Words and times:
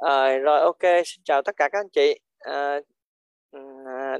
À, 0.00 0.38
rồi 0.38 0.60
ok, 0.60 0.78
xin 1.04 1.22
chào 1.24 1.42
tất 1.42 1.56
cả 1.56 1.68
các 1.72 1.78
anh 1.80 1.88
chị. 1.92 2.18
À, 2.38 2.80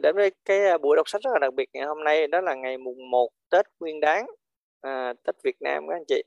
đến 0.02 0.16
với 0.16 0.30
cái 0.44 0.66
ờ, 0.66 0.78
buổi 0.78 0.96
đọc 0.96 1.08
sách 1.08 1.22
rất 1.22 1.30
là 1.32 1.38
đặc 1.38 1.54
biệt 1.54 1.68
ngày 1.72 1.86
hôm 1.86 2.04
nay 2.04 2.26
đó 2.26 2.40
là 2.40 2.54
ngày 2.54 2.78
mùng 2.78 3.10
1 3.10 3.28
Tết 3.50 3.66
Nguyên 3.80 4.00
Đán, 4.00 4.26
à, 4.80 5.12
Tết 5.24 5.34
Việt 5.44 5.56
Nam 5.60 5.84
các 5.88 5.94
anh 5.96 6.04
chị. 6.08 6.22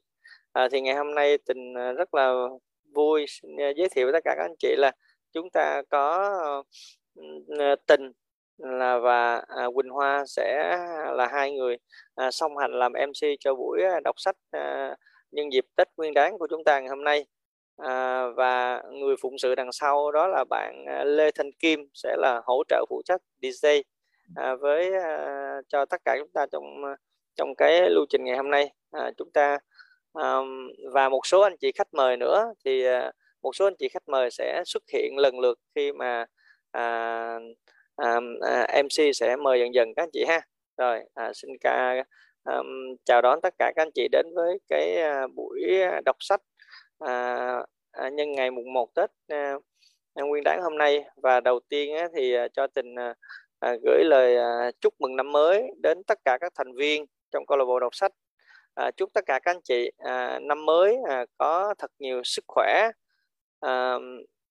À, 0.53 0.67
thì 0.71 0.81
ngày 0.81 0.95
hôm 0.95 1.15
nay 1.15 1.37
tình 1.45 1.73
rất 1.73 2.13
là 2.13 2.33
vui 2.95 3.25
xin 3.27 3.51
giới 3.57 3.89
thiệu 3.91 4.05
với 4.05 4.13
tất 4.13 4.19
cả 4.25 4.35
các 4.37 4.43
anh 4.43 4.55
chị 4.59 4.75
là 4.77 4.91
chúng 5.33 5.49
ta 5.49 5.81
có 5.89 6.33
ừ, 7.15 7.23
tình 7.87 8.11
là 8.57 8.99
và 8.99 9.35
à, 9.47 9.65
Quỳnh 9.75 9.89
Hoa 9.89 10.23
sẽ 10.27 10.77
là 11.13 11.27
hai 11.31 11.51
người 11.51 11.77
à, 12.15 12.31
song 12.31 12.57
hành 12.57 12.71
làm 12.71 12.93
MC 12.93 13.27
cho 13.39 13.55
buổi 13.55 13.81
đọc 14.03 14.15
sách 14.17 14.35
à, 14.51 14.95
nhân 15.31 15.53
dịp 15.53 15.65
Tết 15.75 15.87
Nguyên 15.97 16.13
Đán 16.13 16.37
của 16.37 16.47
chúng 16.49 16.63
ta 16.63 16.79
ngày 16.79 16.89
hôm 16.89 17.03
nay 17.03 17.25
à, 17.83 18.27
và 18.27 18.81
người 18.91 19.15
phụng 19.21 19.37
sự 19.37 19.55
đằng 19.55 19.71
sau 19.71 20.11
đó 20.11 20.27
là 20.27 20.43
bạn 20.49 20.85
à, 20.87 21.03
Lê 21.03 21.31
Thanh 21.31 21.51
Kim 21.51 21.79
sẽ 21.93 22.15
là 22.17 22.41
hỗ 22.45 22.63
trợ 22.67 22.85
phụ 22.89 23.01
trách 23.05 23.21
DJ 23.41 23.83
à, 24.35 24.55
với 24.55 24.93
à, 25.03 25.61
cho 25.69 25.85
tất 25.85 26.01
cả 26.05 26.15
chúng 26.19 26.31
ta 26.33 26.45
trong 26.51 26.85
à, 26.85 26.95
trong 27.35 27.55
cái 27.55 27.89
lưu 27.89 28.05
trình 28.09 28.23
ngày 28.23 28.37
hôm 28.37 28.49
nay. 28.49 28.73
À, 28.91 29.11
chúng 29.17 29.31
ta 29.31 29.57
à, 30.13 30.37
và 30.93 31.09
một 31.09 31.25
số 31.25 31.41
anh 31.41 31.57
chị 31.57 31.71
khách 31.75 31.93
mời 31.93 32.17
nữa 32.17 32.53
thì 32.65 32.85
à, 32.85 33.11
một 33.41 33.55
số 33.55 33.67
anh 33.67 33.75
chị 33.79 33.89
khách 33.89 34.09
mời 34.09 34.31
sẽ 34.31 34.63
xuất 34.65 34.83
hiện 34.93 35.17
lần 35.17 35.39
lượt 35.39 35.59
khi 35.75 35.91
mà 35.91 36.25
à, 36.71 37.39
à, 37.95 38.19
à, 38.41 38.81
MC 38.83 39.15
sẽ 39.15 39.35
mời 39.35 39.59
dần 39.59 39.73
dần 39.73 39.93
các 39.95 40.03
anh 40.03 40.09
chị 40.13 40.25
ha. 40.27 40.41
Rồi 40.77 40.99
à, 41.13 41.31
xin 41.33 41.51
ca 41.61 42.03
um, 42.43 42.95
chào 43.05 43.21
đón 43.21 43.39
tất 43.41 43.53
cả 43.59 43.71
các 43.75 43.81
anh 43.83 43.91
chị 43.95 44.07
đến 44.11 44.25
với 44.35 44.59
cái 44.69 44.97
uh, 45.23 45.31
buổi 45.35 45.61
đọc 46.05 46.15
sách 46.19 46.41
à, 47.05 47.57
à, 47.91 48.09
nhân 48.09 48.31
ngày 48.31 48.51
mùng 48.51 48.73
1 48.73 48.93
Tết 48.95 49.09
à, 49.27 49.55
à 50.13 50.23
Nguyên 50.23 50.43
đáng 50.43 50.61
hôm 50.61 50.77
nay. 50.77 51.05
Và 51.15 51.39
đầu 51.39 51.59
tiên 51.69 51.95
á, 51.95 52.07
thì 52.15 52.33
à, 52.33 52.47
cho 52.53 52.67
tình 52.67 52.95
à, 52.95 53.13
à, 53.59 53.75
gửi 53.83 54.03
lời 54.03 54.37
à, 54.37 54.71
chúc 54.81 54.93
mừng 54.99 55.15
năm 55.15 55.31
mới 55.31 55.71
đến 55.83 56.03
tất 56.03 56.19
cả 56.25 56.37
các 56.41 56.53
thành 56.55 56.75
viên 56.75 57.05
trong 57.31 57.45
câu 57.45 57.57
lạc 57.57 57.65
bộ 57.65 57.79
đọc 57.79 57.95
sách. 57.95 58.11
À, 58.75 58.91
chúc 58.97 59.09
tất 59.13 59.25
cả 59.25 59.39
các 59.43 59.51
anh 59.51 59.61
chị 59.63 59.91
à, 59.97 60.39
năm 60.39 60.65
mới 60.65 60.97
à, 61.09 61.25
có 61.37 61.73
thật 61.77 61.91
nhiều 61.99 62.21
sức 62.23 62.43
khỏe 62.47 62.91
à, 63.59 63.95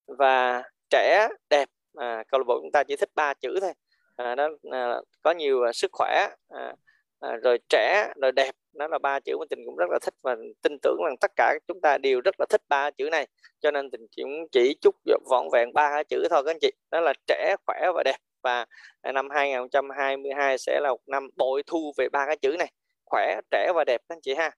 và 0.06 0.62
trẻ 0.90 1.28
đẹp. 1.50 1.68
À, 1.96 2.24
câu 2.28 2.40
lạc 2.40 2.44
bộ 2.46 2.58
chúng 2.62 2.72
ta 2.72 2.84
chỉ 2.84 2.96
thích 2.96 3.10
ba 3.14 3.34
chữ 3.34 3.58
thôi. 3.60 3.72
À, 4.16 4.34
đó 4.34 4.48
à, 4.72 5.00
có 5.22 5.30
nhiều 5.30 5.62
à, 5.62 5.72
sức 5.72 5.90
khỏe 5.92 6.28
à, 6.48 6.74
à, 7.22 7.36
rồi 7.42 7.58
trẻ 7.68 8.12
rồi 8.22 8.32
đẹp 8.32 8.54
nó 8.72 8.88
là 8.88 8.98
ba 8.98 9.20
chữ 9.20 9.36
mà 9.38 9.44
tình 9.50 9.58
cũng 9.66 9.76
rất 9.76 9.90
là 9.90 9.98
thích 10.02 10.14
và 10.22 10.36
tin 10.62 10.78
tưởng 10.82 10.96
rằng 11.04 11.16
tất 11.20 11.30
cả 11.36 11.58
chúng 11.68 11.80
ta 11.80 11.98
đều 11.98 12.20
rất 12.20 12.34
là 12.38 12.46
thích 12.50 12.62
ba 12.68 12.90
chữ 12.90 13.08
này. 13.10 13.26
Cho 13.60 13.70
nên 13.70 13.90
tình 13.90 14.06
cũng 14.16 14.48
chỉ 14.52 14.76
chúc 14.80 14.94
vọn 15.30 15.48
vẹn 15.52 15.72
ba 15.74 16.02
chữ 16.08 16.26
thôi 16.30 16.42
các 16.44 16.50
anh 16.50 16.58
chị 16.60 16.72
đó 16.90 17.00
là 17.00 17.12
trẻ 17.26 17.56
khỏe 17.66 17.80
và 17.94 18.02
đẹp. 18.04 18.16
Và 18.42 18.66
à, 19.00 19.12
năm 19.12 19.28
2022 19.30 20.58
sẽ 20.58 20.80
là 20.82 20.90
một 20.90 21.00
năm 21.06 21.28
bội 21.36 21.62
thu 21.66 21.92
về 21.96 22.08
ba 22.08 22.26
cái 22.26 22.36
chữ 22.36 22.56
này 22.58 22.72
khỏe 23.04 23.40
trẻ 23.50 23.72
và 23.74 23.84
đẹp 23.84 24.00
các 24.08 24.14
anh 24.14 24.20
chị 24.22 24.34
ha. 24.34 24.50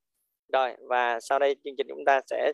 Rồi 0.52 0.76
và 0.88 1.20
sau 1.20 1.38
đây 1.38 1.56
chương 1.64 1.74
trình 1.78 1.86
chúng 1.88 2.04
ta 2.06 2.20
sẽ 2.26 2.52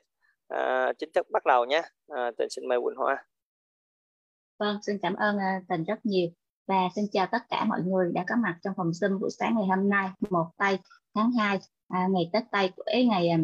uh, 0.54 0.98
chính 0.98 1.12
thức 1.12 1.26
bắt 1.30 1.46
đầu 1.46 1.64
nhé. 1.64 1.82
Uh, 2.12 2.36
tình 2.38 2.50
xin 2.50 2.68
mời 2.68 2.78
Quỳnh 2.82 2.96
Hoa. 2.96 3.24
Vâng 4.58 4.78
xin 4.82 4.98
cảm 5.02 5.14
ơn 5.14 5.36
uh, 5.36 5.64
tình 5.68 5.84
rất 5.84 5.98
nhiều 6.04 6.28
và 6.70 6.88
xin 6.94 7.04
chào 7.12 7.26
tất 7.32 7.42
cả 7.48 7.64
mọi 7.64 7.82
người 7.82 8.12
đã 8.12 8.24
có 8.28 8.34
mặt 8.42 8.58
trong 8.62 8.74
phòng 8.76 8.90
Zoom 8.90 9.18
buổi 9.18 9.30
sáng 9.30 9.54
ngày 9.54 9.66
hôm 9.76 9.88
nay, 9.88 10.10
một 10.30 10.46
tây 10.56 10.78
tháng 11.14 11.32
2, 11.32 11.58
à, 11.88 12.08
ngày 12.10 12.30
Tết 12.32 12.42
Tây 12.52 12.70
của 12.76 12.82
ấy, 12.82 13.06
ngày 13.06 13.28
à, 13.28 13.38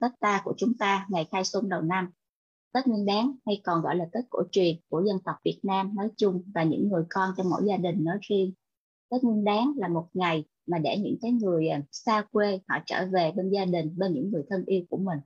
Tết 0.00 0.10
ta 0.20 0.40
của 0.44 0.54
chúng 0.56 0.72
ta, 0.78 1.06
ngày 1.08 1.28
khai 1.30 1.44
xuân 1.44 1.68
đầu 1.68 1.80
năm. 1.80 2.10
Tết 2.72 2.86
Nguyên 2.86 3.06
Đán 3.06 3.32
hay 3.46 3.60
còn 3.64 3.82
gọi 3.82 3.96
là 3.96 4.04
Tết 4.12 4.24
cổ 4.30 4.42
truyền 4.52 4.76
của 4.88 5.02
dân 5.06 5.18
tộc 5.24 5.36
Việt 5.44 5.60
Nam 5.62 5.94
nói 5.94 6.08
chung 6.16 6.42
và 6.54 6.62
những 6.62 6.88
người 6.88 7.04
con 7.10 7.30
trong 7.36 7.50
mỗi 7.50 7.62
gia 7.66 7.76
đình 7.76 8.04
nói 8.04 8.18
riêng. 8.20 8.52
Tết 9.10 9.24
Nguyên 9.24 9.44
Đán 9.44 9.72
là 9.76 9.88
một 9.88 10.08
ngày 10.14 10.44
mà 10.66 10.78
để 10.78 10.98
những 10.98 11.16
cái 11.22 11.30
người 11.30 11.68
à, 11.68 11.82
xa 11.92 12.22
quê 12.32 12.60
họ 12.68 12.78
trở 12.86 13.06
về 13.12 13.32
bên 13.36 13.50
gia 13.50 13.64
đình, 13.64 13.94
bên 13.98 14.12
những 14.12 14.30
người 14.30 14.42
thân 14.50 14.64
yêu 14.66 14.82
của 14.90 14.98
mình. 14.98 15.18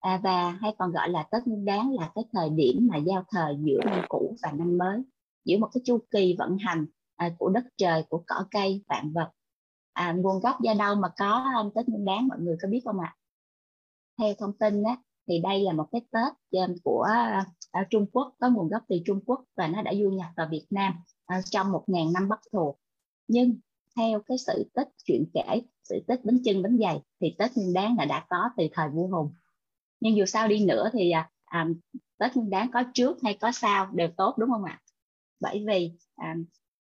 À, 0.00 0.20
và 0.22 0.50
hay 0.50 0.74
còn 0.78 0.92
gọi 0.92 1.08
là 1.08 1.22
Tết 1.22 1.46
Nguyên 1.46 1.64
Đán 1.64 1.92
là 1.92 2.10
cái 2.14 2.24
thời 2.32 2.50
điểm 2.50 2.88
mà 2.90 2.96
giao 2.96 3.24
thời 3.30 3.56
giữa 3.60 3.80
năm 3.84 4.04
cũ 4.08 4.36
và 4.42 4.52
năm 4.52 4.78
mới 4.78 5.02
giữa 5.48 5.58
một 5.58 5.68
cái 5.74 5.80
chu 5.84 5.98
kỳ 6.10 6.36
vận 6.38 6.56
hành 6.58 6.86
à, 7.16 7.30
của 7.38 7.48
đất 7.48 7.64
trời 7.76 8.02
của 8.08 8.22
cỏ 8.26 8.44
cây 8.50 8.84
vạn 8.88 9.12
vật. 9.12 9.30
À, 9.92 10.12
nguồn 10.12 10.40
gốc 10.40 10.56
do 10.60 10.74
đâu 10.74 10.94
mà 10.94 11.08
có 11.16 11.50
không 11.54 11.70
tết 11.74 11.88
nguyên 11.88 12.04
đáng 12.04 12.28
mọi 12.28 12.38
người 12.40 12.56
có 12.62 12.68
biết 12.68 12.80
không 12.84 13.00
ạ? 13.00 13.16
Theo 14.18 14.34
thông 14.38 14.58
tin 14.58 14.82
á, 14.82 14.96
thì 15.28 15.40
đây 15.42 15.60
là 15.60 15.72
một 15.72 15.86
cái 15.92 16.00
tết 16.12 16.60
của 16.84 17.06
uh, 17.80 17.86
Trung 17.90 18.06
Quốc 18.12 18.34
có 18.40 18.50
nguồn 18.50 18.68
gốc 18.68 18.82
từ 18.88 18.96
Trung 19.06 19.20
Quốc 19.26 19.44
và 19.56 19.66
nó 19.66 19.82
đã 19.82 19.94
du 19.94 20.10
nhập 20.10 20.26
vào 20.36 20.48
Việt 20.50 20.66
Nam 20.70 20.94
à, 21.26 21.40
trong 21.50 21.72
một 21.72 21.84
ngàn 21.86 22.12
năm 22.12 22.28
Bắc 22.28 22.40
thuộc. 22.52 22.78
Nhưng 23.28 23.58
theo 23.96 24.20
cái 24.26 24.38
sự 24.38 24.70
tích 24.74 24.88
chuyện 25.04 25.24
kể 25.34 25.62
sự 25.84 26.04
tích 26.06 26.20
bánh 26.24 26.38
chân 26.44 26.62
bánh 26.62 26.78
dày 26.80 27.00
thì 27.20 27.34
Tết 27.38 27.56
Nguyên 27.56 27.72
Đán 27.72 27.94
là 27.98 28.04
đã 28.04 28.26
có 28.30 28.50
từ 28.56 28.64
thời 28.72 28.88
vua 28.88 29.06
Hùng. 29.06 29.32
Nhưng 30.00 30.16
dù 30.16 30.24
sao 30.24 30.48
đi 30.48 30.64
nữa 30.64 30.90
thì 30.92 31.10
à, 31.10 31.30
à 31.44 31.68
Tết 32.18 32.36
Nguyên 32.36 32.50
Đán 32.50 32.70
có 32.72 32.82
trước 32.94 33.18
hay 33.22 33.38
có 33.40 33.52
sau 33.52 33.86
đều 33.92 34.08
tốt 34.16 34.34
đúng 34.38 34.50
không 34.50 34.64
ạ? 34.64 34.80
Bởi 35.40 35.64
vì 35.68 35.92
à, 36.16 36.36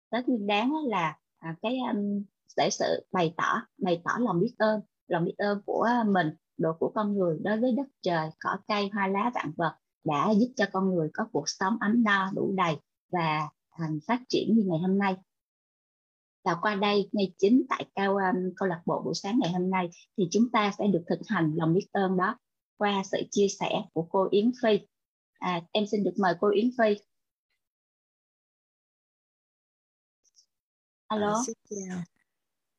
tết 0.09 0.27
nguyên 0.27 0.47
đáng 0.47 0.73
là 0.85 1.17
à, 1.37 1.55
cái 1.61 1.77
um, 1.93 2.23
để 2.57 2.69
sự 2.71 3.05
bày 3.11 3.33
tỏ 3.37 3.61
bày 3.77 4.01
tỏ 4.03 4.11
lòng 4.19 4.39
biết 4.39 4.53
ơn 4.57 4.81
lòng 5.07 5.25
biết 5.25 5.35
ơn 5.37 5.61
của 5.65 5.89
mình 6.07 6.27
độ 6.57 6.73
của 6.79 6.91
con 6.95 7.17
người 7.17 7.37
đối 7.43 7.57
với 7.57 7.71
đất 7.71 7.87
trời 8.01 8.29
cỏ 8.39 8.57
cây 8.67 8.89
hoa 8.93 9.07
lá 9.07 9.31
vạn 9.35 9.51
vật 9.57 9.75
đã 10.03 10.31
giúp 10.31 10.47
cho 10.55 10.65
con 10.73 10.95
người 10.95 11.09
có 11.13 11.27
cuộc 11.31 11.49
sống 11.49 11.77
ấm 11.79 12.03
no 12.03 12.31
đủ 12.35 12.53
đầy 12.57 12.75
và 13.11 13.49
thành 13.77 13.99
phát 14.07 14.21
triển 14.29 14.55
như 14.55 14.63
ngày 14.65 14.79
hôm 14.79 14.97
nay. 14.97 15.15
Và 16.43 16.55
qua 16.61 16.75
đây 16.75 17.09
ngay 17.11 17.33
chính 17.37 17.65
tại 17.69 17.85
cao 17.95 18.15
um, 18.15 18.53
câu 18.55 18.69
lạc 18.69 18.81
bộ 18.85 19.01
buổi 19.05 19.13
sáng 19.13 19.39
ngày 19.41 19.51
hôm 19.51 19.69
nay 19.69 19.89
thì 20.17 20.27
chúng 20.31 20.51
ta 20.53 20.71
sẽ 20.77 20.87
được 20.87 21.03
thực 21.07 21.19
hành 21.27 21.53
lòng 21.55 21.73
biết 21.73 21.87
ơn 21.91 22.17
đó 22.17 22.37
qua 22.77 23.03
sự 23.11 23.17
chia 23.31 23.47
sẻ 23.59 23.83
của 23.93 24.07
cô 24.09 24.27
Yến 24.31 24.51
Phi. 24.61 24.79
À, 25.39 25.61
em 25.71 25.85
xin 25.87 26.03
được 26.03 26.13
mời 26.17 26.33
cô 26.39 26.49
Yến 26.49 26.69
Phi. 26.77 26.95
Alo. 31.07 31.33
À, 31.33 31.41
xin 31.45 31.55
chào. 31.69 32.03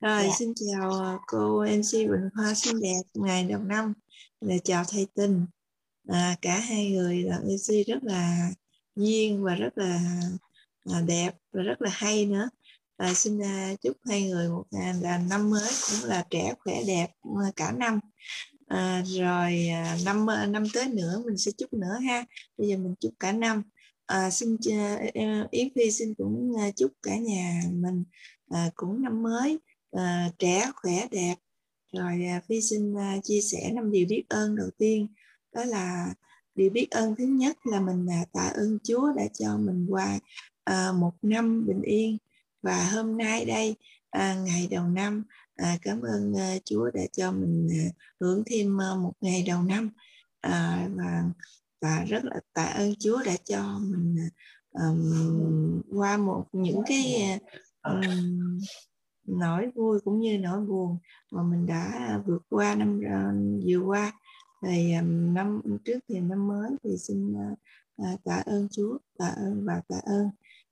Rồi 0.01 0.25
dạ. 0.27 0.35
xin 0.39 0.53
chào 0.55 0.91
ờ, 0.91 1.19
cô 1.27 1.65
MC 1.65 1.93
Bình 1.93 2.29
Hoa 2.35 2.55
xinh 2.55 2.81
đẹp 2.81 3.03
ngày 3.15 3.45
đầu 3.45 3.63
năm. 3.63 3.93
Là 4.41 4.55
chào 4.65 4.85
thầy 4.89 5.07
Tinh 5.15 5.47
à, 6.09 6.37
cả 6.43 6.59
hai 6.59 6.91
người 6.91 7.23
là 7.23 7.39
MC 7.39 7.87
rất 7.87 7.99
là 8.03 8.51
duyên 8.97 9.45
và 9.45 9.55
rất 9.55 9.79
là 9.79 10.21
à, 10.93 11.01
đẹp 11.01 11.31
và 11.53 11.63
rất 11.63 11.83
là 11.83 11.91
hay 11.93 12.27
nữa. 12.27 12.49
À, 12.97 13.15
xin 13.15 13.41
chúc 13.83 13.97
hai 14.09 14.23
người 14.23 14.49
một 14.49 14.65
là 15.01 15.19
năm 15.19 15.51
mới 15.51 15.71
cũng 15.91 16.09
là 16.09 16.27
trẻ 16.31 16.55
khỏe 16.59 16.83
đẹp 16.87 17.07
cả 17.57 17.73
năm. 17.73 18.01
À, 18.67 19.03
rồi 19.07 19.69
năm 20.05 20.27
năm 20.49 20.65
tới 20.75 20.89
nữa 20.89 21.23
mình 21.27 21.37
sẽ 21.39 21.53
chúc 21.59 21.73
nữa 21.73 21.99
ha. 22.09 22.25
Bây 22.59 22.69
giờ 22.69 22.77
mình 22.77 22.95
chúc 23.01 23.13
cả 23.21 23.33
năm 23.33 23.63
à, 24.07 24.31
xin 24.31 24.57
à, 24.73 25.01
Yến 25.51 25.69
à, 25.69 25.73
Phi 25.75 25.91
xin 25.91 26.15
cũng 26.15 26.53
à, 26.59 26.71
chúc 26.77 26.93
cả 27.03 27.17
nhà 27.17 27.61
mình 27.73 28.05
à, 28.49 28.71
cũng 28.75 29.03
năm 29.03 29.23
mới 29.23 29.59
à, 29.93 30.31
trẻ 30.39 30.71
khỏe 30.77 31.09
đẹp. 31.11 31.35
Rồi 31.93 32.25
à, 32.25 32.41
Phi 32.49 32.61
xin 32.61 32.95
à, 32.99 33.17
chia 33.23 33.41
sẻ 33.41 33.73
năm 33.75 33.91
điều 33.91 34.07
biết 34.09 34.25
ơn 34.29 34.57
đầu 34.57 34.71
tiên. 34.79 35.07
Đó 35.53 35.65
là 35.65 36.15
điều 36.55 36.71
biết 36.71 36.91
ơn 36.91 37.15
thứ 37.17 37.25
nhất 37.25 37.57
là 37.65 37.81
mình 37.81 38.07
à, 38.11 38.25
tạ 38.33 38.53
ơn 38.55 38.79
Chúa 38.85 39.13
đã 39.17 39.25
cho 39.39 39.57
mình 39.57 39.87
qua 39.89 40.19
à, 40.65 40.93
một 40.93 41.13
năm 41.23 41.67
bình 41.67 41.83
yên. 41.83 42.19
Và 42.63 42.91
hôm 42.91 43.17
nay 43.17 43.45
đây 43.45 43.75
à, 44.11 44.35
ngày 44.35 44.69
đầu 44.71 44.89
năm 44.89 45.25
à, 45.57 45.79
cảm 45.83 46.01
ơn 46.01 46.35
à, 46.37 46.57
Chúa 46.65 46.91
đã 46.91 47.03
cho 47.13 47.33
mình 47.33 47.69
à, 47.71 47.87
hưởng 48.21 48.43
thêm 48.47 48.81
à, 48.81 48.95
một 48.95 49.13
ngày 49.21 49.45
đầu 49.47 49.63
năm. 49.63 49.91
À, 50.41 50.89
và 50.97 51.25
và 51.81 52.05
rất 52.09 52.25
là 52.25 52.41
tạ 52.53 52.65
ơn 52.65 52.95
Chúa 52.99 53.23
đã 53.27 53.37
cho 53.45 53.79
mình 53.79 54.17
um, 54.71 55.83
qua 55.99 56.17
một 56.17 56.45
những 56.53 56.83
cái 56.87 57.39
um, 57.83 58.59
nỗi 59.27 59.71
vui 59.75 60.01
cũng 60.05 60.21
như 60.21 60.39
nỗi 60.39 60.61
buồn 60.61 60.99
mà 61.33 61.43
mình 61.43 61.67
đã 61.67 62.21
vượt 62.27 62.43
qua 62.49 62.75
năm 62.75 63.01
ờ, 63.11 63.33
vừa 63.67 63.87
qua. 63.87 64.13
Thì 64.67 64.95
um, 64.95 65.35
năm 65.35 65.63
trước 65.85 65.99
thì 66.09 66.21
năm 66.21 66.49
mới 66.49 66.71
thì 66.85 66.97
xin 66.99 67.33
uh, 67.33 68.25
tạ 68.25 68.43
ơn 68.47 68.69
Chúa 68.71 68.99
tạ 69.19 69.29
ơn 69.29 69.65
và 69.67 69.81
tạ 69.89 70.01
ơn. 70.05 70.31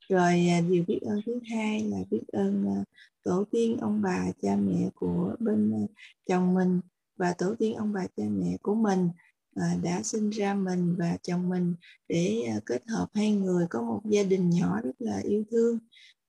Rồi 0.09 0.47
uh, 0.59 0.71
điều 0.71 0.85
biết 0.87 1.01
ơn 1.03 1.21
thứ 1.27 1.41
hai 1.51 1.81
là 1.81 1.99
biết 2.11 2.23
ơn 2.33 2.81
uh, 2.81 2.89
tổ 3.23 3.45
tiên 3.51 3.77
ông 3.81 4.03
bà 4.03 4.27
cha 4.43 4.57
mẹ 4.57 4.89
của 4.95 5.37
bên 5.39 5.85
uh, 5.85 5.91
chồng 6.27 6.55
mình 6.55 6.81
và 7.17 7.35
tổ 7.39 7.55
tiên 7.59 7.75
ông 7.75 7.93
bà 7.93 8.07
cha 8.17 8.25
mẹ 8.31 8.57
của 8.63 8.75
mình. 8.75 9.09
À, 9.55 9.77
đã 9.83 10.03
sinh 10.03 10.31
ra 10.31 10.55
mình 10.55 10.97
và 10.99 11.17
chồng 11.23 11.49
mình 11.49 11.75
để 12.09 12.43
à, 12.49 12.61
kết 12.67 12.83
hợp 12.89 13.07
hai 13.15 13.33
người 13.33 13.67
có 13.71 13.83
một 13.83 14.01
gia 14.05 14.23
đình 14.23 14.51
nhỏ 14.51 14.81
rất 14.81 14.95
là 14.99 15.21
yêu 15.25 15.45
thương. 15.51 15.79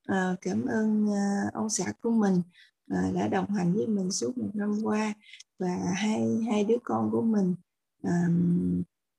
À, 0.07 0.35
cảm 0.41 0.65
ơn 0.65 1.13
à, 1.13 1.49
ông 1.53 1.69
xã 1.69 1.93
của 2.01 2.11
mình 2.11 2.41
à, 2.87 3.11
đã 3.15 3.27
đồng 3.27 3.49
hành 3.49 3.73
với 3.73 3.87
mình 3.87 4.11
suốt 4.11 4.37
một 4.37 4.49
năm 4.53 4.79
qua 4.83 5.13
và 5.59 5.77
hai 5.95 6.37
hai 6.49 6.63
đứa 6.63 6.77
con 6.83 7.11
của 7.11 7.21
mình 7.21 7.55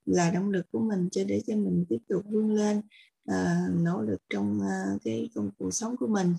là 0.07 0.31
động 0.31 0.51
lực 0.51 0.67
của 0.73 0.81
mình 0.81 1.09
cho 1.13 1.25
để 1.25 1.43
cho 1.47 1.57
mình 1.57 1.85
tiếp 1.89 1.99
tục 2.09 2.23
vươn 2.29 2.55
lên 2.55 2.83
à, 3.25 3.67
nỗ 3.83 4.01
lực 4.01 4.23
trong 4.31 4.61
à, 4.61 4.85
cái 5.05 5.31
công 5.35 5.51
cuộc 5.59 5.71
sống 5.71 5.97
của 5.97 6.07
mình. 6.07 6.35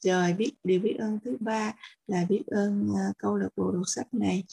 Rồi 0.00 0.32
biết 0.32 0.52
điều 0.64 0.80
biết 0.80 0.96
ơn 0.98 1.18
thứ 1.24 1.36
ba 1.40 1.74
là 2.06 2.26
biết 2.28 2.42
ơn 2.46 2.92
à, 2.96 3.12
câu 3.18 3.36
lạc 3.36 3.48
bộ 3.56 3.72
đọc 3.72 3.82
sách 3.86 4.14
này 4.14 4.44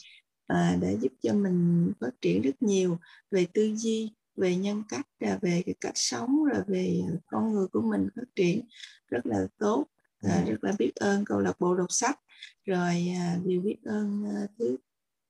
à, 0.48 0.76
đã 0.82 0.88
giúp 1.00 1.12
cho 1.22 1.32
mình 1.34 1.92
phát 2.00 2.10
triển 2.20 2.42
rất 2.42 2.62
nhiều 2.62 2.98
về 3.30 3.46
tư 3.54 3.74
duy 3.76 4.10
về 4.36 4.56
nhân 4.56 4.82
cách 4.88 5.06
và 5.20 5.38
về 5.42 5.62
cái 5.66 5.74
cách 5.80 5.96
sống 5.96 6.44
rồi 6.44 6.62
về 6.66 7.02
con 7.26 7.52
người 7.52 7.66
của 7.66 7.80
mình 7.80 8.08
phát 8.16 8.28
triển 8.36 8.60
rất 9.08 9.26
là 9.26 9.46
tốt. 9.58 9.86
À, 10.20 10.44
rất 10.48 10.64
là 10.64 10.72
biết 10.78 10.94
ơn 10.94 11.24
câu 11.24 11.40
lạc 11.40 11.60
bộ 11.60 11.74
đọc 11.74 11.92
sách. 11.92 12.20
Rồi 12.64 13.14
à, 13.18 13.36
điều 13.44 13.60
biết 13.60 13.76
ơn 13.84 14.24
à, 14.36 14.46
thứ 14.58 14.76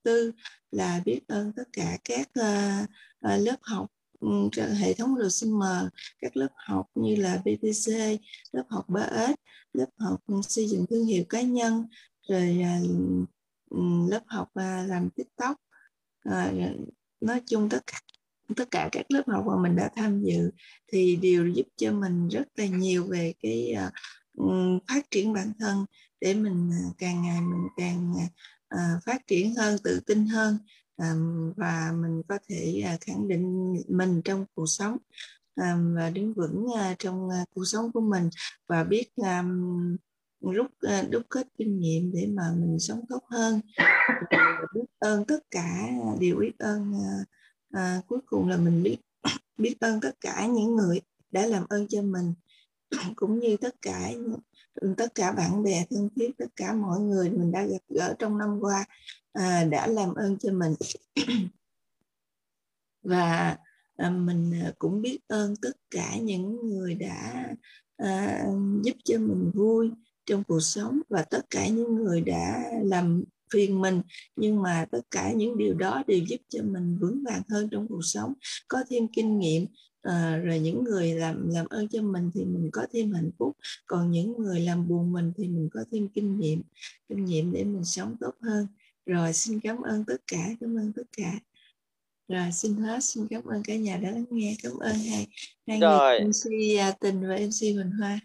tư 0.03 0.32
là 0.70 1.00
biết 1.05 1.21
ơn 1.29 1.53
tất 1.53 1.69
cả 1.73 1.99
các 2.05 2.29
à, 2.35 2.87
à, 3.21 3.37
lớp 3.37 3.56
học 3.62 3.93
hệ 4.79 4.94
thống 4.94 5.14
RCM 5.29 5.62
các 6.19 6.37
lớp 6.37 6.49
học 6.55 6.87
như 6.94 7.17
là 7.17 7.43
BTC 7.44 7.93
lớp 8.53 8.64
học 8.69 8.91
3S 8.91 9.35
lớp 9.73 9.87
học 9.97 10.21
xây 10.43 10.69
dựng 10.69 10.87
thương 10.91 11.06
hiệu 11.06 11.25
cá 11.29 11.43
nhân 11.43 11.87
rồi 12.29 12.61
à, 12.62 12.81
lớp 14.11 14.23
học 14.26 14.49
à, 14.55 14.85
làm 14.88 15.11
TikTok. 15.11 15.56
Ờ, 16.25 16.53
nói 17.20 17.43
chung 17.47 17.69
tất 17.69 17.87
cả 17.87 18.00
tất 18.56 18.70
cả 18.70 18.88
các 18.93 19.06
lớp 19.09 19.23
học 19.26 19.44
mà 19.47 19.62
mình 19.62 19.76
đã 19.76 19.91
tham 19.97 20.23
dự 20.23 20.50
thì 20.93 21.17
đều 21.17 21.47
giúp 21.47 21.67
cho 21.76 21.93
mình 21.93 22.29
rất 22.29 22.44
là 22.56 22.67
nhiều 22.67 23.06
về 23.06 23.35
cái 23.43 23.75
uh, 23.87 24.82
phát 24.88 25.11
triển 25.11 25.32
bản 25.32 25.53
thân 25.59 25.85
để 26.20 26.35
mình 26.35 26.69
uh, 26.69 26.99
càng 26.99 27.23
ngày 27.23 27.41
mình 27.41 27.69
càng 27.76 28.15
uh, 28.75 29.05
phát 29.05 29.26
triển 29.26 29.55
hơn 29.55 29.79
tự 29.85 30.00
tin 30.06 30.26
hơn 30.26 30.59
um, 30.97 31.53
và 31.56 31.93
mình 32.03 32.23
có 32.29 32.38
thể 32.49 32.85
uh, 32.94 33.00
khẳng 33.00 33.29
định 33.29 33.75
mình 33.88 34.23
trong 34.25 34.44
cuộc 34.55 34.67
sống 34.67 34.97
um, 35.56 35.94
và 35.94 36.11
đứng 36.11 36.35
vững 36.35 36.64
uh, 36.64 36.99
trong 36.99 37.26
uh, 37.26 37.49
cuộc 37.55 37.64
sống 37.64 37.93
của 37.93 38.00
mình. 38.00 38.31
Và 38.69 38.85
biết 38.85 39.09
um, 39.17 39.97
rút 40.40 40.67
ờ, 40.81 41.02
đúc 41.11 41.23
kết 41.29 41.46
kinh 41.58 41.81
nghiệm 41.81 42.12
để 42.12 42.26
mà 42.26 42.43
mình 42.56 42.79
sống 42.79 43.00
tốt 43.08 43.23
hơn. 43.31 43.61
Biết 44.75 44.85
ơn 44.99 45.25
tất 45.25 45.50
cả 45.50 45.88
điều 46.20 46.37
biết 46.37 46.58
ơn 46.58 46.93
à, 47.70 48.02
cuối 48.06 48.19
cùng 48.26 48.49
là 48.49 48.56
mình 48.56 48.82
biết 48.82 48.99
biết 49.58 49.76
ơn 49.81 50.00
tất 50.00 50.20
cả 50.20 50.46
những 50.46 50.76
người 50.76 51.00
đã 51.31 51.46
làm 51.46 51.64
ơn 51.69 51.87
cho 51.88 52.02
mình 52.02 52.35
cũng 53.17 53.38
như 53.38 53.56
tất 53.56 53.75
cả 53.82 54.12
ừ, 54.75 54.94
tất 54.96 55.14
cả 55.14 55.32
bạn 55.32 55.62
bè 55.62 55.87
thân 55.90 56.08
thiết 56.17 56.31
tất 56.38 56.46
cả 56.56 56.73
mọi 56.73 57.00
người 57.00 57.31
mình 57.31 57.52
đã 57.52 57.67
gặp 57.67 57.82
gỡ 57.88 58.14
trong 58.19 58.38
năm 58.38 58.58
qua 58.61 58.85
à, 59.32 59.64
đã 59.64 59.87
làm 59.87 60.14
ơn 60.14 60.37
cho 60.38 60.52
mình. 60.52 60.75
Và 63.02 63.56
à, 63.96 64.11
mình 64.11 64.52
cũng 64.79 65.02
biết 65.02 65.19
ơn 65.29 65.55
tất 65.62 65.76
cả 65.90 66.17
những 66.17 66.69
người 66.69 66.94
đã 66.94 67.46
à, 67.96 68.44
giúp 68.82 68.96
cho 69.05 69.19
mình 69.19 69.50
vui 69.55 69.90
trong 70.29 70.45
cuộc 70.45 70.61
sống 70.61 71.01
và 71.09 71.23
tất 71.23 71.51
cả 71.51 71.69
những 71.69 71.95
người 71.95 72.21
đã 72.21 72.65
làm 72.83 73.25
phiền 73.53 73.81
mình 73.81 74.03
nhưng 74.37 74.63
mà 74.63 74.87
tất 74.91 75.01
cả 75.11 75.33
những 75.33 75.59
điều 75.59 75.75
đó 75.75 76.03
đều 76.07 76.19
giúp 76.19 76.41
cho 76.49 76.63
mình 76.63 76.99
vững 77.01 77.25
vàng 77.25 77.43
hơn 77.49 77.69
trong 77.71 77.89
cuộc 77.89 78.03
sống 78.03 78.33
có 78.69 78.85
thêm 78.91 79.09
kinh 79.09 79.39
nghiệm 79.39 79.67
à, 80.03 80.37
rồi 80.37 80.59
những 80.59 80.85
người 80.85 81.13
làm 81.13 81.51
làm 81.51 81.67
ơn 81.67 81.89
cho 81.89 82.03
mình 82.03 82.31
thì 82.35 82.45
mình 82.45 82.71
có 82.73 82.87
thêm 82.93 83.13
hạnh 83.13 83.31
phúc 83.39 83.57
còn 83.87 84.11
những 84.11 84.39
người 84.39 84.61
làm 84.61 84.89
buồn 84.89 85.13
mình 85.13 85.33
thì 85.37 85.49
mình 85.49 85.69
có 85.73 85.85
thêm 85.93 86.09
kinh 86.09 86.41
nghiệm 86.41 86.63
kinh 87.09 87.25
nghiệm 87.25 87.53
để 87.53 87.65
mình 87.65 87.85
sống 87.85 88.17
tốt 88.21 88.35
hơn. 88.43 88.67
Rồi 89.07 89.33
xin 89.33 89.61
cảm 89.61 89.83
ơn 89.83 90.05
tất 90.05 90.17
cả 90.27 90.49
cảm 90.61 90.79
ơn 90.79 90.93
tất 90.93 91.03
cả. 91.17 91.33
Rồi 92.29 92.53
xin 92.53 92.77
hết 92.77 93.05
xin 93.05 93.27
cảm 93.31 93.45
ơn 93.45 93.63
cả 93.63 93.77
nhà 93.77 93.97
đã 93.97 94.11
lắng 94.11 94.25
nghe 94.31 94.57
cảm 94.63 94.73
ơn 94.79 94.97
hai 94.99 95.27
hai 95.67 95.79
người 95.79 96.21
MC 96.21 96.51
à, 96.79 96.93
tình 97.01 97.21
và 97.29 97.37
MC 97.37 97.61
Huỳnh 97.61 97.91
Hoa 97.99 98.21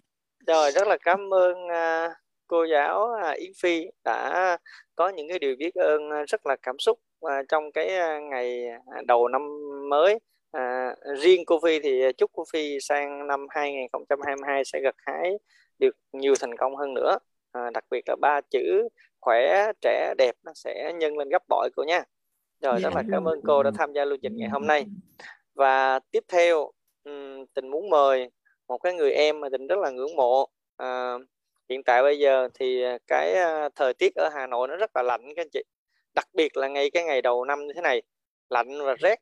rồi 0.47 0.71
rất 0.71 0.87
là 0.87 0.97
cảm 1.03 1.33
ơn 1.33 1.65
uh, 1.65 2.11
cô 2.47 2.63
giáo 2.63 3.09
uh, 3.31 3.37
Yến 3.37 3.51
Phi 3.61 3.85
đã 4.03 4.57
có 4.95 5.09
những 5.09 5.29
cái 5.29 5.39
điều 5.39 5.55
biết 5.55 5.75
ơn 5.75 6.09
à, 6.09 6.23
rất 6.27 6.45
là 6.45 6.55
cảm 6.61 6.79
xúc 6.79 6.99
và 7.21 7.43
trong 7.49 7.71
cái 7.71 7.87
à, 7.95 8.19
ngày 8.19 8.67
đầu 9.07 9.27
năm 9.27 9.41
mới. 9.89 10.19
À, 10.51 10.95
riêng 11.17 11.45
cô 11.45 11.59
Phi 11.63 11.79
thì 11.79 12.01
chúc 12.17 12.31
cô 12.33 12.43
Phi 12.53 12.77
sang 12.79 13.27
năm 13.27 13.47
2022 13.49 14.65
sẽ 14.65 14.79
gặt 14.79 14.95
hái 14.97 15.31
được 15.79 15.95
nhiều 16.11 16.33
thành 16.39 16.57
công 16.57 16.75
hơn 16.75 16.93
nữa. 16.93 17.17
À, 17.51 17.69
đặc 17.73 17.85
biệt 17.91 18.03
là 18.07 18.15
ba 18.21 18.41
chữ 18.49 18.87
khỏe 19.19 19.71
trẻ 19.81 20.13
đẹp 20.17 20.35
nó 20.43 20.51
sẽ 20.55 20.93
nhân 20.95 21.17
lên 21.17 21.29
gấp 21.29 21.43
bội 21.49 21.69
cô 21.75 21.83
nha. 21.83 22.03
Rồi 22.61 22.79
rất 22.79 22.93
là 22.95 23.03
cảm 23.11 23.27
ơn 23.27 23.41
cô 23.47 23.63
đã 23.63 23.71
tham 23.77 23.93
gia 23.93 24.05
lưu 24.05 24.17
trình 24.21 24.35
ngày 24.35 24.49
hôm 24.49 24.67
nay. 24.67 24.85
Và 25.53 25.99
tiếp 26.11 26.23
theo 26.27 26.71
tình 27.53 27.67
muốn 27.71 27.89
mời 27.89 28.29
một 28.73 28.79
cái 28.83 28.93
người 28.93 29.11
em 29.11 29.39
mà 29.39 29.49
tình 29.51 29.67
rất 29.67 29.79
là 29.79 29.89
ngưỡng 29.89 30.15
mộ. 30.15 30.47
À, 30.77 31.13
hiện 31.69 31.83
tại 31.83 32.03
bây 32.03 32.19
giờ 32.19 32.49
thì 32.53 32.83
cái 33.07 33.33
à, 33.33 33.69
thời 33.75 33.93
tiết 33.93 34.15
ở 34.15 34.29
Hà 34.33 34.47
Nội 34.47 34.67
nó 34.67 34.75
rất 34.75 34.91
là 34.95 35.03
lạnh 35.03 35.21
các 35.35 35.41
anh 35.41 35.49
chị. 35.49 35.63
Đặc 36.15 36.27
biệt 36.33 36.57
là 36.57 36.67
ngay 36.67 36.89
cái 36.89 37.03
ngày 37.03 37.21
đầu 37.21 37.45
năm 37.45 37.67
như 37.67 37.73
thế 37.73 37.81
này 37.81 38.01
lạnh 38.49 38.67
và 38.85 38.95
rét 38.95 39.19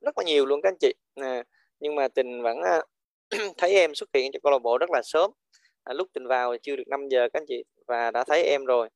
rất 0.00 0.18
là 0.18 0.24
nhiều 0.26 0.46
luôn 0.46 0.60
các 0.62 0.68
anh 0.68 0.78
chị. 0.80 0.94
À, 1.14 1.42
nhưng 1.80 1.94
mà 1.94 2.08
tình 2.08 2.42
vẫn 2.42 2.60
à, 2.62 2.80
thấy 3.58 3.74
em 3.74 3.94
xuất 3.94 4.08
hiện 4.14 4.32
cho 4.32 4.38
câu 4.42 4.52
lạc 4.52 4.58
bộ 4.58 4.78
rất 4.78 4.90
là 4.90 5.00
sớm. 5.04 5.30
À, 5.84 5.92
lúc 5.94 6.08
tình 6.14 6.26
vào 6.26 6.56
chưa 6.62 6.76
được 6.76 6.88
5 6.88 7.08
giờ 7.08 7.28
các 7.32 7.40
anh 7.40 7.46
chị 7.48 7.64
và 7.86 8.10
đã 8.10 8.24
thấy 8.24 8.44
em 8.44 8.64
rồi. 8.64 8.88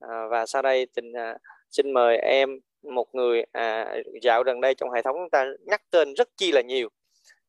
À, 0.00 0.26
và 0.30 0.46
sau 0.46 0.62
đây 0.62 0.86
tình 0.94 1.12
à, 1.12 1.36
xin 1.70 1.92
mời 1.92 2.16
em 2.16 2.60
một 2.82 3.14
người 3.14 3.44
à, 3.52 3.96
dạo 4.22 4.42
gần 4.42 4.60
đây 4.60 4.74
trong 4.74 4.90
hệ 4.90 5.02
thống 5.02 5.16
chúng 5.16 5.30
ta 5.30 5.46
nhắc 5.66 5.82
tên 5.90 6.14
rất 6.14 6.28
chi 6.36 6.52
là 6.52 6.60
nhiều 6.60 6.88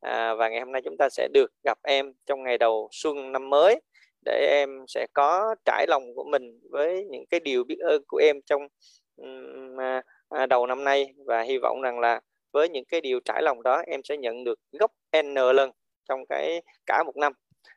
à, 0.01 0.35
và 0.35 0.49
ngày 0.49 0.59
hôm 0.59 0.71
nay 0.71 0.81
chúng 0.85 0.97
ta 0.97 1.09
sẽ 1.09 1.27
được 1.33 1.51
gặp 1.63 1.77
em 1.83 2.13
trong 2.25 2.43
ngày 2.43 2.57
đầu 2.57 2.89
xuân 2.91 3.31
năm 3.31 3.49
mới 3.49 3.81
để 4.25 4.47
em 4.49 4.69
sẽ 4.87 5.07
có 5.13 5.55
trải 5.65 5.85
lòng 5.87 6.03
của 6.15 6.23
mình 6.23 6.59
với 6.71 7.05
những 7.09 7.25
cái 7.29 7.39
điều 7.39 7.63
biết 7.63 7.79
ơn 7.79 8.03
của 8.07 8.17
em 8.17 8.35
trong 8.45 8.67
um, 9.15 9.77
à, 10.29 10.45
đầu 10.45 10.67
năm 10.67 10.83
nay. 10.83 11.13
Và 11.25 11.41
hy 11.41 11.57
vọng 11.57 11.81
rằng 11.81 11.99
là 11.99 12.21
với 12.53 12.69
những 12.69 12.85
cái 12.85 13.01
điều 13.01 13.19
trải 13.25 13.41
lòng 13.43 13.63
đó 13.63 13.83
em 13.87 14.01
sẽ 14.03 14.17
nhận 14.17 14.43
được 14.43 14.59
gấp 14.71 14.91
n 15.21 15.33
lần 15.33 15.71
trong 16.09 16.25
cái 16.29 16.61
cả 16.85 17.03
một 17.03 17.17
năm. 17.17 17.33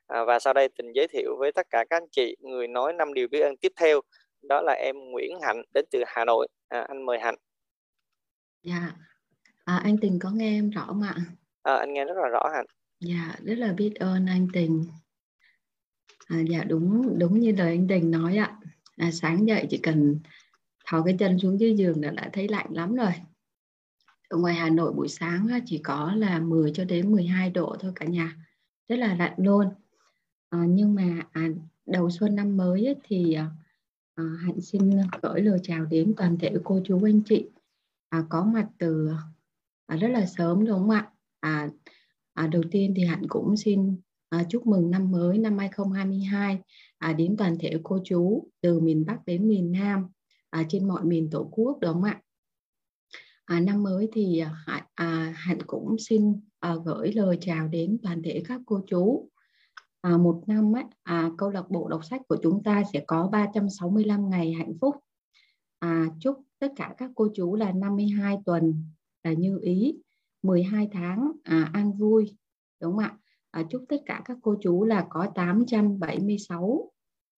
À, 0.07 0.25
và 0.25 0.39
sau 0.39 0.53
đây 0.53 0.69
tình 0.69 0.93
giới 0.95 1.09
thiệu 1.09 1.37
với 1.39 1.53
tất 1.53 1.67
cả 1.71 1.85
các 1.91 1.97
anh 1.97 2.09
chị 2.11 2.37
người 2.41 2.69
nói 2.69 2.93
năm 2.93 3.15
điều 3.15 3.29
biết 3.29 3.41
ơn 3.41 3.57
tiếp 3.57 3.73
theo. 3.81 4.01
Đó 4.43 4.61
là 4.61 4.73
em 4.73 4.97
Nguyễn 4.99 5.41
Hạnh 5.43 5.63
đến 5.75 5.85
từ 5.91 6.03
Hà 6.07 6.25
Nội. 6.25 6.49
À, 6.69 6.81
anh 6.81 7.07
mời 7.07 7.19
Hạnh. 7.19 7.37
Dạ. 8.63 8.93
À, 9.65 9.81
anh 9.85 9.97
Tình 10.03 10.19
có 10.23 10.31
nghe 10.35 10.59
em 10.59 10.71
rõ 10.71 10.85
không 10.87 11.03
ạ? 11.03 11.15
À, 11.65 11.77
anh 11.77 11.93
nghe 11.93 12.05
rất 12.05 12.15
là 12.17 12.29
rõ 12.29 12.43
Hạnh 12.53 12.67
dạ 13.01 13.37
rất 13.43 13.59
là 13.59 13.73
biết 13.73 13.95
ơn 13.95 14.27
anh 14.27 14.49
Tình 14.53 14.85
À, 16.27 16.41
dạ 16.51 16.65
đúng 16.65 17.19
đúng 17.19 17.41
như 17.41 17.53
lời 17.53 17.69
anh 17.69 17.89
Tình 17.89 18.11
nói 18.11 18.37
ạ. 18.37 18.59
À, 18.97 19.11
sáng 19.11 19.49
dậy 19.49 19.67
chỉ 19.71 19.79
cần 19.79 20.19
thò 20.87 21.03
cái 21.03 21.17
chân 21.19 21.39
xuống 21.39 21.61
dưới 21.61 21.77
giường 21.77 22.05
là 22.05 22.11
đã 22.11 22.31
thấy 22.33 22.49
lạnh 22.49 22.67
lắm 22.71 22.95
rồi. 22.95 23.13
Ở 24.29 24.39
ngoài 24.39 24.55
Hà 24.55 24.71
Nội 24.71 24.93
buổi 24.93 25.09
sáng 25.09 25.49
chỉ 25.67 25.79
có 25.79 26.13
là 26.17 26.41
10 26.41 26.73
cho 26.75 26.85
đến 26.85 27.13
12 27.13 27.51
độ 27.51 27.77
thôi 27.81 27.93
cả 27.95 28.07
nhà. 28.07 28.37
Rất 28.89 28.97
là 28.97 29.15
lạnh 29.15 29.35
luôn. 29.37 29.67
À, 30.51 30.59
nhưng 30.69 30.95
mà 30.95 31.23
à, 31.33 31.49
đầu 31.87 32.11
xuân 32.11 32.37
năm 32.37 32.57
mới 32.57 32.87
ấy, 32.87 32.97
thì 33.05 33.35
à, 33.35 33.51
à, 34.15 34.25
Hạnh 34.41 34.61
xin 34.61 34.91
gửi 35.23 35.41
lời 35.41 35.59
chào 35.63 35.85
đến 35.85 36.15
toàn 36.17 36.39
thể 36.39 36.53
cô 36.65 36.81
chú 36.85 37.05
anh 37.05 37.21
chị 37.23 37.49
à, 38.09 38.25
có 38.29 38.45
mặt 38.45 38.69
từ 38.79 39.11
à, 39.87 39.97
rất 39.97 40.09
là 40.09 40.27
sớm 40.27 40.67
đúng 40.67 40.79
không 40.79 40.91
ạ? 40.91 41.11
À, 41.45 41.69
à, 42.35 42.47
đầu 42.47 42.63
tiên 42.71 42.93
thì 42.97 43.05
Hạnh 43.05 43.23
cũng 43.29 43.57
xin 43.57 43.97
à, 44.29 44.45
chúc 44.49 44.67
mừng 44.67 44.91
năm 44.91 45.11
mới 45.11 45.39
năm 45.39 45.59
2022 45.59 46.59
à, 46.99 47.13
đến 47.13 47.37
toàn 47.39 47.57
thể 47.61 47.73
cô 47.83 47.99
chú 48.05 48.49
từ 48.61 48.81
miền 48.81 49.05
Bắc 49.07 49.27
đến 49.27 49.49
miền 49.49 49.73
Nam 49.73 50.07
à, 50.51 50.65
trên 50.69 50.89
mọi 50.89 51.05
miền 51.05 51.31
Tổ 51.31 51.49
quốc 51.53 51.79
đúng 51.81 51.93
không 51.93 52.03
ạ? 52.03 52.21
À, 53.45 53.61
năm 53.61 53.83
mới 53.83 54.09
thì 54.13 54.39
à, 54.67 54.87
à, 54.95 55.35
Hạnh 55.37 55.59
cũng 55.67 55.97
xin 55.99 56.41
à, 56.61 56.75
gửi 56.85 57.13
lời 57.13 57.39
chào 57.41 57.69
đến 57.69 57.99
toàn 58.03 58.23
thể 58.23 58.43
các 58.49 58.61
cô 58.67 58.81
chú. 58.87 59.29
À, 60.01 60.17
một 60.17 60.43
năm 60.47 60.77
ấy, 60.77 60.85
à, 61.03 61.31
câu 61.39 61.51
lạc 61.51 61.71
bộ 61.71 61.89
đọc 61.89 62.05
sách 62.05 62.21
của 62.29 62.37
chúng 62.43 62.63
ta 62.63 62.83
sẽ 62.93 63.05
có 63.07 63.29
365 63.33 64.31
ngày 64.31 64.53
hạnh 64.53 64.73
phúc. 64.81 64.95
À, 65.79 66.07
chúc 66.21 66.41
tất 66.59 66.73
cả 66.77 66.95
các 66.99 67.11
cô 67.15 67.29
chú 67.35 67.55
là 67.55 67.73
52 67.73 68.39
tuần 68.47 68.85
là 69.23 69.33
như 69.33 69.59
ý, 69.63 69.95
12 70.45 70.89
tháng 70.93 71.33
à, 71.43 71.71
an 71.73 71.93
vui, 71.93 72.37
đúng 72.81 72.93
không 72.93 73.05
ạ? 73.05 73.19
à, 73.55 73.63
chúc 73.71 73.85
tất 73.89 73.97
cả 74.07 74.23
các 74.25 74.39
cô 74.43 74.57
chú 74.61 74.85
là 74.85 75.07
có 75.11 75.27
876 75.35 76.91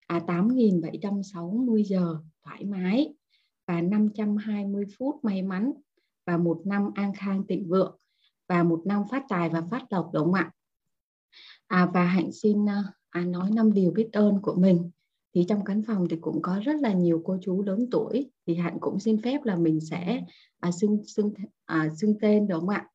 à 0.07 0.19
8.760 0.27 1.83
giờ 1.83 2.17
thoải 2.43 2.65
mái 2.65 3.13
và 3.67 3.81
520 3.81 4.85
phút 4.97 5.15
may 5.23 5.41
mắn 5.41 5.73
và 6.25 6.37
một 6.37 6.61
năm 6.65 6.91
an 6.95 7.13
khang 7.13 7.47
thịnh 7.47 7.67
vượng 7.69 7.97
và 8.47 8.63
một 8.63 8.81
năm 8.85 9.03
phát 9.11 9.23
tài 9.29 9.49
và 9.49 9.63
phát 9.71 9.83
lộc 9.89 10.09
đúng 10.13 10.23
không 10.23 10.33
ạ? 10.33 10.51
À, 11.67 11.89
và 11.93 12.03
hạnh 12.03 12.31
xin 12.31 12.69
à, 12.69 12.83
à, 13.09 13.25
nói 13.25 13.51
năm 13.53 13.73
điều 13.73 13.91
biết 13.91 14.09
ơn 14.13 14.41
của 14.41 14.55
mình. 14.55 14.91
thì 15.35 15.45
trong 15.49 15.65
căn 15.65 15.81
phòng 15.87 16.07
thì 16.09 16.17
cũng 16.21 16.41
có 16.41 16.59
rất 16.65 16.75
là 16.81 16.93
nhiều 16.93 17.21
cô 17.25 17.37
chú 17.41 17.61
lớn 17.61 17.87
tuổi 17.91 18.31
thì 18.47 18.55
hạnh 18.55 18.77
cũng 18.79 18.99
xin 18.99 19.21
phép 19.21 19.43
là 19.43 19.55
mình 19.55 19.79
sẽ 19.79 20.23
à, 20.59 20.71
xưng 20.71 21.03
xưng 21.05 21.33
à, 21.65 21.89
xưng 21.97 22.19
tên 22.21 22.47
đúng 22.47 22.59
không 22.59 22.69
ạ 22.69 22.89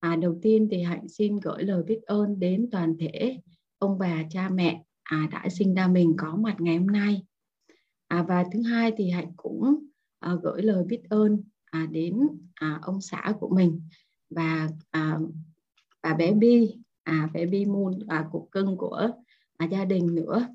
à, 0.00 0.16
đầu 0.16 0.38
tiên 0.42 0.68
thì 0.70 0.82
hạnh 0.82 1.08
xin 1.08 1.36
gửi 1.36 1.62
lời 1.62 1.82
biết 1.82 2.02
ơn 2.02 2.40
đến 2.40 2.68
toàn 2.72 2.96
thể 2.98 3.40
ông 3.78 3.98
bà 3.98 4.22
cha 4.30 4.48
mẹ 4.48 4.82
à, 5.02 5.28
đã 5.32 5.48
sinh 5.48 5.74
ra 5.74 5.88
mình 5.88 6.14
có 6.18 6.36
mặt 6.36 6.56
ngày 6.58 6.76
hôm 6.76 6.86
nay. 6.86 7.22
À, 8.08 8.22
và 8.28 8.44
thứ 8.52 8.62
hai 8.62 8.92
thì 8.96 9.10
hạnh 9.10 9.32
cũng 9.36 9.84
à, 10.18 10.34
gửi 10.42 10.62
lời 10.62 10.84
biết 10.84 11.02
ơn 11.08 11.42
à, 11.64 11.86
đến 11.90 12.20
à, 12.54 12.78
ông 12.82 13.00
xã 13.00 13.32
của 13.40 13.48
mình 13.48 13.82
và 14.30 14.68
à, 14.90 15.18
bà 16.02 16.14
bé 16.14 16.32
Bi 16.32 16.74
à 17.02 17.28
bé 17.32 17.46
Bi 17.46 17.64
Moon 17.66 17.92
và 18.06 18.24
cục 18.32 18.48
cưng 18.52 18.76
của 18.76 19.10
à, 19.56 19.66
gia 19.66 19.84
đình 19.84 20.14
nữa. 20.14 20.46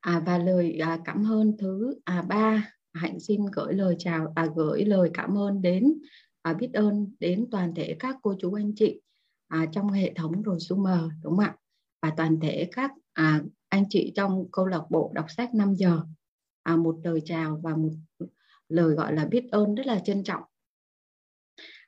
À, 0.00 0.22
và 0.26 0.38
lời 0.38 0.78
à, 0.78 0.98
cảm 1.04 1.32
ơn 1.32 1.56
thứ 1.58 1.94
à, 2.04 2.22
ba 2.22 2.72
hạnh 2.92 3.20
xin 3.20 3.40
gửi 3.52 3.74
lời 3.74 3.96
chào 3.98 4.32
à, 4.36 4.46
gửi 4.56 4.84
lời 4.84 5.10
cảm 5.14 5.38
ơn 5.38 5.62
đến 5.62 5.94
à, 6.46 6.52
biết 6.52 6.70
ơn 6.74 7.12
đến 7.20 7.48
toàn 7.50 7.74
thể 7.74 7.96
các 8.00 8.16
cô 8.22 8.34
chú 8.40 8.54
anh 8.54 8.72
chị 8.76 9.00
à, 9.48 9.66
trong 9.72 9.90
hệ 9.90 10.12
thống 10.14 10.42
rồi 10.42 10.60
Sumer 10.60 11.00
đúng 11.22 11.36
không 11.36 11.44
ạ? 11.44 11.56
Và 12.02 12.12
toàn 12.16 12.40
thể 12.40 12.68
các 12.72 12.90
à, 13.12 13.42
anh 13.68 13.84
chị 13.88 14.12
trong 14.16 14.50
câu 14.52 14.66
lạc 14.66 14.82
bộ 14.90 15.12
đọc 15.14 15.26
sách 15.36 15.54
5 15.54 15.74
giờ. 15.74 16.00
À, 16.62 16.76
một 16.76 16.96
lời 17.04 17.20
chào 17.24 17.60
và 17.62 17.76
một 17.76 17.90
lời 18.68 18.94
gọi 18.94 19.14
là 19.14 19.24
biết 19.24 19.48
ơn 19.50 19.74
rất 19.74 19.86
là 19.86 19.98
trân 19.98 20.24
trọng. 20.24 20.42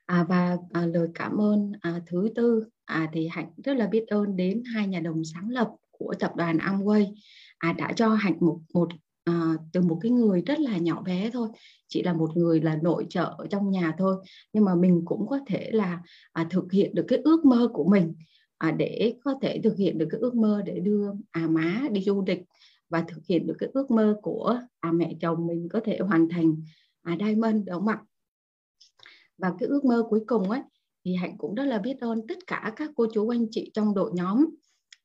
À, 0.06 0.24
và 0.28 0.56
à, 0.72 0.86
lời 0.86 1.08
cảm 1.14 1.40
ơn 1.40 1.72
à, 1.80 2.00
thứ 2.06 2.28
tư 2.34 2.64
à, 2.84 3.10
thì 3.12 3.28
hạnh 3.28 3.50
rất 3.64 3.76
là 3.76 3.86
biết 3.86 4.04
ơn 4.08 4.36
đến 4.36 4.62
hai 4.74 4.86
nhà 4.86 5.00
đồng 5.00 5.22
sáng 5.24 5.50
lập 5.50 5.70
của 5.90 6.14
tập 6.18 6.32
đoàn 6.36 6.56
Amway. 6.56 7.14
À, 7.58 7.72
đã 7.72 7.92
cho 7.96 8.08
hạnh 8.08 8.36
một 8.40 8.60
một 8.74 8.88
à, 9.28 9.54
từ 9.72 9.80
một 9.80 9.98
cái 10.02 10.10
người 10.10 10.42
rất 10.46 10.60
là 10.60 10.78
nhỏ 10.78 11.02
bé 11.02 11.30
thôi 11.30 11.48
chỉ 11.88 12.02
là 12.02 12.12
một 12.12 12.36
người 12.36 12.60
là 12.60 12.78
nội 12.82 13.06
trợ 13.08 13.34
ở 13.38 13.46
trong 13.46 13.70
nhà 13.70 13.94
thôi. 13.98 14.16
Nhưng 14.52 14.64
mà 14.64 14.74
mình 14.74 15.02
cũng 15.04 15.26
có 15.26 15.40
thể 15.46 15.70
là 15.72 16.02
à, 16.32 16.46
thực 16.50 16.72
hiện 16.72 16.94
được 16.94 17.04
cái 17.08 17.18
ước 17.24 17.44
mơ 17.44 17.68
của 17.72 17.84
mình 17.84 18.14
à, 18.58 18.70
để 18.70 19.14
có 19.24 19.34
thể 19.42 19.60
thực 19.64 19.76
hiện 19.76 19.98
được 19.98 20.08
cái 20.10 20.20
ước 20.20 20.34
mơ 20.34 20.62
để 20.66 20.80
đưa 20.80 21.12
à 21.30 21.46
má 21.48 21.82
đi 21.90 22.02
du 22.02 22.24
lịch 22.26 22.42
và 22.88 23.04
thực 23.08 23.26
hiện 23.28 23.46
được 23.46 23.54
cái 23.58 23.68
ước 23.72 23.90
mơ 23.90 24.16
của 24.22 24.60
à 24.80 24.92
mẹ 24.92 25.14
chồng 25.20 25.46
mình 25.46 25.68
có 25.68 25.80
thể 25.84 25.98
hoàn 25.98 26.28
thành 26.28 26.62
à 27.02 27.16
diamond 27.20 27.66
đúng 27.66 27.76
không 27.76 27.88
ạ 27.88 27.98
và 29.38 29.54
cái 29.58 29.68
ước 29.68 29.84
mơ 29.84 30.02
cuối 30.10 30.20
cùng 30.26 30.50
ấy 30.50 30.60
thì 31.04 31.14
hạnh 31.14 31.38
cũng 31.38 31.54
rất 31.54 31.64
là 31.64 31.78
biết 31.78 32.00
ơn 32.00 32.26
tất 32.26 32.38
cả 32.46 32.72
các 32.76 32.90
cô 32.96 33.06
chú 33.14 33.28
anh 33.28 33.46
chị 33.50 33.70
trong 33.74 33.94
đội 33.94 34.10
nhóm 34.14 34.46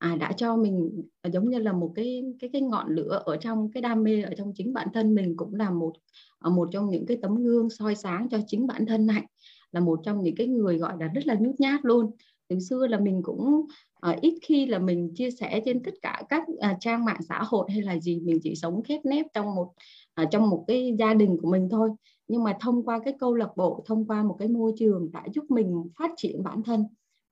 à, 0.04 0.16
đã 0.16 0.32
cho 0.38 0.56
mình 0.56 1.04
à, 1.22 1.30
giống 1.34 1.50
như 1.50 1.60
là 1.60 1.74
một 1.74 1.92
cái 1.96 2.24
cái 2.40 2.50
cái 2.54 2.62
ngọn 2.62 2.96
lửa 2.96 3.22
ở 3.26 3.38
trong 3.38 3.72
cái 3.72 3.82
đam 3.82 4.04
mê 4.04 4.22
ở 4.22 4.34
trong 4.38 4.54
chính 4.56 4.74
bản 4.74 4.88
thân 4.94 5.16
mình 5.16 5.38
cũng 5.38 5.56
là 5.56 5.72
một 5.72 5.94
à, 6.40 6.50
một 6.50 6.70
trong 6.72 6.90
những 6.90 7.06
cái 7.06 7.18
tấm 7.22 7.36
gương 7.36 7.70
soi 7.70 7.96
sáng 7.96 8.30
cho 8.30 8.38
chính 8.48 8.68
bản 8.68 8.86
thân 8.86 9.06
này 9.06 9.24
là 9.72 9.80
một 9.80 10.00
trong 10.04 10.22
những 10.24 10.36
cái 10.36 10.48
người 10.48 10.78
gọi 10.78 10.94
là 11.00 11.08
rất 11.08 11.28
là 11.28 11.36
nhút 11.36 11.56
nhát 11.60 11.80
luôn. 11.84 12.12
Từ 12.48 12.60
xưa 12.60 12.88
là 12.88 13.00
mình 13.00 13.22
cũng 13.24 13.66
à, 14.02 14.18
ít 14.22 14.40
khi 14.42 14.66
là 14.66 14.80
mình 14.80 15.12
chia 15.16 15.32
sẻ 15.32 15.62
trên 15.66 15.84
tất 15.84 15.92
cả 16.02 16.24
các 16.30 16.44
à, 16.60 16.78
trang 16.80 17.06
mạng 17.06 17.22
xã 17.30 17.44
hội 17.44 17.68
hay 17.72 17.82
là 17.82 18.00
gì 18.00 18.20
mình 18.20 18.40
chỉ 18.44 18.56
sống 18.56 18.84
khép 18.84 19.06
nép 19.06 19.26
trong 19.34 19.56
một 19.56 19.74
à, 20.14 20.26
trong 20.32 20.50
một 20.50 20.64
cái 20.68 20.96
gia 21.00 21.14
đình 21.14 21.38
của 21.42 21.52
mình 21.52 21.68
thôi. 21.72 21.90
Nhưng 22.28 22.44
mà 22.44 22.58
thông 22.60 22.86
qua 22.86 23.00
cái 23.06 23.14
câu 23.20 23.36
lạc 23.36 23.50
bộ 23.58 23.84
thông 23.86 24.08
qua 24.08 24.24
một 24.24 24.36
cái 24.40 24.48
môi 24.48 24.74
trường 24.78 25.12
đã 25.12 25.24
giúp 25.34 25.46
mình 25.50 25.84
phát 26.00 26.12
triển 26.18 26.44
bản 26.44 26.64
thân 26.64 26.84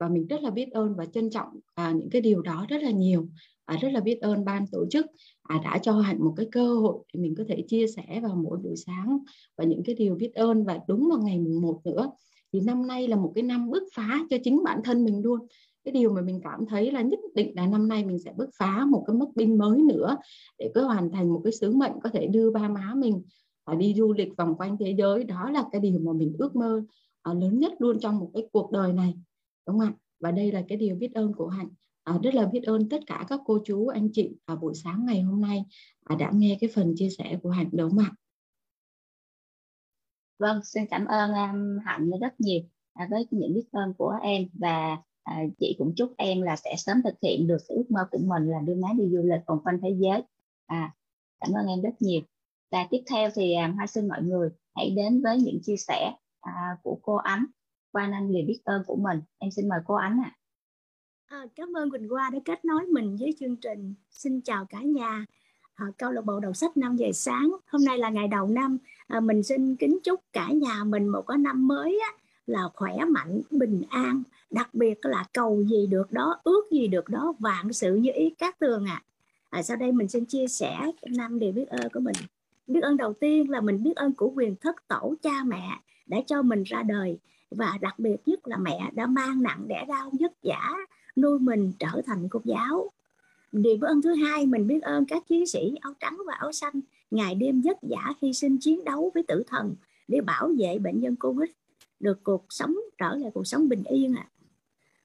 và 0.02 0.08
mình 0.08 0.26
rất 0.26 0.42
là 0.42 0.50
biết 0.50 0.72
ơn 0.72 0.94
và 0.96 1.06
trân 1.06 1.30
trọng 1.30 1.48
à, 1.74 1.92
những 1.92 2.10
cái 2.10 2.20
điều 2.20 2.42
đó 2.42 2.66
rất 2.68 2.82
là 2.82 2.90
nhiều. 2.90 3.28
À, 3.64 3.76
rất 3.80 3.88
là 3.92 4.00
biết 4.00 4.20
ơn 4.20 4.44
ban 4.44 4.66
tổ 4.66 4.86
chức 4.90 5.06
à, 5.42 5.60
đã 5.64 5.78
cho 5.78 5.92
hạnh 5.92 6.24
một 6.24 6.34
cái 6.36 6.46
cơ 6.52 6.74
hội 6.74 6.98
để 7.12 7.20
mình 7.20 7.34
có 7.38 7.44
thể 7.48 7.64
chia 7.68 7.86
sẻ 7.86 8.20
vào 8.22 8.34
mỗi 8.34 8.58
buổi 8.58 8.76
sáng 8.76 9.18
và 9.58 9.64
những 9.64 9.82
cái 9.84 9.94
điều 9.94 10.14
biết 10.14 10.34
ơn. 10.34 10.64
Và 10.64 10.80
đúng 10.88 11.08
vào 11.10 11.18
ngày 11.22 11.38
mùng 11.38 11.60
một 11.60 11.80
nữa 11.84 12.10
thì 12.52 12.60
năm 12.60 12.86
nay 12.86 13.08
là 13.08 13.16
một 13.16 13.32
cái 13.34 13.42
năm 13.42 13.70
bứt 13.70 13.82
phá 13.94 14.20
cho 14.30 14.36
chính 14.44 14.64
bản 14.64 14.80
thân 14.84 15.04
mình 15.04 15.22
luôn. 15.22 15.40
Cái 15.84 15.92
điều 15.92 16.12
mà 16.12 16.20
mình 16.20 16.40
cảm 16.44 16.66
thấy 16.66 16.90
là 16.90 17.02
nhất 17.02 17.20
định 17.34 17.52
là 17.56 17.66
năm 17.66 17.88
nay 17.88 18.04
mình 18.04 18.18
sẽ 18.18 18.32
bứt 18.36 18.50
phá 18.58 18.84
một 18.84 19.04
cái 19.06 19.16
mức 19.16 19.28
binh 19.34 19.58
mới 19.58 19.82
nữa 19.82 20.16
để 20.58 20.70
có 20.74 20.82
hoàn 20.82 21.10
thành 21.10 21.32
một 21.32 21.40
cái 21.44 21.52
sứ 21.52 21.72
mệnh 21.72 21.92
có 22.02 22.10
thể 22.10 22.26
đưa 22.26 22.50
ba 22.50 22.68
má 22.68 22.92
mình 22.96 23.22
và 23.66 23.74
đi 23.74 23.94
du 23.94 24.12
lịch 24.12 24.36
vòng 24.36 24.54
quanh 24.58 24.76
thế 24.80 24.94
giới. 24.98 25.24
Đó 25.24 25.50
là 25.50 25.64
cái 25.72 25.80
điều 25.80 25.98
mà 25.98 26.12
mình 26.12 26.36
ước 26.38 26.56
mơ 26.56 26.82
à, 27.22 27.34
lớn 27.34 27.58
nhất 27.58 27.72
luôn 27.78 27.98
trong 28.00 28.18
một 28.18 28.30
cái 28.34 28.48
cuộc 28.52 28.70
đời 28.70 28.92
này 28.92 29.14
đúng 29.66 29.78
không 29.78 29.88
ạ? 29.88 29.94
Và 30.20 30.30
đây 30.30 30.52
là 30.52 30.62
cái 30.68 30.78
điều 30.78 30.96
biết 30.96 31.14
ơn 31.14 31.32
của 31.32 31.48
hạnh. 31.48 31.68
À, 32.04 32.14
rất 32.22 32.34
là 32.34 32.46
biết 32.46 32.62
ơn 32.62 32.88
tất 32.88 33.00
cả 33.06 33.24
các 33.28 33.40
cô 33.44 33.58
chú 33.64 33.86
anh 33.86 34.08
chị 34.12 34.36
vào 34.46 34.56
buổi 34.56 34.74
sáng 34.74 35.06
ngày 35.06 35.22
hôm 35.22 35.40
nay 35.40 35.64
à, 36.04 36.16
đã 36.16 36.30
nghe 36.34 36.58
cái 36.60 36.70
phần 36.74 36.94
chia 36.96 37.10
sẻ 37.10 37.38
của 37.42 37.50
hạnh 37.50 37.68
đúng 37.72 37.90
không 37.90 37.98
ạ? 37.98 38.10
Vâng 40.38 40.60
xin 40.64 40.86
cảm 40.90 41.04
ơn 41.04 41.30
um, 41.30 41.78
hạnh 41.84 42.10
rất 42.20 42.40
nhiều 42.40 42.60
à, 42.92 43.08
với 43.10 43.26
những 43.30 43.54
biết 43.54 43.64
ơn 43.72 43.94
của 43.98 44.14
em. 44.22 44.48
Và 44.52 44.96
à, 45.22 45.42
chị 45.58 45.76
cũng 45.78 45.92
chúc 45.96 46.14
em 46.16 46.42
là 46.42 46.56
sẽ 46.56 46.74
sớm 46.78 47.02
thực 47.04 47.14
hiện 47.22 47.46
được 47.46 47.68
ước 47.68 47.90
mơ 47.90 48.08
của 48.10 48.18
mình 48.18 48.50
là 48.50 48.60
đưa 48.60 48.74
má 48.74 48.88
đi 48.98 49.04
du 49.12 49.22
lịch 49.22 49.40
vòng 49.46 49.58
quanh 49.64 49.78
thế 49.82 49.96
giới. 50.00 50.22
À 50.66 50.94
cảm 51.40 51.52
ơn 51.52 51.66
em 51.66 51.82
rất 51.82 52.02
nhiều. 52.02 52.20
Và 52.70 52.86
tiếp 52.90 53.02
theo 53.10 53.30
thì 53.34 53.54
um, 53.54 53.76
hoa 53.76 53.86
xin 53.86 54.08
mọi 54.08 54.22
người 54.22 54.50
hãy 54.76 54.90
đến 54.90 55.22
với 55.22 55.38
những 55.38 55.60
chia 55.62 55.76
sẻ 55.76 56.12
à, 56.40 56.52
của 56.82 56.98
cô 57.02 57.14
ánh 57.14 57.44
qua 57.92 58.10
anh 58.12 58.32
lời 58.32 58.42
biết 58.42 58.60
ơn 58.64 58.82
của 58.86 58.96
mình. 58.96 59.20
Em 59.38 59.50
xin 59.50 59.68
mời 59.68 59.78
cô 59.86 59.94
ánh 59.94 60.20
ạ. 60.24 60.36
À. 61.26 61.38
à, 61.38 61.46
cảm 61.56 61.72
ơn 61.76 61.90
Quỳnh 61.90 62.08
Hoa 62.08 62.30
đã 62.30 62.38
kết 62.44 62.64
nối 62.64 62.86
mình 62.86 63.16
với 63.20 63.34
chương 63.40 63.56
trình. 63.56 63.94
Xin 64.10 64.40
chào 64.40 64.64
cả 64.64 64.82
nhà. 64.82 65.26
À, 65.74 65.86
câu 65.98 66.12
lạc 66.12 66.24
bộ 66.24 66.40
đầu 66.40 66.52
sách 66.52 66.76
5 66.76 66.96
giờ 66.96 67.06
sáng. 67.14 67.52
Hôm 67.66 67.84
nay 67.84 67.98
là 67.98 68.10
ngày 68.10 68.28
đầu 68.28 68.46
năm. 68.48 68.78
À, 69.06 69.20
mình 69.20 69.42
xin 69.42 69.76
kính 69.76 69.98
chúc 70.04 70.20
cả 70.32 70.48
nhà 70.52 70.84
mình 70.84 71.08
một 71.08 71.22
cái 71.28 71.38
năm 71.38 71.68
mới 71.68 72.00
á, 72.08 72.12
là 72.46 72.62
khỏe 72.74 72.96
mạnh 73.08 73.40
bình 73.50 73.82
an. 73.90 74.22
Đặc 74.50 74.74
biệt 74.74 74.98
là 75.02 75.24
cầu 75.32 75.64
gì 75.64 75.86
được 75.86 76.12
đó 76.12 76.40
ước 76.44 76.70
gì 76.70 76.88
được 76.88 77.08
đó 77.08 77.34
vạn 77.38 77.72
sự 77.72 77.94
như 77.94 78.10
ý 78.14 78.30
các 78.38 78.58
tường 78.58 78.84
ạ. 78.84 79.02
À. 79.50 79.58
à, 79.58 79.62
sau 79.62 79.76
đây 79.76 79.92
mình 79.92 80.08
xin 80.08 80.24
chia 80.24 80.46
sẻ 80.48 80.78
năm 81.10 81.38
điều 81.38 81.52
biết 81.52 81.68
ơn 81.68 81.88
của 81.92 82.00
mình. 82.00 82.16
Biết 82.66 82.80
ơn 82.80 82.96
đầu 82.96 83.12
tiên 83.12 83.50
là 83.50 83.60
mình 83.60 83.82
biết 83.82 83.96
ơn 83.96 84.12
của 84.12 84.32
quyền 84.36 84.56
thất 84.56 84.88
tổ 84.88 85.14
cha 85.22 85.44
mẹ 85.46 85.80
đã 86.06 86.18
cho 86.26 86.42
mình 86.42 86.62
ra 86.62 86.82
đời 86.82 87.18
và 87.56 87.78
đặc 87.80 87.98
biệt 87.98 88.16
nhất 88.26 88.48
là 88.48 88.56
mẹ 88.56 88.90
đã 88.94 89.06
mang 89.06 89.42
nặng 89.42 89.64
đẻ 89.68 89.84
đau 89.88 90.10
vất 90.20 90.32
vả 90.42 90.76
nuôi 91.16 91.38
mình 91.38 91.72
trở 91.78 92.02
thành 92.06 92.28
cô 92.30 92.40
giáo. 92.44 92.90
Điều 93.52 93.76
biết 93.76 93.86
ơn 93.86 94.02
thứ 94.02 94.14
hai, 94.14 94.46
mình 94.46 94.66
biết 94.66 94.82
ơn 94.82 95.04
các 95.04 95.28
chiến 95.28 95.46
sĩ 95.46 95.74
áo 95.80 95.92
trắng 96.00 96.18
và 96.26 96.34
áo 96.34 96.52
xanh 96.52 96.80
ngày 97.10 97.34
đêm 97.34 97.60
vất 97.64 97.78
vả 97.82 98.12
hy 98.22 98.32
sinh 98.32 98.58
chiến 98.58 98.84
đấu 98.84 99.10
với 99.14 99.22
tử 99.28 99.42
thần 99.46 99.74
để 100.08 100.20
bảo 100.20 100.50
vệ 100.58 100.78
bệnh 100.78 101.00
nhân 101.00 101.16
covid. 101.16 101.50
Được 102.00 102.24
cuộc 102.24 102.46
sống 102.48 102.74
trở 102.98 103.16
lại 103.16 103.30
cuộc 103.34 103.46
sống 103.46 103.68
bình 103.68 103.82
yên 103.84 104.14
à 104.14 104.28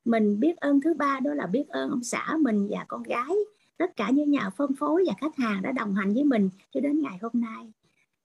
mình 0.07 0.39
biết 0.39 0.57
ơn 0.57 0.81
thứ 0.81 0.93
ba, 0.93 1.19
đó 1.19 1.33
là 1.33 1.45
biết 1.45 1.67
ơn 1.67 1.89
ông 1.89 2.03
xã 2.03 2.37
mình 2.39 2.67
và 2.69 2.85
con 2.87 3.03
gái. 3.03 3.35
Tất 3.77 3.95
cả 3.95 4.09
những 4.09 4.31
nhà 4.31 4.49
phân 4.49 4.75
phối 4.75 5.03
và 5.07 5.13
khách 5.21 5.35
hàng 5.35 5.61
đã 5.61 5.71
đồng 5.71 5.95
hành 5.95 6.13
với 6.13 6.23
mình 6.23 6.49
cho 6.71 6.79
đến 6.79 7.01
ngày 7.01 7.17
hôm 7.21 7.31
nay. 7.33 7.71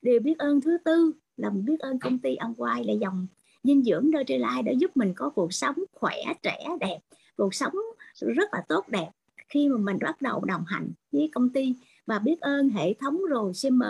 Điều 0.02 0.21
biết 0.21 0.38
ơn 0.38 0.61
thứ 0.61 0.79
tư 0.85 1.12
là 1.37 1.50
mình 1.50 1.64
biết 1.64 1.81
ơn 1.81 1.99
công 1.99 2.19
ty 2.19 2.37
ông 2.37 2.55
quay 2.55 2.85
là 2.85 2.93
dòng 2.93 3.26
dinh 3.64 3.83
dưỡng 3.83 4.11
Nutrilite 4.11 4.62
đã 4.64 4.73
giúp 4.73 4.97
mình 4.97 5.12
có 5.16 5.31
cuộc 5.31 5.52
sống 5.52 5.76
khỏe, 5.92 6.16
trẻ, 6.42 6.59
đẹp, 6.81 6.99
cuộc 7.37 7.54
sống 7.54 7.75
rất 8.19 8.54
là 8.54 8.64
tốt 8.69 8.88
đẹp. 8.88 9.09
Khi 9.49 9.69
mà 9.69 9.76
mình 9.76 9.99
bắt 10.00 10.23
đầu 10.23 10.45
đồng 10.45 10.64
hành 10.66 10.92
với 11.12 11.31
công 11.35 11.50
ty 11.50 11.75
và 12.07 12.19
biết 12.19 12.40
ơn 12.40 12.69
hệ 12.69 12.95
thống 12.95 13.21
rồi 13.28 13.52
Cm 13.62 13.83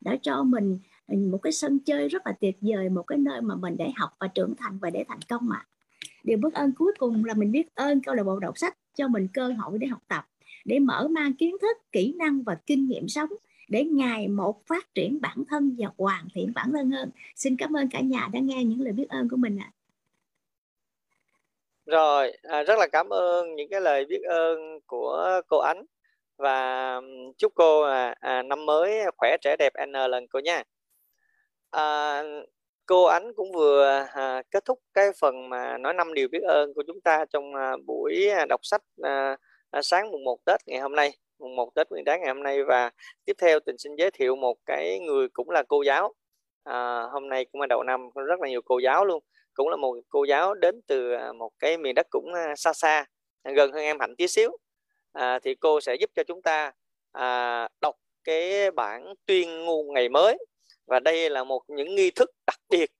đã 0.00 0.16
cho 0.22 0.42
mình 0.42 0.78
một 1.08 1.38
cái 1.38 1.52
sân 1.52 1.78
chơi 1.78 2.08
rất 2.08 2.26
là 2.26 2.32
tuyệt 2.40 2.56
vời, 2.60 2.88
một 2.88 3.02
cái 3.02 3.18
nơi 3.18 3.40
mà 3.40 3.54
mình 3.54 3.76
để 3.78 3.90
học 3.96 4.10
và 4.18 4.28
trưởng 4.28 4.54
thành 4.56 4.78
và 4.78 4.90
để 4.90 5.04
thành 5.08 5.22
công 5.28 5.48
mà 5.48 5.64
điều 6.24 6.38
biết 6.38 6.54
ơn 6.54 6.72
cuối 6.72 6.92
cùng 6.98 7.24
là 7.24 7.34
mình 7.34 7.52
biết 7.52 7.74
ơn 7.74 8.00
câu 8.00 8.14
lạc 8.14 8.22
bộ 8.22 8.38
đọc 8.38 8.58
sách 8.58 8.78
cho 8.96 9.08
mình 9.08 9.28
cơ 9.34 9.48
hội 9.48 9.78
để 9.78 9.86
học 9.86 10.02
tập, 10.08 10.24
để 10.64 10.78
mở 10.78 11.08
mang 11.08 11.32
kiến 11.32 11.56
thức, 11.60 11.76
kỹ 11.92 12.14
năng 12.18 12.42
và 12.42 12.54
kinh 12.66 12.88
nghiệm 12.88 13.08
sống 13.08 13.28
để 13.68 13.84
ngày 13.84 14.28
một 14.28 14.66
phát 14.66 14.94
triển 14.94 15.20
bản 15.20 15.44
thân 15.48 15.76
và 15.78 15.88
hoàn 15.98 16.28
thiện 16.34 16.52
bản 16.54 16.72
thân 16.72 16.90
hơn. 16.90 17.10
Xin 17.36 17.56
cảm 17.56 17.76
ơn 17.76 17.88
cả 17.90 18.00
nhà 18.00 18.28
đã 18.32 18.40
nghe 18.40 18.64
những 18.64 18.80
lời 18.80 18.92
biết 18.92 19.08
ơn 19.08 19.28
của 19.28 19.36
mình 19.36 19.58
ạ. 19.58 19.70
À. 19.70 19.74
rồi 21.86 22.32
à, 22.42 22.62
rất 22.62 22.78
là 22.78 22.86
cảm 22.92 23.08
ơn 23.08 23.54
những 23.56 23.68
cái 23.70 23.80
lời 23.80 24.04
biết 24.04 24.22
ơn 24.22 24.80
của 24.86 25.40
cô 25.48 25.58
ánh. 25.58 25.84
Và 26.36 27.00
chúc 27.38 27.52
cô 27.54 27.82
à, 27.82 28.14
à, 28.20 28.42
năm 28.42 28.66
mới 28.66 29.04
khỏe 29.16 29.36
trẻ 29.40 29.56
đẹp 29.58 29.72
n 29.86 29.92
lần 29.92 30.28
cô 30.28 30.38
nha. 30.38 30.62
À, 31.70 32.22
cô 32.86 33.04
ánh 33.04 33.32
cũng 33.36 33.52
vừa 33.52 34.06
à, 34.14 34.42
kết 34.50 34.64
thúc 34.64 34.80
cái 34.94 35.10
phần 35.20 35.48
mà 35.48 35.78
nói 35.78 35.94
năm 35.94 36.14
điều 36.14 36.28
biết 36.28 36.42
ơn 36.42 36.74
của 36.74 36.82
chúng 36.86 37.00
ta 37.00 37.24
trong 37.30 37.54
à, 37.54 37.76
buổi 37.86 38.28
à, 38.28 38.46
đọc 38.48 38.60
sách 38.62 38.82
à, 39.02 39.36
à, 39.70 39.82
sáng 39.82 40.10
mùng 40.10 40.24
1 40.24 40.44
Tết 40.44 40.60
ngày 40.66 40.80
hôm 40.80 40.94
nay 40.94 41.12
mùng 41.38 41.56
1 41.56 41.74
Tết 41.74 41.90
Nguyên 41.90 42.04
Đán 42.04 42.20
ngày 42.20 42.28
hôm 42.34 42.42
nay. 42.42 42.64
Và 42.64 42.90
tiếp 43.24 43.32
theo 43.38 43.60
tình 43.60 43.78
xin 43.78 43.92
giới 43.98 44.10
thiệu 44.10 44.36
một 44.36 44.56
cái 44.66 44.98
người 45.00 45.28
cũng 45.28 45.50
là 45.50 45.62
cô 45.68 45.82
giáo. 45.82 46.14
À, 46.64 47.02
hôm 47.12 47.28
nay 47.28 47.44
cũng 47.52 47.60
là 47.60 47.66
đầu 47.66 47.82
năm 47.82 48.00
rất 48.14 48.40
là 48.40 48.48
nhiều 48.48 48.62
cô 48.64 48.78
giáo 48.78 49.04
luôn. 49.04 49.22
Cũng 49.54 49.68
là 49.68 49.76
một 49.76 49.96
cô 50.08 50.24
giáo 50.24 50.54
đến 50.54 50.80
từ 50.86 51.12
à, 51.12 51.32
một 51.32 51.50
cái 51.58 51.78
miền 51.78 51.94
đất 51.94 52.06
cũng 52.10 52.34
à, 52.34 52.54
xa 52.56 52.72
xa 52.72 53.04
gần 53.44 53.72
hơn 53.72 53.82
em 53.82 54.00
hạnh 54.00 54.16
tí 54.16 54.28
xíu. 54.28 54.50
À, 55.12 55.38
thì 55.42 55.54
cô 55.54 55.80
sẽ 55.80 55.94
giúp 55.94 56.10
cho 56.14 56.22
chúng 56.24 56.42
ta 56.42 56.72
à, 57.12 57.68
đọc 57.80 57.94
cái 58.24 58.70
bản 58.70 59.14
tuyên 59.26 59.64
ngôn 59.64 59.92
ngày 59.94 60.08
mới. 60.08 60.38
Và 60.86 61.00
đây 61.00 61.30
là 61.30 61.44
một 61.44 61.62
những 61.68 61.94
nghi 61.94 62.10
thức 62.10 62.30
đặc 62.46 62.58
biệt. 62.70 62.90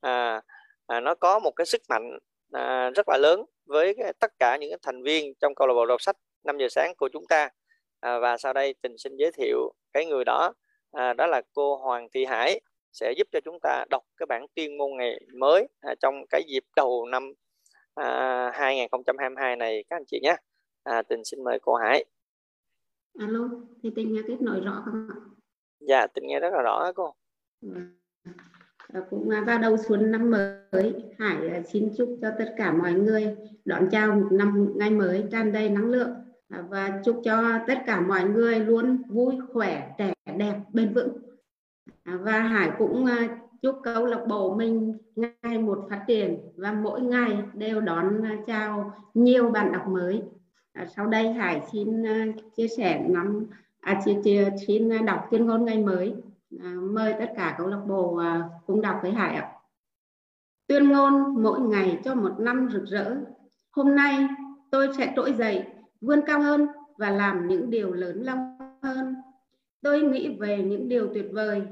À, 0.00 0.42
à, 0.86 1.00
nó 1.00 1.14
có 1.14 1.38
một 1.38 1.52
cái 1.56 1.66
sức 1.66 1.82
mạnh 1.88 2.18
à, 2.52 2.90
rất 2.90 3.08
là 3.08 3.18
lớn 3.18 3.44
với 3.66 3.96
tất 4.20 4.32
cả 4.38 4.56
những 4.56 4.72
thành 4.82 5.02
viên 5.02 5.34
trong 5.40 5.54
câu 5.54 5.66
lạc 5.66 5.74
bộ 5.74 5.86
đọc 5.86 6.02
sách 6.02 6.16
5 6.44 6.58
giờ 6.58 6.66
sáng 6.70 6.92
của 6.96 7.08
chúng 7.12 7.26
ta 7.28 7.48
à, 8.00 8.18
và 8.18 8.36
sau 8.36 8.52
đây 8.52 8.74
tình 8.82 8.98
xin 8.98 9.16
giới 9.16 9.32
thiệu 9.32 9.72
cái 9.92 10.06
người 10.06 10.24
đó. 10.24 10.52
À, 10.92 11.12
đó 11.12 11.26
là 11.26 11.42
cô 11.54 11.76
Hoàng 11.76 12.08
Thị 12.14 12.24
Hải 12.24 12.60
sẽ 12.92 13.12
giúp 13.16 13.28
cho 13.32 13.40
chúng 13.44 13.58
ta 13.62 13.84
đọc 13.90 14.02
cái 14.16 14.26
bản 14.26 14.46
tuyên 14.54 14.76
ngôn 14.76 14.96
ngày 14.96 15.20
mới 15.34 15.68
à, 15.80 15.94
trong 16.00 16.14
cái 16.30 16.42
dịp 16.48 16.64
đầu 16.76 17.06
năm 17.06 17.32
à, 17.94 18.50
2022 18.54 19.56
này 19.56 19.84
các 19.90 19.96
anh 19.96 20.04
chị 20.06 20.20
nhé. 20.22 20.36
À, 20.82 21.02
tình 21.02 21.24
xin 21.24 21.44
mời 21.44 21.58
cô 21.62 21.74
Hải. 21.74 22.04
Alo 23.18 23.48
thì 23.82 23.90
tình 23.96 24.12
nghe 24.12 24.20
kết 24.26 24.40
nối 24.40 24.60
rõ 24.60 24.82
không 24.84 25.08
ạ? 25.10 25.16
Dạ 25.80 26.06
tình 26.06 26.26
nghe 26.26 26.40
rất 26.40 26.50
là 26.52 26.62
rõ 26.62 26.92
cô. 26.94 27.14
À, 28.92 29.00
cũng 29.10 29.28
vào 29.46 29.58
đầu 29.58 29.76
xuân 29.76 30.10
năm 30.10 30.30
mới 30.30 30.94
Hải 31.18 31.48
à, 31.48 31.62
xin 31.72 31.90
chúc 31.96 32.18
cho 32.22 32.28
tất 32.38 32.54
cả 32.56 32.72
mọi 32.72 32.92
người 32.92 33.36
đón 33.64 33.88
chào 33.90 34.14
một 34.14 34.28
năm 34.30 34.72
ngày 34.76 34.90
mới 34.90 35.24
tràn 35.32 35.52
đầy 35.52 35.70
năng 35.70 35.90
lượng. 35.90 36.10
à, 36.10 36.27
À, 36.48 36.64
và 36.68 37.00
chúc 37.04 37.20
cho 37.24 37.58
tất 37.66 37.78
cả 37.86 38.00
mọi 38.00 38.24
người 38.24 38.60
luôn 38.60 39.02
vui 39.08 39.34
khỏe 39.52 39.94
trẻ 39.98 40.12
đẹp 40.36 40.54
bền 40.72 40.94
vững. 40.94 41.18
À, 42.02 42.18
và 42.22 42.40
Hải 42.40 42.70
cũng 42.78 43.06
à, 43.06 43.38
chúc 43.62 43.76
câu 43.82 44.06
lạc 44.06 44.24
bộ 44.28 44.54
mình 44.54 44.98
ngày 45.16 45.58
một 45.58 45.86
phát 45.90 46.04
triển 46.06 46.38
và 46.56 46.72
mỗi 46.72 47.00
ngày 47.00 47.38
đều 47.54 47.80
đón 47.80 48.22
chào 48.46 48.92
nhiều 49.14 49.50
bạn 49.50 49.72
đọc 49.72 49.88
mới. 49.88 50.22
Sau 50.96 51.06
đây 51.06 51.32
Hải 51.32 51.62
xin 51.72 52.02
chia 52.56 52.68
sẻ 52.68 53.04
năm 53.08 53.46
à, 53.80 54.00
chia, 54.04 54.20
chia, 54.24 54.50
xin 54.66 55.06
đọc 55.06 55.26
tuyên 55.30 55.46
ngôn 55.46 55.64
ngày 55.64 55.78
mới. 55.78 56.14
À, 56.62 56.72
mời 56.80 57.14
tất 57.18 57.32
cả 57.36 57.54
câu 57.58 57.66
lạc 57.66 57.82
bộ 57.86 58.20
cùng 58.66 58.80
đọc 58.80 58.98
với 59.02 59.10
Hải 59.10 59.36
ạ. 59.36 59.52
Tuyên 60.66 60.88
ngôn 60.88 61.42
mỗi 61.42 61.60
ngày 61.60 62.00
cho 62.04 62.14
một 62.14 62.32
năm 62.38 62.68
rực 62.72 62.84
rỡ. 62.84 63.16
Hôm 63.70 63.94
nay 63.94 64.28
tôi 64.70 64.88
sẽ 64.98 65.12
trỗi 65.16 65.32
dậy 65.32 65.64
vươn 66.00 66.20
cao 66.26 66.40
hơn 66.40 66.66
và 66.98 67.10
làm 67.10 67.48
những 67.48 67.70
điều 67.70 67.92
lớn 67.92 68.22
lao 68.22 68.58
hơn 68.82 69.14
tôi 69.82 70.00
nghĩ 70.00 70.36
về 70.38 70.62
những 70.62 70.88
điều 70.88 71.14
tuyệt 71.14 71.26
vời 71.32 71.62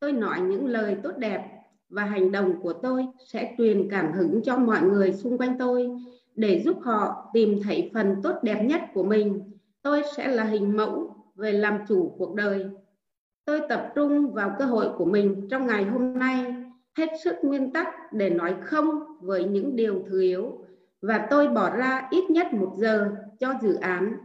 tôi 0.00 0.12
nói 0.12 0.40
những 0.40 0.66
lời 0.66 0.96
tốt 1.02 1.12
đẹp 1.18 1.56
và 1.88 2.04
hành 2.04 2.32
động 2.32 2.54
của 2.62 2.72
tôi 2.72 3.06
sẽ 3.26 3.54
truyền 3.58 3.88
cảm 3.90 4.12
hứng 4.12 4.42
cho 4.42 4.58
mọi 4.58 4.82
người 4.82 5.12
xung 5.12 5.38
quanh 5.38 5.58
tôi 5.58 5.90
để 6.36 6.60
giúp 6.60 6.76
họ 6.82 7.30
tìm 7.32 7.58
thấy 7.62 7.90
phần 7.94 8.16
tốt 8.22 8.34
đẹp 8.42 8.62
nhất 8.62 8.80
của 8.94 9.02
mình. 9.02 9.50
Tôi 9.82 10.02
sẽ 10.16 10.28
là 10.28 10.44
hình 10.44 10.76
mẫu 10.76 11.16
về 11.34 11.52
làm 11.52 11.78
chủ 11.88 12.14
cuộc 12.18 12.34
đời. 12.34 12.66
Tôi 13.44 13.60
tập 13.68 13.92
trung 13.94 14.32
vào 14.32 14.56
cơ 14.58 14.64
hội 14.64 14.88
của 14.98 15.04
mình 15.04 15.48
trong 15.50 15.66
ngày 15.66 15.84
hôm 15.84 16.18
nay, 16.18 16.54
hết 16.98 17.08
sức 17.24 17.36
nguyên 17.42 17.72
tắc 17.72 18.12
để 18.12 18.30
nói 18.30 18.54
không 18.62 19.02
với 19.20 19.44
những 19.44 19.76
điều 19.76 20.04
thừa 20.08 20.20
yếu 20.20 20.64
và 21.02 21.26
tôi 21.30 21.48
bỏ 21.48 21.76
ra 21.76 22.08
ít 22.10 22.30
nhất 22.30 22.52
một 22.52 22.72
giờ 22.76 23.10
cho 23.40 23.54
dự 23.62 23.74
án 23.74 24.16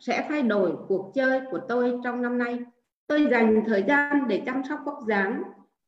sẽ 0.00 0.26
thay 0.28 0.42
đổi 0.42 0.72
cuộc 0.88 1.12
chơi 1.14 1.40
của 1.50 1.60
tôi 1.68 1.98
trong 2.04 2.22
năm 2.22 2.38
nay. 2.38 2.58
Tôi 3.06 3.26
dành 3.30 3.62
thời 3.66 3.84
gian 3.88 4.28
để 4.28 4.42
chăm 4.46 4.62
sóc 4.68 4.80
vóc 4.84 4.98
dáng, 5.08 5.42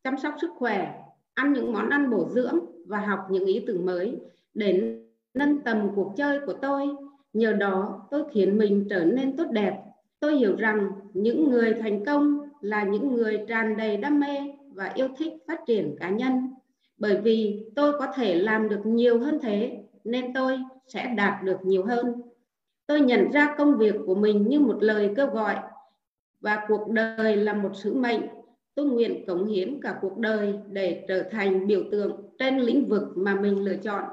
chăm 0.04 0.19
sóc 0.19 0.35
sức 0.40 0.50
khỏe, 0.57 1.02
ăn 1.35 1.52
những 1.52 1.73
món 1.73 1.90
ăn 1.90 2.11
bổ 2.11 2.28
dưỡng 2.28 2.59
và 2.87 2.99
học 2.99 3.21
những 3.31 3.45
ý 3.45 3.64
tưởng 3.66 3.87
mới 3.87 4.21
để 4.54 4.99
nâng 5.35 5.59
tầm 5.59 5.88
cuộc 5.95 6.12
chơi 6.16 6.40
của 6.47 6.52
tôi. 6.52 6.88
Nhờ 7.33 7.52
đó 7.52 8.09
tôi 8.11 8.23
khiến 8.33 8.59
mình 8.59 8.87
trở 8.90 9.04
nên 9.04 9.37
tốt 9.37 9.47
đẹp. 9.50 9.78
Tôi 10.21 10.37
hiểu 10.37 10.57
rằng 10.57 10.90
những 11.14 11.50
người 11.50 11.75
thành 11.75 12.04
công 12.04 12.49
là 12.61 12.85
những 12.85 13.14
người 13.14 13.45
tràn 13.49 13.76
đầy 13.76 13.97
đam 13.97 14.21
mê 14.21 14.38
và 14.75 14.92
yêu 14.95 15.09
thích 15.19 15.33
phát 15.47 15.61
triển 15.66 15.97
cá 16.00 16.11
nhân. 16.11 16.50
Bởi 16.99 17.21
vì 17.21 17.64
tôi 17.76 17.92
có 17.99 18.07
thể 18.14 18.35
làm 18.35 18.69
được 18.69 18.86
nhiều 18.86 19.19
hơn 19.19 19.39
thế 19.43 19.82
nên 20.04 20.34
tôi 20.34 20.58
sẽ 20.86 21.15
đạt 21.17 21.45
được 21.45 21.58
nhiều 21.65 21.84
hơn. 21.84 22.23
Tôi 22.93 23.00
nhận 23.00 23.31
ra 23.31 23.55
công 23.59 23.78
việc 23.78 23.95
của 24.07 24.15
mình 24.15 24.49
như 24.49 24.61
một 24.61 24.76
lời 24.81 25.11
kêu 25.17 25.26
gọi 25.26 25.57
và 26.41 26.65
cuộc 26.69 26.89
đời 26.89 27.37
là 27.37 27.52
một 27.52 27.71
sứ 27.75 27.95
mệnh. 27.95 28.21
Tôi 28.75 28.87
nguyện 28.87 29.26
cống 29.26 29.47
hiến 29.47 29.81
cả 29.83 29.99
cuộc 30.00 30.19
đời 30.19 30.55
để 30.71 31.05
trở 31.09 31.23
thành 31.23 31.67
biểu 31.67 31.83
tượng 31.91 32.13
trên 32.39 32.59
lĩnh 32.59 32.89
vực 32.89 33.02
mà 33.15 33.35
mình 33.35 33.65
lựa 33.65 33.76
chọn 33.76 34.05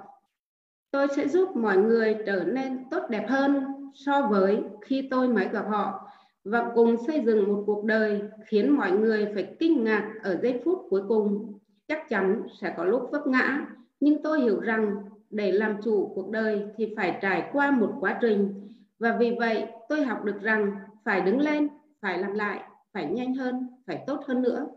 tôi 0.92 1.08
sẽ 1.16 1.28
giúp 1.28 1.56
mọi 1.56 1.78
người 1.78 2.18
trở 2.26 2.44
nên 2.44 2.90
tốt 2.92 3.04
đẹp 3.10 3.26
hơn 3.30 3.64
so 3.94 4.22
với 4.22 4.64
khi 4.82 5.08
tôi 5.12 5.28
mới 5.28 5.48
gặp 5.52 5.66
họ 5.70 6.08
và 6.44 6.72
cùng 6.76 6.96
xây 7.08 7.24
dựng 7.26 7.48
một 7.48 7.64
cuộc 7.66 7.86
đời 7.86 8.22
khiến 8.46 8.70
mọi 8.70 8.92
người 8.92 9.28
phải 9.34 9.56
kinh 9.60 9.84
ngạc 9.84 10.12
ở 10.24 10.40
giây 10.42 10.62
phút 10.66 10.86
cuối 10.90 11.02
cùng 11.08 11.54
chắc 11.88 12.10
chắn 12.10 12.44
sẽ 12.62 12.74
có 12.78 12.86
lúc 12.86 13.10
vấp 13.12 13.28
ngã, 13.28 13.66
nhưng 14.00 14.24
tôi 14.24 14.42
hiểu 14.42 14.60
rằng 14.60 14.96
để 15.30 15.52
làm 15.52 15.82
chủ 15.84 16.12
cuộc 16.16 16.30
đời 16.30 16.66
thì 16.78 16.94
phải 16.98 17.20
trải 17.22 17.50
qua 17.54 17.72
một 17.72 17.94
quá 18.00 18.18
trình 18.22 18.68
và 19.00 19.18
vì 19.20 19.36
vậy 19.40 19.66
tôi 19.90 20.04
học 20.04 20.24
được 20.24 20.42
rằng 20.42 20.72
phải 21.06 21.22
đứng 21.22 21.40
lên 21.40 21.68
phải 22.02 22.20
làm 22.20 22.34
lại 22.34 22.64
phải 22.94 23.06
nhanh 23.06 23.36
hơn 23.36 23.68
phải 23.88 24.04
tốt 24.08 24.20
hơn 24.28 24.42
nữa 24.42 24.68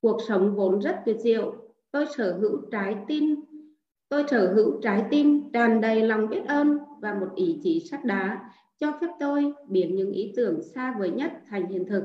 cuộc 0.00 0.18
sống 0.28 0.54
vốn 0.56 0.80
rất 0.80 0.96
tuyệt 1.04 1.16
diệu 1.20 1.54
tôi 1.90 2.06
sở 2.16 2.38
hữu 2.40 2.60
trái 2.70 2.96
tim 3.08 3.36
Tôi 4.10 4.24
sở 4.30 4.52
hữu 4.54 4.80
trái 4.82 5.04
tim 5.10 5.52
tràn 5.52 5.80
đầy 5.80 6.02
lòng 6.02 6.28
biết 6.28 6.42
ơn 6.46 6.78
và 7.00 7.14
một 7.14 7.28
ý 7.34 7.60
chí 7.62 7.80
sắt 7.90 8.04
đá 8.04 8.50
cho 8.78 8.92
phép 9.00 9.06
tôi 9.20 9.52
biến 9.68 9.94
những 9.94 10.12
ý 10.12 10.32
tưởng 10.36 10.62
xa 10.62 10.94
vời 10.98 11.10
nhất 11.10 11.32
thành 11.48 11.66
hiện 11.66 11.86
thực. 11.88 12.04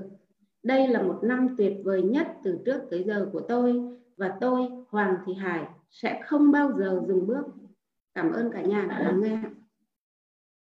Đây 0.64 0.88
là 0.88 1.02
một 1.02 1.20
năm 1.24 1.56
tuyệt 1.58 1.74
vời 1.84 2.02
nhất 2.02 2.28
từ 2.44 2.58
trước 2.66 2.82
tới 2.92 3.04
giờ 3.04 3.30
của 3.32 3.40
tôi 3.40 3.82
và 4.18 4.38
tôi, 4.42 4.68
Hoàng 4.90 5.16
Thị 5.26 5.34
Hải, 5.34 5.66
sẽ 5.90 6.22
không 6.26 6.52
bao 6.52 6.72
giờ 6.78 7.02
dừng 7.08 7.28
bước. 7.28 7.46
Cảm 8.16 8.32
ơn 8.32 8.50
cả 8.54 8.62
nhà 8.62 8.86
đã 8.90 9.00
lắng 9.00 9.22
nghe. 9.22 9.38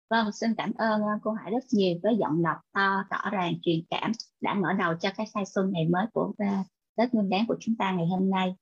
Vâng, 0.10 0.32
xin 0.32 0.56
cảm 0.58 0.73
ơn 0.73 1.02
à, 1.02 1.19
cô 1.23 1.32
Hải 1.32 1.52
rất 1.52 1.63
nhiều 1.71 1.97
với 2.04 2.17
giọng 2.19 2.43
đọc 2.43 2.58
to, 2.73 3.04
rõ 3.10 3.30
ràng, 3.32 3.54
truyền 3.62 3.80
cảm 3.89 4.12
đã 4.41 4.54
mở 4.54 4.73
đầu 4.73 4.93
cho 5.00 5.10
cái 5.17 5.28
khai 5.34 5.45
xuân 5.45 5.71
ngày 5.71 5.88
mới 5.89 6.06
của 6.13 6.34
à, 6.38 6.63
Tết 6.95 7.13
Nguyên 7.13 7.30
đán 7.30 7.45
của 7.47 7.58
chúng 7.60 7.76
ta 7.80 7.91
ngày 7.91 8.08
hôm 8.08 8.30
nay. 8.30 8.56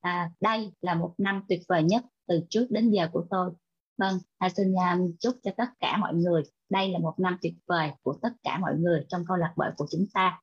À, 0.00 0.30
đây 0.40 0.72
là 0.80 0.94
một 0.94 1.14
năm 1.18 1.42
tuyệt 1.48 1.60
vời 1.68 1.82
nhất 1.82 2.04
từ 2.28 2.40
trước 2.50 2.66
đến 2.70 2.90
giờ 2.90 3.08
của 3.12 3.26
tôi. 3.30 3.50
Vâng 3.98 4.18
à, 4.38 4.48
xin 4.48 4.74
um, 4.74 5.12
chúc 5.20 5.36
cho 5.42 5.50
tất 5.56 5.68
cả 5.80 5.96
mọi 5.96 6.14
người 6.14 6.42
đây 6.70 6.88
là 6.88 6.98
một 6.98 7.14
năm 7.18 7.36
tuyệt 7.42 7.54
vời 7.66 7.90
của 8.02 8.18
tất 8.22 8.32
cả 8.42 8.58
mọi 8.58 8.74
người 8.78 9.04
trong 9.08 9.24
câu 9.28 9.36
lạc 9.36 9.52
bộ 9.56 9.64
của 9.76 9.86
chúng 9.90 10.06
ta. 10.14 10.40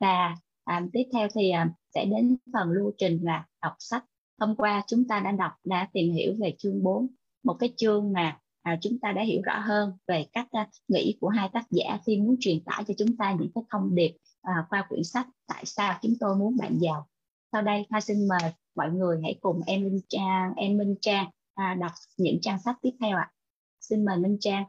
Và 0.00 0.34
à, 0.64 0.82
tiếp 0.92 1.04
theo 1.12 1.28
thì 1.34 1.50
à, 1.50 1.70
sẽ 1.94 2.04
đến 2.04 2.36
phần 2.52 2.70
lưu 2.70 2.92
trình 2.98 3.18
là 3.22 3.46
đọc 3.62 3.74
sách 3.78 4.04
hôm 4.40 4.56
qua 4.56 4.82
chúng 4.86 5.08
ta 5.08 5.20
đã 5.20 5.32
đọc 5.32 5.52
đã 5.64 5.88
tìm 5.92 6.12
hiểu 6.12 6.34
về 6.40 6.54
chương 6.58 6.82
4 6.82 7.06
một 7.42 7.54
cái 7.54 7.72
chương 7.76 8.12
mà 8.12 8.38
à, 8.62 8.78
chúng 8.82 8.98
ta 9.02 9.12
đã 9.12 9.22
hiểu 9.22 9.42
rõ 9.44 9.58
hơn 9.58 9.92
về 10.06 10.26
cách 10.32 10.46
à, 10.50 10.68
nghĩ 10.88 11.16
của 11.20 11.28
hai 11.28 11.48
tác 11.52 11.64
giả 11.70 11.98
khi 12.06 12.16
muốn 12.16 12.36
truyền 12.40 12.64
tải 12.64 12.84
cho 12.88 12.94
chúng 12.98 13.16
ta 13.16 13.32
những 13.32 13.50
cái 13.54 13.64
thông 13.70 13.94
điệp 13.94 14.16
à, 14.42 14.52
qua 14.70 14.86
quyển 14.88 15.04
sách 15.04 15.26
tại 15.46 15.66
sao 15.66 15.98
chúng 16.02 16.14
tôi 16.20 16.36
muốn 16.36 16.56
bạn 16.60 16.78
giàu 16.78 17.06
sau 17.52 17.62
đây 17.62 17.86
Hoa 17.90 18.00
xin 18.00 18.28
mời 18.28 18.52
mọi 18.74 18.90
người 18.90 19.20
hãy 19.22 19.38
cùng 19.40 19.60
em 19.66 19.84
Minh 19.84 20.00
Trang 20.08 20.52
em 20.56 20.78
Minh 20.78 20.94
Trang 21.00 21.26
à, 21.54 21.76
đọc 21.80 21.92
những 22.16 22.38
trang 22.42 22.58
sách 22.58 22.76
tiếp 22.82 22.90
theo 23.00 23.16
ạ. 23.16 23.30
À. 23.30 23.32
Xin 23.80 24.04
mời 24.04 24.16
Minh 24.16 24.36
Trang. 24.40 24.64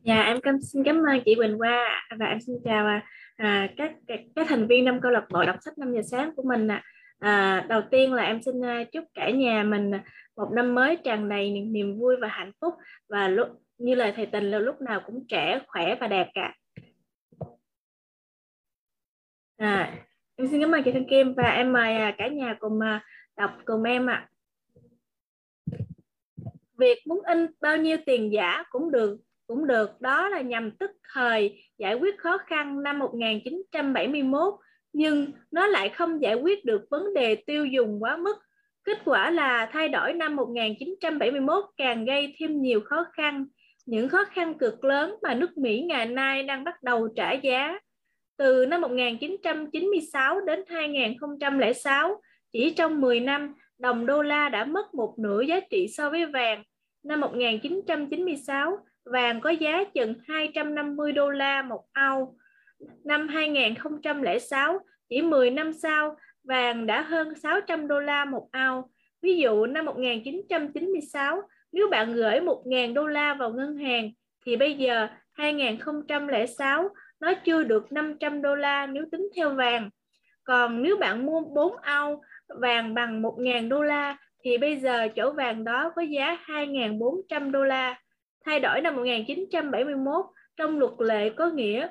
Dạ 0.00 0.22
em 0.22 0.40
cảm, 0.42 0.60
xin 0.60 0.84
cảm 0.84 0.96
ơn 0.96 1.20
chị 1.24 1.34
Quỳnh 1.34 1.58
Hoa 1.58 2.06
và 2.18 2.26
em 2.26 2.38
xin 2.46 2.56
chào 2.64 2.86
à, 2.86 3.06
à 3.36 3.68
các, 3.76 3.92
các 4.06 4.20
các 4.36 4.46
thành 4.48 4.66
viên 4.66 4.84
năm 4.84 4.98
câu 5.02 5.10
lạc 5.10 5.26
bộ 5.30 5.44
đọc 5.46 5.56
sách 5.60 5.78
5 5.78 5.94
giờ 5.94 6.00
sáng 6.10 6.36
của 6.36 6.42
mình 6.42 6.68
ạ. 6.68 6.82
À. 6.84 6.91
À, 7.22 7.66
đầu 7.68 7.82
tiên 7.90 8.12
là 8.12 8.22
em 8.22 8.42
xin 8.42 8.64
à, 8.64 8.84
chúc 8.92 9.04
cả 9.14 9.30
nhà 9.30 9.62
mình 9.62 9.94
à, 9.94 10.04
một 10.36 10.48
năm 10.52 10.74
mới 10.74 10.96
tràn 11.04 11.28
đầy 11.28 11.50
niềm, 11.50 11.72
niềm 11.72 11.98
vui 11.98 12.16
và 12.20 12.28
hạnh 12.28 12.52
phúc 12.60 12.74
và 13.08 13.28
lúc 13.28 13.48
như 13.78 13.94
lời 13.94 14.12
thầy 14.16 14.26
tình 14.26 14.50
là 14.50 14.58
lúc 14.58 14.80
nào 14.80 15.00
cũng 15.06 15.24
trẻ 15.28 15.60
khỏe 15.66 15.96
và 16.00 16.06
đẹp 16.06 16.28
cả. 16.34 16.54
À, 19.56 19.98
em 20.36 20.48
xin 20.48 20.60
cảm 20.60 20.74
ơn 20.74 20.82
chị 20.82 20.92
Thanh 20.92 21.08
Kim 21.08 21.34
và 21.34 21.50
em 21.50 21.72
mời 21.72 21.96
à, 21.96 22.14
cả 22.18 22.28
nhà 22.28 22.56
cùng 22.58 22.80
đọc 23.36 23.50
cùng 23.64 23.82
em 23.82 24.06
ạ. 24.06 24.14
À. 24.14 24.28
Việc 26.78 26.98
muốn 27.06 27.22
in 27.24 27.46
bao 27.60 27.76
nhiêu 27.76 27.96
tiền 28.06 28.32
giả 28.32 28.64
cũng 28.70 28.90
được 28.90 29.18
cũng 29.46 29.66
được 29.66 30.00
đó 30.00 30.28
là 30.28 30.40
nhằm 30.40 30.70
tức 30.70 30.90
thời 31.12 31.62
giải 31.78 31.94
quyết 31.94 32.18
khó 32.18 32.38
khăn 32.38 32.82
năm 32.82 32.98
1971 32.98 34.54
nhưng 34.92 35.32
nó 35.50 35.66
lại 35.66 35.88
không 35.88 36.22
giải 36.22 36.34
quyết 36.34 36.64
được 36.64 36.82
vấn 36.90 37.14
đề 37.14 37.34
tiêu 37.34 37.66
dùng 37.66 38.02
quá 38.02 38.16
mức. 38.16 38.36
Kết 38.84 38.98
quả 39.04 39.30
là 39.30 39.68
thay 39.72 39.88
đổi 39.88 40.12
năm 40.12 40.36
1971 40.36 41.64
càng 41.76 42.04
gây 42.04 42.34
thêm 42.38 42.62
nhiều 42.62 42.80
khó 42.84 43.06
khăn, 43.12 43.46
những 43.86 44.08
khó 44.08 44.24
khăn 44.24 44.58
cực 44.58 44.84
lớn 44.84 45.14
mà 45.22 45.34
nước 45.34 45.58
Mỹ 45.58 45.80
ngày 45.80 46.06
nay 46.06 46.42
đang 46.42 46.64
bắt 46.64 46.82
đầu 46.82 47.08
trả 47.16 47.32
giá 47.32 47.78
từ 48.36 48.66
năm 48.66 48.80
1996 48.80 50.40
đến 50.40 50.64
2006, 50.68 52.20
chỉ 52.52 52.74
trong 52.76 53.00
10 53.00 53.20
năm, 53.20 53.54
đồng 53.78 54.06
đô 54.06 54.22
la 54.22 54.48
đã 54.48 54.64
mất 54.64 54.94
một 54.94 55.14
nửa 55.18 55.40
giá 55.40 55.60
trị 55.70 55.88
so 55.88 56.10
với 56.10 56.26
vàng. 56.26 56.62
Năm 57.02 57.20
1996, 57.20 58.78
vàng 59.04 59.40
có 59.40 59.50
giá 59.50 59.84
chừng 59.84 60.14
250 60.28 61.12
đô 61.12 61.30
la 61.30 61.62
một 61.62 61.84
ao 61.92 62.34
năm 63.04 63.28
2006, 63.28 64.78
chỉ 65.08 65.22
10 65.22 65.50
năm 65.50 65.72
sau, 65.72 66.16
vàng 66.44 66.86
đã 66.86 67.02
hơn 67.02 67.34
600 67.34 67.88
đô 67.88 68.00
la 68.00 68.24
một 68.24 68.48
ao. 68.50 68.90
Ví 69.22 69.36
dụ 69.36 69.66
năm 69.66 69.84
1996, 69.84 71.42
nếu 71.72 71.88
bạn 71.90 72.12
gửi 72.12 72.40
1.000 72.40 72.94
đô 72.94 73.06
la 73.06 73.34
vào 73.34 73.50
ngân 73.52 73.76
hàng, 73.76 74.10
thì 74.46 74.56
bây 74.56 74.74
giờ 74.74 75.08
2006 75.32 76.88
nó 77.20 77.34
chưa 77.34 77.62
được 77.62 77.92
500 77.92 78.42
đô 78.42 78.54
la 78.54 78.86
nếu 78.86 79.04
tính 79.12 79.28
theo 79.36 79.50
vàng. 79.50 79.90
Còn 80.44 80.82
nếu 80.82 80.96
bạn 80.96 81.26
mua 81.26 81.40
4 81.40 81.76
ao 81.76 82.22
vàng 82.48 82.94
bằng 82.94 83.22
1.000 83.22 83.68
đô 83.68 83.82
la 83.82 84.16
thì 84.44 84.58
bây 84.58 84.76
giờ 84.76 85.08
chỗ 85.16 85.32
vàng 85.32 85.64
đó 85.64 85.92
có 85.96 86.02
giá 86.02 86.38
2.400 86.46 87.50
đô 87.50 87.64
la. 87.64 88.00
Thay 88.44 88.60
đổi 88.60 88.80
năm 88.80 88.96
1971 88.96 90.26
trong 90.56 90.78
luật 90.78 90.92
lệ 90.98 91.30
có 91.30 91.50
nghĩa 91.50 91.88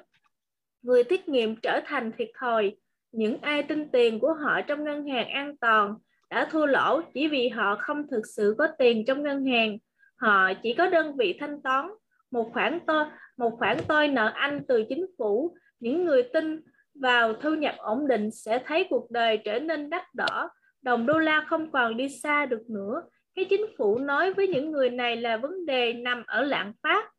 người 0.81 1.03
tiết 1.03 1.25
kiệm 1.25 1.55
trở 1.55 1.79
thành 1.85 2.11
thiệt 2.17 2.29
thòi. 2.39 2.75
Những 3.11 3.37
ai 3.41 3.63
tin 3.63 3.89
tiền 3.89 4.19
của 4.19 4.33
họ 4.33 4.61
trong 4.61 4.83
ngân 4.83 5.07
hàng 5.07 5.29
an 5.29 5.57
toàn 5.57 5.95
đã 6.29 6.47
thua 6.51 6.65
lỗ 6.65 7.01
chỉ 7.13 7.27
vì 7.27 7.49
họ 7.49 7.75
không 7.79 8.07
thực 8.11 8.21
sự 8.35 8.55
có 8.57 8.67
tiền 8.77 9.05
trong 9.05 9.23
ngân 9.23 9.45
hàng. 9.45 9.77
Họ 10.15 10.53
chỉ 10.63 10.73
có 10.73 10.87
đơn 10.87 11.15
vị 11.17 11.37
thanh 11.39 11.61
toán, 11.61 11.89
một 12.31 12.49
khoản 12.53 12.79
tôi 12.87 13.05
một 13.37 13.55
khoản 13.59 13.77
tôi 13.87 14.07
nợ 14.07 14.31
anh 14.35 14.61
từ 14.67 14.83
chính 14.89 15.05
phủ. 15.17 15.55
Những 15.79 16.05
người 16.05 16.23
tin 16.23 16.61
vào 16.95 17.33
thu 17.33 17.53
nhập 17.53 17.75
ổn 17.77 18.07
định 18.07 18.31
sẽ 18.31 18.59
thấy 18.65 18.87
cuộc 18.89 19.11
đời 19.11 19.37
trở 19.37 19.59
nên 19.59 19.89
đắt 19.89 20.03
đỏ. 20.15 20.49
Đồng 20.81 21.05
đô 21.05 21.19
la 21.19 21.45
không 21.49 21.71
còn 21.71 21.97
đi 21.97 22.09
xa 22.09 22.45
được 22.45 22.69
nữa. 22.69 23.01
Cái 23.35 23.45
chính 23.49 23.65
phủ 23.77 23.97
nói 23.99 24.33
với 24.33 24.47
những 24.47 24.71
người 24.71 24.89
này 24.89 25.17
là 25.17 25.37
vấn 25.37 25.65
đề 25.65 25.93
nằm 25.93 26.23
ở 26.27 26.41
lạm 26.41 26.73
phát. 26.83 27.11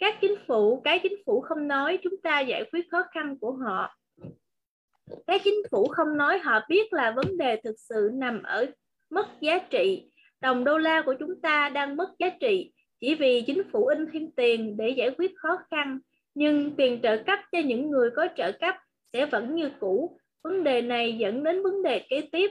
Các 0.00 0.14
chính 0.20 0.34
phủ, 0.46 0.80
cái 0.84 0.98
chính 1.02 1.14
phủ 1.26 1.40
không 1.40 1.68
nói 1.68 1.98
chúng 2.02 2.16
ta 2.22 2.40
giải 2.40 2.64
quyết 2.72 2.90
khó 2.90 3.02
khăn 3.10 3.38
của 3.40 3.52
họ. 3.52 3.96
Cái 5.26 5.38
chính 5.44 5.62
phủ 5.70 5.88
không 5.88 6.16
nói 6.16 6.38
họ 6.38 6.60
biết 6.68 6.92
là 6.92 7.10
vấn 7.10 7.38
đề 7.38 7.60
thực 7.64 7.74
sự 7.78 8.10
nằm 8.14 8.42
ở 8.42 8.66
mất 9.10 9.26
giá 9.40 9.58
trị. 9.58 10.10
Đồng 10.40 10.64
đô 10.64 10.78
la 10.78 11.02
của 11.06 11.14
chúng 11.18 11.40
ta 11.40 11.68
đang 11.68 11.96
mất 11.96 12.08
giá 12.18 12.28
trị 12.40 12.72
chỉ 13.00 13.14
vì 13.14 13.42
chính 13.46 13.62
phủ 13.72 13.86
in 13.86 14.06
thêm 14.12 14.30
tiền 14.36 14.76
để 14.76 14.88
giải 14.88 15.10
quyết 15.18 15.30
khó 15.36 15.58
khăn. 15.70 15.98
Nhưng 16.34 16.76
tiền 16.76 17.00
trợ 17.02 17.16
cấp 17.26 17.38
cho 17.52 17.58
những 17.58 17.90
người 17.90 18.10
có 18.16 18.28
trợ 18.36 18.52
cấp 18.52 18.74
sẽ 19.12 19.26
vẫn 19.26 19.54
như 19.54 19.70
cũ. 19.80 20.18
Vấn 20.42 20.64
đề 20.64 20.82
này 20.82 21.18
dẫn 21.18 21.44
đến 21.44 21.62
vấn 21.62 21.82
đề 21.82 22.06
kế 22.10 22.28
tiếp. 22.32 22.50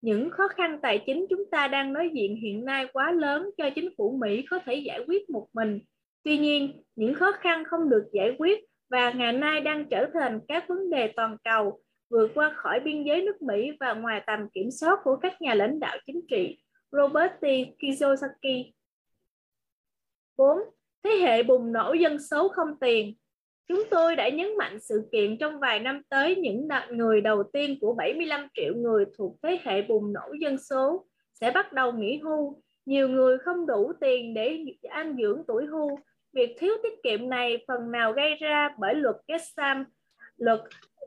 Những 0.00 0.30
khó 0.30 0.48
khăn 0.48 0.78
tài 0.82 1.02
chính 1.06 1.26
chúng 1.30 1.50
ta 1.50 1.68
đang 1.68 1.92
đối 1.92 2.10
diện 2.14 2.36
hiện 2.36 2.64
nay 2.64 2.86
quá 2.92 3.12
lớn 3.12 3.50
cho 3.58 3.70
chính 3.74 3.88
phủ 3.98 4.18
Mỹ 4.20 4.44
có 4.50 4.58
thể 4.64 4.74
giải 4.74 5.00
quyết 5.06 5.30
một 5.30 5.48
mình. 5.52 5.80
Tuy 6.22 6.38
nhiên, 6.38 6.82
những 6.96 7.14
khó 7.14 7.32
khăn 7.32 7.64
không 7.64 7.88
được 7.90 8.04
giải 8.12 8.34
quyết 8.38 8.64
và 8.90 9.10
ngày 9.10 9.32
nay 9.32 9.60
đang 9.60 9.88
trở 9.90 10.06
thành 10.14 10.40
các 10.48 10.68
vấn 10.68 10.90
đề 10.90 11.12
toàn 11.16 11.36
cầu, 11.44 11.80
vượt 12.10 12.30
qua 12.34 12.54
khỏi 12.56 12.80
biên 12.80 13.04
giới 13.04 13.22
nước 13.22 13.42
Mỹ 13.42 13.70
và 13.80 13.94
ngoài 13.94 14.22
tầm 14.26 14.40
kiểm 14.54 14.70
soát 14.70 14.98
của 15.04 15.16
các 15.16 15.42
nhà 15.42 15.54
lãnh 15.54 15.80
đạo 15.80 15.98
chính 16.06 16.20
trị. 16.28 16.58
Robert 16.92 17.32
T. 17.40 17.44
Kiyosaki 17.78 18.72
4. 20.36 20.58
Thế 21.04 21.10
hệ 21.10 21.42
bùng 21.42 21.72
nổ 21.72 21.92
dân 21.92 22.18
số 22.30 22.48
không 22.48 22.78
tiền 22.80 23.14
Chúng 23.70 23.82
tôi 23.90 24.16
đã 24.16 24.28
nhấn 24.28 24.56
mạnh 24.58 24.80
sự 24.80 25.08
kiện 25.12 25.38
trong 25.38 25.60
vài 25.60 25.80
năm 25.80 26.02
tới 26.08 26.36
những 26.36 26.68
người 26.90 27.20
đầu 27.20 27.42
tiên 27.42 27.78
của 27.80 27.94
75 27.94 28.48
triệu 28.54 28.74
người 28.74 29.04
thuộc 29.18 29.36
thế 29.42 29.58
hệ 29.62 29.82
bùng 29.82 30.12
nổ 30.12 30.34
dân 30.40 30.58
số 30.58 31.06
sẽ 31.40 31.50
bắt 31.50 31.72
đầu 31.72 31.92
nghỉ 31.92 32.18
hưu. 32.18 32.62
Nhiều 32.86 33.08
người 33.08 33.38
không 33.38 33.66
đủ 33.66 33.92
tiền 34.00 34.34
để 34.34 34.58
ăn 34.88 35.16
dưỡng 35.20 35.42
tuổi 35.48 35.66
hưu. 35.66 35.98
Việc 36.32 36.56
thiếu 36.58 36.74
tiết 36.82 37.02
kiệm 37.02 37.28
này 37.28 37.64
phần 37.68 37.90
nào 37.90 38.12
gây 38.12 38.34
ra 38.34 38.68
bởi 38.78 38.94
luật 38.94 39.16
Gesham, 39.28 39.84
luật 40.36 40.60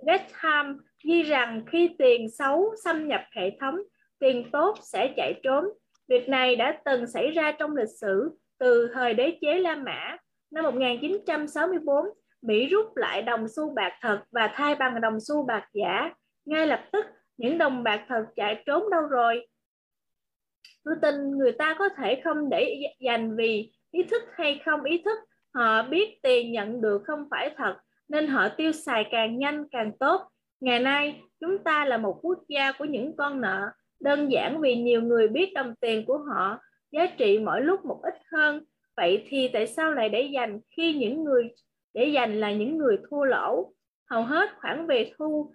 Gesham 0.08 0.78
ghi 1.04 1.23
rằng 1.23 1.63
khi 1.67 1.89
tiền 1.97 2.30
xấu 2.30 2.76
xâm 2.84 3.08
nhập 3.08 3.21
hệ 3.36 3.58
thống, 3.60 3.76
tiền 4.19 4.49
tốt 4.52 4.78
sẽ 4.82 5.13
chạy 5.17 5.34
trốn. 5.43 5.65
Việc 6.08 6.30
này 6.30 6.56
đã 6.56 6.82
từng 6.86 7.08
xảy 7.08 7.32
ra 7.32 7.52
trong 7.52 7.76
lịch 7.76 7.99
sử 8.02 8.30
từ 8.60 8.89
thời 8.93 9.13
đế 9.13 9.38
chế 9.41 9.60
La 9.60 9.76
Mã 9.76 10.17
năm 10.52 10.63
1964 10.63 12.06
Mỹ 12.44 12.68
rút 12.68 12.98
lại 12.98 13.22
đồng 13.22 13.48
xu 13.48 13.74
bạc 13.76 13.94
thật 14.02 14.24
và 14.32 14.52
thay 14.54 14.76
bằng 14.76 15.02
đồng 15.02 15.20
xu 15.20 15.46
bạc 15.46 15.68
giả. 15.74 16.14
Ngay 16.46 16.68
lập 16.68 16.86
tức, 16.92 17.06
những 17.38 17.58
đồng 17.58 17.84
bạc 17.84 18.06
thật 18.08 18.26
chạy 18.36 18.64
trốn 18.66 18.90
đâu 18.90 19.02
rồi? 19.02 19.48
Tôi 20.84 20.96
tin 21.02 21.38
người 21.38 21.52
ta 21.52 21.76
có 21.80 21.90
thể 21.98 22.22
không 22.24 22.50
để 22.50 22.82
dành 23.00 23.36
vì 23.36 23.72
ý 23.92 24.04
thức 24.04 24.24
hay 24.34 24.62
không 24.66 24.84
ý 24.84 25.02
thức. 25.06 25.20
Họ 25.54 25.84
biết 25.84 26.20
tiền 26.22 26.52
nhận 26.52 26.82
được 26.82 27.02
không 27.08 27.28
phải 27.32 27.56
thật, 27.58 27.76
nên 28.10 28.28
họ 28.28 28.50
tiêu 28.58 28.72
xài 28.72 29.06
càng 29.12 29.40
nhanh 29.40 29.70
càng 29.72 29.92
tốt. 30.00 30.22
Ngày 30.60 30.80
nay, 30.80 31.22
chúng 31.40 31.64
ta 31.64 31.86
là 31.86 31.98
một 31.98 32.20
quốc 32.22 32.40
gia 32.48 32.72
của 32.72 32.86
những 32.86 33.16
con 33.18 33.42
nợ. 33.42 33.72
Đơn 34.00 34.32
giản 34.32 34.62
vì 34.62 34.76
nhiều 34.76 35.02
người 35.02 35.28
biết 35.28 35.54
đồng 35.54 35.76
tiền 35.76 36.06
của 36.06 36.18
họ 36.18 36.58
giá 36.92 37.06
trị 37.18 37.40
mỗi 37.40 37.62
lúc 37.62 37.86
một 37.86 38.00
ít 38.04 38.16
hơn. 38.32 38.66
Vậy 38.98 39.26
thì 39.28 39.48
tại 39.48 39.68
sao 39.68 39.92
lại 39.92 40.10
để 40.10 40.22
dành 40.22 40.60
khi 40.78 40.94
những 40.94 41.24
người 41.24 41.50
để 41.94 42.06
dành 42.06 42.40
là 42.40 42.52
những 42.52 42.78
người 42.78 42.98
thua 43.10 43.24
lỗ. 43.24 43.74
Hầu 44.10 44.24
hết 44.24 44.50
khoản 44.62 44.88
về 44.88 45.12
thu, 45.18 45.54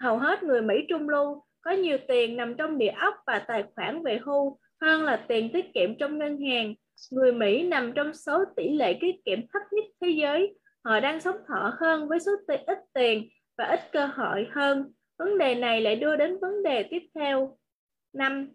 hầu 0.00 0.18
hết 0.18 0.42
người 0.42 0.62
Mỹ 0.62 0.74
Trung 0.88 1.08
Lưu 1.08 1.42
có 1.60 1.70
nhiều 1.70 1.98
tiền 2.08 2.36
nằm 2.36 2.54
trong 2.54 2.78
địa 2.78 2.92
ốc 3.00 3.14
và 3.26 3.38
tài 3.38 3.64
khoản 3.74 4.02
về 4.02 4.20
hưu 4.24 4.58
hơn 4.80 5.02
là 5.02 5.24
tiền 5.28 5.50
tiết 5.52 5.64
kiệm 5.74 5.98
trong 5.98 6.18
ngân 6.18 6.40
hàng. 6.40 6.74
Người 7.10 7.32
Mỹ 7.32 7.68
nằm 7.68 7.92
trong 7.92 8.14
số 8.14 8.44
tỷ 8.56 8.68
lệ 8.68 8.98
tiết 9.00 9.24
kiệm 9.24 9.38
thấp 9.52 9.62
nhất 9.72 9.84
thế 10.00 10.10
giới. 10.10 10.58
Họ 10.84 11.00
đang 11.00 11.20
sống 11.20 11.36
thọ 11.48 11.74
hơn 11.80 12.08
với 12.08 12.20
số 12.20 12.32
tiền 12.48 12.60
ít 12.66 12.78
tiền 12.92 13.28
và 13.58 13.64
ít 13.64 13.80
cơ 13.92 14.06
hội 14.06 14.46
hơn. 14.50 14.92
Vấn 15.18 15.38
đề 15.38 15.54
này 15.54 15.80
lại 15.80 15.96
đưa 15.96 16.16
đến 16.16 16.38
vấn 16.40 16.62
đề 16.62 16.82
tiếp 16.82 17.02
theo. 17.14 17.58
5. 18.12 18.48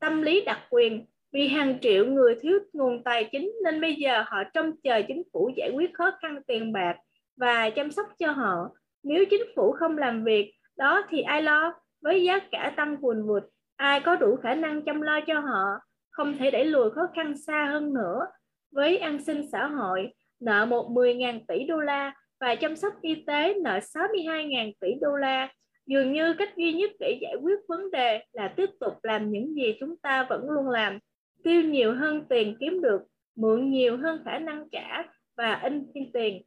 Tâm 0.00 0.22
lý 0.22 0.40
đặc 0.44 0.60
quyền 0.70 1.06
vì 1.32 1.48
hàng 1.48 1.78
triệu 1.80 2.06
người 2.06 2.34
thiếu 2.40 2.58
nguồn 2.72 3.04
tài 3.04 3.28
chính 3.32 3.52
nên 3.64 3.80
bây 3.80 3.94
giờ 3.94 4.22
họ 4.26 4.44
trông 4.54 4.72
chờ 4.82 5.02
chính 5.08 5.22
phủ 5.32 5.50
giải 5.56 5.70
quyết 5.74 5.90
khó 5.94 6.10
khăn 6.22 6.38
tiền 6.46 6.72
bạc 6.72 6.96
và 7.36 7.70
chăm 7.70 7.90
sóc 7.90 8.06
cho 8.18 8.30
họ. 8.30 8.68
Nếu 9.02 9.24
chính 9.30 9.42
phủ 9.56 9.72
không 9.72 9.98
làm 9.98 10.24
việc, 10.24 10.52
đó 10.76 11.02
thì 11.10 11.20
ai 11.20 11.42
lo? 11.42 11.74
Với 12.02 12.24
giá 12.24 12.38
cả 12.50 12.72
tăng 12.76 12.96
vùn 12.96 13.26
vụt, 13.26 13.42
ai 13.76 14.00
có 14.00 14.16
đủ 14.16 14.36
khả 14.42 14.54
năng 14.54 14.82
chăm 14.82 15.00
lo 15.00 15.20
cho 15.26 15.40
họ? 15.40 15.64
Không 16.10 16.38
thể 16.38 16.50
đẩy 16.50 16.64
lùi 16.64 16.90
khó 16.90 17.02
khăn 17.14 17.34
xa 17.46 17.68
hơn 17.70 17.94
nữa. 17.94 18.26
Với 18.72 18.98
an 18.98 19.24
sinh 19.24 19.48
xã 19.52 19.66
hội, 19.66 20.12
nợ 20.40 20.66
một 20.66 20.90
10.000 20.90 21.40
tỷ 21.48 21.64
đô 21.64 21.80
la 21.80 22.14
và 22.40 22.54
chăm 22.54 22.76
sóc 22.76 22.92
y 23.02 23.14
tế 23.26 23.54
nợ 23.54 23.78
62.000 23.78 24.72
tỷ 24.80 24.88
đô 25.00 25.16
la. 25.16 25.48
Dường 25.86 26.12
như 26.12 26.34
cách 26.38 26.56
duy 26.56 26.72
nhất 26.72 26.90
để 27.00 27.18
giải 27.22 27.34
quyết 27.42 27.58
vấn 27.68 27.90
đề 27.90 28.24
là 28.32 28.48
tiếp 28.56 28.70
tục 28.80 28.94
làm 29.02 29.30
những 29.30 29.54
gì 29.54 29.76
chúng 29.80 29.96
ta 29.96 30.26
vẫn 30.30 30.50
luôn 30.50 30.68
làm 30.68 30.98
tiêu 31.44 31.62
nhiều 31.62 31.94
hơn 31.94 32.24
tiền 32.28 32.56
kiếm 32.60 32.82
được, 32.82 33.02
mượn 33.36 33.70
nhiều 33.70 33.96
hơn 33.96 34.22
khả 34.24 34.38
năng 34.38 34.68
trả 34.72 35.02
và 35.36 35.54
in 35.54 35.86
thêm 35.94 36.04
tiền. 36.12 36.42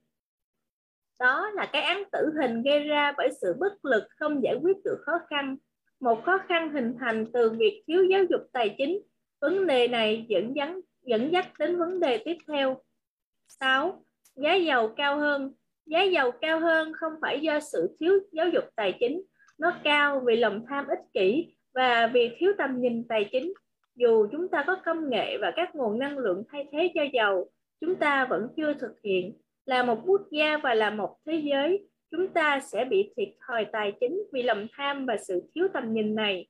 Đó 1.19 1.49
là 1.49 1.69
cái 1.73 1.81
án 1.81 2.03
tử 2.11 2.31
hình 2.41 2.63
gây 2.63 2.79
ra 2.79 3.13
bởi 3.17 3.29
sự 3.41 3.53
bất 3.59 3.85
lực 3.85 4.03
không 4.09 4.43
giải 4.43 4.55
quyết 4.61 4.77
được 4.83 4.97
khó 5.05 5.11
khăn. 5.29 5.57
Một 5.99 6.23
khó 6.25 6.37
khăn 6.47 6.73
hình 6.73 6.95
thành 6.99 7.25
từ 7.33 7.49
việc 7.49 7.83
thiếu 7.87 8.05
giáo 8.05 8.23
dục 8.29 8.41
tài 8.53 8.75
chính. 8.77 9.01
Vấn 9.41 9.67
đề 9.67 9.87
này 9.87 10.25
dẫn 10.29 10.55
dắt, 10.55 10.69
dẫn 11.01 11.33
dắt 11.33 11.47
đến 11.59 11.77
vấn 11.77 11.99
đề 11.99 12.17
tiếp 12.17 12.37
theo. 12.47 12.81
6. 13.47 14.05
Giá 14.35 14.53
dầu 14.53 14.93
cao 14.97 15.19
hơn. 15.19 15.53
Giá 15.85 16.03
dầu 16.03 16.31
cao 16.31 16.59
hơn 16.59 16.93
không 16.93 17.13
phải 17.21 17.39
do 17.39 17.59
sự 17.59 17.97
thiếu 17.99 18.19
giáo 18.31 18.49
dục 18.49 18.63
tài 18.75 18.97
chính. 18.99 19.23
Nó 19.57 19.73
cao 19.83 20.21
vì 20.25 20.35
lòng 20.35 20.65
tham 20.69 20.87
ích 20.87 20.99
kỷ 21.13 21.55
và 21.73 22.07
vì 22.13 22.35
thiếu 22.37 22.51
tầm 22.57 22.81
nhìn 22.81 23.07
tài 23.07 23.29
chính 23.31 23.53
dù 23.95 24.27
chúng 24.31 24.47
ta 24.47 24.63
có 24.67 24.75
công 24.85 25.09
nghệ 25.09 25.37
và 25.41 25.51
các 25.55 25.75
nguồn 25.75 25.99
năng 25.99 26.17
lượng 26.17 26.43
thay 26.51 26.69
thế 26.71 26.91
cho 26.95 27.01
dầu, 27.13 27.49
chúng 27.81 27.95
ta 27.95 28.25
vẫn 28.29 28.47
chưa 28.57 28.73
thực 28.73 28.93
hiện. 29.03 29.33
Là 29.65 29.83
một 29.83 29.99
quốc 30.05 30.21
gia 30.31 30.57
và 30.57 30.73
là 30.73 30.89
một 30.89 31.15
thế 31.25 31.41
giới, 31.43 31.87
chúng 32.11 32.27
ta 32.27 32.59
sẽ 32.59 32.85
bị 32.85 33.13
thiệt 33.17 33.29
thòi 33.47 33.65
tài 33.65 33.93
chính 33.99 34.23
vì 34.33 34.43
lòng 34.43 34.67
tham 34.77 35.05
và 35.05 35.17
sự 35.17 35.41
thiếu 35.55 35.67
tầm 35.73 35.93
nhìn 35.93 36.15
này. 36.15 36.47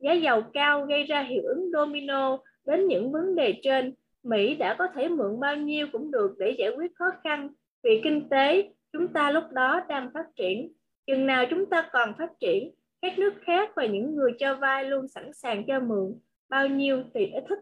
Giá 0.00 0.12
dầu 0.12 0.42
cao 0.52 0.86
gây 0.86 1.02
ra 1.02 1.22
hiệu 1.22 1.42
ứng 1.42 1.70
domino 1.72 2.38
đến 2.66 2.86
những 2.86 3.12
vấn 3.12 3.34
đề 3.34 3.54
trên. 3.62 3.94
Mỹ 4.22 4.54
đã 4.54 4.76
có 4.78 4.88
thể 4.94 5.08
mượn 5.08 5.40
bao 5.40 5.56
nhiêu 5.56 5.86
cũng 5.92 6.10
được 6.10 6.34
để 6.38 6.54
giải 6.58 6.70
quyết 6.76 6.92
khó 6.94 7.04
khăn 7.24 7.48
vì 7.82 8.00
kinh 8.04 8.28
tế 8.28 8.68
chúng 8.92 9.08
ta 9.08 9.30
lúc 9.30 9.44
đó 9.52 9.80
đang 9.88 10.10
phát 10.14 10.26
triển. 10.36 10.72
Chừng 11.06 11.26
nào 11.26 11.44
chúng 11.50 11.66
ta 11.66 11.88
còn 11.92 12.12
phát 12.18 12.30
triển, 12.40 12.74
các 13.02 13.18
nước 13.18 13.34
khác 13.42 13.70
và 13.76 13.86
những 13.86 14.16
người 14.16 14.32
cho 14.38 14.54
vay 14.54 14.84
luôn 14.84 15.08
sẵn 15.08 15.32
sàng 15.32 15.64
cho 15.66 15.80
mượn 15.80 16.18
bao 16.48 16.68
nhiêu 16.68 17.02
tùy 17.14 17.24
ý 17.24 17.38
thích. 17.48 17.58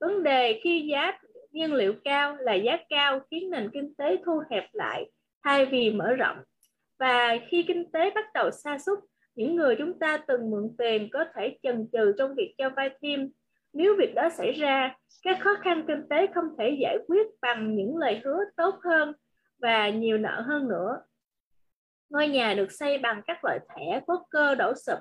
Vấn 0.00 0.22
đề 0.22 0.60
khi 0.64 0.88
giá 0.92 1.18
nhiên 1.52 1.74
liệu 1.74 1.94
cao 2.04 2.36
là 2.36 2.54
giá 2.54 2.78
cao 2.88 3.20
khiến 3.30 3.50
nền 3.50 3.70
kinh 3.72 3.94
tế 3.94 4.16
thu 4.26 4.42
hẹp 4.50 4.64
lại 4.72 5.10
thay 5.44 5.66
vì 5.66 5.90
mở 5.90 6.14
rộng. 6.14 6.36
Và 6.98 7.36
khi 7.48 7.64
kinh 7.68 7.92
tế 7.92 8.10
bắt 8.10 8.24
đầu 8.34 8.50
sa 8.50 8.78
sút, 8.78 8.98
những 9.34 9.56
người 9.56 9.76
chúng 9.78 9.98
ta 9.98 10.16
từng 10.16 10.50
mượn 10.50 10.74
tiền 10.78 11.08
có 11.12 11.24
thể 11.34 11.58
chần 11.62 11.88
chừ 11.92 12.14
trong 12.18 12.34
việc 12.34 12.54
cho 12.58 12.70
vay 12.70 12.90
thêm. 13.02 13.30
Nếu 13.72 13.96
việc 13.98 14.14
đó 14.14 14.28
xảy 14.28 14.52
ra, 14.52 14.96
các 15.22 15.38
khó 15.40 15.50
khăn 15.62 15.84
kinh 15.88 16.08
tế 16.10 16.26
không 16.34 16.44
thể 16.58 16.76
giải 16.80 16.98
quyết 17.08 17.26
bằng 17.42 17.76
những 17.76 17.96
lời 17.96 18.20
hứa 18.24 18.38
tốt 18.56 18.74
hơn 18.84 19.12
và 19.58 19.88
nhiều 19.88 20.18
nợ 20.18 20.40
hơn 20.40 20.68
nữa. 20.68 21.02
Ngôi 22.10 22.28
nhà 22.28 22.54
được 22.54 22.72
xây 22.72 22.98
bằng 22.98 23.22
các 23.26 23.44
loại 23.44 23.58
thẻ 23.68 24.00
có 24.06 24.24
cơ 24.30 24.54
đổ 24.54 24.72
sụp. 24.74 24.98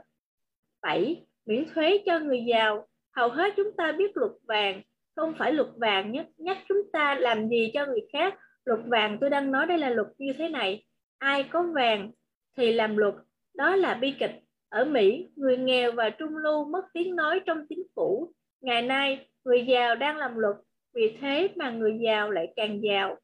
7. 0.81 1.25
Miễn 1.45 1.65
thuế 1.73 2.03
cho 2.05 2.19
người 2.19 2.45
giàu. 2.47 2.87
Hầu 3.17 3.29
hết 3.29 3.53
chúng 3.57 3.71
ta 3.77 3.91
biết 3.91 4.17
luật 4.17 4.31
vàng, 4.47 4.81
không 5.15 5.33
phải 5.37 5.53
luật 5.53 5.67
vàng 5.75 6.11
nhắc, 6.11 6.25
nhắc 6.37 6.57
chúng 6.67 6.81
ta 6.93 7.15
làm 7.15 7.49
gì 7.49 7.71
cho 7.73 7.85
người 7.85 8.07
khác. 8.13 8.39
Luật 8.65 8.79
vàng 8.85 9.17
tôi 9.21 9.29
đang 9.29 9.51
nói 9.51 9.65
đây 9.65 9.77
là 9.77 9.89
luật 9.89 10.07
như 10.17 10.33
thế 10.37 10.49
này. 10.49 10.85
Ai 11.17 11.43
có 11.43 11.63
vàng 11.63 12.11
thì 12.57 12.73
làm 12.73 12.97
luật. 12.97 13.13
Đó 13.53 13.75
là 13.75 13.93
bi 13.93 14.13
kịch. 14.19 14.31
Ở 14.69 14.85
Mỹ, 14.85 15.27
người 15.35 15.57
nghèo 15.57 15.91
và 15.91 16.09
trung 16.09 16.37
lưu 16.37 16.65
mất 16.65 16.85
tiếng 16.93 17.15
nói 17.15 17.41
trong 17.45 17.65
chính 17.69 17.83
phủ. 17.95 18.33
Ngày 18.61 18.81
nay, 18.81 19.29
người 19.45 19.65
giàu 19.65 19.95
đang 19.95 20.17
làm 20.17 20.37
luật, 20.37 20.55
vì 20.93 21.17
thế 21.21 21.49
mà 21.55 21.69
người 21.69 21.97
giàu 22.01 22.31
lại 22.31 22.53
càng 22.55 22.81
giàu. 22.83 23.17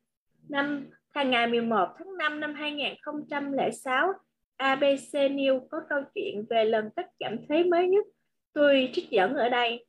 Năm 0.49 0.87
tháng 1.13 1.29
ngày 1.29 1.47
11 1.47 1.87
tháng 1.97 2.17
5 2.17 2.39
năm 2.39 2.53
2006, 2.53 4.13
ABC 4.57 5.13
News 5.13 5.67
có 5.71 5.81
câu 5.89 6.01
chuyện 6.15 6.45
về 6.49 6.65
lần 6.65 6.89
cắt 6.95 7.07
giảm 7.19 7.47
thuế 7.47 7.63
mới 7.63 7.87
nhất. 7.87 8.05
Tôi 8.53 8.89
trích 8.93 9.09
dẫn 9.09 9.35
ở 9.35 9.49
đây. 9.49 9.85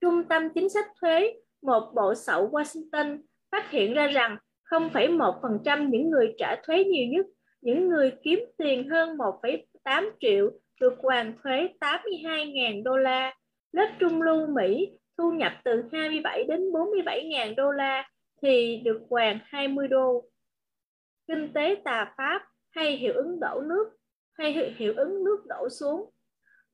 Trung 0.00 0.24
tâm 0.28 0.48
Chính 0.54 0.68
sách 0.68 0.86
Thuế, 1.00 1.34
một 1.62 1.92
bộ 1.94 2.14
sậu 2.14 2.50
Washington, 2.50 3.20
phát 3.50 3.70
hiện 3.70 3.94
ra 3.94 4.06
rằng 4.06 4.36
0,1% 4.70 5.88
những 5.88 6.10
người 6.10 6.34
trả 6.38 6.56
thuế 6.62 6.84
nhiều 6.84 7.06
nhất, 7.08 7.26
những 7.60 7.88
người 7.88 8.12
kiếm 8.22 8.38
tiền 8.58 8.88
hơn 8.88 9.16
1,8 9.16 10.10
triệu 10.20 10.50
được 10.80 10.94
hoàn 11.02 11.34
thuế 11.42 11.68
82.000 11.80 12.82
đô 12.82 12.96
la. 12.96 13.34
Lớp 13.72 13.88
trung 13.98 14.22
lưu 14.22 14.46
Mỹ 14.46 14.90
thu 15.18 15.32
nhập 15.32 15.52
từ 15.64 15.82
27 15.92 16.44
đến 16.44 16.60
47.000 16.60 17.54
đô 17.54 17.70
la 17.70 18.10
thì 18.42 18.80
được 18.84 19.00
hoàn 19.10 19.38
20 19.44 19.88
đô. 19.88 20.24
Kinh 21.28 21.52
tế 21.52 21.76
tà 21.84 22.14
pháp 22.16 22.42
hay 22.70 22.96
hiệu 22.96 23.14
ứng 23.14 23.40
đổ 23.40 23.60
nước 23.60 23.90
hay 24.32 24.74
hiệu 24.76 24.94
ứng 24.96 25.24
nước 25.24 25.46
đổ 25.48 25.68
xuống. 25.68 26.10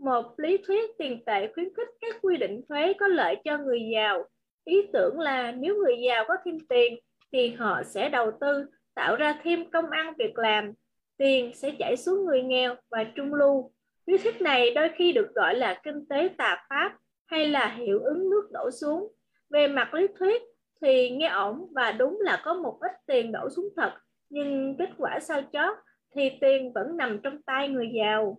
Một 0.02 0.34
lý 0.36 0.58
thuyết 0.66 0.90
tiền 0.98 1.24
tệ 1.26 1.52
khuyến 1.54 1.74
khích 1.76 1.88
các 2.00 2.16
quy 2.22 2.36
định 2.36 2.62
thuế 2.68 2.92
có 2.92 3.06
lợi 3.06 3.36
cho 3.44 3.58
người 3.58 3.80
giàu. 3.94 4.24
Ý 4.64 4.82
tưởng 4.92 5.20
là 5.20 5.52
nếu 5.52 5.76
người 5.76 5.96
giàu 6.06 6.24
có 6.28 6.34
thêm 6.44 6.58
tiền 6.68 6.98
thì 7.32 7.48
họ 7.48 7.82
sẽ 7.82 8.08
đầu 8.08 8.30
tư 8.40 8.66
tạo 8.94 9.16
ra 9.16 9.40
thêm 9.42 9.70
công 9.70 9.90
ăn 9.90 10.14
việc 10.18 10.38
làm. 10.38 10.72
Tiền 11.16 11.52
sẽ 11.54 11.70
chảy 11.78 11.96
xuống 11.96 12.24
người 12.24 12.42
nghèo 12.42 12.74
và 12.90 13.04
trung 13.04 13.34
lưu. 13.34 13.72
Lý 14.06 14.18
thuyết 14.18 14.40
này 14.42 14.70
đôi 14.70 14.90
khi 14.94 15.12
được 15.12 15.34
gọi 15.34 15.54
là 15.54 15.80
kinh 15.82 16.06
tế 16.08 16.28
tà 16.38 16.66
pháp 16.70 16.92
hay 17.26 17.48
là 17.48 17.74
hiệu 17.78 17.98
ứng 17.98 18.30
nước 18.30 18.48
đổ 18.52 18.70
xuống. 18.70 19.12
Về 19.50 19.68
mặt 19.68 19.94
lý 19.94 20.06
thuyết 20.18 20.42
thì 20.82 21.10
nghe 21.10 21.28
ổn 21.28 21.66
và 21.74 21.92
đúng 21.92 22.18
là 22.20 22.42
có 22.44 22.54
một 22.54 22.78
ít 22.80 22.92
tiền 23.06 23.32
đổ 23.32 23.48
xuống 23.56 23.68
thật, 23.76 23.92
nhưng 24.30 24.76
kết 24.78 24.88
quả 24.98 25.18
sau 25.20 25.42
chót 25.52 25.76
thì 26.14 26.30
tiền 26.40 26.72
vẫn 26.72 26.96
nằm 26.96 27.20
trong 27.22 27.42
tay 27.42 27.68
người 27.68 27.90
giàu. 27.94 28.38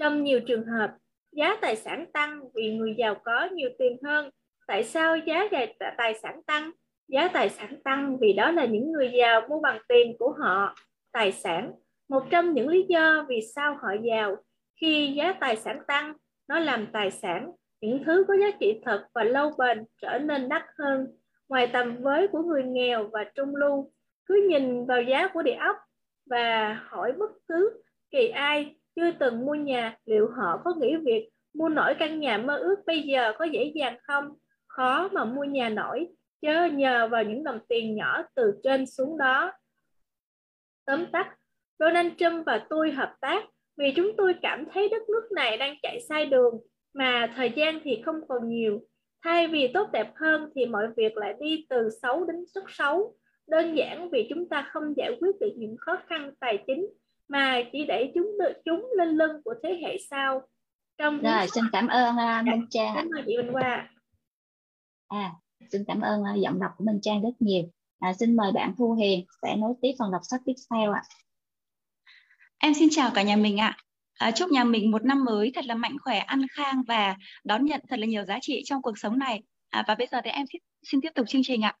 Trong 0.00 0.24
nhiều 0.24 0.40
trường 0.40 0.66
hợp, 0.66 0.90
giá 1.32 1.56
tài 1.60 1.76
sản 1.76 2.06
tăng 2.12 2.40
vì 2.54 2.76
người 2.76 2.94
giàu 2.98 3.14
có 3.24 3.48
nhiều 3.52 3.70
tiền 3.78 3.96
hơn. 4.04 4.30
Tại 4.66 4.84
sao 4.84 5.16
giá 5.16 5.48
tài 5.96 6.14
sản 6.14 6.42
tăng? 6.46 6.70
Giá 7.08 7.28
tài 7.28 7.48
sản 7.48 7.82
tăng 7.84 8.18
vì 8.20 8.32
đó 8.32 8.50
là 8.50 8.64
những 8.64 8.92
người 8.92 9.10
giàu 9.18 9.40
mua 9.48 9.60
bằng 9.60 9.78
tiền 9.88 10.16
của 10.18 10.32
họ. 10.38 10.74
Tài 11.12 11.32
sản, 11.32 11.72
một 12.08 12.22
trong 12.30 12.54
những 12.54 12.68
lý 12.68 12.86
do 12.88 13.26
vì 13.28 13.40
sao 13.54 13.76
họ 13.82 13.88
giàu. 14.02 14.36
Khi 14.80 15.12
giá 15.16 15.32
tài 15.32 15.56
sản 15.56 15.80
tăng, 15.86 16.14
nó 16.48 16.58
làm 16.58 16.86
tài 16.92 17.10
sản, 17.10 17.52
những 17.80 18.04
thứ 18.04 18.24
có 18.28 18.34
giá 18.34 18.50
trị 18.60 18.80
thật 18.84 19.06
và 19.14 19.24
lâu 19.24 19.50
bền 19.58 19.84
trở 20.02 20.18
nên 20.18 20.48
đắt 20.48 20.62
hơn. 20.78 21.06
Ngoài 21.48 21.66
tầm 21.66 21.96
với 22.02 22.28
của 22.28 22.42
người 22.42 22.62
nghèo 22.62 23.08
và 23.12 23.24
trung 23.34 23.56
lưu, 23.56 23.92
cứ 24.26 24.46
nhìn 24.48 24.86
vào 24.86 25.02
giá 25.02 25.28
của 25.28 25.42
địa 25.42 25.56
ốc 25.60 25.76
và 26.30 26.74
hỏi 26.88 27.12
bất 27.12 27.30
cứ 27.48 27.82
kỳ 28.10 28.28
ai 28.28 28.79
chưa 29.00 29.10
từng 29.20 29.46
mua 29.46 29.54
nhà 29.54 29.96
liệu 30.04 30.28
họ 30.36 30.60
có 30.64 30.74
nghĩ 30.80 30.96
việc 30.96 31.28
mua 31.54 31.68
nổi 31.68 31.94
căn 31.98 32.20
nhà 32.20 32.38
mơ 32.38 32.56
ước 32.56 32.76
bây 32.86 33.02
giờ 33.02 33.32
có 33.38 33.44
dễ 33.44 33.72
dàng 33.74 33.98
không? 34.02 34.24
Khó 34.66 35.08
mà 35.12 35.24
mua 35.24 35.44
nhà 35.44 35.68
nổi, 35.68 36.08
chớ 36.42 36.64
nhờ 36.64 37.08
vào 37.08 37.24
những 37.24 37.44
đồng 37.44 37.58
tiền 37.68 37.96
nhỏ 37.96 38.22
từ 38.34 38.60
trên 38.62 38.86
xuống 38.86 39.18
đó. 39.18 39.52
Tóm 40.84 41.06
tắt, 41.12 41.36
Donald 41.78 42.12
Trump 42.18 42.46
và 42.46 42.66
tôi 42.70 42.90
hợp 42.90 43.14
tác 43.20 43.44
vì 43.76 43.92
chúng 43.96 44.10
tôi 44.16 44.34
cảm 44.42 44.64
thấy 44.72 44.88
đất 44.88 45.02
nước 45.08 45.32
này 45.32 45.56
đang 45.56 45.74
chạy 45.82 46.00
sai 46.08 46.26
đường 46.26 46.54
mà 46.94 47.32
thời 47.36 47.52
gian 47.56 47.80
thì 47.84 48.02
không 48.04 48.20
còn 48.28 48.48
nhiều. 48.48 48.80
Thay 49.24 49.48
vì 49.48 49.68
tốt 49.74 49.88
đẹp 49.92 50.12
hơn 50.14 50.50
thì 50.54 50.66
mọi 50.66 50.86
việc 50.96 51.16
lại 51.16 51.34
đi 51.40 51.66
từ 51.68 51.88
xấu 52.02 52.24
đến 52.24 52.44
rất 52.54 52.64
xấu. 52.68 53.14
Đơn 53.46 53.74
giản 53.76 54.10
vì 54.10 54.26
chúng 54.30 54.48
ta 54.48 54.68
không 54.72 54.96
giải 54.96 55.16
quyết 55.20 55.40
được 55.40 55.52
những 55.56 55.76
khó 55.78 55.98
khăn 56.08 56.32
tài 56.40 56.64
chính 56.66 56.86
mà 57.30 57.62
chỉ 57.72 57.84
để 57.88 58.12
chúng 58.14 58.38
chúng 58.64 58.90
lên 58.98 59.08
lưng 59.08 59.42
của 59.44 59.54
thế 59.62 59.80
hệ 59.82 59.96
sau. 60.10 60.42
Trong 60.98 61.22
Rồi, 61.22 61.46
xin 61.54 61.64
cảm 61.72 61.88
ơn 61.88 62.14
uh, 62.14 62.46
Minh 62.46 62.66
Trang. 62.70 62.94
Cảm 62.96 63.08
ơn 63.18 63.24
chị 63.26 63.36
Minh 63.36 63.52
Hoa. 63.52 63.88
À, 65.08 65.32
xin 65.72 65.84
cảm 65.86 66.00
ơn 66.00 66.20
uh, 66.20 66.40
giọng 66.40 66.60
đọc 66.60 66.70
của 66.76 66.84
Minh 66.84 66.98
Trang 67.02 67.22
rất 67.22 67.30
nhiều. 67.38 67.62
À, 67.98 68.12
xin 68.12 68.36
mời 68.36 68.52
bạn 68.52 68.74
Thu 68.78 68.94
Hiền 68.94 69.24
sẽ 69.42 69.56
nối 69.56 69.74
tiếp 69.82 69.92
phần 69.98 70.12
đọc 70.12 70.22
sách 70.24 70.40
tiếp 70.44 70.52
theo 70.70 70.92
ạ. 70.92 71.02
Em 72.58 72.74
xin 72.74 72.88
chào 72.90 73.10
cả 73.14 73.22
nhà 73.22 73.36
mình 73.36 73.60
ạ. 73.60 73.76
À, 74.18 74.30
chúc 74.30 74.50
nhà 74.50 74.64
mình 74.64 74.90
một 74.90 75.04
năm 75.04 75.24
mới 75.24 75.52
thật 75.54 75.64
là 75.64 75.74
mạnh 75.74 75.96
khỏe, 76.02 76.18
an 76.18 76.46
khang 76.50 76.82
và 76.88 77.16
đón 77.44 77.64
nhận 77.64 77.80
thật 77.88 77.98
là 77.98 78.06
nhiều 78.06 78.24
giá 78.24 78.38
trị 78.42 78.62
trong 78.64 78.82
cuộc 78.82 78.98
sống 78.98 79.18
này. 79.18 79.42
À, 79.70 79.84
và 79.88 79.94
bây 79.94 80.06
giờ 80.06 80.20
thì 80.24 80.30
em 80.30 80.46
xin, 80.52 80.62
xin 80.82 81.00
tiếp 81.00 81.10
tục 81.14 81.28
chương 81.28 81.42
trình 81.44 81.62
ạ. 81.64 81.76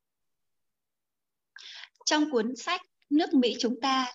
Trong 2.04 2.30
cuốn 2.30 2.56
sách 2.56 2.80
Nước 3.10 3.34
Mỹ 3.34 3.54
chúng 3.58 3.80
ta 3.80 4.06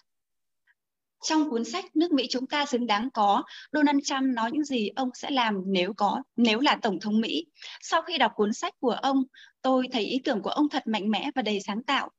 trong 1.26 1.50
cuốn 1.50 1.66
sách 1.66 1.96
nước 1.96 2.12
Mỹ 2.12 2.28
chúng 2.30 2.48
ta 2.48 2.66
xứng 2.66 2.88
đáng 2.88 3.10
có, 3.14 3.44
Donald 3.72 4.00
Trump 4.04 4.24
nói 4.36 4.52
những 4.52 4.64
gì 4.64 4.90
ông 4.96 5.10
sẽ 5.14 5.32
làm 5.32 5.62
nếu 5.66 5.94
có 5.94 6.24
nếu 6.36 6.60
là 6.60 6.78
tổng 6.82 7.00
thống 7.00 7.22
Mỹ. 7.22 7.46
Sau 7.82 8.02
khi 8.02 8.18
đọc 8.18 8.32
cuốn 8.36 8.54
sách 8.54 8.74
của 8.80 8.92
ông, 8.92 9.24
tôi 9.62 9.88
thấy 9.92 10.04
ý 10.04 10.22
tưởng 10.24 10.42
của 10.42 10.50
ông 10.50 10.70
thật 10.70 10.88
mạnh 10.88 11.12
mẽ 11.12 11.30
và 11.36 11.42
đầy 11.42 11.60
sáng 11.60 11.84
tạo. 11.84 12.10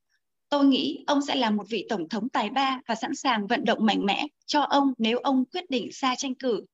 Tôi 0.49 0.65
nghĩ 0.65 1.05
ông 1.07 1.23
sẽ 1.23 1.35
là 1.35 1.51
một 1.51 1.65
vị 1.71 1.87
tổng 1.89 2.09
thống 2.09 2.29
tài 2.29 2.51
ba 2.51 2.81
và 2.87 2.95
sẵn 2.95 3.15
sàng 3.15 3.47
vận 3.47 3.65
động 3.65 3.87
mạnh 3.87 4.07
mẽ 4.07 4.27
cho 4.47 4.61
ông 4.63 4.93
nếu 4.99 5.19
ông 5.19 5.45
quyết 5.45 5.71
định 5.71 5.89
ra 5.93 6.15
tranh 6.15 6.35
cử. 6.35 6.65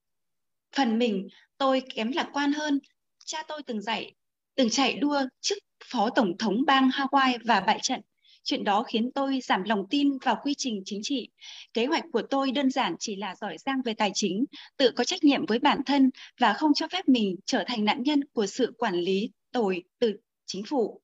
Phần 0.77 0.99
mình, 0.99 1.29
tôi 1.59 1.83
kém 1.95 2.13
lạc 2.13 2.29
quan 2.33 2.53
hơn. 2.53 2.79
Cha 3.25 3.43
tôi 3.49 3.63
từng 3.63 3.83
dạy, 3.83 4.15
từng 4.55 4.71
chạy 4.71 4.97
đua 4.97 5.23
chức 5.41 5.59
phó 5.85 6.11
tổng 6.11 6.39
thống 6.39 6.57
bang 6.67 6.89
Hawaii 6.89 7.39
và 7.45 7.61
bại 7.61 7.79
trận. 7.83 8.01
Chuyện 8.45 8.65
đó 8.65 8.83
khiến 8.83 9.11
tôi 9.15 9.41
giảm 9.41 9.63
lòng 9.63 9.87
tin 9.91 10.19
vào 10.19 10.41
quy 10.43 10.55
trình 10.59 10.83
chính 10.85 11.01
trị. 11.03 11.29
Kế 11.75 11.87
hoạch 11.87 12.05
của 12.13 12.23
tôi 12.31 12.53
đơn 12.53 12.71
giản 12.71 12.95
chỉ 12.99 13.17
là 13.17 13.35
giỏi 13.35 13.59
giang 13.59 13.83
về 13.85 13.95
tài 13.95 14.11
chính, 14.15 14.45
tự 14.77 14.91
có 14.97 15.05
trách 15.05 15.25
nhiệm 15.25 15.47
với 15.47 15.59
bản 15.59 15.81
thân 15.87 16.11
và 16.41 16.53
không 16.53 16.75
cho 16.75 16.89
phép 16.89 17.09
mình 17.09 17.37
trở 17.47 17.65
thành 17.67 17.85
nạn 17.85 18.03
nhân 18.03 18.25
của 18.33 18.47
sự 18.47 18.73
quản 18.79 18.95
lý 18.95 19.31
tồi 19.53 19.85
từ 19.99 20.17
chính 20.47 20.65
phủ. 20.65 21.01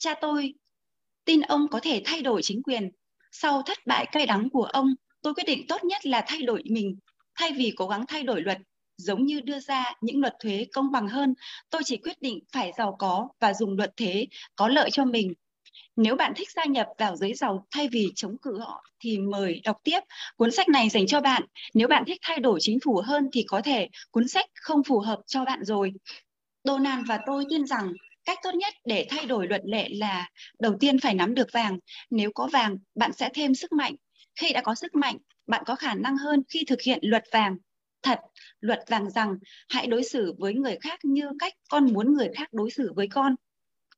Cha 0.00 0.14
tôi 0.20 0.54
tin 1.24 1.40
ông 1.40 1.68
có 1.70 1.80
thể 1.82 2.02
thay 2.04 2.22
đổi 2.22 2.42
chính 2.42 2.62
quyền. 2.62 2.90
Sau 3.32 3.62
thất 3.62 3.78
bại 3.86 4.06
cay 4.12 4.26
đắng 4.26 4.50
của 4.50 4.64
ông, 4.64 4.94
tôi 5.22 5.34
quyết 5.34 5.44
định 5.46 5.66
tốt 5.68 5.84
nhất 5.84 6.06
là 6.06 6.24
thay 6.26 6.42
đổi 6.42 6.62
mình, 6.70 6.98
thay 7.34 7.52
vì 7.52 7.72
cố 7.76 7.88
gắng 7.88 8.04
thay 8.08 8.22
đổi 8.22 8.42
luật. 8.42 8.58
Giống 8.96 9.26
như 9.26 9.40
đưa 9.40 9.60
ra 9.60 9.94
những 10.00 10.20
luật 10.20 10.34
thuế 10.40 10.66
công 10.72 10.92
bằng 10.92 11.08
hơn, 11.08 11.34
tôi 11.70 11.82
chỉ 11.84 11.96
quyết 11.96 12.22
định 12.22 12.38
phải 12.52 12.72
giàu 12.78 12.96
có 12.98 13.28
và 13.40 13.54
dùng 13.54 13.76
luật 13.76 13.96
thuế 13.96 14.26
có 14.56 14.68
lợi 14.68 14.90
cho 14.90 15.04
mình. 15.04 15.32
Nếu 15.96 16.16
bạn 16.16 16.32
thích 16.36 16.48
gia 16.50 16.64
nhập 16.64 16.86
vào 16.98 17.16
giới 17.16 17.34
giàu 17.34 17.66
thay 17.70 17.88
vì 17.88 18.12
chống 18.14 18.36
cự 18.38 18.58
họ 18.58 18.84
thì 19.00 19.18
mời 19.18 19.60
đọc 19.64 19.76
tiếp. 19.84 20.00
Cuốn 20.36 20.50
sách 20.50 20.68
này 20.68 20.88
dành 20.88 21.06
cho 21.06 21.20
bạn. 21.20 21.42
Nếu 21.74 21.88
bạn 21.88 22.04
thích 22.06 22.20
thay 22.22 22.40
đổi 22.40 22.58
chính 22.62 22.78
phủ 22.84 23.02
hơn 23.04 23.28
thì 23.32 23.44
có 23.48 23.60
thể 23.64 23.88
cuốn 24.10 24.28
sách 24.28 24.46
không 24.54 24.84
phù 24.84 25.00
hợp 25.00 25.18
cho 25.26 25.44
bạn 25.44 25.64
rồi. 25.64 25.92
Donald 26.64 27.06
và 27.08 27.18
tôi 27.26 27.44
tin 27.50 27.66
rằng 27.66 27.92
cách 28.24 28.38
tốt 28.42 28.54
nhất 28.54 28.74
để 28.84 29.06
thay 29.10 29.26
đổi 29.26 29.46
luật 29.46 29.60
lệ 29.64 29.88
là 29.88 30.28
đầu 30.58 30.76
tiên 30.80 31.00
phải 31.00 31.14
nắm 31.14 31.34
được 31.34 31.52
vàng 31.52 31.78
nếu 32.10 32.30
có 32.34 32.46
vàng, 32.52 32.76
bạn 32.94 33.12
sẽ 33.12 33.28
thêm 33.34 33.54
sức 33.54 33.72
mạnh 33.72 33.94
khi 34.40 34.52
đã 34.52 34.60
có 34.60 34.74
sức 34.74 34.94
mạnh, 34.94 35.16
bạn 35.46 35.62
có 35.66 35.74
khả 35.74 35.94
năng 35.94 36.16
hơn 36.16 36.42
khi 36.48 36.64
thực 36.66 36.82
hiện 36.82 36.98
luật 37.02 37.24
vàng 37.32 37.56
thật, 38.02 38.20
luật 38.60 38.80
vàng 38.88 39.10
rằng 39.10 39.36
hãy 39.68 39.86
đối 39.86 40.04
xử 40.04 40.34
với 40.38 40.54
người 40.54 40.76
khác 40.80 40.98
như 41.02 41.30
cách 41.38 41.52
con 41.68 41.92
muốn 41.92 42.14
người 42.14 42.28
khác 42.36 42.48
đối 42.52 42.70
xử 42.70 42.92
với 42.96 43.08
con 43.08 43.34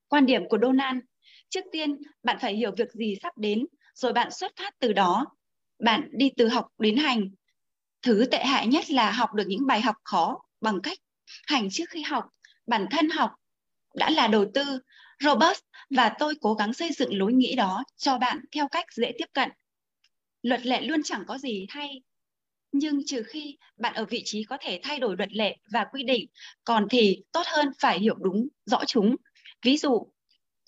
quan 0.08 0.26
điểm 0.26 0.48
của 0.48 0.58
donald 0.62 0.98
trước 1.54 1.64
tiên 1.72 1.96
bạn 2.22 2.38
phải 2.40 2.54
hiểu 2.54 2.72
việc 2.76 2.92
gì 2.92 3.16
sắp 3.22 3.38
đến 3.38 3.66
rồi 3.94 4.12
bạn 4.12 4.30
xuất 4.30 4.52
phát 4.56 4.74
từ 4.78 4.92
đó 4.92 5.26
bạn 5.78 6.08
đi 6.12 6.30
từ 6.36 6.48
học 6.48 6.66
đến 6.78 6.96
hành 6.96 7.30
thứ 8.02 8.24
tệ 8.30 8.44
hại 8.44 8.66
nhất 8.66 8.90
là 8.90 9.10
học 9.10 9.34
được 9.34 9.44
những 9.46 9.66
bài 9.66 9.80
học 9.80 9.96
khó 10.04 10.38
bằng 10.60 10.80
cách 10.82 10.98
hành 11.46 11.68
trước 11.70 11.84
khi 11.90 12.02
học 12.02 12.24
bản 12.66 12.86
thân 12.90 13.10
học 13.10 13.30
đã 13.94 14.10
là 14.10 14.26
đầu 14.26 14.44
tư 14.54 14.80
robust 15.20 15.60
và 15.90 16.12
tôi 16.18 16.34
cố 16.40 16.54
gắng 16.54 16.74
xây 16.74 16.90
dựng 16.92 17.18
lối 17.18 17.32
nghĩ 17.32 17.54
đó 17.54 17.84
cho 17.96 18.18
bạn 18.18 18.38
theo 18.52 18.68
cách 18.68 18.86
dễ 18.94 19.12
tiếp 19.18 19.26
cận. 19.32 19.50
Luật 20.42 20.66
lệ 20.66 20.80
luôn 20.80 21.02
chẳng 21.02 21.24
có 21.26 21.38
gì 21.38 21.66
thay, 21.68 22.02
nhưng 22.72 23.00
trừ 23.06 23.22
khi 23.22 23.58
bạn 23.76 23.94
ở 23.94 24.04
vị 24.04 24.22
trí 24.24 24.44
có 24.44 24.56
thể 24.60 24.80
thay 24.82 24.98
đổi 24.98 25.16
luật 25.16 25.32
lệ 25.32 25.56
và 25.72 25.86
quy 25.92 26.02
định, 26.02 26.26
còn 26.64 26.86
thì 26.90 27.22
tốt 27.32 27.42
hơn 27.46 27.68
phải 27.78 27.98
hiểu 27.98 28.14
đúng, 28.14 28.48
rõ 28.64 28.84
chúng. 28.86 29.16
Ví 29.62 29.76
dụ, 29.76 30.13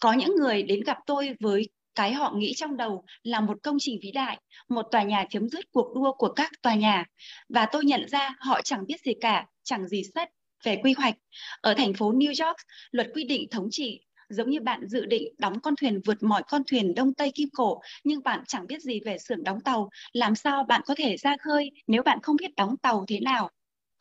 có 0.00 0.12
những 0.12 0.36
người 0.36 0.62
đến 0.62 0.80
gặp 0.80 0.98
tôi 1.06 1.36
với 1.40 1.68
cái 1.94 2.12
họ 2.12 2.32
nghĩ 2.36 2.54
trong 2.56 2.76
đầu 2.76 3.04
là 3.22 3.40
một 3.40 3.58
công 3.62 3.76
trình 3.80 3.98
vĩ 4.02 4.10
đại, 4.10 4.40
một 4.68 4.82
tòa 4.90 5.02
nhà 5.02 5.24
chấm 5.30 5.48
dứt 5.48 5.64
cuộc 5.72 5.94
đua 5.94 6.12
của 6.12 6.32
các 6.32 6.50
tòa 6.62 6.74
nhà. 6.74 7.04
Và 7.48 7.66
tôi 7.72 7.84
nhận 7.84 8.08
ra 8.08 8.34
họ 8.40 8.62
chẳng 8.62 8.86
biết 8.86 9.00
gì 9.04 9.12
cả, 9.20 9.46
chẳng 9.62 9.88
gì 9.88 10.02
xét 10.14 10.28
về 10.64 10.80
quy 10.82 10.92
hoạch. 10.92 11.14
Ở 11.60 11.74
thành 11.74 11.94
phố 11.94 12.12
New 12.12 12.46
York, 12.46 12.56
luật 12.90 13.06
quy 13.14 13.24
định 13.24 13.48
thống 13.50 13.68
trị 13.70 14.00
giống 14.28 14.50
như 14.50 14.60
bạn 14.60 14.88
dự 14.88 15.06
định 15.06 15.34
đóng 15.38 15.60
con 15.60 15.74
thuyền 15.80 16.00
vượt 16.04 16.22
mọi 16.22 16.42
con 16.48 16.62
thuyền 16.70 16.94
đông 16.94 17.14
tây 17.14 17.32
kim 17.34 17.48
cổ 17.52 17.80
nhưng 18.04 18.22
bạn 18.22 18.40
chẳng 18.46 18.66
biết 18.66 18.82
gì 18.82 19.00
về 19.04 19.18
xưởng 19.18 19.44
đóng 19.44 19.60
tàu 19.60 19.88
làm 20.12 20.34
sao 20.34 20.64
bạn 20.64 20.80
có 20.86 20.94
thể 20.98 21.16
ra 21.16 21.36
khơi 21.40 21.70
nếu 21.86 22.02
bạn 22.02 22.18
không 22.22 22.36
biết 22.36 22.56
đóng 22.56 22.76
tàu 22.76 23.04
thế 23.08 23.20
nào 23.20 23.50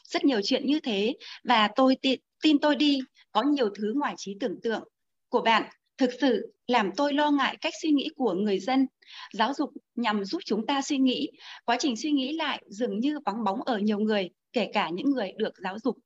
rất 0.04 0.26
nhiều 0.26 0.42
chuyện 0.44 0.66
như 0.66 0.80
thế 0.80 1.16
và 1.44 1.70
tôi 1.76 1.98
tin, 2.02 2.20
tin 2.44 2.60
tôi 2.60 2.76
đi 2.76 3.00
có 3.32 3.44
nhiều 3.44 3.70
thứ 3.76 3.94
ngoài 3.96 4.14
trí 4.18 4.38
tưởng 4.40 4.62
tượng 4.64 4.84
của 5.30 5.42
bạn 5.42 5.64
thực 5.98 6.10
sự 6.22 6.54
làm 6.68 6.92
tôi 6.98 7.14
lo 7.14 7.32
ngại 7.32 7.58
cách 7.62 7.74
suy 7.82 7.92
nghĩ 7.92 8.10
của 8.16 8.34
người 8.34 8.60
dân 8.60 8.88
giáo 9.34 9.54
dục 9.54 9.70
nhằm 9.96 10.26
giúp 10.26 10.42
chúng 10.46 10.66
ta 10.66 10.82
suy 10.82 10.98
nghĩ 10.98 11.30
quá 11.66 11.78
trình 11.80 11.96
suy 11.98 12.12
nghĩ 12.12 12.38
lại 12.38 12.64
dường 12.68 13.00
như 13.00 13.20
vắng 13.26 13.44
bóng 13.44 13.62
ở 13.62 13.78
nhiều 13.78 14.00
người 14.00 14.30
kể 14.54 14.70
cả 14.74 14.90
những 14.90 15.10
người 15.10 15.32
được 15.38 15.54
giáo 15.64 15.80
dục 15.80 15.98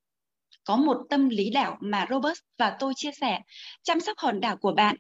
có 0.70 0.76
một 0.76 0.98
tâm 1.10 1.30
lý 1.30 1.50
đảo 1.50 1.78
mà 1.82 2.06
Robert 2.10 2.38
và 2.58 2.76
tôi 2.80 2.94
chia 2.96 3.12
sẻ, 3.22 3.40
chăm 3.84 4.00
sóc 4.00 4.18
hòn 4.18 4.40
đảo 4.40 4.58
của 4.58 4.72
bạn. 4.72 4.96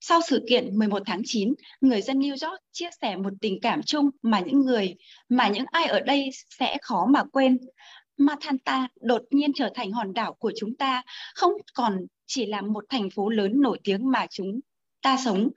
Sau 0.00 0.20
sự 0.28 0.44
kiện 0.48 0.78
11 0.78 1.02
tháng 1.06 1.22
9, 1.24 1.54
người 1.80 2.02
dân 2.02 2.18
New 2.18 2.48
York 2.48 2.60
chia 2.72 2.88
sẻ 3.00 3.16
một 3.16 3.30
tình 3.40 3.58
cảm 3.62 3.82
chung 3.82 4.10
mà 4.22 4.40
những 4.40 4.60
người, 4.60 4.94
mà 5.28 5.48
những 5.48 5.64
ai 5.70 5.86
ở 5.86 6.00
đây 6.00 6.30
sẽ 6.58 6.76
khó 6.82 7.06
mà 7.10 7.24
quên. 7.32 7.58
Matanta 8.16 8.88
đột 9.00 9.22
nhiên 9.30 9.52
trở 9.54 9.70
thành 9.74 9.92
hòn 9.92 10.14
đảo 10.14 10.34
của 10.34 10.52
chúng 10.56 10.76
ta, 10.76 11.02
không 11.34 11.52
còn 11.74 12.06
chỉ 12.26 12.46
là 12.46 12.60
một 12.60 12.84
thành 12.88 13.10
phố 13.10 13.28
lớn 13.28 13.52
nổi 13.54 13.78
tiếng 13.84 14.10
mà 14.10 14.26
chúng 14.30 14.60
ta 15.02 15.16
sống. 15.24 15.48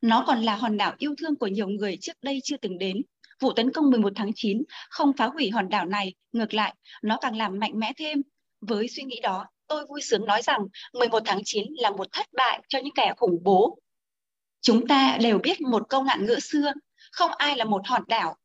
Nó 0.00 0.24
còn 0.26 0.42
là 0.42 0.56
hòn 0.56 0.76
đảo 0.76 0.94
yêu 0.98 1.14
thương 1.18 1.36
của 1.36 1.46
nhiều 1.46 1.68
người 1.68 1.96
trước 2.00 2.16
đây 2.22 2.40
chưa 2.44 2.56
từng 2.56 2.78
đến. 2.78 3.02
Vụ 3.40 3.52
tấn 3.52 3.72
công 3.72 3.90
11 3.90 4.12
tháng 4.16 4.30
9 4.34 4.62
không 4.90 5.12
phá 5.12 5.26
hủy 5.26 5.50
hòn 5.50 5.68
đảo 5.68 5.86
này, 5.86 6.14
ngược 6.32 6.54
lại, 6.54 6.74
nó 7.02 7.18
càng 7.20 7.36
làm 7.36 7.58
mạnh 7.58 7.78
mẽ 7.78 7.92
thêm 7.96 8.22
với 8.60 8.88
suy 8.88 9.02
nghĩ 9.02 9.20
đó, 9.20 9.46
tôi 9.66 9.86
vui 9.86 10.02
sướng 10.02 10.24
nói 10.24 10.42
rằng 10.42 10.60
11 10.92 11.22
tháng 11.24 11.40
9 11.44 11.64
là 11.78 11.90
một 11.90 12.06
thất 12.12 12.26
bại 12.32 12.62
cho 12.68 12.78
những 12.78 12.94
kẻ 12.94 13.12
khủng 13.16 13.38
bố. 13.42 13.78
Chúng 14.60 14.86
ta 14.86 15.18
đều 15.20 15.38
biết 15.38 15.60
một 15.60 15.82
câu 15.88 16.02
ngạn 16.02 16.26
ngữ 16.26 16.38
xưa, 16.40 16.72
không 17.12 17.30
ai 17.38 17.56
là 17.56 17.64
một 17.64 17.82
hòn 17.86 18.02
đảo. 18.08 18.36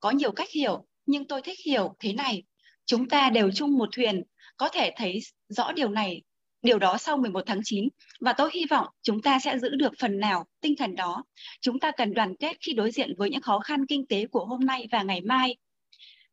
Có 0.00 0.10
nhiều 0.10 0.32
cách 0.32 0.50
hiểu, 0.50 0.86
nhưng 1.06 1.26
tôi 1.28 1.42
thích 1.42 1.58
hiểu 1.66 1.96
thế 1.98 2.12
này. 2.12 2.42
Chúng 2.86 3.08
ta 3.08 3.30
đều 3.30 3.50
chung 3.54 3.78
một 3.78 3.88
thuyền, 3.92 4.22
có 4.56 4.68
thể 4.68 4.92
thấy 4.96 5.20
rõ 5.48 5.72
điều 5.72 5.88
này, 5.88 6.22
điều 6.62 6.78
đó 6.78 6.98
sau 6.98 7.16
11 7.16 7.40
tháng 7.46 7.60
9 7.64 7.88
và 8.20 8.32
tôi 8.32 8.50
hy 8.54 8.64
vọng 8.70 8.86
chúng 9.02 9.22
ta 9.22 9.38
sẽ 9.38 9.58
giữ 9.58 9.68
được 9.68 9.92
phần 9.98 10.20
nào 10.20 10.46
tinh 10.60 10.74
thần 10.78 10.94
đó. 10.94 11.24
Chúng 11.60 11.78
ta 11.78 11.90
cần 11.90 12.14
đoàn 12.14 12.36
kết 12.36 12.56
khi 12.60 12.72
đối 12.72 12.90
diện 12.90 13.14
với 13.18 13.30
những 13.30 13.42
khó 13.42 13.58
khăn 13.58 13.86
kinh 13.86 14.06
tế 14.06 14.26
của 14.26 14.44
hôm 14.44 14.60
nay 14.60 14.88
và 14.92 15.02
ngày 15.02 15.20
mai. 15.20 15.56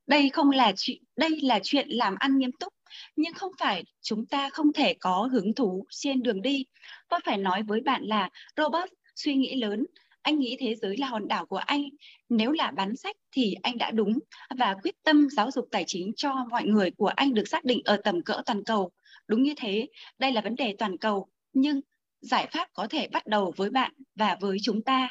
Đây 0.07 0.29
không 0.29 0.49
là 0.49 0.73
chuyện 0.77 0.97
đây 1.15 1.39
là 1.41 1.59
chuyện 1.63 1.89
làm 1.89 2.15
ăn 2.19 2.37
nghiêm 2.37 2.51
túc 2.51 2.73
nhưng 3.15 3.33
không 3.33 3.51
phải 3.59 3.83
chúng 4.01 4.25
ta 4.25 4.49
không 4.49 4.73
thể 4.73 4.93
có 4.93 5.29
hứng 5.31 5.53
thú 5.53 5.85
trên 5.89 6.23
đường 6.23 6.41
đi. 6.41 6.65
Tôi 7.09 7.19
phải 7.25 7.37
nói 7.37 7.63
với 7.63 7.81
bạn 7.81 8.03
là 8.03 8.29
Robert 8.57 8.91
suy 9.15 9.35
nghĩ 9.35 9.55
lớn, 9.55 9.85
anh 10.23 10.39
nghĩ 10.39 10.57
thế 10.59 10.75
giới 10.75 10.97
là 10.97 11.07
hòn 11.07 11.27
đảo 11.27 11.45
của 11.45 11.57
anh. 11.57 11.83
Nếu 12.29 12.51
là 12.51 12.71
bán 12.71 12.95
sách 12.95 13.15
thì 13.31 13.55
anh 13.63 13.77
đã 13.77 13.91
đúng 13.91 14.19
và 14.59 14.75
quyết 14.83 14.95
tâm 15.03 15.27
giáo 15.29 15.51
dục 15.51 15.67
tài 15.71 15.83
chính 15.87 16.11
cho 16.15 16.33
mọi 16.49 16.65
người 16.65 16.91
của 16.91 17.07
anh 17.07 17.33
được 17.33 17.47
xác 17.47 17.65
định 17.65 17.81
ở 17.85 17.97
tầm 18.03 18.21
cỡ 18.21 18.41
toàn 18.45 18.63
cầu. 18.63 18.91
Đúng 19.27 19.43
như 19.43 19.53
thế, 19.57 19.87
đây 20.19 20.31
là 20.31 20.41
vấn 20.41 20.55
đề 20.55 20.75
toàn 20.79 20.97
cầu, 20.97 21.27
nhưng 21.53 21.81
giải 22.21 22.47
pháp 22.51 22.67
có 22.73 22.87
thể 22.87 23.07
bắt 23.07 23.27
đầu 23.27 23.53
với 23.57 23.69
bạn 23.69 23.93
và 24.15 24.37
với 24.41 24.57
chúng 24.61 24.83
ta. 24.83 25.09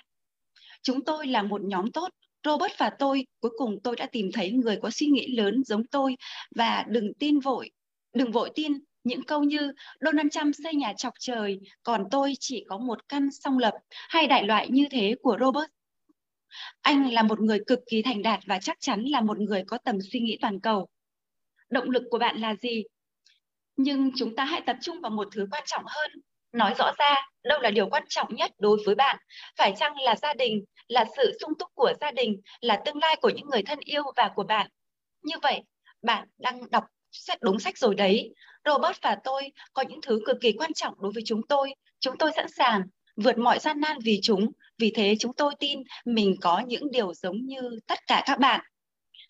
Chúng 0.83 1.05
tôi 1.05 1.27
là 1.27 1.43
một 1.43 1.61
nhóm 1.65 1.93
tốt 1.93 2.09
Robert 2.45 2.73
và 2.79 2.91
tôi, 2.99 3.27
cuối 3.41 3.53
cùng 3.59 3.81
tôi 3.83 3.97
đã 3.97 4.07
tìm 4.07 4.31
thấy 4.33 4.51
người 4.51 4.79
có 4.83 4.91
suy 4.91 5.07
nghĩ 5.07 5.37
lớn 5.37 5.63
giống 5.67 5.87
tôi 5.87 6.17
và 6.55 6.85
đừng 6.89 7.15
tin 7.15 7.41
vội, 7.41 7.71
đừng 8.13 8.33
vội 8.33 8.51
tin 8.55 8.73
những 9.05 9.25
câu 9.25 9.43
như 9.43 9.73
Donald 10.01 10.29
Trump 10.33 10.55
xây 10.65 10.75
nhà 10.75 10.93
chọc 10.97 11.15
trời, 11.21 11.61
còn 11.83 12.05
tôi 12.11 12.35
chỉ 12.41 12.65
có 12.69 12.79
một 12.79 13.09
căn 13.09 13.29
song 13.31 13.59
lập 13.59 13.75
hay 13.91 14.27
đại 14.27 14.45
loại 14.45 14.69
như 14.71 14.87
thế 14.91 15.15
của 15.23 15.37
Robert. 15.41 15.71
Anh 16.81 17.13
là 17.13 17.23
một 17.23 17.41
người 17.41 17.61
cực 17.67 17.79
kỳ 17.91 18.03
thành 18.03 18.23
đạt 18.23 18.41
và 18.47 18.59
chắc 18.63 18.77
chắn 18.81 19.05
là 19.05 19.21
một 19.21 19.39
người 19.39 19.65
có 19.67 19.79
tầm 19.79 19.99
suy 20.13 20.21
nghĩ 20.21 20.39
toàn 20.41 20.61
cầu. 20.61 20.89
Động 21.71 21.91
lực 21.91 22.03
của 22.11 22.19
bạn 22.19 22.41
là 22.41 22.55
gì? 22.55 22.85
Nhưng 23.77 24.11
chúng 24.17 24.37
ta 24.37 24.45
hãy 24.45 24.63
tập 24.67 24.77
trung 24.83 25.01
vào 25.01 25.11
một 25.11 25.29
thứ 25.33 25.47
quan 25.51 25.63
trọng 25.67 25.85
hơn, 25.87 26.11
nói 26.53 26.75
rõ 26.79 26.93
ra 26.99 27.17
đâu 27.43 27.61
là 27.61 27.71
điều 27.71 27.89
quan 27.89 28.05
trọng 28.09 28.35
nhất 28.35 28.51
đối 28.59 28.79
với 28.87 28.95
bạn 28.95 29.17
phải 29.59 29.73
chăng 29.79 30.01
là 30.01 30.17
gia 30.17 30.35
đình 30.35 30.65
là 30.89 31.05
sự 31.17 31.39
sung 31.41 31.53
túc 31.59 31.69
của 31.75 31.93
gia 32.01 32.11
đình 32.11 32.41
là 32.61 32.83
tương 32.85 32.99
lai 32.99 33.17
của 33.23 33.29
những 33.31 33.49
người 33.51 33.63
thân 33.63 33.79
yêu 33.85 34.03
và 34.17 34.31
của 34.35 34.45
bạn 34.45 34.71
như 35.23 35.37
vậy 35.43 35.63
bạn 36.03 36.29
đang 36.39 36.71
đọc 36.71 36.85
sách 37.13 37.39
đúng 37.43 37.59
sách 37.59 37.79
rồi 37.79 37.95
đấy. 37.95 38.35
Robert 38.65 38.97
và 39.03 39.17
tôi 39.25 39.53
có 39.73 39.83
những 39.89 40.01
thứ 40.03 40.21
cực 40.27 40.37
kỳ 40.41 40.53
quan 40.53 40.73
trọng 40.73 40.95
đối 40.99 41.13
với 41.13 41.23
chúng 41.27 41.47
tôi. 41.47 41.75
Chúng 42.01 42.17
tôi 42.19 42.31
sẵn 42.37 42.47
sàng 42.49 42.83
vượt 43.17 43.39
mọi 43.39 43.59
gian 43.59 43.81
nan 43.81 43.99
vì 44.05 44.21
chúng. 44.23 44.53
Vì 44.79 44.93
thế 44.95 45.17
chúng 45.19 45.33
tôi 45.33 45.55
tin 45.59 45.83
mình 46.05 46.37
có 46.41 46.63
những 46.67 46.91
điều 46.91 47.15
giống 47.15 47.47
như 47.47 47.79
tất 47.87 47.99
cả 48.07 48.23
các 48.27 48.39
bạn. 48.39 48.61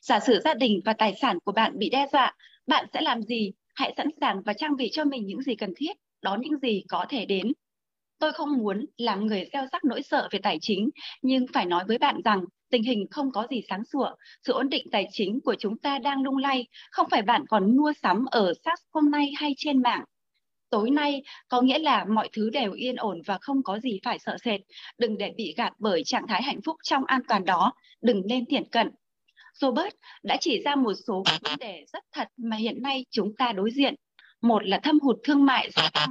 Giả 0.03 0.21
sử 0.21 0.40
gia 0.45 0.55
đình 0.55 0.81
và 0.85 0.92
tài 0.92 1.14
sản 1.21 1.38
của 1.45 1.53
bạn 1.53 1.79
bị 1.79 1.90
đe 1.90 2.07
dọa 2.12 2.37
bạn 2.66 2.87
sẽ 2.95 3.01
làm 3.01 3.23
gì? 3.23 3.53
Hãy 3.75 3.95
sẵn 3.97 4.07
sàng 4.21 4.42
và 4.42 4.53
trang 4.53 4.77
bị 4.77 4.90
cho 4.92 5.05
mình 5.05 5.27
những 5.27 5.42
gì 5.42 5.55
cần 5.55 5.73
thiết 5.77 5.92
đón 6.23 6.40
những 6.40 6.59
gì 6.59 6.85
có 6.88 7.07
thể 7.09 7.25
đến. 7.25 7.53
Tôi 8.18 8.33
không 8.33 8.59
muốn 8.59 8.87
làm 8.97 9.27
người 9.27 9.49
gieo 9.53 9.66
rắc 9.73 9.85
nỗi 9.85 10.03
sợ 10.03 10.29
về 10.31 10.38
tài 10.42 10.59
chính, 10.61 10.90
nhưng 11.23 11.47
phải 11.53 11.66
nói 11.66 11.85
với 11.88 11.99
bạn 11.99 12.21
rằng 12.25 12.45
tình 12.73 12.83
hình 12.83 13.07
không 13.11 13.33
có 13.33 13.47
gì 13.51 13.63
sáng 13.69 13.85
sủa. 13.85 14.11
Sự 14.47 14.53
ổn 14.53 14.69
định 14.69 14.87
tài 14.93 15.09
chính 15.13 15.41
của 15.41 15.55
chúng 15.59 15.79
ta 15.79 15.99
đang 15.99 16.23
lung 16.23 16.37
lay, 16.37 16.67
không 16.91 17.09
phải 17.11 17.23
bạn 17.23 17.45
còn 17.49 17.77
mua 17.77 17.93
sắm 18.03 18.25
ở 18.31 18.53
SARS 18.65 18.83
hôm 18.93 19.11
nay 19.11 19.33
hay 19.37 19.55
trên 19.57 19.83
mạng. 19.83 20.05
Tối 20.71 20.91
nay 20.91 21.23
có 21.49 21.61
nghĩa 21.61 21.79
là 21.79 22.05
mọi 22.05 22.29
thứ 22.33 22.51
đều 22.51 22.73
yên 22.73 22.97
ổn 22.97 23.23
và 23.27 23.39
không 23.41 23.63
có 23.63 23.79
gì 23.79 24.01
phải 24.05 24.19
sợ 24.19 24.37
sệt. 24.45 24.61
Đừng 24.99 25.19
để 25.19 25.33
bị 25.37 25.55
gạt 25.57 25.73
bởi 25.79 26.05
trạng 26.05 26.27
thái 26.29 26.43
hạnh 26.43 26.61
phúc 26.65 26.77
trong 26.83 27.05
an 27.05 27.21
toàn 27.29 27.45
đó. 27.45 27.73
Đừng 28.03 28.23
nên 28.27 28.47
thiện 28.47 28.65
cận. 28.71 28.91
Robert 29.55 29.95
đã 30.23 30.37
chỉ 30.41 30.63
ra 30.65 30.75
một 30.75 30.93
số 31.07 31.25
vấn 31.43 31.59
đề 31.59 31.85
rất 31.93 32.05
thật 32.13 32.29
mà 32.37 32.57
hiện 32.57 32.83
nay 32.83 33.05
chúng 33.11 33.37
ta 33.37 33.53
đối 33.53 33.71
diện 33.71 33.95
một 34.43 34.67
là 34.67 34.81
thâm 34.83 35.01
hụt 35.01 35.17
thương 35.25 35.47
mại 35.47 35.71
gia 35.71 35.91
tăng 35.91 36.09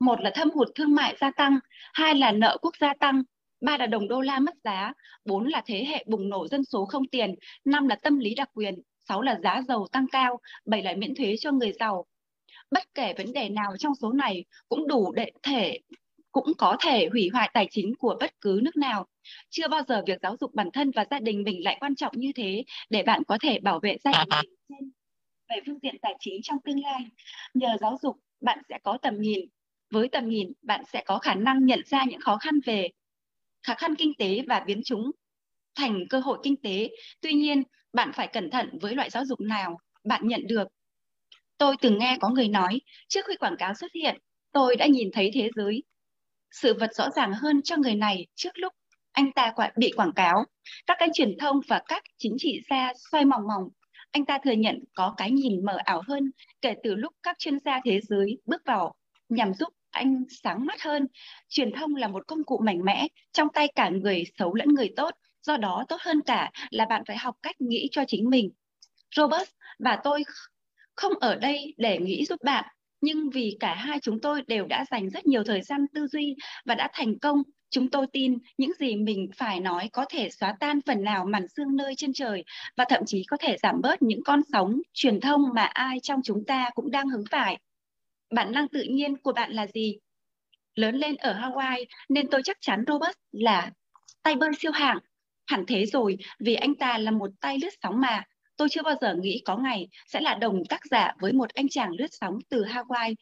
một 0.00 0.20
là 0.20 0.30
thâm 0.34 0.50
hụt 0.50 0.68
thương 0.74 0.94
mại 0.94 1.16
gia 1.20 1.30
tăng 1.30 1.58
hai 1.92 2.14
là 2.14 2.32
nợ 2.32 2.58
quốc 2.62 2.76
gia 2.80 2.94
tăng 3.00 3.22
ba 3.60 3.78
là 3.78 3.86
đồng 3.86 4.08
đô 4.08 4.20
la 4.20 4.38
mất 4.38 4.54
giá 4.64 4.92
bốn 5.24 5.46
là 5.46 5.62
thế 5.66 5.84
hệ 5.84 6.04
bùng 6.08 6.28
nổ 6.28 6.48
dân 6.48 6.64
số 6.64 6.84
không 6.84 7.08
tiền 7.08 7.34
năm 7.64 7.88
là 7.88 7.96
tâm 7.96 8.18
lý 8.18 8.34
đặc 8.34 8.48
quyền 8.54 8.74
sáu 9.08 9.22
là 9.22 9.38
giá 9.42 9.62
dầu 9.68 9.86
tăng 9.92 10.06
cao 10.12 10.38
bảy 10.66 10.82
là 10.82 10.94
miễn 10.94 11.14
thuế 11.14 11.36
cho 11.40 11.52
người 11.52 11.72
giàu 11.72 12.06
bất 12.70 12.94
kể 12.94 13.14
vấn 13.18 13.32
đề 13.32 13.48
nào 13.48 13.72
trong 13.78 13.94
số 13.94 14.12
này 14.12 14.44
cũng 14.68 14.88
đủ 14.88 15.12
để 15.12 15.30
thể 15.42 15.78
cũng 16.32 16.52
có 16.58 16.76
thể 16.80 17.08
hủy 17.12 17.30
hoại 17.32 17.50
tài 17.54 17.68
chính 17.70 17.94
của 17.98 18.16
bất 18.20 18.40
cứ 18.40 18.60
nước 18.62 18.76
nào. 18.76 19.06
Chưa 19.50 19.68
bao 19.68 19.82
giờ 19.88 20.02
việc 20.06 20.18
giáo 20.22 20.36
dục 20.40 20.54
bản 20.54 20.70
thân 20.72 20.90
và 20.90 21.04
gia 21.10 21.20
đình 21.20 21.42
mình 21.42 21.64
lại 21.64 21.76
quan 21.80 21.94
trọng 21.94 22.12
như 22.16 22.32
thế 22.34 22.64
để 22.90 23.02
bạn 23.02 23.22
có 23.24 23.38
thể 23.40 23.58
bảo 23.60 23.80
vệ 23.80 23.96
gia 24.04 24.10
đình 24.12 24.28
mình 24.28 24.50
trên 24.68 24.90
về 25.48 25.56
phương 25.66 25.78
diện 25.82 25.96
tài 26.02 26.14
chính 26.20 26.42
trong 26.42 26.58
tương 26.64 26.82
lai. 26.82 27.00
Nhờ 27.54 27.76
giáo 27.80 27.98
dục, 28.02 28.16
bạn 28.40 28.58
sẽ 28.68 28.78
có 28.82 28.98
tầm 29.02 29.20
nhìn. 29.20 29.40
Với 29.90 30.08
tầm 30.08 30.28
nhìn, 30.28 30.52
bạn 30.62 30.84
sẽ 30.92 31.02
có 31.06 31.18
khả 31.18 31.34
năng 31.34 31.66
nhận 31.66 31.80
ra 31.86 32.04
những 32.04 32.20
khó 32.20 32.36
khăn 32.36 32.60
về 32.64 32.88
khó 33.66 33.74
khăn 33.74 33.94
kinh 33.94 34.12
tế 34.18 34.42
và 34.48 34.60
biến 34.66 34.80
chúng 34.84 35.10
thành 35.74 36.04
cơ 36.10 36.20
hội 36.20 36.38
kinh 36.42 36.56
tế. 36.56 36.90
Tuy 37.20 37.32
nhiên, 37.32 37.62
bạn 37.92 38.12
phải 38.12 38.28
cẩn 38.32 38.50
thận 38.50 38.78
với 38.80 38.94
loại 38.94 39.10
giáo 39.10 39.24
dục 39.24 39.40
nào 39.40 39.78
bạn 40.04 40.28
nhận 40.28 40.46
được. 40.46 40.68
Tôi 41.58 41.76
từng 41.80 41.98
nghe 41.98 42.18
có 42.20 42.28
người 42.28 42.48
nói, 42.48 42.80
trước 43.08 43.26
khi 43.28 43.36
quảng 43.36 43.56
cáo 43.58 43.74
xuất 43.74 43.92
hiện, 43.94 44.18
tôi 44.52 44.76
đã 44.76 44.86
nhìn 44.86 45.10
thấy 45.12 45.30
thế 45.34 45.50
giới. 45.56 45.82
Sự 46.50 46.74
vật 46.74 46.90
rõ 46.94 47.10
ràng 47.16 47.32
hơn 47.32 47.62
cho 47.62 47.76
người 47.76 47.94
này 47.94 48.26
trước 48.34 48.50
lúc 48.54 48.72
anh 49.12 49.32
ta 49.32 49.52
bị 49.76 49.92
quảng 49.96 50.12
cáo. 50.16 50.44
Các 50.86 50.96
kênh 51.00 51.12
truyền 51.14 51.38
thông 51.38 51.60
và 51.68 51.82
các 51.88 52.02
chính 52.18 52.34
trị 52.38 52.60
gia 52.70 52.92
xoay 53.10 53.24
mòng 53.24 53.42
mòng 53.48 53.68
anh 54.16 54.24
ta 54.24 54.38
thừa 54.44 54.52
nhận 54.52 54.84
có 54.94 55.14
cái 55.16 55.30
nhìn 55.30 55.64
mờ 55.64 55.78
ảo 55.84 56.02
hơn 56.08 56.30
kể 56.60 56.74
từ 56.82 56.94
lúc 56.94 57.12
các 57.22 57.38
chuyên 57.38 57.58
gia 57.64 57.80
thế 57.84 58.00
giới 58.08 58.38
bước 58.44 58.62
vào 58.64 58.94
nhằm 59.28 59.54
giúp 59.54 59.68
anh 59.96 60.24
sáng 60.42 60.66
mắt 60.66 60.82
hơn. 60.82 61.06
Truyền 61.48 61.72
thông 61.72 61.94
là 61.94 62.08
một 62.08 62.26
công 62.26 62.44
cụ 62.44 62.60
mạnh 62.64 62.84
mẽ 62.84 63.06
trong 63.32 63.48
tay 63.54 63.68
cả 63.74 63.88
người 63.88 64.24
xấu 64.38 64.54
lẫn 64.54 64.68
người 64.68 64.92
tốt, 64.96 65.10
do 65.42 65.56
đó 65.56 65.84
tốt 65.88 65.96
hơn 66.00 66.20
cả 66.26 66.50
là 66.70 66.86
bạn 66.88 67.02
phải 67.06 67.16
học 67.16 67.36
cách 67.42 67.60
nghĩ 67.60 67.88
cho 67.90 68.04
chính 68.08 68.30
mình. 68.30 68.50
Robert 69.16 69.50
và 69.78 69.98
tôi 70.04 70.22
không 70.94 71.12
ở 71.20 71.34
đây 71.34 71.74
để 71.76 71.98
nghĩ 71.98 72.24
giúp 72.24 72.42
bạn, 72.44 72.64
nhưng 73.00 73.30
vì 73.30 73.56
cả 73.60 73.74
hai 73.74 73.98
chúng 74.02 74.20
tôi 74.20 74.42
đều 74.46 74.66
đã 74.66 74.84
dành 74.90 75.10
rất 75.10 75.26
nhiều 75.26 75.44
thời 75.44 75.62
gian 75.62 75.86
tư 75.94 76.06
duy 76.06 76.36
và 76.64 76.74
đã 76.74 76.90
thành 76.92 77.18
công 77.18 77.42
Chúng 77.70 77.90
tôi 77.90 78.06
tin 78.12 78.38
những 78.58 78.70
gì 78.78 78.96
mình 78.96 79.30
phải 79.36 79.60
nói 79.60 79.88
có 79.92 80.04
thể 80.08 80.30
xóa 80.30 80.56
tan 80.60 80.80
phần 80.86 81.04
nào 81.04 81.24
màn 81.24 81.48
sương 81.48 81.76
nơi 81.76 81.94
trên 81.96 82.12
trời 82.12 82.44
và 82.76 82.84
thậm 82.88 83.02
chí 83.06 83.24
có 83.24 83.36
thể 83.40 83.56
giảm 83.62 83.80
bớt 83.82 84.02
những 84.02 84.20
con 84.24 84.40
sóng 84.52 84.80
truyền 84.92 85.20
thông 85.20 85.42
mà 85.54 85.62
ai 85.62 86.00
trong 86.02 86.20
chúng 86.24 86.44
ta 86.44 86.70
cũng 86.74 86.90
đang 86.90 87.08
hứng 87.08 87.24
phải. 87.30 87.58
Bản 88.30 88.52
năng 88.52 88.68
tự 88.68 88.82
nhiên 88.82 89.16
của 89.16 89.32
bạn 89.32 89.52
là 89.52 89.66
gì? 89.66 89.98
lớn 90.76 90.94
lên 90.96 91.16
ở 91.16 91.32
Hawaii 91.32 91.84
nên 92.08 92.30
tôi 92.30 92.40
chắc 92.44 92.56
chắn 92.60 92.84
Robert 92.86 93.16
là 93.32 93.70
tay 94.22 94.34
bơi 94.34 94.50
siêu 94.58 94.72
hạng. 94.72 94.98
Hẳn 95.46 95.64
thế 95.66 95.86
rồi, 95.86 96.18
vì 96.38 96.54
anh 96.54 96.74
ta 96.74 96.98
là 96.98 97.10
một 97.10 97.30
tay 97.40 97.58
lướt 97.62 97.70
sóng 97.82 98.00
mà. 98.00 98.24
Tôi 98.56 98.68
chưa 98.68 98.82
bao 98.82 98.94
giờ 99.00 99.14
nghĩ 99.14 99.42
có 99.44 99.56
ngày 99.56 99.88
sẽ 100.06 100.20
là 100.20 100.34
đồng 100.34 100.62
tác 100.68 100.80
giả 100.90 101.12
với 101.20 101.32
một 101.32 101.54
anh 101.54 101.68
chàng 101.68 101.90
lướt 101.90 102.06
sóng 102.10 102.38
từ 102.48 102.64
Hawaii. 102.64 103.14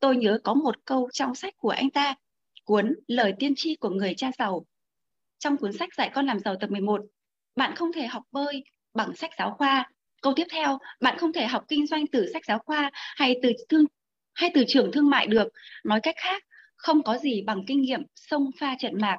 Tôi 0.00 0.16
nhớ 0.16 0.38
có 0.44 0.54
một 0.54 0.84
câu 0.84 1.08
trong 1.12 1.34
sách 1.34 1.54
của 1.56 1.70
anh 1.70 1.90
ta, 1.90 2.14
cuốn 2.64 2.94
Lời 3.06 3.32
tiên 3.38 3.52
tri 3.56 3.76
của 3.76 3.90
người 3.90 4.14
cha 4.14 4.30
giàu. 4.38 4.66
Trong 5.38 5.56
cuốn 5.56 5.72
sách 5.72 5.94
dạy 5.94 6.10
con 6.14 6.26
làm 6.26 6.38
giàu 6.38 6.56
tập 6.60 6.70
11, 6.70 7.00
bạn 7.56 7.74
không 7.76 7.92
thể 7.92 8.06
học 8.06 8.22
bơi 8.32 8.64
bằng 8.94 9.16
sách 9.16 9.30
giáo 9.38 9.54
khoa. 9.58 9.90
Câu 10.22 10.32
tiếp 10.36 10.46
theo, 10.50 10.78
bạn 11.00 11.18
không 11.18 11.32
thể 11.32 11.46
học 11.46 11.64
kinh 11.68 11.86
doanh 11.86 12.06
từ 12.06 12.30
sách 12.32 12.44
giáo 12.44 12.58
khoa 12.58 12.90
hay 12.92 13.36
từ 13.42 13.52
thương 13.68 13.84
hay 14.36 14.50
từ 14.54 14.64
trường 14.68 14.92
thương 14.92 15.10
mại 15.10 15.26
được. 15.26 15.48
Nói 15.84 16.00
cách 16.02 16.14
khác, 16.18 16.42
không 16.76 17.02
có 17.02 17.18
gì 17.18 17.42
bằng 17.42 17.64
kinh 17.66 17.80
nghiệm 17.80 18.02
sông 18.14 18.50
pha 18.60 18.76
trận 18.78 18.92
mạc. 19.00 19.18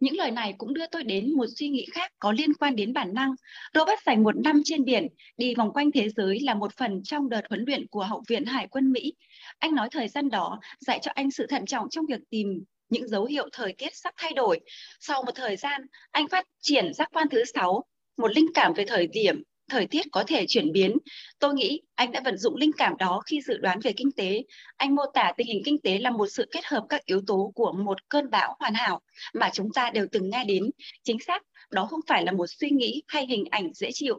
Những 0.00 0.16
lời 0.16 0.30
này 0.30 0.54
cũng 0.58 0.74
đưa 0.74 0.86
tôi 0.86 1.02
đến 1.02 1.32
một 1.36 1.46
suy 1.56 1.68
nghĩ 1.68 1.86
khác 1.92 2.12
có 2.18 2.32
liên 2.32 2.54
quan 2.54 2.76
đến 2.76 2.92
bản 2.92 3.14
năng. 3.14 3.34
Robert 3.74 4.00
dành 4.06 4.22
một 4.22 4.36
năm 4.44 4.62
trên 4.64 4.84
biển, 4.84 5.06
đi 5.36 5.54
vòng 5.54 5.72
quanh 5.72 5.90
thế 5.90 6.08
giới 6.08 6.40
là 6.40 6.54
một 6.54 6.76
phần 6.76 7.02
trong 7.02 7.28
đợt 7.28 7.42
huấn 7.48 7.64
luyện 7.66 7.86
của 7.86 8.04
Học 8.04 8.22
viện 8.28 8.44
Hải 8.44 8.66
quân 8.66 8.92
Mỹ. 8.92 9.12
Anh 9.58 9.74
nói 9.74 9.88
thời 9.90 10.08
gian 10.08 10.28
đó 10.28 10.60
dạy 10.80 10.98
cho 11.02 11.10
anh 11.14 11.30
sự 11.30 11.46
thận 11.46 11.66
trọng 11.66 11.90
trong 11.90 12.06
việc 12.06 12.20
tìm 12.30 12.64
những 12.88 13.08
dấu 13.08 13.24
hiệu 13.24 13.48
thời 13.52 13.74
tiết 13.78 13.96
sắp 13.96 14.14
thay 14.16 14.32
đổi. 14.32 14.60
Sau 15.00 15.22
một 15.22 15.32
thời 15.34 15.56
gian, 15.56 15.82
anh 16.10 16.28
phát 16.28 16.44
triển 16.60 16.94
giác 16.94 17.08
quan 17.12 17.28
thứ 17.28 17.44
sáu, 17.54 17.84
một 18.16 18.28
linh 18.36 18.46
cảm 18.54 18.72
về 18.74 18.84
thời 18.84 19.06
điểm 19.06 19.42
thời 19.68 19.86
tiết 19.86 20.06
có 20.12 20.24
thể 20.26 20.44
chuyển 20.48 20.72
biến. 20.72 20.96
Tôi 21.38 21.54
nghĩ 21.54 21.80
anh 21.94 22.12
đã 22.12 22.20
vận 22.24 22.38
dụng 22.38 22.56
linh 22.56 22.72
cảm 22.76 22.96
đó 22.96 23.22
khi 23.26 23.40
dự 23.40 23.56
đoán 23.58 23.80
về 23.80 23.92
kinh 23.92 24.12
tế. 24.12 24.42
Anh 24.76 24.94
mô 24.94 25.02
tả 25.14 25.32
tình 25.36 25.46
hình 25.46 25.62
kinh 25.64 25.78
tế 25.78 25.98
là 25.98 26.10
một 26.10 26.26
sự 26.26 26.46
kết 26.50 26.64
hợp 26.64 26.84
các 26.88 27.04
yếu 27.04 27.20
tố 27.26 27.52
của 27.54 27.72
một 27.72 28.08
cơn 28.08 28.30
bão 28.30 28.56
hoàn 28.58 28.74
hảo 28.74 29.00
mà 29.34 29.50
chúng 29.52 29.72
ta 29.72 29.90
đều 29.90 30.06
từng 30.12 30.30
nghe 30.30 30.44
đến. 30.44 30.70
Chính 31.04 31.18
xác, 31.26 31.42
đó 31.70 31.86
không 31.90 32.00
phải 32.06 32.24
là 32.24 32.32
một 32.32 32.46
suy 32.46 32.70
nghĩ 32.70 33.02
hay 33.06 33.26
hình 33.26 33.44
ảnh 33.50 33.74
dễ 33.74 33.90
chịu. 33.92 34.18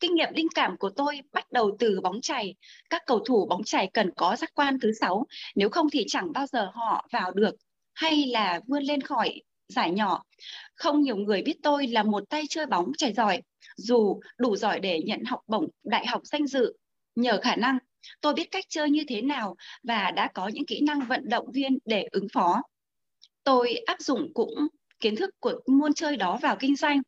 Kinh 0.00 0.14
nghiệm 0.14 0.28
linh 0.34 0.48
cảm 0.54 0.76
của 0.76 0.90
tôi 0.90 1.20
bắt 1.32 1.52
đầu 1.52 1.76
từ 1.78 2.00
bóng 2.00 2.20
chày. 2.20 2.54
Các 2.90 3.02
cầu 3.06 3.18
thủ 3.18 3.46
bóng 3.46 3.64
chày 3.64 3.90
cần 3.94 4.10
có 4.16 4.36
giác 4.36 4.50
quan 4.54 4.80
thứ 4.80 4.92
sáu, 5.00 5.26
nếu 5.54 5.68
không 5.68 5.90
thì 5.92 6.04
chẳng 6.08 6.32
bao 6.32 6.46
giờ 6.46 6.70
họ 6.74 7.08
vào 7.12 7.30
được 7.30 7.54
hay 7.94 8.26
là 8.26 8.60
vươn 8.66 8.82
lên 8.82 9.00
khỏi 9.00 9.42
giải 9.68 9.90
nhỏ. 9.90 10.22
Không 10.74 11.00
nhiều 11.00 11.16
người 11.16 11.42
biết 11.42 11.56
tôi 11.62 11.86
là 11.86 12.02
một 12.02 12.22
tay 12.28 12.42
chơi 12.48 12.66
bóng 12.66 12.92
chày 12.98 13.12
giỏi, 13.12 13.42
dù 13.76 14.20
đủ 14.38 14.56
giỏi 14.56 14.80
để 14.80 15.02
nhận 15.06 15.24
học 15.24 15.40
bổng 15.46 15.68
đại 15.84 16.06
học 16.06 16.20
danh 16.24 16.46
dự. 16.46 16.72
Nhờ 17.16 17.40
khả 17.42 17.56
năng, 17.56 17.78
tôi 18.20 18.34
biết 18.34 18.50
cách 18.50 18.64
chơi 18.68 18.90
như 18.90 19.04
thế 19.08 19.22
nào 19.22 19.56
và 19.82 20.10
đã 20.10 20.28
có 20.34 20.48
những 20.48 20.66
kỹ 20.66 20.80
năng 20.80 21.00
vận 21.00 21.28
động 21.28 21.52
viên 21.52 21.78
để 21.84 22.08
ứng 22.12 22.26
phó. 22.32 22.62
Tôi 23.44 23.74
áp 23.74 24.00
dụng 24.00 24.30
cũng 24.34 24.54
kiến 25.00 25.16
thức 25.16 25.30
của 25.40 25.60
môn 25.66 25.94
chơi 25.94 26.16
đó 26.16 26.38
vào 26.42 26.56
kinh 26.56 26.76
doanh. 26.76 27.02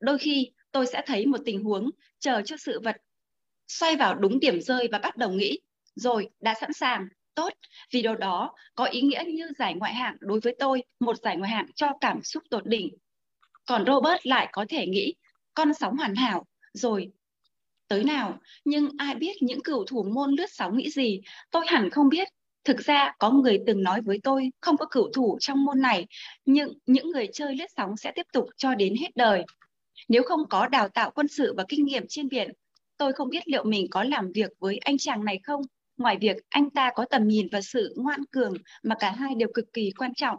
Đôi 0.00 0.18
khi 0.18 0.50
tôi 0.72 0.86
sẽ 0.86 1.02
thấy 1.06 1.26
một 1.26 1.38
tình 1.44 1.64
huống 1.64 1.90
chờ 2.18 2.42
cho 2.42 2.56
sự 2.56 2.80
vật 2.80 2.96
xoay 3.68 3.96
vào 3.96 4.14
đúng 4.14 4.40
điểm 4.40 4.60
rơi 4.60 4.88
và 4.92 4.98
bắt 4.98 5.16
đầu 5.16 5.30
nghĩ, 5.30 5.58
rồi 5.94 6.28
đã 6.40 6.54
sẵn 6.60 6.72
sàng, 6.72 7.08
tốt, 7.34 7.52
vì 7.92 8.02
điều 8.02 8.14
đó 8.14 8.54
có 8.74 8.84
ý 8.84 9.00
nghĩa 9.00 9.24
như 9.26 9.48
giải 9.58 9.74
ngoại 9.74 9.94
hạng 9.94 10.16
đối 10.20 10.40
với 10.40 10.56
tôi, 10.58 10.82
một 11.00 11.16
giải 11.22 11.36
ngoại 11.36 11.50
hạng 11.50 11.66
cho 11.74 11.92
cảm 12.00 12.22
xúc 12.22 12.42
tột 12.50 12.66
đỉnh. 12.66 12.88
Còn 13.66 13.84
Robert 13.86 14.26
lại 14.26 14.48
có 14.52 14.66
thể 14.68 14.86
nghĩ, 14.86 15.14
con 15.54 15.74
sóng 15.74 15.96
hoàn 15.96 16.14
hảo, 16.14 16.46
rồi 16.72 17.12
tới 17.88 18.04
nào, 18.04 18.38
nhưng 18.64 18.88
ai 18.98 19.14
biết 19.14 19.42
những 19.42 19.62
cửu 19.62 19.84
thủ 19.84 20.02
môn 20.02 20.30
lướt 20.30 20.50
sóng 20.50 20.76
nghĩ 20.76 20.90
gì, 20.90 21.20
tôi 21.50 21.64
hẳn 21.68 21.90
không 21.90 22.08
biết. 22.08 22.28
Thực 22.64 22.78
ra 22.78 23.14
có 23.18 23.30
người 23.30 23.58
từng 23.66 23.82
nói 23.82 24.00
với 24.00 24.20
tôi 24.22 24.50
không 24.60 24.76
có 24.76 24.86
cửu 24.90 25.12
thủ 25.12 25.38
trong 25.40 25.64
môn 25.64 25.80
này, 25.80 26.06
nhưng 26.44 26.72
những 26.86 27.10
người 27.10 27.26
chơi 27.32 27.54
lướt 27.54 27.66
sóng 27.76 27.96
sẽ 27.96 28.12
tiếp 28.14 28.26
tục 28.32 28.46
cho 28.56 28.74
đến 28.74 28.94
hết 29.00 29.16
đời. 29.16 29.44
Nếu 30.08 30.22
không 30.22 30.48
có 30.48 30.68
đào 30.68 30.88
tạo 30.88 31.10
quân 31.10 31.28
sự 31.28 31.54
và 31.56 31.64
kinh 31.68 31.84
nghiệm 31.84 32.04
trên 32.08 32.28
biển, 32.28 32.50
tôi 32.96 33.12
không 33.12 33.28
biết 33.28 33.48
liệu 33.48 33.64
mình 33.64 33.86
có 33.90 34.04
làm 34.04 34.32
việc 34.32 34.50
với 34.58 34.78
anh 34.78 34.98
chàng 34.98 35.24
này 35.24 35.40
không, 35.42 35.62
ngoài 35.96 36.16
việc 36.20 36.36
anh 36.48 36.70
ta 36.70 36.90
có 36.94 37.04
tầm 37.10 37.28
nhìn 37.28 37.48
và 37.52 37.60
sự 37.60 37.94
ngoan 37.96 38.24
cường 38.30 38.54
mà 38.82 38.94
cả 38.98 39.10
hai 39.10 39.34
đều 39.34 39.48
cực 39.54 39.72
kỳ 39.72 39.90
quan 39.98 40.14
trọng. 40.14 40.38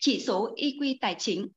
Chỉ 0.00 0.20
số 0.20 0.54
IQ 0.56 0.94
tài 1.00 1.16
chính 1.18 1.48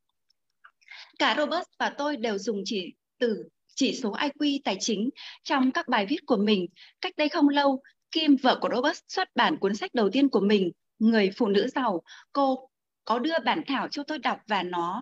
Cả 1.20 1.36
Robert 1.38 1.68
và 1.80 1.90
tôi 1.98 2.18
đều 2.18 2.38
dùng 2.38 2.62
chỉ 2.66 2.94
từ 3.20 3.44
chỉ 3.76 3.94
số 3.94 4.12
IQ 4.12 4.60
tài 4.64 4.78
chính 4.80 5.10
trong 5.44 5.72
các 5.72 5.88
bài 5.88 6.06
viết 6.06 6.26
của 6.26 6.38
mình. 6.38 6.68
Cách 7.02 7.14
đây 7.18 7.30
không 7.30 7.50
lâu, 7.50 7.82
Kim, 8.12 8.36
vợ 8.36 8.58
của 8.62 8.70
Robert, 8.76 8.98
xuất 9.08 9.28
bản 9.36 9.58
cuốn 9.58 9.76
sách 9.76 9.94
đầu 9.94 10.10
tiên 10.10 10.30
của 10.30 10.40
mình, 10.40 10.72
Người 11.00 11.32
phụ 11.38 11.48
nữ 11.48 11.68
giàu. 11.68 12.02
Cô 12.34 12.70
có 13.06 13.20
đưa 13.20 13.40
bản 13.46 13.62
thảo 13.68 13.88
cho 13.88 14.04
tôi 14.04 14.20
đọc 14.20 14.40
và 14.48 14.64
nó 14.64 15.02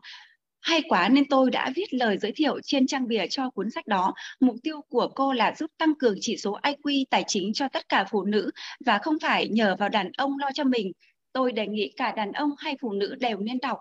hay 0.61 0.82
quá 0.89 1.09
nên 1.09 1.30
tôi 1.30 1.51
đã 1.51 1.72
viết 1.76 1.93
lời 1.93 2.18
giới 2.18 2.32
thiệu 2.36 2.59
trên 2.63 2.88
trang 2.88 3.07
bìa 3.07 3.28
cho 3.30 3.49
cuốn 3.49 3.70
sách 3.72 3.88
đó. 3.88 4.13
Mục 4.39 4.55
tiêu 4.63 4.82
của 4.89 5.09
cô 5.15 5.34
là 5.34 5.55
giúp 5.57 5.72
tăng 5.78 5.95
cường 5.99 6.15
chỉ 6.22 6.38
số 6.38 6.59
IQ 6.63 7.03
tài 7.09 7.24
chính 7.28 7.53
cho 7.53 7.68
tất 7.68 7.89
cả 7.89 8.05
phụ 8.11 8.24
nữ 8.24 8.51
và 8.86 8.97
không 8.97 9.15
phải 9.22 9.47
nhờ 9.47 9.76
vào 9.80 9.89
đàn 9.89 10.11
ông 10.18 10.38
lo 10.38 10.49
cho 10.53 10.63
mình. 10.63 10.91
Tôi 11.34 11.51
đề 11.51 11.68
nghị 11.68 11.93
cả 11.97 12.11
đàn 12.11 12.32
ông 12.32 12.49
hay 12.57 12.78
phụ 12.82 12.93
nữ 12.93 13.15
đều 13.20 13.38
nên 13.38 13.57
đọc. 13.61 13.80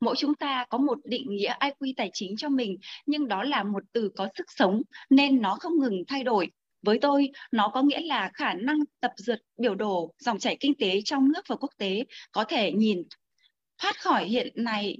Mỗi 0.00 0.14
chúng 0.18 0.34
ta 0.34 0.66
có 0.70 0.78
một 0.78 0.98
định 1.04 1.26
nghĩa 1.30 1.54
IQ 1.60 1.92
tài 1.96 2.10
chính 2.12 2.36
cho 2.36 2.48
mình, 2.48 2.78
nhưng 3.06 3.28
đó 3.28 3.42
là 3.42 3.62
một 3.62 3.82
từ 3.92 4.10
có 4.16 4.28
sức 4.38 4.46
sống 4.56 4.82
nên 5.10 5.42
nó 5.42 5.56
không 5.60 5.78
ngừng 5.78 6.04
thay 6.08 6.24
đổi. 6.24 6.50
Với 6.82 6.98
tôi, 6.98 7.30
nó 7.52 7.68
có 7.68 7.82
nghĩa 7.82 8.00
là 8.00 8.30
khả 8.34 8.54
năng 8.54 8.78
tập 9.00 9.12
dượt 9.16 9.40
biểu 9.58 9.74
đồ 9.74 10.14
dòng 10.18 10.38
chảy 10.38 10.56
kinh 10.60 10.74
tế 10.78 11.00
trong 11.04 11.32
nước 11.32 11.42
và 11.48 11.56
quốc 11.56 11.70
tế 11.78 12.04
có 12.32 12.44
thể 12.44 12.72
nhìn 12.72 13.02
thoát 13.78 14.00
khỏi 14.00 14.24
hiện 14.24 14.48
này 14.54 14.98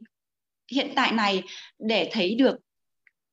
hiện 0.73 0.93
tại 0.97 1.13
này 1.13 1.43
để 1.79 2.09
thấy 2.13 2.35
được 2.35 2.57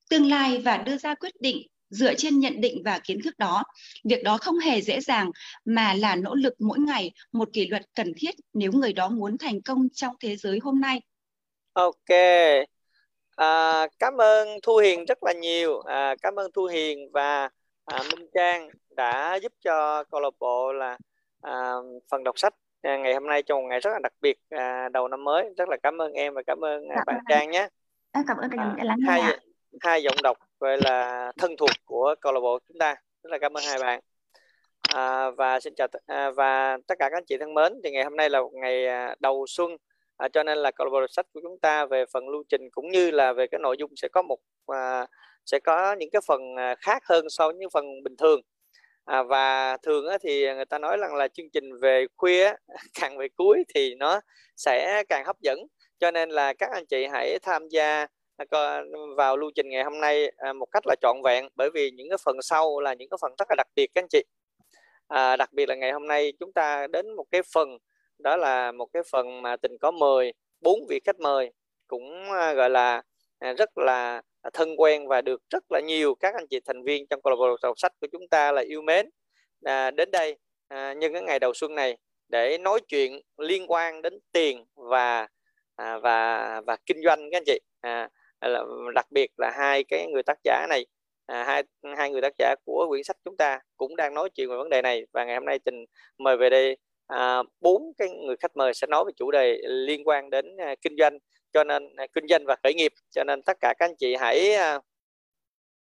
tương 0.09 0.29
lai 0.29 0.57
và 0.57 0.77
đưa 0.77 0.97
ra 0.97 1.15
quyết 1.15 1.33
định 1.39 1.67
dựa 1.89 2.13
trên 2.15 2.39
nhận 2.39 2.61
định 2.61 2.81
và 2.85 2.99
kiến 2.99 3.21
thức 3.23 3.37
đó. 3.37 3.63
Việc 4.03 4.23
đó 4.23 4.37
không 4.37 4.59
hề 4.59 4.81
dễ 4.81 5.01
dàng 5.01 5.31
mà 5.65 5.93
là 5.93 6.15
nỗ 6.15 6.35
lực 6.35 6.53
mỗi 6.59 6.79
ngày, 6.79 7.11
một 7.31 7.49
kỷ 7.53 7.67
luật 7.67 7.81
cần 7.95 8.13
thiết 8.17 8.35
nếu 8.53 8.71
người 8.71 8.93
đó 8.93 9.09
muốn 9.09 9.37
thành 9.37 9.61
công 9.61 9.89
trong 9.93 10.15
thế 10.19 10.35
giới 10.35 10.59
hôm 10.63 10.81
nay. 10.81 11.01
Ok. 11.73 12.09
À, 13.35 13.87
cảm 13.99 14.21
ơn 14.21 14.47
Thu 14.63 14.77
Hiền 14.77 15.05
rất 15.05 15.23
là 15.23 15.33
nhiều. 15.33 15.79
À, 15.79 16.15
cảm 16.21 16.39
ơn 16.39 16.51
Thu 16.51 16.65
Hiền 16.65 17.11
và 17.13 17.49
à, 17.85 17.99
Minh 18.11 18.27
Trang 18.33 18.69
đã 18.89 19.35
giúp 19.35 19.53
cho 19.61 20.03
câu 20.03 20.21
lạc 20.21 20.33
bộ 20.39 20.73
là 20.73 20.97
à, 21.41 21.73
phần 22.11 22.23
đọc 22.23 22.39
sách 22.39 22.53
à, 22.81 22.97
ngày 22.97 23.13
hôm 23.13 23.27
nay 23.27 23.43
trong 23.43 23.61
một 23.61 23.67
ngày 23.67 23.79
rất 23.79 23.91
là 23.91 23.99
đặc 24.03 24.13
biệt 24.21 24.37
à, 24.49 24.89
đầu 24.89 25.07
năm 25.07 25.23
mới. 25.23 25.49
Rất 25.57 25.69
là 25.69 25.77
cảm 25.83 26.01
ơn 26.01 26.13
em 26.13 26.33
và 26.33 26.41
cảm 26.47 26.65
ơn 26.65 26.89
à, 26.89 27.03
bạn 27.05 27.19
Trang 27.29 27.51
nhé. 27.51 27.67
Em 28.11 28.23
cảm 28.27 28.37
ơn 28.37 28.49
nghe. 28.77 28.83
Hai, 29.07 29.21
hai 29.81 30.03
giọng 30.03 30.15
đọc 30.23 30.37
gọi 30.59 30.77
là 30.81 31.31
thân 31.37 31.57
thuộc 31.57 31.71
của 31.85 32.15
câu 32.21 32.33
lạc 32.33 32.39
bộ 32.39 32.59
chúng 32.67 32.77
ta. 32.77 32.95
Rất 33.23 33.29
là 33.31 33.37
cảm 33.37 33.57
ơn 33.57 33.63
hai 33.67 33.79
bạn. 33.79 33.99
À, 34.93 35.29
và 35.29 35.59
xin 35.59 35.73
chào 35.75 35.87
à, 36.05 36.31
và 36.31 36.77
tất 36.87 36.95
cả 36.99 37.09
các 37.09 37.17
anh 37.17 37.25
chị 37.25 37.37
thân 37.37 37.53
mến. 37.53 37.73
Thì 37.83 37.91
ngày 37.91 38.03
hôm 38.03 38.15
nay 38.15 38.29
là 38.29 38.41
một 38.41 38.51
ngày 38.53 38.87
à, 38.87 39.15
đầu 39.19 39.45
xuân 39.47 39.77
à, 40.21 40.27
cho 40.33 40.43
nên 40.43 40.57
là 40.57 40.71
câu 40.71 40.85
lạc 40.85 40.91
bộ 40.91 41.07
sách 41.09 41.25
của 41.33 41.39
chúng 41.43 41.59
ta 41.59 41.85
về 41.85 42.05
phần 42.13 42.29
lưu 42.29 42.43
trình 42.49 42.69
cũng 42.71 42.91
như 42.91 43.11
là 43.11 43.33
về 43.33 43.47
cái 43.47 43.59
nội 43.59 43.75
dung 43.79 43.91
sẽ 43.95 44.07
có 44.07 44.21
một 44.21 44.37
à, 44.67 45.05
sẽ 45.45 45.59
có 45.59 45.93
những 45.99 46.09
cái 46.11 46.21
phần 46.27 46.55
à, 46.57 46.75
khác 46.75 47.03
hơn 47.05 47.25
so 47.29 47.47
với 47.47 47.55
những 47.55 47.69
phần 47.69 48.03
bình 48.03 48.15
thường. 48.17 48.41
À, 49.05 49.23
và 49.23 49.77
thường 49.77 50.07
á, 50.07 50.17
thì 50.21 50.53
người 50.55 50.65
ta 50.65 50.79
nói 50.79 50.97
rằng 50.97 51.15
là 51.15 51.27
chương 51.27 51.49
trình 51.53 51.79
về 51.81 52.05
khuya 52.17 52.53
càng 53.01 53.17
về 53.17 53.27
cuối 53.35 53.63
thì 53.75 53.95
nó 53.95 54.21
sẽ 54.57 55.03
càng 55.09 55.25
hấp 55.25 55.35
dẫn. 55.41 55.59
Cho 55.99 56.11
nên 56.11 56.29
là 56.29 56.53
các 56.53 56.69
anh 56.73 56.85
chị 56.85 57.05
hãy 57.11 57.39
tham 57.41 57.67
gia 57.69 58.07
à, 58.37 58.81
vào 59.17 59.37
lưu 59.37 59.51
trình 59.55 59.69
ngày 59.69 59.83
hôm 59.83 59.99
nay 59.99 60.31
à, 60.37 60.53
một 60.53 60.67
cách 60.71 60.83
là 60.87 60.95
trọn 61.01 61.17
vẹn 61.23 61.47
bởi 61.55 61.69
vì 61.73 61.91
những 61.91 62.09
cái 62.09 62.17
phần 62.25 62.41
sau 62.41 62.79
là 62.79 62.93
những 62.93 63.09
cái 63.09 63.17
phần 63.21 63.31
rất 63.37 63.45
là 63.49 63.55
đặc 63.57 63.67
biệt 63.75 63.87
các 63.93 64.01
anh 64.03 64.09
chị. 64.09 64.23
À, 65.07 65.35
đặc 65.35 65.53
biệt 65.53 65.69
là 65.69 65.75
ngày 65.75 65.91
hôm 65.91 66.07
nay 66.07 66.33
chúng 66.39 66.53
ta 66.53 66.87
đến 66.87 67.15
một 67.15 67.25
cái 67.31 67.41
phần 67.53 67.77
đó 68.23 68.37
là 68.37 68.71
một 68.71 68.87
cái 68.93 69.03
phần 69.11 69.41
mà 69.41 69.57
tình 69.57 69.77
có 69.81 69.91
mời 69.91 70.33
bốn 70.61 70.79
vị 70.89 70.99
khách 71.05 71.19
mời 71.19 71.51
cũng 71.87 72.31
ờ, 72.31 72.53
gọi 72.53 72.69
là 72.69 73.01
à, 73.39 73.53
rất 73.53 73.77
là 73.77 74.21
thân 74.53 74.69
quen 74.77 75.07
và 75.07 75.21
được 75.21 75.41
rất 75.49 75.63
là 75.69 75.79
nhiều 75.79 76.15
các 76.15 76.33
anh 76.35 76.47
chị 76.49 76.59
thành 76.65 76.83
viên 76.83 77.07
trong 77.07 77.21
câu 77.21 77.31
lạc 77.31 77.35
bộ 77.35 77.57
đọc 77.63 77.79
sách 77.79 77.91
của 78.01 78.07
chúng 78.11 78.27
ta 78.27 78.51
là 78.51 78.61
yêu 78.61 78.81
mến. 78.81 79.09
À, 79.65 79.91
đến 79.91 80.11
đây 80.11 80.37
à, 80.67 80.93
nhân 80.93 81.13
cái 81.13 81.21
ngày 81.21 81.39
đầu 81.39 81.53
xuân 81.53 81.75
này 81.75 81.97
để 82.29 82.57
nói 82.57 82.79
chuyện 82.87 83.21
liên 83.37 83.71
quan 83.71 84.01
đến 84.01 84.19
tiền 84.31 84.65
và 84.75 85.27
à, 85.75 85.97
và 85.97 86.61
và 86.67 86.77
kinh 86.85 87.03
doanh 87.03 87.19
các 87.31 87.37
anh 87.37 87.43
chị. 87.45 87.59
À, 87.81 88.09
là, 88.41 88.63
đặc 88.95 89.05
biệt 89.11 89.31
là 89.37 89.51
hai 89.57 89.83
cái 89.83 90.07
người 90.07 90.23
tác 90.23 90.37
giả 90.43 90.65
này 90.69 90.85
à, 91.25 91.43
hai 91.43 91.63
hai 91.97 92.11
người 92.11 92.21
tác 92.21 92.33
giả 92.37 92.55
của 92.65 92.85
quyển 92.89 93.03
sách 93.03 93.17
chúng 93.25 93.37
ta 93.37 93.59
cũng 93.77 93.95
đang 93.95 94.13
nói 94.13 94.29
chuyện 94.35 94.49
về 94.49 94.55
vấn 94.57 94.69
đề 94.69 94.81
này 94.81 95.05
và 95.13 95.25
ngày 95.25 95.35
hôm 95.35 95.45
nay 95.45 95.59
tình 95.59 95.85
mời 96.17 96.37
về 96.37 96.49
đây 96.49 96.77
À, 97.11 97.43
bốn 97.59 97.81
à, 97.83 97.93
cái 97.97 98.09
người 98.09 98.35
khách 98.39 98.57
mời 98.57 98.73
sẽ 98.73 98.87
nói 98.87 99.03
về 99.05 99.11
chủ 99.15 99.31
đề 99.31 99.57
liên 99.63 100.07
quan 100.07 100.29
đến 100.29 100.57
à, 100.57 100.75
kinh 100.81 100.95
doanh. 100.99 101.17
Cho 101.53 101.63
nên 101.63 101.95
à, 101.95 102.07
kinh 102.13 102.27
doanh 102.27 102.45
và 102.45 102.55
khởi 102.63 102.73
nghiệp. 102.73 102.91
Cho 103.11 103.23
nên 103.23 103.41
tất 103.41 103.57
cả 103.61 103.73
các 103.79 103.85
anh 103.85 103.95
chị 103.95 104.15
hãy 104.15 104.53
à, 104.53 104.79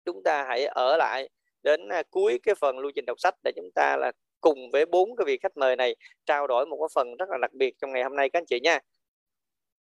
chúng 0.05 0.23
ta 0.23 0.45
hãy 0.49 0.65
ở 0.65 0.97
lại 0.97 1.29
đến 1.63 1.89
à, 1.89 2.03
cuối 2.11 2.39
cái 2.43 2.55
phần 2.55 2.79
lưu 2.79 2.91
trình 2.95 3.05
đọc 3.07 3.21
sách 3.21 3.35
để 3.45 3.53
chúng 3.57 3.71
ta 3.75 3.97
là 3.97 4.13
cùng 4.41 4.71
với 4.73 4.87
bốn 4.87 5.17
cái 5.17 5.25
vị 5.27 5.39
khách 5.43 5.57
mời 5.57 5.77
này 5.77 5.97
trao 6.27 6.47
đổi 6.47 6.67
một 6.67 6.77
cái 6.81 6.89
phần 6.95 7.17
rất 7.17 7.29
là 7.31 7.39
đặc 7.41 7.53
biệt 7.53 7.75
trong 7.79 7.93
ngày 7.93 8.03
hôm 8.03 8.17
nay 8.17 8.31
các 8.31 8.39
anh 8.39 8.47
chị 8.47 8.61
nha. 8.61 8.81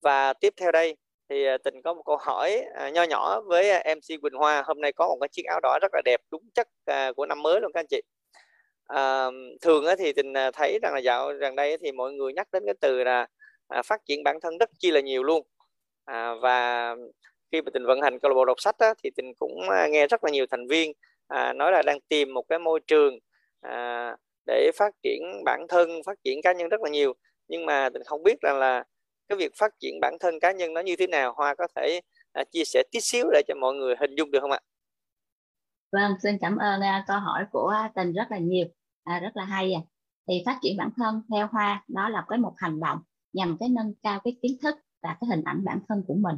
Và 0.03 0.33
tiếp 0.33 0.55
theo 0.57 0.73
đây 0.73 0.97
thì 1.29 1.45
à, 1.45 1.59
tình 1.65 1.83
có 1.83 1.95
một 1.95 2.03
câu 2.07 2.17
hỏi 2.17 2.65
à, 2.75 2.91
nho 2.91 3.03
nhỏ 3.03 3.41
với 3.41 3.71
à, 3.71 3.95
MC 3.95 4.21
Quỳnh 4.23 4.35
Hoa. 4.35 4.63
Hôm 4.67 4.81
nay 4.81 4.93
có 4.93 5.09
một 5.09 5.17
cái 5.21 5.29
chiếc 5.29 5.43
áo 5.47 5.61
đỏ 5.63 5.79
rất 5.83 5.95
là 5.95 6.03
đẹp 6.05 6.21
đúng 6.31 6.43
chất 6.55 6.69
à, 6.85 7.13
của 7.13 7.27
năm 7.27 7.43
mới 7.43 7.61
luôn 7.61 7.73
các 7.73 7.81
anh 7.81 7.87
chị 7.91 8.01
à, 8.85 9.27
thường 9.63 9.85
thì 9.99 10.13
tình 10.13 10.33
à, 10.37 10.51
thấy 10.51 10.79
rằng 10.83 10.95
là 10.95 11.01
dạo 11.01 11.33
gần 11.41 11.57
đây 11.57 11.79
thì 11.81 11.93
mọi 11.93 12.13
người 12.13 12.33
nhắc 12.33 12.49
đến 12.53 12.63
cái 12.67 12.75
từ 12.81 13.05
là 13.05 13.27
à, 13.69 13.83
phát 13.83 14.01
triển 14.07 14.23
bản 14.25 14.41
thân 14.41 14.59
rất 14.59 14.71
chi 14.79 14.91
là 14.91 15.01
nhiều 15.01 15.23
luôn. 15.23 15.43
À, 16.05 16.35
và 16.43 16.95
khi 17.53 17.63
mà 17.63 17.71
tình 17.75 17.87
vận 17.87 18.01
hành 18.03 18.19
câu 18.19 18.29
lạc 18.29 18.35
bộ 18.35 18.45
đọc 18.45 18.61
sách 18.61 18.79
á, 18.79 18.95
thì 19.05 19.11
tình 19.17 19.35
cũng 19.39 19.69
à, 19.71 19.89
nghe 19.91 20.07
rất 20.07 20.25
là 20.25 20.31
nhiều 20.31 20.47
thành 20.51 20.67
viên 20.69 20.93
à, 21.29 21.53
nói 21.53 21.73
là 21.73 21.83
đang 21.87 21.99
tìm 22.09 22.35
một 22.35 22.45
cái 22.49 22.59
môi 22.59 22.81
trường 22.87 23.19
à, 23.61 24.17
để 24.47 24.71
phát 24.79 24.91
triển 25.03 25.23
bản 25.45 25.67
thân 25.69 26.03
phát 26.07 26.19
triển 26.25 26.43
cá 26.43 26.53
nhân 26.53 26.69
rất 26.69 26.81
là 26.83 26.91
nhiều. 26.91 27.13
Nhưng 27.49 27.67
mà 27.67 27.91
tình 27.95 28.03
không 28.05 28.23
biết 28.23 28.41
rằng 28.43 28.59
là 28.59 28.85
cái 29.29 29.39
việc 29.39 29.53
phát 29.59 29.73
triển 29.81 30.01
bản 30.01 30.17
thân 30.21 30.41
cá 30.41 30.53
nhân 30.53 30.75
nó 30.75 30.81
như 30.81 30.97
thế 30.97 31.07
nào 31.07 31.33
hoa 31.37 31.55
có 31.55 31.67
thể 31.77 32.01
à, 32.33 32.45
chia 32.53 32.65
sẻ 32.65 32.83
tí 32.93 33.01
xíu 33.01 33.25
để 33.33 33.43
cho 33.49 33.55
mọi 33.61 33.75
người 33.75 33.95
hình 34.01 34.15
dung 34.15 34.31
được 34.31 34.41
không 34.41 34.51
ạ? 34.51 34.61
Vâng 35.95 36.13
xin 36.23 36.39
cảm 36.41 36.57
ơn 36.57 36.81
uh, 36.81 37.07
câu 37.07 37.21
hỏi 37.21 37.47
của 37.53 37.75
tình 37.95 38.13
rất 38.13 38.31
là 38.31 38.39
nhiều 38.39 38.67
à, 39.05 39.19
rất 39.19 39.37
là 39.37 39.45
hay 39.45 39.73
à. 39.73 39.81
Thì 40.29 40.43
phát 40.47 40.59
triển 40.63 40.77
bản 40.77 40.91
thân 40.97 41.23
theo 41.31 41.49
hoa 41.53 41.85
đó 41.89 42.09
là 42.09 42.25
cái 42.29 42.39
một 42.39 42.53
hành 42.57 42.81
động 42.81 42.99
nhằm 43.33 43.57
cái 43.61 43.69
nâng 43.69 43.95
cao 44.03 44.21
cái 44.25 44.37
kiến 44.43 44.57
thức 44.63 44.77
và 45.03 45.17
cái 45.21 45.29
hình 45.29 45.45
ảnh 45.45 45.65
bản 45.65 45.81
thân 45.89 46.05
của 46.07 46.15
mình. 46.15 46.37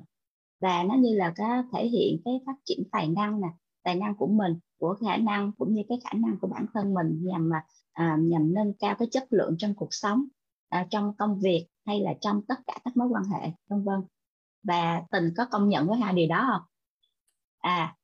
Và 0.61 0.83
nó 0.83 0.95
như 0.95 1.15
là 1.17 1.33
cái 1.37 1.63
thể 1.73 1.87
hiện 1.89 2.21
cái 2.25 2.35
phát 2.47 2.55
triển 2.65 2.79
tài 2.93 3.09
năng 3.09 3.41
nè 3.41 3.49
tài 3.83 3.95
năng 3.95 4.15
của 4.15 4.27
mình 4.27 4.59
của 4.79 4.97
khả 5.01 5.17
năng 5.17 5.53
cũng 5.53 5.75
như 5.75 5.83
cái 5.89 5.99
khả 6.05 6.11
năng 6.13 6.39
của 6.41 6.49
bản 6.49 6.67
thân 6.75 6.95
mình 6.95 7.21
nhằm 7.23 7.49
mà 7.49 7.63
à, 7.93 8.17
nhằm 8.21 8.55
nâng 8.55 8.73
cao 8.79 8.95
cái 8.99 9.09
chất 9.11 9.27
lượng 9.31 9.55
trong 9.59 9.75
cuộc 9.75 9.95
sống 9.95 10.25
à, 10.69 10.87
trong 10.91 11.17
công 11.17 11.41
việc 11.41 11.67
hay 11.87 12.01
là 12.01 12.15
trong 12.21 12.43
tất 12.49 12.59
cả 12.67 12.79
các 12.85 12.97
mối 12.97 13.09
quan 13.09 13.25
hệ 13.25 13.51
vân 13.69 13.85
vân. 13.85 14.01
Và 14.63 15.03
tình 15.11 15.35
có 15.37 15.47
công 15.51 15.69
nhận 15.69 15.87
với 15.87 15.99
hai 15.99 16.15
điều 16.15 16.29
đó 16.29 16.49
không? 16.53 16.63
À 17.59 17.97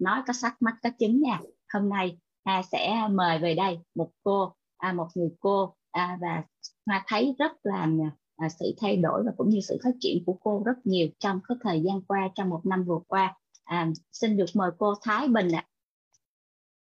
nói 0.00 0.22
có 0.26 0.32
sắc 0.32 0.62
mắt 0.62 0.74
có 0.82 0.90
chứng 0.98 1.20
nha 1.20 1.40
hôm 1.72 1.88
nay 1.88 2.18
à, 2.42 2.62
sẽ 2.72 3.08
mời 3.10 3.38
về 3.38 3.54
đây 3.54 3.78
một 3.94 4.10
cô 4.22 4.52
à, 4.76 4.92
một 4.92 5.06
người 5.14 5.30
cô 5.40 5.74
à, 5.90 6.18
và 6.20 6.42
Hoa 6.86 7.04
thấy 7.06 7.34
rất 7.38 7.52
là 7.62 7.88
à, 8.36 8.48
sự 8.48 8.74
thay 8.80 8.96
đổi 8.96 9.22
và 9.26 9.32
cũng 9.36 9.48
như 9.48 9.60
sự 9.68 9.78
phát 9.84 9.90
triển 10.00 10.24
của 10.26 10.36
cô 10.42 10.62
rất 10.66 10.76
nhiều 10.84 11.08
trong 11.18 11.40
cái 11.48 11.56
thời 11.62 11.82
gian 11.82 12.02
qua 12.02 12.28
trong 12.34 12.48
một 12.48 12.60
năm 12.66 12.84
vừa 12.84 13.00
qua 13.08 13.36
à, 13.64 13.88
xin 14.12 14.36
được 14.36 14.46
mời 14.54 14.70
cô 14.78 14.94
Thái 15.02 15.28
Bình 15.28 15.52
ạ 15.52 15.66
à. 15.66 15.68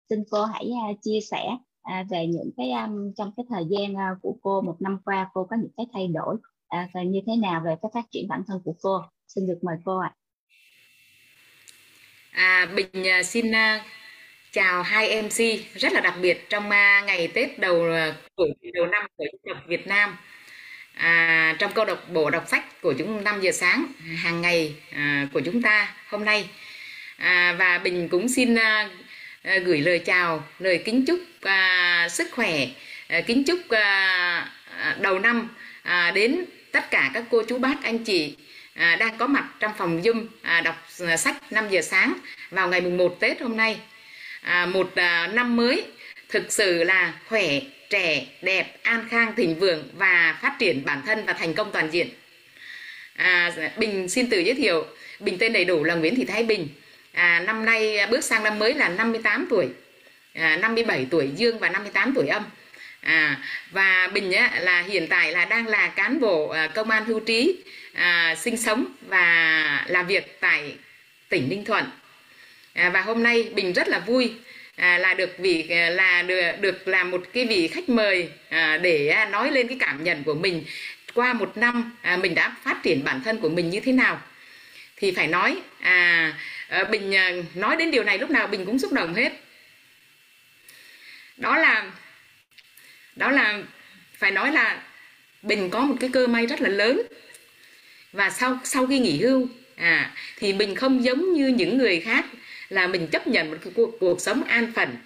xin 0.09 0.25
cô 0.31 0.45
hãy 0.45 0.71
à, 0.89 0.93
chia 1.03 1.21
sẻ 1.31 1.57
à, 1.83 2.05
về 2.11 2.27
những 2.27 2.51
cái 2.57 2.73
um, 2.73 3.13
trong 3.17 3.33
cái 3.37 3.47
thời 3.49 3.65
gian 3.71 3.93
uh, 3.93 4.23
của 4.23 4.37
cô 4.43 4.61
một 4.61 4.77
năm 4.81 4.99
qua 5.05 5.31
cô 5.35 5.47
có 5.51 5.57
những 5.57 5.73
cái 5.77 5.87
thay 5.93 6.09
đổi 6.09 6.37
à, 6.69 6.89
như 7.07 7.21
thế 7.27 7.37
nào 7.37 7.63
về 7.65 7.77
cái 7.83 7.91
phát 7.95 8.05
triển 8.11 8.29
bản 8.29 8.43
thân 8.47 8.61
của 8.65 8.75
cô 8.83 9.01
xin 9.29 9.47
được 9.47 9.59
mời 9.63 9.77
cô 9.85 9.99
ạ 9.99 10.15
à. 10.15 10.24
À, 12.35 12.67
Bình 12.75 13.07
à, 13.07 13.23
xin 13.23 13.51
uh, 13.51 13.83
chào 14.53 14.83
hai 14.83 15.23
MC 15.23 15.39
rất 15.75 15.93
là 15.93 16.01
đặc 16.01 16.15
biệt 16.23 16.51
trong 16.51 16.67
uh, 16.67 17.07
ngày 17.07 17.29
Tết 17.35 17.59
đầu 17.59 17.87
của 18.37 18.47
đầu 18.75 18.87
năm 18.87 19.07
của 19.17 19.25
dân 19.25 19.55
tộc 19.55 19.65
Việt 19.67 19.87
Nam. 19.87 20.17
À, 20.95 21.57
trong 21.59 21.73
câu 21.73 21.85
đọc 21.85 22.09
bộ 22.13 22.31
đọc 22.31 22.45
sách 22.49 22.81
của 22.81 22.95
chúng 22.99 23.25
5 23.25 23.41
giờ 23.41 23.53
sáng 23.53 23.87
hàng 24.17 24.41
ngày 24.41 24.75
à, 24.93 25.29
của 25.33 25.41
chúng 25.41 25.63
ta 25.63 25.95
hôm 26.09 26.25
nay. 26.25 26.49
À, 27.17 27.57
và 27.59 27.79
Bình 27.79 28.09
cũng 28.09 28.29
xin 28.29 28.55
à, 28.55 28.89
gửi 29.43 29.81
lời 29.81 29.99
chào 29.99 30.45
lời 30.59 30.83
kính 30.85 31.05
chúc 31.07 31.21
à, 31.43 32.09
sức 32.11 32.29
khỏe 32.33 32.67
à, 33.09 33.21
kính 33.21 33.45
chúc 33.45 33.59
à, 33.71 34.51
đầu 35.01 35.19
năm 35.19 35.49
à, 35.83 36.11
đến 36.15 36.45
tất 36.73 36.91
cả 36.91 37.11
các 37.15 37.25
cô 37.31 37.43
chú 37.49 37.59
bác 37.59 37.83
anh 37.83 38.05
chị 38.05 38.37
à, 38.75 38.97
đang 39.01 39.19
có 39.19 39.27
mặt 39.27 39.49
trong 39.61 39.73
phòng 39.79 40.03
Zoom 40.03 40.27
à, 40.43 40.61
đọc 40.61 40.87
à, 41.07 41.17
sách 41.17 41.53
5 41.53 41.69
giờ 41.69 41.83
sáng 41.83 42.15
vào 42.51 42.69
ngày 42.69 42.81
mùng 42.81 42.97
1 42.97 43.17
Tết 43.21 43.41
hôm 43.41 43.57
nay. 43.57 43.79
À, 44.41 44.67
một 44.67 44.95
à, 44.95 45.27
năm 45.27 45.57
mới 45.57 45.85
thực 46.29 46.53
sự 46.53 46.85
là 46.85 47.15
khỏe 47.29 47.61
trẻ 47.91 48.27
đẹp 48.43 48.77
an 48.83 49.07
khang 49.11 49.35
thịnh 49.37 49.59
vượng 49.59 49.89
và 49.97 50.39
phát 50.43 50.57
triển 50.59 50.85
bản 50.85 51.03
thân 51.07 51.25
và 51.27 51.33
thành 51.33 51.55
công 51.55 51.71
toàn 51.73 51.91
diện. 51.91 52.09
À, 53.17 53.53
Bình 53.77 54.09
xin 54.09 54.31
tự 54.31 54.39
giới 54.39 54.55
thiệu 54.55 54.87
Bình 55.21 55.37
tên 55.39 55.53
đầy 55.53 55.65
đủ 55.65 55.85
là 55.85 55.95
Nguyễn 55.95 56.15
Thị 56.15 56.25
Thái 56.25 56.45
Bình. 56.45 56.69
À, 57.13 57.43
năm 57.47 57.65
nay 57.65 57.99
à, 57.99 58.07
bước 58.07 58.25
sang 58.25 58.43
năm 58.43 58.59
mới 58.59 58.75
là 58.75 58.89
58 58.89 59.47
tuổi. 59.51 59.69
À, 60.35 60.57
57 60.57 61.07
tuổi 61.11 61.31
dương 61.37 61.59
và 61.59 61.69
58 61.69 62.13
tuổi 62.15 62.27
âm 62.27 62.43
à, 63.05 63.37
và 63.71 64.11
Bình 64.13 64.33
á, 64.33 64.51
là 64.61 64.83
hiện 64.83 65.07
tại 65.09 65.33
là 65.33 65.45
đang 65.45 65.67
là 65.67 65.89
cán 65.89 66.21
bộ 66.21 66.49
à, 66.49 66.67
công 66.67 66.91
an 66.91 67.05
hưu 67.05 67.21
trí 67.21 67.57
à, 67.93 68.35
sinh 68.35 68.57
sống 68.57 68.87
và 69.01 69.85
làm 69.89 70.07
việc 70.07 70.41
tại 70.41 70.75
tỉnh 71.29 71.49
Ninh 71.49 71.65
Thuận. 71.65 71.85
À, 72.75 72.91
và 72.91 73.01
hôm 73.01 73.23
nay 73.23 73.49
Bình 73.55 73.73
rất 73.73 73.89
là 73.89 73.99
vui 73.99 74.33
à, 74.77 74.99
là 74.99 75.15
được 75.15 75.39
vị 75.39 75.69
à, 75.71 75.91
là 75.91 76.23
được, 76.23 76.53
được 76.61 76.89
làm 76.89 77.11
một 77.11 77.23
cái 77.33 77.47
vị 77.47 77.69
khách 77.69 77.89
mời 77.89 78.29
à, 78.49 78.79
để 78.83 79.09
à, 79.09 79.25
nói 79.25 79.51
lên 79.51 79.69
cái 79.69 79.77
cảm 79.81 80.05
nhận 80.05 80.25
của 80.25 80.35
mình 80.35 80.65
qua 81.15 81.33
một 81.33 81.57
năm 81.57 81.97
à, 82.03 82.17
mình 82.17 82.35
đã 82.35 82.57
phát 82.65 82.83
triển 82.83 83.05
bản 83.05 83.21
thân 83.25 83.41
của 83.41 83.49
mình 83.49 83.71
như 83.71 83.81
thế 83.81 83.93
nào. 83.93 84.21
Thì 84.97 85.13
phải 85.13 85.27
nói 85.27 85.57
à, 85.81 86.33
à 86.69 86.85
bình 86.85 87.15
à, 87.15 87.33
nói 87.55 87.77
đến 87.77 87.91
điều 87.91 88.05
này 88.05 88.19
lúc 88.19 88.31
nào 88.31 88.47
bình 88.47 88.67
cũng 88.67 88.79
xúc 88.79 88.93
động 88.93 89.15
hết. 89.15 89.33
Đó 91.37 91.57
là 91.57 91.91
đó 93.17 93.31
là 93.31 93.63
phải 94.19 94.31
nói 94.31 94.53
là 94.53 94.83
bình 95.43 95.71
có 95.71 95.81
một 95.81 95.95
cái 96.01 96.11
cơ 96.13 96.27
may 96.27 96.47
rất 96.47 96.61
là 96.61 96.69
lớn. 96.69 97.03
Và 98.13 98.31
sau 98.31 98.59
sau 98.65 98.87
khi 98.87 98.99
nghỉ 98.99 99.19
hưu 99.23 99.49
à 99.77 100.11
thì 100.39 100.53
mình 100.53 100.75
không 100.75 101.05
giống 101.05 101.33
như 101.33 101.49
những 101.49 101.79
người 101.79 102.01
khác 102.01 102.25
là 102.69 102.87
mình 102.87 103.07
chấp 103.07 103.27
nhận 103.27 103.51
một 103.51 103.57
cái 103.65 103.73
cuộc, 103.77 103.97
cuộc 104.01 104.21
sống 104.21 104.45
an 104.45 104.73
phận. 104.73 104.97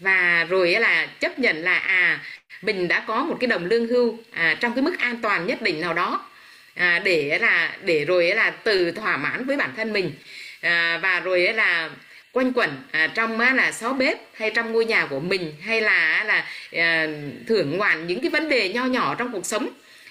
Và 0.00 0.46
rồi 0.48 0.70
là 0.72 1.06
chấp 1.06 1.38
nhận 1.38 1.56
là 1.56 1.78
à 1.78 2.20
mình 2.62 2.88
đã 2.88 3.00
có 3.00 3.24
một 3.24 3.36
cái 3.40 3.48
đồng 3.48 3.64
lương 3.64 3.88
hưu 3.88 4.18
à, 4.32 4.56
trong 4.60 4.74
cái 4.74 4.82
mức 4.82 4.98
an 4.98 5.16
toàn 5.22 5.46
nhất 5.46 5.62
định 5.62 5.80
nào 5.80 5.94
đó. 5.94 6.30
À, 6.74 6.98
để 7.04 7.38
là 7.38 7.76
để 7.82 8.04
rồi 8.04 8.26
là 8.34 8.50
từ 8.50 8.90
thỏa 8.90 9.16
mãn 9.16 9.44
với 9.44 9.56
bản 9.56 9.70
thân 9.76 9.92
mình. 9.92 10.12
À, 10.60 10.98
và 11.02 11.20
rồi 11.20 11.40
là 11.40 11.90
quanh 12.38 12.52
quẩn 12.52 12.70
à, 12.90 13.06
trong 13.14 13.40
á, 13.40 13.54
là 13.54 13.72
xó 13.72 13.92
bếp 13.92 14.18
hay 14.34 14.50
trong 14.50 14.72
ngôi 14.72 14.84
nhà 14.84 15.06
của 15.06 15.20
mình 15.20 15.52
hay 15.60 15.80
là 15.80 16.24
là 16.24 16.46
à, 16.72 17.06
thưởng 17.46 17.76
ngoạn 17.76 18.06
những 18.06 18.20
cái 18.20 18.30
vấn 18.30 18.48
đề 18.48 18.68
nho 18.68 18.84
nhỏ 18.84 19.14
trong 19.18 19.32
cuộc 19.32 19.46
sống. 19.46 19.68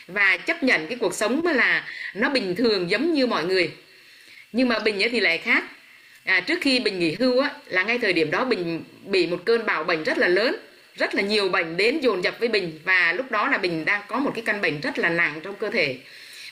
Và 0.07 0.37
chấp 0.37 0.63
nhận 0.63 0.87
cái 0.87 0.97
cuộc 1.01 1.13
sống 1.13 1.45
là 1.45 1.87
nó 2.15 2.29
bình 2.29 2.55
thường 2.55 2.89
giống 2.89 3.13
như 3.13 3.27
mọi 3.27 3.45
người. 3.45 3.71
Nhưng 4.51 4.67
mà 4.67 4.79
bình 4.79 5.03
ấy 5.03 5.09
thì 5.09 5.19
lại 5.19 5.37
khác. 5.37 5.63
À, 6.23 6.41
trước 6.41 6.59
khi 6.61 6.79
bình 6.79 6.99
nghỉ 6.99 7.15
hưu 7.19 7.39
á 7.39 7.49
là 7.65 7.83
ngay 7.83 7.97
thời 7.97 8.13
điểm 8.13 8.31
đó 8.31 8.45
bình 8.45 8.83
bị 9.05 9.27
một 9.27 9.41
cơn 9.45 9.65
bạo 9.65 9.83
bệnh 9.83 10.03
rất 10.03 10.17
là 10.17 10.27
lớn 10.27 10.55
rất 10.95 11.15
là 11.15 11.21
nhiều 11.21 11.49
bệnh 11.49 11.77
đến 11.77 11.99
dồn 11.99 12.23
dập 12.23 12.35
với 12.39 12.49
bình. 12.49 12.79
Và 12.83 13.13
lúc 13.13 13.31
đó 13.31 13.47
là 13.49 13.57
bình 13.57 13.85
đang 13.85 14.01
có 14.07 14.19
một 14.19 14.31
cái 14.35 14.43
căn 14.45 14.61
bệnh 14.61 14.81
rất 14.81 14.99
là 14.99 15.09
nặng 15.09 15.39
trong 15.43 15.55
cơ 15.55 15.69
thể. 15.69 15.97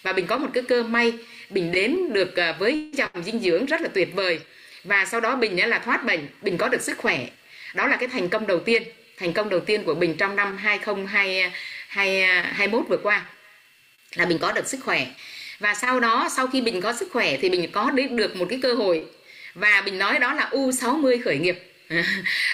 Và 0.03 0.13
bình 0.13 0.27
có 0.27 0.37
một 0.37 0.49
cái 0.53 0.63
cơ 0.63 0.83
may 0.83 1.13
bình 1.49 1.71
đến 1.71 2.13
được 2.13 2.35
à, 2.35 2.55
với 2.59 2.89
dòng 2.93 3.23
dinh 3.25 3.39
dưỡng 3.39 3.65
rất 3.65 3.81
là 3.81 3.87
tuyệt 3.93 4.09
vời 4.13 4.39
và 4.85 5.05
sau 5.05 5.19
đó 5.19 5.35
bình 5.35 5.69
là 5.69 5.79
thoát 5.79 6.05
bệnh 6.05 6.27
bình 6.41 6.57
có 6.57 6.69
được 6.69 6.81
sức 6.81 6.97
khỏe. 6.97 7.27
Đó 7.73 7.87
là 7.87 7.97
cái 7.97 8.09
thành 8.09 8.29
công 8.29 8.47
đầu 8.47 8.59
tiên 8.59 8.83
thành 9.17 9.33
công 9.33 9.49
đầu 9.49 9.59
tiên 9.59 9.83
của 9.83 9.95
bình 9.95 10.15
trong 10.17 10.35
năm 10.35 10.57
2021 10.57 12.85
vừa 12.89 12.97
qua 13.03 13.25
là 14.15 14.25
bình 14.25 14.39
có 14.39 14.51
được 14.51 14.67
sức 14.67 14.79
khỏe. 14.83 15.07
Và 15.59 15.73
sau 15.73 15.99
đó 15.99 16.29
sau 16.35 16.47
khi 16.47 16.61
bình 16.61 16.81
có 16.81 16.93
sức 16.93 17.09
khỏe 17.11 17.37
thì 17.37 17.49
bình 17.49 17.71
có 17.71 17.91
được 17.91 18.35
một 18.35 18.45
cái 18.49 18.59
cơ 18.61 18.73
hội. 18.73 19.05
Và 19.53 19.81
bình 19.85 19.97
nói 19.97 20.19
đó 20.19 20.33
là 20.33 20.49
U60 20.51 21.21
khởi 21.23 21.37
nghiệp. 21.37 21.59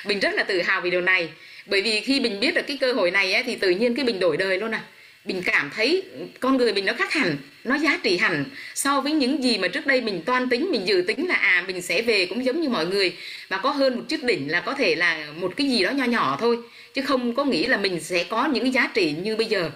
Bình 0.06 0.20
rất 0.20 0.34
là 0.34 0.44
tự 0.44 0.62
hào 0.62 0.82
vì 0.82 0.90
điều 0.90 1.02
này. 1.02 1.30
Bởi 1.66 1.82
vì 1.82 2.00
khi 2.00 2.20
bình 2.20 2.40
biết 2.40 2.56
được 2.56 2.68
cái 2.68 2.78
cơ 2.82 2.94
hội 2.94 3.12
này 3.12 3.34
ấy, 3.34 3.44
thì 3.44 3.56
tự 3.56 3.70
nhiên 3.70 3.96
cái 3.96 4.06
bình 4.06 4.20
đổi 4.20 4.38
đời 4.38 4.58
luôn 4.58 4.72
à 4.72 4.82
bình 5.26 5.42
cảm 5.46 5.70
thấy 5.76 6.04
con 6.40 6.58
người 6.58 6.74
mình 6.74 6.86
nó 6.86 6.94
khác 6.94 7.14
hẳn 7.14 7.38
nó 7.64 7.76
giá 7.76 8.00
trị 8.04 8.18
hẳn 8.18 8.46
so 8.76 9.02
với 9.02 9.12
những 9.12 9.44
gì 9.44 9.58
mà 9.58 9.68
trước 9.68 9.86
đây 9.86 10.02
mình 10.02 10.22
toan 10.26 10.50
tính 10.50 10.72
mình 10.72 10.88
dự 10.88 11.04
tính 11.08 11.28
là 11.28 11.36
à 11.36 11.64
mình 11.68 11.82
sẽ 11.82 12.02
về 12.02 12.26
cũng 12.26 12.46
giống 12.46 12.62
như 12.62 12.70
mọi 12.70 12.86
người. 12.86 13.16
Và 13.50 13.58
có 13.58 13.70
hơn 13.70 13.96
một 13.96 14.04
chút 14.10 14.24
đỉnh 14.24 14.52
là 14.52 14.60
có 14.60 14.74
thể 14.74 14.96
là 14.96 15.28
một 15.36 15.54
cái 15.58 15.70
gì 15.70 15.84
đó 15.84 15.92
nho 15.92 16.06
nhỏ 16.06 16.38
thôi 16.40 16.58
chứ 16.94 17.02
không 17.02 17.36
có 17.36 17.46
nghĩ 17.46 17.66
là 17.66 17.78
mình 17.78 18.00
sẽ 18.00 18.24
có 18.24 18.46
những 18.46 18.64
cái 18.64 18.72
giá 18.72 18.88
trị 18.94 19.16
như 19.24 19.36
bây 19.36 19.46
giờ. 19.46 19.72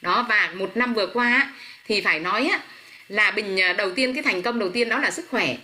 Đó 0.00 0.26
và 0.28 0.50
một 0.54 0.76
năm 0.76 0.94
vừa 0.94 1.06
qua 1.06 1.52
thì 1.86 2.00
phải 2.00 2.20
nói 2.20 2.46
á, 2.46 2.60
là 3.08 3.30
bình 3.30 3.60
à, 3.60 3.72
đầu 3.72 3.90
tiên 3.90 4.14
cái 4.14 4.22
thành 4.22 4.42
công 4.42 4.58
đầu 4.58 4.68
tiên 4.68 4.88
đó 4.88 4.98
là 4.98 5.10
sức 5.10 5.26
khỏe. 5.30 5.56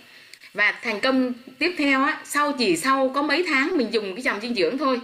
Và 0.53 0.71
thành 0.83 0.99
công 0.99 1.33
tiếp 1.59 1.75
theo 1.77 2.03
á 2.03 2.21
sau 2.25 2.51
chỉ 2.51 2.77
sau 2.77 3.11
có 3.15 3.21
mấy 3.21 3.45
tháng 3.47 3.77
mình 3.77 3.87
dùng 3.91 4.15
cái 4.15 4.23
dòng 4.23 4.41
dinh 4.41 4.55
dưỡng 4.55 4.77
thôi 4.77 4.99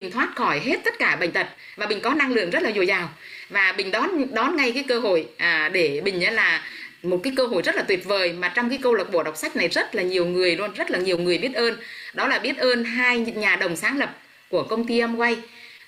mình 0.00 0.10
thoát 0.10 0.36
khỏi 0.36 0.60
hết 0.60 0.76
tất 0.84 0.98
cả 0.98 1.16
bệnh 1.16 1.32
tật 1.32 1.46
và 1.76 1.86
mình 1.86 2.00
có 2.00 2.14
năng 2.14 2.32
lượng 2.32 2.50
rất 2.50 2.62
là 2.62 2.72
dồi 2.76 2.86
dào. 2.86 3.08
Và 3.48 3.74
mình 3.76 3.90
đón 3.90 4.34
đón 4.34 4.56
ngay 4.56 4.72
cái 4.72 4.84
cơ 4.88 4.98
hội 4.98 5.26
à, 5.36 5.70
để 5.72 6.00
mình 6.04 6.34
là 6.34 6.64
một 7.02 7.20
cái 7.24 7.32
cơ 7.36 7.46
hội 7.46 7.62
rất 7.62 7.74
là 7.74 7.82
tuyệt 7.82 8.04
vời 8.04 8.32
mà 8.32 8.52
trong 8.54 8.68
cái 8.68 8.78
câu 8.82 8.94
lạc 8.94 9.12
bộ 9.12 9.22
đọc 9.22 9.36
sách 9.36 9.56
này 9.56 9.68
rất 9.68 9.94
là 9.94 10.02
nhiều 10.02 10.26
người 10.26 10.56
luôn 10.56 10.74
rất 10.74 10.90
là 10.90 10.98
nhiều 10.98 11.18
người 11.18 11.38
biết 11.38 11.54
ơn. 11.54 11.76
Đó 12.14 12.28
là 12.28 12.38
biết 12.38 12.58
ơn 12.58 12.84
hai 12.84 13.18
nhà 13.18 13.56
đồng 13.56 13.76
sáng 13.76 13.98
lập 13.98 14.16
của 14.48 14.62
công 14.62 14.86
ty 14.86 15.00
Amway 15.00 15.36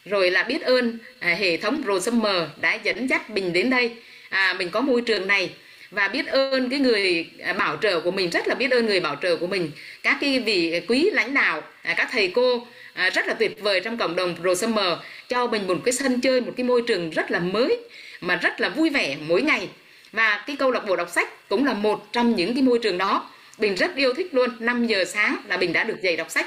rồi 0.04 0.30
là 0.30 0.42
biết 0.42 0.62
ơn 0.62 0.98
à, 1.18 1.28
hệ 1.28 1.56
thống 1.56 1.82
Prosummer 1.84 2.42
đã 2.60 2.74
dẫn 2.74 3.06
dắt 3.06 3.30
mình 3.30 3.52
đến 3.52 3.70
đây. 3.70 3.92
À, 4.28 4.54
mình 4.58 4.68
có 4.68 4.80
môi 4.80 5.00
trường 5.00 5.26
này 5.26 5.50
và 5.90 6.08
biết 6.08 6.26
ơn 6.26 6.70
cái 6.70 6.78
người 6.78 7.30
à, 7.44 7.52
bảo 7.52 7.76
trợ 7.76 8.00
của 8.00 8.10
mình 8.10 8.30
rất 8.30 8.48
là 8.48 8.54
biết 8.54 8.70
ơn 8.70 8.86
người 8.86 9.00
bảo 9.00 9.16
trợ 9.22 9.36
của 9.36 9.46
mình. 9.46 9.70
Các 10.02 10.18
cái 10.20 10.40
vị 10.40 10.80
quý 10.88 11.10
lãnh 11.12 11.34
đạo 11.34 11.62
à, 11.82 11.94
các 11.96 12.08
thầy 12.12 12.32
cô 12.34 12.66
à, 12.94 13.10
rất 13.10 13.26
là 13.26 13.34
tuyệt 13.34 13.60
vời 13.60 13.80
trong 13.80 13.96
cộng 13.96 14.16
đồng 14.16 14.36
Prosummer 14.40 14.98
cho 15.28 15.46
mình 15.46 15.66
một 15.66 15.78
cái 15.84 15.92
sân 15.92 16.20
chơi 16.20 16.40
một 16.40 16.52
cái 16.56 16.64
môi 16.64 16.82
trường 16.86 17.10
rất 17.10 17.30
là 17.30 17.38
mới 17.38 17.78
mà 18.20 18.36
rất 18.36 18.60
là 18.60 18.68
vui 18.68 18.90
vẻ 18.90 19.16
mỗi 19.20 19.42
ngày. 19.42 19.68
Và 20.12 20.44
cái 20.46 20.56
câu 20.56 20.70
lạc 20.70 20.86
bộ 20.86 20.96
đọc 20.96 21.10
sách 21.10 21.48
cũng 21.48 21.64
là 21.64 21.74
một 21.74 22.12
trong 22.12 22.36
những 22.36 22.54
cái 22.54 22.62
môi 22.62 22.78
trường 22.78 22.98
đó. 22.98 23.30
Bình 23.58 23.74
rất 23.74 23.96
yêu 23.96 24.14
thích 24.14 24.34
luôn 24.34 24.50
5 24.60 24.86
giờ 24.86 25.04
sáng 25.04 25.36
là 25.48 25.56
Bình 25.56 25.72
đã 25.72 25.84
được 25.84 26.02
dậy 26.02 26.16
đọc 26.16 26.30
sách. 26.30 26.46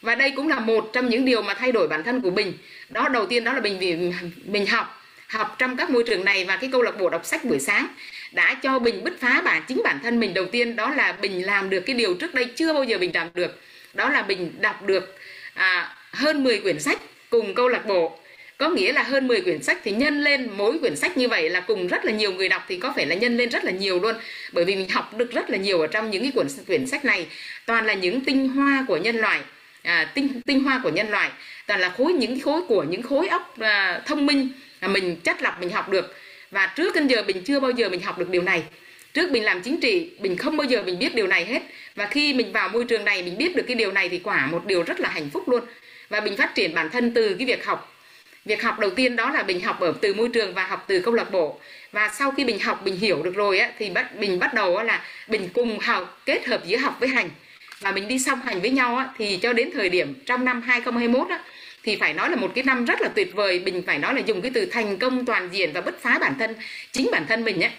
Và 0.00 0.14
đây 0.14 0.32
cũng 0.36 0.48
là 0.48 0.60
một 0.60 0.90
trong 0.92 1.08
những 1.08 1.24
điều 1.24 1.42
mà 1.42 1.54
thay 1.54 1.72
đổi 1.72 1.88
bản 1.88 2.04
thân 2.04 2.20
của 2.20 2.30
bình 2.30 2.52
đó 2.88 3.08
đầu 3.08 3.26
tiên 3.26 3.44
đó 3.44 3.52
là 3.52 3.60
bình 3.60 3.78
vì 3.78 3.96
mình 4.44 4.66
học 4.66 4.98
học 5.28 5.56
trong 5.58 5.76
các 5.76 5.90
môi 5.90 6.04
trường 6.06 6.24
này 6.24 6.44
và 6.44 6.56
cái 6.56 6.70
câu 6.72 6.82
lạc 6.82 6.98
bộ 6.98 7.08
đọc 7.08 7.26
sách 7.26 7.44
buổi 7.44 7.60
sáng 7.60 7.86
đã 8.32 8.54
cho 8.54 8.78
Bình 8.78 9.04
bứt 9.04 9.20
phá 9.20 9.42
bản 9.44 9.62
chính 9.68 9.80
bản 9.84 9.98
thân 10.02 10.20
mình 10.20 10.34
đầu 10.34 10.44
tiên. 10.44 10.76
Đó 10.76 10.90
là 10.90 11.12
Bình 11.12 11.46
làm 11.46 11.70
được 11.70 11.80
cái 11.80 11.96
điều 11.96 12.14
trước 12.14 12.34
đây 12.34 12.44
chưa 12.44 12.72
bao 12.72 12.84
giờ 12.84 12.98
Bình 12.98 13.10
làm 13.14 13.28
được. 13.34 13.60
Đó 13.94 14.10
là 14.10 14.22
Bình 14.22 14.52
đọc 14.60 14.82
được 14.82 15.17
à, 15.58 15.94
hơn 16.12 16.44
10 16.44 16.58
quyển 16.58 16.80
sách 16.80 16.98
cùng 17.30 17.54
câu 17.54 17.68
lạc 17.68 17.86
bộ. 17.86 18.18
Có 18.58 18.68
nghĩa 18.68 18.92
là 18.92 19.02
hơn 19.02 19.28
10 19.28 19.40
quyển 19.40 19.62
sách 19.62 19.78
thì 19.84 19.90
nhân 19.90 20.20
lên 20.20 20.50
mỗi 20.56 20.78
quyển 20.78 20.96
sách 20.96 21.16
như 21.16 21.28
vậy 21.28 21.50
là 21.50 21.60
cùng 21.60 21.86
rất 21.86 22.04
là 22.04 22.12
nhiều 22.12 22.32
người 22.32 22.48
đọc 22.48 22.64
thì 22.68 22.76
có 22.76 22.92
phải 22.96 23.06
là 23.06 23.14
nhân 23.14 23.36
lên 23.36 23.48
rất 23.48 23.64
là 23.64 23.70
nhiều 23.70 24.00
luôn? 24.00 24.16
Bởi 24.52 24.64
vì 24.64 24.76
mình 24.76 24.88
học 24.88 25.16
được 25.16 25.32
rất 25.32 25.50
là 25.50 25.56
nhiều 25.56 25.80
ở 25.80 25.86
trong 25.86 26.10
những 26.10 26.22
cái 26.22 26.32
quyển 26.32 26.46
quyển 26.66 26.86
sách 26.86 27.04
này. 27.04 27.26
Toàn 27.66 27.86
là 27.86 27.94
những 27.94 28.24
tinh 28.24 28.48
hoa 28.48 28.84
của 28.88 28.96
nhân 28.96 29.16
loại. 29.16 29.40
À, 29.82 30.10
tinh 30.14 30.40
tinh 30.46 30.64
hoa 30.64 30.80
của 30.84 30.90
nhân 30.90 31.10
loại. 31.10 31.30
Toàn 31.66 31.80
là 31.80 31.88
khối 31.88 32.12
những 32.12 32.40
khối 32.40 32.62
của 32.68 32.82
những 32.82 33.02
khối 33.02 33.28
óc 33.28 33.58
à, 33.60 34.02
thông 34.06 34.26
minh 34.26 34.48
là 34.80 34.88
mình 34.88 35.16
chất 35.16 35.42
lọc 35.42 35.60
mình 35.60 35.70
học 35.70 35.88
được. 35.88 36.14
Và 36.50 36.72
trước 36.76 36.94
đến 36.94 37.06
giờ 37.06 37.22
mình 37.26 37.44
chưa 37.44 37.60
bao 37.60 37.70
giờ 37.70 37.88
mình 37.88 38.00
học 38.00 38.18
được 38.18 38.30
điều 38.30 38.42
này 38.42 38.62
trước 39.14 39.30
mình 39.30 39.44
làm 39.44 39.62
chính 39.62 39.80
trị 39.80 40.10
mình 40.18 40.36
không 40.36 40.56
bao 40.56 40.64
giờ 40.64 40.82
mình 40.82 40.98
biết 40.98 41.14
điều 41.14 41.26
này 41.26 41.44
hết. 41.44 41.62
Và 41.94 42.06
khi 42.06 42.34
mình 42.34 42.52
vào 42.52 42.68
môi 42.68 42.84
trường 42.84 43.04
này 43.04 43.22
mình 43.22 43.38
biết 43.38 43.56
được 43.56 43.64
cái 43.66 43.76
điều 43.76 43.92
này 43.92 44.08
thì 44.08 44.18
quả 44.18 44.46
một 44.46 44.66
điều 44.66 44.82
rất 44.82 45.00
là 45.00 45.08
hạnh 45.08 45.30
phúc 45.32 45.48
luôn. 45.48 45.60
Và 46.08 46.20
mình 46.20 46.36
phát 46.36 46.54
triển 46.54 46.74
bản 46.74 46.90
thân 46.90 47.14
từ 47.14 47.34
cái 47.38 47.46
việc 47.46 47.64
học. 47.64 47.94
Việc 48.44 48.62
học 48.62 48.78
đầu 48.78 48.90
tiên 48.90 49.16
đó 49.16 49.30
là 49.30 49.42
mình 49.42 49.60
học 49.60 49.80
ở 49.80 49.94
từ 50.00 50.14
môi 50.14 50.28
trường 50.28 50.54
và 50.54 50.66
học 50.66 50.84
từ 50.88 51.00
câu 51.00 51.14
lạc 51.14 51.30
bộ. 51.30 51.60
Và 51.92 52.08
sau 52.08 52.30
khi 52.30 52.44
mình 52.44 52.58
học 52.58 52.82
mình 52.84 52.96
hiểu 52.96 53.22
được 53.22 53.34
rồi 53.34 53.58
á 53.58 53.70
thì 53.78 53.90
bắt 53.90 54.16
mình 54.16 54.38
bắt 54.38 54.54
đầu 54.54 54.82
là 54.82 55.04
mình 55.28 55.48
cùng 55.52 55.78
học 55.78 56.22
kết 56.26 56.46
hợp 56.46 56.66
giữa 56.66 56.76
học 56.76 56.96
với 57.00 57.08
hành. 57.08 57.30
Và 57.80 57.92
mình 57.92 58.08
đi 58.08 58.18
song 58.18 58.40
hành 58.40 58.60
với 58.60 58.70
nhau 58.70 58.96
á, 58.96 59.08
thì 59.18 59.36
cho 59.36 59.52
đến 59.52 59.70
thời 59.74 59.88
điểm 59.88 60.14
trong 60.26 60.44
năm 60.44 60.62
2021 60.62 61.28
á, 61.28 61.40
thì 61.82 61.96
phải 61.96 62.14
nói 62.14 62.30
là 62.30 62.36
một 62.36 62.52
cái 62.54 62.64
năm 62.64 62.84
rất 62.84 63.00
là 63.00 63.08
tuyệt 63.08 63.34
vời. 63.34 63.60
Mình 63.64 63.82
phải 63.86 63.98
nói 63.98 64.14
là 64.14 64.20
dùng 64.20 64.42
cái 64.42 64.50
từ 64.54 64.66
thành 64.66 64.96
công 64.96 65.26
toàn 65.26 65.48
diện 65.52 65.70
và 65.72 65.80
bứt 65.80 66.02
phá 66.02 66.18
bản 66.18 66.34
thân 66.38 66.54
chính 66.92 67.08
bản 67.12 67.26
thân 67.28 67.44
mình 67.44 67.60
á 67.60 67.70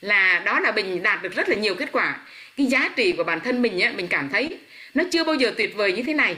là 0.00 0.42
đó 0.44 0.60
là 0.60 0.72
mình 0.72 1.02
đạt 1.02 1.22
được 1.22 1.34
rất 1.34 1.48
là 1.48 1.54
nhiều 1.54 1.74
kết 1.74 1.88
quả. 1.92 2.16
Cái 2.56 2.66
giá 2.66 2.90
trị 2.96 3.12
của 3.12 3.24
bản 3.24 3.40
thân 3.40 3.62
mình 3.62 3.80
á 3.80 3.92
mình 3.96 4.08
cảm 4.08 4.28
thấy 4.28 4.58
nó 4.94 5.04
chưa 5.12 5.24
bao 5.24 5.34
giờ 5.34 5.52
tuyệt 5.56 5.76
vời 5.76 5.92
như 5.92 6.02
thế 6.02 6.14
này. 6.14 6.36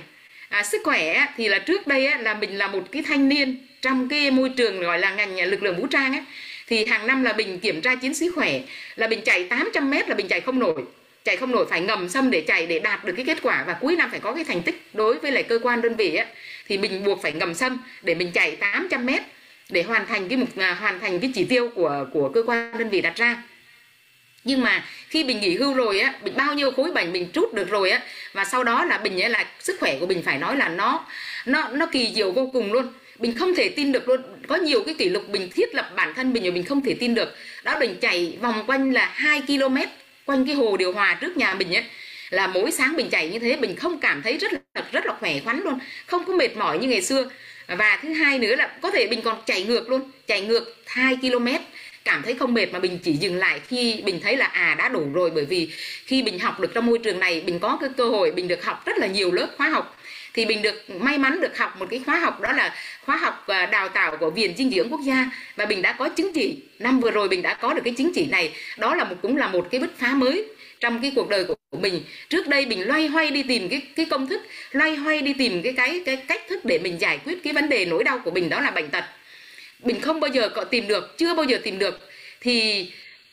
À, 0.48 0.62
sức 0.62 0.82
khỏe 0.84 1.26
thì 1.36 1.48
là 1.48 1.58
trước 1.58 1.86
đây 1.86 2.06
á, 2.06 2.18
là 2.18 2.34
mình 2.34 2.58
là 2.58 2.68
một 2.68 2.82
cái 2.92 3.02
thanh 3.02 3.28
niên 3.28 3.66
trong 3.82 4.08
cái 4.08 4.30
môi 4.30 4.48
trường 4.56 4.80
gọi 4.80 4.98
là 4.98 5.14
ngành 5.14 5.50
lực 5.50 5.62
lượng 5.62 5.76
vũ 5.76 5.86
trang 5.86 6.12
á, 6.12 6.24
thì 6.66 6.84
hàng 6.84 7.06
năm 7.06 7.22
là 7.22 7.32
mình 7.32 7.58
kiểm 7.58 7.80
tra 7.80 7.94
chiến 7.94 8.14
sĩ 8.14 8.28
khỏe 8.34 8.61
là 8.96 9.08
mình 9.08 9.20
chạy 9.24 9.44
800 9.44 9.90
mét 9.90 10.08
là 10.08 10.14
mình 10.14 10.28
chạy 10.28 10.40
không 10.40 10.58
nổi. 10.58 10.84
Chạy 11.24 11.36
không 11.36 11.50
nổi 11.50 11.66
phải 11.70 11.80
ngầm 11.80 12.08
xâm 12.08 12.30
để 12.30 12.40
chạy 12.40 12.66
để 12.66 12.78
đạt 12.78 13.04
được 13.04 13.12
cái 13.16 13.24
kết 13.24 13.38
quả. 13.42 13.64
Và 13.66 13.72
cuối 13.72 13.96
năm 13.96 14.11
phải 14.11 14.20
có 14.20 14.32
cái 14.32 14.44
thành 14.44 14.62
tích 14.62 14.82
đối 14.92 15.18
với 15.18 15.32
lại 15.32 15.42
cơ 15.42 15.58
quan 15.62 15.82
đơn 15.82 15.96
vị 15.96 16.14
á, 16.14 16.26
thì 16.68 16.78
mình 16.78 17.04
buộc 17.04 17.22
phải 17.22 17.32
ngầm 17.32 17.54
xâm 17.54 17.78
để 18.02 18.14
mình 18.14 18.30
chạy 18.32 18.56
800 18.56 19.06
mét 19.06 19.22
để 19.70 19.82
hoàn 19.82 20.06
thành 20.06 20.28
cái 20.28 20.38
mục 20.38 20.48
à, 20.56 20.74
hoàn 20.80 21.00
thành 21.00 21.20
cái 21.20 21.30
chỉ 21.34 21.44
tiêu 21.44 21.70
của 21.74 22.06
của 22.12 22.28
cơ 22.28 22.42
quan 22.46 22.78
đơn 22.78 22.90
vị 22.90 23.00
đặt 23.00 23.16
ra 23.16 23.42
nhưng 24.45 24.62
mà 24.62 24.84
khi 25.09 25.24
mình 25.24 25.41
nghỉ 25.41 25.57
hưu 25.57 25.74
rồi 25.74 26.01
á, 26.01 26.14
mình 26.24 26.34
bao 26.36 26.55
nhiêu 26.55 26.70
khối 26.72 26.93
bệnh 26.93 27.12
mình 27.12 27.28
trút 27.32 27.55
được 27.55 27.68
rồi 27.70 27.91
á, 27.91 28.01
và 28.32 28.45
sau 28.45 28.64
đó 28.64 28.84
là 28.84 28.99
mình 28.99 29.22
ấy 29.22 29.30
là 29.30 29.45
sức 29.61 29.76
khỏe 29.80 29.97
của 30.01 30.07
mình 30.07 30.22
phải 30.22 30.38
nói 30.38 30.57
là 30.57 30.68
nó 30.68 31.07
nó 31.47 31.68
nó 31.68 31.86
kỳ 31.86 32.12
diệu 32.14 32.32
vô 32.32 32.51
cùng 32.53 32.72
luôn. 32.72 32.86
Mình 33.18 33.34
không 33.34 33.55
thể 33.55 33.68
tin 33.68 33.93
được 33.93 34.09
luôn. 34.09 34.20
Có 34.49 34.57
nhiều 34.57 34.82
cái 34.86 34.95
kỷ 34.95 35.09
lục 35.09 35.28
mình 35.28 35.51
thiết 35.55 35.74
lập 35.74 35.93
bản 35.97 36.14
thân 36.14 36.32
mình 36.32 36.43
rồi 36.43 36.53
mình 36.53 36.64
không 36.64 36.82
thể 36.84 36.95
tin 37.01 37.14
được. 37.14 37.36
Đó 37.62 37.76
mình 37.80 37.97
chạy 38.01 38.38
vòng 38.41 38.64
quanh 38.66 38.93
là 38.93 39.07
2 39.14 39.43
km 39.47 39.76
quanh 40.26 40.47
cái 40.47 40.55
hồ 40.55 40.76
điều 40.76 40.93
hòa 40.93 41.18
trước 41.20 41.36
nhà 41.36 41.55
mình 41.55 41.76
ấy. 41.76 41.84
Là 42.30 42.47
mỗi 42.47 42.70
sáng 42.70 42.97
mình 42.97 43.11
chạy 43.11 43.28
như 43.28 43.38
thế 43.38 43.57
mình 43.57 43.76
không 43.76 44.01
cảm 44.01 44.22
thấy 44.22 44.38
rất 44.38 44.53
là 44.53 44.84
rất 44.93 45.07
là 45.07 45.14
khỏe 45.20 45.41
khoắn 45.45 45.61
luôn. 45.64 45.78
Không 46.07 46.24
có 46.24 46.32
mệt 46.32 46.57
mỏi 46.57 46.78
như 46.78 46.88
ngày 46.88 47.03
xưa. 47.03 47.30
Và 47.66 47.99
thứ 48.03 48.12
hai 48.12 48.38
nữa 48.38 48.57
là 48.57 48.70
có 48.80 48.91
thể 48.91 49.07
mình 49.11 49.22
còn 49.22 49.38
chạy 49.47 49.62
ngược 49.64 49.91
luôn. 49.91 50.11
Chạy 50.26 50.41
ngược 50.41 50.76
2 50.86 51.16
km 51.16 51.47
cảm 52.05 52.22
thấy 52.22 52.34
không 52.34 52.55
mệt 52.55 52.66
mà 52.72 52.78
mình 52.78 52.98
chỉ 53.03 53.12
dừng 53.12 53.36
lại 53.36 53.61
khi 53.68 54.03
mình 54.05 54.20
thấy 54.22 54.36
là 54.36 54.46
à 54.46 54.74
đã 54.78 54.88
đủ 54.88 55.09
rồi. 55.12 55.30
Bởi 55.30 55.44
vì 55.44 55.68
khi 56.07 56.22
mình 56.22 56.38
học 56.38 56.61
được 56.61 56.74
trong 56.74 56.86
môi 56.86 56.98
trường 56.98 57.20
này, 57.20 57.42
mình 57.46 57.59
có 57.59 57.78
cái 57.80 57.90
cơ 57.96 58.05
hội, 58.05 58.32
mình 58.32 58.48
được 58.48 58.64
học 58.64 58.86
rất 58.86 58.98
là 58.98 59.07
nhiều 59.07 59.32
lớp 59.32 59.48
khóa 59.57 59.68
học. 59.68 59.96
Thì 60.34 60.46
mình 60.46 60.62
được, 60.62 60.90
may 60.90 61.18
mắn 61.18 61.40
được 61.40 61.59
học 61.59 61.76
một 61.78 61.86
cái 61.90 62.01
khóa 62.07 62.18
học 62.18 62.40
đó 62.40 62.53
là 62.53 62.74
khóa 63.05 63.16
học 63.16 63.44
à, 63.46 63.66
đào 63.66 63.88
tạo 63.88 64.16
của 64.16 64.30
viện 64.30 64.55
dinh 64.57 64.70
dưỡng 64.70 64.88
quốc 64.90 65.01
gia. 65.05 65.30
Và 65.57 65.66
mình 65.66 65.82
đã 65.82 65.92
có 65.92 66.09
chứng 66.09 66.32
chỉ, 66.32 66.57
năm 66.78 67.01
vừa 67.01 67.11
rồi 67.11 67.28
mình 67.28 67.42
đã 67.42 67.55
có 67.55 67.74
được 67.74 67.82
cái 67.84 67.94
chứng 67.94 68.12
chỉ 68.14 68.26
này. 68.26 68.53
Đó 68.78 68.94
là 68.94 69.05
một, 69.05 69.16
cũng 69.22 69.36
là 69.36 69.48
một 69.48 69.68
cái 69.70 69.80
bứt 69.80 69.98
phá 69.98 70.14
mới 70.14 70.44
trong 70.80 71.03
cái 71.03 71.12
cuộc 71.16 71.28
đời 71.28 71.44
của 71.44 71.55
mình. 71.80 72.03
Trước 72.28 72.48
đây 72.48 72.66
mình 72.66 72.88
loay 72.88 73.07
hoay 73.07 73.30
đi 73.30 73.42
tìm 73.42 73.68
cái 73.68 73.82
cái 73.96 74.07
công 74.07 74.26
thức, 74.26 74.40
loay 74.70 74.96
hoay 74.96 75.22
đi 75.22 75.34
tìm 75.38 75.62
cái 75.62 75.72
cái 75.72 76.03
cái 76.07 76.16
cách 76.16 76.42
thức 76.48 76.64
để 76.64 76.78
mình 76.78 77.01
giải 77.01 77.18
quyết 77.24 77.44
cái 77.44 77.53
vấn 77.53 77.68
đề 77.68 77.84
nỗi 77.84 78.05
đau 78.05 78.18
của 78.18 78.30
mình, 78.30 78.48
đó 78.48 78.61
là 78.61 78.70
bệnh 78.70 78.88
tật 78.88 79.05
bình 79.83 80.01
không 80.01 80.20
bao 80.20 80.31
giờ 80.31 80.49
có 80.49 80.64
tìm 80.64 80.89
được, 80.89 81.18
chưa 81.18 81.35
bao 81.35 81.45
giờ 81.45 81.59
tìm 81.64 81.78
được. 81.78 82.11
Thì 82.41 82.87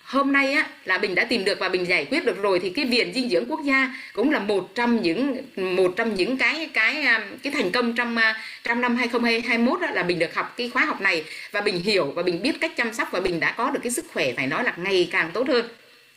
hôm 0.04 0.34
nay 0.34 0.54
á, 0.54 0.68
là 0.86 0.98
bình 0.98 1.16
đã 1.16 1.24
tìm 1.24 1.46
được 1.46 1.60
và 1.60 1.70
bình 1.70 1.88
giải 1.88 2.06
quyết 2.06 2.26
được 2.26 2.42
rồi, 2.42 2.60
thì 2.60 2.70
cái 2.70 2.86
viện 2.86 3.14
dinh 3.14 3.30
dưỡng 3.30 3.46
quốc 3.46 3.60
gia 3.64 3.96
cũng 4.14 4.32
là 4.32 4.40
một 4.40 4.76
trong 4.76 5.02
những, 5.02 5.38
một 5.56 5.94
trong 5.96 6.16
những 6.16 6.38
cái 6.38 6.70
cái 6.74 7.06
um, 7.06 7.38
cái 7.44 7.54
thành 7.54 7.72
công 7.72 7.96
trong 7.96 8.16
uh, 8.16 8.36
trong 8.64 8.82
năm 8.82 8.96
2021 8.96 9.82
đó 9.82 9.88
là 9.94 10.04
bình 10.04 10.20
được 10.20 10.36
học 10.36 10.54
cái 10.58 10.70
khóa 10.70 10.86
học 10.86 11.02
này. 11.02 11.24
Và 11.52 11.62
bình 11.62 11.82
hiểu 11.84 12.06
và 12.16 12.24
bình 12.24 12.42
biết 12.42 12.56
cách 12.62 12.78
chăm 12.78 12.94
sóc 12.94 13.08
và 13.12 13.20
bình 13.20 13.40
đã 13.40 13.52
có 13.52 13.72
được 13.72 13.80
cái 13.84 13.92
sức 13.92 14.06
khỏe 14.14 14.34
phải 14.34 14.48
nói 14.48 14.64
là 14.64 14.74
ngày 14.78 15.10
càng 15.12 15.32
tốt 15.34 15.48
hơn. 15.48 15.66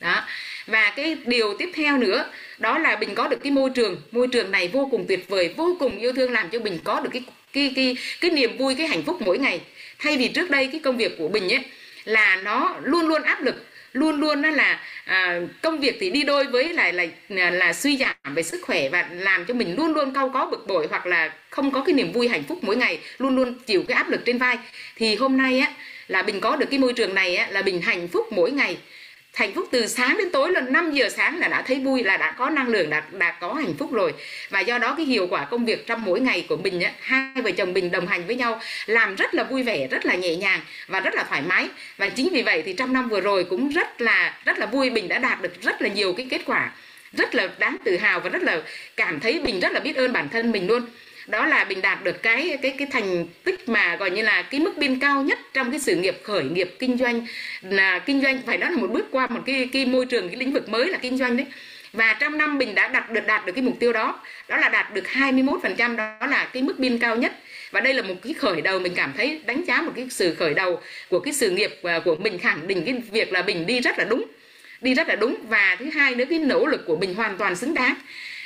Đó. 0.01 0.23
Và 0.67 0.93
cái 0.97 1.17
điều 1.27 1.57
tiếp 1.59 1.71
theo 1.75 1.99
nữa, 1.99 2.25
đó 2.59 2.79
là 2.79 2.97
bình 2.97 3.15
có 3.15 3.29
được 3.29 3.43
cái 3.43 3.53
môi 3.53 3.71
trường. 3.75 3.97
Môi 4.11 4.29
trường 4.29 4.51
này 4.51 4.69
vô 4.69 4.89
cùng 4.91 5.05
tuyệt 5.09 5.29
vời, 5.29 5.55
vô 5.57 5.77
cùng 5.81 5.99
yêu 5.99 6.13
thương, 6.13 6.33
làm 6.33 6.51
cho 6.51 6.59
bình 6.59 6.79
có 6.85 7.01
được 7.01 7.11
cái 7.13 7.23
cái 7.53 7.73
cái 7.77 7.97
cái 8.21 8.31
niềm 8.31 8.57
vui, 8.57 8.75
cái 8.75 8.87
hạnh 8.87 9.03
phúc 9.03 9.23
mỗi 9.23 9.39
ngày 9.39 9.61
thay 10.01 10.17
vì 10.19 10.29
trước 10.29 10.51
đây 10.51 10.69
cái 10.73 10.81
công 10.85 10.97
việc 10.97 11.19
của 11.19 11.29
mình 11.29 11.53
ấy 11.53 11.65
là 12.05 12.37
nó 12.45 12.77
luôn 12.83 13.09
luôn 13.09 13.23
áp 13.23 13.43
lực 13.43 13.67
luôn 13.93 14.21
luôn 14.21 14.43
đó 14.43 14.51
là 14.51 14.81
à, 15.05 15.41
công 15.63 15.81
việc 15.81 15.97
thì 16.01 16.11
đi 16.11 16.23
đôi 16.23 16.47
với 16.47 16.73
lại 16.73 16.93
là, 16.93 17.07
là 17.29 17.51
là 17.51 17.73
suy 17.73 17.97
giảm 17.97 18.35
về 18.35 18.43
sức 18.43 18.61
khỏe 18.63 18.89
và 18.89 19.09
làm 19.13 19.45
cho 19.45 19.55
mình 19.55 19.77
luôn 19.77 19.95
luôn 19.95 20.15
cau 20.15 20.29
có 20.29 20.47
bực 20.47 20.67
bội 20.67 20.87
hoặc 20.91 21.07
là 21.07 21.33
không 21.51 21.71
có 21.71 21.83
cái 21.87 21.95
niềm 21.95 22.13
vui 22.13 22.29
hạnh 22.29 22.43
phúc 22.49 22.59
mỗi 22.63 22.77
ngày 22.77 22.99
luôn 23.19 23.37
luôn 23.37 23.55
chịu 23.67 23.83
cái 23.89 23.97
áp 23.97 24.09
lực 24.11 24.21
trên 24.25 24.39
vai. 24.39 24.59
Thì 24.97 25.17
hôm 25.17 25.37
nay 25.37 25.59
á 25.61 25.73
là 26.09 26.23
mình 26.23 26.41
có 26.41 26.57
được 26.57 26.67
cái 26.71 26.79
môi 26.79 26.93
trường 26.93 27.15
này 27.15 27.37
á 27.37 27.49
là 27.51 27.63
mình 27.63 27.81
hạnh 27.83 28.09
phúc 28.09 28.27
mỗi 28.33 28.51
ngày 28.51 28.77
hạnh 29.35 29.55
phúc 29.55 29.69
từ 29.71 29.87
sáng 29.87 30.17
đến 30.19 30.31
tối 30.31 30.53
là 30.53 30.61
5 30.61 30.91
giờ 30.93 31.09
sáng 31.09 31.39
là 31.39 31.49
đã 31.49 31.63
thấy 31.63 31.81
vui 31.81 32.05
là 32.05 32.17
đã 32.17 32.35
có 32.39 32.51
năng 32.51 32.69
lượng 32.69 32.91
đã 32.91 33.03
đã 33.13 33.31
có 33.41 33.55
hạnh 33.55 33.75
phúc 33.79 33.93
rồi. 33.93 34.15
Và 34.51 34.61
do 34.61 34.79
đó 34.79 34.95
cái 34.97 35.07
hiệu 35.07 35.27
quả 35.31 35.45
công 35.45 35.65
việc 35.65 35.87
trong 35.87 36.05
mỗi 36.05 36.21
ngày 36.21 36.47
của 36.49 36.57
mình 36.57 36.81
á, 36.81 36.93
hai 37.01 37.43
vợ 37.43 37.51
chồng 37.51 37.73
mình 37.73 37.91
đồng 37.91 38.07
hành 38.07 38.27
với 38.27 38.37
nhau 38.37 38.61
làm 38.87 39.15
rất 39.15 39.35
là 39.35 39.45
vui 39.45 39.63
vẻ 39.63 39.89
rất 39.91 40.07
là 40.07 40.15
nhẹ 40.15 40.37
nhàng 40.37 40.61
và 40.89 41.01
rất 41.01 41.15
là 41.15 41.25
thoải 41.25 41.43
mái. 41.43 41.69
Và 41.99 42.09
chính 42.09 42.29
vì 42.33 42.43
vậy 42.43 42.63
thì 42.67 42.73
trong 42.73 42.93
năm 42.93 43.09
vừa 43.09 43.21
rồi 43.21 43.45
cũng 43.45 43.69
rất 43.69 44.01
là 44.01 44.35
rất 44.45 44.59
là 44.59 44.67
vui 44.67 44.91
mình 44.91 45.09
đã 45.09 45.19
đạt 45.19 45.43
được 45.43 45.63
rất 45.63 45.83
là 45.83 45.89
nhiều 45.89 46.13
cái 46.13 46.27
kết 46.31 46.41
quả 46.47 46.73
rất 47.13 47.35
là 47.35 47.49
đáng 47.59 47.77
tự 47.85 47.97
hào 47.97 48.21
và 48.21 48.29
rất 48.29 48.43
là 48.43 48.63
cảm 48.97 49.21
thấy 49.21 49.41
mình 49.45 49.61
rất 49.61 49.73
là 49.73 49.81
biết 49.81 49.97
ơn 49.97 50.13
bản 50.13 50.29
thân 50.29 50.53
mình 50.53 50.67
luôn 50.67 50.87
đó 51.27 51.47
là 51.47 51.65
mình 51.65 51.81
đạt 51.81 52.05
được 52.05 52.23
cái 52.23 52.59
cái 52.63 52.75
cái 52.79 52.89
thành 52.91 53.27
tích 53.45 53.69
mà 53.69 53.97
gọi 53.97 54.11
như 54.11 54.23
là 54.23 54.43
cái 54.43 54.61
mức 54.61 54.79
biên 54.79 55.01
cao 55.01 55.23
nhất 55.23 55.39
trong 55.53 55.71
cái 55.71 55.81
sự 55.81 55.97
nghiệp 55.97 56.21
khởi 56.23 56.45
nghiệp 56.45 56.75
kinh 56.79 56.99
doanh. 56.99 57.27
Là 57.63 57.99
kinh 57.99 58.23
doanh, 58.23 58.39
phải 58.47 58.59
nói 58.59 58.71
là 58.71 58.77
một 58.77 58.91
bước 58.91 59.07
qua 59.11 59.27
một 59.27 59.41
cái 59.47 59.69
cái 59.73 59.87
môi 59.87 60.07
trường, 60.07 60.29
cái 60.29 60.37
lĩnh 60.37 60.53
vực 60.53 60.69
mới 60.69 60.87
là 60.87 60.99
kinh 61.03 61.17
doanh 61.19 61.37
đấy. 61.37 61.47
Và 61.93 62.17
trong 62.21 62.39
năm 62.39 62.59
mình 62.59 62.75
đã 62.75 62.89
đạt 62.89 63.11
được 63.11 63.27
đạt 63.27 63.47
được 63.47 63.53
cái 63.53 63.63
mục 63.65 63.77
tiêu 63.81 63.93
đó 63.93 64.21
đó 64.49 64.57
là 64.57 64.69
đạt 64.69 64.95
được 64.95 65.05
21% 65.07 65.97
đó 65.97 66.27
là 66.27 66.51
cái 66.53 66.63
mức 66.63 66.79
biên 66.79 66.99
cao 66.99 67.17
nhất. 67.17 67.33
Và 67.71 67.81
đây 67.81 67.95
là 67.95 68.03
một 68.03 68.15
cái 68.23 68.33
khởi 68.35 68.61
đầu, 68.61 68.79
mình 68.79 68.93
cảm 68.97 69.13
thấy 69.17 69.41
đánh 69.47 69.65
giá 69.65 69.83
một 69.83 69.93
cái 69.97 70.07
sự 70.11 70.35
khởi 70.35 70.55
đầu 70.55 70.81
của 71.09 71.21
cái 71.21 71.33
sự 71.33 71.51
nghiệp 71.51 71.81
à, 71.83 71.99
của 72.05 72.17
mình 72.17 72.39
khẳng 72.39 72.67
định 72.67 72.83
cái 72.85 73.03
việc 73.11 73.33
là 73.33 73.43
mình 73.43 73.67
đi 73.67 73.81
rất 73.81 73.99
là 73.99 74.05
đúng, 74.05 74.25
đi 74.81 74.95
rất 74.95 75.09
là 75.09 75.17
đúng. 75.17 75.37
Và 75.49 75.77
thứ 75.79 75.91
hai 75.91 76.15
nữa, 76.15 76.25
cái 76.31 76.39
nỗ 76.39 76.67
lực 76.67 76.87
của 76.87 76.97
mình 76.97 77.15
hoàn 77.15 77.37
toàn 77.39 77.57
xứng 77.57 77.75
đáng 77.75 77.95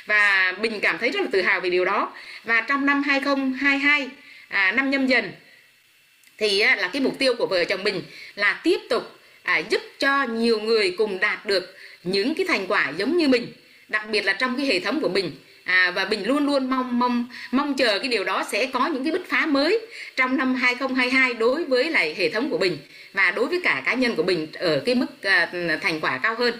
và 0.05 0.53
bình 0.61 0.79
cảm 0.81 0.97
thấy 0.97 1.11
rất 1.11 1.21
là 1.21 1.27
tự 1.31 1.41
hào 1.41 1.61
về 1.61 1.69
điều 1.69 1.85
đó. 1.85 2.13
Và 2.43 2.61
trong 2.61 2.85
năm 2.85 3.03
2022 3.03 4.09
à, 4.49 4.71
năm 4.71 4.89
nhâm 4.89 5.07
dần 5.07 5.31
thì 6.37 6.59
á, 6.59 6.75
là 6.75 6.87
cái 6.87 7.01
mục 7.01 7.19
tiêu 7.19 7.33
của 7.37 7.47
vợ 7.47 7.65
chồng 7.65 7.83
mình 7.83 8.01
là 8.35 8.61
tiếp 8.63 8.79
tục 8.89 9.03
à, 9.43 9.57
giúp 9.57 9.81
cho 9.99 10.23
nhiều 10.23 10.59
người 10.59 10.95
cùng 10.97 11.19
đạt 11.19 11.45
được 11.45 11.77
những 12.03 12.35
cái 12.35 12.45
thành 12.49 12.67
quả 12.67 12.93
giống 12.97 13.17
như 13.17 13.27
mình 13.27 13.53
đặc 13.87 14.09
biệt 14.09 14.25
là 14.25 14.33
trong 14.33 14.57
cái 14.57 14.65
hệ 14.65 14.79
thống 14.79 15.01
của 15.01 15.09
mình 15.09 15.31
à, 15.63 15.91
và 15.95 16.05
Bình 16.05 16.27
luôn 16.27 16.45
luôn 16.45 16.69
mong 16.69 16.99
mong 16.99 17.27
mong 17.51 17.75
chờ 17.75 17.99
cái 17.99 18.07
điều 18.07 18.23
đó 18.23 18.43
sẽ 18.51 18.65
có 18.65 18.87
những 18.87 19.03
cái 19.03 19.11
bứt 19.11 19.29
phá 19.29 19.45
mới 19.45 19.79
trong 20.15 20.37
năm 20.37 20.55
2022 20.55 21.33
đối 21.33 21.63
với 21.63 21.89
lại 21.89 22.15
hệ 22.17 22.29
thống 22.29 22.49
của 22.49 22.57
Bình 22.57 22.77
và 23.13 23.31
đối 23.31 23.45
với 23.45 23.61
cả 23.63 23.83
cá 23.85 23.93
nhân 23.93 24.15
của 24.15 24.23
Bình 24.23 24.47
ở 24.53 24.81
cái 24.85 24.95
mức 24.95 25.23
à, 25.23 25.49
thành 25.81 25.99
quả 26.01 26.19
cao 26.23 26.35
hơn. 26.35 26.53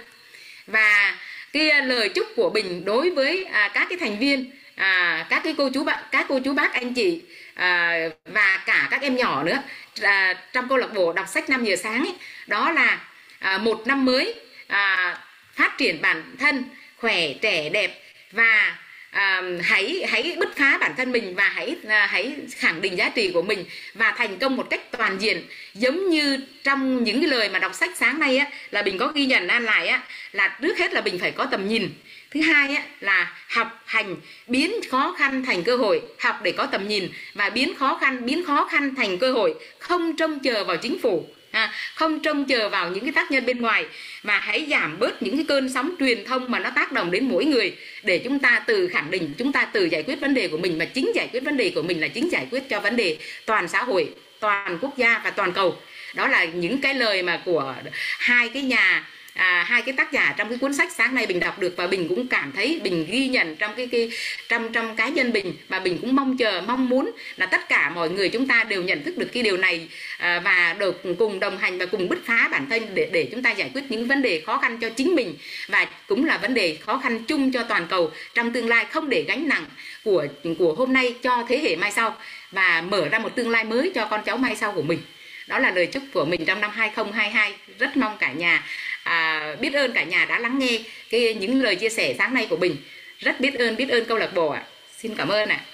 Và 0.68 1.18
cái 1.56 1.82
lời 1.82 2.10
chúc 2.10 2.28
của 2.36 2.50
Bình 2.50 2.86
đối 2.86 3.10
với 3.10 3.46
à, 3.46 3.72
các 3.74 3.88
cái 3.90 3.98
thành 3.98 4.20
viên 4.20 4.52
à, 4.76 5.26
các 5.30 5.42
cái 5.44 5.56
cô 5.58 5.70
chú 5.74 5.84
bạn 5.84 6.04
các 6.12 6.26
cô 6.30 6.40
chú 6.40 6.54
bác 6.54 6.74
anh 6.74 6.94
chị 6.94 7.22
à, 7.54 8.00
và 8.26 8.64
cả 8.66 8.88
các 8.92 9.02
em 9.02 9.16
nhỏ 9.16 9.44
nữa 9.44 9.62
à, 10.02 10.34
trong 10.54 10.70
câu 10.70 10.78
lạc 10.78 10.94
bộ 10.94 11.14
đọc 11.14 11.28
sách 11.28 11.50
5 11.50 11.66
giờ 11.66 11.76
sáng 11.76 12.00
ấy, 12.00 12.14
đó 12.48 12.72
là 12.72 13.00
à, 13.40 13.58
một 13.58 13.88
năm 13.88 14.06
mới 14.06 14.36
à, 14.68 15.18
phát 15.54 15.78
triển 15.78 16.02
bản 16.02 16.36
thân 16.40 16.64
khỏe 16.98 17.34
trẻ 17.42 17.70
đẹp 17.70 18.02
và 18.32 18.78
à, 19.16 19.42
hãy 19.62 20.06
hãy 20.08 20.36
bứt 20.40 20.56
phá 20.56 20.78
bản 20.78 20.92
thân 20.98 21.12
mình 21.12 21.36
và 21.36 21.50
hãy 21.50 21.76
à, 21.88 22.08
hãy 22.12 22.36
khẳng 22.56 22.82
định 22.82 22.98
giá 22.98 23.10
trị 23.10 23.32
của 23.34 23.42
mình 23.42 23.66
và 23.94 24.12
thành 24.18 24.38
công 24.38 24.56
một 24.56 24.70
cách 24.70 24.92
toàn 24.92 25.18
diện. 25.22 25.44
Giống 25.74 26.10
như 26.10 26.40
trong 26.64 27.04
những 27.04 27.22
cái 27.22 27.30
lời 27.30 27.50
mà 27.50 27.60
đọc 27.60 27.76
sách 27.76 27.90
sáng 27.96 28.20
nay 28.20 28.38
á 28.38 28.48
là 28.72 28.82
bình 28.82 28.98
có 28.98 29.08
ghi 29.08 29.26
nhận 29.26 29.48
an 29.48 29.64
lại 29.64 29.88
á 29.88 30.04
là 30.32 30.58
trước 30.62 30.78
hết 30.78 30.94
là 30.94 31.02
bình 31.02 31.20
phải 31.20 31.32
có 31.32 31.46
tầm 31.46 31.68
nhìn. 31.68 31.90
Thứ 32.32 32.42
hai 32.42 32.76
á, 32.76 32.84
là 33.00 33.34
học 33.48 33.82
hành 33.86 34.16
biến 34.48 34.74
khó 34.92 35.16
khăn 35.18 35.46
thành 35.46 35.64
cơ 35.64 35.76
hội. 35.76 36.02
Học 36.20 36.40
để 36.44 36.52
có 36.52 36.66
tầm 36.66 36.88
nhìn 36.88 37.10
và 37.34 37.50
biến 37.50 37.76
khó 37.76 37.98
khăn 38.02 38.26
biến 38.26 38.46
khó 38.46 38.68
khăn 38.72 38.96
thành 38.96 39.18
cơ 39.18 39.32
hội 39.32 39.56
không 39.80 40.16
trông 40.16 40.40
chờ 40.40 40.64
vào 40.64 40.78
chính 40.78 41.00
phủ 41.00 41.28
ha. 41.56 41.72
Không 41.96 42.20
trông 42.20 42.46
chờ 42.46 42.70
vào 42.70 42.90
những 42.90 43.04
cái 43.04 43.12
tác 43.12 43.32
nhân 43.32 43.46
bên 43.46 43.62
ngoài, 43.62 43.86
mà 44.24 44.40
hãy 44.40 44.68
giảm 44.70 45.00
bớt 45.00 45.24
những 45.24 45.38
cái 45.38 45.46
cơn 45.48 45.74
sóng 45.74 45.96
truyền 46.00 46.26
thông 46.26 46.52
mà 46.52 46.60
nó 46.60 46.70
tác 46.70 46.92
động 46.92 47.12
đến 47.12 47.30
mỗi 47.30 47.46
người, 47.46 47.76
để 48.04 48.18
chúng 48.18 48.40
ta 48.40 48.60
từ 48.68 48.88
khẳng 48.88 49.12
định, 49.12 49.34
chúng 49.38 49.52
ta 49.52 49.66
từ 49.66 49.86
giải 49.86 50.04
quyết 50.04 50.20
vấn 50.22 50.34
đề 50.34 50.48
của 50.48 50.58
mình. 50.58 50.78
Mà 50.78 50.86
chính 50.86 51.12
giải 51.16 51.30
quyết 51.32 51.44
vấn 51.44 51.58
đề 51.58 51.72
của 51.76 51.82
mình 51.82 52.02
là 52.02 52.08
chính 52.08 52.32
giải 52.32 52.48
quyết 52.52 52.70
cho 52.70 52.80
vấn 52.80 52.96
đề 52.96 53.18
toàn 53.46 53.68
xã 53.68 53.84
hội, 53.84 54.10
toàn 54.40 54.78
quốc 54.82 54.98
gia 54.98 55.22
và 55.24 55.30
toàn 55.30 55.52
cầu. 55.52 55.78
Đó 56.16 56.28
là 56.28 56.46
những 56.46 56.82
cái 56.82 56.94
lời 56.94 57.24
mà 57.24 57.42
của 57.46 57.76
hai 58.20 58.50
cái 58.50 58.62
nhà 58.62 59.08
à, 59.36 59.66
hai 59.68 59.82
cái 59.82 59.94
tác 59.98 60.12
giả 60.12 60.34
trong 60.38 60.50
cái 60.50 60.58
cuốn 60.58 60.74
sách 60.74 60.92
sáng 60.92 61.16
nay 61.16 61.26
bình 61.26 61.40
đọc 61.40 61.60
được 61.60 61.74
và 61.78 61.88
bình 61.88 62.08
cũng 62.10 62.28
cảm 62.28 62.52
thấy 62.56 62.80
bình 62.84 63.06
ghi 63.10 63.28
nhận 63.28 63.56
trong 63.56 63.72
cái, 63.78 63.88
cái 63.88 64.12
trong 64.50 64.72
trong 64.72 64.96
cá 64.96 65.10
nhân 65.10 65.34
bình 65.34 65.54
và 65.68 65.80
bình 65.80 65.98
cũng 66.02 66.16
mong 66.16 66.38
chờ 66.38 66.62
mong 66.68 66.90
muốn 66.90 67.12
là 67.38 67.46
tất 67.46 67.70
cả 67.70 67.90
mọi 67.90 68.10
người 68.10 68.30
chúng 68.30 68.48
ta 68.48 68.64
đều 68.64 68.84
nhận 68.84 69.04
thức 69.04 69.18
được 69.18 69.28
cái 69.34 69.44
điều 69.44 69.58
này 69.58 69.90
à, 70.18 70.40
và 70.40 70.76
được 70.80 71.04
cùng 71.20 71.40
đồng 71.40 71.58
hành 71.58 71.78
và 71.78 71.86
cùng 71.86 72.10
bứt 72.10 72.20
phá 72.26 72.48
bản 72.52 72.70
thân 72.70 72.84
để 72.94 73.10
để 73.12 73.28
chúng 73.32 73.44
ta 73.44 73.52
giải 73.52 73.72
quyết 73.74 73.84
những 73.90 74.08
vấn 74.08 74.22
đề 74.22 74.42
khó 74.46 74.58
khăn 74.58 74.78
cho 74.78 74.90
chính 74.90 75.16
mình 75.16 75.36
và 75.68 75.88
cũng 76.08 76.26
là 76.26 76.38
vấn 76.38 76.54
đề 76.54 76.78
khó 76.82 76.98
khăn 76.98 77.24
chung 77.24 77.52
cho 77.52 77.64
toàn 77.64 77.88
cầu 77.90 78.12
trong 78.34 78.52
tương 78.52 78.68
lai 78.68 78.86
không 78.86 79.10
để 79.10 79.26
gánh 79.28 79.48
nặng 79.48 79.66
của 80.04 80.28
của 80.60 80.74
hôm 80.74 80.94
nay 80.94 81.16
cho 81.22 81.46
thế 81.50 81.58
hệ 81.58 81.76
mai 81.76 81.92
sau 81.92 82.18
và 82.52 82.82
mở 82.82 83.10
ra 83.10 83.20
một 83.20 83.36
tương 83.36 83.50
lai 83.50 83.64
mới 83.64 83.92
cho 83.96 84.06
con 84.06 84.24
cháu 84.26 84.38
mai 84.38 84.56
sau 84.56 84.72
của 84.72 84.82
mình. 84.82 85.00
Đó 85.48 85.60
là 85.60 85.72
lời 85.72 85.86
chúc 85.88 86.04
của 86.14 86.26
mình 86.26 86.46
trong 86.46 86.62
năm 86.62 86.72
2022 86.74 87.56
rất 87.80 87.98
mong 87.98 88.18
cả 88.20 88.32
nhà 88.32 88.64
à, 89.06 89.56
biết 89.62 89.74
ơn 89.74 89.92
cả 89.94 90.04
nhà 90.04 90.26
đã 90.30 90.40
lắng 90.40 90.60
nghe 90.60 90.80
cái 91.10 91.34
những 91.34 91.62
lời 91.62 91.76
chia 91.76 91.90
sẻ 91.90 92.16
sáng 92.18 92.34
nay 92.34 92.48
của 92.50 92.58
mình 92.58 92.76
rất 93.18 93.40
biết 93.40 93.60
ơn 93.60 93.76
biết 93.76 93.90
ơn 93.90 94.04
câu 94.08 94.18
lạc 94.18 94.32
bộ 94.36 94.50
ạ. 94.50 94.60
À. 94.60 94.68
xin 94.98 95.16
cảm 95.16 95.30
ơn 95.30 95.50
ạ. 95.50 95.56
À. 95.56 95.66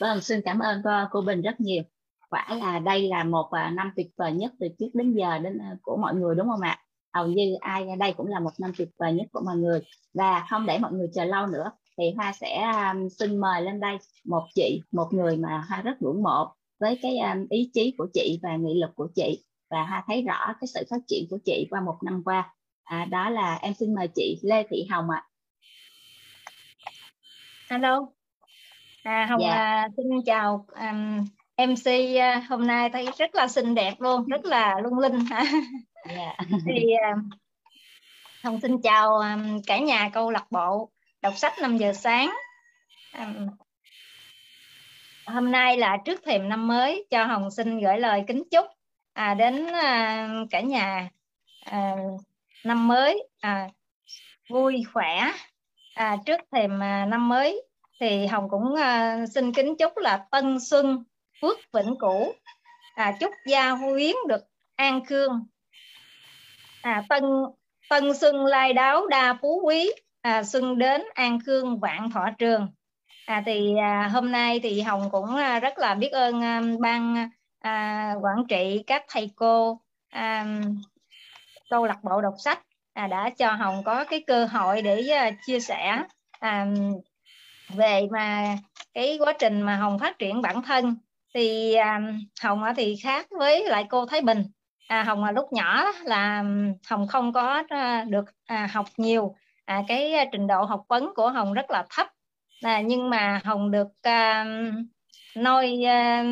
vâng 0.00 0.20
xin 0.20 0.40
cảm 0.44 0.58
ơn 0.58 0.80
cô, 0.84 0.90
cô 1.10 1.20
Bình 1.20 1.42
rất 1.42 1.60
nhiều. 1.60 1.82
Quả 2.30 2.46
là 2.60 2.78
đây 2.78 3.08
là 3.08 3.24
một 3.24 3.50
à, 3.50 3.70
năm 3.70 3.92
tuyệt 3.96 4.06
vời 4.16 4.32
nhất 4.32 4.52
từ 4.60 4.68
trước 4.78 4.88
đến 4.94 5.14
giờ 5.14 5.38
đến 5.38 5.58
à, 5.58 5.76
của 5.82 5.96
mọi 5.96 6.14
người 6.14 6.34
đúng 6.34 6.48
không 6.48 6.60
ạ? 6.60 6.78
Hầu 7.12 7.26
như 7.26 7.56
ai 7.60 7.88
à, 7.88 7.96
đây 7.96 8.12
cũng 8.16 8.26
là 8.26 8.40
một 8.40 8.50
năm 8.58 8.72
tuyệt 8.78 8.88
vời 8.98 9.12
nhất 9.12 9.26
của 9.32 9.40
mọi 9.44 9.56
người. 9.56 9.80
Và 10.14 10.46
không 10.50 10.66
để 10.66 10.78
mọi 10.78 10.92
người 10.92 11.08
chờ 11.14 11.24
lâu 11.24 11.46
nữa 11.46 11.70
thì 11.98 12.04
hoa 12.16 12.32
sẽ 12.32 12.72
um, 12.92 13.08
xin 13.08 13.40
mời 13.40 13.62
lên 13.62 13.80
đây 13.80 13.96
một 14.24 14.42
chị 14.54 14.82
một 14.92 15.08
người 15.12 15.36
mà 15.36 15.64
hoa 15.68 15.82
rất 15.82 16.02
ngưỡng 16.02 16.22
mộ 16.22 16.54
với 16.80 16.98
cái 17.02 17.18
um, 17.18 17.46
ý 17.50 17.70
chí 17.74 17.94
của 17.98 18.06
chị 18.14 18.40
và 18.42 18.56
nghị 18.56 18.74
lực 18.74 18.90
của 18.94 19.08
chị 19.14 19.44
và 19.70 19.82
Hoa 19.82 20.04
thấy 20.06 20.22
rõ 20.22 20.54
cái 20.60 20.68
sự 20.74 20.84
phát 20.90 21.00
triển 21.06 21.26
của 21.30 21.38
chị 21.44 21.66
qua 21.70 21.80
một 21.80 21.98
năm 22.02 22.22
qua 22.24 22.54
à, 22.84 23.04
đó 23.04 23.30
là 23.30 23.58
em 23.62 23.74
xin 23.74 23.94
mời 23.94 24.08
chị 24.14 24.40
Lê 24.42 24.66
Thị 24.70 24.86
Hồng 24.90 25.10
ạ 25.10 25.22
à. 25.22 25.26
Hello 27.70 28.06
à, 29.02 29.26
Hồng 29.30 29.40
dạ. 29.40 29.54
à, 29.54 29.88
xin 29.96 30.06
chào 30.26 30.66
um, 30.68 31.24
MC 31.66 31.86
uh, 31.86 32.48
hôm 32.48 32.66
nay 32.66 32.90
thấy 32.90 33.06
rất 33.18 33.34
là 33.34 33.48
xinh 33.48 33.74
đẹp 33.74 33.94
luôn 33.98 34.26
rất 34.26 34.44
là 34.44 34.80
lung 34.82 34.98
linh 34.98 35.18
dạ. 36.08 36.36
thì 36.66 36.84
uh, 36.94 37.24
Hồng 38.44 38.60
xin 38.60 38.82
chào 38.82 39.16
um, 39.16 39.62
cả 39.66 39.78
nhà 39.78 40.10
câu 40.12 40.30
lạc 40.30 40.46
bộ 40.50 40.90
đọc 41.22 41.36
sách 41.36 41.52
5 41.62 41.76
giờ 41.76 41.92
sáng 41.92 42.30
um, 43.18 43.48
hôm 45.26 45.50
nay 45.50 45.76
là 45.76 45.98
trước 46.04 46.20
thềm 46.24 46.48
năm 46.48 46.68
mới 46.68 47.06
cho 47.10 47.24
Hồng 47.24 47.50
xin 47.50 47.80
gửi 47.80 47.98
lời 47.98 48.24
kính 48.26 48.42
chúc 48.50 48.66
à, 49.12 49.34
đến 49.34 49.66
à, 49.66 50.28
cả 50.50 50.60
nhà 50.60 51.08
à, 51.64 51.96
năm 52.64 52.88
mới 52.88 53.28
à, 53.40 53.68
vui 54.48 54.82
khỏe. 54.92 55.22
À, 55.94 56.16
trước 56.26 56.40
thềm 56.52 56.82
à, 56.82 57.06
năm 57.06 57.28
mới 57.28 57.62
thì 58.00 58.26
hồng 58.26 58.48
cũng 58.50 58.74
à, 58.74 59.18
xin 59.34 59.52
kính 59.52 59.76
chúc 59.76 59.96
là 59.96 60.26
tân 60.30 60.60
xuân 60.60 61.04
phước 61.40 61.58
vĩnh 61.72 61.96
cửu 61.98 62.32
à, 62.94 63.12
chúc 63.20 63.30
gia 63.46 63.70
huyến 63.70 64.16
được 64.28 64.42
an 64.76 65.04
khương. 65.04 65.46
À, 66.82 67.04
tân 67.08 67.22
tân 67.88 68.14
xuân 68.14 68.46
lai 68.46 68.72
đáo 68.72 69.06
đa 69.06 69.38
phú 69.42 69.60
quý. 69.64 69.90
À, 70.22 70.42
xuân 70.42 70.78
đến 70.78 71.02
an 71.14 71.38
khương 71.46 71.80
vạn 71.80 72.10
thọ 72.10 72.28
trường. 72.38 72.68
À, 73.26 73.42
thì 73.46 73.76
à, 73.76 74.08
hôm 74.12 74.32
nay 74.32 74.60
thì 74.62 74.80
hồng 74.80 75.08
cũng 75.12 75.36
à, 75.36 75.60
rất 75.60 75.78
là 75.78 75.94
biết 75.94 76.12
ơn 76.12 76.42
à, 76.42 76.60
ban 76.80 77.30
à, 77.60 78.14
quản 78.22 78.46
trị 78.48 78.84
các 78.86 79.04
thầy 79.08 79.30
cô 79.36 79.80
à, 80.10 80.46
câu 81.70 81.86
lạc 81.86 82.04
bộ 82.04 82.20
đọc 82.20 82.34
sách 82.38 82.62
à, 82.92 83.06
đã 83.06 83.30
cho 83.30 83.52
hồng 83.52 83.82
có 83.84 84.04
cái 84.04 84.24
cơ 84.26 84.44
hội 84.44 84.82
để 84.82 85.08
à, 85.08 85.30
chia 85.46 85.60
sẻ 85.60 86.02
à, 86.40 86.66
về 87.68 88.08
mà 88.10 88.56
cái 88.94 89.18
quá 89.20 89.32
trình 89.38 89.62
mà 89.62 89.76
hồng 89.76 89.98
phát 89.98 90.18
triển 90.18 90.42
bản 90.42 90.62
thân. 90.62 90.96
Thì 91.34 91.74
à, 91.74 92.00
hồng 92.42 92.62
thì 92.76 92.96
khác 93.02 93.26
với 93.30 93.64
lại 93.68 93.86
cô 93.90 94.06
thái 94.06 94.20
bình. 94.20 94.44
À, 94.88 95.02
hồng 95.02 95.24
là 95.24 95.32
lúc 95.32 95.52
nhỏ 95.52 95.84
là 96.04 96.44
hồng 96.86 97.06
không 97.08 97.32
có 97.32 97.62
à, 97.68 98.04
được 98.08 98.24
à, 98.46 98.68
học 98.72 98.86
nhiều. 98.96 99.34
À, 99.64 99.82
cái 99.88 100.28
trình 100.32 100.46
độ 100.46 100.64
học 100.64 100.84
vấn 100.88 101.14
của 101.14 101.30
hồng 101.30 101.52
rất 101.52 101.70
là 101.70 101.86
thấp. 101.90 102.06
À, 102.62 102.80
nhưng 102.80 103.10
mà 103.10 103.40
hồng 103.44 103.70
được 103.70 103.88
à, 104.02 104.46
nôi 105.36 105.86
à, 105.86 106.24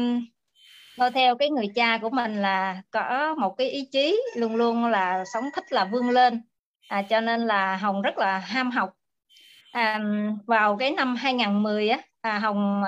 Tôi 0.99 1.11
theo 1.11 1.37
cái 1.37 1.51
người 1.51 1.69
cha 1.75 1.99
của 1.99 2.11
mình 2.11 2.43
là 2.43 2.83
có 2.91 3.35
một 3.35 3.55
cái 3.59 3.71
ý 3.71 3.85
chí 3.93 4.23
luôn 4.37 4.57
luôn 4.57 4.87
là 4.87 5.25
sống 5.33 5.45
thích 5.55 5.65
là 5.73 5.85
vươn 5.85 6.11
lên. 6.11 6.43
À, 6.89 7.03
cho 7.03 7.21
nên 7.21 7.47
là 7.47 7.77
Hồng 7.77 8.03
rất 8.03 8.19
là 8.19 8.39
ham 8.39 8.71
học. 8.71 8.95
À, 9.73 10.01
vào 10.47 10.77
cái 10.77 10.91
năm 10.91 11.17
2010 11.17 11.89
á 11.89 11.99
à, 12.21 12.39
Hồng 12.39 12.83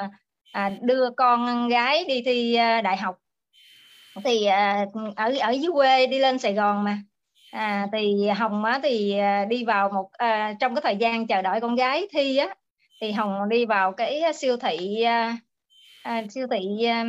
à, 0.53 0.71
đưa 0.83 1.11
con 1.11 1.69
gái 1.69 2.05
đi 2.05 2.23
thi 2.23 2.55
à, 2.55 2.81
đại 2.81 2.97
học. 2.97 3.19
Thì 4.25 4.45
à, 4.45 4.87
ở 5.17 5.33
ở 5.41 5.51
dưới 5.51 5.73
quê 5.73 6.07
đi 6.07 6.19
lên 6.19 6.39
Sài 6.39 6.55
Gòn 6.55 6.85
mà. 6.85 6.99
À, 7.51 7.87
thì 7.93 8.29
Hồng 8.29 8.65
á, 8.65 8.81
thì 8.83 9.19
à, 9.19 9.45
đi 9.45 9.65
vào 9.65 9.89
một 9.89 10.11
à, 10.13 10.55
trong 10.61 10.75
cái 10.75 10.83
thời 10.83 10.97
gian 10.97 11.27
chờ 11.27 11.43
đợi 11.43 11.61
con 11.61 11.75
gái 11.75 12.09
thi 12.13 12.37
á 12.37 12.55
thì 13.01 13.13
Hồng 13.13 13.49
đi 13.49 13.67
vào 13.67 13.93
cái 13.93 14.23
siêu 14.35 14.57
thị 14.57 15.03
à, 15.03 15.37
à, 16.03 16.23
siêu 16.31 16.47
thị 16.51 16.85
à, 16.85 17.05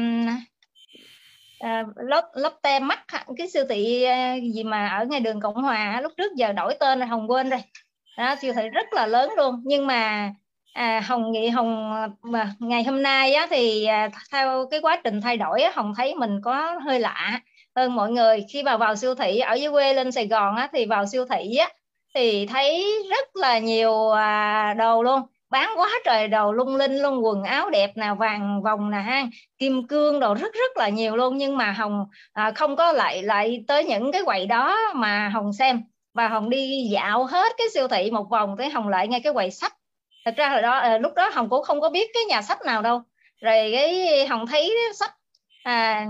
à, 1.61 1.83
Lotte 2.35 2.79
mắt 2.79 2.99
cái 3.37 3.49
siêu 3.49 3.65
thị 3.69 4.03
à, 4.03 4.35
gì 4.53 4.63
mà 4.63 4.87
ở 4.87 5.05
ngay 5.05 5.19
đường 5.19 5.41
Cộng 5.41 5.55
Hòa 5.55 5.99
lúc 6.01 6.11
trước 6.17 6.35
giờ 6.35 6.53
đổi 6.53 6.75
tên 6.79 6.99
là 6.99 7.05
Hồng 7.05 7.31
quên 7.31 7.49
rồi. 7.49 7.59
Đó 8.17 8.35
siêu 8.41 8.53
thị 8.53 8.69
rất 8.69 8.93
là 8.93 9.05
lớn 9.05 9.31
luôn. 9.37 9.61
Nhưng 9.65 9.87
mà 9.87 10.33
à, 10.73 11.01
Hồng 11.07 11.31
nghĩ 11.31 11.49
Hồng 11.49 11.91
mà 12.21 12.53
ngày 12.59 12.83
hôm 12.83 13.01
nay 13.03 13.33
á, 13.33 13.47
thì 13.49 13.85
à, 13.85 14.09
theo 14.31 14.67
cái 14.71 14.79
quá 14.79 15.01
trình 15.03 15.21
thay 15.21 15.37
đổi 15.37 15.61
á, 15.61 15.71
Hồng 15.75 15.93
thấy 15.97 16.15
mình 16.15 16.41
có 16.43 16.79
hơi 16.85 16.99
lạ 16.99 17.39
hơn 17.75 17.95
mọi 17.95 18.11
người. 18.11 18.45
Khi 18.49 18.63
vào 18.63 18.77
vào 18.77 18.95
siêu 18.95 19.15
thị 19.15 19.39
ở 19.39 19.53
dưới 19.53 19.71
quê 19.71 19.93
lên 19.93 20.11
Sài 20.11 20.27
Gòn 20.27 20.55
á, 20.55 20.69
thì 20.73 20.85
vào 20.85 21.05
siêu 21.05 21.25
thị 21.29 21.55
á, 21.55 21.69
thì 22.15 22.45
thấy 22.45 22.85
rất 23.09 23.35
là 23.35 23.59
nhiều 23.59 24.11
à, 24.11 24.73
đồ 24.73 25.03
luôn 25.03 25.21
bán 25.51 25.69
quá 25.77 25.89
trời 26.05 26.27
đồ 26.27 26.51
lung 26.51 26.75
linh 26.75 26.97
luôn 26.97 27.25
quần 27.25 27.43
áo 27.43 27.69
đẹp 27.69 27.97
nào 27.97 28.15
vàng 28.15 28.61
vòng 28.63 28.91
nè 28.91 28.97
ha. 28.97 29.25
Kim 29.57 29.87
cương 29.87 30.19
đồ 30.19 30.33
rất 30.33 30.53
rất 30.53 30.77
là 30.77 30.89
nhiều 30.89 31.15
luôn. 31.15 31.37
Nhưng 31.37 31.57
mà 31.57 31.71
hồng 31.71 32.05
à, 32.33 32.51
không 32.51 32.75
có 32.75 32.91
lại 32.91 33.23
lại 33.23 33.63
tới 33.67 33.83
những 33.85 34.11
cái 34.11 34.21
quầy 34.25 34.45
đó 34.45 34.77
mà 34.95 35.29
hồng 35.29 35.53
xem. 35.53 35.81
Và 36.13 36.27
hồng 36.27 36.49
đi 36.49 36.87
dạo 36.91 37.25
hết 37.25 37.51
cái 37.57 37.67
siêu 37.73 37.87
thị 37.87 38.11
một 38.11 38.29
vòng 38.29 38.55
tới 38.57 38.69
hồng 38.69 38.87
lại 38.87 39.07
ngay 39.07 39.21
cái 39.23 39.33
quầy 39.33 39.51
sách. 39.51 39.73
Thật 40.25 40.33
ra 40.37 40.49
hồi 40.49 40.61
đó 40.61 40.77
à, 40.77 40.97
lúc 40.97 41.13
đó 41.15 41.29
hồng 41.33 41.49
cũng 41.49 41.63
không 41.63 41.81
có 41.81 41.89
biết 41.89 42.09
cái 42.13 42.23
nhà 42.25 42.41
sách 42.41 42.65
nào 42.65 42.81
đâu. 42.81 43.01
Rồi 43.41 43.71
cái 43.73 44.27
hồng 44.27 44.47
thấy 44.47 44.77
sách 44.95 45.11
à, 45.63 46.05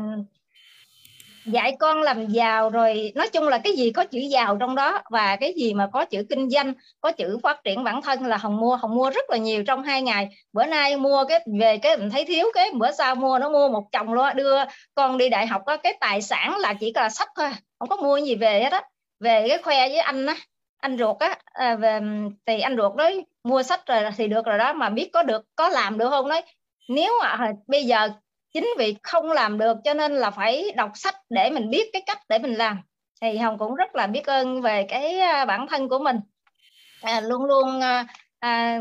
dạy 1.45 1.75
con 1.79 2.01
làm 2.01 2.27
giàu 2.27 2.69
rồi 2.69 3.11
nói 3.15 3.29
chung 3.29 3.47
là 3.47 3.57
cái 3.57 3.73
gì 3.73 3.91
có 3.91 4.05
chữ 4.05 4.19
giàu 4.19 4.57
trong 4.59 4.75
đó 4.75 5.01
và 5.09 5.35
cái 5.35 5.53
gì 5.57 5.73
mà 5.73 5.87
có 5.93 6.05
chữ 6.05 6.25
kinh 6.29 6.49
doanh 6.49 6.73
có 7.01 7.11
chữ 7.11 7.37
phát 7.43 7.63
triển 7.63 7.83
bản 7.83 8.01
thân 8.01 8.25
là 8.25 8.37
hồng 8.37 8.57
mua 8.57 8.75
hồng 8.75 8.95
mua 8.95 9.09
rất 9.09 9.29
là 9.29 9.37
nhiều 9.37 9.63
trong 9.63 9.83
hai 9.83 10.01
ngày. 10.01 10.29
Bữa 10.53 10.65
nay 10.65 10.97
mua 10.97 11.25
cái 11.29 11.39
về 11.59 11.77
cái 11.77 11.97
mình 11.97 12.09
thấy 12.09 12.25
thiếu 12.25 12.45
cái 12.53 12.71
bữa 12.73 12.91
sau 12.91 13.15
mua 13.15 13.39
nó 13.39 13.49
mua 13.49 13.69
một 13.69 13.83
chồng 13.91 14.13
luôn 14.13 14.35
đưa 14.35 14.57
con 14.95 15.17
đi 15.17 15.29
đại 15.29 15.47
học 15.47 15.61
có 15.65 15.77
cái 15.77 15.97
tài 15.99 16.21
sản 16.21 16.57
là 16.57 16.73
chỉ 16.73 16.91
là 16.95 17.09
sách 17.09 17.29
thôi 17.35 17.49
không 17.79 17.89
có 17.89 17.95
mua 17.95 18.17
gì 18.17 18.35
về 18.35 18.63
hết 18.63 18.71
á. 18.71 18.81
Về 19.19 19.45
cái 19.49 19.57
khoe 19.57 19.89
với 19.89 19.97
anh 19.97 20.25
á 20.25 20.35
anh 20.81 20.97
ruột 20.97 21.17
á 21.19 21.35
à, 21.45 21.75
về 21.75 21.99
thì 22.45 22.59
anh 22.59 22.77
ruột 22.77 22.95
đấy 22.95 23.25
mua 23.43 23.63
sách 23.63 23.85
rồi 23.85 24.03
thì 24.17 24.27
được 24.27 24.45
rồi 24.45 24.57
đó 24.57 24.73
mà 24.73 24.89
biết 24.89 25.09
có 25.13 25.23
được 25.23 25.45
có 25.55 25.69
làm 25.69 25.97
được 25.97 26.09
không 26.09 26.29
đấy 26.29 26.41
nếu 26.89 27.13
mà 27.21 27.51
bây 27.67 27.83
giờ 27.83 28.09
chính 28.53 28.67
vì 28.77 28.95
không 29.03 29.31
làm 29.31 29.57
được 29.57 29.77
cho 29.83 29.93
nên 29.93 30.11
là 30.11 30.31
phải 30.31 30.71
đọc 30.75 30.91
sách 30.95 31.15
để 31.29 31.49
mình 31.49 31.69
biết 31.69 31.89
cái 31.93 32.01
cách 32.05 32.19
để 32.29 32.39
mình 32.39 32.53
làm. 32.53 32.81
Thì 33.21 33.37
hồng 33.37 33.57
cũng 33.57 33.75
rất 33.75 33.95
là 33.95 34.07
biết 34.07 34.25
ơn 34.25 34.61
về 34.61 34.85
cái 34.89 35.19
à, 35.19 35.45
bản 35.45 35.67
thân 35.67 35.89
của 35.89 35.99
mình. 35.99 36.19
À, 37.01 37.21
luôn 37.21 37.45
luôn 37.45 37.81
à, 37.81 38.05
à, 38.39 38.79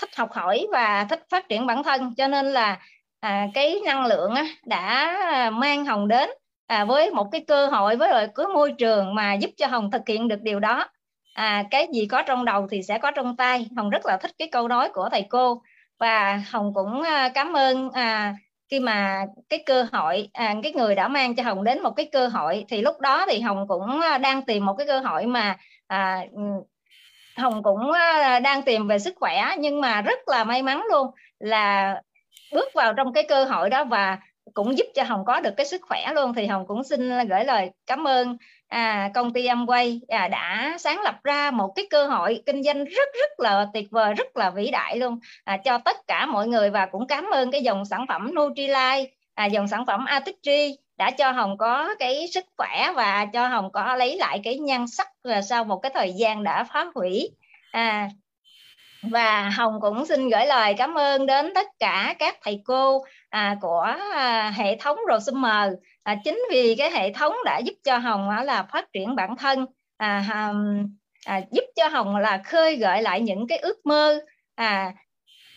thích 0.00 0.16
học 0.16 0.32
hỏi 0.32 0.66
và 0.72 1.06
thích 1.10 1.22
phát 1.30 1.48
triển 1.48 1.66
bản 1.66 1.82
thân. 1.82 2.14
Cho 2.14 2.28
nên 2.28 2.46
là 2.46 2.78
à, 3.20 3.46
cái 3.54 3.80
năng 3.84 4.06
lượng 4.06 4.34
á, 4.34 4.46
đã 4.66 5.16
à, 5.32 5.50
mang 5.50 5.84
hồng 5.84 6.08
đến 6.08 6.30
à, 6.66 6.84
với 6.84 7.10
một 7.10 7.28
cái 7.32 7.44
cơ 7.48 7.66
hội 7.66 7.96
với 7.96 8.10
lại 8.10 8.28
cái 8.34 8.46
môi 8.46 8.72
trường 8.78 9.14
mà 9.14 9.34
giúp 9.34 9.50
cho 9.56 9.66
hồng 9.66 9.90
thực 9.90 10.02
hiện 10.08 10.28
được 10.28 10.42
điều 10.42 10.60
đó. 10.60 10.88
À, 11.34 11.64
cái 11.70 11.86
gì 11.94 12.06
có 12.06 12.22
trong 12.22 12.44
đầu 12.44 12.66
thì 12.70 12.82
sẽ 12.82 12.98
có 12.98 13.10
trong 13.10 13.36
tay. 13.36 13.66
Hồng 13.76 13.90
rất 13.90 14.06
là 14.06 14.16
thích 14.16 14.30
cái 14.38 14.48
câu 14.52 14.68
nói 14.68 14.88
của 14.94 15.08
thầy 15.12 15.26
cô. 15.28 15.62
Và 15.98 16.42
hồng 16.50 16.74
cũng 16.74 17.02
à, 17.02 17.28
cảm 17.28 17.52
ơn 17.56 17.90
à, 17.90 18.34
khi 18.74 18.80
mà 18.80 19.26
cái 19.48 19.62
cơ 19.66 19.86
hội 19.92 20.28
à, 20.32 20.54
cái 20.62 20.72
người 20.72 20.94
đã 20.94 21.08
mang 21.08 21.36
cho 21.36 21.42
hồng 21.42 21.64
đến 21.64 21.82
một 21.82 21.90
cái 21.96 22.08
cơ 22.12 22.26
hội 22.26 22.64
thì 22.68 22.82
lúc 22.82 23.00
đó 23.00 23.26
thì 23.28 23.40
hồng 23.40 23.68
cũng 23.68 24.00
à, 24.00 24.18
đang 24.18 24.42
tìm 24.42 24.66
một 24.66 24.74
cái 24.78 24.86
cơ 24.86 25.00
hội 25.00 25.26
mà 25.26 25.56
à, 25.86 26.24
ừ, 26.32 26.42
hồng 27.36 27.62
cũng 27.62 27.92
à, 27.92 28.40
đang 28.40 28.62
tìm 28.62 28.88
về 28.88 28.98
sức 28.98 29.14
khỏe 29.20 29.44
nhưng 29.58 29.80
mà 29.80 30.00
rất 30.00 30.28
là 30.28 30.44
may 30.44 30.62
mắn 30.62 30.82
luôn 30.90 31.06
là 31.38 31.94
bước 32.52 32.68
vào 32.74 32.94
trong 32.94 33.12
cái 33.12 33.24
cơ 33.28 33.44
hội 33.44 33.70
đó 33.70 33.84
và 33.84 34.18
cũng 34.54 34.78
giúp 34.78 34.86
cho 34.94 35.02
hồng 35.02 35.24
có 35.24 35.40
được 35.40 35.54
cái 35.56 35.66
sức 35.66 35.80
khỏe 35.88 36.12
luôn. 36.14 36.34
Thì 36.34 36.46
hồng 36.46 36.66
cũng 36.66 36.84
xin 36.84 37.28
gửi 37.28 37.44
lời 37.44 37.70
cảm 37.86 38.08
ơn 38.08 38.36
à, 38.74 39.10
công 39.14 39.32
ty 39.32 39.46
Amway 39.46 40.00
à, 40.08 40.28
đã 40.28 40.76
sáng 40.78 41.00
lập 41.02 41.14
ra 41.24 41.50
một 41.50 41.72
cái 41.76 41.86
cơ 41.90 42.06
hội 42.06 42.42
kinh 42.46 42.62
doanh 42.62 42.84
rất 42.84 43.08
rất 43.20 43.40
là 43.40 43.66
tuyệt 43.74 43.90
vời 43.90 44.14
rất 44.14 44.36
là 44.36 44.50
vĩ 44.50 44.70
đại 44.70 44.98
luôn. 44.98 45.18
À, 45.44 45.56
cho 45.56 45.78
tất 45.78 45.96
cả 46.06 46.26
mọi 46.26 46.48
người 46.48 46.70
và 46.70 46.86
cũng 46.86 47.06
cảm 47.06 47.30
ơn 47.32 47.50
cái 47.50 47.62
dòng 47.62 47.84
sản 47.84 48.06
phẩm 48.08 48.34
Nutrilite 48.34 49.04
à, 49.34 49.46
dòng 49.46 49.68
sản 49.68 49.86
phẩm 49.86 50.04
Atitri 50.04 50.76
đã 50.98 51.10
cho 51.10 51.30
Hồng 51.30 51.58
có 51.58 51.94
cái 51.98 52.28
sức 52.28 52.44
khỏe 52.56 52.92
và 52.96 53.26
cho 53.32 53.48
Hồng 53.48 53.72
có 53.72 53.96
lấy 53.96 54.16
lại 54.16 54.40
cái 54.44 54.58
nhan 54.58 54.86
sắc 54.86 55.08
à, 55.22 55.42
sau 55.42 55.64
một 55.64 55.78
cái 55.78 55.92
thời 55.94 56.12
gian 56.12 56.44
đã 56.44 56.64
phá 56.64 56.86
hủy. 56.94 57.30
À, 57.70 58.08
và 59.10 59.50
Hồng 59.50 59.78
cũng 59.80 60.06
xin 60.06 60.28
gửi 60.28 60.46
lời 60.46 60.74
cảm 60.78 60.94
ơn 60.94 61.26
đến 61.26 61.52
tất 61.54 61.66
cả 61.78 62.14
các 62.18 62.38
thầy 62.42 62.62
cô 62.64 63.04
à, 63.30 63.56
của 63.60 63.94
à, 64.14 64.52
hệ 64.56 64.76
thống 64.76 64.98
Rosumer. 65.10 65.72
À, 66.02 66.16
chính 66.24 66.42
vì 66.50 66.74
cái 66.78 66.90
hệ 66.90 67.12
thống 67.12 67.32
đã 67.44 67.58
giúp 67.58 67.74
cho 67.84 67.98
Hồng 67.98 68.28
à, 68.28 68.44
là 68.44 68.62
phát 68.72 68.92
triển 68.92 69.16
bản 69.16 69.36
thân 69.36 69.66
à, 69.96 70.24
à, 70.30 70.52
à, 71.26 71.40
giúp 71.50 71.64
cho 71.76 71.88
Hồng 71.88 72.16
là 72.16 72.40
khơi 72.44 72.76
gợi 72.76 73.02
lại 73.02 73.20
những 73.20 73.46
cái 73.46 73.58
ước 73.58 73.86
mơ 73.86 74.20
à, 74.54 74.92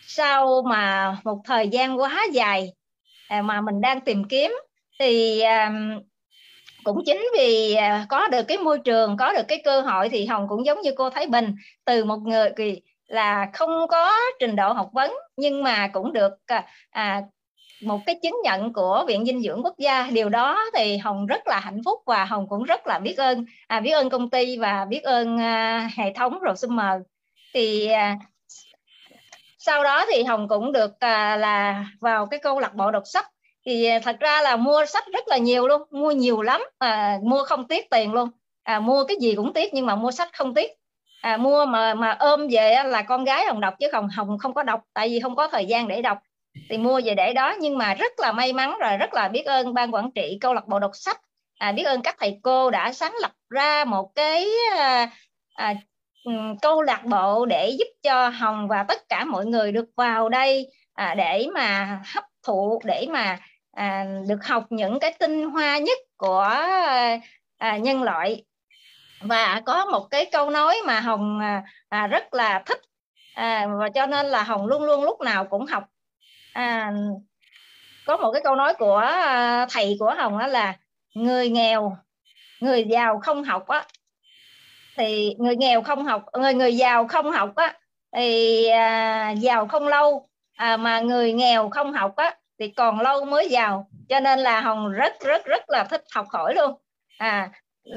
sau 0.06 0.62
mà 0.62 1.16
một 1.24 1.40
thời 1.44 1.68
gian 1.68 2.00
quá 2.00 2.26
dài 2.32 2.72
à, 3.28 3.42
mà 3.42 3.60
mình 3.60 3.80
đang 3.80 4.00
tìm 4.00 4.24
kiếm. 4.28 4.52
Thì 4.98 5.40
à, 5.40 5.72
cũng 6.84 7.02
chính 7.06 7.28
vì 7.38 7.74
à, 7.74 8.06
có 8.08 8.28
được 8.28 8.42
cái 8.42 8.58
môi 8.58 8.78
trường 8.78 9.16
có 9.16 9.32
được 9.32 9.42
cái 9.48 9.60
cơ 9.64 9.80
hội 9.80 10.08
thì 10.08 10.26
hồng 10.26 10.46
cũng 10.48 10.66
giống 10.66 10.80
như 10.80 10.92
cô 10.96 11.10
thái 11.10 11.26
bình 11.26 11.54
từ 11.84 12.04
một 12.04 12.18
người 12.24 12.50
là 13.08 13.50
không 13.52 13.88
có 13.88 14.12
trình 14.40 14.56
độ 14.56 14.72
học 14.72 14.90
vấn 14.92 15.14
nhưng 15.36 15.62
mà 15.62 15.88
cũng 15.92 16.12
được 16.12 16.32
à, 16.46 16.66
à, 16.90 17.22
một 17.82 18.00
cái 18.06 18.16
chứng 18.22 18.36
nhận 18.44 18.72
của 18.72 19.04
viện 19.08 19.24
dinh 19.26 19.42
dưỡng 19.42 19.62
quốc 19.64 19.78
gia. 19.78 20.02
Điều 20.12 20.28
đó 20.28 20.64
thì 20.74 20.96
hồng 20.96 21.26
rất 21.26 21.46
là 21.46 21.60
hạnh 21.60 21.80
phúc 21.84 22.02
và 22.06 22.24
hồng 22.24 22.48
cũng 22.48 22.64
rất 22.64 22.86
là 22.86 22.98
biết 22.98 23.14
ơn. 23.18 23.44
À, 23.66 23.80
biết 23.80 23.90
ơn 23.90 24.10
công 24.10 24.30
ty 24.30 24.58
và 24.58 24.84
biết 24.84 25.02
ơn 25.02 25.40
à, 25.40 25.88
hệ 25.96 26.12
thống 26.12 26.38
Rosumer. 26.48 27.02
Thì 27.54 27.86
à, 27.86 28.16
sau 29.58 29.84
đó 29.84 30.04
thì 30.12 30.22
hồng 30.22 30.48
cũng 30.48 30.72
được 30.72 31.00
à, 31.00 31.36
là 31.36 31.84
vào 32.00 32.26
cái 32.26 32.40
câu 32.40 32.60
lạc 32.60 32.74
bộ 32.74 32.90
đọc 32.90 33.02
sách. 33.06 33.30
Thì 33.66 33.86
à, 33.86 33.98
thật 33.98 34.16
ra 34.20 34.42
là 34.42 34.56
mua 34.56 34.84
sách 34.86 35.04
rất 35.12 35.28
là 35.28 35.36
nhiều 35.36 35.68
luôn 35.68 35.82
mua 35.90 36.10
nhiều 36.10 36.42
lắm 36.42 36.62
à, 36.78 37.18
mua 37.22 37.44
không 37.44 37.68
tiếc 37.68 37.90
tiền 37.90 38.12
luôn. 38.12 38.28
À, 38.62 38.80
mua 38.80 39.04
cái 39.04 39.16
gì 39.20 39.34
cũng 39.34 39.52
tiếc 39.52 39.74
nhưng 39.74 39.86
mà 39.86 39.94
mua 39.96 40.10
sách 40.10 40.28
không 40.32 40.54
tiếc 40.54 40.70
à, 41.20 41.36
mua 41.36 41.64
mà 41.64 41.94
mà 41.94 42.16
ôm 42.18 42.48
về 42.50 42.76
là 42.84 43.02
con 43.02 43.24
gái 43.24 43.46
hồng 43.46 43.60
đọc 43.60 43.74
chứ 43.80 43.88
không 43.92 44.08
hồng 44.08 44.38
không 44.38 44.54
có 44.54 44.62
đọc 44.62 44.80
tại 44.94 45.08
vì 45.08 45.20
không 45.20 45.36
có 45.36 45.48
thời 45.48 45.66
gian 45.66 45.88
để 45.88 46.02
đọc. 46.02 46.18
Thì 46.68 46.78
mua 46.78 47.00
về 47.04 47.14
để 47.14 47.32
đó 47.32 47.54
nhưng 47.60 47.78
mà 47.78 47.94
rất 47.94 48.12
là 48.18 48.32
may 48.32 48.52
mắn 48.52 48.78
rồi 48.80 48.96
rất 48.96 49.14
là 49.14 49.28
biết 49.28 49.46
ơn 49.46 49.74
ban 49.74 49.94
quản 49.94 50.10
trị 50.14 50.38
câu 50.40 50.54
lạc 50.54 50.66
bộ 50.68 50.78
đọc 50.78 50.90
sách. 50.94 51.20
À, 51.58 51.72
biết 51.72 51.82
ơn 51.82 52.02
các 52.02 52.16
thầy 52.20 52.38
cô 52.42 52.70
đã 52.70 52.92
sáng 52.92 53.14
lập 53.20 53.32
ra 53.50 53.84
một 53.84 54.10
cái 54.14 54.46
à, 54.76 55.10
à, 55.54 55.74
ừ, 56.24 56.32
câu 56.62 56.82
lạc 56.82 57.04
bộ 57.04 57.46
để 57.46 57.68
giúp 57.78 57.88
cho 58.02 58.28
hồng 58.28 58.68
và 58.68 58.82
tất 58.82 59.08
cả 59.08 59.24
mọi 59.24 59.46
người 59.46 59.72
được 59.72 59.86
vào 59.96 60.28
đây 60.28 60.66
à, 60.94 61.14
để 61.14 61.46
mà 61.54 62.00
hấp 62.14 62.24
thụ 62.46 62.80
để 62.84 63.06
mà 63.10 63.38
à, 63.72 64.06
được 64.28 64.46
học 64.46 64.64
những 64.70 65.00
cái 65.00 65.14
tinh 65.18 65.50
hoa 65.50 65.78
nhất 65.78 65.98
của 66.16 66.48
à, 67.58 67.76
nhân 67.76 68.02
loại 68.02 68.44
và 69.20 69.62
có 69.66 69.84
một 69.84 70.06
cái 70.10 70.26
câu 70.32 70.50
nói 70.50 70.76
mà 70.86 71.00
hồng 71.00 71.40
à, 71.40 71.62
à, 71.88 72.06
rất 72.06 72.34
là 72.34 72.62
thích. 72.66 72.80
À, 73.34 73.66
và 73.80 73.88
cho 73.88 74.06
nên 74.06 74.26
là 74.26 74.42
hồng 74.42 74.66
luôn 74.66 74.82
luôn 74.82 75.04
lúc 75.04 75.20
nào 75.20 75.44
cũng 75.44 75.66
học. 75.66 75.84
À, 76.52 76.92
có 78.06 78.16
một 78.16 78.32
cái 78.32 78.42
câu 78.44 78.54
nói 78.54 78.74
của 78.74 78.96
à, 78.96 79.66
thầy 79.70 79.96
của 80.00 80.14
hồng 80.18 80.38
đó 80.38 80.46
là 80.46 80.74
người 81.14 81.50
nghèo 81.50 81.96
người 82.60 82.84
giàu 82.84 83.20
không 83.22 83.44
học 83.44 83.68
á. 83.68 83.84
Thì 84.96 85.34
người 85.38 85.56
nghèo 85.56 85.82
không 85.82 86.04
học 86.04 86.24
người 86.38 86.54
người 86.54 86.76
giàu 86.76 87.06
không 87.06 87.30
học 87.30 87.50
á 87.56 87.74
thì 88.16 88.66
à, 88.66 89.30
giàu 89.30 89.68
không 89.68 89.88
lâu. 89.88 90.28
À, 90.56 90.76
mà 90.76 91.00
người 91.00 91.32
nghèo 91.32 91.68
không 91.68 91.92
học 91.92 92.16
á 92.16 92.36
thì 92.58 92.68
còn 92.68 93.00
lâu 93.00 93.24
mới 93.24 93.48
giàu. 93.48 93.88
Cho 94.08 94.20
nên 94.20 94.38
là 94.38 94.60
hồng 94.60 94.92
rất 94.92 95.20
rất 95.20 95.44
rất 95.44 95.70
là 95.70 95.84
thích 95.84 96.04
học 96.14 96.26
hỏi 96.30 96.54
luôn. 96.54 96.74
À 97.18 97.50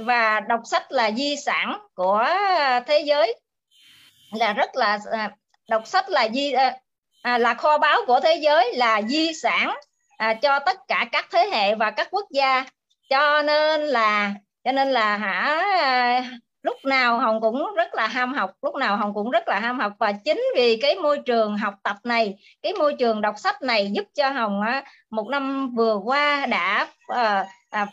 và 0.06 0.40
đọc 0.40 0.62
sách 0.66 0.92
là 0.92 1.12
di 1.12 1.36
sản 1.46 1.80
của 1.96 2.18
à, 2.58 2.80
thế 2.88 3.00
giới. 3.00 3.40
Là 4.32 4.54
rất 4.54 4.76
là 4.76 5.00
à, 5.12 5.32
đọc 5.70 5.88
sách 5.88 6.10
là 6.10 6.28
di 6.30 6.52
à, 6.52 6.78
à, 7.22 7.38
là 7.38 7.54
kho 7.54 7.78
báu 7.78 8.00
của 8.08 8.20
thế 8.20 8.36
giới 8.36 8.74
là 8.76 9.02
di 9.02 9.34
sản 9.34 9.76
à, 10.18 10.34
cho 10.34 10.60
tất 10.60 10.78
cả 10.88 11.06
các 11.12 11.28
thế 11.32 11.50
hệ 11.52 11.76
và 11.76 11.92
các 11.92 12.08
quốc 12.12 12.26
gia. 12.32 12.66
Cho 13.10 13.42
nên 13.42 13.82
là 13.82 14.34
cho 14.64 14.72
nên 14.72 14.92
là 14.92 15.18
hả 15.18 16.24
lúc 16.64 16.78
nào 16.86 17.20
hồng 17.20 17.42
cũng 17.42 17.76
rất 17.76 17.96
là 17.96 18.08
ham 18.08 18.34
học 18.34 18.52
lúc 18.62 18.76
nào 18.76 18.98
hồng 18.98 19.14
cũng 19.14 19.32
rất 19.32 19.48
là 19.48 19.60
ham 19.60 19.80
học. 19.80 19.94
Và 20.00 20.12
chính 20.12 20.44
vì 20.56 20.78
cái 20.82 20.96
môi 20.96 21.20
trường 21.26 21.58
học 21.58 21.74
tập 21.84 21.96
này 22.04 22.36
cái 22.62 22.74
môi 22.74 22.94
trường 23.00 23.22
đọc 23.22 23.36
sách 23.38 23.62
này 23.62 23.92
giúp 23.94 24.06
cho 24.16 24.30
hồng 24.30 24.62
một 25.10 25.28
năm 25.28 25.76
vừa 25.76 25.96
qua 25.96 26.46
đã 26.46 26.88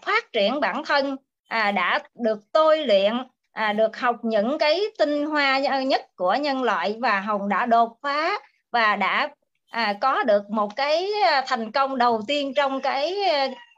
phát 0.02 0.32
triển 0.32 0.60
bản 0.60 0.84
thân 0.84 1.16
à, 1.48 1.70
đã 1.70 2.00
được 2.14 2.38
tôi 2.52 2.86
luyện 2.86 3.12
à, 3.52 3.72
được 3.72 3.96
học 3.96 4.16
những 4.22 4.58
cái 4.58 4.80
tinh 4.98 5.26
hoa 5.26 5.58
nhất 5.58 6.06
của 6.16 6.34
nhân 6.34 6.62
loại 6.62 6.96
và 7.00 7.20
hồng 7.20 7.48
đã 7.48 7.66
đột 7.66 7.98
phá 8.02 8.30
và 8.70 8.96
đã 8.96 9.28
à, 9.70 9.94
có 10.00 10.22
được 10.22 10.50
một 10.50 10.76
cái 10.76 11.10
à, 11.24 11.44
thành 11.46 11.72
công 11.72 11.98
đầu 11.98 12.22
tiên 12.26 12.54
trong 12.54 12.80
cái 12.80 13.16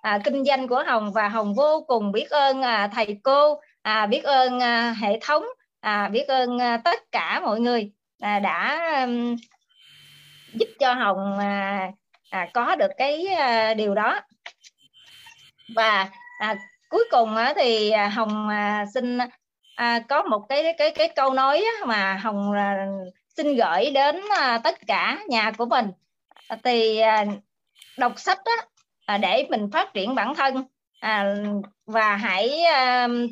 à, 0.02 0.18
kinh 0.24 0.44
doanh 0.44 0.68
của 0.68 0.84
hồng. 0.86 1.12
Và 1.12 1.28
hồng 1.28 1.54
vô 1.54 1.84
cùng 1.88 2.12
biết 2.12 2.30
ơn 2.30 2.62
à, 2.62 2.88
thầy 2.94 3.18
cô 3.22 3.60
à, 3.82 4.06
biết 4.06 4.24
ơn 4.24 4.60
à, 4.60 4.94
hệ 5.00 5.18
thống 5.20 5.44
à, 5.80 6.08
biết 6.08 6.28
ơn 6.28 6.58
à, 6.58 6.76
tất 6.84 7.12
cả 7.12 7.40
mọi 7.40 7.60
người 7.60 7.92
à, 8.20 8.38
đã 8.38 8.80
um, 9.00 9.36
giúp 10.54 10.68
cho 10.78 10.94
hồng 10.94 11.38
à, 11.38 11.90
à, 12.30 12.48
có 12.54 12.76
được 12.76 12.90
cái 12.98 13.26
à, 13.26 13.74
điều 13.74 13.94
đó. 13.94 14.20
Và 15.74 16.08
à, 16.38 16.56
cuối 16.90 17.04
cùng 17.10 17.36
thì 17.56 17.90
à, 17.90 18.08
hồng 18.08 18.48
à, 18.48 18.84
xin 18.94 19.18
à, 19.76 20.00
có 20.08 20.22
một 20.22 20.46
cái 20.48 20.74
cái 20.78 20.90
cái 20.90 21.08
câu 21.08 21.34
nói 21.34 21.64
mà 21.86 22.14
hồng 22.14 22.52
xin 23.36 23.56
gửi 23.56 23.90
đến 23.90 24.20
tất 24.64 24.86
cả 24.86 25.18
nhà 25.28 25.50
của 25.50 25.66
mình. 25.66 25.90
Thì 26.64 27.00
đọc 27.98 28.12
sách 28.16 28.38
á, 29.06 29.18
để 29.18 29.46
mình 29.50 29.70
phát 29.72 29.94
triển 29.94 30.14
bản 30.14 30.34
thân. 30.34 30.64
À, 31.00 31.34
và 31.86 32.16
hãy 32.16 32.62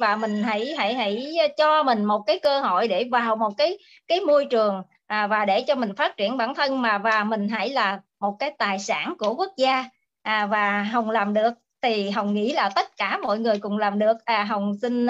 và 0.00 0.16
mình 0.16 0.42
hãy 0.42 0.74
hãy 0.78 0.94
hãy 0.94 1.36
cho 1.56 1.82
mình 1.82 2.04
một 2.04 2.22
cái 2.26 2.38
cơ 2.38 2.60
hội 2.60 2.88
để 2.88 3.04
vào 3.10 3.36
một 3.36 3.50
cái 3.58 3.78
cái 4.08 4.20
môi 4.20 4.44
trường 4.44 4.82
à, 5.06 5.26
và 5.26 5.44
để 5.44 5.60
cho 5.62 5.74
mình 5.74 5.94
phát 5.96 6.16
triển 6.16 6.36
bản 6.36 6.54
thân 6.54 6.82
mà 6.82 6.98
và 6.98 7.24
mình 7.24 7.48
hãy 7.48 7.70
là 7.70 8.00
một 8.20 8.36
cái 8.38 8.54
tài 8.58 8.78
sản 8.78 9.14
của 9.18 9.34
quốc 9.34 9.52
gia. 9.56 9.84
À, 10.22 10.46
và 10.46 10.82
hồng 10.82 11.10
làm 11.10 11.34
được 11.34 11.50
thì 11.82 12.10
hồng 12.10 12.34
nghĩ 12.34 12.52
là 12.52 12.70
tất 12.74 12.96
cả 12.96 13.18
mọi 13.22 13.38
người 13.38 13.58
cùng 13.58 13.78
làm 13.78 13.98
được. 13.98 14.16
À, 14.24 14.44
hồng 14.44 14.72
xin 14.82 15.06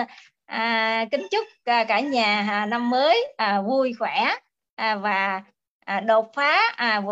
à, 0.46 1.04
kính 1.10 1.26
chúc 1.30 1.46
à, 1.64 1.84
cả 1.84 2.00
nhà 2.00 2.46
à, 2.48 2.66
năm 2.66 2.90
mới 2.90 3.34
à, 3.36 3.62
vui 3.62 3.92
khỏe 3.98 4.34
à, 4.74 4.96
và 4.96 5.42
à, 5.84 6.00
đột 6.00 6.30
phá 6.34 6.60
à, 6.76 7.02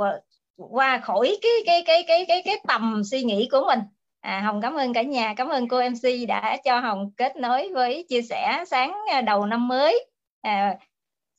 qua 0.57 0.99
khỏi 0.99 1.39
cái 1.43 1.53
cái 1.67 1.83
cái 1.87 2.05
cái 2.09 2.25
cái 2.29 2.43
cái 2.45 2.57
tầm 2.69 3.03
suy 3.05 3.23
nghĩ 3.23 3.49
của 3.53 3.65
mình. 3.67 3.81
À, 4.21 4.41
hồng 4.41 4.61
cảm 4.63 4.75
ơn 4.75 4.93
cả 4.93 5.03
nhà 5.03 5.35
cảm 5.35 5.49
ơn 5.49 5.69
cô 5.69 5.83
mc 5.91 6.29
đã 6.29 6.57
cho 6.65 6.81
hồng 6.81 7.11
kết 7.17 7.37
nối 7.37 7.73
với 7.75 8.07
chia 8.09 8.23
sẻ 8.23 8.65
sáng 8.67 8.97
à, 9.13 9.21
đầu 9.21 9.47
năm 9.47 9.69
mới. 9.69 10.07
À, 10.41 10.79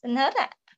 xin 0.04 0.16
hết 0.16 0.36
ạ. 0.36 0.50
À. 0.66 0.76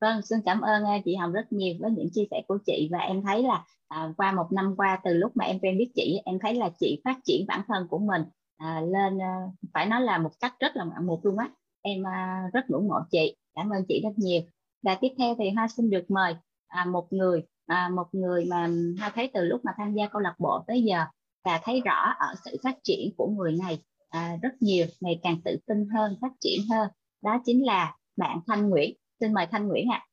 vâng 0.00 0.22
xin 0.22 0.38
cảm 0.46 0.60
ơn 0.60 0.84
à, 0.84 0.98
chị 1.04 1.14
hồng 1.16 1.32
rất 1.32 1.52
nhiều 1.52 1.74
với 1.80 1.90
những 1.90 2.08
chia 2.14 2.24
sẻ 2.30 2.42
của 2.48 2.58
chị. 2.66 2.88
Và 2.92 2.98
em 2.98 3.22
thấy 3.22 3.42
là 3.42 3.64
à, 3.88 4.12
qua 4.16 4.32
một 4.32 4.46
năm 4.52 4.74
qua 4.76 4.98
từ 5.04 5.14
lúc 5.14 5.32
mà 5.34 5.44
em 5.44 5.58
quen 5.62 5.78
biết 5.78 5.90
chị 5.94 6.20
em 6.24 6.38
thấy 6.38 6.54
là 6.54 6.70
chị 6.80 7.00
phát 7.04 7.18
triển 7.24 7.46
bản 7.48 7.60
thân 7.68 7.86
của 7.88 7.98
mình 7.98 8.22
à, 8.56 8.80
lên 8.80 9.22
à, 9.22 9.40
phải 9.74 9.86
nói 9.86 10.00
là 10.00 10.18
một 10.18 10.30
cách 10.40 10.54
rất 10.60 10.76
là 10.76 10.84
ngoạn 10.84 11.06
mục 11.06 11.24
luôn 11.24 11.38
á. 11.38 11.50
Em 11.82 12.06
à, 12.06 12.42
rất 12.52 12.70
ngưỡng 12.70 12.88
mộ 12.88 12.96
chị 13.10 13.36
cảm 13.54 13.70
ơn 13.70 13.84
chị 13.88 14.00
rất 14.04 14.12
nhiều. 14.16 14.40
Và 14.82 14.94
tiếp 15.00 15.08
theo 15.18 15.34
thì 15.38 15.50
hoa 15.50 15.68
xin 15.68 15.90
được 15.90 16.10
mời 16.10 16.34
à, 16.68 16.84
một 16.84 17.12
người 17.12 17.42
à, 17.66 17.90
một 17.96 18.06
người 18.12 18.44
mà 18.44 18.70
hoa 18.98 19.10
thấy 19.14 19.30
từ 19.34 19.44
lúc 19.44 19.60
mà 19.64 19.72
tham 19.76 19.94
gia 19.94 20.08
câu 20.08 20.20
lạc 20.20 20.34
bộ 20.38 20.64
tới 20.66 20.82
giờ 20.82 21.04
và 21.44 21.60
thấy 21.62 21.80
rõ 21.80 22.14
ở 22.18 22.34
sự 22.44 22.56
phát 22.62 22.76
triển 22.82 23.14
của 23.16 23.26
người 23.28 23.52
này 23.52 23.78
à, 24.08 24.36
rất 24.42 24.52
nhiều 24.60 24.86
ngày 25.00 25.20
càng 25.22 25.36
tự 25.44 25.56
tin 25.66 25.88
hơn 25.94 26.16
phát 26.20 26.32
triển 26.40 26.60
hơn. 26.70 26.88
Đó 27.22 27.42
chính 27.44 27.66
là 27.66 27.96
bạn 28.16 28.40
Thanh 28.46 28.70
Nguyễn. 28.70 28.96
Xin 29.20 29.34
mời 29.34 29.46
Thanh 29.46 29.68
Nguyễn 29.68 29.88
ạ. 29.90 30.04
à 30.04 30.06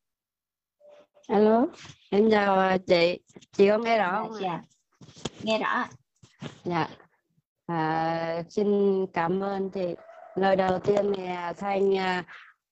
alo 1.28 1.68
em 2.10 2.32
chào 2.32 2.60
à, 2.60 2.78
chị. 2.88 3.20
Chị 3.52 3.70
có 3.70 3.78
nghe 3.78 3.98
rõ 3.98 4.12
dạ, 4.12 4.28
không 4.28 4.42
dạ. 4.42 4.62
nghe 5.44 5.60
rõ 5.60 5.86
dạ. 6.64 6.88
À, 7.66 8.44
xin 8.50 8.68
cảm 9.14 9.44
ơn 9.44 9.70
chị. 9.70 9.96
Lời 10.36 10.56
đầu 10.56 10.80
tiên 10.80 11.14
thì 11.18 11.26
à, 11.26 11.54
thanh 11.54 11.98
à, 11.98 12.24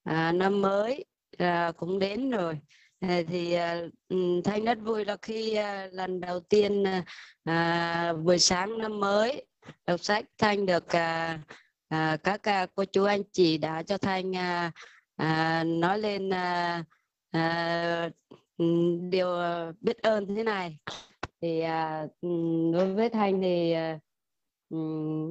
à, 0.04 0.32
năm 0.32 0.62
mới 0.62 1.06
à, 1.38 1.72
cũng 1.78 1.99
đến 1.99 2.30
rồi. 2.30 2.60
À, 2.99 3.22
thì 3.28 3.54
à, 3.54 3.82
thanh 4.43 4.66
rất 4.66 4.78
vui 4.82 5.06
là 5.06 5.18
khi 5.22 5.54
à, 5.56 5.88
lần 5.91 6.20
đầu 6.20 6.39
tiên 6.39 6.84
à, 7.43 8.14
buổi 8.24 8.39
sáng 8.39 8.78
năm 8.78 8.99
mới 8.99 9.45
đọc 9.88 9.99
sách 9.99 10.26
thanh 10.38 10.66
được 10.66 10.88
à, 10.88 11.39
à, 11.89 12.18
các 12.24 12.43
à, 12.43 12.66
cô 12.76 12.86
chú 12.86 13.04
anh 13.04 13.22
chị 13.32 13.58
đã 13.58 13.84
cho 13.84 13.97
thanh 13.97 14.36
à, 14.36 14.72
à, 15.16 15.64
nói 15.64 15.99
lên 15.99 16.30
à, 16.34 16.84
à, 17.32 18.10
Ừ, 18.62 18.97
điều 19.09 19.28
ờ, 19.28 19.74
biết 19.82 19.97
ơn 20.01 20.36
thế 20.36 20.43
này. 20.43 20.78
Thì 21.41 21.59
à, 21.62 22.07
ừ, 22.22 22.30
đối 22.74 22.93
với 22.93 23.09
thanh 23.09 23.41
thì 23.41 23.72
ờ, 23.72 23.97
ừ, 24.70 24.78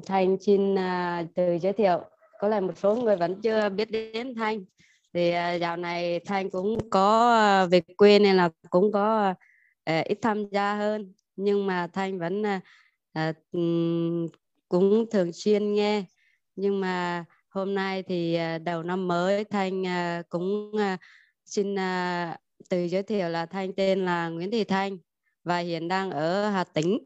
thanh 0.07 0.37
xin 0.41 0.75
à, 0.79 1.25
từ 1.35 1.59
giới 1.59 1.73
thiệu. 1.73 2.01
Có 2.41 2.49
lẽ 2.49 2.61
một 2.61 2.79
số 2.79 2.97
người 2.97 3.17
vẫn 3.17 3.41
chưa 3.43 3.69
biết 3.69 3.91
đến 3.91 4.35
thanh. 4.35 4.65
Thì 5.15 5.31
à, 5.31 5.55
dạo 5.55 5.77
này 5.77 6.21
thanh 6.21 6.51
cũng 6.51 6.91
có 6.91 7.69
về 7.71 7.81
quê 7.97 8.19
nên 8.19 8.37
là 8.37 8.51
cũng 8.71 8.93
có 8.93 9.35
ít 9.85 10.19
tham 10.23 10.49
gia 10.51 10.75
hơn. 10.75 11.13
Nhưng 11.37 11.67
mà 11.67 11.87
thanh 11.93 12.19
vẫn 12.19 12.43
cũng 14.69 15.07
thường 15.11 15.33
xuyên 15.33 15.75
nghe. 15.75 16.05
Nhưng 16.57 16.81
mà 16.81 17.25
hôm 17.49 17.75
nay 17.75 18.03
thì 18.03 18.39
đầu 18.65 18.83
năm 18.83 19.09
mới 19.09 19.45
thanh 19.45 19.85
cũng 20.29 20.73
xin 21.45 21.75
tự 22.61 22.65
từ 22.69 22.85
giới 22.85 23.03
thiệu 23.03 23.29
là 23.29 23.47
thanh 23.47 23.73
tên 23.73 24.05
là 24.05 24.29
Nguyễn 24.29 24.51
Thị 24.51 24.65
Thanh 24.65 24.99
và 25.45 25.59
hiện 25.59 25.89
đang 25.89 26.11
ở 26.11 26.51
Hà 26.51 26.65
Tĩnh 26.65 26.99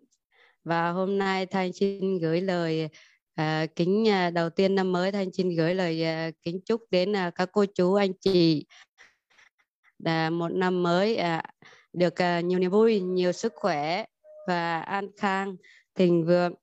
và 0.64 0.90
hôm 0.90 1.18
nay 1.18 1.46
thanh 1.46 1.72
xin 1.72 2.18
gửi 2.18 2.40
lời 2.40 2.88
À, 3.34 3.66
kính 3.76 4.09
à, 4.09 4.30
đầu 4.30 4.50
tiên 4.50 4.74
năm 4.74 4.92
mới 4.92 5.12
Thanh 5.12 5.32
xin 5.32 5.57
gửi 5.57 5.74
lời 5.74 6.05
à, 6.05 6.30
kính 6.42 6.61
chúc 6.64 6.82
đến 6.90 7.16
à, 7.16 7.30
các 7.30 7.48
cô 7.52 7.64
chú 7.74 7.94
anh 7.94 8.12
chị 8.20 8.66
là 9.98 10.30
một 10.30 10.48
năm 10.48 10.82
mới 10.82 11.16
à, 11.16 11.42
được 11.92 12.22
à, 12.22 12.40
nhiều 12.40 12.59
niềm 12.59 12.70
vui, 12.70 13.00
nhiều 13.00 13.32
sức 13.32 13.52
khỏe 13.57 14.05
và 14.48 14.80
an 14.80 15.09
khang, 15.16 15.57
thịnh 15.94 16.26
vượng. 16.26 16.55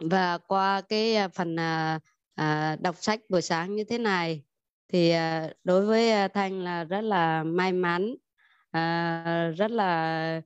Và 0.00 0.38
qua 0.38 0.80
cái 0.80 1.14
à, 1.14 1.28
phần 1.28 1.56
à, 1.60 2.00
à, 2.34 2.76
đọc 2.80 2.96
sách 3.00 3.20
buổi 3.28 3.42
sáng 3.42 3.76
như 3.76 3.84
thế 3.84 3.98
này 3.98 4.42
thì 4.92 5.10
à, 5.10 5.50
đối 5.64 5.86
với 5.86 6.10
à, 6.10 6.28
Thanh 6.28 6.64
là 6.64 6.84
rất 6.84 7.00
là 7.00 7.42
may 7.42 7.72
mắn, 7.72 8.14
à, 8.70 9.52
rất 9.56 9.70
là 9.70 10.42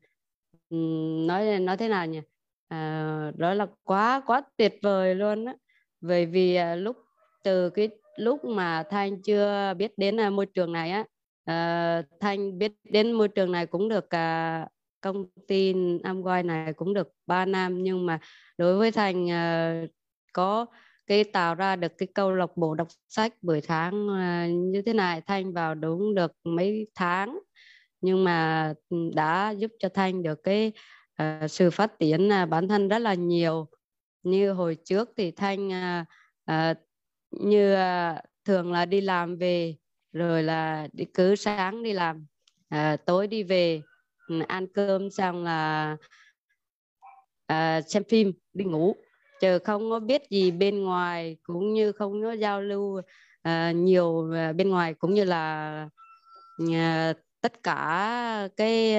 nói 0.71 1.59
nói 1.61 1.77
thế 1.77 1.89
nào 1.89 2.07
nhỉ? 2.07 2.21
à, 2.69 3.33
đó 3.37 3.55
là 3.55 3.67
quá 3.85 4.23
quá 4.27 4.43
tuyệt 4.57 4.75
vời 4.83 5.15
luôn 5.15 5.45
á 5.45 5.55
bởi 6.01 6.27
vì 6.27 6.55
à, 6.55 6.75
lúc 6.75 6.97
từ 7.45 7.71
cái 7.71 7.89
lúc 8.17 8.45
mà 8.45 8.83
thanh 8.91 9.23
chưa 9.23 9.75
biết 9.79 9.99
đến 9.99 10.21
à, 10.21 10.31
môi 10.31 10.47
trường 10.47 10.73
này 10.73 10.91
á 10.91 11.05
à, 11.45 12.03
thanh 12.21 12.59
biết 12.59 12.73
đến 12.85 13.13
môi 13.13 13.29
trường 13.29 13.53
này 13.53 13.67
cũng 13.67 13.89
được 13.89 14.11
à, 14.11 14.69
công 15.01 15.27
ty 15.49 15.73
Amway 16.03 16.47
này 16.47 16.73
cũng 16.73 16.95
được 16.95 17.09
3 17.27 17.45
năm 17.45 17.83
nhưng 17.83 18.07
mà 18.07 18.19
đối 18.59 18.79
với 18.79 18.93
thành 18.93 19.31
à, 19.31 19.75
có 20.33 20.67
cái 21.07 21.25
tạo 21.25 21.55
ra 21.55 21.77
được 21.77 21.93
cái 21.99 22.09
câu 22.15 22.33
lạc 22.33 22.57
bộ 22.57 22.75
đọc 22.75 22.89
sách 23.09 23.33
buổi 23.43 23.61
tháng 23.61 24.09
ờ, 24.09 24.47
như 24.49 24.83
thế 24.83 24.93
này 24.93 25.21
thanh 25.21 25.53
vào 25.53 25.75
đúng 25.75 26.15
được 26.15 26.33
mấy 26.45 26.87
tháng. 26.95 27.39
Nhưng 28.01 28.25
mà 28.25 28.75
ừ, 28.89 28.97
đã 29.15 29.51
giúp 29.51 29.71
cho 29.79 29.89
thanh 29.89 30.23
được 30.23 30.43
cái 30.45 30.73
uh, 31.23 31.51
sự 31.51 31.71
phát 31.71 31.99
triển 31.99 32.29
uh, 32.43 32.49
bản 32.49 32.69
thân 32.69 32.89
rất 32.89 32.99
là 32.99 33.15
nhiều. 33.15 33.69
Như 34.23 34.53
hồi 34.53 34.77
trước 34.85 35.11
thì 35.17 35.31
thanh 35.31 35.69
uh, 35.69 36.07
uh, 36.51 36.77
như 37.31 37.75
uh, 37.75 38.19
thường 38.45 38.73
là 38.73 38.85
đi 38.85 39.01
làm 39.01 39.37
về 39.37 39.77
rồi 40.13 40.43
là 40.43 40.89
đi 40.93 41.05
cứ 41.15 41.35
sáng 41.35 41.83
đi 41.83 41.93
làm 41.93 42.27
uh, 42.75 43.05
tối 43.07 43.27
đi 43.27 43.43
về 43.43 43.83
ăn 44.49 44.67
cơm 44.67 45.11
xong 45.11 45.45
là 45.45 45.97
uh, 47.53 47.85
xem 47.87 48.03
phim 48.09 48.33
đi 48.53 48.65
ngủ 48.65 48.97
chờ 49.45 49.59
không 49.65 49.91
có 49.91 50.01
biết 50.01 50.23
gì 50.31 50.51
bên 50.51 50.83
ngoài 50.83 51.37
cũng 51.43 51.75
như 51.75 51.93
không 51.93 52.23
có 52.23 52.33
giao 52.33 52.63
lưu 52.63 52.99
uh, 53.49 53.75
nhiều 53.75 54.33
à, 54.35 54.53
bên 54.53 54.69
ngoài 54.69 54.95
cũng 54.95 55.15
như 55.15 55.25
là 55.25 55.89
uh, 56.63 57.17
tất 57.41 57.63
cả 57.63 58.49
cái 58.57 58.97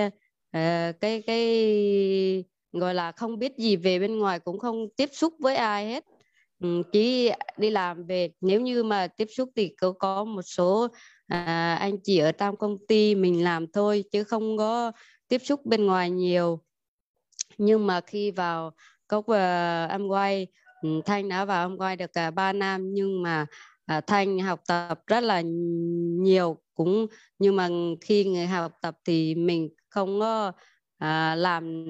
uh, 0.57 0.99
cái 1.01 1.23
cái 1.27 2.43
gọi 2.71 2.93
là 2.93 3.11
không 3.11 3.39
biết 3.39 3.57
gì 3.57 3.75
về 3.75 3.99
bên 3.99 4.19
ngoài 4.19 4.39
cũng 4.39 4.59
không 4.59 4.87
tiếp 4.97 5.09
xúc 5.13 5.33
với 5.39 5.55
ai 5.55 5.87
hết. 5.87 6.05
Ừ, 6.59 6.81
chỉ 6.91 7.31
đi 7.57 7.69
làm 7.69 8.05
về. 8.05 8.29
Nếu 8.41 8.61
như 8.61 8.83
mà 8.83 9.07
tiếp 9.07 9.27
xúc 9.35 9.49
thì 9.55 9.67
có 9.67 9.91
có 9.91 10.23
một 10.23 10.41
số 10.41 10.87
à, 11.27 11.75
anh 11.75 11.97
chị 12.03 12.17
ở 12.17 12.31
trong 12.31 12.57
công 12.57 12.77
ty 12.87 13.15
mình 13.15 13.43
làm 13.43 13.71
thôi 13.71 14.03
chứ 14.11 14.23
không 14.23 14.57
có 14.57 14.91
tiếp 15.27 15.41
xúc 15.43 15.65
bên 15.65 15.85
ngoài 15.85 16.09
nhiều. 16.09 16.59
Nhưng 17.57 17.87
mà 17.87 18.01
khi 18.01 18.31
vào 18.31 18.71
cốc 19.07 19.27
ờ, 19.27 19.33
và 19.33 19.87
em 19.91 20.07
quay. 20.07 20.47
Ừ, 20.81 21.01
thanh 21.05 21.29
đã 21.29 21.45
vào 21.45 21.65
em 21.65 21.77
quay 21.77 21.95
được 21.95 22.13
cả 22.13 22.31
ba 22.31 22.53
năm 22.53 22.93
nhưng 22.93 23.21
mà 23.21 23.45
à, 23.85 24.01
thanh 24.01 24.39
học 24.39 24.61
tập 24.67 24.99
rất 25.07 25.23
là 25.23 25.41
nhiều 26.21 26.57
cũng 26.75 27.07
nhưng 27.39 27.55
mà 27.55 27.69
khi 28.01 28.25
người 28.25 28.47
học 28.47 28.71
tập 28.81 28.97
thì 29.05 29.35
mình 29.35 29.69
không 29.89 30.19
có 30.19 30.51
à, 30.97 31.35
làm 31.35 31.85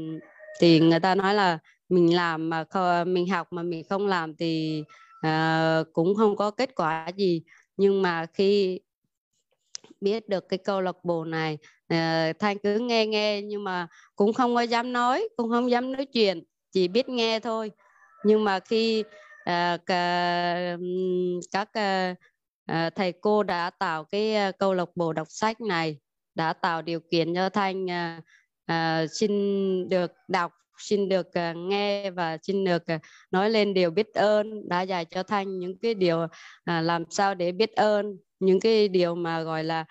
thì 0.60 0.80
người 0.80 1.00
ta 1.00 1.16
nói 1.16 1.34
là 1.34 1.60
mình 1.90 2.16
làm 2.16 2.50
mà 2.50 2.64
không, 2.64 3.14
mình 3.14 3.28
học 3.30 3.48
mà 3.52 3.64
mình 3.64 3.84
không 3.90 4.08
làm 4.08 4.36
thì 4.36 4.84
à, 5.22 5.84
cũng 5.94 6.16
không 6.16 6.36
có 6.36 6.52
kết 6.52 6.76
quả 6.76 7.08
gì. 7.18 7.42
Nhưng 7.78 8.02
mà 8.02 8.26
khi 8.34 8.80
biết 10.02 10.30
được 10.30 10.50
cái 10.50 10.58
câu 10.58 10.82
lạc 10.82 10.96
bộ 11.04 11.26
này 11.26 11.58
à, 11.88 12.34
thanh 12.40 12.58
cứ 12.58 12.80
nghe 12.80 13.06
nghe 13.06 13.42
nhưng 13.42 13.64
mà 13.64 13.88
cũng 14.16 14.34
không 14.34 14.56
có 14.56 14.62
dám 14.62 14.94
nói 14.94 15.30
cũng 15.38 15.50
không 15.50 15.72
dám 15.72 15.92
nói 15.92 16.06
chuyện 16.06 16.44
chỉ 16.76 16.88
biết 16.88 17.10
nghe 17.10 17.40
thôi. 17.40 17.72
Nhưng 18.24 18.44
mà 18.44 18.60
khi 18.60 19.04
à, 19.44 19.78
cả, 19.86 20.78
các 21.52 21.70
à, 21.74 22.16
à, 22.66 22.90
thầy 22.90 23.12
cô 23.12 23.44
đã 23.44 23.70
tạo 23.70 24.04
cái 24.04 24.36
à, 24.36 24.52
câu 24.52 24.74
lạc 24.74 24.90
bộ 24.96 25.14
đọc 25.14 25.28
sách 25.30 25.62
này 25.62 26.00
đã 26.36 26.54
tạo 26.54 26.82
điều 26.82 27.00
kiện 27.12 27.36
cho 27.36 27.50
thanh 27.50 27.92
à, 27.92 28.22
à, 28.66 29.06
xin 29.08 29.32
được 29.90 30.12
đọc 30.28 30.52
xin 30.78 31.10
được 31.10 31.28
uh, 31.28 31.58
nghe 31.58 32.12
và 32.12 32.38
xin 32.42 32.64
được 32.64 32.84
uh, 32.96 33.02
nói 33.32 33.50
lên 33.50 33.74
điều 33.74 33.92
biết 33.92 34.14
ơn 34.14 34.70
đã 34.70 34.82
dạy 34.82 35.06
cho 35.06 35.24
thanh 35.24 35.60
những 35.60 35.78
cái 35.78 35.94
điều 35.94 36.24
uh, 36.24 36.30
làm 36.66 37.04
sao 37.10 37.36
để 37.36 37.52
biết 37.52 37.72
ơn 37.76 38.18
những 38.40 38.60
cái 38.60 38.88
điều 38.88 39.16
mà 39.16 39.42
gọi 39.42 39.64
là 39.64 39.86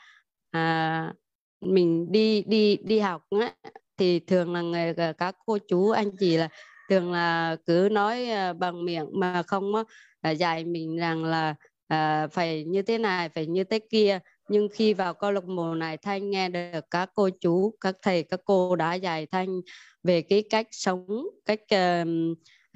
uh, 0.56 1.14
mình 1.60 2.12
đi 2.12 2.42
đi 2.42 2.76
đi 2.76 2.98
học 2.98 3.22
ấy, 3.30 3.50
thì 3.96 4.20
thường 4.20 4.52
là 4.52 4.60
người 4.60 4.94
các 5.18 5.36
cô 5.46 5.58
chú 5.68 5.90
anh 5.90 6.10
chị 6.20 6.36
là 6.36 6.48
thường 6.90 7.12
là 7.12 7.56
cứ 7.66 7.88
nói 7.92 8.28
à, 8.30 8.52
bằng 8.52 8.84
miệng 8.84 9.06
mà 9.12 9.42
không 9.42 9.72
à, 10.20 10.30
dạy 10.30 10.64
mình 10.64 10.96
rằng 10.96 11.24
là 11.24 11.54
à, 11.88 12.26
phải 12.26 12.64
như 12.64 12.82
thế 12.82 12.98
này 12.98 13.28
phải 13.28 13.46
như 13.46 13.64
thế 13.64 13.78
kia. 13.90 14.18
Nhưng 14.48 14.68
khi 14.72 14.94
vào 14.94 15.14
câu 15.14 15.32
lạc 15.32 15.44
bộ 15.44 15.74
này 15.74 15.96
thanh 15.96 16.30
nghe 16.30 16.48
được 16.48 16.84
các 16.90 17.10
cô 17.14 17.28
chú 17.40 17.74
các 17.80 17.96
thầy 18.02 18.22
các 18.22 18.40
cô 18.44 18.76
đã 18.76 18.94
dạy 18.94 19.26
thanh 19.26 19.60
về 20.02 20.22
cái 20.22 20.44
cách 20.50 20.66
sống 20.70 21.06
cách 21.46 21.60
uh, 21.60 22.08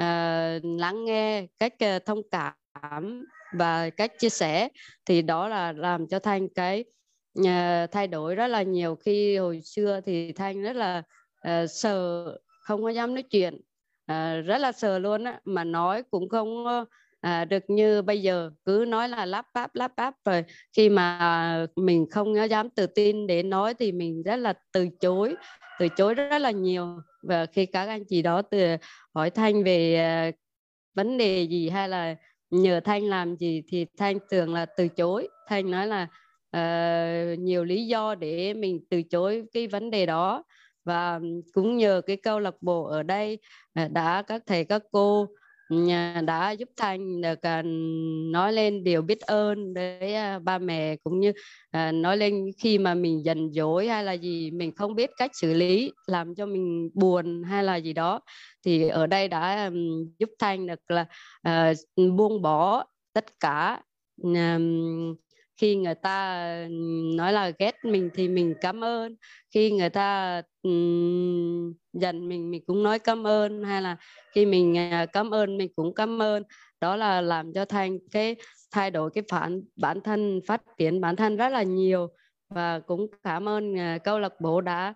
uh, 0.02 0.80
lắng 0.80 1.04
nghe 1.04 1.46
cách 1.58 1.72
uh, 1.96 2.06
thông 2.06 2.20
cảm 2.30 3.24
và 3.52 3.90
cách 3.90 4.12
chia 4.18 4.28
sẻ 4.28 4.68
thì 5.06 5.22
đó 5.22 5.48
là 5.48 5.72
làm 5.72 6.06
cho 6.08 6.18
thanh 6.18 6.48
cái 6.48 6.84
uh, 7.40 7.90
thay 7.90 8.06
đổi 8.06 8.34
rất 8.34 8.46
là 8.46 8.62
nhiều. 8.62 8.96
Khi 8.96 9.36
hồi 9.36 9.60
xưa 9.64 10.00
thì 10.06 10.32
thanh 10.32 10.62
rất 10.62 10.76
là 10.76 11.02
uh, 11.48 11.70
sợ 11.70 12.24
không 12.62 12.82
có 12.82 12.88
dám 12.88 13.14
nói 13.14 13.22
chuyện. 13.22 13.60
Ờ, 14.08 14.40
rất 14.40 14.58
là 14.58 14.72
sờ 14.72 14.98
luôn 14.98 15.24
á 15.24 15.40
mà 15.44 15.64
nói 15.64 16.02
cũng 16.10 16.28
không 16.28 16.64
à, 17.20 17.44
được 17.44 17.62
như 17.68 18.02
bây 18.02 18.22
giờ. 18.22 18.50
Cứ 18.64 18.84
nói 18.88 19.08
là 19.08 19.26
lắp 19.26 19.46
bắp 19.54 19.74
lắp 19.74 19.92
bắp 19.96 20.14
rồi 20.24 20.44
khi 20.76 20.88
mà 20.88 21.66
mình 21.76 22.06
không 22.10 22.34
dám 22.50 22.70
tự 22.70 22.86
tin 22.86 23.26
để 23.26 23.42
nói 23.42 23.74
thì 23.74 23.92
mình 23.92 24.22
rất 24.22 24.36
là 24.36 24.54
từ 24.72 24.88
chối 25.00 25.34
từ 25.78 25.88
chối 25.88 26.14
rất 26.14 26.38
là 26.38 26.50
nhiều. 26.50 26.86
Và 27.22 27.46
khi 27.46 27.66
các 27.66 27.88
anh 27.88 28.04
chị 28.04 28.22
đó 28.22 28.42
từ 28.42 28.76
hỏi 29.14 29.30
thanh 29.30 29.64
về 29.64 30.28
uh, 30.28 30.34
vấn 30.94 31.18
đề 31.18 31.42
gì 31.42 31.68
hay 31.68 31.88
là 31.88 32.14
nhờ 32.50 32.80
thanh 32.80 33.02
làm 33.02 33.36
gì 33.36 33.62
thì 33.68 33.86
thanh 33.98 34.18
thường 34.30 34.54
là 34.54 34.66
từ 34.66 34.88
chối. 34.88 35.28
Thanh 35.48 35.70
nói 35.70 35.86
là 35.86 36.06
uh, 36.56 37.38
nhiều 37.38 37.64
lý 37.64 37.86
do 37.86 38.14
để 38.14 38.54
mình 38.54 38.80
từ 38.90 39.02
chối 39.02 39.42
cái 39.52 39.66
vấn 39.66 39.90
đề 39.90 40.06
đó 40.06 40.44
và 40.88 41.20
cũng 41.52 41.76
nhờ 41.76 42.00
cái 42.06 42.16
câu 42.16 42.40
lạc 42.40 42.54
bộ 42.60 42.84
ở 42.84 43.02
đây 43.02 43.38
à, 43.74 43.88
đã 43.88 44.22
các 44.22 44.42
thầy, 44.46 44.64
các 44.64 44.82
cô 44.92 45.28
đã 46.24 46.50
giúp 46.50 46.68
Thanh 46.76 47.20
được 47.20 47.42
à, 47.42 47.62
nói 48.32 48.52
lên 48.52 48.84
điều 48.84 49.02
biết 49.02 49.20
ơn 49.20 49.74
với 49.74 50.14
à, 50.14 50.38
ba 50.38 50.58
mẹ 50.58 50.96
cũng 50.96 51.20
như 51.20 51.32
nói 51.92 52.16
lên 52.16 52.44
khi 52.58 52.78
mà 52.78 52.94
mình 52.94 53.24
giận 53.24 53.52
dỗi 53.52 53.88
hay 53.88 54.04
là 54.04 54.12
gì 54.12 54.50
mình 54.50 54.74
không 54.74 54.94
biết 54.94 55.10
cách 55.16 55.30
xử 55.34 55.54
lý, 55.54 55.92
làm 56.06 56.34
cho 56.34 56.46
mình 56.46 56.90
buồn 56.94 57.42
hay 57.42 57.64
là 57.64 57.76
gì 57.76 57.92
đó, 57.92 58.20
thì 58.64 58.88
ở 58.88 59.06
đây 59.06 59.28
đã 59.28 59.70
giúp 60.18 60.30
Thanh 60.38 60.66
được 60.66 60.80
là 60.88 61.06
buông 61.96 62.42
bỏ 62.42 62.84
tất 63.12 63.24
cả 63.40 63.82
khi 65.58 65.76
người 65.76 65.94
ta 65.94 66.48
nói 67.16 67.32
là 67.32 67.52
ghét 67.58 67.74
mình 67.84 68.10
thì 68.14 68.28
mình 68.28 68.54
cảm 68.60 68.84
ơn. 68.84 69.16
Khi 69.54 69.70
người 69.70 69.90
ta 69.90 70.42
um, 70.62 71.74
giận 71.92 72.28
mình 72.28 72.50
mình 72.50 72.62
cũng 72.66 72.82
nói 72.82 72.98
cảm 72.98 73.26
ơn. 73.26 73.64
Hay 73.64 73.82
là 73.82 73.96
khi 74.34 74.46
mình 74.46 74.76
uh, 75.02 75.12
cảm 75.12 75.30
ơn 75.30 75.58
mình 75.58 75.72
cũng 75.76 75.94
cảm 75.94 76.22
ơn. 76.22 76.42
Đó 76.80 76.96
là 76.96 77.20
làm 77.20 77.52
cho 77.52 77.64
thành 77.64 77.98
cái 78.10 78.36
thay 78.70 78.90
đổi 78.90 79.10
cái 79.14 79.24
phản 79.30 79.62
bản 79.76 80.00
thân 80.00 80.40
phát 80.46 80.62
triển 80.78 81.00
bản 81.00 81.16
thân 81.16 81.36
rất 81.36 81.48
là 81.48 81.62
nhiều. 81.62 82.08
Và 82.48 82.80
cũng 82.80 83.06
cảm 83.22 83.48
ơn 83.48 83.74
uh, 83.74 84.04
câu 84.04 84.18
lạc 84.18 84.40
bộ 84.40 84.60
đã 84.60 84.94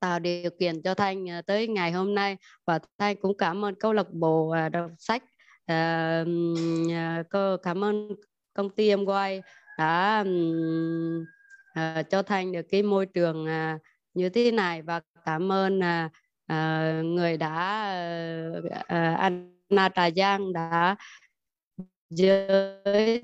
tạo 0.00 0.18
điều 0.18 0.50
kiện 0.60 0.82
cho 0.82 0.94
thanh 0.94 1.30
à, 1.30 1.42
tới 1.42 1.68
ngày 1.68 1.92
hôm 1.92 2.14
nay. 2.14 2.36
Và 2.66 2.78
thanh 2.98 3.16
cũng 3.16 3.36
cảm 3.36 3.64
ơn 3.64 3.74
câu 3.74 3.92
lạc 3.92 4.10
bộ 4.12 4.54
đọc 4.72 4.90
sách. 4.98 5.22
Cô 7.30 7.56
cảm 7.56 7.84
ơn 7.84 8.08
công 8.54 8.70
ty 8.70 8.88
em 8.88 9.04
quay 9.04 9.42
đã 9.78 10.20
uh, 10.20 11.26
ờ, 11.74 12.02
cho 12.10 12.22
thành 12.22 12.52
được 12.52 12.66
cái 12.70 12.82
môi 12.82 13.06
trường 13.06 13.44
uh, 13.44 13.80
như 14.14 14.28
thế 14.28 14.50
này 14.50 14.82
và 14.82 15.00
cảm 15.24 15.52
ơn 15.52 15.78
uh, 15.78 16.12
uh, 16.52 17.04
người 17.04 17.36
đã 17.36 17.84
ờ, 17.90 18.58
uh, 18.58 18.64
uh, 18.64 19.18
Anna 19.18 19.88
Trà 19.94 20.10
Giang 20.10 20.52
đã 20.52 20.96
giới 22.10 23.22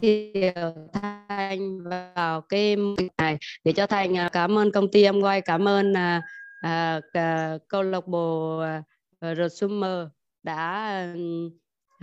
thiệu 0.00 0.52
thanh 0.92 1.82
vào 1.82 2.40
cái 2.40 2.76
này. 3.18 3.38
Để 3.64 3.72
cho 3.72 3.86
thành 3.86 4.12
uh, 4.12 4.18
à, 4.18 4.28
cảm 4.32 4.58
ơn 4.58 4.72
công 4.72 4.90
ty 4.90 5.02
em 5.02 5.20
quay 5.20 5.40
cảm 5.40 5.68
ơn 5.68 5.92
uh, 5.92 6.24
uh, 6.66 7.68
câu 7.68 7.82
lạc 7.82 8.06
bộ 8.06 8.62
uh, 8.62 9.36
Resumer 9.36 10.06
đã 10.42 11.14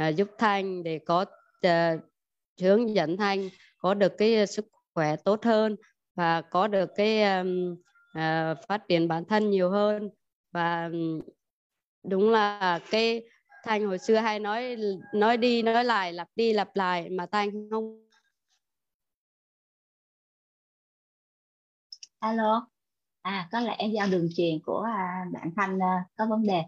uh, 0.08 0.16
giúp 0.16 0.30
thanh 0.38 0.84
để 0.84 1.00
có 1.06 1.26
uh, 1.68 2.02
hướng 2.62 2.96
dẫn 2.96 3.18
thanh 3.18 3.50
có 3.78 3.94
được 3.94 4.14
cái 4.18 4.36
ờ, 4.36 4.46
sức 4.46 4.66
khỏe 4.94 5.16
tốt 5.16 5.46
hơn 5.46 5.76
và 6.16 6.42
có 6.42 6.68
được 6.68 6.90
cái 6.96 7.24
um, 7.24 7.72
uh, 8.18 8.58
phát 8.68 8.88
triển 8.88 9.08
bản 9.08 9.26
thân 9.26 9.50
nhiều 9.50 9.70
hơn. 9.70 10.10
Và 10.52 10.90
đúng 12.04 12.30
là 12.30 12.80
cái 12.92 13.24
thanh 13.64 13.86
hồi 13.88 13.98
xưa 13.98 14.16
hay 14.16 14.40
nói 14.40 14.76
nói 15.14 15.38
đi 15.38 15.62
nói 15.62 15.84
lại 15.84 16.14
lặp 16.14 16.28
đi 16.36 16.54
lặp 16.54 16.76
lại 16.76 17.10
mà 17.10 17.26
thanh 17.32 17.70
không 17.70 18.08
alo. 22.20 22.68
À 23.22 23.50
có 23.52 23.60
lẽ 23.60 23.88
do 23.94 24.06
đường 24.12 24.30
truyền 24.36 24.60
của 24.66 24.82
à, 24.82 25.26
bạn 25.34 25.52
thanh 25.56 25.80
à, 25.80 26.06
có 26.16 26.26
vấn 26.30 26.44
đề. 26.48 26.64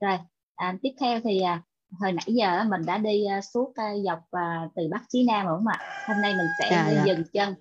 Rồi 0.00 0.18
à, 0.54 0.78
tiếp 0.82 0.90
theo 1.00 1.20
thì 1.24 1.40
à, 1.40 1.62
hồi 2.00 2.12
nãy 2.12 2.24
giờ 2.26 2.64
mình 2.64 2.86
đã 2.86 2.98
đi 2.98 3.24
uh, 3.38 3.44
suốt 3.44 3.68
uh, 3.68 4.04
dọc 4.06 4.18
uh, 4.18 4.72
từ 4.74 4.88
bắc 4.90 5.02
chí 5.08 5.24
nam 5.24 5.46
đúng 5.46 5.56
không 5.56 5.66
ạ 5.66 6.04
hôm 6.06 6.22
nay 6.22 6.34
mình 6.34 6.46
sẽ 6.58 6.68
dạ, 6.70 6.90
dạ. 6.94 7.04
dừng 7.06 7.24
chân 7.32 7.54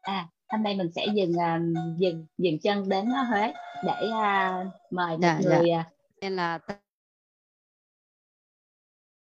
à 0.00 0.28
hôm 0.48 0.62
nay 0.62 0.76
mình 0.76 0.90
sẽ 0.94 1.06
dừng 1.14 1.32
dừng 1.98 2.26
dừng 2.38 2.58
chân 2.58 2.88
đến 2.88 3.06
huế 3.06 3.52
để 3.84 4.10
mời 4.90 5.16
một 5.16 5.22
dạ, 5.22 5.40
người 5.42 5.68
dạ. 5.68 5.84
nên 6.20 6.36
là 6.36 6.58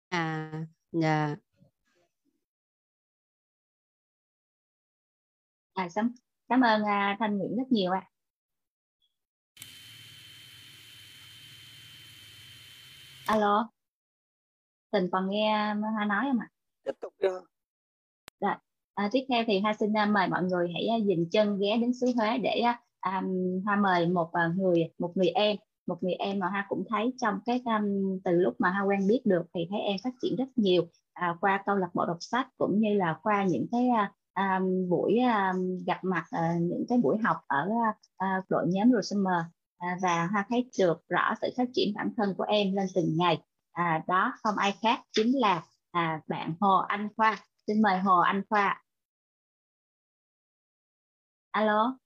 à 0.09 0.51
dạ 0.93 1.37
à 5.75 5.89
cảm 5.95 6.15
cảm 6.49 6.61
ơn 6.61 6.83
thanh 7.19 7.39
nguyễn 7.39 7.57
rất 7.57 7.73
nhiều 7.73 7.93
ạ 7.93 8.01
à. 8.01 8.14
Alo? 13.27 13.69
Tình 14.93 15.09
còn 15.13 15.31
nghe 15.31 15.75
hoa 15.75 16.05
nói 16.05 16.25
không 16.29 16.39
ạ? 16.39 16.49
Tiếp 16.85 16.93
tục 17.01 17.13
được 17.23 17.41
dạ. 18.41 18.59
à, 18.95 19.09
tiếp 19.13 19.25
theo 19.29 19.45
thì 19.47 19.61
hoa 19.61 19.75
xin 19.75 19.91
uh, 19.91 20.09
mời 20.09 20.29
mọi 20.29 20.43
người 20.43 20.69
hãy 20.75 20.89
uh, 21.01 21.07
dừng 21.07 21.31
chân 21.31 21.59
ghé 21.61 21.77
đến 21.77 21.93
xứ 21.95 22.07
huế 22.17 22.39
để 22.39 22.63
um, 23.07 23.61
hoa 23.65 23.77
mời 23.77 24.07
một 24.07 24.31
người 24.57 24.91
một 24.99 25.13
người 25.17 25.29
em. 25.29 25.57
Một 25.87 26.03
người 26.03 26.15
em 26.15 26.39
mà 26.39 26.49
hoa 26.49 26.67
cũng 26.69 26.85
thấy 26.89 27.13
trong 27.21 27.39
cái 27.47 27.63
um, 27.65 28.19
từ 28.25 28.31
lúc 28.33 28.55
mà 28.59 28.71
hoa 28.71 28.83
quen 28.83 29.09
biết 29.09 29.21
được 29.25 29.43
thì 29.55 29.67
thấy 29.71 29.81
em 29.81 29.97
phát 30.05 30.11
triển 30.23 30.37
rất 30.37 30.49
nhiều 30.57 30.83
uh, 30.83 31.41
qua 31.41 31.63
câu 31.67 31.77
lạc 31.77 31.91
bộ 31.95 32.07
đọc 32.07 32.17
sách 32.21 32.49
cũng 32.59 32.81
như 32.81 32.95
là 32.95 33.19
qua 33.23 33.45
những 33.45 33.67
cái 33.73 33.89
um, 34.37 34.89
buổi 34.89 35.19
um, 35.19 35.85
gặp 35.87 36.05
mặt 36.05 36.25
uh, 36.37 36.63
những 36.63 36.85
cái 36.89 36.99
buổi 36.99 37.19
học 37.19 37.37
ở 37.47 37.69
uh, 38.25 38.45
đội 38.49 38.67
nhóm 38.69 38.93
Rosemer 38.93 39.45
à, 39.85 39.97
và 40.03 40.27
hoa 40.33 40.45
thấy 40.51 40.71
được 40.79 40.97
rõ 41.09 41.35
sự 41.43 41.49
phát 41.57 41.65
triển 41.75 41.95
bản 41.97 42.11
thân 42.17 42.35
của 42.39 42.45
em 42.45 42.77
lên 42.77 42.87
từng 42.95 43.17
ngày. 43.19 43.39
À, 43.73 44.03
đó 44.09 44.33
không 44.43 44.57
ai 44.59 44.75
khác 44.83 45.01
chính 45.13 45.39
là 45.41 45.63
à, 45.91 46.21
bạn 46.29 46.55
Hồ 46.61 46.79
Anh 46.89 47.09
Khoa. 47.17 47.39
Xin 47.67 47.83
mời 47.83 47.99
Hồ 47.99 48.19
Anh 48.21 48.43
Khoa. 48.51 48.83
Alo? 51.53 51.99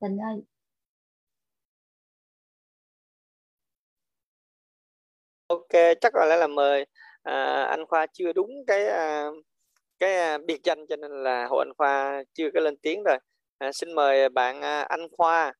Tình 0.00 0.18
ơi. 0.18 0.44
Ok 5.46 5.68
chắc 6.00 6.12
có 6.12 6.24
lẽ 6.26 6.36
là 6.36 6.46
mời 6.46 6.86
à, 7.22 7.64
anh 7.64 7.86
khoa 7.88 8.06
chưa 8.12 8.32
đúng 8.32 8.50
cái 8.66 8.86
à, 8.86 9.28
cái 10.04 10.16
à, 10.16 10.38
biệt 10.38 10.60
danh 10.64 10.86
cho 10.86 10.96
nên 10.96 11.22
là 11.22 11.46
Hồ 11.46 11.56
Anh 11.56 11.72
Khoa 11.78 12.22
chưa 12.34 12.50
có 12.54 12.60
lên 12.60 12.76
tiếng 12.76 13.02
rồi. 13.04 13.16
À, 13.58 13.72
xin 13.72 13.92
mời 13.92 14.28
bạn 14.28 14.62
à, 14.62 14.80
Anh 14.80 15.08
Khoa 15.12 15.52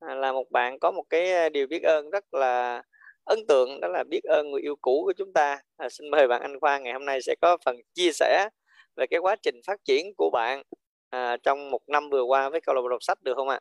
à, 0.00 0.14
là 0.14 0.32
một 0.32 0.50
bạn 0.50 0.78
có 0.78 0.90
một 0.90 1.04
cái 1.10 1.32
à, 1.32 1.48
điều 1.48 1.66
biết 1.66 1.82
ơn 1.82 2.10
rất 2.10 2.34
là 2.34 2.82
ấn 3.24 3.38
tượng 3.48 3.80
đó 3.80 3.88
là 3.88 4.04
biết 4.10 4.24
ơn 4.24 4.50
người 4.50 4.62
yêu 4.62 4.76
cũ 4.80 5.02
của 5.04 5.12
chúng 5.16 5.32
ta. 5.32 5.58
À, 5.76 5.88
xin 5.88 6.10
mời 6.10 6.28
bạn 6.28 6.42
Anh 6.42 6.60
Khoa 6.60 6.78
ngày 6.78 6.92
hôm 6.92 7.04
nay 7.04 7.18
sẽ 7.22 7.34
có 7.40 7.56
phần 7.64 7.76
chia 7.94 8.12
sẻ 8.12 8.48
về 8.96 9.06
cái 9.10 9.20
quá 9.20 9.36
trình 9.42 9.60
phát 9.66 9.80
triển 9.84 10.06
của 10.16 10.30
bạn 10.32 10.62
à, 11.10 11.36
trong 11.42 11.70
một 11.70 11.80
năm 11.88 12.10
vừa 12.10 12.22
qua 12.22 12.50
với 12.50 12.60
câu 12.60 12.74
lạc 12.74 12.82
bộ 12.82 12.88
đọc 12.88 13.02
sách 13.02 13.22
được 13.22 13.34
không 13.36 13.48
ạ? 13.48 13.60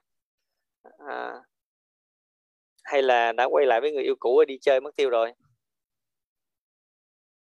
À, 1.07 1.33
hay 2.83 3.01
là 3.01 3.31
đã 3.31 3.47
quay 3.51 3.65
lại 3.65 3.81
với 3.81 3.91
người 3.91 4.03
yêu 4.03 4.15
cũ 4.19 4.43
đi 4.47 4.57
chơi 4.61 4.81
mất 4.81 4.95
tiêu 4.95 5.09
rồi? 5.09 5.33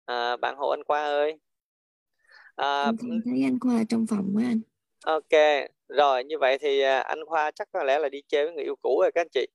À, 0.05 0.37
bạn 0.37 0.55
Hồ 0.57 0.69
Anh 0.69 0.83
Khoa 0.83 1.03
ơi 1.05 1.44
à, 2.55 2.91
thấy 3.25 3.43
anh 3.43 3.59
Khoa 3.59 3.83
trong 3.89 4.05
phòng 4.09 4.31
với 4.33 4.45
anh. 4.45 4.61
Ok 5.05 5.65
rồi 5.87 6.23
như 6.23 6.37
vậy 6.39 6.57
thì 6.57 6.81
à, 6.81 6.99
anh 6.99 7.25
Khoa 7.25 7.51
chắc 7.51 7.67
có 7.71 7.83
lẽ 7.83 7.99
là 7.99 8.09
đi 8.09 8.21
chơi 8.27 8.45
với 8.45 8.53
người 8.53 8.63
yêu 8.63 8.75
cũ 8.81 8.99
rồi 9.01 9.11
các 9.15 9.21
anh 9.21 9.29
chị. 9.31 9.47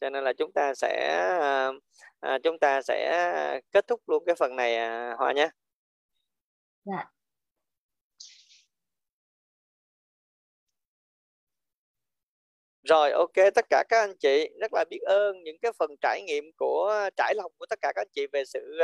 Cho 0.00 0.10
nên 0.10 0.24
là 0.24 0.32
chúng 0.32 0.52
ta 0.52 0.74
sẽ 0.74 1.08
à, 1.40 1.70
à 2.20 2.38
chúng 2.42 2.58
ta 2.58 2.82
sẽ 2.82 3.60
kết 3.72 3.86
thúc 3.86 4.00
luôn 4.06 4.24
cái 4.26 4.34
phần 4.34 4.56
này 4.56 4.76
à, 4.76 5.14
Hoa 5.18 5.32
nhé. 5.32 5.48
Dạ. 6.84 7.10
Rồi 12.82 13.10
ok 13.12 13.32
tất 13.54 13.64
cả 13.70 13.84
các 13.88 14.00
anh 14.00 14.16
chị 14.20 14.48
rất 14.60 14.72
là 14.74 14.84
biết 14.90 15.00
ơn 15.06 15.42
những 15.44 15.58
cái 15.62 15.72
phần 15.78 15.90
trải 16.00 16.22
nghiệm 16.22 16.44
của 16.56 17.08
trải 17.16 17.34
lòng 17.36 17.52
của 17.58 17.66
tất 17.66 17.78
cả 17.82 17.92
các 17.94 18.00
anh 18.02 18.08
chị 18.12 18.26
về 18.32 18.44
sự 18.44 18.78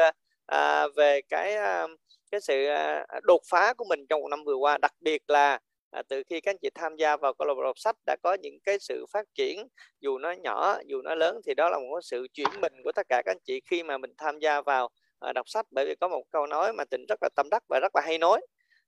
à, 0.46 0.86
về 0.96 1.20
cái 1.28 1.54
à, 1.54 1.86
cái 2.30 2.40
sự 2.40 2.66
à, 2.66 3.04
đột 3.22 3.40
phá 3.50 3.74
của 3.74 3.84
mình 3.88 4.06
trong 4.08 4.20
một 4.20 4.28
năm 4.28 4.44
vừa 4.44 4.54
qua 4.54 4.78
đặc 4.78 4.92
biệt 5.00 5.22
là 5.28 5.58
à, 5.90 6.02
từ 6.08 6.22
khi 6.28 6.40
các 6.40 6.50
anh 6.50 6.58
chị 6.62 6.70
tham 6.74 6.96
gia 6.96 7.16
vào 7.16 7.34
câu 7.34 7.48
lạc 7.48 7.54
bộ 7.54 7.62
đọc 7.62 7.78
sách 7.78 7.96
đã 8.06 8.16
có 8.22 8.36
những 8.42 8.58
cái 8.64 8.78
sự 8.78 9.06
phát 9.12 9.26
triển 9.34 9.68
dù 10.00 10.18
nó 10.18 10.32
nhỏ 10.32 10.78
dù 10.86 11.02
nó 11.02 11.14
lớn 11.14 11.40
thì 11.46 11.54
đó 11.54 11.68
là 11.68 11.78
một 11.78 12.00
sự 12.02 12.26
chuyển 12.34 12.60
mình 12.60 12.72
của 12.84 12.92
tất 12.92 13.06
cả 13.08 13.22
các 13.24 13.32
anh 13.32 13.40
chị 13.44 13.60
khi 13.66 13.82
mà 13.82 13.98
mình 13.98 14.14
tham 14.18 14.38
gia 14.38 14.60
vào 14.60 14.88
à, 15.20 15.32
đọc 15.32 15.48
sách. 15.48 15.66
Bởi 15.70 15.86
vì 15.86 15.94
có 16.00 16.08
một 16.08 16.22
câu 16.30 16.46
nói 16.46 16.72
mà 16.72 16.84
tình 16.84 17.06
rất 17.08 17.18
là 17.22 17.28
tâm 17.36 17.48
đắc 17.50 17.62
và 17.68 17.80
rất 17.80 17.96
là 17.96 18.02
hay 18.04 18.18
nói 18.18 18.40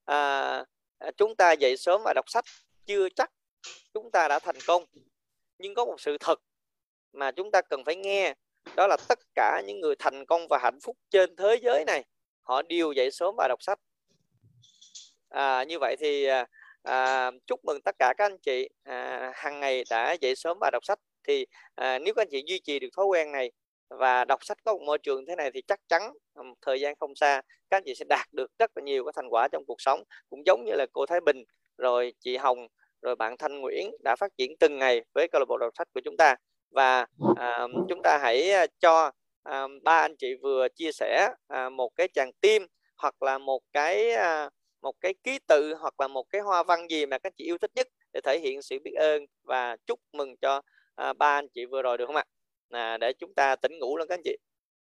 à, 0.05 0.65
à, 0.99 1.11
chúng 1.17 1.37
ta 1.37 1.53
dậy 1.53 1.77
sớm 1.77 2.01
và 2.05 2.13
đọc 2.15 2.25
sách 2.29 2.45
chưa 2.87 3.09
chắc 3.09 3.31
chúng 3.95 4.11
ta 4.11 4.29
đã 4.29 4.39
thành 4.39 4.57
công 4.67 4.85
nhưng 5.59 5.75
có 5.75 5.85
một 5.85 6.01
sự 6.01 6.17
thật 6.21 6.41
mà 7.13 7.31
chúng 7.31 7.51
ta 7.51 7.63
cần 7.71 7.85
phải 7.85 7.97
nghe 7.97 8.35
đó 8.77 8.87
là 8.87 8.97
tất 9.09 9.19
cả 9.35 9.63
những 9.67 9.81
người 9.81 9.95
thành 9.99 10.27
công 10.27 10.47
và 10.51 10.59
hạnh 10.63 10.79
phúc 10.83 10.97
trên 11.11 11.37
thế 11.37 11.59
giới 11.63 11.85
này 11.85 12.05
họ 12.43 12.63
đều 12.63 12.93
dậy 12.93 13.11
sớm 13.11 13.35
và 13.39 13.49
đọc 13.49 13.63
sách. 13.63 13.79
À, 15.29 15.65
như 15.65 15.79
vậy 15.79 15.97
thì 16.01 16.25
à, 16.25 16.47
à 16.83 17.31
chúc 17.47 17.65
mừng 17.65 17.81
tất 17.85 17.97
cả 17.99 18.15
các 18.19 18.25
anh 18.25 18.39
chị 18.39 18.69
à, 18.83 19.33
hàng 19.35 19.61
ngày 19.61 19.85
đã 19.91 20.17
dậy 20.21 20.35
sớm 20.37 20.59
và 20.61 20.71
đọc 20.73 20.85
sách. 20.85 20.99
Thì 21.29 21.47
à, 21.75 21.99
nếu 21.99 22.15
các 22.15 22.23
anh 22.23 22.29
chị 22.31 22.43
duy 22.47 22.59
trì 22.59 22.79
được 22.79 22.89
thói 22.97 23.07
quen 23.07 23.33
này 23.33 23.53
và 23.89 24.25
đọc 24.25 24.45
sách 24.45 24.59
có 24.65 24.73
một 24.73 24.83
môi 24.87 24.99
trường 24.99 25.27
thế 25.27 25.37
này 25.37 25.51
thì 25.55 25.63
chắc 25.63 25.81
chắn 25.89 26.13
thời 26.63 26.81
gian 26.81 26.95
không 27.01 27.15
xa 27.15 27.43
các 27.73 27.77
anh 27.77 27.83
chị 27.87 27.95
sẽ 27.95 28.05
đạt 28.09 28.27
được 28.33 28.51
rất 28.59 28.71
là 28.75 28.83
nhiều 28.83 29.05
cái 29.05 29.13
thành 29.17 29.29
quả 29.29 29.49
trong 29.53 29.65
cuộc 29.67 29.81
sống. 29.81 30.03
Cũng 30.31 30.47
giống 30.47 30.65
như 30.65 30.73
là 30.75 30.87
cô 30.93 31.07
Thái 31.07 31.21
Bình 31.21 31.45
rồi 31.79 32.13
chị 32.21 32.37
Hồng 32.37 32.69
rồi 33.03 33.17
bạn 33.17 33.37
Thanh 33.37 33.61
Nguyễn 33.61 33.91
đã 34.05 34.17
phát 34.17 34.33
triển 34.39 34.57
từng 34.61 34.79
ngày 34.79 35.03
với 35.15 35.29
câu 35.33 35.39
lạc 35.39 35.45
bộ 35.49 35.59
đọc 35.59 35.73
sách 35.79 35.89
của 35.95 36.01
chúng 36.05 36.17
ta. 36.17 36.37
Và 36.71 37.07
à, 37.37 37.67
chúng 37.89 38.03
ta 38.03 38.19
hãy 38.23 38.53
à, 38.53 38.67
cho 38.81 39.11
à, 39.43 39.67
ba 39.83 40.01
anh 40.01 40.17
chị 40.19 40.35
vừa 40.43 40.69
chia 40.69 40.93
sẻ 40.93 41.31
à, 41.49 41.69
một 41.71 41.91
cái 41.97 42.09
chàng 42.09 42.31
tim 42.41 42.67
hoặc 42.97 43.23
là 43.23 43.39
một 43.39 43.63
cái 43.73 44.11
à, 44.13 44.51
một 44.83 44.95
cái 45.01 45.15
ký 45.23 45.39
tự 45.47 45.75
hoặc 45.75 46.01
là 46.01 46.09
một 46.09 46.25
cái 46.31 46.41
hoa 46.41 46.63
văn 46.63 46.87
gì 46.91 47.07
mà 47.07 47.19
các 47.19 47.33
chị 47.37 47.45
yêu 47.45 47.59
thích 47.59 47.71
nhất 47.75 47.89
để 48.13 48.21
thể 48.25 48.39
hiện 48.39 48.63
sự 48.63 48.79
biết 48.85 48.95
ơn 48.97 49.27
và 49.43 49.77
chúc 49.87 50.01
mừng 50.13 50.37
cho 50.37 50.63
à, 50.95 51.13
ba 51.13 51.39
anh 51.39 51.49
chị 51.55 51.67
vừa 51.67 51.83
rồi 51.83 51.99
được 51.99 52.07
không 52.07 52.17
ạ? 52.17 52.25
À, 52.71 52.99
để 52.99 53.13
chúng 53.13 53.35
ta 53.35 53.57
tỉnh 53.57 53.79
ngủ 53.79 53.97
luôn 53.97 54.09
các 54.09 54.15
anh 54.15 54.23
chị. 54.25 54.37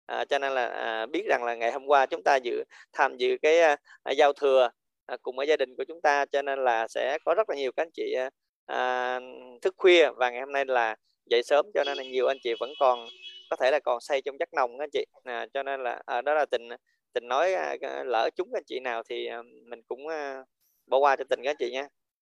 À, 0.07 0.25
cho 0.25 0.39
nên 0.39 0.53
là 0.53 0.67
à, 0.67 1.07
biết 1.07 1.25
rằng 1.29 1.45
là 1.45 1.55
ngày 1.55 1.73
hôm 1.73 1.87
qua 1.87 2.07
chúng 2.07 2.23
ta 2.25 2.37
dự 2.37 2.65
tham 2.93 3.17
dự 3.17 3.37
cái 3.43 3.61
à, 3.61 3.77
giao 4.17 4.33
thừa 4.33 4.71
à, 5.07 5.17
cùng 5.23 5.37
với 5.37 5.47
gia 5.47 5.57
đình 5.57 5.77
của 5.77 5.85
chúng 5.89 6.01
ta 6.03 6.25
cho 6.27 6.43
nên 6.43 6.65
là 6.65 6.89
sẽ 6.89 7.19
có 7.25 7.35
rất 7.35 7.51
là 7.51 7.57
nhiều 7.57 7.73
các 7.73 7.83
anh 7.83 7.91
chị 7.95 8.15
à, 8.17 8.31
à 8.67 9.21
thức 9.63 9.75
khuya 9.79 10.11
và 10.17 10.31
ngày 10.31 10.41
hôm 10.41 10.53
nay 10.53 10.65
là 10.67 10.97
dậy 11.31 11.43
sớm 11.43 11.67
cho 11.75 11.85
nên 11.85 11.97
là 11.99 12.05
nhiều 12.05 12.27
anh 12.27 12.39
chị 12.43 12.55
vẫn 12.61 12.71
còn 12.81 13.09
có 13.53 13.57
thể 13.57 13.71
là 13.71 13.81
còn 13.85 14.01
say 14.01 14.23
trong 14.23 14.37
giấc 14.41 14.55
nồng 14.55 14.79
anh 14.79 14.91
chị. 14.93 15.05
À, 15.25 15.47
cho 15.55 15.63
nên 15.63 15.83
là 15.83 16.03
à, 16.07 16.23
đó 16.23 16.35
là 16.35 16.47
tình 16.51 16.69
tình 17.13 17.29
nói 17.29 17.55
à, 17.55 17.77
à 17.81 18.05
lỡ 18.05 18.31
chúng 18.37 18.55
anh 18.55 18.63
chị 18.67 18.81
nào 18.81 19.03
thì 19.09 19.27
à, 19.27 19.43
mình 19.67 19.83
cũng 19.89 20.09
à, 20.09 20.45
bỏ 20.87 20.99
qua 20.99 21.17
cho 21.17 21.25
tình 21.31 21.41
các 21.45 21.51
anh 21.51 21.57
chị 21.59 21.71
nha. 21.71 21.89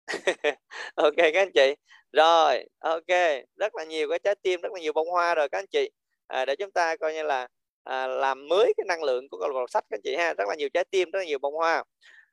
Ok 0.94 1.14
các 1.16 1.34
anh 1.34 1.52
chị. 1.54 1.74
Rồi 2.12 2.64
ok 2.78 3.06
rất 3.56 3.74
là 3.74 3.84
nhiều 3.84 4.08
cái 4.10 4.18
trái 4.18 4.34
tim 4.42 4.60
rất 4.60 4.72
là 4.72 4.80
nhiều 4.80 4.92
bông 4.92 5.08
hoa 5.10 5.34
rồi 5.34 5.48
các 5.48 5.58
anh 5.58 5.66
chị. 5.66 5.90
À, 6.26 6.44
để 6.44 6.56
chúng 6.56 6.70
ta 6.70 6.96
coi 6.96 7.12
như 7.14 7.22
là 7.22 7.48
à, 7.84 8.06
làm 8.06 8.48
mới 8.48 8.72
cái 8.76 8.84
năng 8.88 9.02
lượng 9.02 9.28
của 9.28 9.38
câu 9.38 9.48
lạc 9.48 9.54
bộ 9.54 9.66
sách 9.68 9.84
các 9.90 9.96
anh 9.96 10.02
chị 10.04 10.16
ha. 10.16 10.34
Rất 10.34 10.48
là 10.48 10.54
nhiều 10.54 10.68
trái 10.74 10.84
tim 10.84 11.10
rất 11.10 11.18
là 11.18 11.24
nhiều 11.24 11.38
bông 11.38 11.54
hoa. 11.54 11.84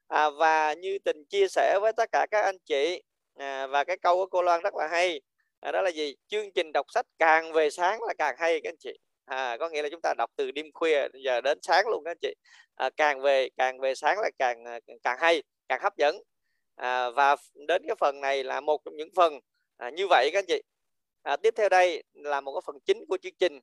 À, 0.07 0.29
và 0.29 0.73
như 0.73 0.99
tình 1.05 1.25
chia 1.29 1.47
sẻ 1.47 1.79
với 1.81 1.93
tất 1.93 2.09
cả 2.11 2.27
các 2.31 2.41
anh 2.41 2.57
chị 2.65 3.01
à, 3.35 3.67
và 3.67 3.83
cái 3.83 3.97
câu 3.97 4.15
của 4.15 4.25
cô 4.27 4.41
Loan 4.41 4.61
rất 4.61 4.75
là 4.75 4.87
hay 4.87 5.21
à, 5.61 5.71
đó 5.71 5.81
là 5.81 5.89
gì? 5.89 6.15
Chương 6.27 6.51
trình 6.51 6.71
đọc 6.73 6.85
sách 6.89 7.05
càng 7.19 7.53
về 7.53 7.69
sáng 7.69 8.03
là 8.03 8.13
càng 8.17 8.35
hay 8.39 8.61
các 8.63 8.69
anh 8.69 8.77
chị. 8.79 8.93
À, 9.25 9.57
có 9.57 9.69
nghĩa 9.69 9.81
là 9.81 9.89
chúng 9.91 10.01
ta 10.01 10.13
đọc 10.17 10.31
từ 10.35 10.51
đêm 10.51 10.65
khuya 10.73 11.07
giờ 11.23 11.41
đến 11.41 11.59
sáng 11.61 11.87
luôn 11.87 12.03
các 12.03 12.11
anh 12.11 12.17
chị. 12.21 12.33
À, 12.75 12.89
càng 12.97 13.21
về 13.21 13.49
càng 13.57 13.79
về 13.79 13.95
sáng 13.95 14.19
là 14.19 14.29
càng 14.39 14.65
à, 14.65 14.79
càng 15.03 15.17
hay 15.19 15.43
càng 15.67 15.79
hấp 15.83 15.97
dẫn. 15.97 16.15
À, 16.75 17.09
và 17.09 17.35
đến 17.67 17.81
cái 17.87 17.95
phần 17.99 18.21
này 18.21 18.43
là 18.43 18.61
một 18.61 18.81
trong 18.85 18.95
những 18.95 19.09
phần 19.15 19.39
à, 19.77 19.89
như 19.89 20.07
vậy 20.09 20.29
các 20.33 20.39
anh 20.39 20.45
chị. 20.47 20.61
À, 21.23 21.37
tiếp 21.37 21.53
theo 21.57 21.69
đây 21.69 22.03
là 22.13 22.41
một 22.41 22.53
cái 22.53 22.61
phần 22.65 22.79
chính 22.85 23.05
của 23.09 23.17
chương 23.21 23.35
trình. 23.39 23.59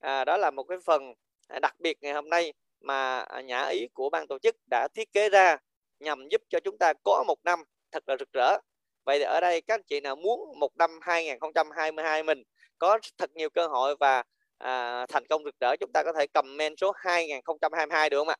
À, 0.00 0.24
đó 0.24 0.36
là 0.36 0.50
một 0.50 0.64
cái 0.64 0.78
phần 0.86 1.14
à, 1.48 1.58
đặc 1.62 1.74
biệt 1.80 1.96
ngày 2.00 2.12
hôm 2.12 2.30
nay 2.30 2.52
mà 2.80 3.18
à, 3.18 3.40
nhã 3.40 3.66
ý 3.66 3.88
của 3.94 4.10
ban 4.10 4.26
tổ 4.26 4.38
chức 4.38 4.56
đã 4.70 4.88
thiết 4.94 5.12
kế 5.12 5.28
ra 5.28 5.56
nhằm 6.00 6.28
giúp 6.30 6.42
cho 6.48 6.60
chúng 6.60 6.78
ta 6.78 6.92
có 7.04 7.24
một 7.26 7.38
năm 7.44 7.64
thật 7.92 8.02
là 8.06 8.16
rực 8.18 8.32
rỡ 8.32 8.58
vậy 9.04 9.18
thì 9.18 9.24
ở 9.24 9.40
đây 9.40 9.60
các 9.60 9.74
anh 9.74 9.82
chị 9.82 10.00
nào 10.00 10.16
muốn 10.16 10.58
một 10.58 10.76
năm 10.76 10.98
2022 11.02 12.22
mình 12.22 12.42
có 12.78 12.98
thật 13.18 13.30
nhiều 13.34 13.50
cơ 13.50 13.66
hội 13.66 13.96
và 14.00 14.22
à, 14.58 15.06
thành 15.06 15.26
công 15.26 15.44
rực 15.44 15.54
rỡ 15.60 15.76
chúng 15.80 15.90
ta 15.94 16.02
có 16.04 16.12
thể 16.18 16.26
comment 16.26 16.74
số 16.78 16.92
2022 16.96 18.10
được 18.10 18.18
không 18.18 18.28
ạ? 18.28 18.36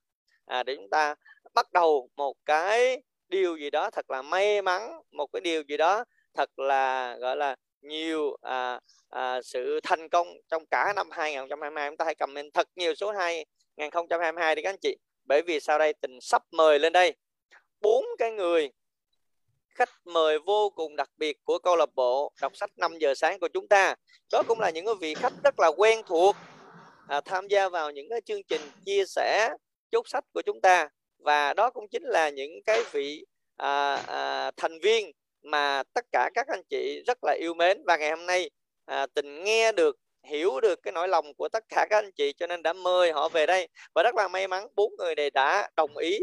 À, 0.46 0.62
để 0.62 0.76
chúng 0.76 0.90
ta 0.90 1.14
bắt 1.54 1.72
đầu 1.72 2.08
một 2.16 2.36
cái 2.46 3.02
điều 3.28 3.56
gì 3.56 3.70
đó 3.70 3.90
thật 3.90 4.10
là 4.10 4.22
may 4.22 4.62
mắn 4.62 5.00
một 5.12 5.26
cái 5.32 5.40
điều 5.40 5.62
gì 5.68 5.76
đó 5.76 6.04
thật 6.34 6.58
là 6.58 7.16
gọi 7.16 7.36
là 7.36 7.56
nhiều 7.80 8.36
à, 8.42 8.80
à, 9.10 9.42
sự 9.42 9.80
thành 9.82 10.08
công 10.08 10.28
trong 10.48 10.66
cả 10.70 10.92
năm 10.96 11.08
2022 11.10 11.90
chúng 11.90 11.96
ta 11.96 12.04
hãy 12.04 12.14
comment 12.14 12.54
thật 12.54 12.68
nhiều 12.76 12.94
số 12.94 13.12
2022 13.12 14.54
đi 14.54 14.62
các 14.62 14.70
anh 14.70 14.80
chị. 14.82 14.96
Bởi 15.24 15.42
vì 15.42 15.60
sau 15.60 15.78
đây 15.78 15.92
tình 15.92 16.20
sắp 16.20 16.42
mời 16.50 16.78
lên 16.78 16.92
đây 16.92 17.14
bốn 17.80 18.04
cái 18.18 18.30
người 18.30 18.70
khách 19.74 19.90
mời 20.04 20.38
vô 20.38 20.70
cùng 20.70 20.96
đặc 20.96 21.10
biệt 21.16 21.36
của 21.44 21.58
câu 21.58 21.76
lạc 21.76 21.94
bộ 21.94 22.32
đọc 22.40 22.56
sách 22.56 22.70
5 22.76 22.98
giờ 22.98 23.14
sáng 23.14 23.38
của 23.40 23.48
chúng 23.48 23.68
ta. 23.68 23.94
Đó 24.32 24.42
cũng 24.48 24.60
là 24.60 24.70
những 24.70 24.86
cái 24.86 24.94
vị 25.00 25.14
khách 25.14 25.32
rất 25.44 25.60
là 25.60 25.68
quen 25.68 26.02
thuộc 26.06 26.36
à, 27.08 27.20
tham 27.20 27.48
gia 27.48 27.68
vào 27.68 27.90
những 27.90 28.08
cái 28.10 28.20
chương 28.20 28.42
trình 28.42 28.60
chia 28.84 29.04
sẻ 29.06 29.50
chốt 29.90 30.08
sách 30.08 30.24
của 30.34 30.42
chúng 30.42 30.60
ta. 30.60 30.88
Và 31.18 31.54
đó 31.54 31.70
cũng 31.70 31.88
chính 31.88 32.02
là 32.02 32.28
những 32.28 32.50
cái 32.66 32.82
vị 32.92 33.24
à, 33.56 33.94
à, 33.94 34.50
thành 34.56 34.78
viên 34.82 35.10
mà 35.42 35.82
tất 35.94 36.04
cả 36.12 36.30
các 36.34 36.46
anh 36.48 36.62
chị 36.70 37.02
rất 37.06 37.18
là 37.24 37.32
yêu 37.32 37.54
mến. 37.54 37.82
Và 37.86 37.96
ngày 37.96 38.10
hôm 38.10 38.26
nay 38.26 38.50
à, 38.84 39.06
tình 39.14 39.44
nghe 39.44 39.72
được 39.72 39.96
hiểu 40.22 40.60
được 40.60 40.82
cái 40.82 40.92
nỗi 40.92 41.08
lòng 41.08 41.34
của 41.34 41.48
tất 41.48 41.64
cả 41.68 41.86
các 41.90 41.98
anh 41.98 42.12
chị 42.12 42.32
cho 42.32 42.46
nên 42.46 42.62
đã 42.62 42.72
mời 42.72 43.12
họ 43.12 43.28
về 43.28 43.46
đây. 43.46 43.68
Và 43.94 44.02
rất 44.02 44.14
là 44.14 44.28
may 44.28 44.48
mắn 44.48 44.66
bốn 44.74 44.92
người 44.98 45.14
này 45.14 45.30
đã 45.30 45.70
đồng 45.76 45.96
ý 45.96 46.18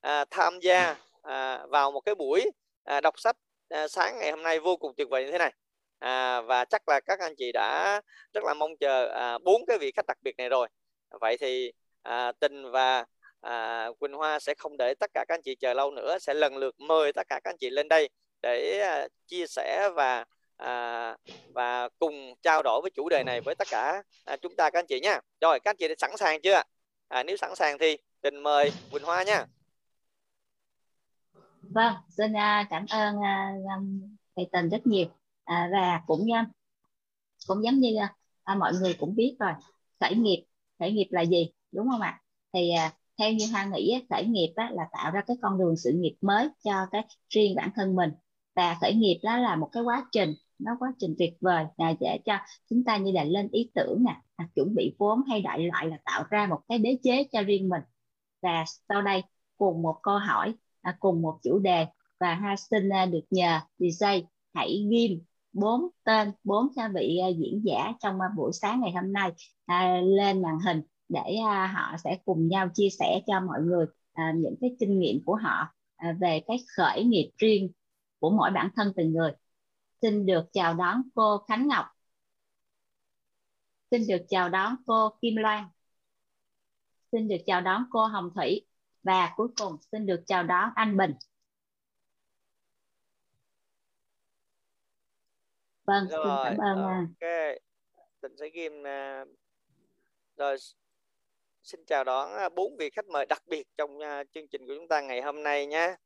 à, 0.00 0.24
tham 0.30 0.58
gia 0.60 0.96
à, 1.22 1.66
vào 1.66 1.90
một 1.90 2.00
cái 2.00 2.14
buổi 2.14 2.50
à, 2.90 3.00
đọc 3.00 3.14
sách 3.20 3.36
à, 3.68 3.88
sáng 3.88 4.18
ngày 4.18 4.30
hôm 4.30 4.42
nay 4.42 4.60
vô 4.60 4.76
cùng 4.76 4.92
tuyệt 4.96 5.08
vời 5.10 5.24
như 5.24 5.30
thế 5.30 5.38
này. 5.38 5.52
À, 5.98 6.40
và 6.40 6.64
chắc 6.64 6.88
là 6.88 7.00
các 7.00 7.20
anh 7.20 7.34
chị 7.38 7.52
đã 7.52 8.00
rất 8.34 8.44
là 8.44 8.54
mong 8.54 8.76
chờ 8.80 9.08
à, 9.08 9.38
bốn 9.38 9.62
à, 9.62 9.64
cái 9.66 9.78
vị 9.78 9.92
khách 9.96 10.06
đặc 10.06 10.18
biệt 10.22 10.34
này 10.38 10.48
rồi. 10.48 10.68
Vậy 11.20 11.36
thì 11.40 11.72
à, 12.02 12.32
tình 12.40 12.70
và 12.70 13.04
à, 13.40 13.86
Quỳnh 13.98 14.12
Hoa 14.12 14.38
sẽ 14.38 14.54
không 14.58 14.76
để 14.76 14.94
tất 15.00 15.10
cả 15.14 15.24
các 15.28 15.34
anh 15.34 15.42
chị 15.42 15.54
chờ 15.54 15.74
lâu 15.74 15.90
nữa 15.90 16.18
sẽ 16.18 16.34
lần 16.34 16.56
lượt 16.56 16.74
mời 16.78 17.12
tất 17.12 17.28
cả 17.28 17.40
các 17.44 17.50
anh 17.50 17.56
chị 17.60 17.70
lên 17.70 17.88
đây 17.88 18.08
để 18.42 18.80
à, 18.80 19.08
chia 19.26 19.46
sẻ 19.46 19.90
và 19.94 20.24
à, 20.56 21.16
và 21.54 21.88
cùng 21.98 22.34
trao 22.42 22.62
đổi 22.62 22.80
với 22.82 22.90
chủ 22.90 23.08
đề 23.08 23.22
này 23.22 23.40
với 23.40 23.54
tất 23.54 23.68
cả 23.70 24.02
à, 24.24 24.36
chúng 24.36 24.56
ta 24.56 24.70
các 24.70 24.78
anh 24.78 24.86
chị 24.86 25.00
nha 25.00 25.20
rồi 25.40 25.60
các 25.60 25.70
anh 25.70 25.76
chị 25.76 25.88
đã 25.88 25.94
sẵn 25.98 26.16
sàng 26.16 26.40
chưa 26.42 26.62
à, 27.08 27.22
nếu 27.22 27.36
sẵn 27.36 27.54
sàng 27.54 27.78
thì 27.78 27.96
tình 28.20 28.42
mời 28.42 28.72
Quỳnh 28.92 29.02
Hoa 29.04 29.22
nha 29.22 29.46
vâng 31.74 31.94
xin 32.08 32.32
à, 32.36 32.66
cảm 32.70 32.84
ơn 32.90 33.16
à, 33.24 33.52
thầy 34.36 34.48
tình 34.52 34.68
rất 34.68 34.86
nhiều. 34.86 35.06
À, 35.44 35.68
và 35.72 36.00
cũng 36.06 36.32
à, 36.32 36.46
cũng 37.46 37.64
giống 37.64 37.74
như 37.80 37.88
mọi 38.58 38.72
người 38.80 38.94
cũng 39.00 39.14
biết 39.16 39.36
rồi 39.40 39.52
khởi 40.00 40.14
nghiệp 40.14 40.44
khởi 40.78 40.92
nghiệp 40.92 41.08
là 41.10 41.22
gì 41.22 41.50
đúng 41.72 41.88
không 41.90 42.00
ạ? 42.00 42.20
Thì 42.52 42.70
theo 43.18 43.32
như 43.32 43.46
hoa 43.52 43.64
nghĩ 43.64 44.06
khởi 44.10 44.24
nghiệp 44.26 44.52
á, 44.56 44.70
là 44.72 44.82
tạo 44.92 45.10
ra 45.10 45.22
cái 45.26 45.36
con 45.42 45.58
đường 45.58 45.76
sự 45.76 45.90
nghiệp 45.94 46.16
mới 46.20 46.48
cho 46.64 46.86
cái 46.92 47.06
riêng 47.28 47.54
bản 47.56 47.70
thân 47.76 47.96
mình. 47.96 48.10
Và 48.54 48.76
khởi 48.80 48.94
nghiệp 48.94 49.20
đó 49.22 49.36
là 49.36 49.56
một 49.56 49.68
cái 49.72 49.82
quá 49.82 50.06
trình 50.12 50.34
nó 50.58 50.72
quá 50.78 50.92
trình 50.98 51.14
tuyệt 51.18 51.34
vời 51.40 51.64
là 51.76 51.94
để 52.00 52.18
cho 52.24 52.34
chúng 52.70 52.84
ta 52.84 52.96
như 52.96 53.12
là 53.12 53.24
lên 53.24 53.48
ý 53.52 53.70
tưởng 53.74 54.04
nè 54.04 54.20
à, 54.36 54.48
chuẩn 54.54 54.74
bị 54.74 54.96
vốn 54.98 55.22
hay 55.28 55.42
đại 55.42 55.58
loại 55.58 55.86
là 55.86 55.98
tạo 56.04 56.24
ra 56.30 56.46
một 56.46 56.60
cái 56.68 56.78
đế 56.78 56.98
chế 57.02 57.24
cho 57.32 57.42
riêng 57.42 57.68
mình. 57.68 57.82
Và 58.42 58.64
sau 58.88 59.02
đây 59.02 59.22
cùng 59.56 59.82
một 59.82 60.00
câu 60.02 60.18
hỏi 60.18 60.54
à, 60.82 60.96
cùng 61.00 61.22
một 61.22 61.38
chủ 61.42 61.58
đề 61.58 61.86
và 62.20 62.34
hai 62.34 62.56
xin 62.56 62.88
à, 62.92 63.06
được 63.06 63.24
nhờ 63.30 63.60
DJ 63.78 64.22
hãy 64.54 64.86
ghim 64.90 65.22
bốn 65.52 65.88
tên 66.04 66.32
bốn 66.44 66.68
vị 66.94 67.18
à, 67.18 67.28
diễn 67.28 67.62
giả 67.64 67.92
trong 68.00 68.20
à, 68.20 68.28
buổi 68.36 68.52
sáng 68.52 68.80
ngày 68.80 68.92
hôm 68.92 69.12
nay 69.12 69.32
à, 69.66 70.00
lên 70.04 70.42
màn 70.42 70.58
hình 70.66 70.82
để 71.08 71.36
à, 71.48 71.66
họ 71.66 71.96
sẽ 72.04 72.18
cùng 72.24 72.48
nhau 72.48 72.68
chia 72.74 72.88
sẻ 72.98 73.20
cho 73.26 73.40
mọi 73.40 73.60
người 73.62 73.86
à, 74.12 74.32
những 74.36 74.54
cái 74.60 74.76
kinh 74.80 74.98
nghiệm 75.00 75.24
của 75.24 75.34
họ 75.34 75.74
à, 75.96 76.16
về 76.20 76.40
cái 76.46 76.56
khởi 76.76 77.04
nghiệp 77.04 77.30
riêng 77.38 77.70
của 78.18 78.30
mỗi 78.30 78.50
bản 78.50 78.68
thân 78.76 78.92
từng 78.96 79.12
người. 79.12 79.32
Xin 80.02 80.26
được 80.26 80.44
chào 80.52 80.74
đón 80.74 81.02
cô 81.14 81.38
Khánh 81.48 81.68
Ngọc. 81.68 81.86
Xin 83.90 84.06
được 84.06 84.22
chào 84.28 84.48
đón 84.48 84.74
cô 84.86 85.10
Kim 85.22 85.36
Loan. 85.36 85.64
Xin 87.12 87.28
được 87.28 87.36
chào 87.46 87.60
đón 87.60 87.84
cô 87.90 88.06
Hồng 88.06 88.30
Thủy 88.34 88.66
và 89.02 89.32
cuối 89.36 89.48
cùng 89.56 89.76
xin 89.92 90.06
được 90.06 90.22
chào 90.26 90.42
đón 90.42 90.70
anh 90.74 90.96
Bình. 90.96 91.14
Vâng 95.84 96.08
rồi, 96.08 96.44
xin 96.48 96.58
cảm 96.58 96.76
ơn 96.76 96.82
ok. 96.82 97.30
Tình 98.20 98.36
sẽ 98.36 98.48
ghi 98.48 98.68
uh, 98.68 99.28
rồi 100.36 100.56
xin 101.62 101.84
chào 101.86 102.04
đón 102.04 102.54
bốn 102.54 102.76
vị 102.76 102.90
khách 102.90 103.06
mời 103.06 103.26
đặc 103.26 103.42
biệt 103.46 103.68
trong 103.76 103.98
chương 104.34 104.48
trình 104.48 104.66
của 104.66 104.74
chúng 104.76 104.88
ta 104.88 105.00
ngày 105.00 105.22
hôm 105.22 105.42
nay 105.42 105.66
nhé. 105.66 105.96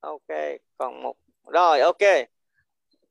Ok 0.00 0.28
còn 0.78 1.02
một 1.02 1.16
rồi 1.52 1.80
ok 1.80 2.28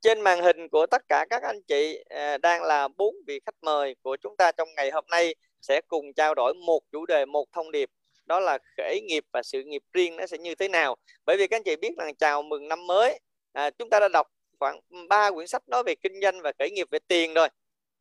trên 0.01 0.21
màn 0.21 0.41
hình 0.41 0.69
của 0.69 0.85
tất 0.85 1.01
cả 1.09 1.25
các 1.29 1.43
anh 1.43 1.61
chị 1.67 2.03
à, 2.09 2.37
đang 2.37 2.63
là 2.63 2.87
bốn 2.87 3.15
vị 3.27 3.39
khách 3.45 3.55
mời 3.61 3.95
của 4.01 4.17
chúng 4.21 4.37
ta 4.37 4.51
trong 4.51 4.69
ngày 4.75 4.91
hôm 4.91 5.05
nay 5.09 5.35
sẽ 5.61 5.81
cùng 5.87 6.13
trao 6.13 6.35
đổi 6.35 6.53
một 6.53 6.81
chủ 6.91 7.05
đề 7.05 7.25
một 7.25 7.51
thông 7.51 7.71
điệp. 7.71 7.89
Đó 8.25 8.39
là 8.39 8.57
khởi 8.77 9.01
nghiệp 9.01 9.23
và 9.33 9.43
sự 9.43 9.63
nghiệp 9.63 9.83
riêng 9.93 10.15
nó 10.15 10.25
sẽ 10.25 10.37
như 10.37 10.55
thế 10.55 10.67
nào. 10.67 10.95
Bởi 11.25 11.37
vì 11.37 11.47
các 11.47 11.57
anh 11.57 11.63
chị 11.63 11.75
biết 11.75 11.91
rằng 11.97 12.15
chào 12.15 12.41
mừng 12.41 12.67
năm 12.67 12.87
mới 12.87 13.19
à, 13.53 13.69
chúng 13.69 13.89
ta 13.89 13.99
đã 13.99 14.07
đọc 14.13 14.27
khoảng 14.59 14.79
ba 15.09 15.31
quyển 15.31 15.47
sách 15.47 15.63
nói 15.69 15.83
về 15.83 15.95
kinh 15.95 16.21
doanh 16.21 16.41
và 16.41 16.51
khởi 16.59 16.71
nghiệp 16.71 16.87
về 16.91 16.99
tiền 17.07 17.33
rồi. 17.33 17.47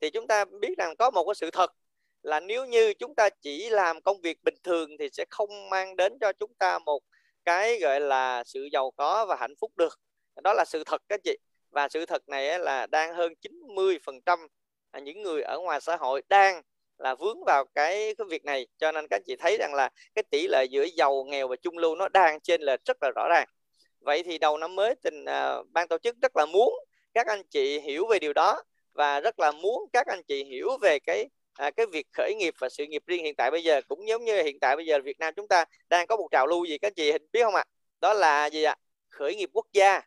Thì 0.00 0.10
chúng 0.10 0.26
ta 0.26 0.44
biết 0.44 0.78
rằng 0.78 0.96
có 0.96 1.10
một 1.10 1.24
cái 1.24 1.34
sự 1.34 1.50
thật 1.50 1.72
là 2.22 2.40
nếu 2.40 2.66
như 2.66 2.94
chúng 2.94 3.14
ta 3.14 3.28
chỉ 3.42 3.70
làm 3.70 4.00
công 4.00 4.20
việc 4.20 4.38
bình 4.42 4.54
thường 4.62 4.90
thì 4.98 5.08
sẽ 5.12 5.24
không 5.30 5.70
mang 5.70 5.96
đến 5.96 6.18
cho 6.20 6.32
chúng 6.32 6.54
ta 6.54 6.78
một 6.78 7.02
cái 7.44 7.78
gọi 7.80 8.00
là 8.00 8.44
sự 8.46 8.68
giàu 8.72 8.90
có 8.90 9.26
và 9.26 9.36
hạnh 9.36 9.54
phúc 9.60 9.72
được. 9.76 10.00
Đó 10.42 10.54
là 10.54 10.64
sự 10.64 10.84
thật 10.84 11.02
các 11.08 11.14
anh 11.14 11.20
chị 11.24 11.36
và 11.70 11.88
sự 11.88 12.06
thật 12.06 12.28
này 12.28 12.58
là 12.58 12.86
đang 12.86 13.14
hơn 13.14 13.32
90% 13.42 14.48
những 15.02 15.22
người 15.22 15.42
ở 15.42 15.58
ngoài 15.58 15.80
xã 15.80 15.96
hội 15.96 16.22
đang 16.28 16.62
là 16.98 17.14
vướng 17.14 17.44
vào 17.46 17.64
cái 17.74 18.14
cái 18.18 18.24
việc 18.30 18.44
này. 18.44 18.66
Cho 18.78 18.92
nên 18.92 19.06
các 19.10 19.22
chị 19.26 19.36
thấy 19.36 19.56
rằng 19.56 19.74
là 19.74 19.90
cái 20.14 20.22
tỷ 20.30 20.46
lệ 20.48 20.64
giữa 20.70 20.84
giàu 20.96 21.24
nghèo 21.24 21.48
và 21.48 21.56
trung 21.56 21.78
lưu 21.78 21.96
nó 21.96 22.08
đang 22.08 22.40
trên 22.40 22.62
lệch 22.62 22.84
rất 22.84 22.96
là 23.00 23.10
rõ 23.16 23.28
ràng. 23.30 23.48
Vậy 24.00 24.22
thì 24.22 24.38
đầu 24.38 24.58
năm 24.58 24.76
mới 24.76 24.94
tình 24.94 25.24
uh, 25.24 25.66
ban 25.70 25.88
tổ 25.88 25.98
chức 25.98 26.16
rất 26.22 26.36
là 26.36 26.46
muốn 26.46 26.74
các 27.14 27.26
anh 27.26 27.42
chị 27.50 27.80
hiểu 27.80 28.06
về 28.06 28.18
điều 28.18 28.32
đó 28.32 28.62
và 28.92 29.20
rất 29.20 29.40
là 29.40 29.52
muốn 29.52 29.86
các 29.92 30.06
anh 30.06 30.22
chị 30.22 30.44
hiểu 30.44 30.78
về 30.82 30.98
cái 30.98 31.28
à, 31.54 31.70
cái 31.70 31.86
việc 31.92 32.06
khởi 32.12 32.34
nghiệp 32.34 32.54
và 32.58 32.68
sự 32.68 32.86
nghiệp 32.86 33.02
riêng 33.06 33.24
hiện 33.24 33.34
tại 33.34 33.50
bây 33.50 33.64
giờ 33.64 33.80
cũng 33.88 34.08
giống 34.08 34.24
như 34.24 34.42
hiện 34.42 34.60
tại 34.60 34.76
bây 34.76 34.86
giờ 34.86 34.98
Việt 35.04 35.18
Nam 35.18 35.34
chúng 35.36 35.48
ta 35.48 35.64
đang 35.88 36.06
có 36.06 36.16
một 36.16 36.28
trào 36.30 36.46
lưu 36.46 36.64
gì 36.64 36.78
các 36.78 36.92
chị 36.96 37.12
hình 37.12 37.26
biết 37.32 37.42
không 37.42 37.54
ạ? 37.54 37.64
Đó 38.00 38.14
là 38.14 38.46
gì 38.46 38.62
ạ? 38.62 38.76
Khởi 39.08 39.34
nghiệp 39.34 39.50
quốc 39.52 39.66
gia 39.72 40.00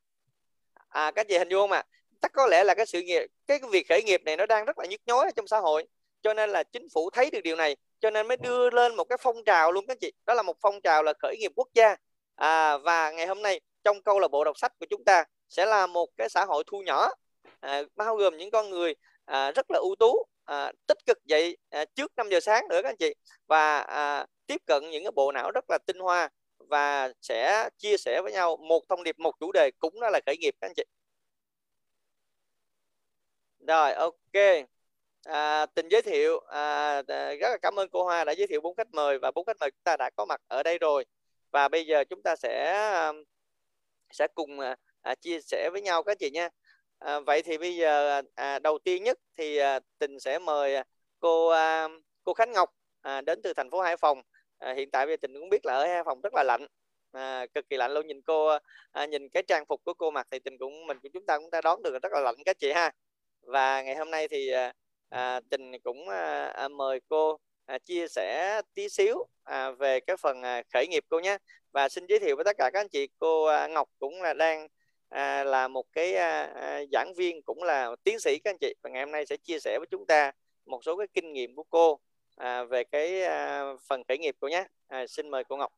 à 0.94 1.12
các 1.12 1.28
chị 1.30 1.38
hình 1.38 1.50
dung 1.50 1.62
không 1.62 1.72
ạ? 1.72 1.84
Chắc 2.22 2.32
có 2.34 2.48
lẽ 2.48 2.64
là 2.64 2.74
cái 2.76 2.86
sự 2.86 3.02
nghiệp 3.02 3.22
cái 3.48 3.60
việc 3.72 3.90
khởi 3.90 4.04
nghiệp 4.04 4.22
này 4.26 4.38
nó 4.38 4.46
đang 4.46 4.66
rất 4.66 4.80
là 4.80 4.86
nhức 4.86 5.02
nhối 5.06 5.26
ở 5.26 5.32
trong 5.36 5.48
xã 5.48 5.60
hội. 5.60 5.88
Cho 6.22 6.34
nên 6.34 6.50
là 6.50 6.64
chính 6.64 6.88
phủ 6.94 7.10
thấy 7.10 7.32
được 7.32 7.42
điều 7.44 7.56
này 7.56 7.76
cho 8.00 8.10
nên 8.10 8.28
mới 8.28 8.38
đưa 8.38 8.70
lên 8.70 8.96
một 8.96 9.04
cái 9.04 9.18
phong 9.22 9.44
trào 9.44 9.72
luôn 9.72 9.86
các 9.88 9.98
chị. 10.02 10.12
Đó 10.26 10.34
là 10.34 10.42
một 10.42 10.58
phong 10.62 10.82
trào 10.82 11.04
là 11.04 11.14
khởi 11.20 11.38
nghiệp 11.40 11.52
quốc 11.56 11.68
gia. 11.74 11.96
À, 12.36 12.78
và 12.78 13.12
ngày 13.12 13.28
hôm 13.28 13.42
nay 13.42 13.62
trong 13.84 14.02
câu 14.04 14.20
lạc 14.20 14.28
bộ 14.28 14.44
đọc 14.44 14.58
sách 14.58 14.72
của 14.80 14.86
chúng 14.90 15.04
ta 15.04 15.24
sẽ 15.50 15.66
là 15.66 15.88
một 15.88 16.10
cái 16.18 16.30
xã 16.30 16.46
hội 16.46 16.64
thu 16.68 16.82
nhỏ 16.82 17.10
à, 17.60 17.82
bao 17.96 18.16
gồm 18.16 18.38
những 18.38 18.52
con 18.52 18.70
người 18.70 18.96
à, 19.26 19.52
rất 19.52 19.72
là 19.72 19.80
ưu 19.80 19.96
tú 20.00 20.26
à, 20.46 20.72
tích 20.88 20.98
cực 21.06 21.18
dậy 21.26 21.58
à, 21.70 21.86
trước 21.96 22.12
5 22.18 22.30
giờ 22.30 22.40
sáng 22.40 22.68
nữa 22.70 22.80
các 22.84 22.90
anh 22.90 22.98
chị. 22.98 23.14
Và 23.48 23.80
à, 23.80 24.26
tiếp 24.48 24.62
cận 24.68 24.90
những 24.92 25.04
cái 25.04 25.12
bộ 25.12 25.32
não 25.32 25.52
rất 25.52 25.66
là 25.70 25.78
tinh 25.86 26.00
hoa 26.00 26.30
và 26.70 27.14
sẽ 27.22 27.70
chia 27.78 27.98
sẻ 27.98 28.22
với 28.24 28.32
nhau 28.32 28.58
một 28.58 28.84
thông 28.90 29.04
điệp 29.04 29.20
một 29.20 29.36
chủ 29.40 29.52
đề 29.52 29.72
cũng 29.80 30.00
đó 30.00 30.10
là 30.10 30.20
khởi 30.26 30.38
nghiệp 30.38 30.56
các 30.62 30.68
anh 30.68 30.74
chị. 30.76 30.84
Rồi 33.68 33.94
ok. 33.94 34.68
À, 35.24 35.66
tình 35.66 35.88
giới 35.90 36.02
thiệu. 36.02 36.40
À, 36.40 37.02
à, 37.08 37.34
rất 37.34 37.50
là 37.50 37.58
cảm 37.62 37.80
ơn 37.80 37.90
cô 37.90 38.04
Hoa 38.04 38.24
đã 38.24 38.32
giới 38.32 38.48
thiệu 38.48 38.62
bốn 38.62 38.76
khách 38.76 38.94
mời 38.94 39.20
và 39.20 39.32
bốn 39.32 39.46
khách 39.46 39.58
mời 39.60 39.72
chúng 39.72 39.84
ta 39.84 39.98
đã 39.98 40.10
có 40.16 40.26
mặt 40.26 40.42
ở 40.48 40.64
đây 40.64 40.78
rồi. 40.78 41.06
Và 41.52 41.68
bây 41.68 41.86
giờ 41.86 42.04
chúng 42.10 42.22
ta 42.24 42.36
sẽ 42.36 42.84
um, 43.08 43.24
sẽ 44.12 44.28
cùng 44.36 44.60
à, 44.60 44.76
à, 45.02 45.16
chia 45.16 45.42
sẻ 45.42 45.70
với 45.72 45.82
nhau 45.82 46.04
các 46.04 46.20
chị 46.20 46.30
nha. 46.32 46.50
À, 47.00 47.20
vậy 47.20 47.42
thì 47.42 47.58
bây 47.58 47.76
giờ 47.76 48.22
à, 48.36 48.60
đầu 48.60 48.80
tiên 48.80 49.04
nhất 49.04 49.18
thì 49.38 49.58
à, 49.58 49.80
tình 50.00 50.20
sẽ 50.20 50.40
mời 50.40 50.76
à, 50.76 50.84
cô 51.20 51.48
à, 51.48 51.88
cô 52.24 52.34
Khánh 52.34 52.52
Ngọc 52.52 52.70
à, 53.02 53.22
đến 53.22 53.42
từ 53.44 53.54
thành 53.54 53.72
phố 53.72 53.82
Hải 53.82 53.98
Phòng 53.98 54.22
à, 54.64 54.74
hiện 54.74 54.92
tại 54.92 55.06
bây 55.06 55.14
giờ 55.14 55.18
tình 55.22 55.34
cũng 55.40 55.50
biết 55.50 55.66
là 55.66 55.74
ở 55.74 56.04
Phòng 56.06 56.22
rất 56.22 56.34
là 56.34 56.44
lạnh. 56.44 56.68
À, 57.12 57.46
cực 57.54 57.70
kỳ 57.70 57.78
lạnh 57.78 57.92
luôn. 57.94 58.08
Nhìn 58.08 58.22
cô 58.22 58.58
à, 58.92 59.06
nhìn 59.06 59.30
cái 59.30 59.44
trang 59.44 59.66
phục 59.66 59.82
của 59.84 59.94
cô 59.94 60.12
mặc 60.12 60.28
thì 60.32 60.40
tình 60.40 60.58
cũng 60.58 60.88
mình 60.88 61.00
cũng 61.04 61.12
chúng 61.12 61.26
ta 61.26 61.38
cũng 61.38 61.50
đã 61.52 61.62
đón 61.62 61.84
được 61.84 62.04
rất 62.04 62.12
là 62.12 62.20
lạnh 62.20 62.36
các 62.46 62.60
chị 62.60 62.72
ha. 62.72 62.92
Và 63.42 63.82
ngày 63.82 63.96
hôm 63.96 64.12
nay 64.12 64.28
thì 64.28 64.50
à, 64.50 64.74
à, 65.10 65.40
tình 65.50 65.72
cũng 65.84 66.10
à, 66.10 66.46
à, 66.46 66.68
mời 66.68 67.00
cô 67.10 67.38
à, 67.66 67.80
chia 67.80 68.08
sẻ 68.08 68.62
tí 68.74 68.90
xíu 68.90 69.28
à, 69.44 69.72
về 69.72 70.00
cái 70.00 70.18
phần 70.18 70.42
à, 70.42 70.64
khởi 70.74 70.88
nghiệp 70.88 71.04
cô 71.10 71.20
nhé. 71.20 71.38
Và 71.72 71.90
xin 71.90 72.06
giới 72.06 72.20
thiệu 72.20 72.36
với 72.36 72.46
tất 72.46 72.56
cả 72.58 72.70
các 72.74 72.80
anh 72.80 72.90
chị 72.90 73.08
cô 73.20 73.46
à, 73.46 73.68
Ngọc 73.68 73.90
cũng 74.00 74.22
là 74.22 74.34
đang 74.34 74.68
à, 75.10 75.44
là 75.44 75.68
một 75.68 75.86
cái 75.92 76.16
à, 76.16 76.44
à, 76.44 76.82
giảng 76.92 77.14
viên 77.18 77.42
cũng 77.42 77.64
là 77.64 77.96
tiến 78.04 78.20
sĩ 78.20 78.40
các 78.44 78.50
anh 78.50 78.58
chị. 78.62 78.74
Và 78.84 78.90
ngày 78.90 79.04
hôm 79.04 79.12
nay 79.12 79.26
sẽ 79.26 79.38
chia 79.38 79.60
sẻ 79.60 79.78
với 79.80 79.88
chúng 79.92 80.06
ta 80.06 80.32
một 80.66 80.84
số 80.84 80.98
cái 80.98 81.08
kinh 81.14 81.34
nghiệm 81.34 81.56
của 81.56 81.64
cô 81.64 82.00
à, 82.36 82.64
về 82.64 82.84
cái 82.84 83.24
à, 83.24 83.64
phần 83.90 84.02
khởi 84.08 84.18
nghiệp 84.18 84.36
cô 84.40 84.48
nhé 84.48 84.68
à, 84.88 85.08
xin 85.08 85.30
mời 85.30 85.44
cô 85.50 85.58
Ngọc. 85.58 85.72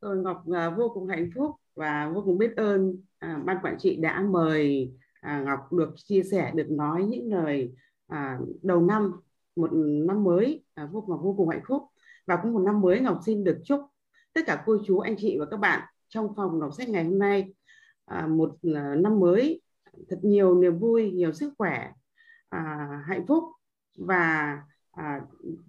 Tôi 0.00 0.16
Ngọc 0.16 0.42
à, 0.54 0.70
vô 0.70 0.90
cùng 0.94 1.08
hạnh 1.08 1.30
phúc 1.34 1.50
và 1.74 2.10
vô 2.14 2.22
cùng 2.24 2.38
biết 2.38 2.56
ơn 2.56 2.96
à, 3.18 3.40
ban 3.44 3.56
quản 3.62 3.78
trị 3.78 3.96
đã 3.96 4.20
mời 4.20 4.92
à, 5.20 5.42
Ngọc 5.46 5.72
được 5.72 5.90
chia 5.96 6.22
sẻ 6.22 6.50
được 6.54 6.70
nói 6.70 7.04
những 7.04 7.32
lời 7.32 7.72
à, 8.06 8.38
đầu 8.62 8.80
năm 8.80 9.20
một 9.56 9.70
năm 10.06 10.24
mới 10.24 10.64
à, 10.74 10.88
vô 10.92 11.00
cùng 11.00 11.22
vô 11.22 11.34
cùng 11.36 11.48
hạnh 11.48 11.62
phúc. 11.68 11.82
Và 12.26 12.38
cũng 12.42 12.52
một 12.52 12.62
năm 12.66 12.80
mới 12.80 13.00
Ngọc 13.00 13.18
xin 13.26 13.44
được 13.44 13.58
chúc 13.64 13.80
tất 14.32 14.40
cả 14.46 14.62
cô 14.66 14.78
chú 14.86 14.98
anh 14.98 15.16
chị 15.18 15.36
và 15.38 15.46
các 15.50 15.56
bạn 15.56 15.80
trong 16.08 16.34
phòng 16.36 16.60
đọc 16.60 16.74
sách 16.74 16.88
ngày 16.88 17.04
hôm 17.04 17.18
nay 17.18 17.54
à, 18.04 18.26
một 18.26 18.56
à, 18.74 18.94
năm 18.98 19.20
mới 19.20 19.60
thật 20.08 20.18
nhiều 20.22 20.54
niềm 20.54 20.78
vui 20.78 21.10
nhiều 21.10 21.32
sức 21.32 21.52
khỏe 21.58 21.90
à, 22.48 22.88
hạnh 23.06 23.26
phúc 23.26 23.44
và 23.98 24.58
à, 25.00 25.20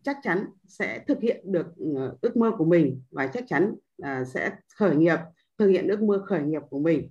chắc 0.03 0.17
chắn 0.23 0.45
sẽ 0.67 1.03
thực 1.07 1.21
hiện 1.21 1.51
được 1.51 1.67
ờ, 1.95 2.17
ước 2.21 2.37
mơ 2.37 2.51
của 2.57 2.65
mình 2.65 3.01
và 3.11 3.27
chắc 3.27 3.43
chắn 3.47 3.75
à, 4.01 4.23
sẽ 4.25 4.51
khởi 4.75 4.95
nghiệp 4.95 5.17
thực 5.57 5.67
hiện 5.67 5.87
ước 5.87 6.01
mơ 6.01 6.23
khởi 6.27 6.43
nghiệp 6.43 6.61
của 6.69 6.79
mình. 6.79 7.09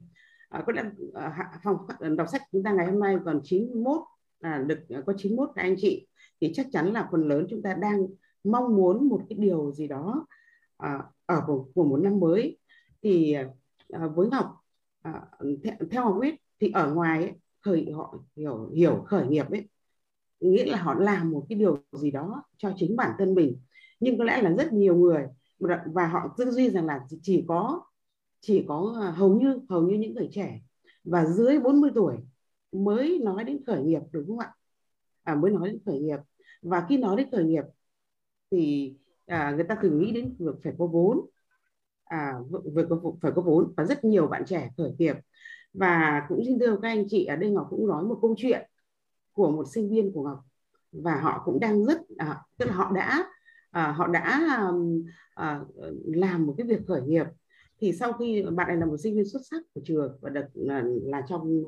À, 0.48 0.62
có 0.66 0.72
lẽ 0.72 0.82
à, 1.14 1.50
phòng 1.64 1.76
đọc 2.16 2.28
sách 2.32 2.42
chúng 2.52 2.62
ta 2.62 2.72
ngày 2.72 2.86
hôm 2.86 3.00
nay 3.00 3.16
còn 3.24 3.40
91 3.44 4.00
à, 4.40 4.64
được 4.66 4.78
ờ, 4.88 5.02
có 5.06 5.12
91 5.16 5.50
các 5.54 5.62
anh 5.62 5.74
chị. 5.78 6.06
Thì 6.40 6.52
chắc 6.54 6.66
chắn 6.72 6.92
là 6.92 7.08
phần 7.12 7.28
lớn 7.28 7.46
chúng 7.50 7.62
ta 7.62 7.74
đang 7.74 8.06
mong 8.44 8.76
muốn 8.76 9.08
một 9.08 9.22
cái 9.28 9.38
điều 9.38 9.72
gì 9.72 9.88
đó 9.88 10.26
à, 10.76 11.02
ở 11.26 11.42
của, 11.46 11.68
của 11.74 11.84
một 11.84 11.96
năm 11.96 12.20
mới. 12.20 12.58
Thì 13.02 13.32
à, 13.88 14.06
với 14.06 14.28
Ngọc 14.28 14.46
à, 15.02 15.22
theo, 15.64 15.74
theo 15.90 16.04
Ngọc 16.04 16.18
biết 16.20 16.34
thì 16.60 16.70
ở 16.70 16.94
ngoài 16.94 17.22
ấy, 17.22 17.32
khởi 17.60 17.90
họ 17.92 18.18
hiểu 18.36 18.70
hiểu 18.74 19.04
khởi 19.06 19.26
nghiệp 19.26 19.50
ấy 19.50 19.68
nghĩa 20.40 20.64
là 20.64 20.78
họ 20.82 20.94
làm 20.94 21.30
một 21.30 21.46
cái 21.48 21.58
điều 21.58 21.78
gì 21.92 22.10
đó 22.10 22.42
cho 22.56 22.72
chính 22.76 22.96
bản 22.96 23.10
thân 23.18 23.34
mình. 23.34 23.60
Nhưng 24.00 24.18
có 24.18 24.24
lẽ 24.24 24.42
là 24.42 24.50
rất 24.50 24.72
nhiều 24.72 24.96
người 24.96 25.26
và 25.86 26.06
họ 26.06 26.34
tư 26.38 26.50
duy 26.50 26.70
rằng 26.70 26.86
là 26.86 27.00
chỉ 27.22 27.44
có 27.48 27.80
chỉ 28.40 28.64
có 28.68 28.98
à, 29.02 29.10
hầu 29.10 29.40
như 29.40 29.60
hầu 29.68 29.82
như 29.82 29.98
những 29.98 30.14
người 30.14 30.28
trẻ 30.32 30.60
và 31.04 31.26
dưới 31.26 31.58
40 31.60 31.90
tuổi 31.94 32.16
mới 32.72 33.18
nói 33.18 33.44
đến 33.44 33.64
khởi 33.66 33.82
nghiệp 33.82 34.00
đúng 34.12 34.26
không 34.26 34.38
ạ? 34.38 34.54
À, 35.22 35.34
mới 35.34 35.50
nói 35.50 35.68
đến 35.68 35.78
khởi 35.86 36.00
nghiệp. 36.00 36.18
Và 36.62 36.86
khi 36.88 36.98
nói 36.98 37.16
đến 37.16 37.28
khởi 37.32 37.44
nghiệp 37.44 37.64
thì 38.50 38.94
à, 39.26 39.52
người 39.56 39.64
ta 39.64 39.76
thường 39.82 39.98
nghĩ 39.98 40.12
đến 40.12 40.36
việc 40.38 40.54
phải 40.64 40.72
có 40.78 40.86
vốn. 40.86 41.20
À, 42.04 42.34
việc 42.74 42.86
có 42.90 43.00
phải 43.22 43.32
có 43.34 43.42
vốn 43.42 43.72
và 43.76 43.84
rất 43.84 44.04
nhiều 44.04 44.26
bạn 44.26 44.42
trẻ 44.46 44.70
khởi 44.76 44.92
nghiệp. 44.98 45.16
Và 45.72 46.22
cũng 46.28 46.44
xin 46.46 46.58
thưa 46.58 46.78
các 46.82 46.88
anh 46.88 47.04
chị 47.08 47.24
ở 47.24 47.36
đây 47.36 47.50
Ngọc 47.50 47.66
cũng 47.70 47.88
nói 47.88 48.04
một 48.04 48.18
câu 48.22 48.34
chuyện 48.38 48.69
của 49.32 49.50
một 49.50 49.64
sinh 49.64 49.90
viên 49.90 50.12
của 50.12 50.22
Ngọc. 50.22 50.40
Và 50.92 51.20
họ 51.20 51.42
cũng 51.44 51.60
đang 51.60 51.84
rất 51.84 52.00
à, 52.16 52.42
tức 52.58 52.66
là 52.66 52.74
họ 52.74 52.92
đã 52.94 53.24
à, 53.70 53.92
họ 53.92 54.06
đã 54.06 54.50
à, 55.34 55.60
làm 56.04 56.46
một 56.46 56.54
cái 56.58 56.66
việc 56.66 56.80
khởi 56.86 57.02
nghiệp. 57.02 57.26
Thì 57.78 57.92
sau 57.92 58.12
khi 58.12 58.42
bạn 58.42 58.68
này 58.68 58.76
là 58.76 58.86
một 58.86 58.96
sinh 58.96 59.14
viên 59.14 59.28
xuất 59.28 59.40
sắc 59.50 59.62
của 59.74 59.80
trường 59.84 60.18
và 60.20 60.30
được 60.30 60.46
là, 60.54 60.84
là 61.02 61.22
trong 61.28 61.62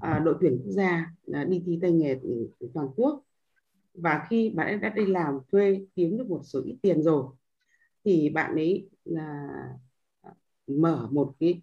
à, 0.00 0.18
đội 0.24 0.36
tuyển 0.40 0.60
quốc 0.64 0.72
gia 0.72 1.12
à, 1.32 1.44
đi 1.44 1.62
thi 1.66 1.78
tay 1.82 1.92
nghề 1.92 2.20
toàn 2.74 2.88
quốc. 2.96 3.22
Và 3.94 4.26
khi 4.30 4.50
bạn 4.50 4.66
ấy 4.66 4.78
đã 4.78 4.88
đi 4.88 5.06
làm 5.06 5.38
thuê 5.52 5.86
kiếm 5.94 6.18
được 6.18 6.28
một 6.28 6.40
số 6.44 6.62
ít 6.64 6.76
tiền 6.82 7.02
rồi 7.02 7.24
thì 8.06 8.30
bạn 8.30 8.54
ấy 8.54 8.88
là 9.04 9.48
à, 10.20 10.30
mở 10.66 11.08
một 11.10 11.34
cái 11.40 11.62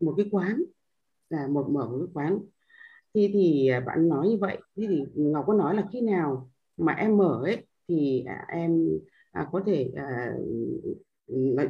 một 0.00 0.14
cái 0.16 0.26
quán 0.30 0.62
là 1.30 1.46
một 1.48 1.68
mở 1.70 1.88
một 1.88 1.98
cái 1.98 2.08
quán 2.14 2.38
thì 3.14 3.30
thì 3.32 3.70
bạn 3.86 4.08
nói 4.08 4.28
như 4.28 4.36
vậy. 4.36 4.58
Thì, 4.76 4.86
thì 4.88 5.22
ngọc 5.22 5.44
có 5.46 5.54
nói 5.54 5.74
là 5.74 5.86
khi 5.92 6.00
nào 6.00 6.50
mà 6.76 6.92
em 6.92 7.16
mở 7.16 7.40
ấy 7.44 7.66
thì 7.88 8.24
à, 8.26 8.44
em 8.48 8.88
à, 9.32 9.48
có 9.52 9.62
thể 9.66 9.90
à, 9.96 10.32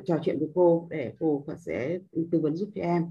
trò 0.05 0.19
chuyện 0.23 0.39
với 0.39 0.49
cô 0.55 0.87
để 0.91 1.13
cô 1.21 1.45
sẽ 1.59 1.99
tư 2.33 2.41
vấn 2.41 2.57
giúp 2.57 2.69
cho 2.75 2.83
em. 2.83 3.07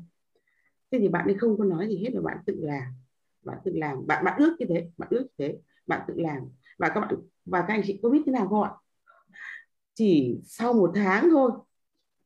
Thế 0.92 1.00
thì 1.00 1.10
bạn 1.10 1.26
ấy 1.26 1.36
không 1.38 1.58
có 1.58 1.66
nói 1.66 1.88
gì 1.88 1.98
hết 1.98 2.10
là 2.14 2.22
bạn 2.22 2.38
tự 2.46 2.56
làm. 2.62 2.84
Bạn 3.44 3.58
tự 3.64 3.72
làm. 3.76 4.08
Bạn 4.08 4.26
bạn 4.26 4.40
ước 4.40 4.56
như 4.60 4.66
thế. 4.70 4.90
Bạn 4.98 5.10
ước 5.12 5.22
như 5.22 5.46
thế. 5.46 5.58
Bạn 5.88 6.02
tự 6.08 6.14
làm. 6.18 6.50
Và 6.78 6.90
các 6.90 7.00
bạn 7.00 7.16
và 7.46 7.62
các 7.62 7.74
anh 7.74 7.82
chị 7.86 8.00
có 8.04 8.10
biết 8.10 8.22
thế 8.26 8.32
nào 8.32 8.48
không 8.48 8.64
ạ? 8.64 8.72
Chỉ 9.94 10.40
sau 10.44 10.74
một 10.74 10.92
tháng 10.96 11.30
thôi 11.32 11.52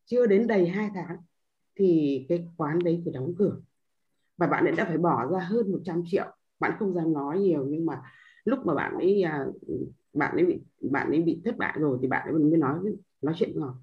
chưa 0.05 0.25
đến 0.25 0.47
đầy 0.47 0.67
hai 0.67 0.89
tháng 0.93 1.17
thì 1.75 2.25
cái 2.29 2.47
quán 2.57 2.79
đấy 2.79 3.01
phải 3.05 3.13
đóng 3.13 3.33
cửa 3.37 3.61
và 4.37 4.47
bạn 4.47 4.65
ấy 4.65 4.73
đã 4.75 4.85
phải 4.85 4.97
bỏ 4.97 5.25
ra 5.31 5.39
hơn 5.39 5.71
100 5.71 6.03
triệu. 6.05 6.25
Bạn 6.59 6.71
không 6.79 6.93
dám 6.93 7.13
nói 7.13 7.39
nhiều 7.39 7.65
nhưng 7.69 7.85
mà 7.85 8.01
lúc 8.45 8.59
mà 8.65 8.73
bạn 8.75 8.93
ấy 8.93 9.21
à, 9.23 9.45
bạn 10.13 10.35
ấy 10.35 10.45
bị 10.45 10.61
bạn 10.81 11.09
ấy 11.09 11.21
bị 11.21 11.41
thất 11.45 11.57
bại 11.57 11.77
rồi 11.79 11.99
thì 12.01 12.07
bạn 12.07 12.27
ấy 12.27 12.33
mới 12.33 12.57
nói 12.57 12.79
nói 13.21 13.33
chuyện 13.37 13.59
Ngọc. 13.59 13.75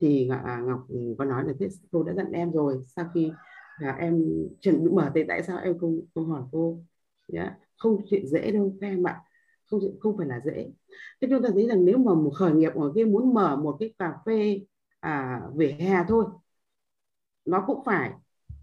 Thì 0.00 0.28
à, 0.28 0.42
à, 0.44 0.60
Ngọc 0.60 0.86
có 1.18 1.24
nói 1.24 1.44
là 1.44 1.52
thế 1.60 1.68
cô 1.92 2.02
đã 2.02 2.14
dặn 2.14 2.32
em 2.32 2.52
rồi 2.52 2.78
sau 2.86 3.10
khi 3.14 3.32
là 3.80 3.92
em 3.92 4.24
chuẩn 4.60 4.84
bị 4.84 4.90
mở 4.90 5.10
thì 5.14 5.24
tại 5.28 5.42
sao 5.42 5.58
em 5.58 5.78
không 5.78 6.00
không 6.14 6.26
hỏi 6.26 6.42
cô? 6.52 6.84
Yeah. 7.32 7.52
không 7.78 8.02
chuyện 8.10 8.26
dễ 8.26 8.50
đâu 8.52 8.76
các 8.80 8.86
em 8.86 9.06
ạ. 9.06 9.22
Không 9.70 9.80
không 10.00 10.16
phải 10.18 10.26
là 10.26 10.40
dễ. 10.44 10.70
Thế 11.20 11.28
chúng 11.30 11.42
ta 11.42 11.48
thấy 11.54 11.66
rằng 11.68 11.84
nếu 11.84 11.98
mà 11.98 12.14
một 12.14 12.30
khởi 12.30 12.52
nghiệp 12.52 12.72
ở 12.74 12.92
kia 12.94 13.04
muốn 13.04 13.34
mở 13.34 13.56
một 13.56 13.76
cái 13.80 13.94
cà 13.98 14.12
phê 14.26 14.60
à, 15.00 15.40
vỉa 15.54 15.72
hè 15.78 16.04
thôi 16.08 16.24
nó 17.44 17.64
cũng 17.66 17.84
phải 17.84 18.12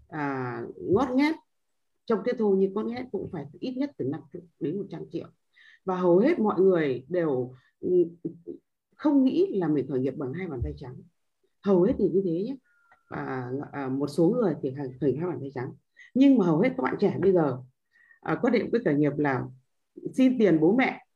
à, 0.08 0.62
ngót 0.76 1.08
nghét. 1.14 1.36
Trong 2.06 2.18
cái 2.24 2.34
thu 2.38 2.56
như 2.56 2.72
con 2.74 2.86
nghét 2.86 3.04
cũng 3.12 3.28
phải 3.32 3.46
ít 3.60 3.76
nhất 3.76 3.90
từ 3.98 4.04
5 4.04 4.20
đến 4.60 4.78
100 4.78 5.02
triệu. 5.10 5.28
Và 5.84 5.96
hầu 5.96 6.18
hết 6.18 6.38
mọi 6.38 6.60
người 6.60 7.04
đều 7.08 7.54
ừ, 7.80 7.90
không 8.96 9.24
nghĩ 9.24 9.46
là 9.54 9.68
mình 9.68 9.88
khởi 9.88 10.00
nghiệp 10.00 10.14
bằng 10.16 10.32
hai 10.32 10.46
bàn 10.46 10.60
tay 10.62 10.72
trắng. 10.76 10.94
Hầu 11.62 11.82
hết 11.82 11.92
thì 11.98 12.08
như 12.08 12.22
thế 12.24 12.42
nhé. 12.42 12.56
À, 13.08 13.50
à, 13.72 13.88
một 13.88 14.06
số 14.06 14.28
người 14.28 14.54
thì 14.62 14.72
khởi 15.00 15.16
hai 15.16 15.26
bàn 15.28 15.38
tay 15.40 15.50
trắng. 15.54 15.72
Nhưng 16.14 16.38
mà 16.38 16.46
hầu 16.46 16.60
hết 16.60 16.70
các 16.76 16.82
bạn 16.82 16.94
trẻ 17.00 17.18
bây 17.20 17.32
giờ 17.32 17.58
à, 18.20 18.38
có 18.42 18.50
định 18.50 18.68
với 18.72 18.80
khởi 18.84 18.94
nghiệp 18.94 19.12
là 19.18 19.44
xin 20.14 20.38
tiền 20.38 20.60
bố 20.60 20.76
mẹ. 20.76 21.06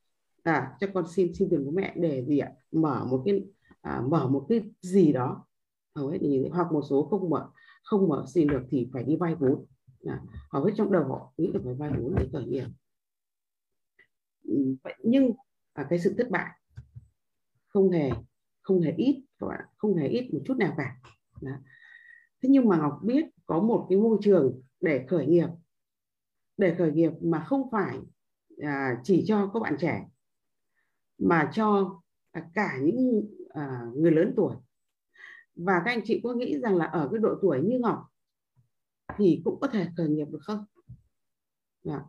À, 0.43 0.77
cho 0.81 0.87
con 0.95 1.05
xin 1.09 1.35
xin 1.35 1.49
tiền 1.51 1.65
bố 1.65 1.71
mẹ 1.71 1.93
để 1.97 2.25
gì 2.25 2.39
ạ? 2.39 2.53
Mở 2.73 3.05
một 3.11 3.23
cái 3.25 3.45
à, 3.81 4.03
mở 4.09 4.29
một 4.29 4.47
cái 4.49 4.61
gì 4.81 5.13
đó 5.13 5.47
hầu 5.95 6.09
hết 6.09 6.23
như 6.23 6.43
thế 6.43 6.51
hoặc 6.53 6.73
một 6.73 6.83
số 6.91 7.09
không 7.11 7.31
mở 7.31 7.51
không 7.83 8.09
mở 8.09 8.25
xin 8.29 8.49
được 8.49 8.63
thì 8.71 8.89
phải 8.93 9.05
đi 9.05 9.17
vay 9.17 9.35
vốn. 9.35 9.67
À, 10.05 10.21
hầu 10.51 10.65
hết 10.65 10.73
trong 10.77 10.93
đầu 10.93 11.05
họ 11.05 11.33
nghĩ 11.37 11.51
là 11.55 11.61
phải 11.65 11.75
vay 11.75 11.91
vốn 11.91 12.15
để 12.19 12.29
khởi 12.33 12.47
nghiệp. 12.47 12.67
Vậy 14.83 14.95
nhưng 15.05 15.33
à, 15.73 15.87
cái 15.91 15.99
sự 15.99 16.15
thất 16.19 16.31
bại 16.31 16.51
không 17.69 17.91
hề 17.91 18.11
không 18.63 18.81
hề 18.81 18.93
ít 18.97 19.25
các 19.39 19.47
bạn 19.47 19.65
không 19.77 19.97
hề 19.97 20.09
ít 20.09 20.31
một 20.33 20.41
chút 20.47 20.57
nào 20.57 20.75
cả. 20.77 20.97
Đó. 21.43 21.53
thế 22.43 22.49
nhưng 22.49 22.69
mà 22.69 22.77
ngọc 22.77 23.01
biết 23.03 23.25
có 23.47 23.61
một 23.61 23.87
cái 23.91 23.99
môi 23.99 24.19
trường 24.23 24.63
để 24.81 25.07
khởi 25.09 25.27
nghiệp 25.27 25.49
để 26.57 26.75
khởi 26.79 26.93
nghiệp 26.93 27.13
mà 27.21 27.45
không 27.45 27.71
phải 27.73 27.99
à, 28.59 29.01
chỉ 29.05 29.25
cho 29.27 29.51
các 29.55 29.61
bạn 29.61 29.77
trẻ 29.81 30.07
mà 31.19 31.51
cho 31.55 32.01
à, 32.33 32.51
cả 32.55 32.79
những 32.83 33.29
à, 33.49 33.87
người 33.95 34.11
lớn 34.11 34.33
tuổi 34.37 34.57
và 35.65 35.83
các 35.85 35.91
anh 35.91 36.01
chị 36.05 36.21
có 36.25 36.35
nghĩ 36.35 36.59
rằng 36.59 36.77
là 36.77 36.85
ở 36.85 37.09
cái 37.13 37.21
độ 37.21 37.35
tuổi 37.43 37.63
như 37.63 37.79
ngọc 37.79 37.99
thì 39.17 39.41
cũng 39.45 39.61
có 39.61 39.67
thể 39.67 39.87
khởi 39.97 40.09
nghiệp 40.09 40.27
được 40.31 40.41
không? 40.43 40.65
Đó. 41.85 42.01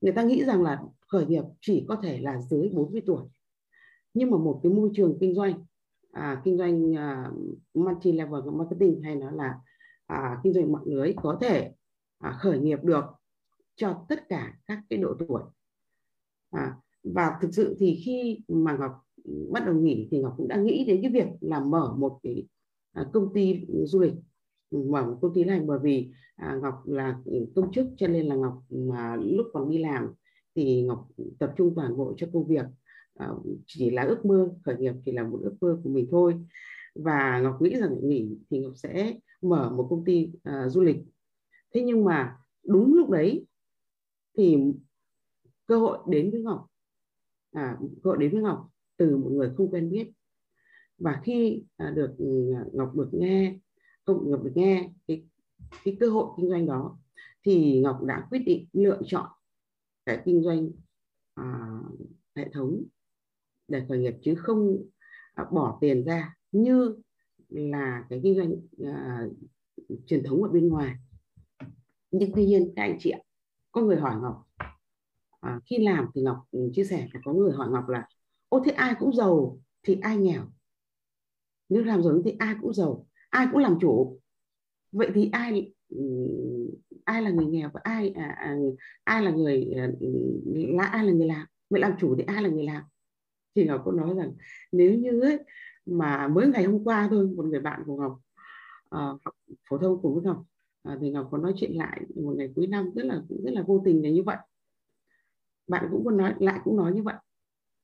người 0.00 0.12
ta 0.12 0.22
nghĩ 0.22 0.44
rằng 0.44 0.62
là 0.62 0.82
khởi 1.08 1.26
nghiệp 1.26 1.44
chỉ 1.60 1.84
có 1.88 1.96
thể 2.02 2.20
là 2.20 2.40
dưới 2.40 2.68
40 2.74 3.02
tuổi. 3.06 3.24
Nhưng 4.14 4.30
mà 4.30 4.38
một 4.38 4.60
cái 4.62 4.72
môi 4.72 4.90
trường 4.94 5.16
kinh 5.20 5.34
doanh 5.34 5.64
à, 6.12 6.42
kinh 6.44 6.58
doanh 6.58 6.96
à, 6.96 7.30
multi 7.74 8.12
level 8.12 8.40
marketing 8.52 9.02
hay 9.02 9.16
nó 9.16 9.30
là 9.30 9.58
à, 10.06 10.40
kinh 10.42 10.52
doanh 10.52 10.72
mạng 10.72 10.84
lưới 10.86 11.14
có 11.22 11.38
thể 11.40 11.72
à, 12.18 12.38
khởi 12.40 12.58
nghiệp 12.58 12.78
được 12.82 13.04
cho 13.74 14.04
tất 14.08 14.28
cả 14.28 14.54
các 14.66 14.78
cái 14.90 14.98
độ 14.98 15.14
tuổi. 15.18 15.42
À, 16.50 16.76
và 17.02 17.38
thực 17.42 17.54
sự 17.54 17.76
thì 17.78 18.02
khi 18.04 18.40
mà 18.48 18.76
ngọc 18.76 18.92
bắt 19.52 19.66
đầu 19.66 19.74
nghỉ 19.74 20.08
thì 20.10 20.18
ngọc 20.18 20.34
cũng 20.36 20.48
đã 20.48 20.56
nghĩ 20.56 20.84
đến 20.84 21.02
cái 21.02 21.10
việc 21.10 21.26
là 21.40 21.60
mở 21.60 21.94
một 21.98 22.20
cái 22.22 22.46
À, 22.92 23.06
công 23.12 23.32
ty 23.34 23.66
du 23.84 24.00
lịch 24.00 24.12
ừ, 24.70 24.78
mở 24.90 25.06
một 25.06 25.18
công 25.22 25.34
ty 25.34 25.44
này 25.44 25.60
bởi 25.60 25.78
vì 25.82 26.10
à, 26.36 26.58
ngọc 26.62 26.74
là 26.86 27.18
công 27.54 27.72
chức 27.72 27.86
cho 27.96 28.08
nên 28.08 28.26
là 28.26 28.34
ngọc 28.34 28.62
mà 28.70 29.16
lúc 29.16 29.46
còn 29.52 29.70
đi 29.70 29.78
làm 29.78 30.12
thì 30.54 30.82
ngọc 30.82 31.08
tập 31.38 31.52
trung 31.56 31.72
toàn 31.76 31.96
bộ 31.96 32.14
cho 32.16 32.26
công 32.32 32.46
việc. 32.46 32.64
À, 33.14 33.28
chỉ 33.66 33.90
là 33.90 34.02
ước 34.02 34.24
mơ 34.26 34.48
khởi 34.64 34.76
nghiệp 34.76 34.94
thì 35.04 35.12
là 35.12 35.22
một 35.22 35.38
ước 35.42 35.54
mơ 35.60 35.80
của 35.84 35.90
mình 35.90 36.08
thôi. 36.10 36.34
Và 36.94 37.40
ngọc 37.40 37.62
nghĩ 37.62 37.76
rằng 37.76 37.96
nghỉ 38.02 38.38
thì 38.50 38.58
ngọc 38.58 38.72
sẽ 38.76 39.18
mở 39.42 39.70
một 39.70 39.86
công 39.90 40.04
ty 40.04 40.30
à, 40.42 40.68
du 40.68 40.80
lịch. 40.80 40.96
Thế 41.74 41.82
nhưng 41.82 42.04
mà 42.04 42.36
đúng 42.64 42.94
lúc 42.94 43.10
đấy 43.10 43.46
thì 44.38 44.56
cơ 45.66 45.78
hội 45.78 45.98
đến 46.08 46.30
với 46.30 46.40
ngọc 46.42 46.66
à, 47.52 47.78
cơ 48.02 48.10
hội 48.10 48.16
đến 48.18 48.32
với 48.32 48.42
ngọc 48.42 48.68
từ 48.96 49.16
một 49.16 49.30
người 49.32 49.50
không 49.56 49.70
quen 49.70 49.90
biết 49.90 50.10
và 51.00 51.20
khi 51.24 51.62
à, 51.76 51.92
được 51.96 52.14
ừ, 52.18 52.54
ngọc 52.72 52.94
được 52.94 53.08
nghe 53.12 53.58
không 54.06 54.30
ngọc 54.30 54.42
được 54.44 54.52
nghe 54.54 54.90
cái 55.08 55.22
cái 55.84 55.96
cơ 56.00 56.10
hội 56.10 56.26
kinh 56.36 56.48
doanh 56.48 56.66
đó 56.66 56.98
thì 57.42 57.80
ngọc 57.80 58.02
đã 58.02 58.26
quyết 58.30 58.38
định 58.38 58.66
lựa 58.72 59.00
chọn 59.06 59.26
cái 60.06 60.22
kinh 60.24 60.42
doanh 60.42 60.70
à, 61.34 61.44
hệ 62.36 62.48
thống 62.52 62.84
để 63.68 63.84
khởi 63.88 63.98
nghiệp 63.98 64.14
chứ 64.22 64.34
không 64.34 64.76
à, 65.34 65.44
bỏ 65.52 65.78
tiền 65.80 66.04
ra 66.04 66.34
như 66.52 66.94
là 67.48 68.04
cái 68.10 68.20
kinh 68.22 68.36
doanh 68.36 68.52
à, 68.84 69.26
truyền 70.06 70.22
thống 70.24 70.42
ở 70.42 70.48
bên 70.48 70.68
ngoài. 70.68 70.94
Nhưng 72.10 72.32
tuy 72.34 72.46
nhiên 72.46 72.72
các 72.76 72.82
anh 72.82 72.96
chị 73.00 73.10
ạ 73.10 73.20
có 73.72 73.80
người 73.80 73.96
hỏi 73.96 74.16
ngọc 74.22 74.46
à, 75.40 75.60
khi 75.66 75.78
làm 75.78 76.06
thì 76.14 76.22
ngọc 76.22 76.38
ừ, 76.50 76.70
chia 76.74 76.84
sẻ 76.84 77.08
là 77.14 77.20
có 77.24 77.32
người 77.32 77.52
hỏi 77.52 77.68
ngọc 77.70 77.88
là 77.88 78.08
ô 78.48 78.62
thế 78.64 78.72
ai 78.72 78.94
cũng 78.98 79.14
giàu 79.14 79.58
thì 79.82 79.98
ai 80.02 80.16
nghèo? 80.16 80.42
Nếu 81.70 81.84
làm 81.84 82.02
giàu 82.02 82.22
thì 82.24 82.36
ai 82.38 82.54
cũng 82.60 82.74
giàu 82.74 83.06
ai 83.30 83.46
cũng 83.52 83.60
làm 83.60 83.78
chủ. 83.80 84.20
Vậy 84.92 85.10
thì 85.14 85.30
ai 85.32 85.72
ai 87.04 87.22
là 87.22 87.30
người 87.30 87.46
nghèo 87.46 87.70
và 87.74 87.80
ai 87.84 88.10
à, 88.10 88.36
à, 88.38 88.56
ai 89.04 89.22
là 89.22 89.30
người 89.30 89.72
à, 89.76 89.90
là 90.54 90.84
ai 90.84 91.06
là 91.06 91.12
người 91.12 91.26
làm? 91.26 91.46
Vậy 91.70 91.80
làm 91.80 91.92
chủ 92.00 92.14
thì 92.18 92.24
ai 92.26 92.42
là 92.42 92.48
người 92.48 92.64
làm? 92.64 92.82
Thì 93.54 93.64
ngọc 93.64 93.82
có 93.84 93.92
nói 93.92 94.14
rằng 94.16 94.32
nếu 94.72 94.94
như 94.94 95.20
ấy, 95.20 95.38
mà 95.86 96.28
mới 96.28 96.48
ngày 96.48 96.64
hôm 96.64 96.84
qua 96.84 97.08
thôi 97.10 97.26
một 97.36 97.44
người 97.44 97.60
bạn 97.60 97.82
của 97.86 97.96
ngọc 97.96 98.20
à, 98.90 99.00
học 99.24 99.34
phổ 99.68 99.78
thông 99.78 100.02
cùng 100.02 100.14
với 100.14 100.22
ngọc 100.22 100.44
à, 100.82 100.98
thì 101.00 101.10
ngọc 101.10 101.28
có 101.30 101.38
nói 101.38 101.52
chuyện 101.56 101.72
lại 101.72 102.00
một 102.16 102.34
ngày 102.36 102.52
cuối 102.54 102.66
năm 102.66 102.90
rất 102.94 103.04
là 103.06 103.22
rất 103.28 103.52
là 103.52 103.62
vô 103.62 103.82
tình 103.84 104.02
là 104.02 104.10
như 104.10 104.22
vậy. 104.22 104.36
Bạn 105.68 105.88
cũng 105.90 106.04
có 106.04 106.10
nói 106.10 106.34
lại 106.38 106.60
cũng 106.64 106.76
nói 106.76 106.92
như 106.92 107.02
vậy. 107.02 107.14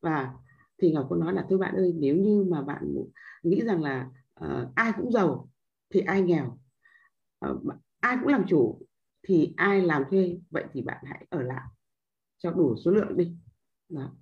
Và 0.02 0.34
thì 0.78 0.92
ngọc 0.92 1.06
có 1.10 1.16
nói 1.16 1.32
là 1.32 1.46
thôi 1.48 1.58
bạn 1.58 1.74
ơi 1.74 1.92
nếu 1.96 2.16
như 2.16 2.44
mà 2.50 2.62
bạn 2.62 2.94
nghĩ 3.42 3.62
rằng 3.64 3.82
là 3.82 4.10
uh, 4.44 4.74
ai 4.74 4.92
cũng 4.96 5.12
giàu 5.12 5.48
thì 5.90 6.00
ai 6.00 6.22
nghèo 6.22 6.58
uh, 7.50 7.62
ai 8.00 8.16
cũng 8.20 8.28
làm 8.28 8.44
chủ 8.48 8.86
thì 9.22 9.54
ai 9.56 9.82
làm 9.82 10.04
thuê 10.10 10.38
vậy 10.50 10.64
thì 10.72 10.82
bạn 10.82 11.04
hãy 11.04 11.26
ở 11.30 11.42
lại 11.42 11.64
cho 12.38 12.50
đủ 12.50 12.76
số 12.76 12.90
lượng 12.90 13.16
đi. 13.16 13.36
Đó. 13.88 14.12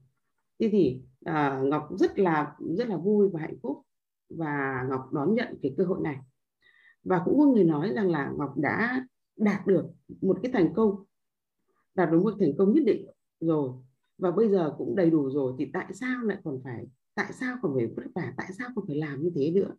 thế 0.61 0.69
thì 0.73 1.01
uh, 1.31 1.67
ngọc 1.67 1.89
rất 1.99 2.19
là 2.19 2.57
rất 2.79 2.89
là 2.89 2.97
vui 2.97 3.29
và 3.33 3.41
hạnh 3.41 3.57
phúc 3.63 3.83
và 4.31 4.85
ngọc 4.91 5.13
đón 5.13 5.35
nhận 5.35 5.59
cái 5.63 5.75
cơ 5.77 5.85
hội 5.85 6.01
này. 6.03 6.17
Và 7.05 7.23
cũng 7.25 7.39
có 7.39 7.47
người 7.47 7.65
nói 7.65 7.93
rằng 7.95 8.11
là 8.11 8.33
ngọc 8.39 8.57
đã 8.57 9.07
đạt 9.37 9.67
được 9.67 9.87
một 10.21 10.39
cái 10.43 10.53
thành 10.53 10.75
công 10.75 11.05
đạt 11.95 12.11
được 12.13 12.21
một 12.23 12.35
thành 12.41 12.53
công 12.59 12.73
nhất 12.73 12.85
định 12.87 13.07
rồi 13.41 13.71
và 14.19 14.31
bây 14.31 14.51
giờ 14.51 14.75
cũng 14.79 14.97
đầy 14.97 15.11
đủ 15.11 15.31
rồi 15.31 15.55
thì 15.59 15.71
tại 15.73 15.87
sao 15.95 16.23
lại 16.23 16.39
còn 16.45 16.61
phải 16.65 16.87
tại 17.15 17.33
sao 17.33 17.57
còn 17.63 17.75
phải 17.75 17.87
vất 17.87 18.03
vả 18.15 18.33
tại 18.37 18.47
sao 18.59 18.69
còn 18.77 18.87
phải 18.87 18.97
làm 18.97 19.23
như 19.23 19.31
thế 19.35 19.51
nữa? 19.51 19.71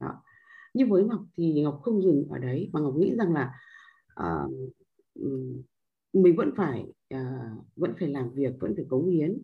Đó. 0.00 0.22
như 0.74 0.86
với 0.86 1.04
ngọc 1.04 1.20
thì 1.36 1.62
ngọc 1.62 1.80
không 1.82 2.02
dừng 2.02 2.26
ở 2.30 2.38
đấy 2.38 2.70
mà 2.72 2.80
ngọc 2.80 2.94
nghĩ 2.96 3.14
rằng 3.14 3.32
là 3.32 3.54
uh, 4.22 4.52
mình 6.12 6.36
vẫn 6.36 6.50
phải 6.56 6.86
uh, 7.14 7.66
vẫn 7.76 7.94
phải 7.98 8.08
làm 8.08 8.30
việc 8.30 8.54
vẫn 8.60 8.72
phải 8.76 8.84
cống 8.88 9.08
hiến. 9.08 9.38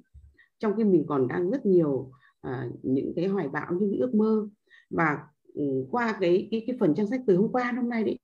Trong 0.59 0.77
khi 0.77 0.85
mình 0.85 1.05
còn 1.09 1.29
đang 1.29 1.51
rất 1.51 1.67
nhiều 1.67 2.13
uh, 2.49 2.73
những 2.83 3.13
cái 3.17 3.27
hoài 3.27 3.49
bão 3.49 3.73
những 3.73 4.01
ước 4.01 4.15
mơ. 4.15 4.49
Và 4.91 5.19
uh, 5.59 5.89
qua 5.91 6.17
cái 6.21 6.49
cái 6.51 6.65
cái 6.67 6.77
phần 6.81 6.95
trang 6.95 7.07
sách 7.07 7.21
từ 7.27 7.37
hôm 7.37 7.53
qua 7.53 7.73
hôm 7.73 7.89
nay 7.89 8.05
đấy 8.05 8.19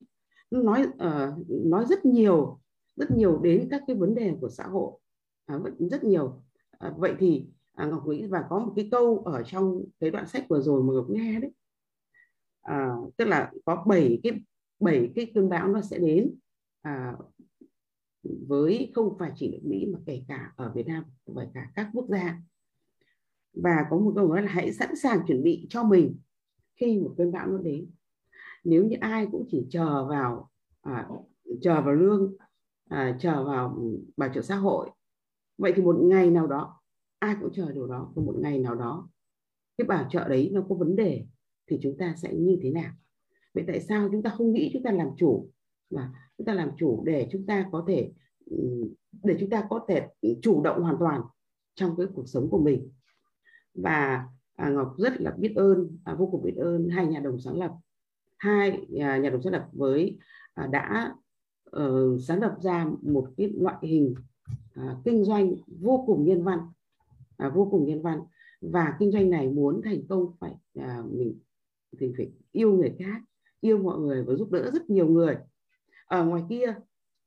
nói 0.51 0.87
uh, 0.87 1.49
nói 1.49 1.85
rất 1.89 2.05
nhiều 2.05 2.61
rất 2.97 3.11
nhiều 3.11 3.41
đến 3.43 3.69
các 3.71 3.83
cái 3.87 3.97
vấn 3.97 4.15
đề 4.15 4.35
của 4.41 4.49
xã 4.49 4.65
hội 4.67 4.93
à, 5.49 5.59
rất 5.91 6.05
nhiều. 6.05 6.43
À, 6.79 6.95
vậy 6.97 7.15
thì 7.19 7.47
à, 7.73 7.87
ngọc 7.87 8.07
nghĩ 8.07 8.27
và 8.27 8.45
có 8.51 8.59
một 8.59 8.73
cái 8.77 8.89
câu 8.91 9.19
ở 9.19 9.43
trong 9.43 9.85
cái 10.01 10.11
đoạn 10.11 10.27
sách 10.27 10.45
vừa 10.49 10.61
rồi 10.61 10.83
mà 10.83 10.93
ngọc 10.93 11.07
nghe 11.11 11.41
đấy. 11.41 11.51
À, 12.63 12.97
tức 13.17 13.25
là 13.25 13.53
có 13.65 13.85
bảy 13.87 14.21
cái 14.23 14.33
bảy 14.81 15.13
cái 15.15 15.33
cơn 15.35 15.49
bão 15.49 15.69
nó 15.69 15.81
sẽ 15.81 15.99
đến. 15.99 16.35
À, 16.83 17.17
với 18.23 18.93
không 18.95 19.17
phải 19.19 19.33
chỉ 19.37 19.51
nước 19.51 19.61
Mỹ 19.63 19.87
mà 19.93 19.99
kể 20.07 20.23
cả 20.29 20.53
ở 20.57 20.73
Việt 20.75 20.87
Nam 20.87 21.05
và 21.27 21.47
cả 21.55 21.71
các 21.75 21.91
quốc 21.93 22.07
gia. 22.09 22.39
Và 23.53 23.87
có 23.91 23.99
một 23.99 24.13
câu 24.17 24.29
nói 24.29 24.43
là 24.43 24.49
hãy 24.51 24.73
sẵn 24.73 24.97
sàng 24.97 25.27
chuẩn 25.27 25.43
bị 25.43 25.67
cho 25.71 25.85
mình 25.85 26.19
khi 26.77 26.99
một 26.99 27.15
cơn 27.19 27.33
bão 27.33 27.47
nó 27.47 27.59
đến. 27.59 27.91
Nếu 28.65 28.85
như 28.85 28.97
ai 29.01 29.27
cũng 29.33 29.47
chỉ 29.51 29.67
chờ 29.71 30.07
vào 30.07 30.51
à, 30.83 31.09
chờ 31.61 31.83
vào 31.83 31.95
lương 31.95 32.37
à, 32.89 33.17
chờ 33.21 33.45
vào 33.45 33.75
ừ, 33.77 33.99
bảo 34.17 34.29
trợ 34.35 34.43
xã 34.43 34.57
hội 34.57 34.91
vậy 35.59 35.73
thì 35.77 35.83
một 35.83 35.97
ngày 36.03 36.31
nào 36.31 36.47
đó 36.47 36.81
ai 37.19 37.37
cũng 37.41 37.53
chờ 37.53 37.73
điều 37.73 37.87
đó 37.87 38.13
và 38.15 38.23
một 38.23 38.35
ngày 38.39 38.59
nào 38.59 38.75
đó 38.75 39.09
cái 39.79 39.87
bảo 39.87 40.09
trợ 40.11 40.29
đấy 40.29 40.51
nó 40.53 40.63
có 40.69 40.75
vấn 40.75 40.97
đề 40.97 41.27
thì 41.67 41.79
chúng 41.83 41.97
ta 41.99 42.15
sẽ 42.17 42.35
như 42.35 42.59
thế 42.63 42.71
nào? 42.71 42.93
Vậy 43.55 43.65
tại 43.67 43.81
sao 43.81 44.09
chúng 44.13 44.23
ta 44.23 44.31
không 44.31 44.53
nghĩ 44.53 44.71
chúng 44.73 44.83
ta 44.83 44.93
làm 44.93 45.09
chủ 45.17 45.51
mà 45.91 46.13
chúng 46.39 46.45
ta 46.45 46.55
làm 46.55 46.71
chủ 46.79 47.03
để 47.07 47.29
chúng 47.33 47.47
ta 47.47 47.69
có 47.73 47.85
thể 47.89 48.13
để 49.23 49.37
chúng 49.41 49.51
ta 49.51 49.67
có 49.71 49.85
thể 49.89 50.09
chủ 50.43 50.63
động 50.63 50.83
hoàn 50.83 50.97
toàn 51.01 51.23
trong 51.75 51.97
cái 51.97 52.07
cuộc 52.15 52.29
sống 52.29 52.51
của 52.51 52.59
mình? 52.59 52.93
Và 53.75 54.27
à, 54.57 54.71
Ngọc 54.71 54.95
rất 54.99 55.21
là 55.21 55.31
biết 55.31 55.53
ơn 55.57 55.99
à, 56.05 56.15
vô 56.15 56.27
cùng 56.27 56.43
biết 56.43 56.57
ơn 56.57 56.89
hai 56.89 57.07
nhà 57.07 57.21
đồng 57.21 57.41
sáng 57.41 57.59
lập 57.59 57.73
hai 58.39 58.87
à, 59.01 59.19
nhà 59.19 59.31
đồng 59.31 59.43
sáng 59.43 59.53
lập 59.53 59.69
với 59.73 60.19
à, 60.55 60.67
đã 60.67 61.15
uh, 61.77 62.21
sáng 62.21 62.41
lập 62.41 62.57
ra 62.63 62.87
một 63.03 63.29
cái 63.37 63.53
loại 63.57 63.77
hình 63.83 64.15
à, 64.75 64.97
kinh 65.05 65.25
doanh 65.25 65.55
vô 65.67 66.05
cùng 66.07 66.25
nhân 66.25 66.45
văn 66.45 66.59
à, 67.37 67.49
vô 67.49 67.69
cùng 67.71 67.87
nhân 67.87 68.03
văn. 68.03 68.21
Và 68.61 68.97
kinh 68.99 69.13
doanh 69.13 69.31
này 69.31 69.49
muốn 69.49 69.81
thành 69.85 70.07
công 70.09 70.33
phải 70.41 70.55
à, 70.75 71.03
mình 71.11 71.39
thì 72.01 72.13
phải 72.17 72.31
yêu 72.53 72.73
người 72.73 72.97
khác 72.99 73.23
yêu 73.61 73.79
mọi 73.79 73.99
người 73.99 74.25
và 74.25 74.35
giúp 74.35 74.51
đỡ 74.51 74.71
rất 74.73 74.91
nhiều 74.91 75.09
người. 75.09 75.37
Ở 76.07 76.25
ngoài 76.25 76.43
kia 76.49 76.75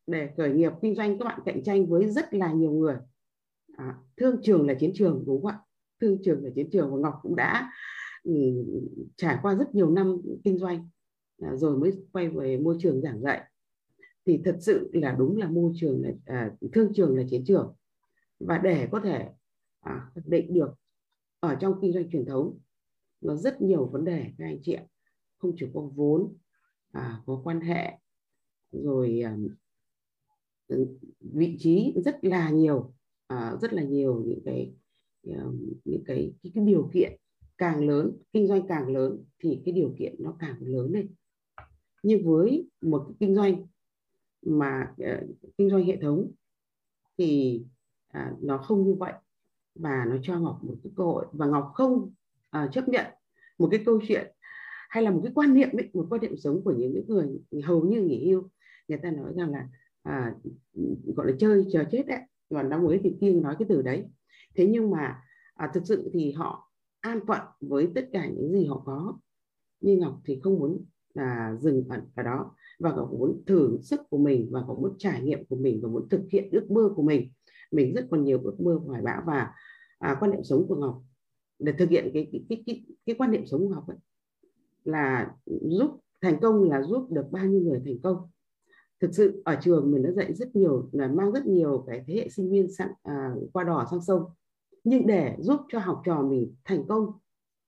để 0.08 0.30
khởi 0.38 0.54
nghiệp 0.54 0.72
kinh 0.82 0.96
doanh 0.96 1.20
các 1.20 1.26
bạn 1.26 1.40
cạnh 1.46 1.64
tranh 1.64 1.86
với 1.86 2.12
rất 2.12 2.34
là 2.34 2.54
nhiều 2.54 2.72
người. 2.72 2.96
À, 3.78 3.98
thương 4.18 4.36
trường 4.44 4.68
là 4.68 4.74
chiến 4.74 4.92
trường 4.96 5.24
đúng 5.26 5.42
không 5.42 5.52
ạ? 5.52 5.60
Thương 6.02 6.18
trường 6.24 6.44
là 6.44 6.50
chiến 6.56 6.70
trường 6.72 6.92
và 6.92 6.98
ngọc 6.98 7.14
cũng 7.22 7.36
đã 7.36 7.72
um, 8.24 8.66
trải 9.18 9.38
qua 9.42 9.56
rất 9.56 9.76
nhiều 9.76 9.90
năm 9.90 10.22
kinh 10.44 10.58
doanh 10.58 10.90
à, 11.42 11.56
rồi 11.56 11.78
mới 11.78 11.92
quay 12.12 12.30
về 12.30 12.58
môi 12.58 12.76
trường 12.80 13.02
giảng 13.02 13.22
dạy 13.22 13.51
thì 14.26 14.42
thật 14.46 14.58
sự 14.60 14.90
là 14.94 15.16
đúng 15.20 15.38
là 15.38 15.50
môi 15.50 15.72
trường 15.76 16.02
là 16.04 16.12
à, 16.26 16.56
thương 16.74 16.94
trường 16.94 17.18
là 17.18 17.24
chiến 17.30 17.44
trường. 17.46 17.76
Và 18.40 18.58
để 18.58 18.88
có 18.92 19.00
thể 19.00 19.30
à, 19.80 20.12
định 20.26 20.54
được 20.54 20.70
ở 21.40 21.56
trong 21.56 21.80
kinh 21.82 21.94
doanh 21.94 22.10
truyền 22.12 22.26
thống 22.26 22.60
nó 23.22 23.36
rất 23.36 23.62
nhiều 23.62 23.86
vấn 23.86 24.06
đề 24.06 24.26
các 24.38 24.46
anh 24.46 24.60
chị 24.64 24.74
ạ. 24.74 24.84
Không 25.38 25.54
chỉ 25.58 25.66
có 25.74 25.82
vốn 25.96 26.38
à, 26.92 27.22
có 27.26 27.42
quan 27.44 27.62
hệ 27.62 27.92
rồi 28.72 29.22
à, 29.22 29.38
ừ, 30.68 30.98
vị 31.20 31.56
trí 31.60 31.94
rất 32.06 32.20
là 32.22 32.50
nhiều 32.50 32.94
à, 33.28 33.56
rất 33.62 33.74
là 33.74 33.84
nhiều 33.84 34.24
những 34.26 34.40
cái 34.46 34.74
à, 35.28 35.46
những 35.86 36.04
cái, 36.06 36.34
cái 36.44 36.52
cái 36.56 36.66
điều 36.66 36.90
kiện 36.94 37.18
càng 37.58 37.88
lớn 37.88 38.18
kinh 38.34 38.48
doanh 38.48 38.68
càng 38.68 38.88
lớn 38.88 39.24
thì 39.40 39.62
cái 39.66 39.74
điều 39.74 39.96
kiện 40.00 40.16
nó 40.20 40.36
càng 40.40 40.56
lớn 40.60 40.92
lên. 40.92 41.14
Nhưng 42.04 42.26
với 42.26 42.70
một 42.82 43.04
cái 43.08 43.16
kinh 43.20 43.36
doanh 43.36 43.66
mà 44.46 44.94
uh, 45.02 45.30
kinh 45.58 45.70
doanh 45.70 45.84
hệ 45.84 45.98
thống 46.02 46.32
thì 47.18 47.62
uh, 48.18 48.44
nó 48.44 48.58
không 48.58 48.84
như 48.88 48.94
vậy 48.94 49.14
và 49.76 50.06
nó 50.10 50.18
cho 50.24 50.40
ngọc 50.40 50.60
một 50.64 50.76
cái 50.84 50.92
cơ 50.96 51.04
hội. 51.04 51.26
Và 51.32 51.46
ngọc 51.46 51.72
không 51.74 52.14
uh, 52.58 52.72
chấp 52.72 52.90
nhận 52.90 53.06
một 53.58 53.68
cái 53.72 53.84
câu 53.86 54.00
chuyện 54.08 54.32
hay 54.90 55.04
là 55.04 55.12
một 55.12 55.22
cái 55.24 55.32
quan 55.36 55.54
niệm 55.54 55.70
ấy, 55.72 55.90
một 55.94 56.08
quan 56.10 56.22
niệm 56.22 56.38
sống 56.38 56.62
của 56.64 56.74
những 56.78 57.06
người 57.08 57.28
hầu 57.64 57.86
như 57.86 58.02
nghỉ 58.02 58.32
hưu. 58.32 58.50
Người 58.88 58.98
ta 59.04 59.12
nói 59.12 59.34
rằng 59.36 59.52
là 59.52 59.68
à, 60.04 60.36
gọi 61.16 61.28
là 61.28 61.34
chơi 61.40 61.66
chờ 61.72 61.84
chết 61.92 62.08
đấy. 62.08 62.20
Còn 62.50 62.70
năm 62.70 62.84
mới 62.84 63.00
thì 63.04 63.16
kiêng 63.22 63.42
nói 63.42 63.56
cái 63.60 63.66
từ 63.70 63.82
đấy. 63.82 64.06
Thế 64.56 64.68
nhưng 64.68 64.92
mà 64.92 65.22
à, 65.54 65.72
thực 65.74 65.84
sự 65.86 66.10
thì 66.14 66.32
họ 66.32 66.72
an 67.00 67.20
phận 67.28 67.42
với 67.62 67.88
tất 67.96 68.10
cả 68.14 68.28
những 68.28 68.52
gì 68.52 68.66
họ 68.66 68.84
có. 68.86 69.20
Nhưng 69.80 70.00
ngọc 70.00 70.22
thì 70.26 70.40
không 70.44 70.60
muốn 70.60 70.86
là 71.14 71.56
dừng 71.60 71.84
ẩn 71.90 72.02
ở 72.16 72.24
đó 72.24 72.56
và 72.80 72.96
ngọc 72.96 73.10
muốn 73.12 73.44
thử 73.48 73.78
sức 73.82 74.02
của 74.10 74.18
mình 74.18 74.50
và 74.52 74.64
cậu 74.68 74.76
muốn 74.76 74.96
trải 74.98 75.22
nghiệm 75.22 75.46
của 75.46 75.56
mình 75.56 75.80
và 75.84 75.90
muốn 75.90 76.10
thực 76.10 76.22
hiện 76.32 76.50
ước 76.52 76.72
mơ 76.72 76.94
của 76.96 77.04
mình. 77.04 77.32
Mình 77.72 77.94
rất 77.94 78.08
còn 78.12 78.24
nhiều 78.24 78.42
ước 78.44 78.60
mơ 78.60 78.80
hoài 78.86 79.02
bão 79.02 79.24
và 79.26 79.52
à, 80.00 80.18
quan 80.20 80.32
niệm 80.32 80.44
sống 80.44 80.68
của 80.68 80.76
ngọc 80.76 81.04
để 81.60 81.72
thực 81.72 81.90
hiện 81.90 82.12
cái 82.14 82.30
cái 82.32 82.44
cái 82.50 82.64
cái, 82.66 82.86
cái 83.06 83.16
quan 83.20 83.32
niệm 83.32 83.46
sống 83.46 83.62
của 83.62 83.70
ngọc 83.70 83.88
ấy, 83.88 83.98
là 84.84 85.32
giúp 85.46 86.00
thành 86.22 86.40
công 86.42 86.64
là 86.70 86.82
giúp 86.82 87.12
được 87.12 87.26
bao 87.32 87.46
nhiêu 87.46 87.62
người 87.62 87.82
thành 87.86 88.00
công. 88.04 88.18
Thực 89.02 89.14
sự 89.14 89.42
ở 89.46 89.56
trường 89.62 89.92
mình 89.92 90.04
đã 90.04 90.12
dạy 90.12 90.34
rất 90.34 90.56
nhiều 90.56 90.90
là 90.92 91.08
mang 91.08 91.32
rất 91.32 91.46
nhiều 91.46 91.84
cái 91.88 92.04
thế 92.08 92.14
hệ 92.16 92.30
sinh 92.30 92.52
viên 92.52 92.72
sang, 92.72 92.92
à, 93.04 93.36
qua 93.54 93.64
đò 93.64 93.88
sang 93.92 94.02
sông 94.02 94.24
nhưng 94.84 95.08
để 95.08 95.36
giúp 95.40 95.60
cho 95.72 95.80
học 95.80 96.02
trò 96.06 96.22
mình 96.22 96.56
thành 96.66 96.88
công 96.88 97.12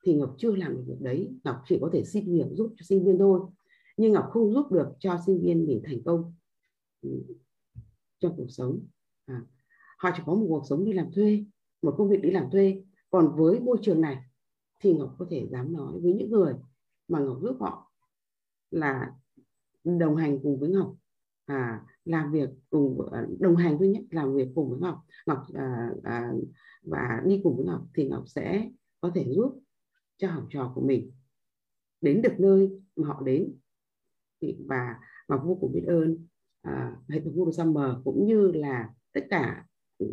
thì 0.04 0.14
ngọc 0.14 0.36
chưa 0.38 0.56
làm 0.56 0.76
được 0.76 0.84
việc 0.88 1.02
đấy. 1.02 1.30
Ngọc 1.44 1.56
chỉ 1.66 1.78
có 1.82 1.90
thể 1.94 2.04
xin 2.04 2.34
việc 2.34 2.48
giúp 2.52 2.74
cho 2.78 2.84
sinh 2.84 3.06
viên 3.06 3.20
thôi. 3.20 3.42
Nhưng 3.98 4.12
ngọc 4.12 4.30
không 4.32 4.54
giúp 4.54 4.72
được 4.72 4.88
cho 5.00 5.18
sinh 5.26 5.42
viên 5.42 5.66
mình 5.66 5.82
thành 5.86 6.04
công 6.04 6.34
ừ, 7.02 7.10
trong 8.20 8.34
cuộc 8.38 8.48
sống. 8.50 8.80
À, 9.26 9.42
họ 9.98 10.10
chỉ 10.18 10.24
có 10.26 10.36
một 10.36 10.46
cuộc 10.50 10.64
sống 10.70 10.86
đi 10.86 10.94
làm 10.94 11.12
thuê 11.12 11.46
một 11.84 11.96
công 11.98 12.10
việc 12.10 12.22
đi 12.22 12.32
làm 12.32 12.50
thuê. 12.52 12.84
Còn 13.10 13.36
với 13.36 13.60
môi 13.60 13.78
trường 13.82 14.02
này 14.02 14.18
thì 14.80 14.94
ngọc 14.94 15.16
có 15.20 15.26
thể 15.30 15.48
dám 15.52 15.74
nói 15.74 16.00
với 16.00 16.14
những 16.14 16.32
người 16.32 16.54
mà 17.08 17.20
ngọc 17.20 17.38
giúp 17.42 17.58
họ 17.60 17.92
là 18.72 19.12
đồng 19.84 20.16
hành 20.16 20.40
cùng 20.44 20.60
với 20.60 20.70
ngọc. 20.70 20.96
À, 21.46 21.86
làm 22.06 22.32
việc 22.32 22.50
cùng 22.70 23.10
à, 23.12 23.28
đồng 23.40 23.56
hành 23.56 23.78
với 23.78 23.88
nhất 23.88 24.04
làm 24.10 24.36
việc 24.36 24.48
cùng 24.56 24.70
với 24.70 24.80
ngọc. 24.80 25.00
Ngọc 25.26 25.44
à, 25.54 25.90
à, 26.04 26.32
và 26.84 27.22
đi 27.26 27.42
cùng 27.44 27.58
với 27.58 27.66
ngọc 27.66 27.82
thì 27.96 28.08
ngọc 28.08 28.24
sẽ 28.28 28.70
có 29.02 29.12
thể 29.16 29.26
giúp 29.30 29.63
cho 30.24 30.32
học 30.32 30.44
trò 30.50 30.72
của 30.76 30.82
mình. 30.82 31.12
Đến 32.02 32.22
được 32.22 32.40
nơi 32.40 32.70
mà 32.96 33.08
họ 33.08 33.22
đến 33.26 33.54
và 34.68 34.96
ngọc 35.28 35.42
vô 35.46 35.58
cùng 35.62 35.74
biết 35.74 35.84
ơn 35.88 36.28
à, 36.62 36.96
hệ 37.10 37.20
thống 37.20 37.34
Google 37.36 37.52
Summer 37.52 37.92
cũng 38.04 38.26
như 38.28 38.52
là 38.52 38.90
tất 39.14 39.22
cả 39.30 39.66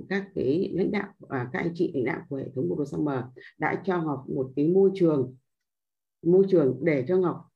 các 0.09 0.29
cái 0.35 0.71
lãnh 0.75 0.91
đạo 0.91 1.13
và 1.19 1.49
các 1.53 1.59
anh 1.59 1.73
chị 1.75 1.93
lãnh 1.95 2.05
đạo 2.05 2.27
của 2.29 2.37
hệ 2.37 2.51
thống 2.55 2.69
Google 2.69 2.87
Summer 2.87 3.19
đã 3.59 3.83
cho 3.85 4.03
ngọc 4.03 4.25
một 4.29 4.53
cái 4.57 4.69
môi 4.69 4.91
trường 4.95 5.37
môi 6.23 6.47
trường 6.49 6.79
để 6.83 7.05
cho 7.09 7.17
ngọc 7.17 7.49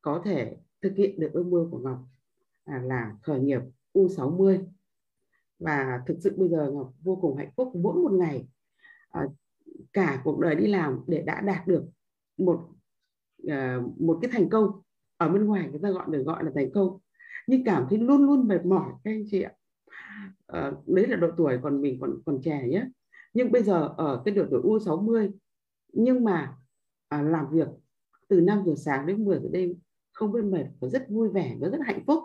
có 0.00 0.22
thể 0.24 0.56
thực 0.82 0.96
hiện 0.96 1.20
được 1.20 1.30
ước 1.32 1.46
mơ 1.46 1.68
của 1.70 1.78
ngọc 1.78 1.98
à, 2.64 2.82
là 2.84 3.16
khởi 3.22 3.40
nghiệp 3.40 3.60
U60 3.94 4.64
và 5.58 6.02
thực 6.06 6.16
sự 6.20 6.34
bây 6.36 6.48
giờ 6.48 6.70
Ngọc 6.70 6.92
vô 7.02 7.16
cùng 7.16 7.36
hạnh 7.36 7.50
phúc 7.56 7.72
mỗi 7.74 7.94
một 7.94 8.12
ngày 8.12 8.48
à, 9.08 9.26
cả 9.92 10.20
cuộc 10.24 10.38
đời 10.40 10.54
đi 10.54 10.66
làm 10.66 11.00
để 11.06 11.22
đã 11.22 11.40
đạt 11.40 11.66
được 11.66 11.84
một 12.44 12.68
à, 13.48 13.80
một 13.98 14.18
cái 14.22 14.30
thành 14.32 14.48
công. 14.50 14.70
Ở 15.16 15.28
bên 15.28 15.44
ngoài 15.44 15.68
người 15.70 15.80
ta 15.82 15.90
gọi 15.90 16.06
được 16.10 16.22
gọi 16.22 16.44
là 16.44 16.50
thành 16.54 16.70
công. 16.72 16.98
Nhưng 17.46 17.64
cảm 17.64 17.86
thấy 17.90 17.98
luôn 17.98 18.26
luôn 18.26 18.48
mệt 18.48 18.64
mỏi 18.64 18.92
các 19.04 19.10
anh 19.10 19.24
chị 19.30 19.42
ạ. 19.42 19.52
À, 20.46 20.72
đấy 20.86 21.06
là 21.06 21.16
độ 21.16 21.28
tuổi 21.36 21.58
còn 21.62 21.82
mình 21.82 21.98
còn 22.00 22.22
còn 22.26 22.40
trẻ 22.42 22.68
nhé. 22.68 22.84
Nhưng 23.34 23.52
bây 23.52 23.62
giờ 23.62 23.94
ở 23.96 24.22
cái 24.24 24.34
độ 24.34 24.44
tuổi 24.50 24.60
U60 24.62 25.30
nhưng 25.92 26.24
mà 26.24 26.56
à, 27.08 27.22
làm 27.22 27.46
việc 27.50 27.68
từ 28.28 28.40
5 28.40 28.62
giờ 28.66 28.74
sáng 28.76 29.06
đến 29.06 29.24
10 29.24 29.38
giờ 29.38 29.48
đêm 29.52 29.74
không 30.12 30.32
biết 30.32 30.44
mệt 30.44 30.64
và 30.80 30.88
rất 30.88 31.06
vui 31.08 31.28
vẻ 31.28 31.56
và 31.60 31.68
rất 31.68 31.78
hạnh 31.84 32.04
phúc. 32.06 32.24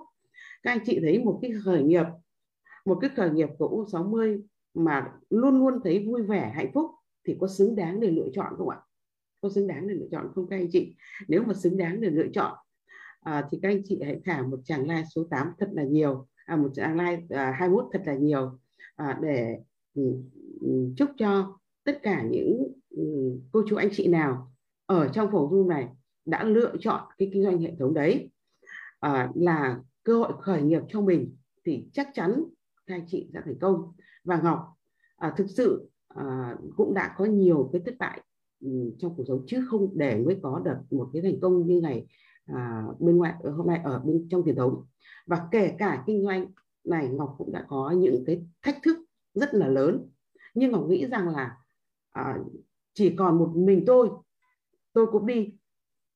Các 0.63 0.71
anh 0.71 0.79
chị 0.85 0.99
thấy 1.01 1.23
một 1.23 1.39
cái 1.41 1.51
khởi 1.65 1.83
nghiệp 1.83 2.05
một 2.87 2.97
cái 3.01 3.09
khởi 3.15 3.29
nghiệp 3.29 3.49
của 3.57 3.85
U60 3.85 4.41
mà 4.73 5.13
luôn 5.29 5.59
luôn 5.59 5.79
thấy 5.83 6.05
vui 6.07 6.21
vẻ 6.21 6.51
hạnh 6.55 6.71
phúc 6.73 6.91
thì 7.27 7.37
có 7.41 7.47
xứng 7.47 7.75
đáng 7.75 7.99
để 7.99 8.11
lựa 8.11 8.27
chọn 8.33 8.53
không 8.57 8.69
ạ? 8.69 8.81
Không 9.41 9.51
xứng 9.51 9.67
đáng 9.67 9.87
để 9.87 9.95
lựa 9.95 10.07
chọn 10.11 10.31
không 10.35 10.47
các 10.49 10.55
anh 10.55 10.67
chị. 10.71 10.95
Nếu 11.27 11.43
mà 11.43 11.53
xứng 11.53 11.77
đáng 11.77 12.01
để 12.01 12.09
lựa 12.09 12.27
chọn 12.33 12.57
à, 13.21 13.47
thì 13.51 13.59
các 13.61 13.69
anh 13.69 13.81
chị 13.85 14.01
hãy 14.05 14.21
thả 14.25 14.41
một 14.41 14.57
chàng 14.65 14.81
like 14.81 15.03
số 15.15 15.27
8 15.29 15.51
thật 15.59 15.69
là 15.71 15.83
nhiều 15.83 16.27
à, 16.45 16.55
một 16.55 16.69
chàng 16.73 16.99
like 16.99 17.23
à, 17.29 17.51
21 17.51 17.85
thật 17.93 18.01
là 18.05 18.13
nhiều 18.13 18.59
à, 18.95 19.19
để 19.21 19.57
um, 19.93 20.95
chúc 20.97 21.09
cho 21.17 21.57
tất 21.83 21.99
cả 22.03 22.23
những 22.23 22.73
um, 22.89 23.39
cô 23.51 23.63
chú 23.67 23.75
anh 23.75 23.89
chị 23.91 24.07
nào 24.07 24.51
ở 24.85 25.07
trong 25.07 25.31
phòng 25.31 25.49
Zoom 25.49 25.67
này 25.67 25.87
đã 26.25 26.43
lựa 26.43 26.75
chọn 26.79 27.01
cái 27.17 27.29
kinh 27.33 27.43
doanh 27.43 27.59
hệ 27.59 27.75
thống 27.79 27.93
đấy 27.93 28.29
à, 28.99 29.31
là 29.35 29.79
cơ 30.03 30.17
hội 30.17 30.31
khởi 30.41 30.61
nghiệp 30.61 30.81
cho 30.89 31.01
mình 31.01 31.35
thì 31.65 31.87
chắc 31.93 32.09
chắn 32.13 32.43
các 32.85 32.95
anh 32.95 33.05
chị 33.07 33.29
sẽ 33.33 33.41
thành 33.45 33.59
công. 33.61 33.91
Và 34.23 34.41
Ngọc 34.43 34.59
à, 35.17 35.33
thực 35.37 35.47
sự 35.49 35.89
à, 36.07 36.55
cũng 36.77 36.93
đã 36.93 37.15
có 37.17 37.25
nhiều 37.25 37.69
cái 37.73 37.81
thất 37.85 37.95
bại 37.99 38.21
Ừ, 38.59 38.69
trong 38.99 39.15
cuộc 39.17 39.23
sống 39.27 39.43
chứ 39.47 39.65
không 39.69 39.97
để 39.97 40.15
mới 40.25 40.37
có 40.43 40.61
được 40.65 40.77
một 40.91 41.09
cái 41.13 41.21
thành 41.21 41.39
công 41.41 41.67
như 41.67 41.81
ngày 41.81 42.07
à, 42.45 42.83
bên 42.99 43.17
ngoài 43.17 43.33
ở 43.43 43.49
ờ, 43.49 43.55
hôm 43.55 43.67
nay 43.67 43.81
ở 43.83 43.99
bên 43.99 44.27
trong 44.29 44.43
truyền 44.45 44.55
thống. 44.55 44.85
Và 45.25 45.47
kể 45.51 45.75
cả 45.79 46.03
kinh 46.07 46.23
doanh 46.23 46.45
này 46.83 47.09
Ngọc 47.09 47.35
cũng 47.37 47.51
đã 47.51 47.65
có 47.67 47.91
những 47.97 48.23
cái 48.25 48.45
thách 48.61 48.77
thức 48.83 48.97
rất 49.33 49.53
là 49.53 49.67
lớn. 49.67 50.09
Nhưng 50.53 50.71
Ngọc 50.71 50.85
nghĩ 50.87 51.05
rằng 51.05 51.29
là 51.29 51.57
à, 52.11 52.37
chỉ 52.93 53.15
còn 53.15 53.37
một 53.37 53.51
mình 53.55 53.83
tôi 53.87 54.09
tôi 54.93 55.07
cũng 55.11 55.25
đi. 55.25 55.53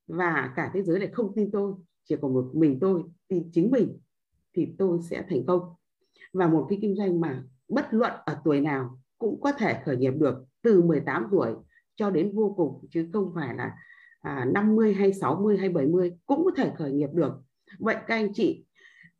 Và 0.07 0.53
cả 0.55 0.71
thế 0.73 0.83
giới 0.83 0.99
lại 0.99 1.09
không 1.13 1.35
tin 1.35 1.51
tôi 1.51 1.73
chỉ 2.03 2.15
còn 2.21 2.33
một 2.33 2.51
mình 2.53 2.77
tôi 2.81 3.03
tin 3.27 3.49
chính 3.53 3.71
mình 3.71 3.99
thì 4.53 4.67
tôi 4.77 4.99
sẽ 5.09 5.25
thành 5.29 5.45
công. 5.45 5.61
Và 6.33 6.47
một 6.47 6.65
cái 6.69 6.79
kinh 6.81 6.95
doanh 6.95 7.21
mà 7.21 7.43
bất 7.67 7.85
luận 7.91 8.11
ở 8.25 8.41
tuổi 8.43 8.61
nào 8.61 8.97
cũng 9.17 9.41
có 9.41 9.51
thể 9.51 9.81
khởi 9.85 9.97
nghiệp 9.97 10.11
được 10.11 10.45
từ 10.61 10.81
18 10.81 11.27
tuổi 11.31 11.55
cho 12.01 12.09
đến 12.09 12.31
vô 12.35 12.53
cùng 12.57 12.87
chứ 12.91 13.09
không 13.13 13.31
phải 13.35 13.55
là 13.55 13.75
à, 14.21 14.45
50 14.53 14.93
hay 14.93 15.13
60 15.13 15.57
hay 15.57 15.69
70 15.69 16.11
cũng 16.25 16.45
có 16.45 16.51
thể 16.57 16.71
khởi 16.77 16.91
nghiệp 16.91 17.09
được. 17.13 17.33
Vậy 17.79 17.95
các 18.07 18.15
anh 18.15 18.33
chị 18.33 18.65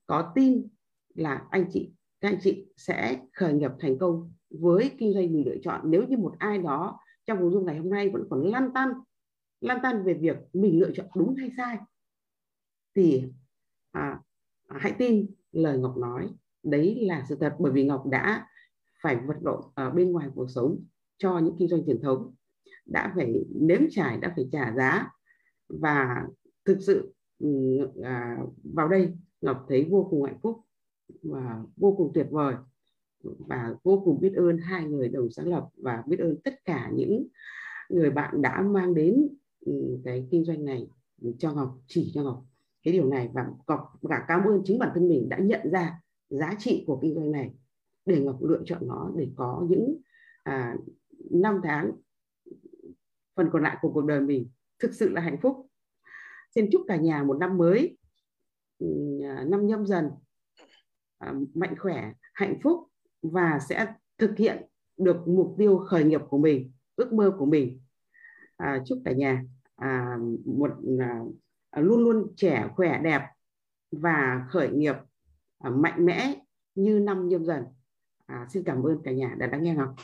có 0.05 0.31
tin 0.35 0.67
là 1.13 1.45
anh 1.49 1.65
chị 1.71 1.93
các 2.21 2.29
anh 2.29 2.39
chị 2.41 2.65
sẽ 2.77 3.21
khởi 3.33 3.53
nghiệp 3.53 3.71
thành 3.79 3.97
công 3.97 4.33
với 4.49 4.91
kinh 4.97 5.13
doanh 5.13 5.33
mình 5.33 5.45
lựa 5.45 5.55
chọn? 5.63 5.81
Nếu 5.83 6.03
như 6.07 6.17
một 6.17 6.35
ai 6.39 6.57
đó 6.57 6.99
trong 7.25 7.39
vùng 7.39 7.51
dung 7.51 7.65
ngày 7.65 7.77
hôm 7.77 7.89
nay 7.89 8.09
vẫn 8.09 8.23
còn 8.29 8.41
lăn 8.47 8.73
tăn 8.73 8.89
lăn 9.61 9.79
tăn 9.83 10.03
về 10.03 10.13
việc 10.13 10.37
mình 10.53 10.79
lựa 10.79 10.91
chọn 10.93 11.05
đúng 11.15 11.35
hay 11.35 11.51
sai 11.57 11.77
thì 12.95 13.23
à, 13.91 14.19
hãy 14.69 14.95
tin 14.97 15.27
lời 15.51 15.77
Ngọc 15.77 15.97
nói. 15.97 16.29
Đấy 16.63 16.97
là 17.01 17.25
sự 17.29 17.35
thật 17.35 17.55
bởi 17.59 17.71
vì 17.71 17.85
Ngọc 17.85 18.07
đã 18.07 18.47
phải 19.01 19.15
vật 19.15 19.37
lộn 19.41 19.61
ở 19.73 19.89
bên 19.89 20.11
ngoài 20.11 20.29
cuộc 20.35 20.47
sống 20.49 20.85
cho 21.17 21.39
những 21.39 21.55
kinh 21.59 21.67
doanh 21.67 21.85
truyền 21.85 22.01
thống 22.01 22.35
đã 22.85 23.11
phải 23.15 23.45
nếm 23.55 23.81
trải 23.89 24.17
đã 24.17 24.33
phải 24.35 24.49
trả 24.51 24.73
giá. 24.77 25.11
Và 25.69 26.25
thực 26.65 26.77
sự 26.81 27.13
ừ, 27.39 27.47
à, 28.03 28.37
vào 28.73 28.87
đây 28.87 29.13
Ngọc 29.41 29.65
thấy 29.69 29.87
vô 29.89 30.07
cùng 30.09 30.23
hạnh 30.23 30.39
phúc 30.41 30.61
và 31.21 31.63
vô 31.77 31.95
cùng 31.97 32.11
tuyệt 32.13 32.27
vời. 32.29 32.55
Và 33.23 33.75
vô 33.83 34.01
cùng 34.05 34.21
biết 34.21 34.33
ơn 34.35 34.57
hai 34.57 34.85
người 34.85 35.09
đồng 35.09 35.29
sáng 35.31 35.47
lập 35.47 35.69
và 35.77 36.03
biết 36.07 36.19
ơn 36.19 36.35
tất 36.43 36.65
cả 36.65 36.91
những 36.93 37.27
người 37.89 38.09
bạn 38.09 38.41
đã 38.41 38.61
mang 38.61 38.93
đến 38.93 39.27
ừ, 39.65 39.99
cái 40.05 40.27
kinh 40.31 40.45
doanh 40.45 40.65
này 40.65 40.87
cho 41.39 41.53
Ngọc 41.53 41.77
chỉ 41.87 42.11
cho 42.13 42.23
Ngọc 42.23 42.45
cái 42.83 42.93
điều 42.93 43.09
này. 43.09 43.29
Và 43.33 43.45
Ngọc 43.67 43.93
cả 44.09 44.25
cảm 44.27 44.43
ơn 44.43 44.61
chính 44.65 44.79
bản 44.79 44.91
thân 44.93 45.09
mình 45.09 45.29
đã 45.29 45.37
nhận 45.37 45.71
ra 45.71 46.01
giá 46.29 46.55
trị 46.59 46.83
của 46.87 46.99
kinh 47.01 47.15
doanh 47.15 47.31
này 47.31 47.51
để 48.05 48.21
Ngọc 48.21 48.43
lựa 48.43 48.61
chọn 48.65 48.87
nó 48.87 49.11
để 49.15 49.27
có 49.35 49.65
những 49.69 50.01
à, 50.43 50.75
năm 51.31 51.59
tháng 51.63 51.91
phần 53.35 53.49
còn 53.53 53.63
lại 53.63 53.77
của 53.81 53.91
cuộc 53.93 54.05
đời 54.05 54.21
mình. 54.21 54.49
Thực 54.79 54.93
sự 54.93 55.09
là 55.09 55.21
hạnh 55.21 55.37
phúc. 55.41 55.67
Xin 56.55 56.69
chúc 56.71 56.81
cả 56.87 56.95
nhà 56.95 57.23
một 57.23 57.37
năm 57.39 57.57
mới 57.57 57.97
ừ, 58.79 58.87
à, 59.23 59.43
năm 59.47 59.67
nhâm 59.67 59.85
dần 59.85 60.09
à, 61.17 61.33
mạnh 61.53 61.75
khỏe 61.79 62.11
hạnh 62.33 62.59
phúc 62.63 62.87
và 63.21 63.59
sẽ 63.69 63.93
thực 64.17 64.37
hiện 64.37 64.65
được 64.97 65.27
mục 65.27 65.55
tiêu 65.57 65.77
khởi 65.77 66.03
nghiệp 66.03 66.21
của 66.29 66.37
mình 66.37 66.71
ước 66.95 67.13
mơ 67.13 67.35
của 67.39 67.45
mình. 67.45 67.81
À, 68.57 68.83
chúc 68.85 69.01
cả 69.05 69.11
nhà 69.11 69.43
à, 69.75 70.17
một 70.45 70.71
à, 70.99 71.19
à, 71.69 71.81
luôn 71.81 72.03
luôn 72.03 72.33
trẻ 72.35 72.67
khỏe 72.75 72.99
đẹp 73.03 73.21
và 73.91 74.45
khởi 74.49 74.69
nghiệp 74.69 74.95
à, 75.59 75.69
mạnh 75.69 76.05
mẽ 76.05 76.35
như 76.75 76.99
năm 76.99 77.27
nhâm 77.27 77.45
dần. 77.45 77.63
À, 78.25 78.47
xin 78.49 78.63
cảm 78.63 78.83
ơn 78.83 79.01
cả 79.03 79.11
nhà 79.11 79.35
đã 79.37 79.47
lắng 79.47 79.63
nghe 79.63 79.75
ngọc. 79.75 79.95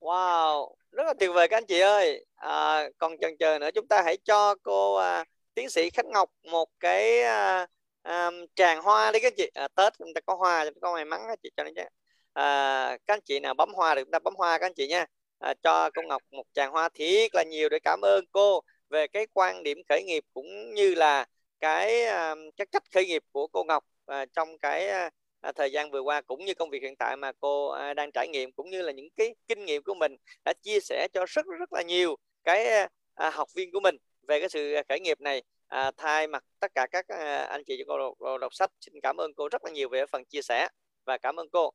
Wow 0.00 0.74
rất 0.94 1.04
là 1.06 1.14
tuyệt 1.14 1.30
vời 1.34 1.48
các 1.48 1.56
anh 1.56 1.66
chị 1.66 1.80
ơi 1.80 2.26
à, 2.44 2.88
còn 2.98 3.18
chần 3.20 3.36
chờ 3.38 3.58
nữa 3.58 3.70
chúng 3.74 3.88
ta 3.88 4.02
hãy 4.04 4.16
cho 4.24 4.54
cô 4.62 4.94
à, 4.94 5.24
tiến 5.54 5.70
sĩ 5.70 5.90
Khánh 5.90 6.10
Ngọc 6.10 6.30
một 6.42 6.68
cái 6.80 7.22
à, 7.22 7.66
à, 8.02 8.30
tràng 8.54 8.82
hoa 8.82 9.12
đi 9.12 9.20
các 9.20 9.32
chị. 9.36 9.50
À, 9.54 9.68
Tết 9.76 9.92
chúng 9.98 10.14
ta 10.14 10.20
có 10.26 10.34
hoa 10.34 10.64
chúng 10.64 10.74
ta 10.74 10.78
có 10.82 10.94
may 10.94 11.04
mắn 11.04 11.20
các 11.28 11.38
chị 11.42 11.50
cho 11.56 11.64
nên 11.64 11.74
à, 11.74 11.88
ờ, 12.32 12.96
các 13.06 13.14
anh 13.14 13.20
chị 13.24 13.40
nào 13.40 13.54
bấm 13.54 13.74
hoa 13.74 13.94
được 13.94 14.02
chúng 14.04 14.10
ta 14.10 14.18
bấm 14.18 14.34
hoa 14.36 14.58
các 14.58 14.66
anh 14.66 14.74
chị 14.74 14.86
nha 14.88 15.00
à, 15.00 15.06
ờ, 15.38 15.54
cho 15.62 15.90
cô 15.94 16.02
Ngọc 16.02 16.22
một 16.30 16.44
tràng 16.54 16.72
hoa 16.72 16.88
thiệt 16.94 17.34
là 17.34 17.42
nhiều 17.42 17.68
để 17.68 17.78
cảm 17.84 18.00
ơn 18.02 18.24
cô 18.32 18.60
về 18.90 19.06
cái 19.08 19.26
quan 19.32 19.62
điểm 19.62 19.78
khởi 19.88 20.02
nghiệp 20.04 20.24
cũng 20.34 20.74
như 20.74 20.94
là 20.94 21.26
cái 21.60 22.04
à, 22.04 22.34
cái 22.56 22.66
cách 22.72 22.82
khởi 22.94 23.06
nghiệp 23.06 23.22
của 23.32 23.46
cô 23.46 23.64
Ngọc 23.64 23.84
à, 24.06 24.26
trong 24.32 24.58
cái 24.58 24.88
à, 24.88 25.10
à 25.40 25.52
thời 25.52 25.72
gian 25.72 25.90
vừa 25.90 26.00
qua 26.00 26.20
cũng 26.20 26.44
như 26.44 26.54
công 26.54 26.70
việc 26.70 26.82
hiện 26.82 26.96
tại 26.96 27.16
mà 27.16 27.32
cô 27.40 27.68
à, 27.68 27.94
đang 27.94 28.10
trải 28.12 28.28
nghiệm 28.28 28.52
cũng 28.52 28.70
như 28.70 28.82
là 28.82 28.92
những 28.92 29.08
cái 29.16 29.34
kinh 29.48 29.64
nghiệm 29.64 29.82
của 29.82 29.94
mình 29.94 30.16
đã 30.44 30.52
chia 30.62 30.80
sẻ 30.80 31.08
cho 31.12 31.24
rất 31.28 31.46
rất 31.58 31.72
là 31.72 31.82
nhiều 31.82 32.16
cái 32.44 32.88
à, 33.14 33.30
học 33.30 33.48
viên 33.54 33.72
của 33.72 33.80
mình 33.80 33.96
về 34.28 34.40
cái 34.40 34.48
sự 34.48 34.74
khởi 34.88 35.00
nghiệp 35.00 35.20
này. 35.20 35.42
À, 35.66 35.90
thay 35.96 36.26
mặt 36.26 36.44
tất 36.60 36.72
cả 36.74 36.86
các 36.90 37.08
à, 37.08 37.42
anh 37.44 37.64
chị 37.66 37.84
cô 37.88 37.98
đọc, 37.98 38.40
đọc 38.40 38.54
sách 38.54 38.70
xin 38.80 38.94
cảm 39.02 39.16
ơn 39.16 39.34
cô 39.34 39.48
rất 39.48 39.64
là 39.64 39.70
nhiều 39.70 39.88
về 39.88 40.06
phần 40.06 40.24
chia 40.24 40.42
sẻ 40.42 40.68
và 41.04 41.18
cảm 41.18 41.40
ơn 41.40 41.48
cô 41.50 41.70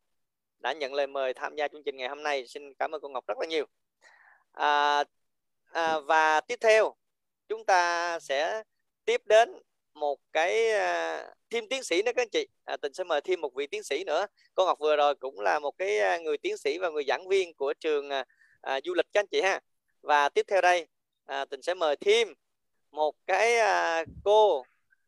đã 0.59 0.73
nhận 0.73 0.93
lời 0.93 1.07
mời 1.07 1.33
tham 1.33 1.55
gia 1.55 1.67
chương 1.67 1.83
trình 1.83 1.97
ngày 1.97 2.09
hôm 2.09 2.23
nay. 2.23 2.47
Xin 2.47 2.73
cảm 2.73 2.95
ơn 2.95 3.01
cô 3.01 3.09
Ngọc 3.09 3.27
rất 3.27 3.37
là 3.39 3.45
nhiều. 3.45 3.65
À, 4.51 5.03
à, 5.71 5.99
và 5.99 6.41
tiếp 6.41 6.59
theo 6.61 6.93
chúng 7.47 7.65
ta 7.65 8.19
sẽ 8.19 8.63
tiếp 9.05 9.21
đến 9.25 9.59
một 9.93 10.19
cái 10.33 10.71
à, 10.71 11.25
thêm 11.49 11.67
tiến 11.69 11.83
sĩ 11.83 12.01
nữa 12.01 12.11
các 12.15 12.21
anh 12.21 12.29
chị. 12.29 12.47
À, 12.65 12.77
tình 12.77 12.93
sẽ 12.93 13.03
mời 13.03 13.21
thêm 13.21 13.41
một 13.41 13.55
vị 13.55 13.67
tiến 13.67 13.83
sĩ 13.83 14.03
nữa. 14.03 14.25
Cô 14.55 14.65
Ngọc 14.65 14.79
vừa 14.79 14.95
rồi 14.95 15.15
cũng 15.15 15.39
là 15.39 15.59
một 15.59 15.77
cái 15.77 15.99
à, 15.99 16.17
người 16.17 16.37
tiến 16.37 16.57
sĩ 16.57 16.77
và 16.77 16.89
người 16.89 17.03
giảng 17.07 17.27
viên 17.27 17.53
của 17.53 17.73
trường 17.79 18.09
à, 18.09 18.25
à 18.61 18.79
du 18.85 18.93
lịch 18.93 19.05
các 19.13 19.19
anh 19.19 19.27
chị 19.27 19.41
ha 19.41 19.59
và 20.01 20.29
tiếp 20.29 20.45
theo 20.47 20.61
đây 20.61 20.87
à, 21.25 21.45
tình 21.45 21.61
sẽ 21.61 21.73
mời 21.73 21.95
thêm 21.95 22.33
một 22.91 23.15
cái 23.27 23.57
à, 23.57 24.05
cô 24.23 24.63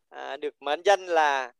à, 0.09 0.37
được 0.37 0.61
mệnh 0.61 0.81
danh 0.85 1.05
là 1.05 1.51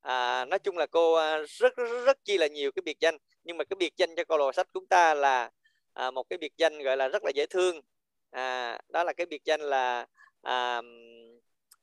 à, 0.00 0.44
nói 0.44 0.58
chung 0.58 0.78
là 0.78 0.86
cô 0.86 1.14
à, 1.14 1.38
rất, 1.38 1.76
rất 1.76 2.02
rất 2.06 2.24
chi 2.24 2.38
là 2.38 2.46
nhiều 2.46 2.72
cái 2.72 2.82
biệt 2.84 2.96
danh. 3.00 3.16
Nhưng 3.44 3.56
mà 3.56 3.64
cái 3.64 3.76
biệt 3.78 3.92
danh 3.96 4.16
cho 4.16 4.24
câu 4.24 4.38
lò 4.38 4.52
sách 4.52 4.68
chúng 4.74 4.86
ta 4.86 5.14
là 5.14 5.50
à, 5.92 6.10
một 6.10 6.22
cái 6.30 6.38
biệt 6.38 6.52
danh 6.56 6.82
gọi 6.82 6.96
là 6.96 7.08
rất 7.08 7.24
là 7.24 7.30
dễ 7.34 7.46
thương. 7.46 7.80
À, 8.30 8.78
đó 8.88 9.04
là 9.04 9.12
cái 9.12 9.26
biệt 9.26 9.44
danh 9.44 9.60
là 9.60 10.06
à, 10.42 10.82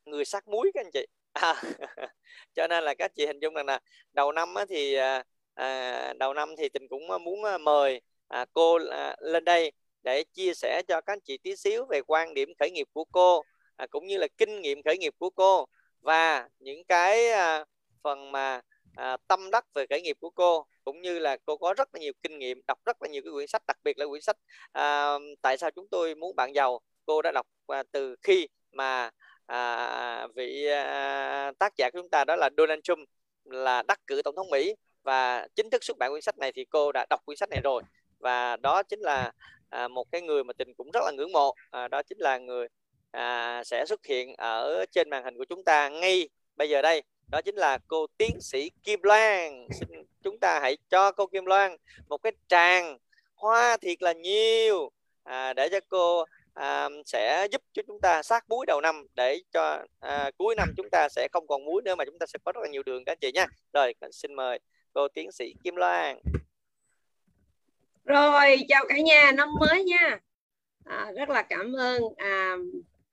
người 0.04 0.24
sắc 0.24 0.48
muối 0.48 0.70
các 0.74 0.80
anh 0.84 0.90
chị. 0.92 1.06
À, 1.32 1.62
cho 2.54 2.66
nên 2.68 2.84
là 2.84 2.94
các 2.94 3.12
chị 3.14 3.26
hình 3.26 3.38
dung 3.40 3.54
rằng 3.54 3.66
là 3.66 3.80
đầu 4.12 4.32
năm 4.32 4.54
thì 4.68 4.94
à, 4.94 5.24
à, 5.54 6.12
đầu 6.18 6.34
năm 6.34 6.54
thì 6.58 6.68
tình 6.68 6.88
cũng 6.88 7.08
muốn 7.24 7.44
à, 7.44 7.58
mời 7.58 8.00
à, 8.28 8.46
cô 8.52 8.78
à, 8.90 9.16
lên 9.20 9.44
đây 9.44 9.72
để 10.08 10.24
chia 10.34 10.54
sẻ 10.54 10.82
cho 10.88 11.00
các 11.00 11.12
anh 11.12 11.20
chị 11.20 11.38
tí 11.38 11.56
xíu 11.56 11.84
về 11.90 12.00
quan 12.06 12.34
điểm 12.34 12.48
khởi 12.58 12.70
nghiệp 12.70 12.86
của 12.92 13.04
cô 13.12 13.42
à, 13.76 13.86
cũng 13.90 14.06
như 14.06 14.18
là 14.18 14.26
kinh 14.38 14.60
nghiệm 14.60 14.82
khởi 14.82 14.98
nghiệp 14.98 15.14
của 15.18 15.30
cô 15.30 15.66
và 16.00 16.48
những 16.58 16.84
cái 16.84 17.30
à, 17.30 17.64
phần 18.02 18.32
mà 18.32 18.60
à, 18.96 19.16
tâm 19.28 19.50
đắc 19.50 19.64
về 19.74 19.86
khởi 19.90 20.02
nghiệp 20.02 20.16
của 20.20 20.30
cô 20.30 20.66
cũng 20.84 21.02
như 21.02 21.18
là 21.18 21.36
cô 21.46 21.56
có 21.56 21.74
rất 21.74 21.88
là 21.92 22.00
nhiều 22.00 22.12
kinh 22.22 22.38
nghiệm 22.38 22.60
đọc 22.66 22.78
rất 22.84 23.02
là 23.02 23.08
nhiều 23.08 23.22
cái 23.24 23.32
quyển 23.32 23.46
sách 23.46 23.62
đặc 23.66 23.76
biệt 23.84 23.98
là 23.98 24.06
quyển 24.06 24.22
sách 24.22 24.36
à, 24.72 25.14
tại 25.42 25.58
sao 25.58 25.70
chúng 25.70 25.88
tôi 25.90 26.14
muốn 26.14 26.36
bạn 26.36 26.54
giàu. 26.54 26.80
Cô 27.06 27.22
đã 27.22 27.32
đọc 27.32 27.46
à, 27.66 27.82
từ 27.92 28.16
khi 28.22 28.48
mà 28.72 29.10
à, 29.46 30.26
vị 30.36 30.66
à, 30.66 31.52
tác 31.58 31.72
giả 31.76 31.90
của 31.90 31.98
chúng 32.00 32.10
ta 32.10 32.24
đó 32.24 32.36
là 32.36 32.50
Donald 32.56 32.80
Trump 32.84 33.08
là 33.44 33.82
đắc 33.82 34.00
cử 34.06 34.22
tổng 34.22 34.36
thống 34.36 34.50
Mỹ 34.50 34.74
và 35.02 35.48
chính 35.56 35.70
thức 35.70 35.84
xuất 35.84 35.98
bản 35.98 36.10
quyển 36.10 36.22
sách 36.22 36.38
này 36.38 36.52
thì 36.52 36.64
cô 36.64 36.92
đã 36.92 37.06
đọc 37.10 37.20
quyển 37.26 37.36
sách 37.36 37.50
này 37.50 37.60
rồi. 37.64 37.82
Và 38.18 38.56
đó 38.56 38.82
chính 38.82 39.00
là 39.00 39.32
à, 39.68 39.88
một 39.88 40.04
cái 40.12 40.22
người 40.22 40.44
mà 40.44 40.52
tình 40.52 40.74
cũng 40.74 40.90
rất 40.90 41.00
là 41.04 41.12
ngưỡng 41.12 41.32
mộ 41.32 41.54
à, 41.70 41.88
đó 41.88 42.02
chính 42.02 42.18
là 42.18 42.38
người 42.38 42.68
à, 43.10 43.62
sẽ 43.64 43.86
xuất 43.86 44.06
hiện 44.06 44.34
ở 44.36 44.84
trên 44.92 45.10
màn 45.10 45.24
hình 45.24 45.36
của 45.38 45.44
chúng 45.48 45.64
ta 45.64 45.88
ngay 45.88 46.28
bây 46.56 46.68
giờ 46.68 46.82
đây. 46.82 47.02
Đó 47.30 47.40
chính 47.42 47.54
là 47.54 47.78
cô 47.88 48.06
tiến 48.18 48.40
sĩ 48.40 48.70
Kim 48.82 49.00
Loan. 49.02 49.68
Xin 49.70 49.88
chúng 50.22 50.38
ta 50.38 50.60
hãy 50.60 50.76
cho 50.90 51.12
cô 51.12 51.26
Kim 51.26 51.44
Loan 51.44 51.76
một 52.08 52.18
cái 52.22 52.32
tràng 52.48 52.98
hoa 53.34 53.76
thiệt 53.76 54.02
là 54.02 54.12
nhiều 54.12 54.90
à, 55.24 55.52
để 55.52 55.68
cho 55.68 55.80
cô 55.88 56.24
à, 56.54 56.88
sẽ 57.06 57.46
giúp 57.52 57.62
cho 57.72 57.82
chúng 57.86 58.00
ta 58.00 58.22
sát 58.22 58.44
muối 58.48 58.66
đầu 58.66 58.80
năm 58.80 59.06
để 59.14 59.40
cho 59.52 59.84
à, 60.00 60.30
cuối 60.38 60.54
năm 60.54 60.68
chúng 60.76 60.88
ta 60.92 61.08
sẽ 61.08 61.28
không 61.32 61.46
còn 61.46 61.64
muối 61.64 61.82
nữa 61.84 61.94
mà 61.94 62.04
chúng 62.04 62.18
ta 62.18 62.26
sẽ 62.26 62.38
có 62.44 62.52
rất 62.52 62.60
là 62.62 62.68
nhiều 62.68 62.82
đường 62.82 63.04
các 63.04 63.12
anh 63.12 63.18
chị 63.20 63.32
nha. 63.34 63.46
Rồi 63.72 63.94
xin 64.12 64.34
mời 64.34 64.58
cô 64.92 65.08
tiến 65.08 65.32
sĩ 65.32 65.54
Kim 65.64 65.76
Loan 65.76 66.18
rồi 68.08 68.56
chào 68.68 68.84
cả 68.88 68.98
nhà 68.98 69.32
năm 69.32 69.48
mới 69.60 69.84
nha. 69.84 70.18
À, 70.84 71.12
rất 71.16 71.28
là 71.28 71.42
cảm 71.42 71.72
ơn 71.72 72.02
à, 72.16 72.56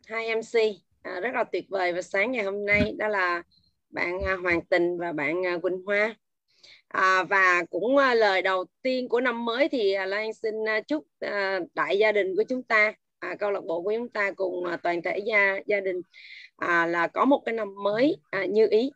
hai 0.08 0.28
MC 0.28 0.60
à, 1.02 1.20
rất 1.20 1.30
là 1.34 1.44
tuyệt 1.44 1.66
vời 1.70 1.94
và 1.94 2.02
sáng 2.02 2.32
ngày 2.32 2.44
hôm 2.44 2.66
nay 2.66 2.94
đó 2.98 3.08
là 3.08 3.44
bạn 3.90 4.24
à, 4.26 4.36
Hoàng 4.44 4.62
Tình 4.66 4.98
và 4.98 5.12
bạn 5.12 5.46
à, 5.46 5.58
Quỳnh 5.62 5.86
Hoa. 5.86 6.16
À, 6.88 7.24
và 7.24 7.64
cũng 7.70 7.98
à, 7.98 8.14
lời 8.16 8.42
đầu 8.42 8.66
tiên 8.82 9.10
của 9.10 9.22
năm 9.22 9.46
mới 9.46 9.70
thì 9.70 9.94
à, 9.94 10.06
Lan 10.06 10.34
xin 10.34 10.70
à, 10.70 10.82
chúc 10.82 11.08
à, 11.20 11.60
đại 11.74 11.98
gia 11.98 12.12
đình 12.12 12.36
của 12.36 12.44
chúng 12.50 12.64
ta 12.64 12.94
à, 13.20 13.36
câu 13.40 13.52
lạc 13.52 13.62
bộ 13.68 13.82
của 13.82 13.94
chúng 13.98 14.10
ta 14.10 14.32
cùng 14.32 14.64
toàn 14.84 15.02
thể 15.02 15.20
gia 15.26 15.60
gia 15.66 15.80
đình 15.80 16.02
à, 16.58 16.86
là 16.86 17.08
có 17.08 17.26
một 17.26 17.42
cái 17.46 17.54
năm 17.56 17.84
mới 17.84 18.18
à, 18.30 18.46
như 18.46 18.68
ý. 18.72 18.92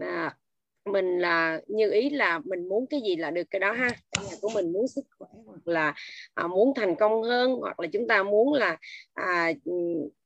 À, 0.00 0.36
mình 0.84 1.18
là 1.18 1.60
như 1.66 1.90
ý 1.90 2.10
là 2.10 2.40
mình 2.44 2.68
muốn 2.68 2.86
cái 2.86 3.00
gì 3.00 3.16
là 3.16 3.30
được 3.30 3.42
cái 3.50 3.60
đó 3.60 3.72
ha. 3.72 3.88
Nhà 4.22 4.36
của 4.40 4.50
mình 4.54 4.72
muốn 4.72 4.88
sức 4.88 5.04
khỏe 5.18 5.28
hoặc 5.46 5.68
là 5.68 5.94
à, 6.34 6.46
muốn 6.46 6.72
thành 6.76 6.96
công 6.96 7.22
hơn 7.22 7.54
hoặc 7.60 7.80
là 7.80 7.86
chúng 7.92 8.08
ta 8.08 8.22
muốn 8.22 8.52
là 8.52 8.76
à, 9.14 9.52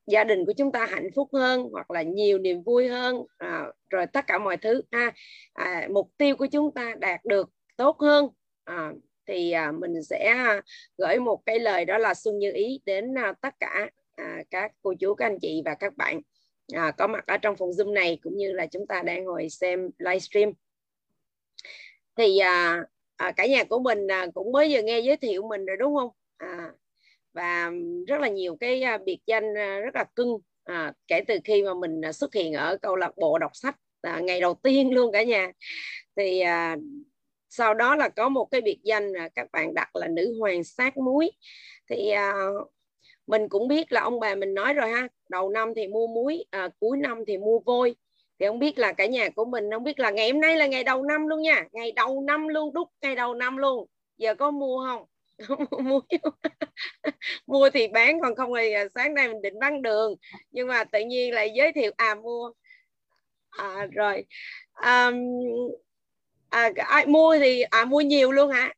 gia 0.06 0.24
đình 0.24 0.46
của 0.46 0.52
chúng 0.52 0.72
ta 0.72 0.86
hạnh 0.86 1.08
phúc 1.14 1.28
hơn 1.32 1.68
hoặc 1.72 1.90
là 1.90 2.02
nhiều 2.02 2.38
niềm 2.38 2.62
vui 2.62 2.88
hơn 2.88 3.22
à, 3.38 3.66
rồi 3.90 4.06
tất 4.06 4.26
cả 4.26 4.38
mọi 4.38 4.56
thứ 4.56 4.82
ha. 4.92 5.12
À, 5.52 5.88
mục 5.90 6.10
tiêu 6.16 6.36
của 6.36 6.46
chúng 6.46 6.74
ta 6.74 6.94
đạt 6.98 7.24
được 7.24 7.50
tốt 7.76 8.00
hơn 8.00 8.28
à, 8.64 8.92
thì 9.26 9.50
à, 9.50 9.72
mình 9.72 10.02
sẽ 10.02 10.34
gửi 10.98 11.18
một 11.18 11.42
cái 11.46 11.58
lời 11.58 11.84
đó 11.84 11.98
là 11.98 12.14
xuân 12.14 12.38
như 12.38 12.52
ý 12.52 12.80
đến 12.86 13.18
à, 13.18 13.32
tất 13.40 13.54
cả 13.60 13.90
à, 14.16 14.42
các 14.50 14.72
cô 14.82 14.94
chú 15.00 15.14
các 15.14 15.26
anh 15.26 15.38
chị 15.40 15.62
và 15.64 15.74
các 15.74 15.96
bạn 15.96 16.20
à, 16.72 16.90
có 16.90 17.06
mặt 17.06 17.26
ở 17.26 17.36
trong 17.36 17.56
phòng 17.56 17.70
zoom 17.70 17.92
này 17.92 18.18
cũng 18.22 18.36
như 18.36 18.52
là 18.52 18.66
chúng 18.66 18.86
ta 18.86 19.02
đang 19.02 19.24
ngồi 19.24 19.48
xem 19.48 19.90
livestream. 19.98 20.52
Thì 22.16 22.38
à, 22.38 22.84
à, 23.16 23.32
cả 23.32 23.46
nhà 23.46 23.64
của 23.64 23.78
mình 23.78 24.10
à, 24.10 24.26
cũng 24.34 24.52
mới 24.52 24.74
vừa 24.74 24.82
nghe 24.82 24.98
giới 24.98 25.16
thiệu 25.16 25.48
mình 25.48 25.66
rồi 25.66 25.76
đúng 25.76 25.96
không? 25.96 26.10
À, 26.36 26.72
và 27.32 27.70
rất 28.06 28.20
là 28.20 28.28
nhiều 28.28 28.56
cái 28.60 28.82
à, 28.82 28.98
biệt 28.98 29.18
danh 29.26 29.58
à, 29.58 29.80
rất 29.80 29.94
là 29.94 30.04
cưng 30.14 30.38
à, 30.64 30.92
kể 31.06 31.20
từ 31.28 31.38
khi 31.44 31.62
mà 31.62 31.74
mình 31.74 32.04
à, 32.04 32.12
xuất 32.12 32.34
hiện 32.34 32.52
ở 32.52 32.76
câu 32.82 32.96
lạc 32.96 33.16
bộ 33.16 33.38
đọc 33.38 33.50
sách 33.54 33.76
à, 34.02 34.20
ngày 34.20 34.40
đầu 34.40 34.54
tiên 34.54 34.94
luôn 34.94 35.12
cả 35.12 35.22
nhà. 35.22 35.52
Thì 36.16 36.40
à, 36.40 36.76
sau 37.50 37.74
đó 37.74 37.96
là 37.96 38.08
có 38.08 38.28
một 38.28 38.44
cái 38.50 38.60
biệt 38.60 38.78
danh 38.82 39.12
là 39.12 39.28
các 39.28 39.48
bạn 39.52 39.74
đặt 39.74 39.96
là 39.96 40.08
nữ 40.08 40.36
hoàng 40.38 40.64
sát 40.64 40.96
muối. 40.96 41.30
Thì 41.90 42.10
à, 42.10 42.32
mình 43.26 43.48
cũng 43.48 43.68
biết 43.68 43.92
là 43.92 44.00
ông 44.00 44.20
bà 44.20 44.34
mình 44.34 44.54
nói 44.54 44.74
rồi 44.74 44.90
ha 44.90 45.08
đầu 45.28 45.50
năm 45.50 45.72
thì 45.76 45.88
mua 45.88 46.06
muối 46.06 46.44
à, 46.50 46.68
cuối 46.80 46.96
năm 46.96 47.18
thì 47.26 47.38
mua 47.38 47.58
vôi. 47.58 47.96
Thì 48.38 48.46
không 48.46 48.58
biết 48.58 48.78
là 48.78 48.92
cả 48.92 49.06
nhà 49.06 49.28
của 49.28 49.44
mình 49.44 49.64
không 49.72 49.84
biết 49.84 50.00
là 50.00 50.10
ngày 50.10 50.30
hôm 50.30 50.40
nay 50.40 50.56
là 50.56 50.66
ngày 50.66 50.84
đầu 50.84 51.02
năm 51.02 51.26
luôn 51.26 51.42
nha 51.42 51.64
ngày 51.72 51.92
đầu 51.92 52.20
năm 52.20 52.48
luôn 52.48 52.74
đúc 52.74 52.88
ngày 53.02 53.16
đầu 53.16 53.34
năm 53.34 53.56
luôn. 53.56 53.86
Giờ 54.18 54.34
có 54.34 54.50
mua 54.50 54.86
không? 54.86 55.04
Mua 55.84 56.00
mua 57.46 57.70
thì 57.70 57.88
bán 57.88 58.20
còn 58.20 58.34
không 58.34 58.52
thì 58.58 58.72
à, 58.72 58.84
sáng 58.94 59.14
nay 59.14 59.28
mình 59.28 59.42
định 59.42 59.58
bán 59.58 59.82
đường. 59.82 60.14
Nhưng 60.50 60.68
mà 60.68 60.84
tự 60.84 61.00
nhiên 61.00 61.34
lại 61.34 61.50
giới 61.56 61.72
thiệu 61.72 61.92
à 61.96 62.14
mua. 62.14 62.52
À, 63.50 63.86
rồi 63.92 64.24
à, 64.72 65.12
à, 66.50 66.70
ai 66.76 67.06
mua 67.06 67.38
thì 67.38 67.62
à 67.62 67.84
mua 67.84 68.00
nhiều 68.00 68.32
luôn 68.32 68.50
hả? 68.50 68.74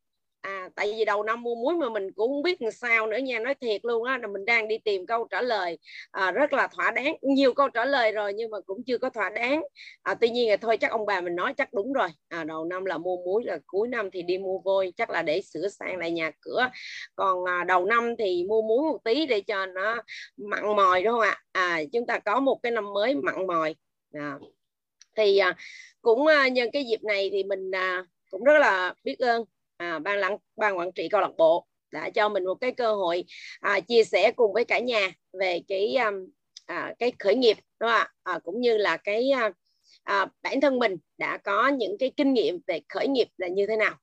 À 0.47 0.69
tại 0.75 0.95
vì 0.97 1.05
đầu 1.05 1.23
năm 1.23 1.43
mua 1.43 1.55
muối 1.55 1.75
mà 1.75 1.89
mình 1.89 2.13
cũng 2.13 2.31
không 2.31 2.43
biết 2.43 2.63
làm 2.63 2.73
sao 2.73 3.07
nữa 3.07 3.17
nha 3.17 3.39
nói 3.39 3.55
thiệt 3.55 3.85
luôn 3.85 4.05
á 4.05 4.19
là 4.19 4.27
mình 4.27 4.45
đang 4.45 4.69
đi 4.69 4.79
tìm 4.79 5.07
câu 5.07 5.27
trả 5.31 5.43
lời. 5.43 5.79
À, 6.11 6.31
rất 6.31 6.53
là 6.53 6.67
thỏa 6.67 6.91
đáng 6.91 7.17
nhiều 7.23 7.55
câu 7.55 7.69
trả 7.69 7.85
lời 7.85 8.13
rồi 8.13 8.33
nhưng 8.33 8.51
mà 8.51 8.61
cũng 8.61 8.83
chưa 8.87 8.99
có 8.99 9.11
thỏa 9.11 9.31
đáng. 9.31 9.63
À, 10.03 10.15
tuy 10.15 10.29
nhiên 10.29 10.51
là 10.51 10.57
thôi 10.57 10.77
chắc 10.77 10.91
ông 10.91 11.07
bà 11.07 11.21
mình 11.21 11.37
nói 11.37 11.55
chắc 11.57 11.75
đúng 11.75 11.93
rồi. 11.93 12.09
À, 12.29 12.45
đầu 12.45 12.65
năm 12.65 12.85
là 12.85 12.99
mua 12.99 13.17
muối 13.17 13.45
là 13.45 13.59
cuối 13.67 13.89
năm 13.89 14.11
thì 14.13 14.23
đi 14.23 14.39
mua 14.39 14.59
vôi 14.59 14.93
chắc 14.97 15.11
là 15.11 15.23
để 15.23 15.43
sửa 15.43 15.69
sang 15.69 15.99
lại 15.99 16.11
nhà 16.11 16.31
cửa. 16.41 16.71
Còn 17.17 17.45
à, 17.45 17.65
đầu 17.65 17.85
năm 17.85 18.15
thì 18.19 18.45
mua 18.49 18.63
muối 18.63 18.93
một 18.93 18.99
tí 19.05 19.27
để 19.27 19.41
cho 19.41 19.67
nó 19.67 20.03
mặn 20.37 20.77
mòi 20.77 21.03
đúng 21.03 21.13
không 21.13 21.21
ạ? 21.21 21.43
À, 21.53 21.81
chúng 21.93 22.07
ta 22.07 22.19
có 22.19 22.41
một 22.41 22.61
cái 22.63 22.73
năm 22.73 22.93
mới 22.93 23.15
mặn 23.15 23.47
mòi. 23.47 23.75
À, 24.13 24.39
thì 25.17 25.39
à, 25.39 25.57
cũng 26.03 26.27
à, 26.27 26.49
nhân 26.49 26.69
cái 26.73 26.85
dịp 26.85 27.03
này 27.05 27.29
thì 27.33 27.45
mình 27.45 27.71
à, 27.71 28.05
cũng 28.31 28.45
rất 28.45 28.59
là 28.59 28.95
biết 29.05 29.19
ơn 29.19 29.45
à, 29.77 29.99
ban 29.99 30.19
lãnh 30.19 30.37
ban 30.57 30.79
quản 30.79 30.93
trị 30.93 31.09
câu 31.09 31.21
lạc 31.21 31.37
bộ 31.39 31.67
đã 31.93 32.11
cho 32.11 32.29
mình 32.29 32.45
một 32.45 32.55
cái 32.55 32.73
cơ 32.73 32.95
hội 32.95 33.25
à, 33.61 33.81
chia 33.81 34.05
sẻ 34.05 34.33
cùng 34.37 34.53
với 34.53 34.65
cả 34.65 34.79
nhà 34.79 35.13
về 35.33 35.61
cái 35.69 35.97
um, 35.97 36.15
à, 36.67 36.95
cái 36.99 37.13
khởi 37.19 37.35
nghiệp 37.35 37.57
đúng 37.81 37.91
không 37.91 37.99
ạ? 37.99 38.13
À, 38.23 38.39
cũng 38.39 38.61
như 38.61 38.77
là 38.77 38.97
cái 38.97 39.31
à, 39.31 39.51
à, 40.03 40.27
bản 40.43 40.61
thân 40.61 40.79
mình 40.79 40.97
đã 41.19 41.37
có 41.37 41.69
những 41.69 41.99
cái 41.99 42.13
kinh 42.17 42.33
nghiệm 42.33 42.59
về 42.67 42.81
khởi 42.89 43.09
nghiệp 43.09 43.29
là 43.37 43.49
như 43.49 43.67
thế 43.67 43.77
nào. 43.77 43.95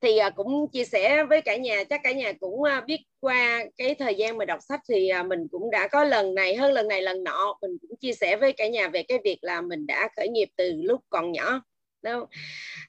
Thì 0.00 0.18
à, 0.18 0.30
cũng 0.30 0.68
chia 0.72 0.84
sẻ 0.84 1.24
với 1.24 1.40
cả 1.40 1.56
nhà 1.56 1.84
chắc 1.84 2.00
cả 2.04 2.12
nhà 2.12 2.32
cũng 2.32 2.62
à, 2.62 2.80
biết 2.80 3.00
qua 3.20 3.64
cái 3.76 3.94
thời 3.94 4.14
gian 4.14 4.38
mà 4.38 4.44
đọc 4.44 4.58
sách 4.68 4.80
thì 4.88 5.08
à, 5.08 5.22
mình 5.22 5.48
cũng 5.50 5.70
đã 5.70 5.88
có 5.88 6.04
lần 6.04 6.34
này 6.34 6.56
hơn 6.56 6.72
lần 6.72 6.88
này 6.88 7.02
lần 7.02 7.24
nọ. 7.24 7.58
Mình 7.62 7.78
cũng 7.80 7.96
chia 7.96 8.12
sẻ 8.12 8.36
với 8.36 8.52
cả 8.52 8.68
nhà 8.68 8.88
về 8.88 9.02
cái 9.02 9.18
việc 9.24 9.38
là 9.42 9.60
mình 9.60 9.86
đã 9.86 10.08
khởi 10.16 10.28
nghiệp 10.28 10.48
từ 10.56 10.72
lúc 10.82 11.00
còn 11.10 11.32
nhỏ 11.32 11.60
đâu 12.02 12.26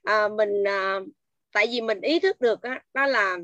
à, 0.04 0.28
mình 0.28 0.64
à, 0.68 1.00
tại 1.52 1.68
vì 1.72 1.82
mình 1.82 2.02
ý 2.02 2.20
thức 2.20 2.42
được 2.42 2.62
á, 2.62 2.82
đó 2.94 3.06
là 3.06 3.38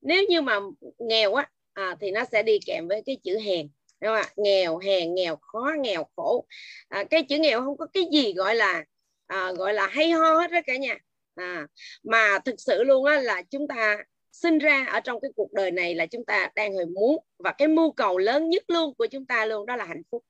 nếu 0.00 0.24
như 0.28 0.42
mà 0.42 0.60
nghèo 0.98 1.34
á 1.34 1.50
à, 1.72 1.96
thì 2.00 2.10
nó 2.10 2.24
sẽ 2.32 2.42
đi 2.42 2.58
kèm 2.66 2.88
với 2.88 3.02
cái 3.06 3.16
chữ 3.22 3.38
hèn 3.38 3.68
đúng 4.00 4.14
không 4.14 4.16
ạ? 4.16 4.32
Nghèo 4.36 4.78
hèn 4.78 5.14
nghèo 5.14 5.36
khó 5.36 5.72
nghèo 5.78 6.06
khổ. 6.16 6.46
À, 6.88 7.04
cái 7.04 7.22
chữ 7.22 7.38
nghèo 7.38 7.60
không 7.60 7.76
có 7.76 7.86
cái 7.92 8.04
gì 8.12 8.32
gọi 8.32 8.54
là 8.54 8.84
à, 9.26 9.52
gọi 9.52 9.74
là 9.74 9.86
hay 9.86 10.10
ho 10.10 10.36
hết 10.40 10.50
đó 10.50 10.60
cả 10.66 10.76
nhà 10.76 10.98
à, 11.34 11.66
mà 12.02 12.38
thực 12.44 12.54
sự 12.58 12.82
luôn 12.84 13.04
á 13.04 13.20
là 13.20 13.42
chúng 13.42 13.68
ta 13.68 13.98
sinh 14.32 14.58
ra 14.58 14.84
ở 14.92 15.00
trong 15.00 15.20
cái 15.20 15.30
cuộc 15.36 15.52
đời 15.52 15.70
này 15.70 15.94
là 15.94 16.06
chúng 16.06 16.24
ta 16.24 16.50
đang 16.54 16.74
hồi 16.74 16.86
muốn 16.86 17.16
và 17.38 17.52
cái 17.58 17.68
mưu 17.68 17.92
cầu 17.92 18.18
lớn 18.18 18.48
nhất 18.50 18.64
luôn 18.68 18.94
của 18.94 19.06
chúng 19.06 19.26
ta 19.26 19.46
luôn 19.46 19.66
đó 19.66 19.76
là 19.76 19.84
hạnh 19.84 20.02
phúc. 20.10 20.24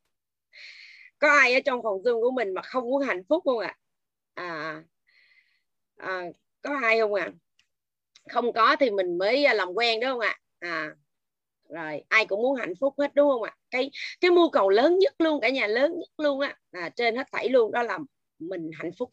Có 1.18 1.28
ai 1.28 1.54
ở 1.54 1.60
trong 1.64 1.82
phòng 1.82 2.02
zoom 2.02 2.20
của 2.20 2.30
mình 2.30 2.54
mà 2.54 2.62
không 2.62 2.84
muốn 2.84 3.02
hạnh 3.02 3.22
phúc 3.28 3.42
không 3.44 3.58
ạ? 3.58 3.66
à, 3.68 3.78
À, 4.34 4.82
à, 5.96 6.22
có 6.62 6.78
ai 6.82 7.00
không 7.00 7.14
ạ 7.14 7.24
à? 7.24 7.32
không 8.28 8.52
có 8.52 8.76
thì 8.80 8.90
mình 8.90 9.18
mới 9.18 9.44
à, 9.44 9.54
làm 9.54 9.68
quen 9.74 10.00
đúng 10.00 10.10
không 10.10 10.20
ạ? 10.20 10.38
À 10.58 10.94
rồi 11.68 12.04
ai 12.08 12.26
cũng 12.26 12.42
muốn 12.42 12.56
hạnh 12.56 12.74
phúc 12.80 12.94
hết 12.98 13.14
đúng 13.14 13.30
không 13.30 13.42
ạ? 13.42 13.56
Cái 13.70 13.90
cái 14.20 14.30
mưu 14.30 14.50
cầu 14.50 14.68
lớn 14.68 14.98
nhất 14.98 15.14
luôn 15.18 15.40
cả 15.40 15.48
nhà 15.48 15.66
lớn 15.66 15.98
nhất 15.98 16.08
luôn 16.18 16.40
á 16.40 16.56
à, 16.72 16.88
trên 16.96 17.16
hết 17.16 17.26
thảy 17.32 17.48
luôn 17.48 17.72
đó 17.72 17.82
là 17.82 17.98
mình 18.38 18.70
hạnh 18.74 18.90
phúc. 18.98 19.10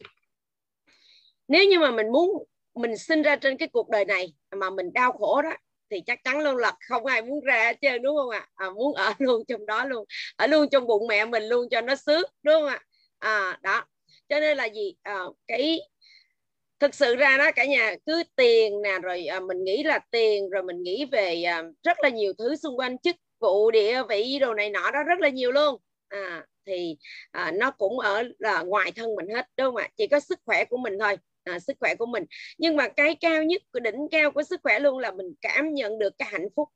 Nếu 1.48 1.64
như 1.64 1.78
mà 1.78 1.90
mình 1.90 2.12
muốn 2.12 2.44
mình 2.74 2.96
sinh 2.96 3.22
ra 3.22 3.36
trên 3.36 3.56
cái 3.56 3.68
cuộc 3.68 3.88
đời 3.88 4.04
này 4.04 4.32
mà 4.56 4.70
mình 4.70 4.92
đau 4.92 5.12
khổ 5.12 5.42
đó 5.42 5.52
thì 5.90 6.00
chắc 6.06 6.24
chắn 6.24 6.40
luôn 6.40 6.56
là 6.56 6.72
không 6.88 7.06
ai 7.06 7.22
muốn 7.22 7.44
ra 7.44 7.64
hết 7.64 7.76
trơn 7.80 8.02
đúng 8.02 8.16
không 8.16 8.30
ạ? 8.30 8.46
À, 8.54 8.70
muốn 8.70 8.94
ở 8.94 9.12
luôn 9.18 9.42
trong 9.48 9.66
đó 9.66 9.84
luôn 9.84 10.04
ở 10.36 10.46
luôn 10.46 10.68
trong 10.70 10.86
bụng 10.86 11.06
mẹ 11.08 11.24
mình 11.24 11.42
luôn 11.42 11.68
cho 11.70 11.80
nó 11.80 11.94
sướng 11.94 12.22
đúng 12.42 12.54
không 12.54 12.66
ạ? 12.66 12.80
À, 13.18 13.58
đó 13.62 13.84
cho 14.32 14.40
nên 14.40 14.56
là 14.56 14.64
gì? 14.64 14.94
À, 15.02 15.18
cái 15.46 15.80
thực 16.80 16.94
sự 16.94 17.16
ra 17.16 17.36
đó 17.36 17.50
cả 17.56 17.64
nhà 17.64 17.94
cứ 18.06 18.22
tiền 18.36 18.82
nè 18.82 18.98
rồi 19.02 19.26
à, 19.26 19.40
mình 19.40 19.64
nghĩ 19.64 19.82
là 19.82 19.98
tiền 20.10 20.50
rồi 20.50 20.62
mình 20.62 20.82
nghĩ 20.82 21.04
về 21.12 21.42
à, 21.42 21.62
rất 21.82 21.96
là 22.02 22.08
nhiều 22.08 22.32
thứ 22.38 22.56
xung 22.56 22.78
quanh 22.78 22.98
chức 22.98 23.16
vụ 23.40 23.70
địa 23.70 24.02
vị 24.08 24.38
đồ 24.38 24.54
này 24.54 24.70
nọ 24.70 24.90
đó 24.90 25.02
rất 25.02 25.20
là 25.20 25.28
nhiều 25.28 25.52
luôn. 25.52 25.80
À, 26.08 26.46
thì 26.66 26.96
à, 27.30 27.50
nó 27.50 27.70
cũng 27.70 27.98
ở 27.98 28.22
là 28.38 28.62
ngoài 28.62 28.92
thân 28.92 29.14
mình 29.14 29.28
hết 29.34 29.46
đúng 29.56 29.66
không 29.66 29.76
ạ? 29.76 29.88
Chỉ 29.96 30.06
có 30.06 30.20
sức 30.20 30.38
khỏe 30.44 30.64
của 30.64 30.76
mình 30.76 30.98
thôi 31.00 31.16
à, 31.44 31.58
sức 31.58 31.76
khỏe 31.80 31.94
của 31.94 32.06
mình. 32.06 32.24
Nhưng 32.58 32.76
mà 32.76 32.88
cái 32.88 33.14
cao 33.20 33.42
nhất 33.42 33.62
của 33.72 33.80
đỉnh 33.80 34.08
cao 34.10 34.30
của 34.30 34.42
sức 34.42 34.60
khỏe 34.62 34.78
luôn 34.78 34.98
là 34.98 35.10
mình 35.10 35.34
cảm 35.40 35.74
nhận 35.74 35.98
được 35.98 36.12
cái 36.18 36.28
hạnh 36.32 36.48
phúc. 36.56 36.68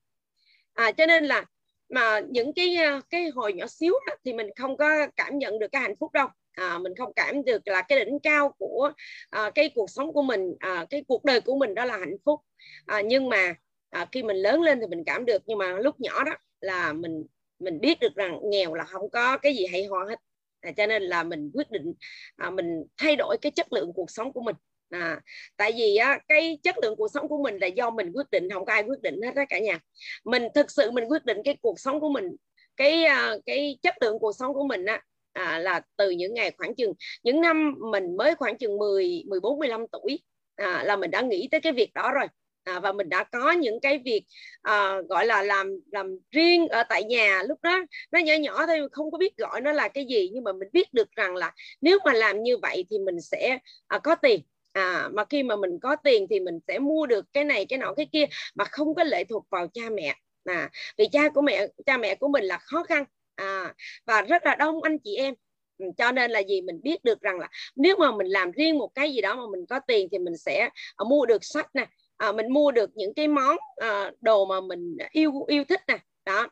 À, 0.74 0.92
cho 0.92 1.06
nên 1.06 1.24
là 1.24 1.44
mà 1.88 2.20
những 2.20 2.52
cái 2.54 2.76
cái 3.10 3.28
hồi 3.28 3.52
nhỏ 3.52 3.66
xíu 3.66 3.92
đó, 4.06 4.16
thì 4.24 4.32
mình 4.32 4.46
không 4.56 4.76
có 4.76 5.06
cảm 5.16 5.38
nhận 5.38 5.58
được 5.58 5.68
cái 5.72 5.82
hạnh 5.82 5.96
phúc 6.00 6.12
đâu 6.12 6.28
à, 6.56 6.78
mình 6.78 6.92
không 6.96 7.12
cảm 7.16 7.44
được 7.44 7.68
là 7.68 7.82
cái 7.82 8.04
đỉnh 8.04 8.18
cao 8.22 8.54
của 8.58 8.92
à, 9.30 9.50
cái 9.54 9.70
cuộc 9.74 9.90
sống 9.90 10.12
của 10.12 10.22
mình 10.22 10.54
à, 10.58 10.86
cái 10.90 11.04
cuộc 11.08 11.24
đời 11.24 11.40
của 11.40 11.56
mình 11.58 11.74
đó 11.74 11.84
là 11.84 11.98
hạnh 11.98 12.16
phúc. 12.24 12.40
À, 12.86 13.00
nhưng 13.00 13.28
mà 13.28 13.54
à, 13.90 14.06
khi 14.12 14.22
mình 14.22 14.36
lớn 14.36 14.62
lên 14.62 14.80
thì 14.80 14.86
mình 14.86 15.04
cảm 15.06 15.24
được 15.24 15.42
nhưng 15.46 15.58
mà 15.58 15.72
lúc 15.78 16.00
nhỏ 16.00 16.24
đó 16.24 16.32
là 16.60 16.92
mình 16.92 17.24
mình 17.58 17.80
biết 17.80 18.00
được 18.00 18.14
rằng 18.14 18.40
nghèo 18.42 18.74
là 18.74 18.84
không 18.84 19.10
có 19.10 19.38
cái 19.38 19.56
gì 19.56 19.66
hay 19.66 19.84
ho 19.84 20.04
hết. 20.04 20.18
À, 20.60 20.72
cho 20.76 20.86
nên 20.86 21.02
là 21.02 21.22
mình 21.22 21.50
quyết 21.54 21.70
định 21.70 21.94
à, 22.36 22.50
mình 22.50 22.84
thay 22.96 23.16
đổi 23.16 23.36
cái 23.42 23.52
chất 23.52 23.72
lượng 23.72 23.92
cuộc 23.94 24.10
sống 24.10 24.32
của 24.32 24.40
mình. 24.42 24.56
À, 24.90 25.20
tại 25.56 25.72
vì 25.76 25.96
á, 25.96 26.18
cái 26.28 26.58
chất 26.62 26.78
lượng 26.82 26.96
cuộc 26.96 27.08
sống 27.14 27.28
của 27.28 27.42
mình 27.42 27.58
là 27.58 27.66
do 27.66 27.90
mình 27.90 28.12
quyết 28.14 28.30
định 28.30 28.50
không 28.50 28.64
có 28.64 28.72
ai 28.72 28.82
quyết 28.82 29.02
định 29.02 29.22
hết 29.22 29.34
đó 29.34 29.42
cả 29.48 29.58
nhà. 29.58 29.78
Mình 30.24 30.42
thực 30.54 30.70
sự 30.70 30.90
mình 30.90 31.04
quyết 31.04 31.24
định 31.24 31.38
cái 31.44 31.56
cuộc 31.62 31.80
sống 31.80 32.00
của 32.00 32.08
mình 32.08 32.36
cái 32.76 33.04
à, 33.04 33.34
cái 33.46 33.78
chất 33.82 33.94
lượng 34.00 34.18
cuộc 34.18 34.32
sống 34.32 34.54
của 34.54 34.64
mình 34.64 34.84
á 34.84 35.02
à, 35.36 35.58
là 35.58 35.80
từ 35.96 36.10
những 36.10 36.34
ngày 36.34 36.52
khoảng 36.58 36.74
chừng 36.74 36.92
những 37.22 37.40
năm 37.40 37.74
mình 37.92 38.16
mới 38.16 38.34
khoảng 38.34 38.58
chừng 38.58 38.78
10 38.78 39.24
14 39.28 39.58
15 39.58 39.86
tuổi. 39.92 40.20
À, 40.56 40.82
là 40.84 40.96
mình 40.96 41.10
đã 41.10 41.20
nghĩ 41.20 41.48
tới 41.50 41.60
cái 41.60 41.72
việc 41.72 41.94
đó 41.94 42.12
rồi. 42.12 42.26
À, 42.64 42.80
và 42.80 42.92
mình 42.92 43.08
đã 43.08 43.24
có 43.24 43.52
những 43.52 43.80
cái 43.80 43.98
việc 44.04 44.24
à, 44.62 45.00
gọi 45.08 45.26
là 45.26 45.42
làm 45.42 45.80
làm 45.92 46.18
riêng 46.30 46.68
ở 46.68 46.82
tại 46.88 47.04
nhà. 47.04 47.42
Lúc 47.48 47.58
đó 47.62 47.80
nó 48.12 48.18
nhỏ 48.18 48.34
nhỏ 48.34 48.66
thôi 48.66 48.88
không 48.92 49.10
có 49.10 49.18
biết 49.18 49.36
gọi 49.36 49.60
nó 49.60 49.72
là 49.72 49.88
cái 49.88 50.04
gì. 50.04 50.30
Nhưng 50.32 50.44
mà 50.44 50.52
mình 50.52 50.68
biết 50.72 50.94
được 50.94 51.08
rằng 51.16 51.36
là 51.36 51.52
nếu 51.80 51.98
mà 52.04 52.12
làm 52.12 52.42
như 52.42 52.56
vậy 52.56 52.84
thì 52.90 52.98
mình 52.98 53.20
sẽ 53.20 53.58
à, 53.88 53.98
có 53.98 54.14
tiền. 54.14 54.40
À 54.72 55.08
mà 55.12 55.24
khi 55.24 55.42
mà 55.42 55.56
mình 55.56 55.78
có 55.82 55.96
tiền 55.96 56.26
thì 56.30 56.40
mình 56.40 56.58
sẽ 56.68 56.78
mua 56.78 57.06
được 57.06 57.24
cái 57.32 57.44
này 57.44 57.66
cái 57.68 57.78
nọ 57.78 57.94
cái 57.94 58.06
kia 58.12 58.24
mà 58.54 58.64
không 58.64 58.94
có 58.94 59.04
lệ 59.04 59.24
thuộc 59.24 59.46
vào 59.50 59.68
cha 59.74 59.90
mẹ. 59.90 60.16
À 60.44 60.70
vì 60.98 61.08
cha 61.12 61.28
của 61.28 61.42
mẹ 61.42 61.66
cha 61.86 61.96
mẹ 61.96 62.14
của 62.14 62.28
mình 62.28 62.44
là 62.44 62.58
khó 62.58 62.82
khăn 62.82 63.04
à, 63.36 63.74
và 64.06 64.22
rất 64.22 64.46
là 64.46 64.54
đông 64.54 64.82
anh 64.82 64.98
chị 64.98 65.16
em. 65.16 65.34
Ừ, 65.78 65.86
cho 65.98 66.12
nên 66.12 66.30
là 66.30 66.40
gì? 66.40 66.60
Mình 66.60 66.80
biết 66.82 67.04
được 67.04 67.20
rằng 67.20 67.38
là 67.38 67.48
nếu 67.76 67.96
mà 67.96 68.12
mình 68.16 68.26
làm 68.26 68.50
riêng 68.52 68.78
một 68.78 68.94
cái 68.94 69.12
gì 69.14 69.20
đó 69.20 69.36
mà 69.36 69.42
mình 69.52 69.66
có 69.66 69.80
tiền 69.86 70.08
thì 70.12 70.18
mình 70.18 70.36
sẽ 70.36 70.70
à, 70.96 71.04
mua 71.08 71.26
được 71.26 71.44
sách 71.44 71.70
nè 71.74 71.86
à, 72.16 72.32
mình 72.32 72.52
mua 72.52 72.70
được 72.70 72.90
những 72.94 73.14
cái 73.14 73.28
món 73.28 73.56
à, 73.76 74.10
đồ 74.20 74.46
mà 74.46 74.60
mình 74.60 74.96
yêu 75.10 75.44
yêu 75.48 75.64
thích 75.64 75.80
nè. 75.88 75.98
Đó. 76.24 76.48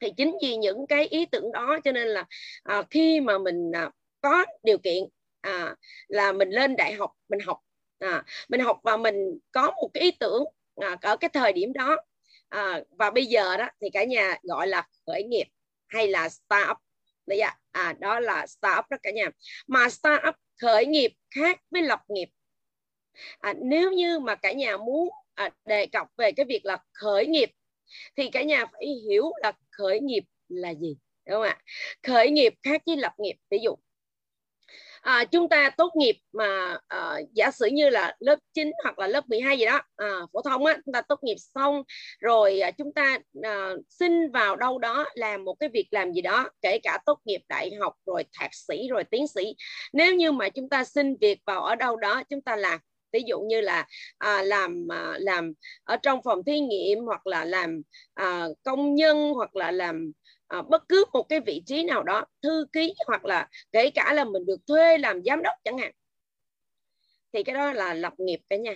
Thì 0.00 0.10
chính 0.16 0.36
vì 0.42 0.56
những 0.56 0.86
cái 0.86 1.06
ý 1.06 1.26
tưởng 1.26 1.52
đó 1.52 1.78
cho 1.84 1.92
nên 1.92 2.08
là 2.08 2.24
à, 2.62 2.82
khi 2.90 3.20
mà 3.20 3.38
mình 3.38 3.72
à, 3.74 3.90
có 4.20 4.44
điều 4.62 4.78
kiện 4.78 5.04
à, 5.40 5.76
là 6.08 6.32
mình 6.32 6.50
lên 6.50 6.76
đại 6.76 6.92
học 6.92 7.10
mình 7.28 7.40
học 7.40 7.58
à, 7.98 8.24
mình 8.48 8.60
học 8.60 8.80
và 8.82 8.96
mình 8.96 9.38
có 9.52 9.70
một 9.70 9.90
cái 9.94 10.02
ý 10.02 10.10
tưởng 10.10 10.44
à, 10.76 10.96
ở 11.02 11.16
cái 11.16 11.30
thời 11.32 11.52
điểm 11.52 11.72
đó 11.72 11.96
à, 12.48 12.80
và 12.90 13.10
bây 13.10 13.26
giờ 13.26 13.56
đó 13.56 13.68
thì 13.80 13.90
cả 13.90 14.04
nhà 14.04 14.38
gọi 14.42 14.66
là 14.66 14.86
khởi 15.06 15.22
nghiệp 15.22 15.44
hay 15.88 16.08
là 16.08 16.28
startup. 16.28 16.76
Đấy 17.26 17.40
ạ. 17.40 17.58
À, 17.72 17.94
đó 18.00 18.20
là 18.20 18.46
startup 18.46 18.84
đó 18.90 18.96
cả 19.02 19.10
nhà. 19.10 19.30
Mà 19.66 19.88
startup 19.88 20.34
khởi 20.60 20.86
nghiệp 20.86 21.12
khác 21.30 21.60
với 21.70 21.82
lập 21.82 22.00
nghiệp. 22.08 22.28
À, 23.38 23.54
nếu 23.62 23.92
như 23.92 24.18
mà 24.18 24.34
cả 24.34 24.52
nhà 24.52 24.76
muốn 24.76 25.08
à, 25.34 25.50
đề 25.64 25.86
cập 25.86 26.06
về 26.16 26.32
cái 26.32 26.46
việc 26.46 26.60
là 26.64 26.78
khởi 26.92 27.26
nghiệp 27.26 27.50
thì 28.16 28.30
cả 28.30 28.42
nhà 28.42 28.66
phải 28.72 28.86
hiểu 28.86 29.32
là 29.42 29.52
khởi 29.70 30.00
nghiệp 30.00 30.24
là 30.48 30.74
gì 30.74 30.96
đúng 31.26 31.34
không 31.34 31.42
ạ? 31.42 31.58
Khởi 32.02 32.30
nghiệp 32.30 32.54
khác 32.62 32.82
với 32.86 32.96
lập 32.96 33.12
nghiệp. 33.18 33.36
Ví 33.50 33.58
dụ 33.62 33.76
à, 35.06 35.24
chúng 35.24 35.48
ta 35.48 35.70
tốt 35.70 35.92
nghiệp 35.96 36.16
mà 36.32 36.78
à, 36.88 37.20
giả 37.32 37.50
sử 37.50 37.66
như 37.66 37.88
là 37.88 38.16
lớp 38.18 38.38
9 38.54 38.72
hoặc 38.82 38.98
là 38.98 39.06
lớp 39.06 39.28
12 39.28 39.58
gì 39.58 39.64
đó 39.64 39.80
à, 39.96 40.08
phổ 40.32 40.42
thông 40.42 40.64
á 40.64 40.76
chúng 40.84 40.92
ta 40.92 41.00
tốt 41.00 41.18
nghiệp 41.22 41.36
xong 41.38 41.82
rồi 42.20 42.60
à, 42.60 42.70
chúng 42.70 42.92
ta 42.94 43.18
à, 43.42 43.70
xin 43.88 44.30
vào 44.30 44.56
đâu 44.56 44.78
đó 44.78 45.04
làm 45.14 45.44
một 45.44 45.54
cái 45.60 45.68
việc 45.68 45.88
làm 45.90 46.12
gì 46.12 46.20
đó 46.20 46.50
kể 46.62 46.78
cả 46.82 46.98
tốt 47.06 47.18
nghiệp 47.24 47.40
đại 47.48 47.70
học 47.80 47.94
rồi 48.06 48.24
thạc 48.32 48.50
sĩ 48.54 48.88
rồi 48.90 49.04
tiến 49.04 49.28
sĩ. 49.28 49.54
Nếu 49.92 50.14
như 50.14 50.32
mà 50.32 50.48
chúng 50.48 50.68
ta 50.68 50.84
xin 50.84 51.16
việc 51.20 51.38
vào 51.46 51.64
ở 51.64 51.74
đâu 51.74 51.96
đó 51.96 52.22
chúng 52.28 52.40
ta 52.40 52.56
làm 52.56 52.80
ví 53.12 53.22
dụ 53.26 53.40
như 53.40 53.60
là 53.60 53.86
à, 54.18 54.42
làm 54.42 54.92
à, 54.92 55.14
làm 55.18 55.52
ở 55.84 55.96
trong 55.96 56.20
phòng 56.24 56.44
thí 56.44 56.60
nghiệm 56.60 56.98
hoặc 57.04 57.26
là 57.26 57.44
làm 57.44 57.82
à, 58.14 58.46
công 58.62 58.94
nhân 58.94 59.32
hoặc 59.34 59.56
là 59.56 59.70
làm 59.70 60.12
à, 60.48 60.62
bất 60.62 60.88
cứ 60.88 61.04
một 61.12 61.22
cái 61.28 61.40
vị 61.40 61.62
trí 61.66 61.82
nào 61.84 62.02
đó 62.02 62.24
thư 62.42 62.66
ký 62.72 62.94
hoặc 63.06 63.24
là 63.24 63.48
kể 63.72 63.90
cả 63.90 64.12
là 64.12 64.24
mình 64.24 64.46
được 64.46 64.60
thuê 64.66 64.98
làm 64.98 65.22
giám 65.24 65.42
đốc 65.42 65.54
chẳng 65.64 65.78
hạn. 65.78 65.92
Thì 67.32 67.42
cái 67.42 67.54
đó 67.54 67.72
là 67.72 67.94
lập 67.94 68.12
nghiệp 68.18 68.40
cả 68.48 68.56
nhà. 68.56 68.74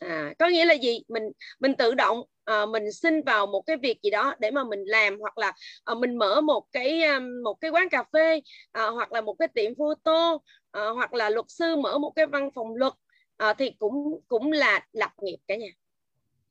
À, 0.00 0.34
có 0.38 0.48
nghĩa 0.48 0.64
là 0.64 0.74
gì? 0.74 1.00
Mình 1.08 1.22
mình 1.60 1.74
tự 1.74 1.94
động 1.94 2.22
à, 2.44 2.66
mình 2.66 2.92
xin 2.92 3.22
vào 3.22 3.46
một 3.46 3.62
cái 3.66 3.76
việc 3.76 3.98
gì 4.02 4.10
đó 4.10 4.34
để 4.38 4.50
mà 4.50 4.64
mình 4.64 4.80
làm 4.84 5.18
hoặc 5.20 5.38
là 5.38 5.52
à, 5.84 5.94
mình 5.94 6.16
mở 6.16 6.40
một 6.40 6.64
cái 6.72 7.02
một 7.44 7.54
cái 7.60 7.70
quán 7.70 7.88
cà 7.88 8.04
phê 8.12 8.40
à, 8.72 8.86
hoặc 8.86 9.12
là 9.12 9.20
một 9.20 9.34
cái 9.38 9.48
tiệm 9.48 9.72
photo 9.78 10.38
à, 10.70 10.88
hoặc 10.88 11.14
là 11.14 11.30
luật 11.30 11.46
sư 11.48 11.76
mở 11.76 11.98
một 11.98 12.12
cái 12.16 12.26
văn 12.26 12.50
phòng 12.54 12.74
luật 12.74 12.92
à, 13.36 13.54
thì 13.54 13.70
cũng 13.78 14.20
cũng 14.28 14.52
là 14.52 14.86
lập 14.92 15.10
nghiệp 15.22 15.36
cả 15.48 15.56
nhà 15.56 15.68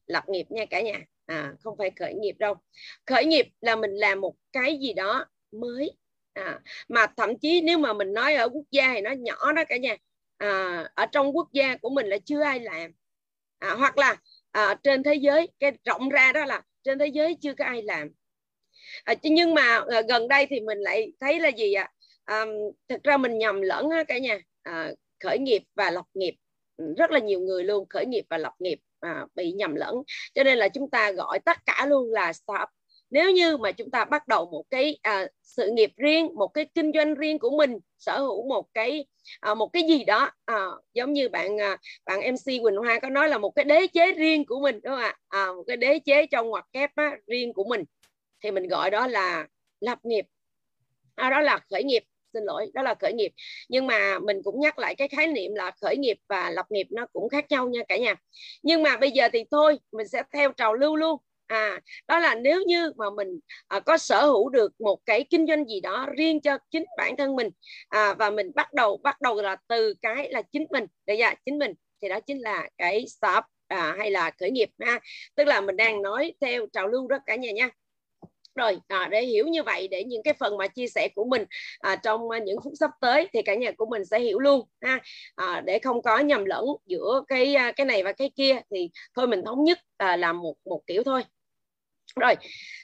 lập 0.08 0.24
nghiệp 0.30 0.46
nha 0.50 0.66
cả 0.66 0.82
nhà. 0.82 1.00
À, 1.26 1.54
không 1.64 1.78
phải 1.78 1.92
khởi 2.00 2.14
nghiệp 2.14 2.36
đâu. 2.40 2.56
Khởi 3.06 3.26
nghiệp 3.26 3.48
là 3.62 3.76
mình 3.76 3.92
làm 3.92 4.22
một 4.22 4.36
cái 4.52 4.78
gì 4.82 4.94
đó 4.94 5.26
mới. 5.52 5.92
À, 6.34 6.60
mà 6.88 7.08
thậm 7.18 7.38
chí 7.40 7.62
nếu 7.62 7.78
mà 7.78 7.94
mình 7.94 8.14
nói 8.14 8.34
ở 8.34 8.50
quốc 8.50 8.66
gia 8.72 8.94
thì 8.94 9.02
nó 9.02 9.12
nhỏ 9.12 9.52
đó 9.52 9.64
cả 9.70 9.78
nhà. 9.78 9.96
À, 10.38 10.84
ở 10.96 11.06
trong 11.06 11.36
quốc 11.38 11.48
gia 11.54 11.76
của 11.76 11.90
mình 11.90 12.08
là 12.08 12.18
chưa 12.26 12.42
ai 12.42 12.60
làm. 12.60 12.92
À, 13.60 13.76
hoặc 13.76 13.98
là 13.98 14.16
à, 14.52 14.76
trên 14.84 15.04
thế 15.04 15.16
giới 15.16 15.48
cái 15.60 15.72
rộng 15.86 16.10
ra 16.10 16.32
đó 16.32 16.46
là 16.46 16.62
trên 16.84 17.00
thế 17.00 17.08
giới 17.08 17.38
chưa 17.42 17.54
có 17.54 17.66
ai 17.66 17.82
làm. 17.84 18.10
À, 19.04 19.14
nhưng 19.24 19.54
mà 19.54 19.82
à, 19.92 20.02
gần 20.10 20.28
đây 20.28 20.46
thì 20.50 20.60
mình 20.60 20.78
lại 20.78 21.14
thấy 21.20 21.40
là 21.40 21.50
gì 21.50 21.74
ạ? 21.74 21.92
À, 22.26 22.46
thực 22.88 23.04
ra 23.04 23.18
mình 23.18 23.38
nhầm 23.38 23.62
lẫn 23.62 23.90
ha 23.90 24.04
cả 24.04 24.18
nhà. 24.18 24.40
À, 24.64 24.92
khởi 25.20 25.40
nghiệp 25.40 25.62
và 25.76 25.92
lập 25.92 26.06
nghiệp. 26.14 26.36
Ừ, 26.78 26.94
rất 26.98 27.12
là 27.12 27.20
nhiều 27.20 27.40
người 27.40 27.64
luôn 27.64 27.86
khởi 27.90 28.06
nghiệp 28.06 28.26
và 28.30 28.38
lập 28.38 28.54
nghiệp 28.60 28.80
à, 29.00 29.26
bị 29.36 29.52
nhầm 29.52 29.76
lẫn. 29.76 29.96
Cho 30.36 30.44
nên 30.44 30.58
là 30.58 30.70
chúng 30.70 30.90
ta 30.90 31.12
gọi 31.12 31.40
tất 31.40 31.58
cả 31.66 31.86
luôn 31.90 32.12
là 32.12 32.34
startup. 32.34 32.70
Nếu 33.10 33.32
như 33.32 33.58
mà 33.58 33.72
chúng 33.72 33.92
ta 33.92 34.06
bắt 34.06 34.28
đầu 34.28 34.46
một 34.52 34.64
cái 34.70 34.98
à, 35.02 35.28
sự 35.42 35.72
nghiệp 35.72 35.92
riêng 35.98 36.36
một 36.36 36.48
cái 36.48 36.66
kinh 36.76 36.92
doanh 36.94 37.16
riêng 37.16 37.40
của 37.40 37.58
mình 37.58 37.80
sở 38.00 38.20
hữu 38.20 38.48
một 38.48 38.66
cái 38.74 39.06
à, 39.40 39.54
một 39.54 39.68
cái 39.74 39.84
gì 39.84 40.04
đó 40.04 40.32
à, 40.46 40.66
giống 40.94 41.14
như 41.14 41.30
bạn 41.30 41.62
à, 41.62 41.78
bạn 42.06 42.20
mc 42.20 42.46
quỳnh 42.46 42.76
hoa 42.76 43.00
có 43.00 43.10
nói 43.10 43.30
là 43.30 43.38
một 43.38 43.50
cái 43.56 43.66
đế 43.66 43.88
chế 43.88 44.12
riêng 44.12 44.46
của 44.46 44.60
mình 44.60 44.80
đúng 44.84 44.94
không 44.94 45.04
ạ? 45.04 45.16
À, 45.30 45.54
một 45.54 45.64
cái 45.68 45.78
đế 45.78 46.00
chế 46.00 46.26
trong 46.26 46.50
ngoặc 46.50 46.66
kép 46.72 46.92
á, 46.96 47.18
riêng 47.28 47.54
của 47.54 47.64
mình. 47.64 47.84
Thì 48.44 48.52
mình 48.52 48.68
gọi 48.68 48.92
đó 48.92 49.08
là 49.08 49.48
lập 49.80 50.00
nghiệp. 50.04 50.26
À, 51.16 51.30
đó 51.30 51.40
là 51.42 51.60
khởi 51.70 51.84
nghiệp 51.84 52.04
xin 52.38 52.44
lỗi 52.46 52.72
đó 52.74 52.82
là 52.84 52.96
khởi 53.00 53.14
nghiệp. 53.14 53.32
Nhưng 53.70 53.88
mà 53.88 54.20
mình 54.20 54.42
cũng 54.44 54.60
nhắc 54.60 54.80
lại 54.80 54.96
cái 54.96 55.08
khái 55.08 55.28
niệm 55.28 55.56
là 55.56 55.72
khởi 55.82 55.98
nghiệp 55.98 56.18
và 56.30 56.50
lập 56.50 56.66
nghiệp 56.70 56.88
nó 56.90 57.06
cũng 57.14 57.30
khác 57.30 57.46
nhau 57.50 57.70
nha 57.70 57.82
cả 57.88 57.98
nhà. 57.98 58.16
Nhưng 58.64 58.84
mà 58.84 58.98
bây 58.98 59.12
giờ 59.12 59.30
thì 59.34 59.44
thôi 59.52 59.80
mình 59.92 60.08
sẽ 60.08 60.24
theo 60.34 60.52
trào 60.52 60.74
lưu 60.74 60.96
luôn. 60.96 61.18
À 61.48 61.80
đó 62.08 62.20
là 62.20 62.36
nếu 62.36 62.62
như 62.68 62.92
mà 62.98 63.10
mình 63.10 63.40
à, 63.68 63.80
có 63.80 63.98
sở 63.98 64.26
hữu 64.26 64.50
được 64.50 64.82
một 64.82 65.00
cái 65.06 65.26
kinh 65.30 65.48
doanh 65.48 65.66
gì 65.66 65.80
đó 65.80 66.08
riêng 66.18 66.42
cho 66.42 66.58
chính 66.72 66.86
bản 66.98 67.18
thân 67.18 67.36
mình 67.36 67.50
à, 67.90 68.14
và 68.14 68.30
mình 68.30 68.52
bắt 68.56 68.74
đầu 68.74 68.98
bắt 69.04 69.22
đầu 69.22 69.42
là 69.42 69.56
từ 69.68 69.94
cái 70.02 70.30
là 70.32 70.42
chính 70.42 70.66
mình. 70.72 70.86
Được 71.06 71.14
chưa? 71.18 71.30
Chính 71.46 71.60
mình 71.60 71.74
thì 72.02 72.10
đó 72.10 72.20
chính 72.20 72.42
là 72.42 72.70
cái 72.78 73.06
startup 73.08 73.44
à, 73.68 73.96
hay 73.98 74.12
là 74.12 74.32
khởi 74.40 74.52
nghiệp 74.52 74.70
ha. 74.80 75.00
Tức 75.36 75.48
là 75.48 75.62
mình 75.62 75.78
đang 75.78 76.02
nói 76.02 76.34
theo 76.42 76.68
trào 76.74 76.88
lưu 76.88 77.08
đó 77.08 77.18
cả 77.26 77.36
nhà 77.36 77.52
nha 77.52 77.70
rồi. 78.58 78.80
À, 78.88 79.08
để 79.12 79.22
hiểu 79.22 79.48
như 79.48 79.64
vậy 79.64 79.88
để 79.88 80.04
những 80.04 80.24
cái 80.24 80.34
phần 80.34 80.58
mà 80.58 80.68
chia 80.68 80.88
sẻ 80.88 81.08
của 81.16 81.26
mình 81.26 81.46
à, 81.80 81.96
trong 81.96 82.30
à, 82.30 82.40
những 82.40 82.58
phút 82.64 82.74
sắp 82.80 82.92
tới 83.02 83.28
thì 83.34 83.42
cả 83.42 83.56
nhà 83.56 83.72
của 83.72 83.86
mình 83.86 84.06
sẽ 84.06 84.20
hiểu 84.20 84.40
luôn 84.40 84.68
ha. 84.82 85.00
À, 85.36 85.62
để 85.66 85.80
không 85.80 86.02
có 86.02 86.20
nhầm 86.20 86.46
lẫn 86.46 86.66
giữa 86.86 87.24
cái 87.28 87.56
à, 87.56 87.72
cái 87.72 87.86
này 87.86 88.04
và 88.04 88.12
cái 88.12 88.32
kia 88.36 88.60
thì 88.72 88.90
thôi 89.16 89.28
mình 89.28 89.42
thống 89.46 89.64
nhất 89.64 89.80
à, 89.98 90.18
làm 90.18 90.42
một 90.42 90.56
một 90.66 90.82
kiểu 90.88 91.04
thôi. 91.04 91.24
Rồi 92.16 92.36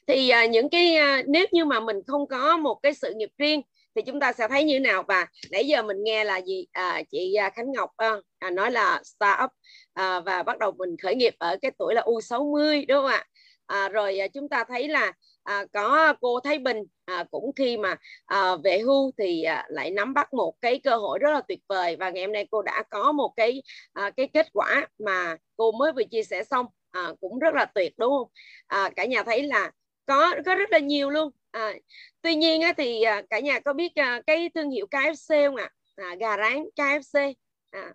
thì 0.07 0.29
à, 0.29 0.45
những 0.45 0.69
cái 0.69 0.95
à, 0.95 1.23
nếu 1.27 1.45
như 1.51 1.65
mà 1.65 1.79
mình 1.79 1.97
không 2.07 2.27
có 2.27 2.57
một 2.57 2.79
cái 2.83 2.93
sự 2.93 3.13
nghiệp 3.15 3.29
riêng 3.37 3.61
thì 3.95 4.01
chúng 4.01 4.19
ta 4.19 4.33
sẽ 4.33 4.47
thấy 4.47 4.63
như 4.63 4.79
nào? 4.79 5.03
Và 5.07 5.27
nãy 5.51 5.67
giờ 5.67 5.83
mình 5.83 6.03
nghe 6.03 6.23
là 6.23 6.41
gì? 6.41 6.65
À, 6.71 7.01
chị 7.11 7.33
à, 7.33 7.49
Khánh 7.49 7.71
Ngọc 7.71 7.89
ờ, 7.95 8.21
à, 8.39 8.49
nói 8.49 8.71
là 8.71 9.01
startup 9.03 9.49
à, 9.93 10.19
và 10.19 10.43
bắt 10.43 10.59
đầu 10.59 10.71
mình 10.71 10.95
khởi 11.03 11.15
nghiệp 11.15 11.35
ở 11.37 11.57
cái 11.61 11.71
tuổi 11.77 11.93
là 11.95 12.01
U60 12.01 12.85
đúng 12.87 12.97
không 12.97 13.05
ạ? 13.05 13.25
À, 13.65 13.89
rồi 13.89 14.19
à, 14.19 14.27
chúng 14.27 14.49
ta 14.49 14.63
thấy 14.67 14.87
là 14.87 15.13
à, 15.43 15.65
có 15.73 15.95
à, 15.97 16.13
cô 16.21 16.39
Thái 16.39 16.59
Bình 16.59 16.77
à, 17.05 17.25
cũng 17.31 17.51
khi 17.55 17.77
mà 17.77 17.95
à, 18.25 18.55
về 18.63 18.79
hưu 18.79 19.11
thì 19.17 19.43
à, 19.43 19.65
lại 19.69 19.91
nắm 19.91 20.13
bắt 20.13 20.33
một 20.33 20.53
cái 20.61 20.79
cơ 20.83 20.95
hội 20.95 21.19
rất 21.19 21.31
là 21.31 21.41
tuyệt 21.47 21.59
vời. 21.67 21.95
Và 21.95 22.09
ngày 22.09 22.23
hôm 22.23 22.33
nay 22.33 22.47
cô 22.51 22.61
đã 22.61 22.83
có 22.89 23.11
một 23.11 23.33
cái 23.35 23.63
à, 23.93 24.09
cái 24.09 24.27
kết 24.33 24.47
quả 24.53 24.87
mà 24.99 25.37
cô 25.57 25.71
mới 25.71 25.91
vừa 25.91 26.03
chia 26.03 26.23
sẻ 26.23 26.43
xong. 26.43 26.65
À, 26.91 27.09
cũng 27.21 27.39
rất 27.39 27.53
là 27.55 27.65
tuyệt 27.65 27.93
đúng 27.97 28.09
không? 28.09 28.27
À, 28.67 28.89
cả 28.95 29.05
nhà 29.05 29.23
thấy 29.23 29.43
là 29.43 29.71
có 30.05 30.35
có 30.45 30.55
rất 30.55 30.71
là 30.71 30.79
nhiều 30.79 31.09
luôn. 31.09 31.31
À, 31.51 31.73
tuy 32.21 32.35
nhiên 32.35 32.61
á, 32.61 32.73
thì 32.77 33.01
à, 33.01 33.21
cả 33.29 33.39
nhà 33.39 33.59
có 33.59 33.73
biết 33.73 33.95
à, 33.95 34.21
cái 34.27 34.49
thương 34.55 34.69
hiệu 34.69 34.85
KFC 34.91 35.47
không 35.47 35.55
ạ? 35.55 35.69
À? 35.95 36.15
gà 36.19 36.37
rán 36.37 36.63
KFC 36.75 37.33
à, 37.71 37.93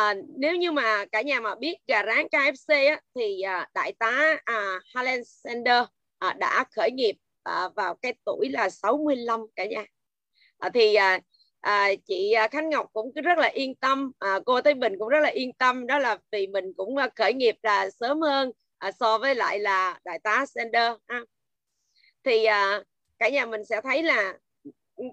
à, 0.00 0.14
nếu 0.36 0.56
như 0.56 0.72
mà 0.72 1.04
cả 1.12 1.22
nhà 1.22 1.40
mà 1.40 1.54
biết 1.54 1.76
gà 1.86 2.02
rán 2.06 2.26
KFC 2.26 2.88
á, 2.88 3.00
thì 3.14 3.40
à, 3.40 3.68
đại 3.74 3.92
tá 3.98 4.36
à, 4.44 4.80
Helen 4.96 5.24
Sander 5.24 5.84
à, 6.18 6.32
đã 6.32 6.64
khởi 6.76 6.90
nghiệp 6.90 7.14
à, 7.42 7.68
vào 7.76 7.94
cái 7.94 8.14
tuổi 8.24 8.48
là 8.50 8.70
65 8.70 9.40
cả 9.56 9.64
nhà 9.64 9.84
à, 10.58 10.70
thì 10.74 10.94
à, 10.94 11.20
à, 11.60 11.88
chị 12.08 12.32
à, 12.32 12.48
Khánh 12.48 12.70
Ngọc 12.70 12.86
cũng 12.92 13.12
rất 13.24 13.38
là 13.38 13.46
yên 13.46 13.74
tâm 13.74 14.12
à, 14.18 14.40
cô 14.46 14.60
Thái 14.60 14.74
Bình 14.74 14.92
cũng 14.98 15.08
rất 15.08 15.20
là 15.20 15.28
yên 15.28 15.52
tâm 15.52 15.86
đó 15.86 15.98
là 15.98 16.18
vì 16.32 16.46
mình 16.46 16.72
cũng 16.76 16.96
à, 16.96 17.08
khởi 17.16 17.32
nghiệp 17.34 17.56
là 17.62 17.90
sớm 17.90 18.20
hơn 18.20 18.50
à, 18.78 18.92
so 18.92 19.18
với 19.18 19.34
lại 19.34 19.58
là 19.58 19.98
đại 20.04 20.18
tá 20.18 20.46
Sander 20.46 20.92
ha. 21.08 21.20
thì 22.24 22.44
à, 22.44 22.82
cả 23.18 23.28
nhà 23.28 23.46
mình 23.46 23.64
sẽ 23.64 23.80
thấy 23.80 24.02
là 24.02 24.34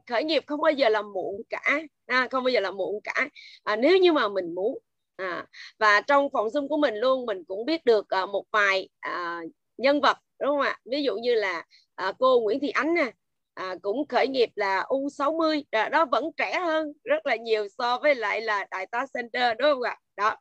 khởi 0.07 0.23
nghiệp 0.23 0.43
không 0.47 0.61
bao 0.61 0.71
giờ 0.71 0.89
là 0.89 1.01
muộn 1.01 1.41
cả 1.49 1.79
à, 2.07 2.27
không 2.31 2.43
bao 2.43 2.49
giờ 2.49 2.59
là 2.59 2.71
muộn 2.71 3.01
cả. 3.03 3.29
À, 3.63 3.75
nếu 3.75 3.97
như 3.97 4.13
mà 4.13 4.27
mình 4.27 4.55
muốn 4.55 4.77
à, 5.15 5.45
và 5.79 6.01
trong 6.01 6.29
phòng 6.33 6.47
zoom 6.47 6.67
của 6.67 6.77
mình 6.77 6.95
luôn 6.95 7.25
mình 7.25 7.43
cũng 7.47 7.65
biết 7.65 7.85
được 7.85 8.09
à, 8.09 8.25
một 8.25 8.45
vài 8.51 8.89
à, 8.99 9.41
nhân 9.77 10.01
vật 10.01 10.17
đúng 10.39 10.49
không 10.49 10.61
ạ? 10.61 10.79
Ví 10.85 11.03
dụ 11.03 11.15
như 11.15 11.35
là 11.35 11.65
à, 11.95 12.13
cô 12.19 12.39
Nguyễn 12.39 12.59
Thị 12.59 12.69
Ánh 12.69 12.93
nè 12.93 13.11
à, 13.53 13.75
cũng 13.81 14.07
khởi 14.07 14.27
nghiệp 14.27 14.49
là 14.55 14.85
U60 14.89 15.37
mươi, 15.37 15.63
à, 15.71 15.89
đó 15.89 16.05
vẫn 16.05 16.23
trẻ 16.37 16.59
hơn 16.59 16.93
rất 17.03 17.25
là 17.25 17.35
nhiều 17.35 17.67
so 17.77 17.99
với 17.99 18.15
lại 18.15 18.41
là 18.41 18.67
đại 18.71 18.85
tá 18.85 19.05
Center 19.13 19.57
đúng 19.59 19.71
không 19.73 19.81
ạ? 19.81 19.97
Đó. 20.17 20.35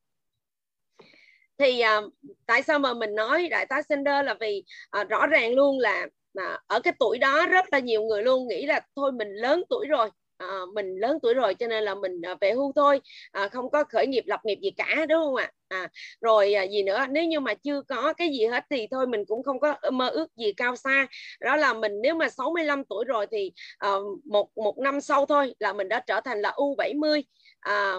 Thì 1.59 1.81
à, 1.81 2.01
tại 2.47 2.63
sao 2.63 2.79
mà 2.79 2.95
mình 2.95 3.15
nói 3.15 3.49
đại 3.49 3.67
tá 3.67 3.83
Center 3.89 4.25
là 4.27 4.35
vì 4.41 4.65
à, 4.91 5.05
rõ 5.05 5.27
ràng 5.27 5.55
luôn 5.55 5.79
là 5.79 6.07
mà 6.37 6.57
ở 6.67 6.81
cái 6.81 6.93
tuổi 6.99 7.19
đó 7.19 7.47
rất 7.47 7.65
là 7.73 7.79
nhiều 7.79 8.03
người 8.03 8.23
luôn 8.23 8.49
nghĩ 8.49 8.67
là 8.67 8.81
thôi 8.97 9.13
mình 9.13 9.29
lớn 9.29 9.63
tuổi 9.69 9.87
rồi 9.87 10.11
à, 10.37 10.61
mình 10.75 10.95
lớn 10.97 11.19
tuổi 11.23 11.35
rồi 11.35 11.55
cho 11.55 11.67
nên 11.67 11.85
là 11.85 11.95
mình 11.95 12.23
à, 12.23 12.35
về 12.41 12.53
hưu 12.53 12.73
thôi 12.77 13.01
à, 13.33 13.49
không 13.49 13.71
có 13.71 13.85
khởi 13.85 14.07
nghiệp 14.07 14.25
lập 14.27 14.41
nghiệp 14.45 14.59
gì 14.63 14.71
cả 14.71 15.07
đúng 15.09 15.19
không 15.25 15.35
ạ? 15.37 15.51
À, 15.69 15.89
rồi 16.21 16.55
à, 16.55 16.63
gì 16.63 16.83
nữa 16.83 16.99
nếu 17.11 17.25
như 17.25 17.41
mà 17.41 17.55
chưa 17.55 17.83
có 17.83 18.13
cái 18.13 18.29
gì 18.29 18.47
hết 18.47 18.65
thì 18.71 18.87
thôi 18.91 19.07
mình 19.07 19.25
cũng 19.25 19.43
không 19.43 19.61
có 19.61 19.75
mơ 19.93 20.09
ước 20.09 20.37
gì 20.37 20.53
cao 20.53 20.77
xa. 20.77 21.07
Đó 21.41 21.57
là 21.57 21.73
mình 21.75 21.93
nếu 22.03 22.15
mà 22.15 22.29
65 22.29 22.85
tuổi 22.85 23.05
rồi 23.05 23.27
thì 23.31 23.53
à, 23.79 23.91
một 24.25 24.49
một 24.57 24.79
năm 24.79 25.01
sau 25.01 25.27
thôi 25.27 25.55
là 25.59 25.73
mình 25.73 25.89
đã 25.89 26.01
trở 26.07 26.21
thành 26.21 26.41
là 26.41 26.51
U70 26.57 27.23
à, 27.61 27.95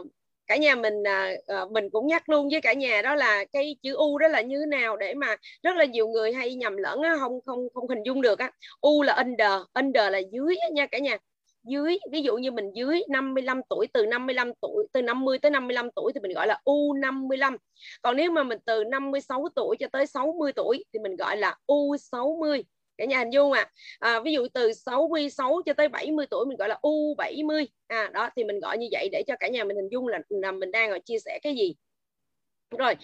cả 0.47 0.57
nhà 0.57 0.75
mình 0.75 1.03
à, 1.07 1.31
à, 1.47 1.65
mình 1.71 1.89
cũng 1.89 2.07
nhắc 2.07 2.29
luôn 2.29 2.49
với 2.51 2.61
cả 2.61 2.73
nhà 2.73 3.01
đó 3.01 3.15
là 3.15 3.45
cái 3.53 3.75
chữ 3.83 3.95
u 3.95 4.17
đó 4.17 4.27
là 4.27 4.41
như 4.41 4.59
thế 4.59 4.65
nào 4.65 4.97
để 4.97 5.13
mà 5.13 5.35
rất 5.63 5.75
là 5.75 5.85
nhiều 5.85 6.07
người 6.07 6.33
hay 6.33 6.55
nhầm 6.55 6.77
lẫn 6.77 7.01
á, 7.01 7.15
không 7.19 7.39
không 7.45 7.67
không 7.73 7.89
hình 7.89 8.03
dung 8.05 8.21
được 8.21 8.39
á. 8.39 8.51
U 8.81 9.03
là 9.03 9.13
under 9.13 9.51
under 9.73 10.11
là 10.11 10.19
dưới 10.31 10.55
á, 10.55 10.67
nha 10.73 10.85
cả 10.85 10.99
nhà. 10.99 11.17
Dưới 11.63 11.97
ví 12.11 12.21
dụ 12.21 12.37
như 12.37 12.51
mình 12.51 12.71
dưới 12.73 13.01
55 13.09 13.61
tuổi 13.69 13.87
từ 13.93 14.05
55 14.05 14.51
tuổi 14.61 14.87
từ 14.93 15.01
50 15.01 15.39
tới 15.39 15.51
55 15.51 15.89
tuổi 15.95 16.11
thì 16.13 16.19
mình 16.19 16.33
gọi 16.33 16.47
là 16.47 16.61
U55 16.65 17.57
còn 18.01 18.15
nếu 18.15 18.31
mà 18.31 18.43
mình 18.43 18.59
từ 18.65 18.83
56 18.83 19.47
tuổi 19.55 19.75
cho 19.79 19.87
tới 19.91 20.07
60 20.07 20.51
tuổi 20.53 20.85
thì 20.93 20.99
mình 20.99 21.15
gọi 21.15 21.37
là 21.37 21.55
U60 21.67 22.63
cả 22.97 23.05
nhà 23.05 23.19
hình 23.19 23.33
dung 23.33 23.51
à. 23.51 23.69
à 23.99 24.19
ví 24.19 24.33
dụ 24.33 24.47
từ 24.53 24.73
66 24.73 25.61
cho 25.65 25.73
tới 25.73 25.87
70 25.87 26.25
tuổi 26.29 26.45
mình 26.45 26.57
gọi 26.57 26.69
là 26.69 26.79
U70 26.81 27.65
à 27.87 28.09
đó 28.13 28.29
thì 28.35 28.43
mình 28.43 28.59
gọi 28.59 28.77
như 28.77 28.87
vậy 28.91 29.09
để 29.11 29.23
cho 29.27 29.35
cả 29.39 29.47
nhà 29.47 29.63
mình 29.63 29.75
hình 29.75 29.89
dung 29.91 30.07
là, 30.07 30.19
là 30.29 30.51
mình 30.51 30.71
đang 30.71 30.91
ở 30.91 30.99
chia 31.05 31.19
sẻ 31.19 31.39
cái 31.43 31.55
gì. 31.55 31.75
Rồi 32.77 32.95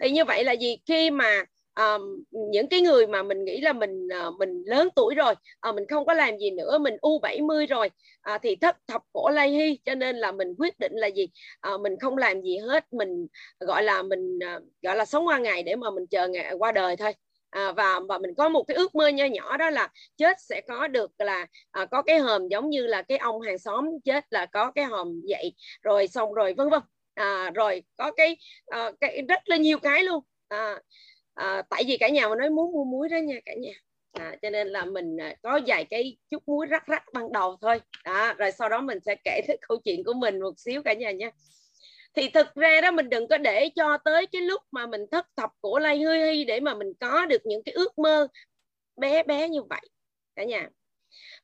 thì 0.00 0.10
như 0.10 0.24
vậy 0.24 0.44
là 0.44 0.52
gì? 0.52 0.78
Khi 0.86 1.10
mà 1.10 1.44
um, 1.78 2.22
những 2.30 2.68
cái 2.68 2.80
người 2.80 3.06
mà 3.06 3.22
mình 3.22 3.44
nghĩ 3.44 3.60
là 3.60 3.72
mình 3.72 4.08
uh, 4.28 4.34
mình 4.38 4.62
lớn 4.66 4.88
tuổi 4.96 5.14
rồi 5.14 5.34
uh, 5.68 5.74
mình 5.74 5.86
không 5.88 6.06
có 6.06 6.14
làm 6.14 6.38
gì 6.38 6.50
nữa 6.50 6.78
mình 6.78 6.94
u 7.00 7.18
70 7.18 7.66
rồi 7.66 7.90
uh, 8.34 8.40
thì 8.42 8.56
thất 8.56 8.76
thập 8.86 9.02
cổ 9.12 9.30
lay 9.30 9.50
hy 9.50 9.78
cho 9.84 9.94
nên 9.94 10.16
là 10.16 10.32
mình 10.32 10.54
quyết 10.58 10.78
định 10.78 10.92
là 10.94 11.06
gì? 11.06 11.28
Uh, 11.74 11.80
mình 11.80 11.98
không 12.00 12.18
làm 12.18 12.42
gì 12.42 12.56
hết 12.58 12.92
mình 12.92 13.26
gọi 13.60 13.82
là 13.82 14.02
mình 14.02 14.38
uh, 14.56 14.62
gọi 14.82 14.96
là 14.96 15.04
sống 15.04 15.26
qua 15.26 15.38
ngày 15.38 15.62
để 15.62 15.76
mà 15.76 15.90
mình 15.90 16.06
chờ 16.06 16.28
ngày 16.28 16.54
qua 16.58 16.72
đời 16.72 16.96
thôi 16.96 17.12
à, 17.50 17.72
và 17.72 18.00
và 18.08 18.18
mình 18.18 18.34
có 18.34 18.48
một 18.48 18.62
cái 18.62 18.76
ước 18.76 18.94
mơ 18.94 19.08
nho 19.08 19.24
nhỏ 19.24 19.56
đó 19.56 19.70
là 19.70 19.88
chết 20.16 20.36
sẽ 20.40 20.60
có 20.68 20.88
được 20.88 21.10
là 21.18 21.46
à, 21.70 21.86
có 21.86 22.02
cái 22.02 22.18
hòm 22.18 22.48
giống 22.48 22.70
như 22.70 22.86
là 22.86 23.02
cái 23.02 23.18
ông 23.18 23.40
hàng 23.40 23.58
xóm 23.58 23.88
chết 24.04 24.24
là 24.30 24.46
có 24.46 24.72
cái 24.74 24.84
hòm 24.84 25.20
vậy. 25.28 25.52
Rồi 25.82 26.08
xong 26.08 26.34
rồi 26.34 26.54
vân 26.54 26.68
vân. 26.70 26.80
À, 27.14 27.50
rồi 27.54 27.82
có 27.96 28.10
cái, 28.10 28.36
à, 28.66 28.90
cái 29.00 29.22
rất 29.28 29.48
là 29.48 29.56
nhiều 29.56 29.78
cái 29.78 30.04
luôn. 30.04 30.24
À, 30.48 30.80
à, 31.34 31.62
tại 31.70 31.84
vì 31.86 31.96
cả 31.96 32.08
nhà 32.08 32.28
mà 32.28 32.36
nói 32.36 32.50
muốn 32.50 32.72
mua 32.72 32.84
muối 32.84 33.08
đó 33.08 33.16
nha 33.16 33.36
cả 33.44 33.52
nhà. 33.54 33.72
À, 34.12 34.36
cho 34.42 34.50
nên 34.50 34.68
là 34.68 34.84
mình 34.84 35.16
à, 35.20 35.34
có 35.42 35.60
vài 35.66 35.84
cái 35.84 36.16
chút 36.30 36.42
muối 36.46 36.66
rắc 36.66 36.86
rắc 36.86 37.04
ban 37.12 37.32
đầu 37.32 37.56
thôi. 37.60 37.80
Đó, 38.04 38.34
rồi 38.34 38.52
sau 38.52 38.68
đó 38.68 38.80
mình 38.80 38.98
sẽ 39.06 39.14
kể 39.24 39.40
cái 39.48 39.56
câu 39.68 39.78
chuyện 39.84 40.04
của 40.04 40.12
mình 40.14 40.40
một 40.40 40.58
xíu 40.58 40.82
cả 40.82 40.92
nhà 40.92 41.10
nha 41.10 41.30
thì 42.18 42.28
thực 42.28 42.54
ra 42.54 42.80
đó 42.80 42.90
mình 42.90 43.10
đừng 43.10 43.28
có 43.28 43.38
để 43.38 43.70
cho 43.76 43.98
tới 44.04 44.26
cái 44.26 44.42
lúc 44.42 44.62
mà 44.70 44.86
mình 44.86 45.00
thất 45.10 45.26
thập 45.36 45.50
cổ 45.60 45.78
lai 45.78 45.98
hư 45.98 46.12
hy 46.12 46.44
để 46.44 46.60
mà 46.60 46.74
mình 46.74 46.92
có 47.00 47.26
được 47.26 47.46
những 47.46 47.62
cái 47.64 47.72
ước 47.72 47.98
mơ 47.98 48.28
bé 48.96 49.22
bé 49.22 49.48
như 49.48 49.62
vậy 49.62 49.80
cả 50.36 50.44
nhà. 50.44 50.68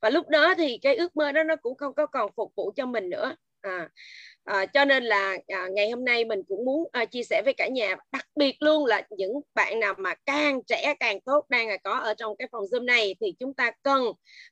Và 0.00 0.10
lúc 0.10 0.28
đó 0.28 0.54
thì 0.58 0.78
cái 0.82 0.96
ước 0.96 1.16
mơ 1.16 1.32
đó 1.32 1.42
nó 1.42 1.56
cũng 1.56 1.76
không 1.76 1.94
có 1.94 2.06
còn 2.06 2.30
phục 2.36 2.52
vụ 2.56 2.72
cho 2.76 2.86
mình 2.86 3.10
nữa. 3.10 3.36
À, 3.60 3.88
à, 4.44 4.66
cho 4.66 4.84
nên 4.84 5.04
là 5.04 5.36
à, 5.48 5.68
ngày 5.72 5.90
hôm 5.90 6.04
nay 6.04 6.24
mình 6.24 6.42
cũng 6.48 6.64
muốn 6.64 6.88
à, 6.92 7.04
chia 7.04 7.22
sẻ 7.22 7.42
với 7.44 7.54
cả 7.54 7.68
nhà 7.68 7.96
đặc 8.12 8.26
biệt 8.36 8.56
luôn 8.60 8.86
là 8.86 9.02
những 9.10 9.32
bạn 9.54 9.80
nào 9.80 9.94
mà 9.98 10.14
càng 10.26 10.60
trẻ 10.66 10.94
càng 11.00 11.20
tốt 11.20 11.44
đang 11.48 11.68
là 11.68 11.76
có 11.76 11.98
ở 11.98 12.14
trong 12.14 12.36
cái 12.36 12.48
phòng 12.52 12.64
zoom 12.64 12.84
này 12.84 13.14
thì 13.20 13.34
chúng 13.40 13.54
ta 13.54 13.70
cần 13.82 14.04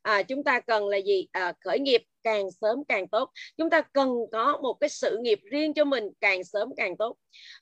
à, 0.02 0.22
chúng 0.22 0.44
ta 0.44 0.60
cần 0.60 0.88
là 0.88 0.96
gì? 0.96 1.26
À, 1.32 1.52
khởi 1.64 1.78
nghiệp 1.78 2.02
càng 2.24 2.50
sớm 2.60 2.84
càng 2.88 3.08
tốt. 3.08 3.30
Chúng 3.56 3.70
ta 3.70 3.80
cần 3.80 4.08
có 4.32 4.58
một 4.62 4.76
cái 4.80 4.88
sự 4.88 5.18
nghiệp 5.20 5.38
riêng 5.50 5.74
cho 5.74 5.84
mình 5.84 6.04
càng 6.20 6.44
sớm 6.44 6.68
càng 6.76 6.96
tốt. 6.96 7.16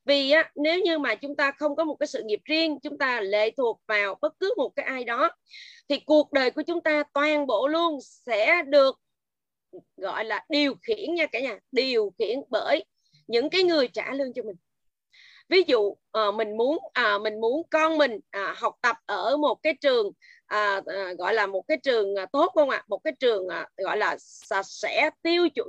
Vì 0.05 0.31
á, 0.31 0.51
nếu 0.57 0.81
như 0.81 0.99
mà 0.99 1.15
chúng 1.15 1.37
ta 1.37 1.53
không 1.59 1.77
có 1.77 1.85
một 1.85 1.97
cái 2.01 2.07
sự 2.07 2.23
nghiệp 2.23 2.41
riêng 2.45 2.79
chúng 2.83 2.99
ta 2.99 3.21
lệ 3.21 3.51
thuộc 3.51 3.81
vào 3.89 4.15
bất 4.21 4.33
cứ 4.41 4.55
một 4.57 4.73
cái 4.77 4.87
ai 4.87 5.05
đó 5.05 5.31
thì 5.89 6.01
cuộc 6.07 6.33
đời 6.33 6.51
của 6.51 6.63
chúng 6.63 6.81
ta 6.81 7.03
toàn 7.15 7.47
bộ 7.47 7.67
luôn 7.69 7.99
sẽ 8.03 8.63
được 8.63 8.97
gọi 9.97 10.25
là 10.25 10.45
điều 10.49 10.75
khiển 10.83 11.15
nha 11.15 11.27
cả 11.27 11.41
nhà 11.41 11.59
điều 11.73 12.13
khiển 12.19 12.39
bởi 12.49 12.85
những 13.27 13.51
cái 13.51 13.63
người 13.63 13.89
trả 13.89 14.13
lương 14.13 14.33
cho 14.33 14.43
mình. 14.43 14.57
Ví 15.49 15.63
dụ 15.67 15.97
ờ, 16.11 16.33
mình 16.33 16.57
muốn 16.57 16.79
à, 16.93 17.19
mình 17.19 17.41
muốn 17.41 17.63
con 17.71 17.99
mình 17.99 18.21
à, 18.31 18.55
học 18.57 18.75
tập 18.83 18.97
ở 19.07 19.37
một 19.37 19.63
cái 19.63 19.75
trường 19.81 20.13
à, 20.47 20.81
gọi 21.19 21.35
là 21.35 21.47
một 21.47 21.63
cái 21.69 21.77
trường 21.77 22.15
tốt 22.33 22.53
không 22.55 22.71
ạ? 22.71 22.85
Một 22.89 22.99
cái 23.05 23.13
trường 23.21 23.47
gọi 23.77 23.97
là 23.97 24.17
sẽ 24.65 25.11
tiêu 25.23 25.49
chuẩn 25.49 25.69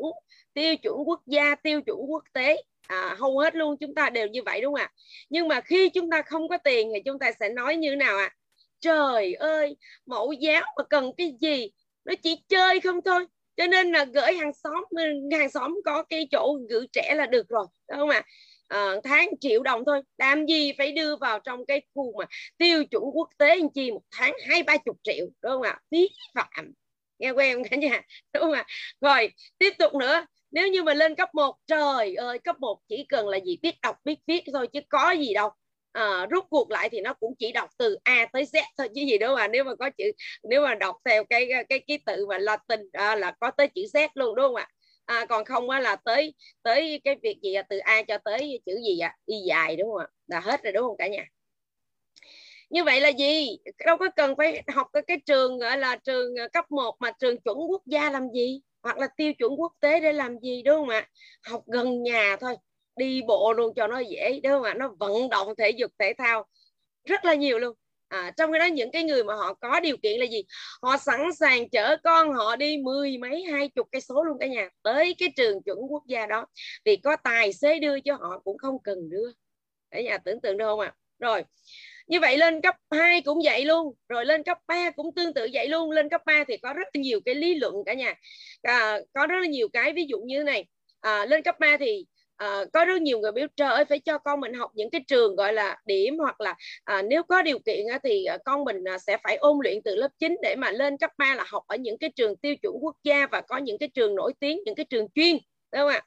tiêu 0.53 0.75
chuẩn 0.77 0.95
quốc 1.05 1.21
gia 1.25 1.55
tiêu 1.55 1.81
chuẩn 1.81 1.97
quốc 2.07 2.23
tế. 2.33 2.63
À, 2.87 3.15
hầu 3.19 3.39
hết 3.39 3.55
luôn 3.55 3.77
chúng 3.77 3.95
ta 3.95 4.09
đều 4.09 4.27
như 4.27 4.43
vậy 4.43 4.61
đúng 4.61 4.73
không 4.73 4.81
ạ? 4.81 4.91
Nhưng 5.29 5.47
mà 5.47 5.61
khi 5.61 5.89
chúng 5.89 6.09
ta 6.09 6.21
không 6.21 6.47
có 6.47 6.57
tiền 6.57 6.91
thì 6.93 7.01
chúng 7.05 7.19
ta 7.19 7.31
sẽ 7.39 7.49
nói 7.49 7.75
như 7.75 7.95
nào 7.95 8.17
ạ? 8.17 8.35
Trời 8.79 9.33
ơi 9.33 9.75
mẫu 10.05 10.31
giáo 10.31 10.63
mà 10.77 10.83
cần 10.83 11.11
cái 11.17 11.33
gì? 11.41 11.71
Nó 12.05 12.13
chỉ 12.23 12.43
chơi 12.47 12.79
không 12.79 13.01
thôi 13.01 13.25
cho 13.57 13.67
nên 13.67 13.91
là 13.91 14.05
gửi 14.05 14.33
hàng 14.33 14.53
xóm 14.53 14.83
hàng 15.37 15.49
xóm 15.49 15.75
có 15.85 16.03
cái 16.03 16.27
chỗ 16.31 16.57
gửi 16.69 16.87
trẻ 16.93 17.13
là 17.15 17.25
được 17.25 17.49
rồi 17.49 17.65
đúng 17.89 17.99
không 17.99 18.09
ạ? 18.09 18.23
À, 18.67 18.95
tháng 19.03 19.29
triệu 19.39 19.63
đồng 19.63 19.83
thôi 19.85 20.01
làm 20.17 20.45
gì 20.45 20.71
phải 20.77 20.91
đưa 20.91 21.15
vào 21.15 21.39
trong 21.39 21.65
cái 21.65 21.81
khu 21.95 22.13
mà 22.19 22.25
tiêu 22.57 22.83
chuẩn 22.85 23.03
quốc 23.13 23.29
tế 23.37 23.49
anh 23.49 23.69
chi 23.69 23.91
một 23.91 24.01
tháng 24.11 24.33
hai 24.49 24.63
ba 24.63 24.77
chục 24.77 24.97
triệu 25.03 25.25
đúng 25.41 25.51
không 25.51 25.61
ạ? 25.61 25.79
Phí 25.91 26.09
phạm 26.35 26.73
nghe 27.19 27.31
quen 27.31 27.63
cả 27.71 27.77
nhà? 27.77 28.01
Đúng 28.33 28.43
không 28.43 28.51
ạ? 28.53 28.65
Rồi 29.01 29.29
tiếp 29.57 29.73
tục 29.79 29.95
nữa 29.95 30.25
nếu 30.51 30.67
như 30.67 30.83
mà 30.83 30.93
lên 30.93 31.15
cấp 31.15 31.29
1 31.35 31.55
trời 31.67 32.15
ơi 32.15 32.39
cấp 32.39 32.55
1 32.59 32.79
chỉ 32.89 33.05
cần 33.09 33.27
là 33.27 33.37
gì? 33.45 33.57
Biết 33.61 33.75
đọc 33.81 33.95
biết 34.03 34.19
viết 34.27 34.43
thôi 34.53 34.67
chứ 34.73 34.79
có 34.89 35.11
gì 35.11 35.33
đâu. 35.33 35.49
Ờ, 35.91 36.21
à, 36.21 36.25
rút 36.25 36.45
cuộc 36.49 36.71
lại 36.71 36.89
thì 36.89 37.01
nó 37.01 37.13
cũng 37.13 37.33
chỉ 37.39 37.51
đọc 37.51 37.69
từ 37.77 37.97
A 38.03 38.25
tới 38.33 38.43
Z 38.43 38.63
thôi 38.77 38.89
chứ 38.95 39.01
gì 39.01 39.17
đâu 39.17 39.35
mà 39.35 39.47
nếu 39.47 39.63
mà 39.63 39.75
có 39.75 39.89
chữ 39.97 40.11
nếu 40.43 40.61
mà 40.61 40.75
đọc 40.75 40.95
theo 41.05 41.23
cái 41.23 41.49
cái 41.69 41.79
ký 41.79 41.97
tự 42.05 42.25
mà 42.25 42.37
Latin 42.37 42.79
à, 42.93 43.15
là 43.15 43.31
có 43.31 43.51
tới 43.51 43.67
chữ 43.67 43.81
Z 43.93 44.07
luôn 44.13 44.35
đúng 44.35 44.45
không 44.45 44.55
ạ? 44.55 44.67
À, 45.05 45.25
còn 45.25 45.45
không 45.45 45.69
á 45.69 45.79
là 45.79 45.95
tới 45.95 46.33
tới 46.63 47.01
cái 47.03 47.15
việc 47.23 47.37
gì 47.43 47.53
à, 47.53 47.61
từ 47.69 47.77
A 47.77 48.01
cho 48.01 48.17
tới 48.17 48.61
chữ 48.65 48.71
gì 48.85 48.99
ạ 48.99 49.07
à? 49.09 49.17
y 49.25 49.35
dài 49.47 49.75
đúng 49.75 49.89
không 49.91 49.99
ạ? 50.01 50.07
Là 50.27 50.39
hết 50.39 50.63
rồi 50.63 50.73
đúng 50.73 50.83
không 50.83 50.97
cả 50.97 51.07
nhà? 51.07 51.25
Như 52.69 52.83
vậy 52.83 53.01
là 53.01 53.09
gì? 53.09 53.57
Đâu 53.85 53.97
có 53.97 54.09
cần 54.15 54.35
phải 54.37 54.63
học 54.75 54.87
cái, 54.93 55.03
cái 55.07 55.17
trường 55.25 55.59
gọi 55.59 55.77
là 55.77 55.95
trường 55.95 56.35
ờ, 56.35 56.47
cấp 56.53 56.71
1 56.71 56.95
mà 56.99 57.11
trường 57.11 57.41
chuẩn 57.41 57.57
quốc 57.57 57.81
gia 57.85 58.09
làm 58.11 58.23
gì? 58.33 58.61
Hoặc 58.83 58.97
là 58.97 59.07
tiêu 59.17 59.33
chuẩn 59.33 59.51
quốc 59.61 59.73
tế 59.79 59.99
để 59.99 60.13
làm 60.13 60.39
gì 60.39 60.61
đúng 60.63 60.75
không 60.75 60.89
ạ? 60.89 61.07
Học 61.43 61.63
gần 61.67 62.03
nhà 62.03 62.35
thôi 62.39 62.55
đi 62.95 63.21
bộ 63.27 63.53
luôn 63.53 63.73
cho 63.75 63.87
nó 63.87 63.99
dễ 63.99 64.39
đúng 64.43 64.51
không 64.51 64.63
ạ? 64.63 64.73
Nó 64.73 64.95
vận 64.99 65.29
động 65.29 65.47
thể 65.57 65.69
dục 65.69 65.91
thể 65.99 66.13
thao 66.17 66.45
rất 67.05 67.25
là 67.25 67.33
nhiều 67.33 67.59
luôn. 67.59 67.75
À, 68.07 68.31
trong 68.37 68.51
cái 68.51 68.59
đó 68.59 68.65
những 68.65 68.91
cái 68.91 69.03
người 69.03 69.23
mà 69.23 69.35
họ 69.35 69.53
có 69.53 69.79
điều 69.79 69.97
kiện 69.97 70.19
là 70.19 70.25
gì? 70.25 70.43
Họ 70.81 70.97
sẵn 70.97 71.33
sàng 71.39 71.69
chở 71.69 71.97
con 72.03 72.33
họ 72.33 72.55
đi 72.55 72.77
mười 72.77 73.17
mấy 73.17 73.43
hai 73.43 73.69
chục 73.69 73.87
cây 73.91 74.01
số 74.01 74.23
luôn 74.23 74.37
cả 74.39 74.47
nhà 74.47 74.69
tới 74.83 75.15
cái 75.17 75.29
trường 75.35 75.63
chuẩn 75.63 75.77
quốc 75.89 76.03
gia 76.07 76.25
đó. 76.25 76.45
Vì 76.85 76.95
có 76.95 77.15
tài 77.23 77.53
xế 77.53 77.79
đưa 77.79 77.99
cho 77.99 78.15
họ 78.15 78.39
cũng 78.43 78.57
không 78.57 78.77
cần 78.83 79.09
đưa. 79.09 79.31
Cả 79.91 80.01
nhà 80.01 80.17
tưởng 80.17 80.41
tượng 80.41 80.57
được 80.57 80.65
không 80.65 80.79
ạ? 80.79 80.93
Rồi 81.19 81.43
như 82.07 82.19
vậy 82.19 82.37
lên 82.37 82.61
cấp 82.61 82.75
2 82.91 83.21
cũng 83.21 83.39
vậy 83.43 83.65
luôn. 83.65 83.93
Rồi 84.09 84.25
lên 84.25 84.43
cấp 84.43 84.57
3 84.67 84.91
cũng 84.91 85.15
tương 85.15 85.33
tự 85.33 85.47
vậy 85.53 85.67
luôn. 85.67 85.91
Lên 85.91 86.09
cấp 86.09 86.21
3 86.25 86.43
thì 86.47 86.57
có 86.57 86.73
rất 86.73 86.87
là 86.93 87.01
nhiều 87.01 87.19
cái 87.25 87.35
lý 87.35 87.55
luận 87.55 87.75
cả 87.85 87.93
nhà. 87.93 88.13
À, 88.61 88.99
có 89.13 89.27
rất 89.27 89.39
là 89.41 89.47
nhiều 89.47 89.67
cái 89.73 89.93
ví 89.93 90.05
dụ 90.09 90.19
như 90.19 90.43
này. 90.43 90.65
À, 90.99 91.25
lên 91.25 91.43
cấp 91.43 91.55
3 91.59 91.77
thì 91.79 92.05
à, 92.41 92.65
có 92.73 92.85
rất 92.85 93.01
nhiều 93.01 93.19
người 93.19 93.31
biết 93.31 93.51
trời 93.55 93.69
ơi 93.69 93.85
phải 93.85 93.99
cho 93.99 94.17
con 94.17 94.39
mình 94.39 94.53
học 94.53 94.71
những 94.75 94.89
cái 94.89 95.01
trường 95.07 95.35
gọi 95.35 95.53
là 95.53 95.77
điểm 95.85 96.17
hoặc 96.17 96.41
là 96.41 96.55
à, 96.83 97.01
nếu 97.01 97.23
có 97.23 97.41
điều 97.41 97.59
kiện 97.59 97.87
á, 97.87 97.99
thì 98.03 98.25
à, 98.25 98.37
con 98.45 98.63
mình 98.63 98.83
à, 98.87 98.97
sẽ 98.97 99.17
phải 99.23 99.35
ôn 99.35 99.57
luyện 99.63 99.81
từ 99.83 99.95
lớp 99.95 100.07
9 100.19 100.37
để 100.41 100.55
mà 100.55 100.71
lên 100.71 100.97
cấp 100.97 101.11
3 101.17 101.35
là 101.35 101.45
học 101.47 101.63
ở 101.67 101.75
những 101.75 101.97
cái 101.97 102.11
trường 102.15 102.35
tiêu 102.35 102.55
chuẩn 102.55 102.73
quốc 102.81 102.95
gia 103.03 103.27
và 103.27 103.41
có 103.41 103.57
những 103.57 103.77
cái 103.77 103.89
trường 103.89 104.15
nổi 104.15 104.33
tiếng 104.39 104.59
những 104.65 104.75
cái 104.75 104.85
trường 104.89 105.07
chuyên 105.15 105.37
đúng 105.71 105.81
không 105.81 105.89
ạ? 105.89 106.01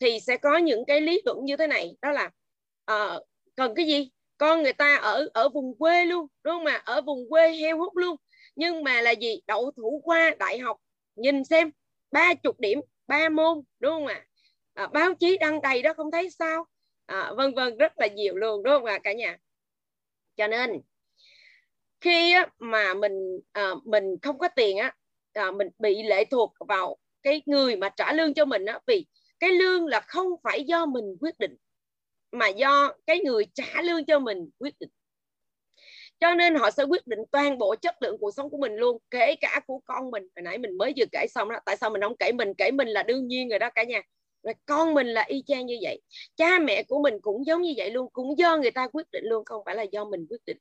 Thì 0.00 0.20
sẽ 0.20 0.36
có 0.36 0.56
những 0.58 0.84
cái 0.86 1.00
lý 1.00 1.22
luận 1.24 1.44
như 1.44 1.56
thế 1.56 1.66
này 1.66 1.96
đó 2.02 2.10
là 2.12 2.30
à, 2.84 3.18
cần 3.56 3.74
cái 3.74 3.86
gì? 3.86 4.10
Con 4.38 4.62
người 4.62 4.72
ta 4.72 4.96
ở 4.96 5.28
ở 5.34 5.48
vùng 5.48 5.78
quê 5.78 6.04
luôn 6.04 6.26
đúng 6.44 6.54
không 6.54 6.66
ạ? 6.66 6.82
Ở 6.84 7.00
vùng 7.00 7.30
quê 7.30 7.56
heo 7.56 7.78
hút 7.78 7.96
luôn. 7.96 8.16
Nhưng 8.56 8.84
mà 8.84 9.00
là 9.00 9.10
gì? 9.10 9.40
Đậu 9.46 9.70
thủ 9.76 10.02
khoa 10.04 10.30
đại 10.38 10.58
học 10.58 10.76
nhìn 11.16 11.44
xem 11.44 11.70
ba 12.12 12.34
chục 12.34 12.60
điểm 12.60 12.80
ba 13.06 13.28
môn 13.28 13.62
đúng 13.80 13.92
không 13.92 14.06
ạ? 14.06 14.14
à, 14.14 14.29
À, 14.74 14.86
báo 14.86 15.14
chí 15.14 15.38
đăng 15.38 15.60
đầy 15.62 15.82
đó 15.82 15.94
không 15.96 16.10
thấy 16.10 16.30
sao. 16.30 16.66
À, 17.06 17.32
vân 17.36 17.54
vân 17.54 17.76
rất 17.78 17.92
là 17.98 18.06
nhiều 18.06 18.36
luôn 18.36 18.62
đúng 18.62 18.72
không 18.74 18.84
ạ 18.84 18.98
cả 19.02 19.12
nhà? 19.12 19.38
Cho 20.36 20.46
nên 20.46 20.80
khi 22.00 22.34
mà 22.58 22.94
mình 22.94 23.40
à, 23.52 23.70
mình 23.84 24.04
không 24.22 24.38
có 24.38 24.48
tiền 24.56 24.76
á 24.78 24.94
à, 25.32 25.50
mình 25.50 25.68
bị 25.78 26.02
lệ 26.02 26.24
thuộc 26.24 26.54
vào 26.68 26.96
cái 27.22 27.42
người 27.46 27.76
mà 27.76 27.88
trả 27.88 28.12
lương 28.12 28.34
cho 28.34 28.44
mình 28.44 28.64
á 28.64 28.78
vì 28.86 29.06
cái 29.40 29.50
lương 29.50 29.86
là 29.86 30.00
không 30.00 30.28
phải 30.44 30.64
do 30.64 30.86
mình 30.86 31.04
quyết 31.20 31.38
định 31.38 31.56
mà 32.32 32.48
do 32.48 32.92
cái 33.06 33.18
người 33.24 33.44
trả 33.54 33.82
lương 33.82 34.04
cho 34.04 34.18
mình 34.18 34.50
quyết 34.58 34.74
định. 34.80 34.90
Cho 36.20 36.34
nên 36.34 36.54
họ 36.54 36.70
sẽ 36.70 36.82
quyết 36.84 37.06
định 37.06 37.18
toàn 37.32 37.58
bộ 37.58 37.76
chất 37.76 38.02
lượng 38.02 38.16
cuộc 38.20 38.30
sống 38.36 38.50
của 38.50 38.58
mình 38.58 38.76
luôn 38.76 38.98
kể 39.10 39.34
cả 39.40 39.60
của 39.66 39.80
con 39.84 40.10
mình. 40.10 40.22
Hồi 40.36 40.42
nãy 40.42 40.58
mình 40.58 40.78
mới 40.78 40.92
vừa 40.96 41.04
kể 41.12 41.26
xong 41.30 41.48
đó 41.48 41.56
tại 41.64 41.76
sao 41.76 41.90
mình 41.90 42.02
không 42.02 42.16
kể 42.18 42.32
mình? 42.32 42.54
Kể 42.58 42.70
mình 42.70 42.88
là 42.88 43.02
đương 43.02 43.26
nhiên 43.28 43.48
rồi 43.48 43.58
đó 43.58 43.70
cả 43.74 43.82
nhà 43.84 44.02
rồi 44.42 44.54
con 44.66 44.94
mình 44.94 45.06
là 45.06 45.24
y 45.28 45.42
chang 45.46 45.66
như 45.66 45.78
vậy. 45.82 46.00
Cha 46.36 46.58
mẹ 46.58 46.82
của 46.82 47.02
mình 47.02 47.14
cũng 47.20 47.46
giống 47.46 47.62
như 47.62 47.74
vậy 47.76 47.90
luôn 47.90 48.10
cũng 48.12 48.38
do 48.38 48.56
người 48.56 48.70
ta 48.70 48.88
quyết 48.92 49.10
định 49.12 49.24
luôn 49.24 49.44
không 49.44 49.62
phải 49.64 49.74
là 49.74 49.82
do 49.82 50.04
mình 50.04 50.26
quyết 50.30 50.40
định. 50.46 50.56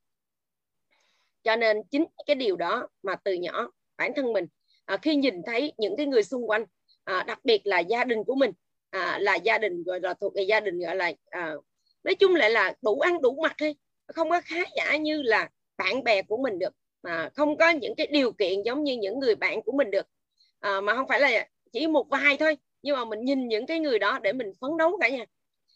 Cho 1.43 1.55
nên 1.55 1.83
chính 1.91 2.05
cái 2.25 2.35
điều 2.35 2.55
đó 2.55 2.87
mà 3.03 3.15
từ 3.15 3.33
nhỏ 3.33 3.71
bản 3.97 4.13
thân 4.15 4.33
mình 4.33 4.47
à, 4.85 4.97
khi 4.97 5.15
nhìn 5.15 5.43
thấy 5.45 5.73
những 5.77 5.97
cái 5.97 6.05
người 6.05 6.23
xung 6.23 6.49
quanh 6.49 6.65
à, 7.03 7.23
đặc 7.27 7.39
biệt 7.43 7.61
là 7.63 7.79
gia 7.79 8.03
đình 8.03 8.23
của 8.23 8.35
mình 8.35 8.51
à, 8.89 9.17
là 9.21 9.35
gia 9.35 9.57
đình 9.57 9.83
gọi 9.83 9.99
là 9.99 10.13
thuộc 10.13 10.35
về 10.35 10.43
gia 10.43 10.59
đình 10.59 10.79
gọi 10.79 10.95
là 10.95 11.11
à, 11.29 11.53
nói 12.03 12.15
chung 12.15 12.35
lại 12.35 12.49
là 12.49 12.73
đủ 12.81 12.99
ăn 12.99 13.21
đủ 13.21 13.39
mặc 13.41 13.55
thôi 13.57 13.75
không 14.07 14.29
có 14.29 14.41
khá 14.45 14.63
giả 14.75 14.97
như 14.97 15.21
là 15.21 15.49
bạn 15.77 16.03
bè 16.03 16.21
của 16.21 16.37
mình 16.37 16.59
được 16.59 16.73
mà 17.03 17.29
không 17.35 17.57
có 17.57 17.69
những 17.69 17.95
cái 17.95 18.07
điều 18.07 18.31
kiện 18.31 18.61
giống 18.61 18.83
như 18.83 18.97
những 18.97 19.19
người 19.19 19.35
bạn 19.35 19.61
của 19.61 19.71
mình 19.71 19.91
được. 19.91 20.07
À, 20.59 20.81
mà 20.81 20.95
không 20.95 21.07
phải 21.07 21.19
là 21.19 21.47
chỉ 21.71 21.87
một 21.87 22.09
vài 22.09 22.37
thôi 22.37 22.57
nhưng 22.81 22.95
mà 22.95 23.05
mình 23.05 23.25
nhìn 23.25 23.47
những 23.47 23.65
cái 23.65 23.79
người 23.79 23.99
đó 23.99 24.19
để 24.23 24.33
mình 24.33 24.51
phấn 24.61 24.77
đấu 24.77 24.97
cả 25.01 25.09
nhà. 25.09 25.25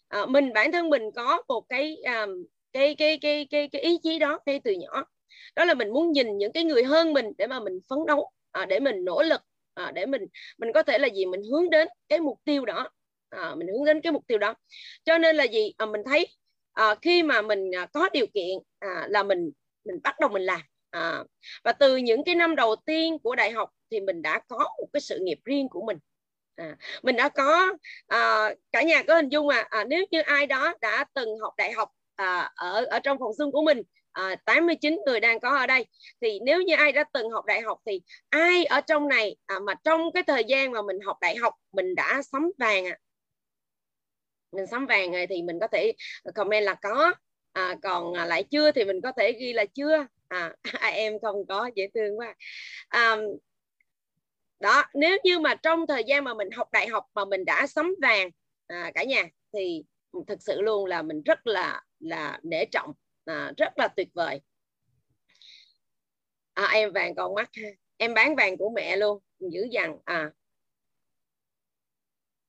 À, 0.08 0.26
mình 0.26 0.54
bản 0.54 0.72
thân 0.72 0.90
mình 0.90 1.12
có 1.16 1.44
một 1.48 1.66
cái 1.70 1.98
um, 2.06 2.46
cái, 2.74 2.96
cái 2.96 3.18
cái 3.22 3.48
cái 3.50 3.68
cái 3.72 3.82
ý 3.82 3.98
chí 4.04 4.20
đó 4.20 4.40
ngay 4.46 4.60
từ 4.64 4.72
nhỏ. 4.72 5.06
Đó 5.56 5.66
là 5.66 5.74
mình 5.74 5.90
muốn 5.90 6.12
nhìn 6.12 6.38
những 6.38 6.52
cái 6.52 6.64
người 6.64 6.84
hơn 6.84 7.14
mình 7.14 7.26
để 7.38 7.48
mà 7.48 7.60
mình 7.60 7.80
phấn 7.90 8.00
đấu 8.08 8.30
à, 8.52 8.66
để 8.66 8.80
mình 8.80 9.06
nỗ 9.06 9.24
lực 9.24 9.42
à, 9.74 9.92
để 9.96 10.06
mình 10.06 10.22
mình 10.58 10.74
có 10.74 10.84
thể 10.84 10.98
là 10.98 11.08
gì? 11.08 11.26
Mình 11.26 11.42
hướng 11.52 11.70
đến 11.70 11.88
cái 12.10 12.20
mục 12.20 12.40
tiêu 12.46 12.66
đó. 12.66 12.90
À, 13.30 13.56
mình 13.56 13.68
hướng 13.68 13.86
đến 13.86 14.02
cái 14.02 14.12
mục 14.12 14.28
tiêu 14.28 14.38
đó. 14.38 14.54
Cho 15.06 15.18
nên 15.18 15.36
là 15.36 15.44
gì? 15.44 15.74
À, 15.78 15.86
mình 15.86 16.02
thấy 16.06 16.28
à, 16.74 16.96
khi 17.02 17.24
mà 17.24 17.42
mình 17.42 17.76
à, 17.76 17.86
có 17.94 18.10
điều 18.14 18.26
kiện 18.34 18.58
à, 18.80 19.08
là 19.10 19.24
mình 19.24 19.52
mình 19.86 20.00
bắt 20.04 20.16
đầu 20.20 20.30
mình 20.30 20.44
làm. 20.44 20.62
À, 20.90 21.24
và 21.64 21.72
từ 21.72 21.98
những 21.98 22.24
cái 22.24 22.36
năm 22.36 22.56
đầu 22.56 22.76
tiên 22.86 23.20
của 23.20 23.36
đại 23.36 23.52
học 23.52 23.70
thì 23.92 24.00
mình 24.00 24.22
đã 24.22 24.42
có 24.48 24.58
một 24.58 24.88
cái 24.94 25.02
sự 25.02 25.20
nghiệp 25.22 25.40
riêng 25.46 25.70
của 25.70 25.82
mình 25.86 25.98
à, 26.56 26.76
mình 27.04 27.16
đã 27.16 27.30
có 27.30 27.74
à, 28.08 28.50
cả 28.72 28.84
nhà 28.84 29.04
có 29.08 29.16
hình 29.16 29.30
dung 29.30 29.50
à, 29.50 29.68
à 29.70 29.84
nếu 29.84 30.06
như 30.12 30.22
ai 30.22 30.48
đó 30.48 30.74
đã 30.82 31.06
từng 31.14 31.40
học 31.42 31.54
đại 31.58 31.72
học 31.72 31.90
à, 32.16 32.52
ở 32.56 32.86
ở 32.86 33.00
trong 33.00 33.18
phòng 33.20 33.34
xung 33.38 33.52
của 33.52 33.64
mình 33.64 33.82
à, 34.12 34.36
89 34.46 35.00
người 35.06 35.20
đang 35.20 35.40
có 35.40 35.58
ở 35.58 35.68
đây 35.68 35.86
thì 36.22 36.40
nếu 36.46 36.62
như 36.62 36.76
ai 36.76 36.92
đã 36.92 37.04
từng 37.14 37.30
học 37.30 37.46
đại 37.46 37.62
học 37.62 37.80
thì 37.86 38.02
ai 38.30 38.66
ở 38.66 38.82
trong 38.82 39.08
này 39.08 39.36
à, 39.46 39.60
mà 39.60 39.74
trong 39.84 40.02
cái 40.14 40.24
thời 40.24 40.44
gian 40.44 40.72
mà 40.72 40.82
mình 40.82 41.00
học 41.06 41.18
đại 41.22 41.36
học 41.36 41.54
mình 41.72 41.96
đã 41.96 42.22
sắm 42.32 42.52
vàng 42.58 42.86
à, 42.86 42.98
mình 44.52 44.68
sắm 44.68 44.86
vàng 44.86 45.12
rồi 45.12 45.28
thì 45.28 45.42
mình 45.42 45.60
có 45.60 45.68
thể 45.68 45.94
comment 46.36 46.64
là 46.64 46.74
có 46.74 47.14
à, 47.54 47.76
còn 47.84 48.14
à, 48.14 48.26
lại 48.26 48.44
chưa 48.44 48.72
thì 48.72 48.86
mình 48.86 49.02
có 49.02 49.12
thể 49.18 49.32
ghi 49.32 49.54
là 49.54 49.66
chưa. 49.66 50.08
À, 50.28 50.56
à 50.64 50.64
em 50.94 51.14
không 51.22 51.46
có 51.48 51.70
dễ 51.76 51.88
thương 51.94 52.20
quá. 52.20 52.36
À, 52.88 53.18
đó 54.64 54.84
nếu 54.94 55.18
như 55.24 55.40
mà 55.40 55.56
trong 55.56 55.88
thời 55.88 56.04
gian 56.04 56.24
mà 56.24 56.34
mình 56.34 56.52
học 56.52 56.72
đại 56.72 56.88
học 56.88 57.06
mà 57.14 57.26
mình 57.26 57.46
đã 57.46 57.68
sắm 57.68 57.96
vàng 58.02 58.30
à, 58.68 58.92
cả 58.96 59.04
nhà 59.04 59.24
thì 59.54 59.84
thực 60.28 60.42
sự 60.42 60.62
luôn 60.62 60.86
là 60.86 61.02
mình 61.02 61.22
rất 61.24 61.48
là 61.48 61.82
là 62.00 62.40
nể 62.44 62.66
trọng 62.66 62.94
à, 63.26 63.54
rất 63.58 63.74
là 63.78 63.88
tuyệt 63.88 64.08
vời. 64.14 64.42
À, 66.54 66.68
em 66.74 66.94
vàng 66.94 67.16
còn 67.16 67.36
mắt 67.36 67.50
ha. 67.54 67.70
Em 67.98 68.14
bán 68.14 68.36
vàng 68.36 68.58
của 68.58 68.70
mẹ 68.70 68.98
luôn 68.98 69.20
dữ 69.40 69.68
dằn 69.72 69.98
à. 70.06 70.32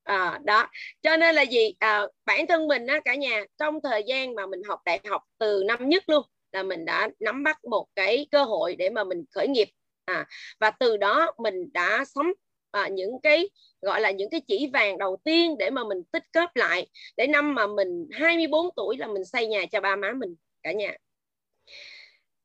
À, 0.02 0.40
đó. 0.44 0.70
Cho 1.02 1.16
nên 1.16 1.34
là 1.34 1.42
gì? 1.42 1.74
À, 1.78 2.02
bản 2.24 2.46
thân 2.46 2.68
mình 2.68 2.86
á 2.86 3.00
cả 3.04 3.14
nhà 3.14 3.44
trong 3.58 3.80
thời 3.82 4.02
gian 4.06 4.34
mà 4.34 4.46
mình 4.46 4.62
học 4.68 4.80
đại 4.84 5.00
học 5.08 5.22
từ 5.38 5.62
năm 5.66 5.88
nhất 5.88 6.08
luôn 6.08 6.26
là 6.52 6.62
mình 6.62 6.84
đã 6.84 7.08
nắm 7.20 7.42
bắt 7.42 7.64
một 7.64 7.86
cái 7.94 8.26
cơ 8.30 8.44
hội 8.44 8.76
để 8.76 8.90
mà 8.90 9.04
mình 9.04 9.24
khởi 9.30 9.48
nghiệp 9.48 9.68
à, 10.04 10.26
và 10.60 10.70
từ 10.70 10.96
đó 10.96 11.32
mình 11.38 11.72
đã 11.72 12.04
sống 12.04 12.26
à, 12.70 12.88
những 12.88 13.20
cái 13.22 13.48
gọi 13.82 14.00
là 14.00 14.10
những 14.10 14.30
cái 14.30 14.40
chỉ 14.46 14.70
vàng 14.72 14.98
đầu 14.98 15.16
tiên 15.24 15.58
để 15.58 15.70
mà 15.70 15.84
mình 15.84 16.02
tích 16.12 16.24
góp 16.32 16.56
lại. 16.56 16.86
Để 17.16 17.26
năm 17.26 17.54
mà 17.54 17.66
mình 17.66 18.08
24 18.12 18.70
tuổi 18.76 18.96
là 18.96 19.06
mình 19.06 19.24
xây 19.24 19.46
nhà 19.46 19.66
cho 19.72 19.80
ba 19.80 19.96
má 19.96 20.12
mình 20.12 20.34
cả 20.62 20.72
nhà. 20.72 20.96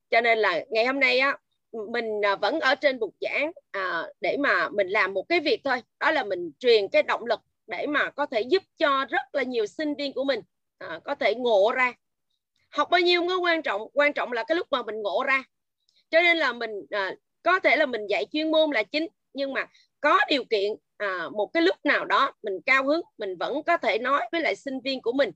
Cho 0.09 0.21
nên 0.21 0.37
là 0.37 0.65
ngày 0.69 0.85
hôm 0.85 0.99
nay 0.99 1.19
á 1.19 1.37
mình 1.71 2.25
à, 2.25 2.35
vẫn 2.35 2.59
ở 2.59 2.75
trên 2.75 2.99
bục 2.99 3.15
giảng 3.21 3.51
à, 3.71 4.03
để 4.21 4.37
mà 4.39 4.69
mình 4.69 4.87
làm 4.87 5.13
một 5.13 5.29
cái 5.29 5.39
việc 5.39 5.61
thôi. 5.63 5.81
Đó 5.99 6.11
là 6.11 6.23
mình 6.23 6.51
truyền 6.59 6.87
cái 6.87 7.03
động 7.03 7.25
lực 7.25 7.39
để 7.67 7.87
mà 7.87 8.09
có 8.09 8.25
thể 8.25 8.41
giúp 8.41 8.63
cho 8.77 9.05
rất 9.09 9.21
là 9.33 9.43
nhiều 9.43 9.65
sinh 9.65 9.95
viên 9.95 10.13
của 10.13 10.23
mình 10.23 10.39
à, 10.77 10.99
có 11.03 11.15
thể 11.15 11.35
ngộ 11.35 11.71
ra. 11.75 11.93
Học 12.69 12.87
bao 12.91 13.01
nhiêu 13.01 13.21
không 13.21 13.27
có 13.27 13.37
quan 13.37 13.61
trọng? 13.61 13.81
Quan 13.93 14.13
trọng 14.13 14.31
là 14.31 14.43
cái 14.43 14.55
lúc 14.55 14.67
mà 14.71 14.83
mình 14.83 15.01
ngộ 15.01 15.23
ra. 15.27 15.43
Cho 16.09 16.21
nên 16.21 16.37
là 16.37 16.53
mình 16.53 16.71
à, 16.89 17.15
có 17.43 17.59
thể 17.59 17.75
là 17.75 17.85
mình 17.85 18.07
dạy 18.09 18.25
chuyên 18.31 18.51
môn 18.51 18.71
là 18.71 18.83
chính 18.83 19.07
nhưng 19.33 19.53
mà 19.53 19.65
có 20.01 20.19
điều 20.29 20.43
kiện 20.43 20.71
à, 20.97 21.29
một 21.31 21.49
cái 21.53 21.63
lúc 21.63 21.75
nào 21.83 22.05
đó 22.05 22.33
mình 22.43 22.53
cao 22.65 22.83
hứng 22.83 23.01
mình 23.17 23.35
vẫn 23.37 23.63
có 23.63 23.77
thể 23.77 23.97
nói 23.97 24.21
với 24.31 24.41
lại 24.41 24.55
sinh 24.55 24.79
viên 24.79 25.01
của 25.01 25.11
mình 25.11 25.31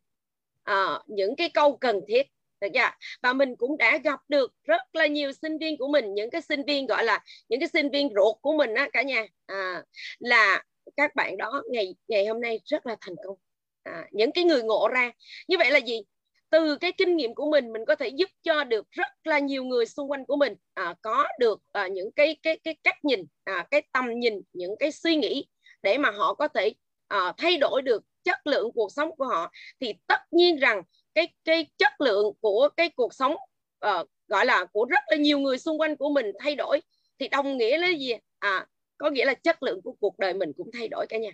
à, 0.64 1.00
những 1.08 1.36
cái 1.36 1.50
câu 1.50 1.78
cần 1.78 2.02
thiết. 2.08 2.24
Được 2.62 2.68
chưa? 2.74 2.90
và 3.22 3.34
mình 3.34 3.56
cũng 3.56 3.78
đã 3.78 3.98
gặp 3.98 4.20
được 4.28 4.54
rất 4.64 4.82
là 4.94 5.08
nhiều 5.08 5.32
sinh 5.32 5.58
viên 5.58 5.78
của 5.78 5.88
mình 5.88 6.14
những 6.14 6.30
cái 6.30 6.42
sinh 6.42 6.64
viên 6.68 6.86
gọi 6.88 7.04
là 7.04 7.24
những 7.50 7.60
cái 7.60 7.70
sinh 7.74 7.90
viên 7.90 8.10
ruột 8.16 8.36
của 8.42 8.54
mình 8.58 8.74
á 8.74 8.90
cả 8.94 9.02
nhà. 9.02 9.26
À, 9.46 9.84
là 10.20 10.64
các 10.98 11.16
bạn 11.16 11.38
đó 11.38 11.64
ngày 11.72 11.96
ngày 12.08 12.26
hôm 12.26 12.42
nay 12.42 12.60
rất 12.66 12.86
là 12.86 12.96
thành 13.02 13.16
công. 13.26 13.38
À, 13.84 14.08
những 14.12 14.32
cái 14.32 14.44
người 14.44 14.64
ngộ 14.64 14.88
ra. 14.88 15.12
Như 15.48 15.58
vậy 15.58 15.72
là 15.72 15.80
gì? 15.80 16.02
Từ 16.54 16.78
cái 16.78 16.92
kinh 16.92 17.16
nghiệm 17.16 17.36
của 17.36 17.50
mình 17.52 17.74
mình 17.74 17.86
có 17.88 17.96
thể 17.96 18.08
giúp 18.08 18.30
cho 18.44 18.64
được 18.64 18.92
rất 18.92 19.08
là 19.24 19.40
nhiều 19.40 19.64
người 19.64 19.86
xung 19.86 20.12
quanh 20.12 20.26
của 20.26 20.36
mình. 20.36 20.54
À, 20.74 20.96
có 21.02 21.26
được 21.40 21.60
à, 21.72 21.88
những 21.88 22.12
cái 22.12 22.38
cái 22.44 22.60
cái 22.64 22.76
cách 22.84 23.06
nhìn 23.06 23.26
à, 23.44 23.68
cái 23.72 23.82
tầm 23.92 24.20
nhìn 24.20 24.42
những 24.54 24.76
cái 24.80 24.92
suy 24.92 25.16
nghĩ 25.16 25.46
để 25.84 25.98
mà 25.98 26.12
họ 26.12 26.34
có 26.34 26.48
thể 26.48 26.74
à, 27.08 27.34
thay 27.38 27.58
đổi 27.58 27.82
được 27.82 28.04
chất 28.24 28.48
lượng 28.48 28.72
cuộc 28.76 28.92
sống 28.92 29.16
của 29.16 29.26
họ. 29.26 29.52
Thì 29.80 29.94
tất 30.08 30.20
nhiên 30.32 30.58
rằng 30.58 30.82
cái 31.16 31.28
cái 31.46 31.68
chất 31.78 32.02
lượng 32.02 32.26
của 32.42 32.70
cái 32.78 32.90
cuộc 32.90 33.14
sống 33.14 33.36
uh, 33.86 34.08
gọi 34.28 34.46
là 34.46 34.66
của 34.66 34.86
rất 34.90 35.04
là 35.08 35.18
nhiều 35.18 35.40
người 35.40 35.58
xung 35.58 35.80
quanh 35.80 35.96
của 35.96 36.10
mình 36.10 36.32
thay 36.40 36.56
đổi 36.56 36.82
thì 37.20 37.28
đồng 37.28 37.58
nghĩa 37.58 37.78
là 37.78 37.88
gì? 37.88 38.14
À 38.40 38.66
có 38.98 39.10
nghĩa 39.10 39.26
là 39.26 39.34
chất 39.34 39.64
lượng 39.64 39.82
của 39.82 39.94
cuộc 40.00 40.20
đời 40.20 40.34
mình 40.34 40.52
cũng 40.58 40.70
thay 40.74 40.88
đổi 40.88 41.06
cả 41.10 41.18
nhà. 41.18 41.32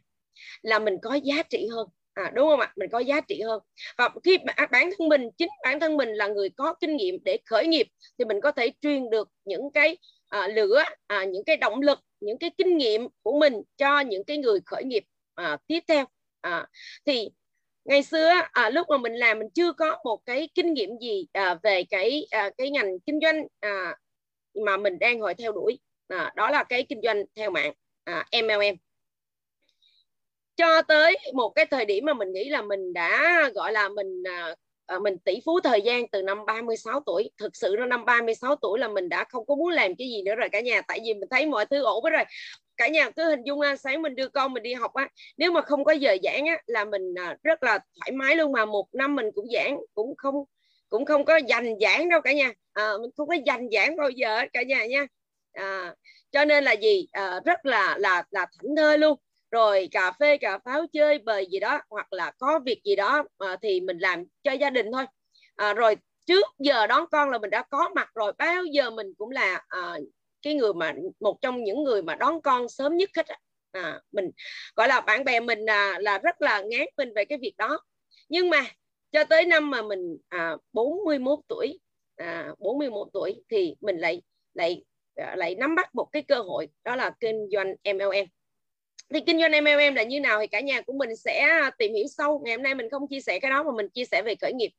Là 0.61 0.79
mình 0.79 0.97
có 1.01 1.13
giá 1.23 1.43
trị 1.43 1.67
hơn 1.71 1.87
à, 2.23 2.31
đúng 2.35 2.49
không 2.49 2.59
ạ? 2.59 2.73
Mình 2.75 2.89
có 2.91 2.99
giá 2.99 3.21
trị 3.21 3.41
hơn. 3.41 3.61
Và 3.97 4.09
khi 4.23 4.37
à, 4.55 4.67
bản 4.71 4.89
thân 4.97 5.09
mình 5.09 5.29
chính 5.37 5.49
bản 5.63 5.79
thân 5.79 5.97
mình 5.97 6.09
là 6.09 6.27
người 6.27 6.49
có 6.49 6.73
kinh 6.73 6.95
nghiệm 6.95 7.17
để 7.23 7.39
khởi 7.45 7.67
nghiệp 7.67 7.87
thì 8.17 8.25
mình 8.25 8.41
có 8.41 8.51
thể 8.51 8.71
truyền 8.81 9.09
được 9.09 9.29
những 9.45 9.71
cái 9.73 9.97
à, 10.29 10.47
lửa 10.47 10.83
à, 11.07 11.23
những 11.23 11.43
cái 11.43 11.57
động 11.57 11.81
lực 11.81 11.99
những 12.19 12.37
cái 12.37 12.51
kinh 12.57 12.77
nghiệm 12.77 13.07
của 13.23 13.39
mình 13.39 13.53
cho 13.77 13.99
những 13.99 14.23
cái 14.23 14.37
người 14.37 14.59
khởi 14.65 14.83
nghiệp 14.83 15.03
à, 15.35 15.57
tiếp 15.67 15.79
theo. 15.87 16.05
À, 16.41 16.67
thì 17.05 17.29
ngày 17.85 18.03
xưa 18.03 18.31
à, 18.51 18.69
lúc 18.69 18.87
mà 18.89 18.97
mình 18.97 19.13
làm 19.13 19.39
mình 19.39 19.49
chưa 19.55 19.73
có 19.73 19.97
một 20.03 20.25
cái 20.25 20.49
kinh 20.55 20.73
nghiệm 20.73 20.89
gì 21.01 21.27
à, 21.33 21.59
về 21.63 21.83
cái 21.89 22.27
à, 22.31 22.49
cái 22.57 22.69
ngành 22.69 22.99
kinh 22.99 23.19
doanh 23.21 23.43
à, 23.59 23.95
mà 24.65 24.77
mình 24.77 24.99
đang 24.99 25.19
hồi 25.19 25.33
theo 25.33 25.51
đuổi. 25.51 25.79
À, 26.07 26.33
đó 26.35 26.49
là 26.49 26.63
cái 26.63 26.85
kinh 26.89 27.01
doanh 27.03 27.23
theo 27.35 27.51
mạng 27.51 27.73
à, 28.03 28.25
MLM 28.43 28.75
cho 30.60 30.81
tới 30.81 31.18
một 31.34 31.49
cái 31.49 31.65
thời 31.65 31.86
điểm 31.86 32.06
mà 32.06 32.14
mình 32.14 32.34
nghĩ 32.34 32.49
là 32.49 32.61
mình 32.61 32.94
đã 32.94 33.41
gọi 33.56 33.72
là 33.72 33.90
mình 33.90 34.23
à, 34.27 34.56
à 34.88 34.99
mình 34.99 35.18
tỷ 35.18 35.40
phú 35.45 35.60
thời 35.64 35.81
gian 35.81 36.07
từ 36.07 36.22
năm 36.22 36.45
36 36.45 36.99
tuổi. 37.06 37.31
Thực 37.38 37.56
sự 37.56 37.76
nó 37.80 37.86
năm 37.86 38.06
36 38.06 38.56
tuổi 38.56 38.80
là 38.80 38.88
mình 38.88 39.10
đã 39.10 39.23
không 39.30 39.45
có 39.45 39.56
muốn 39.56 39.69
làm 39.69 39.95
cái 39.95 40.07
gì 40.07 40.22
nữa 40.22 40.36
rồi 40.36 40.49
cả 40.49 40.60
nhà. 40.60 40.81
Tại 40.81 40.99
vì 41.03 41.14
mình 41.14 41.30
thấy 41.31 41.45
mọi 41.45 41.65
thứ 41.65 41.84
ổn 41.84 42.03
hết 42.03 42.10
rồi. 42.10 42.23
Cả 42.77 42.88
nhà 42.88 43.10
cứ 43.10 43.30
hình 43.30 43.44
dung 43.45 43.61
à, 43.61 43.76
sáng 43.76 44.02
mình 44.02 44.15
đưa 44.15 44.27
con 44.27 44.53
mình 44.53 44.64
đi 44.64 44.73
học 44.73 44.94
á 44.94 45.10
nếu 45.38 45.52
mà 45.52 45.61
không 45.61 45.84
có 45.84 45.91
giờ 45.91 46.18
giảng 46.23 46.45
á 46.45 46.57
là 46.65 46.86
mình 46.86 47.14
à, 47.19 47.38
rất 47.44 47.64
là 47.64 47.80
thoải 47.99 48.11
mái 48.11 48.36
luôn 48.36 48.52
mà 48.52 48.65
một 48.65 48.88
năm 48.94 49.15
mình 49.15 49.26
cũng 49.36 49.45
giảng 49.53 49.80
cũng 49.94 50.15
không 50.18 50.36
cũng 50.90 51.06
không 51.06 51.26
có 51.26 51.38
dành 51.38 51.80
giảng 51.81 52.10
đâu 52.10 52.22
cả 52.22 52.34
nhà. 52.34 52.52
À, 52.73 52.91
mình 53.02 53.10
không 53.18 53.27
có 53.27 53.36
dành 53.45 53.68
giảng 53.72 53.95
bao 53.98 54.10
giờ 54.10 54.45
cả 54.53 54.64
nhà 54.64 54.86
nha. 54.86 55.07
À, 55.53 55.95
cho 56.31 56.45
nên 56.45 56.64
là 56.64 56.72
gì? 56.72 57.07
À, 57.11 57.40
rất 57.45 57.65
là 57.65 57.98
là 57.99 58.23
là 58.31 58.45
thảnh 58.61 58.76
thơi 58.76 58.98
luôn 58.98 59.18
rồi 59.51 59.88
cà 59.91 60.11
phê 60.19 60.38
cà 60.38 60.59
pháo 60.65 60.85
chơi 60.93 61.17
bời 61.17 61.47
gì 61.51 61.59
đó 61.59 61.81
hoặc 61.89 62.13
là 62.13 62.31
có 62.38 62.59
việc 62.65 62.81
gì 62.85 62.95
đó 62.95 63.23
à, 63.38 63.55
thì 63.61 63.81
mình 63.81 63.97
làm 63.97 64.23
cho 64.43 64.51
gia 64.51 64.69
đình 64.69 64.91
thôi. 64.93 65.05
À, 65.55 65.73
rồi 65.73 65.95
trước 66.26 66.45
giờ 66.59 66.88
đón 66.88 67.05
con 67.11 67.30
là 67.30 67.38
mình 67.38 67.49
đã 67.49 67.63
có 67.69 67.89
mặt 67.95 68.09
rồi 68.15 68.34
bao 68.38 68.65
giờ 68.65 68.89
mình 68.89 69.13
cũng 69.17 69.31
là 69.31 69.63
à, 69.67 69.97
cái 70.41 70.53
người 70.53 70.73
mà 70.73 70.93
một 71.19 71.38
trong 71.41 71.63
những 71.63 71.84
người 71.84 72.01
mà 72.01 72.15
đón 72.15 72.41
con 72.41 72.69
sớm 72.69 72.97
nhất 72.97 73.09
hết 73.15 73.27
à, 73.71 74.01
mình 74.11 74.31
gọi 74.76 74.88
là 74.88 75.01
bạn 75.01 75.23
bè 75.23 75.39
mình 75.39 75.59
là, 75.59 75.99
là 75.99 76.17
rất 76.17 76.41
là 76.41 76.61
ngán 76.61 76.88
mình 76.97 77.13
về 77.15 77.26
cái 77.26 77.38
việc 77.41 77.53
đó. 77.57 77.80
Nhưng 78.30 78.49
mà 78.49 78.65
cho 79.11 79.23
tới 79.23 79.45
năm 79.45 79.69
mà 79.69 79.81
mình 79.81 80.17
à, 80.30 80.57
41 80.73 81.39
tuổi 81.47 81.80
à, 82.15 82.53
41 82.59 83.07
tuổi 83.13 83.43
thì 83.49 83.76
mình 83.81 83.97
lại 83.97 84.21
lại 84.53 84.84
à, 85.15 85.35
lại 85.35 85.55
nắm 85.55 85.76
bắt 85.76 85.95
một 85.95 86.09
cái 86.11 86.21
cơ 86.21 86.35
hội 86.39 86.67
đó 86.84 86.95
là 86.95 87.11
kinh 87.19 87.47
doanh 87.51 87.76
MLM 87.84 88.26
thì 89.14 89.19
kinh 89.19 89.40
doanh 89.40 89.64
MLM 89.64 89.95
là 89.95 90.03
như 90.03 90.19
nào 90.19 90.40
thì 90.40 90.48
cả 90.48 90.60
nhà 90.60 90.81
của 90.81 90.94
mình 90.94 91.15
sẽ 91.15 91.40
à, 91.40 91.72
tìm 91.77 91.94
hiểu 91.94 92.06
sâu. 92.07 92.41
Ngày 92.45 92.56
hôm 92.56 92.64
nay 92.64 92.76
mình 92.76 92.90
không 92.90 93.07
chia 93.07 93.22
sẻ 93.22 93.40
cái 93.40 93.52
đó 93.52 93.64
mà 93.64 93.72
mình 93.77 93.90
chia 93.90 94.06
sẻ 94.06 94.22
về 94.22 94.36
khởi 94.41 94.53
nghiệp. 94.53 94.72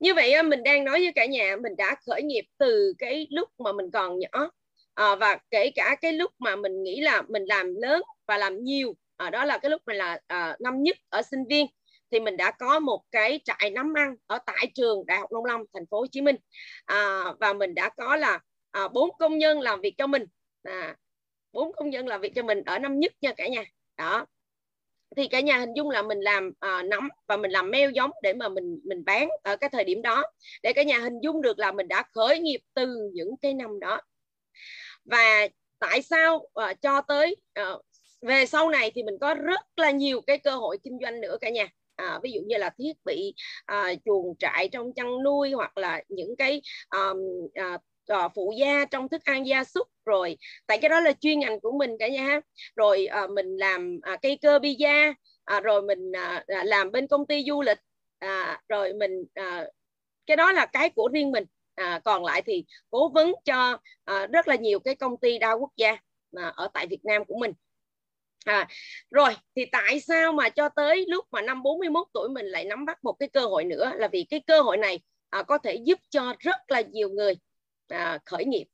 Như 0.00 0.14
vậy 0.14 0.32
à, 0.32 0.42
mình 0.42 0.62
đang 0.62 0.84
nói 0.84 0.98
với 0.98 1.12
cả 1.14 1.26
nhà 1.26 1.56
mình 1.62 1.76
đã 1.76 1.96
khởi 2.06 2.22
nghiệp 2.22 2.44
từ 2.58 2.94
cái 2.98 3.26
lúc 3.30 3.48
mà 3.58 3.72
mình 3.72 3.90
còn 3.90 4.18
nhỏ 4.18 4.50
à, 4.94 5.14
và 5.14 5.38
kể 5.50 5.70
cả 5.74 5.96
cái 6.00 6.12
lúc 6.12 6.30
mà 6.38 6.56
mình 6.56 6.82
nghĩ 6.82 7.00
là 7.00 7.22
mình 7.28 7.44
làm 7.44 7.74
lớn 7.74 8.02
và 8.26 8.38
làm 8.38 8.64
nhiều 8.64 8.96
à, 9.16 9.30
đó 9.30 9.44
là 9.44 9.58
cái 9.58 9.70
lúc 9.70 9.82
mình 9.86 9.96
là 9.96 10.20
à, 10.26 10.56
năm 10.60 10.82
nhất 10.82 10.96
ở 11.08 11.22
sinh 11.22 11.44
viên 11.48 11.66
thì 12.10 12.20
mình 12.20 12.36
đã 12.36 12.50
có 12.50 12.80
một 12.80 13.02
cái 13.10 13.40
trại 13.44 13.70
nắm 13.70 13.94
ăn 13.94 14.16
ở 14.26 14.38
tại 14.46 14.70
trường 14.74 15.06
Đại 15.06 15.18
học 15.18 15.32
Nông 15.32 15.44
Lâm 15.44 15.60
thành 15.74 15.86
phố 15.90 16.00
Hồ 16.00 16.06
Chí 16.06 16.20
Minh. 16.20 16.36
À, 16.84 17.24
và 17.40 17.52
mình 17.52 17.74
đã 17.74 17.88
có 17.88 18.16
là 18.16 18.40
à, 18.70 18.88
bốn 18.88 19.10
công 19.18 19.38
nhân 19.38 19.60
làm 19.60 19.80
việc 19.80 19.94
cho 19.98 20.06
mình. 20.06 20.26
À, 20.62 20.96
bốn 21.54 21.72
công 21.72 21.90
nhân 21.90 22.06
làm 22.06 22.20
việc 22.20 22.32
cho 22.34 22.42
mình 22.42 22.62
ở 22.66 22.78
năm 22.78 23.00
nhất 23.00 23.12
nha 23.20 23.32
cả 23.32 23.48
nhà. 23.48 23.64
Đó. 23.96 24.26
Thì 25.16 25.28
cả 25.28 25.40
nhà 25.40 25.58
hình 25.58 25.72
dung 25.76 25.90
là 25.90 26.02
mình 26.02 26.20
làm 26.20 26.52
ờ, 26.58 26.78
uh, 26.78 26.84
nấm 26.84 27.08
và 27.26 27.36
mình 27.36 27.50
làm 27.50 27.70
meo 27.70 27.90
giống 27.90 28.10
để 28.22 28.32
mà 28.32 28.48
mình 28.48 28.80
mình 28.84 29.04
bán 29.04 29.28
ở 29.42 29.56
cái 29.56 29.70
thời 29.70 29.84
điểm 29.84 30.02
đó. 30.02 30.24
Để 30.62 30.72
cả 30.72 30.82
nhà 30.82 30.98
hình 30.98 31.20
dung 31.22 31.42
được 31.42 31.58
là 31.58 31.72
mình 31.72 31.88
đã 31.88 32.04
khởi 32.14 32.38
nghiệp 32.38 32.60
từ 32.74 33.10
những 33.12 33.36
cái 33.36 33.54
năm 33.54 33.80
đó. 33.80 34.00
Và 35.04 35.48
tại 35.78 36.02
sao 36.02 36.36
uh, 36.36 36.82
cho 36.82 37.00
tới 37.00 37.36
uh, 37.60 37.82
về 38.22 38.46
sau 38.46 38.68
này 38.68 38.90
thì 38.94 39.02
mình 39.02 39.18
có 39.20 39.34
rất 39.34 39.60
là 39.76 39.90
nhiều 39.90 40.20
cái 40.20 40.38
cơ 40.38 40.56
hội 40.56 40.78
kinh 40.84 40.98
doanh 41.02 41.20
nữa 41.20 41.36
cả 41.40 41.50
nhà. 41.50 41.68
À, 41.96 42.18
ví 42.22 42.32
dụ 42.32 42.40
như 42.46 42.56
là 42.56 42.70
thiết 42.78 42.92
bị 43.04 43.34
à, 43.66 43.94
chuồng 44.04 44.34
trại 44.38 44.68
trong 44.68 44.92
chăn 44.94 45.22
nuôi 45.22 45.52
hoặc 45.52 45.78
là 45.78 46.02
những 46.08 46.36
cái 46.36 46.62
um, 46.90 47.18
à, 47.54 47.78
à, 48.06 48.28
phụ 48.34 48.52
gia 48.58 48.84
trong 48.84 49.08
thức 49.08 49.24
ăn 49.24 49.46
gia 49.46 49.64
súc 49.64 49.88
rồi 50.06 50.36
tại 50.66 50.78
cái 50.78 50.88
đó 50.88 51.00
là 51.00 51.12
chuyên 51.12 51.40
ngành 51.40 51.60
của 51.60 51.72
mình 51.78 51.90
cả 51.98 52.08
nhà 52.08 52.22
ha 52.22 52.40
rồi 52.76 53.06
à, 53.06 53.26
mình 53.26 53.56
làm 53.56 53.98
à, 54.02 54.16
cây 54.22 54.38
cơ 54.42 54.58
pizza 54.58 55.14
à, 55.44 55.60
rồi 55.60 55.82
mình 55.82 56.12
à, 56.12 56.44
à, 56.46 56.64
làm 56.64 56.92
bên 56.92 57.06
công 57.06 57.26
ty 57.26 57.44
du 57.48 57.62
lịch. 57.62 57.78
À, 58.18 58.60
rồi 58.68 58.92
mình 58.92 59.24
à, 59.34 59.66
cái 60.26 60.36
đó 60.36 60.52
là 60.52 60.66
cái 60.66 60.90
của 60.90 61.08
riêng 61.12 61.32
mình. 61.32 61.44
À, 61.74 62.00
còn 62.04 62.24
lại 62.24 62.42
thì 62.42 62.64
cố 62.90 63.08
vấn 63.08 63.34
cho 63.44 63.78
à, 64.04 64.26
rất 64.26 64.48
là 64.48 64.54
nhiều 64.54 64.78
cái 64.78 64.94
công 64.94 65.16
ty 65.16 65.38
đa 65.38 65.52
quốc 65.52 65.70
gia 65.76 65.96
à, 66.36 66.52
ở 66.56 66.68
tại 66.74 66.86
Việt 66.86 67.04
Nam 67.04 67.24
của 67.24 67.38
mình. 67.38 67.52
À, 68.44 68.68
rồi 69.10 69.36
thì 69.56 69.64
tại 69.72 70.00
sao 70.00 70.32
mà 70.32 70.48
cho 70.48 70.68
tới 70.68 71.06
lúc 71.08 71.24
mà 71.30 71.42
năm 71.42 71.62
41 71.62 72.06
tuổi 72.12 72.28
mình 72.28 72.46
lại 72.46 72.64
nắm 72.64 72.84
bắt 72.84 73.04
một 73.04 73.12
cái 73.12 73.28
cơ 73.28 73.40
hội 73.40 73.64
nữa? 73.64 73.92
Là 73.96 74.08
vì 74.08 74.26
cái 74.30 74.40
cơ 74.46 74.60
hội 74.60 74.76
này 74.76 75.00
à, 75.30 75.42
có 75.42 75.58
thể 75.58 75.74
giúp 75.74 75.98
cho 76.10 76.34
rất 76.38 76.56
là 76.68 76.80
nhiều 76.80 77.08
người 77.08 77.34
à, 77.88 78.18
khởi 78.24 78.44
nghiệp 78.44 78.64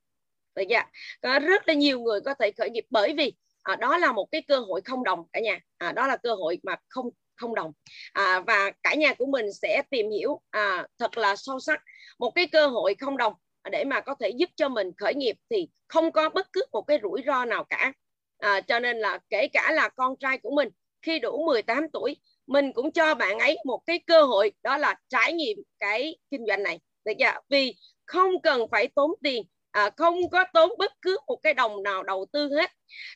được 0.55 0.65
chưa? 0.69 0.81
có 1.23 1.39
rất 1.39 1.69
là 1.69 1.75
nhiều 1.75 2.01
người 2.01 2.21
có 2.21 2.35
thể 2.35 2.51
khởi 2.59 2.71
nghiệp 2.71 2.85
bởi 2.91 3.15
vì 3.15 3.33
à, 3.63 3.77
đó 3.77 3.99
là 3.99 4.13
một 4.13 4.29
cái 4.33 4.43
cơ 4.43 4.59
hội 4.59 4.81
không 4.85 5.05
đồng 5.05 5.25
cả 5.33 5.41
nhà. 5.41 5.61
À, 5.79 5.93
đó 5.93 6.07
là 6.07 6.17
cơ 6.17 6.35
hội 6.35 6.59
mà 6.63 6.77
không 6.89 7.11
không 7.37 7.55
đồng. 7.55 7.73
À, 8.13 8.41
và 8.47 8.71
cả 8.83 8.95
nhà 8.95 9.15
của 9.15 9.27
mình 9.27 9.53
sẽ 9.53 9.83
tìm 9.91 10.11
hiểu 10.11 10.41
à, 10.51 10.87
thật 10.99 11.19
là 11.19 11.37
sâu 11.37 11.61
sắc 11.61 11.83
một 12.19 12.31
cái 12.35 12.47
cơ 12.47 12.67
hội 12.67 12.95
không 13.01 13.17
đồng 13.17 13.33
để 13.71 13.85
mà 13.85 14.01
có 14.01 14.15
thể 14.21 14.29
giúp 14.29 14.51
cho 14.57 14.69
mình 14.69 14.91
khởi 14.99 15.15
nghiệp 15.15 15.37
thì 15.51 15.69
không 15.89 16.13
có 16.13 16.29
bất 16.29 16.53
cứ 16.53 16.63
một 16.73 16.83
cái 16.83 16.99
rủi 17.03 17.23
ro 17.27 17.45
nào 17.45 17.65
cả. 17.65 17.93
À, 18.39 18.61
cho 18.61 18.81
nên 18.81 18.99
là 18.99 19.19
kể 19.31 19.49
cả 19.53 19.73
là 19.73 19.89
con 19.89 20.17
trai 20.21 20.39
của 20.39 20.51
mình 20.51 20.69
khi 21.03 21.19
đủ 21.19 21.45
18 21.47 21.89
tuổi 21.93 22.17
mình 22.51 22.73
cũng 22.73 22.93
cho 22.93 23.15
bạn 23.15 23.39
ấy 23.39 23.59
một 23.65 23.81
cái 23.87 23.99
cơ 24.07 24.23
hội 24.23 24.53
đó 24.63 24.77
là 24.77 24.95
trải 25.09 25.33
nghiệm 25.33 25.59
cái 25.79 26.17
kinh 26.31 26.47
doanh 26.47 26.63
này. 26.63 26.81
Được 27.05 27.13
chưa? 27.19 27.41
Vì 27.49 27.75
không 28.07 28.43
cần 28.43 28.61
phải 28.71 28.89
tốn 28.89 29.11
tiền 29.23 29.43
à, 29.71 29.91
không 29.97 30.31
có 30.31 30.45
tốn 30.53 30.71
bất 30.79 30.93
cứ 31.03 31.17
một 31.27 31.37
cái 31.43 31.55
đồng 31.55 31.83
nào 31.83 32.03
đầu 32.03 32.27
tư 32.33 32.51
hết. 32.57 32.71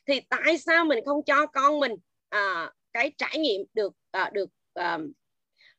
Thì 0.07 0.21
tại 0.21 0.59
sao 0.59 0.85
mình 0.85 1.05
không 1.07 1.25
cho 1.27 1.47
con 1.47 1.81
mình 1.81 1.93
à, 2.29 2.71
cái 2.93 3.11
trải 3.19 3.39
nghiệm 3.39 3.61
được 3.75 3.93
à, 4.11 4.31
được 4.33 4.49
à, 4.75 4.99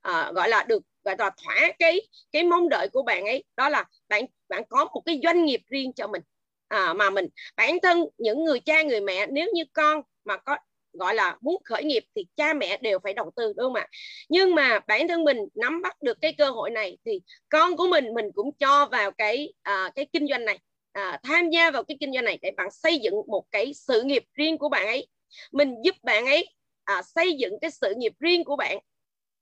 à, 0.01 0.31
gọi 0.35 0.49
là 0.49 0.63
được 0.63 0.83
gọi 1.03 1.15
là 1.19 1.29
thỏa 1.43 1.71
cái 1.79 2.01
cái 2.31 2.43
mong 2.43 2.69
đợi 2.69 2.89
của 2.93 3.03
bạn 3.03 3.25
ấy? 3.25 3.43
Đó 3.57 3.69
là 3.69 3.85
bạn 4.09 4.25
bạn 4.49 4.63
có 4.69 4.85
một 4.85 5.01
cái 5.05 5.19
doanh 5.23 5.45
nghiệp 5.45 5.61
riêng 5.69 5.93
cho 5.93 6.07
mình. 6.07 6.21
À, 6.67 6.93
mà 6.93 7.09
mình 7.09 7.25
bản 7.55 7.77
thân 7.83 8.05
những 8.17 8.43
người 8.43 8.59
cha 8.59 8.81
người 8.83 9.01
mẹ 9.01 9.27
nếu 9.27 9.47
như 9.53 9.63
con 9.73 10.01
mà 10.25 10.37
có 10.37 10.57
gọi 10.99 11.15
là 11.15 11.37
muốn 11.41 11.61
khởi 11.65 11.83
nghiệp 11.83 12.03
thì 12.15 12.25
cha 12.35 12.53
mẹ 12.53 12.77
đều 12.77 12.99
phải 13.03 13.13
đầu 13.13 13.31
tư 13.35 13.53
đúng 13.57 13.65
không 13.65 13.73
ạ? 13.73 13.87
Nhưng 14.29 14.55
mà 14.55 14.79
bản 14.87 15.07
thân 15.07 15.23
mình 15.23 15.37
nắm 15.55 15.81
bắt 15.81 16.01
được 16.01 16.17
cái 16.21 16.33
cơ 16.37 16.49
hội 16.49 16.69
này 16.69 16.97
thì 17.05 17.21
con 17.49 17.77
của 17.77 17.87
mình 17.87 18.13
mình 18.13 18.25
cũng 18.35 18.51
cho 18.59 18.85
vào 18.85 19.11
cái 19.11 19.53
à, 19.61 19.91
cái 19.95 20.07
kinh 20.13 20.27
doanh 20.27 20.45
này 20.45 20.59
à, 20.91 21.19
tham 21.23 21.49
gia 21.49 21.71
vào 21.71 21.83
cái 21.83 21.97
kinh 21.99 22.13
doanh 22.13 22.25
này 22.25 22.39
để 22.41 22.51
bạn 22.57 22.71
xây 22.71 22.99
dựng 22.99 23.13
một 23.27 23.43
cái 23.51 23.73
sự 23.73 24.01
nghiệp 24.03 24.23
riêng 24.33 24.57
của 24.57 24.69
bạn 24.69 24.85
ấy. 24.87 25.07
Mình 25.51 25.75
giúp 25.83 25.95
bạn 26.03 26.25
ấy 26.25 26.49
à, 26.83 27.01
xây 27.15 27.33
dựng 27.33 27.53
cái 27.61 27.71
sự 27.71 27.93
nghiệp 27.97 28.13
riêng 28.19 28.43
của 28.43 28.55
bạn. 28.55 28.77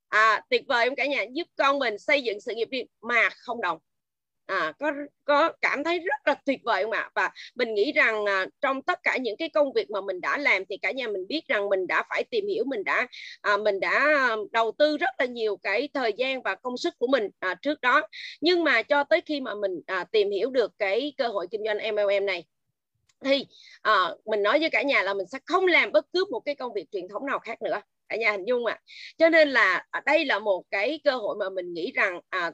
À, 0.10 0.42
tuyệt 0.50 0.64
vời 0.68 0.86
không 0.90 0.96
cả 0.96 1.06
nhà? 1.06 1.26
Giúp 1.34 1.48
con 1.56 1.80
mình 1.80 1.98
xây 1.98 2.22
dựng 2.22 2.40
sự 2.40 2.54
nghiệp 2.56 2.68
riêng 2.72 2.88
mà 3.02 3.30
không 3.38 3.62
đồng 3.62 3.78
à, 4.60 4.74
có 4.80 4.92
có 5.26 5.52
cảm 5.62 5.84
thấy 5.84 6.00
rất 6.00 6.22
là 6.26 6.36
tuyệt 6.46 6.60
vời 6.64 6.84
không 6.84 6.92
ạ? 6.92 7.10
Và 7.16 7.30
mình 7.56 7.74
nghĩ 7.74 7.92
rằng 7.92 8.26
à, 8.26 8.46
trong 8.62 8.82
tất 8.82 9.00
cả 9.04 9.18
những 9.18 9.38
cái 9.38 9.50
công 9.50 9.74
việc 9.74 9.90
mà 9.92 10.02
mình 10.02 10.22
đã 10.22 10.38
làm 10.38 10.64
thì 10.70 10.78
cả 10.78 10.92
nhà 10.92 11.08
mình 11.08 11.28
biết 11.28 11.48
rằng 11.48 11.70
mình 11.70 11.88
đã 11.88 12.04
phải 12.10 12.24
tìm 12.24 12.48
hiểu 12.48 12.64
mình 12.68 12.84
đã 12.84 13.08
à, 13.42 13.58
mình 13.58 13.80
đã 13.80 13.92
à, 13.92 14.36
đầu 14.52 14.72
tư 14.78 14.98
rất 14.98 15.10
là 15.20 15.26
nhiều 15.26 15.58
cái 15.64 15.90
thời 15.94 16.14
gian 16.18 16.42
và 16.42 16.56
công 16.56 16.78
sức 16.78 16.94
của 16.98 17.08
mình 17.08 17.30
à, 17.40 17.56
trước 17.62 17.82
đó. 17.82 18.02
Nhưng 18.42 18.64
mà 18.64 18.82
cho 18.82 19.04
tới 19.04 19.22
khi 19.22 19.42
mà 19.42 19.56
mình 19.56 19.82
à, 19.86 20.04
tìm 20.12 20.32
hiểu 20.32 20.50
được 20.50 20.72
cái 20.80 21.14
cơ 21.18 21.28
hội 21.28 21.48
kinh 21.52 21.62
doanh 21.66 21.96
MLM 21.96 22.26
này 22.26 22.44
thì 23.24 23.46
à, 23.82 24.10
mình 24.26 24.44
nói 24.44 24.60
với 24.60 24.70
cả 24.70 24.82
nhà 24.82 25.04
là 25.04 25.14
mình 25.14 25.28
sẽ 25.28 25.40
không 25.46 25.68
làm 25.68 25.92
bất 25.92 26.06
cứ 26.14 26.26
một 26.32 26.40
cái 26.40 26.56
công 26.56 26.74
việc 26.74 26.86
truyền 26.92 27.08
thống 27.08 27.26
nào 27.26 27.40
khác 27.40 27.62
nữa. 27.62 27.82
Cả 28.10 28.16
nhà 28.16 28.32
hình 28.32 28.46
dung 28.46 28.66
ạ? 28.66 28.74
À. 28.74 28.82
cho 29.18 29.30
nên 29.30 29.50
là 29.50 29.86
à, 29.92 30.02
đây 30.06 30.26
là 30.26 30.40
một 30.40 30.64
cái 30.72 31.00
cơ 31.04 31.12
hội 31.12 31.36
mà 31.40 31.50
mình 31.50 31.74
nghĩ 31.74 31.92
rằng 31.92 32.20
à, 32.30 32.52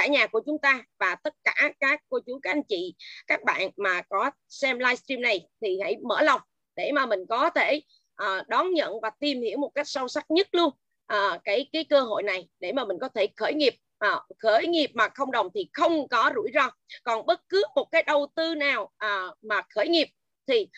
cả 0.00 0.06
nhà 0.06 0.26
của 0.26 0.40
chúng 0.46 0.58
ta 0.58 0.82
và 0.98 1.14
tất 1.14 1.34
cả 1.44 1.72
các 1.80 2.00
cô 2.08 2.18
chú 2.26 2.40
các 2.42 2.50
anh 2.50 2.62
chị 2.68 2.94
các 3.26 3.44
bạn 3.44 3.70
mà 3.76 4.02
có 4.02 4.30
xem 4.48 4.78
livestream 4.78 5.22
này 5.22 5.48
thì 5.62 5.78
hãy 5.82 5.96
mở 6.02 6.22
lòng 6.22 6.40
để 6.76 6.92
mà 6.92 7.06
mình 7.06 7.20
có 7.28 7.50
thể 7.50 7.80
uh, 8.22 8.48
đón 8.48 8.72
nhận 8.74 9.00
và 9.02 9.10
tìm 9.20 9.42
hiểu 9.42 9.58
một 9.58 9.70
cách 9.74 9.88
sâu 9.88 10.08
sắc 10.08 10.30
nhất 10.30 10.48
luôn 10.52 10.68
uh, 11.14 11.40
cái 11.44 11.68
cái 11.72 11.84
cơ 11.84 12.00
hội 12.00 12.22
này 12.22 12.48
để 12.60 12.72
mà 12.72 12.84
mình 12.84 12.96
có 13.00 13.08
thể 13.08 13.26
khởi 13.36 13.54
nghiệp. 13.54 13.74
À, 13.98 14.20
khởi 14.38 14.66
nghiệp 14.66 14.90
mà 14.94 15.08
không 15.08 15.30
đồng 15.30 15.48
thì 15.54 15.68
không 15.72 16.08
có 16.08 16.30
rủi 16.34 16.50
ro. 16.54 16.70
Còn 17.04 17.26
bất 17.26 17.40
cứ 17.48 17.62
một 17.74 17.84
cái 17.90 18.02
đầu 18.02 18.26
tư 18.34 18.54
nào 18.54 18.90
à, 18.96 19.26
mà 19.42 19.62
khởi 19.74 19.88
nghiệp 19.88 20.08
thì 20.46 20.68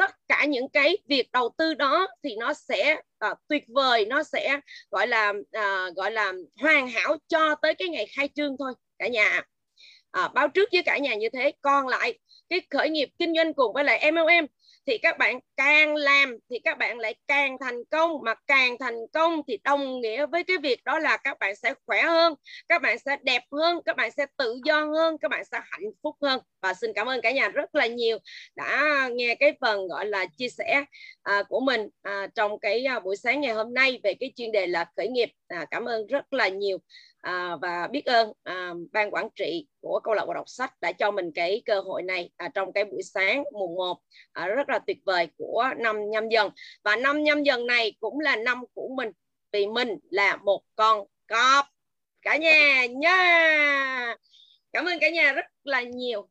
tất 0.00 0.10
cả 0.28 0.44
những 0.44 0.68
cái 0.68 0.98
việc 1.08 1.32
đầu 1.32 1.50
tư 1.58 1.74
đó 1.74 2.08
thì 2.22 2.36
nó 2.36 2.52
sẽ 2.52 2.96
uh, 3.30 3.38
tuyệt 3.48 3.64
vời 3.68 4.04
nó 4.04 4.22
sẽ 4.22 4.60
gọi 4.90 5.06
là 5.06 5.30
uh, 5.30 5.96
gọi 5.96 6.12
là 6.12 6.32
hoàn 6.60 6.88
hảo 6.88 7.16
cho 7.28 7.54
tới 7.54 7.74
cái 7.74 7.88
ngày 7.88 8.06
khai 8.06 8.28
trương 8.34 8.56
thôi 8.58 8.72
cả 8.98 9.08
nhà 9.08 9.42
uh, 10.24 10.32
báo 10.34 10.48
trước 10.48 10.68
với 10.72 10.82
cả 10.82 10.98
nhà 10.98 11.14
như 11.14 11.28
thế. 11.32 11.52
Còn 11.60 11.88
lại 11.88 12.18
cái 12.48 12.60
khởi 12.70 12.90
nghiệp 12.90 13.08
kinh 13.18 13.34
doanh 13.36 13.54
cùng 13.54 13.72
với 13.74 13.84
lại 13.84 14.12
MLM 14.12 14.46
thì 14.90 14.98
các 14.98 15.18
bạn 15.18 15.38
càng 15.56 15.96
làm 15.96 16.36
thì 16.50 16.58
các 16.58 16.78
bạn 16.78 16.98
lại 16.98 17.14
càng 17.26 17.56
thành 17.60 17.84
công. 17.90 18.10
Mà 18.24 18.34
càng 18.46 18.78
thành 18.78 18.96
công 19.12 19.40
thì 19.48 19.58
đồng 19.64 20.00
nghĩa 20.00 20.26
với 20.26 20.44
cái 20.44 20.58
việc 20.58 20.84
đó 20.84 20.98
là 20.98 21.16
các 21.16 21.38
bạn 21.38 21.56
sẽ 21.56 21.74
khỏe 21.86 22.02
hơn 22.02 22.34
các 22.68 22.82
bạn 22.82 22.98
sẽ 22.98 23.16
đẹp 23.22 23.42
hơn 23.52 23.80
các 23.84 23.96
bạn 23.96 24.10
sẽ 24.10 24.26
tự 24.36 24.60
do 24.64 24.84
hơn 24.84 25.18
các 25.18 25.30
bạn 25.30 25.44
sẽ 25.44 25.60
hạnh 25.70 25.90
phúc 26.02 26.16
hơn. 26.22 26.40
Và 26.62 26.74
xin 26.74 26.92
cảm 26.94 27.08
ơn 27.08 27.20
cả 27.20 27.32
nhà 27.32 27.48
rất 27.48 27.74
là 27.74 27.86
nhiều 27.86 28.18
đã 28.56 29.08
nghe 29.12 29.34
cái 29.34 29.52
phần 29.60 29.88
gọi 29.88 30.06
là 30.06 30.26
chia 30.38 30.48
sẻ 30.48 30.84
à, 31.22 31.42
của 31.48 31.60
mình 31.60 31.88
à, 32.02 32.26
trong 32.34 32.58
cái 32.58 32.84
à, 32.84 33.00
buổi 33.00 33.16
sáng 33.16 33.40
ngày 33.40 33.54
hôm 33.54 33.74
nay 33.74 34.00
về 34.02 34.14
cái 34.20 34.32
chuyên 34.36 34.52
đề 34.52 34.66
là 34.66 34.84
khởi 34.96 35.08
nghiệp 35.08 35.30
à, 35.50 35.66
cảm 35.70 35.84
ơn 35.84 36.06
rất 36.06 36.32
là 36.32 36.48
nhiều. 36.48 36.78
À, 37.20 37.56
và 37.62 37.88
biết 37.92 38.04
ơn 38.04 38.32
à, 38.42 38.74
ban 38.92 39.10
quản 39.10 39.28
trị 39.34 39.66
của 39.80 40.00
câu 40.04 40.14
lạc 40.14 40.26
bộ 40.26 40.34
đọc 40.34 40.48
sách 40.48 40.80
đã 40.80 40.92
cho 40.92 41.10
mình 41.10 41.30
cái 41.34 41.62
cơ 41.64 41.80
hội 41.80 42.02
này 42.02 42.30
à, 42.36 42.48
trong 42.54 42.72
cái 42.72 42.84
buổi 42.84 43.02
sáng 43.02 43.44
mùng 43.52 43.74
1 43.74 43.98
à, 44.32 44.46
rất 44.46 44.68
là 44.68 44.78
tuyệt 44.78 44.98
vời 45.04 45.28
của 45.36 45.68
năm 45.78 46.10
nhâm 46.10 46.28
dần. 46.28 46.50
Và 46.84 46.96
năm 46.96 47.22
nhâm 47.22 47.42
dần 47.42 47.66
này 47.66 47.92
cũng 48.00 48.20
là 48.20 48.36
năm 48.36 48.64
của 48.74 48.88
mình 48.96 49.10
vì 49.52 49.66
mình 49.66 49.98
là 50.10 50.36
một 50.36 50.62
con 50.76 51.06
cọp. 51.26 51.66
Cả 52.22 52.36
nhà 52.36 52.86
nha! 52.86 54.16
Cảm 54.72 54.84
ơn 54.84 54.98
cả 55.00 55.10
nhà 55.10 55.32
rất 55.32 55.46
là 55.64 55.82
nhiều. 55.82 56.28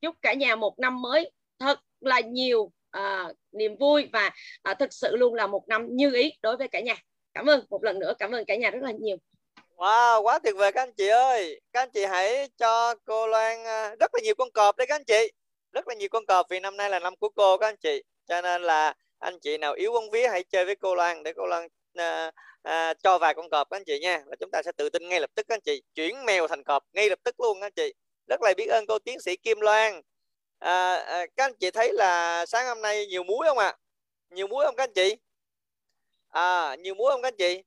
Chúc 0.00 0.14
cả 0.22 0.34
nhà 0.34 0.56
một 0.56 0.78
năm 0.78 1.02
mới 1.02 1.30
thật 1.58 1.80
là 2.00 2.20
nhiều 2.20 2.72
à, 2.90 3.24
niềm 3.52 3.76
vui 3.76 4.08
và 4.12 4.30
à, 4.62 4.74
thực 4.74 4.92
sự 4.92 5.16
luôn 5.16 5.34
là 5.34 5.46
một 5.46 5.68
năm 5.68 5.86
như 5.90 6.14
ý 6.14 6.32
đối 6.42 6.56
với 6.56 6.68
cả 6.68 6.80
nhà 6.80 6.96
cảm 7.38 7.46
ơn 7.46 7.64
một 7.70 7.84
lần 7.84 7.98
nữa 7.98 8.12
cảm 8.18 8.32
ơn 8.32 8.44
cả 8.44 8.56
nhà 8.56 8.70
rất 8.70 8.82
là 8.82 8.92
nhiều 9.00 9.16
Wow, 9.76 10.22
quá 10.22 10.38
tuyệt 10.38 10.54
vời 10.56 10.72
các 10.72 10.82
anh 10.82 10.92
chị 10.92 11.08
ơi. 11.08 11.60
Các 11.72 11.82
anh 11.82 11.90
chị 11.90 12.04
hãy 12.04 12.48
cho 12.56 12.94
cô 13.04 13.26
Loan 13.26 13.64
à, 13.64 13.94
rất 14.00 14.14
là 14.14 14.20
nhiều 14.22 14.34
con 14.38 14.50
cọp 14.50 14.76
đấy 14.76 14.86
các 14.86 14.94
anh 14.94 15.04
chị. 15.04 15.32
Rất 15.72 15.88
là 15.88 15.94
nhiều 15.94 16.08
con 16.08 16.26
cọp 16.26 16.46
vì 16.50 16.60
năm 16.60 16.76
nay 16.76 16.90
là 16.90 16.98
năm 16.98 17.16
của 17.16 17.28
cô 17.28 17.56
các 17.58 17.66
anh 17.66 17.76
chị. 17.76 18.02
Cho 18.28 18.40
nên 18.40 18.62
là 18.62 18.94
anh 19.18 19.38
chị 19.40 19.58
nào 19.58 19.72
yếu 19.72 19.92
bóng 19.92 20.10
vía 20.10 20.28
hãy 20.28 20.44
chơi 20.44 20.64
với 20.64 20.76
cô 20.76 20.94
Loan 20.94 21.22
để 21.22 21.32
cô 21.36 21.46
Loan 21.46 21.68
à, 21.94 22.32
à, 22.62 22.94
cho 22.94 23.18
vài 23.18 23.34
con 23.34 23.50
cọp 23.50 23.70
các 23.70 23.76
anh 23.76 23.84
chị 23.86 23.98
nha. 23.98 24.22
Và 24.26 24.36
chúng 24.40 24.50
ta 24.50 24.62
sẽ 24.62 24.72
tự 24.76 24.90
tin 24.90 25.08
ngay 25.08 25.20
lập 25.20 25.30
tức 25.34 25.46
các 25.48 25.54
anh 25.54 25.60
chị. 25.60 25.82
Chuyển 25.94 26.24
mèo 26.24 26.48
thành 26.48 26.64
cọp 26.64 26.84
ngay 26.92 27.08
lập 27.10 27.18
tức 27.24 27.40
luôn 27.40 27.60
các 27.60 27.66
anh 27.66 27.72
chị. 27.76 27.94
Rất 28.26 28.42
là 28.42 28.54
biết 28.56 28.66
ơn 28.66 28.84
cô 28.88 28.98
tiến 28.98 29.20
sĩ 29.20 29.36
Kim 29.36 29.60
Loan. 29.60 30.00
À, 30.58 30.94
à, 30.94 31.26
các 31.36 31.44
anh 31.44 31.54
chị 31.60 31.70
thấy 31.70 31.92
là 31.92 32.46
sáng 32.46 32.66
hôm 32.66 32.82
nay 32.82 33.06
nhiều 33.06 33.24
muối 33.24 33.46
không 33.46 33.58
ạ? 33.58 33.66
À? 33.66 33.78
Nhiều 34.30 34.46
muối 34.46 34.64
không 34.64 34.76
các 34.76 34.82
anh 34.82 34.92
chị? 34.94 35.16
À, 36.28 36.74
nhiều 36.74 36.94
muối 36.94 37.12
không 37.12 37.22
các 37.22 37.28
anh 37.28 37.36
chị? 37.38 37.62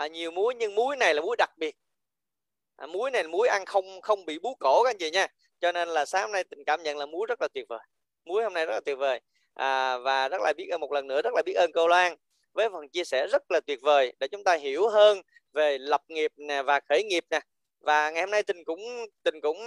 à, 0.00 0.06
nhiều 0.06 0.30
muối 0.30 0.54
nhưng 0.54 0.74
muối 0.74 0.96
này 0.96 1.14
là 1.14 1.22
muối 1.22 1.36
đặc 1.36 1.50
biệt. 1.58 1.76
À, 2.76 2.86
muối 2.86 3.10
này 3.10 3.22
là 3.24 3.28
muối 3.28 3.48
ăn 3.48 3.64
không 3.66 4.00
không 4.00 4.24
bị 4.26 4.38
bú 4.38 4.54
cổ 4.54 4.82
các 4.82 4.90
anh 4.90 4.98
chị 4.98 5.10
nha. 5.10 5.26
Cho 5.60 5.72
nên 5.72 5.88
là 5.88 6.04
sáng 6.04 6.22
hôm 6.22 6.32
nay 6.32 6.44
tình 6.44 6.64
cảm 6.66 6.82
nhận 6.82 6.98
là 6.98 7.06
muối 7.06 7.26
rất 7.28 7.40
là 7.40 7.48
tuyệt 7.54 7.64
vời. 7.68 7.80
Muối 8.24 8.42
hôm 8.42 8.54
nay 8.54 8.66
rất 8.66 8.72
là 8.72 8.80
tuyệt 8.80 8.98
vời. 8.98 9.20
À, 9.54 9.98
và 9.98 10.28
rất 10.28 10.42
là 10.42 10.52
biết 10.56 10.68
ơn 10.70 10.80
một 10.80 10.92
lần 10.92 11.06
nữa 11.06 11.22
rất 11.22 11.34
là 11.34 11.42
biết 11.46 11.54
ơn 11.54 11.72
cô 11.74 11.88
Loan 11.88 12.14
với 12.52 12.68
phần 12.72 12.88
chia 12.88 13.04
sẻ 13.04 13.26
rất 13.26 13.50
là 13.50 13.60
tuyệt 13.60 13.78
vời 13.82 14.12
để 14.20 14.28
chúng 14.28 14.44
ta 14.44 14.54
hiểu 14.54 14.88
hơn 14.88 15.22
về 15.52 15.78
lập 15.78 16.02
nghiệp 16.08 16.32
nè 16.36 16.62
và 16.62 16.80
khởi 16.88 17.04
nghiệp 17.04 17.24
nè. 17.30 17.40
Và 17.80 18.10
ngày 18.10 18.22
hôm 18.22 18.30
nay 18.30 18.42
tình 18.42 18.64
cũng 18.64 18.80
tình 19.22 19.40
cũng 19.40 19.58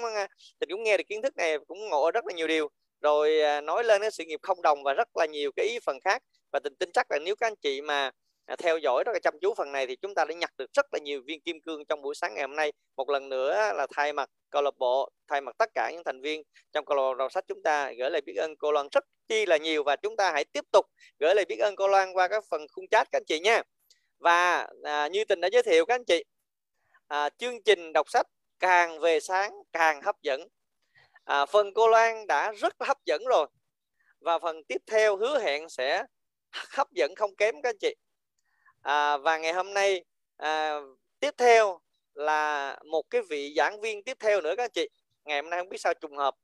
tình 0.60 0.70
cũng 0.70 0.84
nghe 0.84 0.98
được 0.98 1.04
kiến 1.08 1.22
thức 1.22 1.38
này 1.38 1.58
cũng 1.68 1.90
ngộ 1.90 2.12
rất 2.12 2.26
là 2.26 2.34
nhiều 2.34 2.48
điều. 2.48 2.70
Rồi 3.02 3.42
à, 3.42 3.62
nói 3.62 3.84
lên 3.84 4.02
cái 4.02 4.12
sự 4.12 4.24
nghiệp 4.26 4.40
không 4.42 4.62
đồng 4.62 4.84
và 4.84 4.94
rất 4.94 5.08
là 5.18 5.26
nhiều 5.26 5.52
cái 5.56 5.66
ý 5.66 5.80
phần 5.86 5.98
khác. 6.06 6.24
Và 6.52 6.60
tình 6.60 6.76
tin 6.76 6.92
chắc 6.92 7.12
là 7.12 7.20
nếu 7.26 7.36
các 7.36 7.48
anh 7.48 7.56
chị 7.56 7.82
mà 7.82 8.12
À, 8.46 8.56
theo 8.56 8.78
dõi 8.78 9.04
rất 9.06 9.12
là 9.14 9.20
chăm 9.20 9.34
chú 9.42 9.54
phần 9.54 9.72
này 9.72 9.88
thì 9.88 9.96
chúng 9.96 10.16
ta 10.16 10.26
đã 10.26 10.34
nhặt 10.36 10.52
được 10.58 10.74
rất 10.74 10.86
là 10.94 11.00
nhiều 11.00 11.22
viên 11.26 11.42
kim 11.42 11.62
cương 11.62 11.86
trong 11.86 12.02
buổi 12.02 12.16
sáng 12.16 12.34
ngày 12.34 12.44
hôm 12.44 12.56
nay. 12.56 12.72
Một 12.96 13.10
lần 13.10 13.30
nữa 13.30 13.74
là 13.76 13.88
thay 13.96 14.14
mặt 14.14 14.30
câu 14.50 14.62
lạc 14.62 14.78
bộ 14.78 15.10
thay 15.28 15.42
mặt 15.42 15.56
tất 15.58 15.70
cả 15.74 15.92
những 15.92 16.04
thành 16.04 16.22
viên 16.22 16.44
trong 16.72 16.86
câu 16.86 16.98
lạc 16.98 17.24
bộ 17.24 17.30
sách 17.30 17.44
chúng 17.48 17.64
ta 17.64 17.92
gửi 17.98 18.10
lời 18.10 18.22
biết 18.22 18.36
ơn 18.36 18.56
cô 18.56 18.72
Loan 18.72 18.88
rất 18.92 19.04
chi 19.28 19.46
là 19.46 19.58
nhiều 19.58 19.84
và 19.84 19.96
chúng 19.96 20.18
ta 20.18 20.32
hãy 20.32 20.46
tiếp 20.46 20.66
tục 20.72 20.86
gửi 21.20 21.36
lời 21.36 21.46
biết 21.46 21.58
ơn 21.60 21.76
cô 21.76 21.88
Loan 21.88 22.14
qua 22.14 22.28
các 22.28 22.44
phần 22.50 22.68
khung 22.72 22.88
chat 22.88 23.08
các 23.12 23.18
anh 23.18 23.26
chị 23.28 23.40
nha. 23.40 23.62
Và 24.20 24.68
à, 24.84 25.08
như 25.08 25.26
tình 25.26 25.42
đã 25.42 25.50
giới 25.52 25.64
thiệu 25.64 25.86
các 25.86 25.96
anh 25.96 26.06
chị 26.06 26.24
à, 27.08 27.30
chương 27.30 27.64
trình 27.64 27.94
đọc 27.94 28.10
sách 28.10 28.28
càng 28.60 29.00
về 29.00 29.20
sáng 29.20 29.52
càng 29.72 30.02
hấp 30.02 30.16
dẫn. 30.22 30.48
À, 31.24 31.46
phần 31.46 31.74
cô 31.74 31.88
Loan 31.88 32.28
đã 32.28 32.52
rất 32.52 32.74
hấp 32.80 32.98
dẫn 33.06 33.22
rồi 33.26 33.48
và 34.20 34.40
phần 34.40 34.64
tiếp 34.64 34.82
theo 34.92 35.18
hứa 35.18 35.40
hẹn 35.40 35.70
sẽ 35.70 36.04
hấp 36.52 36.92
dẫn 36.92 37.16
không 37.16 37.36
kém 37.36 37.56
các 37.62 37.70
anh 37.70 37.78
chị 37.80 37.96
à, 38.84 39.18
và 39.18 39.38
ngày 39.38 39.54
hôm 39.54 39.74
nay 39.74 40.04
à, 40.38 40.80
tiếp 41.20 41.34
theo 41.38 41.80
là 42.14 42.78
một 42.86 43.04
cái 43.10 43.22
vị 43.30 43.54
giảng 43.58 43.82
viên 43.82 44.04
tiếp 44.04 44.18
theo 44.20 44.42
nữa 44.42 44.54
các 44.58 44.64
anh 44.64 44.72
chị. 44.74 44.90
Ngày 45.26 45.42
hôm 45.42 45.50
nay 45.50 45.60
không 45.60 45.70
biết 45.70 45.82
sao 45.82 45.94
trùng 45.94 46.18
hợp. 46.18 46.36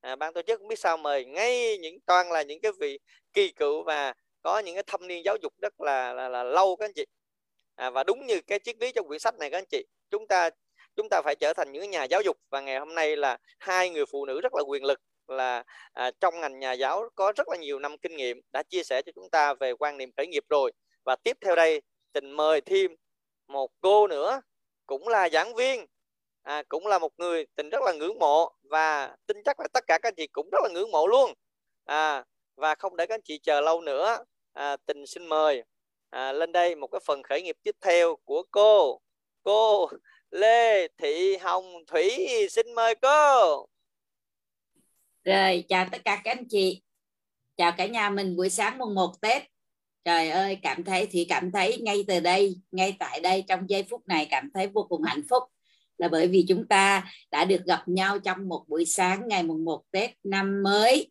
À, 0.00 0.16
ban 0.16 0.34
tổ 0.34 0.42
chức 0.42 0.58
không 0.60 0.68
biết 0.68 0.78
sao 0.78 0.96
mời 0.96 1.24
ngay 1.24 1.78
những 1.78 2.00
toàn 2.06 2.32
là 2.32 2.42
những 2.42 2.60
cái 2.60 2.72
vị 2.80 2.98
kỳ 3.32 3.52
cựu 3.52 3.82
và 3.82 4.14
có 4.42 4.58
những 4.58 4.74
cái 4.74 4.82
thâm 4.86 5.06
niên 5.08 5.24
giáo 5.24 5.36
dục 5.42 5.52
rất 5.62 5.80
là 5.80 6.12
là, 6.12 6.28
là 6.28 6.42
lâu 6.42 6.76
các 6.76 6.86
anh 6.86 6.92
chị. 6.94 7.04
À, 7.74 7.90
và 7.90 8.04
đúng 8.04 8.26
như 8.26 8.40
cái 8.40 8.58
triết 8.64 8.76
lý 8.80 8.92
trong 8.92 9.08
quyển 9.08 9.20
sách 9.20 9.34
này 9.38 9.50
các 9.50 9.58
anh 9.58 9.64
chị 9.70 9.84
chúng 10.10 10.26
ta 10.28 10.50
chúng 10.96 11.08
ta 11.10 11.22
phải 11.24 11.34
trở 11.40 11.52
thành 11.52 11.72
những 11.72 11.90
nhà 11.90 12.04
giáo 12.04 12.22
dục. 12.22 12.36
Và 12.50 12.60
ngày 12.60 12.78
hôm 12.78 12.94
nay 12.94 13.16
là 13.16 13.38
hai 13.58 13.90
người 13.90 14.06
phụ 14.06 14.26
nữ 14.26 14.40
rất 14.40 14.54
là 14.54 14.62
quyền 14.62 14.84
lực 14.84 15.00
là 15.28 15.64
à, 15.92 16.10
trong 16.20 16.40
ngành 16.40 16.58
nhà 16.58 16.72
giáo 16.72 17.08
có 17.14 17.32
rất 17.36 17.48
là 17.48 17.56
nhiều 17.56 17.78
năm 17.78 17.98
kinh 17.98 18.16
nghiệm 18.16 18.40
đã 18.52 18.62
chia 18.62 18.82
sẻ 18.82 19.02
cho 19.06 19.12
chúng 19.14 19.30
ta 19.30 19.54
về 19.54 19.72
quan 19.72 19.96
niệm 19.96 20.10
khởi 20.16 20.26
nghiệp 20.26 20.44
rồi 20.48 20.72
và 21.04 21.16
tiếp 21.16 21.36
theo 21.40 21.56
đây 21.56 21.82
tình 22.12 22.30
mời 22.30 22.60
thêm 22.60 22.90
một 23.48 23.70
cô 23.80 24.06
nữa 24.06 24.40
cũng 24.86 25.08
là 25.08 25.28
giảng 25.28 25.54
viên. 25.54 25.86
À, 26.42 26.62
cũng 26.68 26.86
là 26.86 26.98
một 26.98 27.12
người 27.18 27.46
tình 27.54 27.70
rất 27.70 27.82
là 27.82 27.92
ngưỡng 27.92 28.18
mộ 28.18 28.52
và 28.62 29.16
tin 29.26 29.36
chắc 29.44 29.60
là 29.60 29.68
tất 29.72 29.84
cả 29.86 29.98
các 30.02 30.08
anh 30.08 30.14
chị 30.16 30.26
cũng 30.26 30.48
rất 30.52 30.58
là 30.62 30.68
ngưỡng 30.72 30.90
mộ 30.90 31.06
luôn. 31.06 31.32
À, 31.84 32.24
và 32.56 32.74
không 32.74 32.96
để 32.96 33.06
các 33.06 33.14
anh 33.14 33.22
chị 33.24 33.38
chờ 33.38 33.60
lâu 33.60 33.80
nữa 33.80 34.24
à, 34.52 34.76
tình 34.86 35.06
xin 35.06 35.26
mời 35.26 35.62
à, 36.10 36.32
lên 36.32 36.52
đây 36.52 36.74
một 36.74 36.86
cái 36.86 37.00
phần 37.06 37.22
khởi 37.22 37.42
nghiệp 37.42 37.56
tiếp 37.62 37.76
theo 37.80 38.16
của 38.24 38.42
cô. 38.50 39.00
Cô 39.42 39.88
Lê 40.30 40.88
Thị 40.88 41.36
Hồng 41.36 41.86
Thủy 41.86 42.26
xin 42.50 42.74
mời 42.74 42.94
cô. 42.94 43.66
Rồi 45.24 45.64
chào 45.68 45.86
tất 45.92 45.98
cả 46.04 46.20
các 46.24 46.30
anh 46.30 46.48
chị. 46.48 46.82
Chào 47.56 47.72
cả 47.76 47.86
nhà 47.86 48.10
mình 48.10 48.36
buổi 48.36 48.50
sáng 48.50 48.78
mùng 48.78 48.94
1 48.94 49.20
Tết 49.20 49.42
trời 50.04 50.30
ơi 50.30 50.58
cảm 50.62 50.84
thấy 50.84 51.06
thì 51.10 51.26
cảm 51.28 51.52
thấy 51.52 51.78
ngay 51.80 52.04
từ 52.08 52.20
đây 52.20 52.56
ngay 52.72 52.96
tại 52.98 53.20
đây 53.20 53.44
trong 53.48 53.70
giây 53.70 53.82
phút 53.82 54.08
này 54.08 54.26
cảm 54.30 54.50
thấy 54.54 54.66
vô 54.66 54.86
cùng 54.88 55.02
hạnh 55.02 55.22
phúc. 55.30 55.42
Là 55.98 56.08
bởi 56.08 56.28
vì 56.28 56.44
chúng 56.48 56.68
ta 56.68 57.04
đã 57.30 57.44
được 57.44 57.64
gặp 57.66 57.88
nhau 57.88 58.18
trong 58.18 58.48
một 58.48 58.64
buổi 58.68 58.84
sáng 58.84 59.28
ngày 59.28 59.42
mùng 59.42 59.64
1 59.64 59.82
Tết 59.90 60.10
năm 60.24 60.62
mới. 60.62 61.10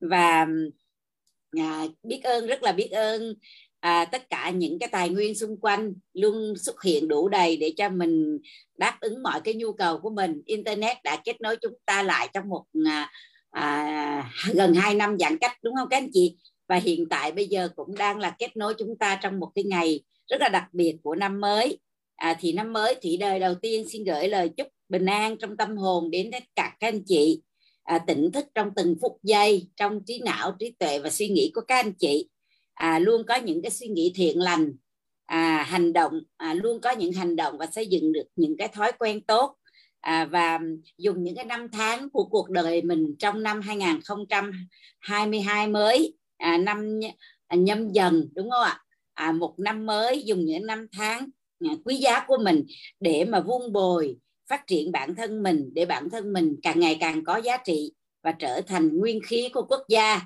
Và 0.00 0.46
à, 1.58 1.86
biết 2.02 2.20
ơn 2.24 2.46
rất 2.46 2.62
là 2.62 2.72
biết 2.72 2.88
ơn 2.90 3.34
à, 3.80 4.04
tất 4.04 4.30
cả 4.30 4.50
những 4.50 4.78
cái 4.78 4.88
tài 4.92 5.08
nguyên 5.08 5.34
xung 5.34 5.56
quanh 5.60 5.94
luôn 6.14 6.54
xuất 6.56 6.82
hiện 6.82 7.08
đủ 7.08 7.28
đầy 7.28 7.56
để 7.56 7.74
cho 7.76 7.88
mình 7.88 8.38
đáp 8.78 8.98
ứng 9.00 9.22
mọi 9.22 9.40
cái 9.40 9.54
nhu 9.54 9.72
cầu 9.72 9.98
của 9.98 10.10
mình. 10.10 10.42
Internet 10.46 10.96
đã 11.04 11.22
kết 11.24 11.40
nối 11.40 11.56
chúng 11.56 11.74
ta 11.86 12.02
lại 12.02 12.28
trong 12.32 12.48
một 12.48 12.64
à, 12.84 13.10
à, 13.50 14.32
gần 14.54 14.74
2 14.74 14.94
năm 14.94 15.16
giãn 15.18 15.38
cách 15.38 15.52
đúng 15.62 15.74
không 15.74 15.88
các 15.88 15.96
anh 15.96 16.10
chị? 16.12 16.36
Và 16.72 16.78
hiện 16.78 17.08
tại 17.08 17.32
bây 17.32 17.46
giờ 17.46 17.68
cũng 17.76 17.94
đang 17.94 18.18
là 18.18 18.36
kết 18.38 18.56
nối 18.56 18.74
chúng 18.78 18.98
ta 18.98 19.18
trong 19.22 19.40
một 19.40 19.50
cái 19.54 19.64
ngày 19.64 20.00
rất 20.28 20.40
là 20.40 20.48
đặc 20.48 20.64
biệt 20.72 20.96
của 21.02 21.14
năm 21.14 21.40
mới. 21.40 21.78
À, 22.16 22.36
thì 22.40 22.52
năm 22.52 22.72
mới 22.72 22.94
thủy 23.02 23.16
đời 23.20 23.40
đầu 23.40 23.54
tiên 23.54 23.88
xin 23.88 24.04
gửi 24.04 24.28
lời 24.28 24.48
chúc 24.48 24.66
bình 24.88 25.06
an 25.06 25.36
trong 25.36 25.56
tâm 25.56 25.76
hồn 25.76 26.10
đến 26.10 26.30
tất 26.32 26.42
cả 26.56 26.76
các 26.80 26.88
anh 26.88 27.02
chị. 27.06 27.42
À, 27.82 27.98
tỉnh 27.98 28.32
thức 28.32 28.46
trong 28.54 28.70
từng 28.76 28.96
phút 29.02 29.18
giây 29.22 29.68
trong 29.76 30.00
trí 30.06 30.20
não 30.24 30.56
trí 30.58 30.70
tuệ 30.78 30.98
và 30.98 31.10
suy 31.10 31.28
nghĩ 31.28 31.50
của 31.54 31.60
các 31.60 31.76
anh 31.76 31.92
chị. 31.92 32.28
À, 32.74 32.98
luôn 32.98 33.22
có 33.26 33.36
những 33.36 33.62
cái 33.62 33.70
suy 33.70 33.88
nghĩ 33.88 34.12
thiện 34.14 34.38
lành. 34.38 34.72
À, 35.26 35.66
hành 35.68 35.92
động 35.92 36.20
à, 36.36 36.54
luôn 36.54 36.80
có 36.80 36.90
những 36.90 37.12
hành 37.12 37.36
động 37.36 37.58
và 37.58 37.66
xây 37.66 37.86
dựng 37.86 38.12
được 38.12 38.26
những 38.36 38.56
cái 38.58 38.68
thói 38.68 38.92
quen 38.98 39.20
tốt. 39.20 39.56
À, 40.00 40.24
và 40.24 40.58
dùng 40.98 41.22
những 41.22 41.34
cái 41.34 41.44
năm 41.44 41.68
tháng 41.72 42.10
của 42.10 42.24
cuộc 42.24 42.50
đời 42.50 42.82
mình 42.82 43.14
trong 43.18 43.42
năm 43.42 43.60
2022 43.60 45.68
mới 45.68 46.14
à, 46.42 46.58
năm 46.58 47.00
à, 47.46 47.56
nhâm 47.56 47.92
dần 47.92 48.28
đúng 48.34 48.50
không 48.50 48.62
ạ? 48.64 48.80
À, 49.14 49.32
một 49.32 49.54
năm 49.58 49.86
mới 49.86 50.22
dùng 50.22 50.44
những 50.44 50.66
năm 50.66 50.86
tháng 50.92 51.28
à, 51.64 51.70
quý 51.84 51.96
giá 51.96 52.24
của 52.26 52.38
mình 52.44 52.64
để 53.00 53.24
mà 53.24 53.40
vun 53.40 53.72
bồi 53.72 54.16
phát 54.48 54.66
triển 54.66 54.92
bản 54.92 55.14
thân 55.14 55.42
mình 55.42 55.70
để 55.74 55.86
bản 55.86 56.10
thân 56.10 56.32
mình 56.32 56.56
càng 56.62 56.80
ngày 56.80 56.96
càng 57.00 57.24
có 57.24 57.36
giá 57.36 57.56
trị 57.56 57.92
và 58.22 58.32
trở 58.32 58.60
thành 58.60 58.98
nguyên 58.98 59.20
khí 59.26 59.48
của 59.52 59.62
quốc 59.62 59.82
gia. 59.88 60.20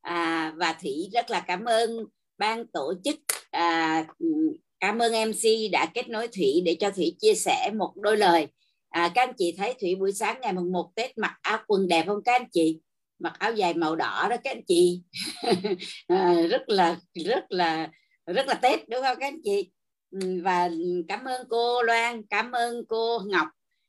À, 0.00 0.52
và 0.56 0.76
thủy 0.82 1.08
rất 1.12 1.30
là 1.30 1.40
cảm 1.40 1.64
ơn 1.64 1.90
ban 2.38 2.66
tổ 2.66 2.94
chức 3.04 3.16
à, 3.50 4.04
cảm 4.80 4.98
ơn 4.98 5.12
mc 5.30 5.72
đã 5.72 5.86
kết 5.94 6.08
nối 6.08 6.28
thủy 6.28 6.62
để 6.64 6.76
cho 6.80 6.90
thủy 6.90 7.16
chia 7.18 7.34
sẻ 7.34 7.70
một 7.78 7.92
đôi 7.96 8.16
lời. 8.16 8.46
À, 8.88 9.12
các 9.14 9.22
anh 9.28 9.34
chị 9.38 9.54
thấy 9.58 9.74
thủy 9.80 9.94
buổi 9.94 10.12
sáng 10.12 10.40
ngày 10.40 10.52
mùng 10.52 10.72
1 10.72 10.90
tết 10.94 11.18
mặc 11.18 11.32
áo 11.42 11.58
quần 11.66 11.88
đẹp 11.88 12.04
không 12.06 12.22
các 12.24 12.32
anh 12.32 12.50
chị? 12.52 12.80
Mặc 13.18 13.32
áo 13.38 13.52
dài 13.52 13.74
màu 13.74 13.96
đỏ 13.96 14.26
đó 14.30 14.36
các 14.44 14.50
anh 14.50 14.64
chị. 14.68 15.00
Ờ, 16.06 16.46
rất 16.46 16.68
là 16.68 16.96
rất 17.14 17.44
là 17.48 17.88
rất 18.26 18.46
là 18.46 18.54
tết 18.54 18.88
đúng 18.88 19.02
không 19.02 19.16
các 19.20 19.26
anh 19.26 19.40
chị? 19.44 19.70
Ừ, 20.10 20.40
và 20.44 20.70
cảm 21.08 21.24
ơn 21.24 21.46
cô 21.50 21.82
Loan 21.82 22.22
cảm 22.30 22.52
ơn 22.52 22.82
cô 22.88 23.18
Ngọc. 23.26 23.46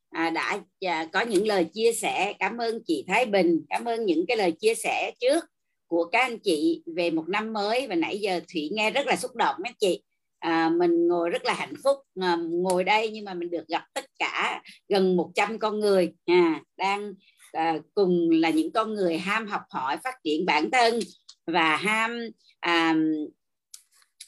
À, 0.09 0.29
đã 0.29 0.59
à, 0.85 1.07
có 1.13 1.21
những 1.21 1.47
lời 1.47 1.65
chia 1.73 1.93
sẻ. 1.93 2.33
Cảm 2.39 2.57
ơn 2.57 2.79
chị 2.85 3.05
Thái 3.07 3.25
Bình 3.25 3.65
cảm 3.69 3.85
ơn 3.85 4.05
những 4.05 4.25
cái 4.27 4.37
lời 4.37 4.51
chia 4.51 4.75
sẻ 4.75 5.11
trước 5.19 5.43
của 5.87 6.05
các 6.05 6.19
anh 6.19 6.39
chị 6.39 6.83
về 6.95 7.11
một 7.11 7.29
năm 7.29 7.53
mới. 7.53 7.87
Và 7.87 7.95
nãy 7.95 8.19
giờ 8.19 8.39
Thủy 8.53 8.69
nghe 8.73 8.91
rất 8.91 9.07
là 9.07 9.15
xúc 9.15 9.35
động 9.35 9.55
các 9.63 9.75
chị. 9.79 10.01
À, 10.39 10.69
mình 10.69 11.07
ngồi 11.07 11.29
rất 11.29 11.45
là 11.45 11.53
hạnh 11.53 11.73
phúc 11.83 11.97
à, 12.21 12.37
ngồi 12.49 12.83
đây 12.83 13.09
nhưng 13.09 13.25
mà 13.25 13.33
mình 13.33 13.49
được 13.49 13.67
gặp 13.67 13.83
tất 13.93 14.05
cả 14.19 14.61
gần 14.89 15.15
100 15.15 15.59
con 15.59 15.79
người. 15.79 16.13
À, 16.25 16.61
đang 16.77 17.13
à, 17.51 17.77
cùng 17.93 18.29
là 18.29 18.49
những 18.49 18.71
con 18.71 18.93
người 18.93 19.17
ham 19.17 19.47
học 19.47 19.61
hỏi 19.69 19.97
phát 20.03 20.15
triển 20.23 20.45
bản 20.45 20.71
thân 20.71 20.99
và 21.47 21.75
ham 21.75 22.19
à, 22.59 22.95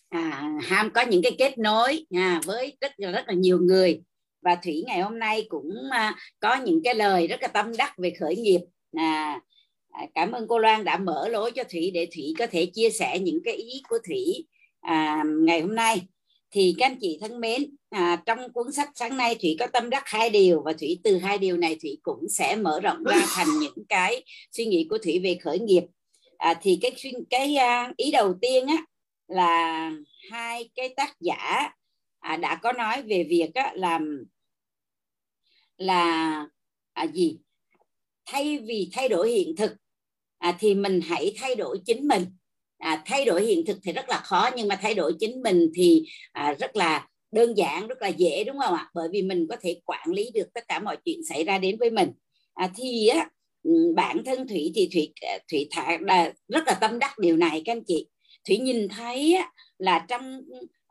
à, 0.10 0.50
ham 0.62 0.90
có 0.90 1.02
những 1.02 1.22
cái 1.24 1.36
kết 1.38 1.58
nối 1.58 2.06
à, 2.16 2.42
với 2.46 2.78
rất 2.82 2.92
rất 2.98 3.28
là 3.28 3.34
nhiều 3.34 3.60
người. 3.60 4.02
Và 4.42 4.56
thủy 4.56 4.84
ngày 4.88 5.02
hôm 5.02 5.20
nay 5.20 5.46
cũng 5.50 5.74
à, 5.92 6.16
có 6.40 6.56
những 6.56 6.82
cái 6.84 6.96
lời 6.96 7.28
rất 7.28 7.42
là 7.42 7.48
tâm 7.48 7.78
đắc 7.78 7.94
về 7.98 8.14
khởi 8.20 8.36
nghiệp. 8.36 8.62
À, 8.98 9.42
à, 9.92 10.06
cảm 10.16 10.32
ơn 10.32 10.48
cô 10.48 10.60
Loan 10.60 10.84
đã 10.84 10.98
mở 10.98 11.28
lối 11.28 11.52
cho 11.52 11.64
thủy 11.64 11.92
để 11.94 12.08
thủy 12.16 12.34
có 12.40 12.48
thể 12.48 12.66
chia 12.66 12.90
sẻ 12.90 13.20
những 13.20 13.40
cái 13.44 13.56
ý 13.56 13.82
của 13.90 13.98
thủy 14.08 14.46
à, 14.82 15.24
ngày 15.26 15.62
hôm 15.62 15.76
nay 15.76 16.02
thì 16.52 16.76
các 16.78 16.86
anh 16.86 16.98
chị 17.02 17.18
thân 17.22 17.40
mến 17.40 17.76
à, 17.90 18.24
trong 18.26 18.54
cuốn 18.54 18.72
sách 18.72 18.90
sáng 18.96 19.18
nay 19.18 19.36
thủy 19.42 19.56
có 19.60 19.68
tâm 19.74 19.90
đắc 19.90 20.04
hai 20.06 20.30
điều 20.30 20.62
và 20.66 20.74
thủy 20.74 21.00
từ 21.04 21.18
hai 21.18 21.38
điều 21.38 21.58
này 21.58 21.78
thủy 21.82 22.00
cũng 22.04 22.30
sẽ 22.30 22.56
mở 22.56 22.80
rộng 22.80 23.04
ra 23.04 23.22
thành 23.36 23.48
những 23.60 23.86
cái 23.90 24.24
suy 24.52 24.66
nghĩ 24.66 24.88
của 24.90 24.98
thủy 24.98 25.20
về 25.24 25.38
khởi 25.44 25.60
nghiệp. 25.60 25.84
À, 26.38 26.54
thì 26.62 26.80
cái 26.82 26.92
cái 27.30 27.56
à, 27.56 27.94
ý 27.98 28.12
đầu 28.12 28.34
tiên 28.42 28.68
á 28.68 28.86
là 29.28 29.92
hai 30.32 30.70
cái 30.76 30.94
tác 30.98 31.16
giả 31.20 31.70
à, 32.20 32.38
đã 32.38 32.56
có 32.56 32.72
nói 32.72 33.02
về 33.02 33.26
việc 33.30 33.54
á, 33.54 33.72
làm 33.76 34.24
là 35.78 36.46
à, 36.94 37.08
gì? 37.14 37.38
Thay 38.26 38.60
vì 38.60 38.90
thay 38.94 39.10
đổi 39.10 39.32
hiện 39.32 39.56
thực 39.56 39.72
à, 40.38 40.58
thì 40.60 40.76
mình 40.76 41.02
hãy 41.02 41.34
thay 41.38 41.56
đổi 41.56 41.82
chính 41.86 42.08
mình 42.08 42.26
à, 42.80 43.04
thay 43.06 43.26
đổi 43.26 43.46
hiện 43.46 43.66
thực 43.66 43.78
thì 43.84 43.92
rất 43.92 44.10
là 44.10 44.18
khó 44.18 44.50
nhưng 44.56 44.68
mà 44.68 44.80
thay 44.82 44.94
đổi 44.94 45.14
chính 45.20 45.42
mình 45.44 45.72
thì 45.76 46.04
à, 46.32 46.54
rất 46.60 46.76
là 46.76 47.08
đơn 47.32 47.58
giản 47.58 47.88
rất 47.88 48.02
là 48.02 48.08
dễ 48.08 48.44
đúng 48.44 48.60
không 48.60 48.74
ạ? 48.74 48.90
Bởi 48.94 49.10
vì 49.12 49.22
mình 49.22 49.48
có 49.50 49.56
thể 49.62 49.82
quản 49.86 50.12
lý 50.12 50.32
được 50.34 50.54
tất 50.54 50.68
cả 50.68 50.80
mọi 50.80 50.98
chuyện 51.06 51.24
xảy 51.30 51.44
ra 51.44 51.58
đến 51.58 51.78
với 51.80 51.92
mình. 51.92 52.10
À, 52.54 52.70
thì 52.76 53.08
á 53.08 53.30
ừ, 53.64 53.94
bản 53.96 54.24
thân 54.26 54.48
thủy 54.48 54.72
thì 54.76 54.90
thủy 54.94 55.14
à, 55.22 55.38
thủy 55.52 55.68
thả 55.72 55.98
là 56.02 56.34
rất 56.48 56.64
là 56.68 56.74
tâm 56.74 57.00
đắc 57.00 57.20
điều 57.20 57.38
này 57.38 57.62
các 57.66 57.74
anh 57.74 57.84
chị. 57.88 58.08
Thủy 58.48 58.58
nhìn 58.58 58.88
thấy 58.88 59.34
á, 59.34 59.52
là 59.78 60.06
trong 60.08 60.42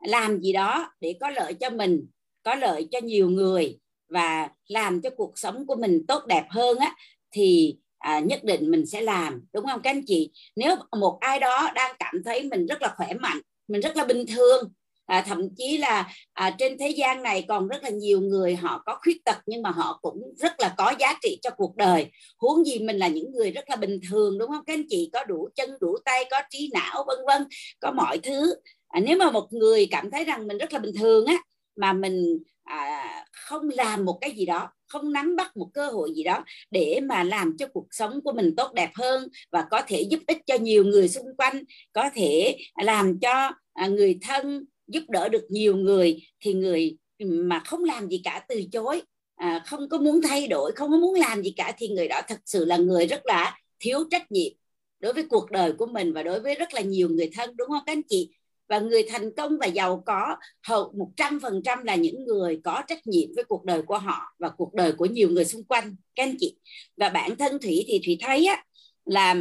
làm 0.07 0.41
gì 0.41 0.53
đó 0.53 0.91
để 1.01 1.15
có 1.19 1.29
lợi 1.29 1.53
cho 1.53 1.69
mình 1.69 2.07
có 2.43 2.55
lợi 2.55 2.87
cho 2.91 2.99
nhiều 2.99 3.29
người 3.29 3.79
và 4.09 4.49
làm 4.67 5.01
cho 5.01 5.09
cuộc 5.09 5.33
sống 5.35 5.67
của 5.67 5.75
mình 5.75 6.05
tốt 6.07 6.25
đẹp 6.27 6.45
hơn 6.49 6.77
á 6.77 6.95
thì 7.31 7.75
à, 7.99 8.19
nhất 8.19 8.43
định 8.43 8.71
mình 8.71 8.85
sẽ 8.85 9.01
làm 9.01 9.41
đúng 9.53 9.65
không? 9.65 9.81
Các 9.81 9.89
anh 9.89 10.03
chị 10.07 10.31
nếu 10.55 10.75
một 10.99 11.17
ai 11.21 11.39
đó 11.39 11.69
đang 11.75 11.95
cảm 11.99 12.15
thấy 12.25 12.43
mình 12.43 12.65
rất 12.65 12.81
là 12.81 12.93
khỏe 12.97 13.13
mạnh 13.13 13.41
mình 13.67 13.81
rất 13.81 13.97
là 13.97 14.05
bình 14.05 14.25
thường 14.35 14.71
à, 15.09 15.23
thậm 15.27 15.41
chí 15.57 15.77
là 15.77 16.09
à, 16.33 16.55
trên 16.59 16.77
thế 16.77 16.89
gian 16.89 17.23
này 17.23 17.45
còn 17.47 17.67
rất 17.67 17.83
là 17.83 17.89
nhiều 17.89 18.21
người 18.21 18.55
họ 18.55 18.83
có 18.85 18.99
khuyết 19.03 19.25
tật 19.25 19.37
nhưng 19.45 19.61
mà 19.61 19.71
họ 19.71 19.99
cũng 20.01 20.33
rất 20.37 20.59
là 20.59 20.73
có 20.77 20.93
giá 20.99 21.13
trị 21.21 21.39
cho 21.41 21.49
cuộc 21.49 21.75
đời. 21.75 22.05
Huống 22.37 22.65
gì 22.65 22.79
mình 22.79 22.97
là 22.97 23.07
những 23.07 23.31
người 23.31 23.51
rất 23.51 23.69
là 23.69 23.75
bình 23.75 23.99
thường 24.09 24.37
đúng 24.37 24.49
không? 24.49 24.65
Các 24.65 24.73
anh 24.73 24.83
chị 24.89 25.09
có 25.13 25.23
đủ 25.23 25.49
chân 25.55 25.69
đủ 25.81 25.97
tay 26.05 26.25
có 26.31 26.41
trí 26.49 26.69
não 26.73 27.03
vân 27.07 27.17
vân 27.27 27.47
có 27.79 27.91
mọi 27.91 28.17
thứ. 28.17 28.55
À, 28.87 28.99
nếu 28.99 29.17
mà 29.17 29.31
một 29.31 29.53
người 29.53 29.87
cảm 29.91 30.11
thấy 30.11 30.25
rằng 30.25 30.47
mình 30.47 30.57
rất 30.57 30.73
là 30.73 30.79
bình 30.79 30.95
thường 30.99 31.25
á 31.25 31.37
mà 31.75 31.93
mình 31.93 32.39
à, 32.69 33.25
không 33.31 33.69
làm 33.69 34.05
một 34.05 34.17
cái 34.21 34.31
gì 34.31 34.45
đó 34.45 34.69
không 34.87 35.13
nắm 35.13 35.35
bắt 35.35 35.57
một 35.57 35.69
cơ 35.73 35.87
hội 35.87 36.13
gì 36.15 36.23
đó 36.23 36.43
để 36.71 36.99
mà 37.03 37.23
làm 37.23 37.57
cho 37.57 37.67
cuộc 37.67 37.87
sống 37.91 38.21
của 38.23 38.33
mình 38.33 38.55
tốt 38.57 38.73
đẹp 38.73 38.89
hơn 38.95 39.27
và 39.51 39.65
có 39.71 39.81
thể 39.87 40.01
giúp 40.01 40.19
ích 40.27 40.37
cho 40.45 40.55
nhiều 40.57 40.83
người 40.83 41.09
xung 41.09 41.35
quanh 41.37 41.63
có 41.93 42.09
thể 42.15 42.57
làm 42.81 43.19
cho 43.19 43.51
à, 43.73 43.87
người 43.87 44.19
thân 44.21 44.65
giúp 44.87 45.03
đỡ 45.09 45.29
được 45.29 45.45
nhiều 45.49 45.75
người 45.75 46.21
thì 46.39 46.53
người 46.53 46.97
mà 47.19 47.59
không 47.59 47.83
làm 47.83 48.09
gì 48.09 48.21
cả 48.23 48.45
từ 48.49 48.63
chối 48.71 49.01
à, 49.35 49.63
không 49.65 49.89
có 49.89 49.97
muốn 49.97 50.21
thay 50.21 50.47
đổi 50.47 50.71
không 50.75 50.91
có 50.91 50.97
muốn 50.97 51.13
làm 51.15 51.41
gì 51.43 51.53
cả 51.57 51.73
thì 51.77 51.87
người 51.87 52.07
đó 52.07 52.21
thật 52.27 52.39
sự 52.45 52.65
là 52.65 52.77
người 52.77 53.07
rất 53.07 53.25
là 53.25 53.57
thiếu 53.79 53.99
trách 54.11 54.31
nhiệm 54.31 54.51
đối 54.99 55.13
với 55.13 55.23
cuộc 55.29 55.51
đời 55.51 55.73
của 55.73 55.85
mình 55.85 56.13
và 56.13 56.23
đối 56.23 56.39
với 56.39 56.55
rất 56.55 56.73
là 56.73 56.81
nhiều 56.81 57.09
người 57.09 57.29
thân 57.33 57.57
đúng 57.57 57.69
không 57.69 57.83
các 57.85 57.91
anh 57.93 58.01
chị? 58.09 58.29
Và 58.69 58.79
người 58.79 59.03
thành 59.09 59.35
công 59.37 59.57
và 59.59 59.65
giàu 59.65 60.03
có 60.05 60.35
hầu 60.63 60.93
một 60.97 61.11
trăm 61.17 61.39
phần 61.39 61.61
trăm 61.65 61.83
là 61.83 61.95
những 61.95 62.25
người 62.25 62.61
có 62.63 62.83
trách 62.87 63.07
nhiệm 63.07 63.29
với 63.35 63.43
cuộc 63.43 63.65
đời 63.65 63.81
của 63.81 63.97
họ 63.97 64.35
và 64.39 64.49
cuộc 64.49 64.73
đời 64.73 64.91
của 64.91 65.05
nhiều 65.05 65.29
người 65.29 65.45
xung 65.45 65.63
quanh 65.63 65.95
các 66.15 66.23
anh 66.23 66.35
chị. 66.39 66.55
Và 66.97 67.09
bản 67.09 67.35
thân 67.35 67.59
thủy 67.61 67.85
thì 67.87 68.01
thủy 68.05 68.17
thấy 68.21 68.45
á 68.45 68.63
là 69.05 69.35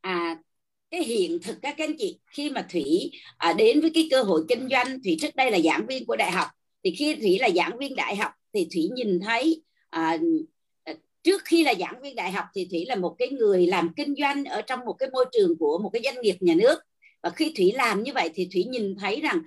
à, 0.00 0.36
cái 0.90 1.04
hiện 1.04 1.38
thực 1.42 1.56
các 1.62 1.78
anh 1.78 1.94
chị 1.98 2.18
khi 2.32 2.50
mà 2.50 2.66
thủy 2.70 3.10
à, 3.36 3.52
đến 3.52 3.80
với 3.80 3.90
cái 3.94 4.08
cơ 4.10 4.22
hội 4.22 4.44
kinh 4.48 4.68
doanh 4.70 5.02
thủy 5.04 5.16
trước 5.20 5.36
đây 5.36 5.50
là 5.50 5.58
giảng 5.60 5.86
viên 5.86 6.06
của 6.06 6.16
đại 6.16 6.30
học. 6.30 6.48
Thì 6.84 6.94
khi 6.98 7.14
thủy 7.14 7.38
là 7.38 7.50
giảng 7.50 7.78
viên 7.78 7.96
đại 7.96 8.16
học 8.16 8.32
thì 8.54 8.68
thủy 8.72 8.88
nhìn 8.94 9.20
thấy 9.20 9.62
à, 9.90 10.18
trước 11.22 11.42
khi 11.44 11.64
là 11.64 11.74
giảng 11.80 12.00
viên 12.02 12.14
đại 12.16 12.32
học 12.32 12.44
thì 12.54 12.68
thủy 12.70 12.84
là 12.88 12.96
một 12.96 13.14
cái 13.18 13.28
người 13.28 13.66
làm 13.66 13.94
kinh 13.96 14.14
doanh 14.20 14.44
ở 14.44 14.62
trong 14.62 14.80
một 14.84 14.92
cái 14.92 15.10
môi 15.10 15.24
trường 15.32 15.58
của 15.58 15.78
một 15.78 15.90
cái 15.92 16.02
doanh 16.04 16.20
nghiệp 16.20 16.36
nhà 16.40 16.54
nước 16.54 16.78
và 17.22 17.30
khi 17.30 17.52
thủy 17.56 17.72
làm 17.74 18.02
như 18.02 18.12
vậy 18.14 18.30
thì 18.34 18.48
thủy 18.52 18.64
nhìn 18.64 18.96
thấy 19.00 19.20
rằng 19.20 19.42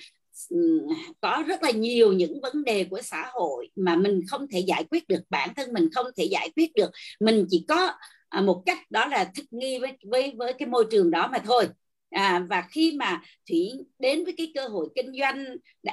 ừ, 0.50 0.88
có 1.22 1.44
rất 1.48 1.64
là 1.64 1.72
nhiều 1.72 2.14
những 2.14 2.42
vấn 2.42 2.64
đề 2.64 2.84
của 2.84 3.02
xã 3.02 3.26
hội 3.34 3.70
mà 3.76 3.96
mình 3.96 4.22
không 4.28 4.48
thể 4.52 4.60
giải 4.60 4.84
quyết 4.92 5.08
được 5.08 5.22
bản 5.30 5.50
thân 5.56 5.74
mình 5.74 5.90
không 5.96 6.06
thể 6.18 6.24
giải 6.24 6.50
quyết 6.56 6.74
được. 6.76 6.90
Mình 7.20 7.46
chỉ 7.50 7.66
có 7.68 7.92
à, 8.30 8.42
một 8.42 8.64
cách 8.66 8.92
đó 8.92 9.06
là 9.08 9.32
thích 9.36 9.46
nghi 9.52 9.80
với 9.80 9.92
với 10.12 10.34
với 10.38 10.54
cái 10.54 10.68
môi 10.68 10.86
trường 10.92 11.12
đó 11.12 11.30
mà 11.32 11.38
thôi. 11.46 11.68
À, 12.10 12.46
và 12.50 12.64
khi 12.72 12.92
mà 13.00 13.22
thủy 13.50 13.72
đến 14.00 14.26
với 14.26 14.34
cái 14.38 14.52
cơ 14.56 14.68
hội 14.68 14.90
kinh 14.96 15.12
doanh 15.20 15.46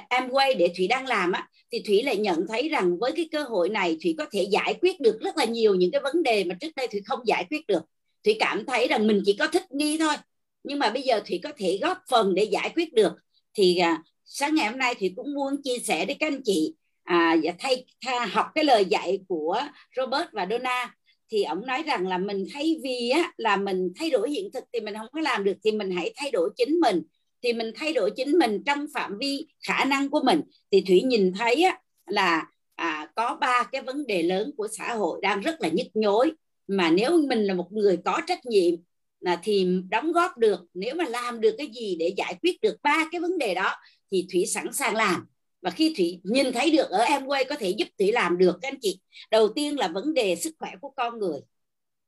Amway 0.09 0.57
để 0.57 0.73
thủy 0.77 0.87
đang 0.87 1.07
làm 1.07 1.31
á 1.31 1.47
thì 1.71 1.83
thủy 1.87 2.03
lại 2.03 2.17
nhận 2.17 2.47
thấy 2.47 2.69
rằng 2.69 2.97
với 2.99 3.11
cái 3.15 3.29
cơ 3.31 3.43
hội 3.43 3.69
này 3.69 3.97
thủy 4.03 4.15
có 4.17 4.25
thể 4.31 4.43
giải 4.51 4.73
quyết 4.81 5.01
được 5.01 5.19
rất 5.21 5.37
là 5.37 5.45
nhiều 5.45 5.75
những 5.75 5.91
cái 5.91 6.01
vấn 6.01 6.23
đề 6.23 6.43
mà 6.43 6.55
trước 6.61 6.69
đây 6.75 6.87
thủy 6.87 7.01
không 7.05 7.19
giải 7.25 7.45
quyết 7.49 7.67
được. 7.67 7.83
Thủy 8.25 8.35
cảm 8.39 8.65
thấy 8.65 8.87
rằng 8.87 9.07
mình 9.07 9.21
chỉ 9.25 9.35
có 9.39 9.47
thích 9.47 9.71
nghi 9.71 9.97
thôi 9.97 10.15
nhưng 10.63 10.79
mà 10.79 10.89
bây 10.89 11.01
giờ 11.01 11.21
thủy 11.27 11.39
có 11.43 11.51
thể 11.57 11.79
góp 11.81 11.97
phần 12.09 12.35
để 12.35 12.43
giải 12.43 12.71
quyết 12.75 12.93
được 12.93 13.13
thì 13.53 13.77
à, 13.77 14.03
sáng 14.25 14.55
ngày 14.55 14.67
hôm 14.67 14.77
nay 14.77 14.95
thì 14.97 15.13
cũng 15.15 15.33
muốn 15.33 15.61
chia 15.63 15.77
sẻ 15.77 16.05
với 16.05 16.15
các 16.19 16.27
anh 16.27 16.41
chị 16.43 16.73
à, 17.03 17.35
thay, 17.59 17.85
thay 18.05 18.27
học 18.27 18.45
cái 18.55 18.63
lời 18.63 18.85
dạy 18.85 19.19
của 19.27 19.61
Robert 19.97 20.27
và 20.31 20.47
Donna. 20.51 20.95
Thì 21.31 21.43
ông 21.43 21.65
nói 21.65 21.83
rằng 21.83 22.07
là 22.07 22.17
mình 22.17 22.45
thay 22.53 22.79
vì 22.83 23.09
á, 23.09 23.33
là 23.37 23.57
mình 23.57 23.89
thay 23.95 24.09
đổi 24.09 24.29
hiện 24.29 24.49
thực 24.53 24.63
thì 24.73 24.79
mình 24.79 24.93
không 24.97 25.07
có 25.11 25.21
làm 25.21 25.43
được 25.43 25.53
thì 25.63 25.71
mình 25.71 25.91
hãy 25.91 26.13
thay 26.15 26.31
đổi 26.31 26.49
chính 26.57 26.79
mình. 26.79 27.01
Thì 27.43 27.53
mình 27.53 27.71
thay 27.75 27.93
đổi 27.93 28.11
chính 28.15 28.31
mình 28.31 28.63
trong 28.65 28.85
phạm 28.93 29.17
vi 29.17 29.47
khả 29.67 29.85
năng 29.85 30.09
của 30.09 30.21
mình. 30.23 30.41
Thì 30.71 30.83
thủy 30.87 31.01
nhìn 31.01 31.33
thấy 31.39 31.63
á, 31.63 31.79
là 32.05 32.45
à, 32.75 33.11
có 33.15 33.37
ba 33.41 33.63
cái 33.71 33.81
vấn 33.81 34.07
đề 34.07 34.23
lớn 34.23 34.51
của 34.57 34.67
xã 34.77 34.95
hội 34.95 35.19
đang 35.21 35.41
rất 35.41 35.61
là 35.61 35.69
nhức 35.69 35.87
nhối. 35.93 36.31
Mà 36.67 36.91
nếu 36.91 37.21
mình 37.27 37.43
là 37.43 37.53
một 37.53 37.67
người 37.71 37.97
có 38.05 38.21
trách 38.27 38.45
nhiệm 38.45 38.75
là 39.23 39.39
thì 39.43 39.67
đóng 39.89 40.11
góp 40.11 40.37
được 40.37 40.59
nếu 40.73 40.95
mà 40.95 41.05
làm 41.09 41.41
được 41.41 41.55
cái 41.57 41.67
gì 41.67 41.95
để 41.99 42.13
giải 42.17 42.35
quyết 42.41 42.61
được 42.61 42.75
ba 42.83 43.05
cái 43.11 43.21
vấn 43.21 43.37
đề 43.37 43.53
đó 43.53 43.75
thì 44.11 44.27
thủy 44.31 44.45
sẵn 44.45 44.73
sàng 44.73 44.95
làm. 44.95 45.25
Và 45.61 45.69
khi 45.69 45.93
thủy 45.97 46.19
nhìn 46.23 46.51
thấy 46.51 46.71
được 46.71 46.89
ở 46.89 46.99
em 46.99 47.25
quay 47.25 47.43
có 47.45 47.55
thể 47.55 47.69
giúp 47.69 47.87
thủy 47.99 48.11
làm 48.11 48.37
được 48.37 48.57
các 48.61 48.67
anh 48.67 48.79
chị 48.81 48.99
đầu 49.31 49.47
tiên 49.55 49.79
là 49.79 49.87
vấn 49.87 50.13
đề 50.13 50.35
sức 50.35 50.51
khỏe 50.59 50.71
của 50.81 50.89
con 50.89 51.19
người. 51.19 51.39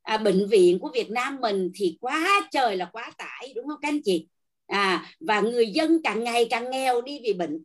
À, 0.02 0.18
bệnh 0.18 0.48
viện 0.48 0.80
của 0.80 0.90
Việt 0.94 1.10
Nam 1.10 1.38
mình 1.42 1.72
thì 1.76 1.98
quá 2.02 2.48
trời 2.52 2.78
là 2.78 2.86
quá 2.86 3.12
tải 3.18 3.54
đúng 3.56 3.68
không 3.68 3.80
các 3.82 3.90
anh 3.90 4.02
chị? 4.04 4.28
À, 4.68 5.12
và 5.20 5.42
người 5.42 5.68
dân 5.68 6.02
càng 6.04 6.24
ngày 6.24 6.48
càng 6.50 6.72
nghèo 6.72 7.02
đi 7.02 7.20
vì 7.24 7.34
bệnh. 7.34 7.64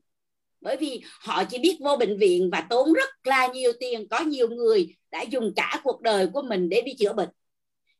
Bởi 0.60 0.76
vì 0.76 1.02
họ 1.20 1.44
chỉ 1.44 1.58
biết 1.58 1.76
vô 1.80 1.96
bệnh 1.96 2.18
viện 2.18 2.50
và 2.52 2.66
tốn 2.70 2.92
rất 2.92 3.08
là 3.24 3.46
nhiều 3.46 3.72
tiền 3.80 4.08
có 4.08 4.20
nhiều 4.20 4.48
người 4.48 4.96
đã 5.10 5.22
dùng 5.22 5.52
cả 5.56 5.80
cuộc 5.84 6.00
đời 6.00 6.26
của 6.32 6.42
mình 6.42 6.68
để 6.68 6.82
đi 6.86 6.92
chữa 6.98 7.12
bệnh 7.12 7.28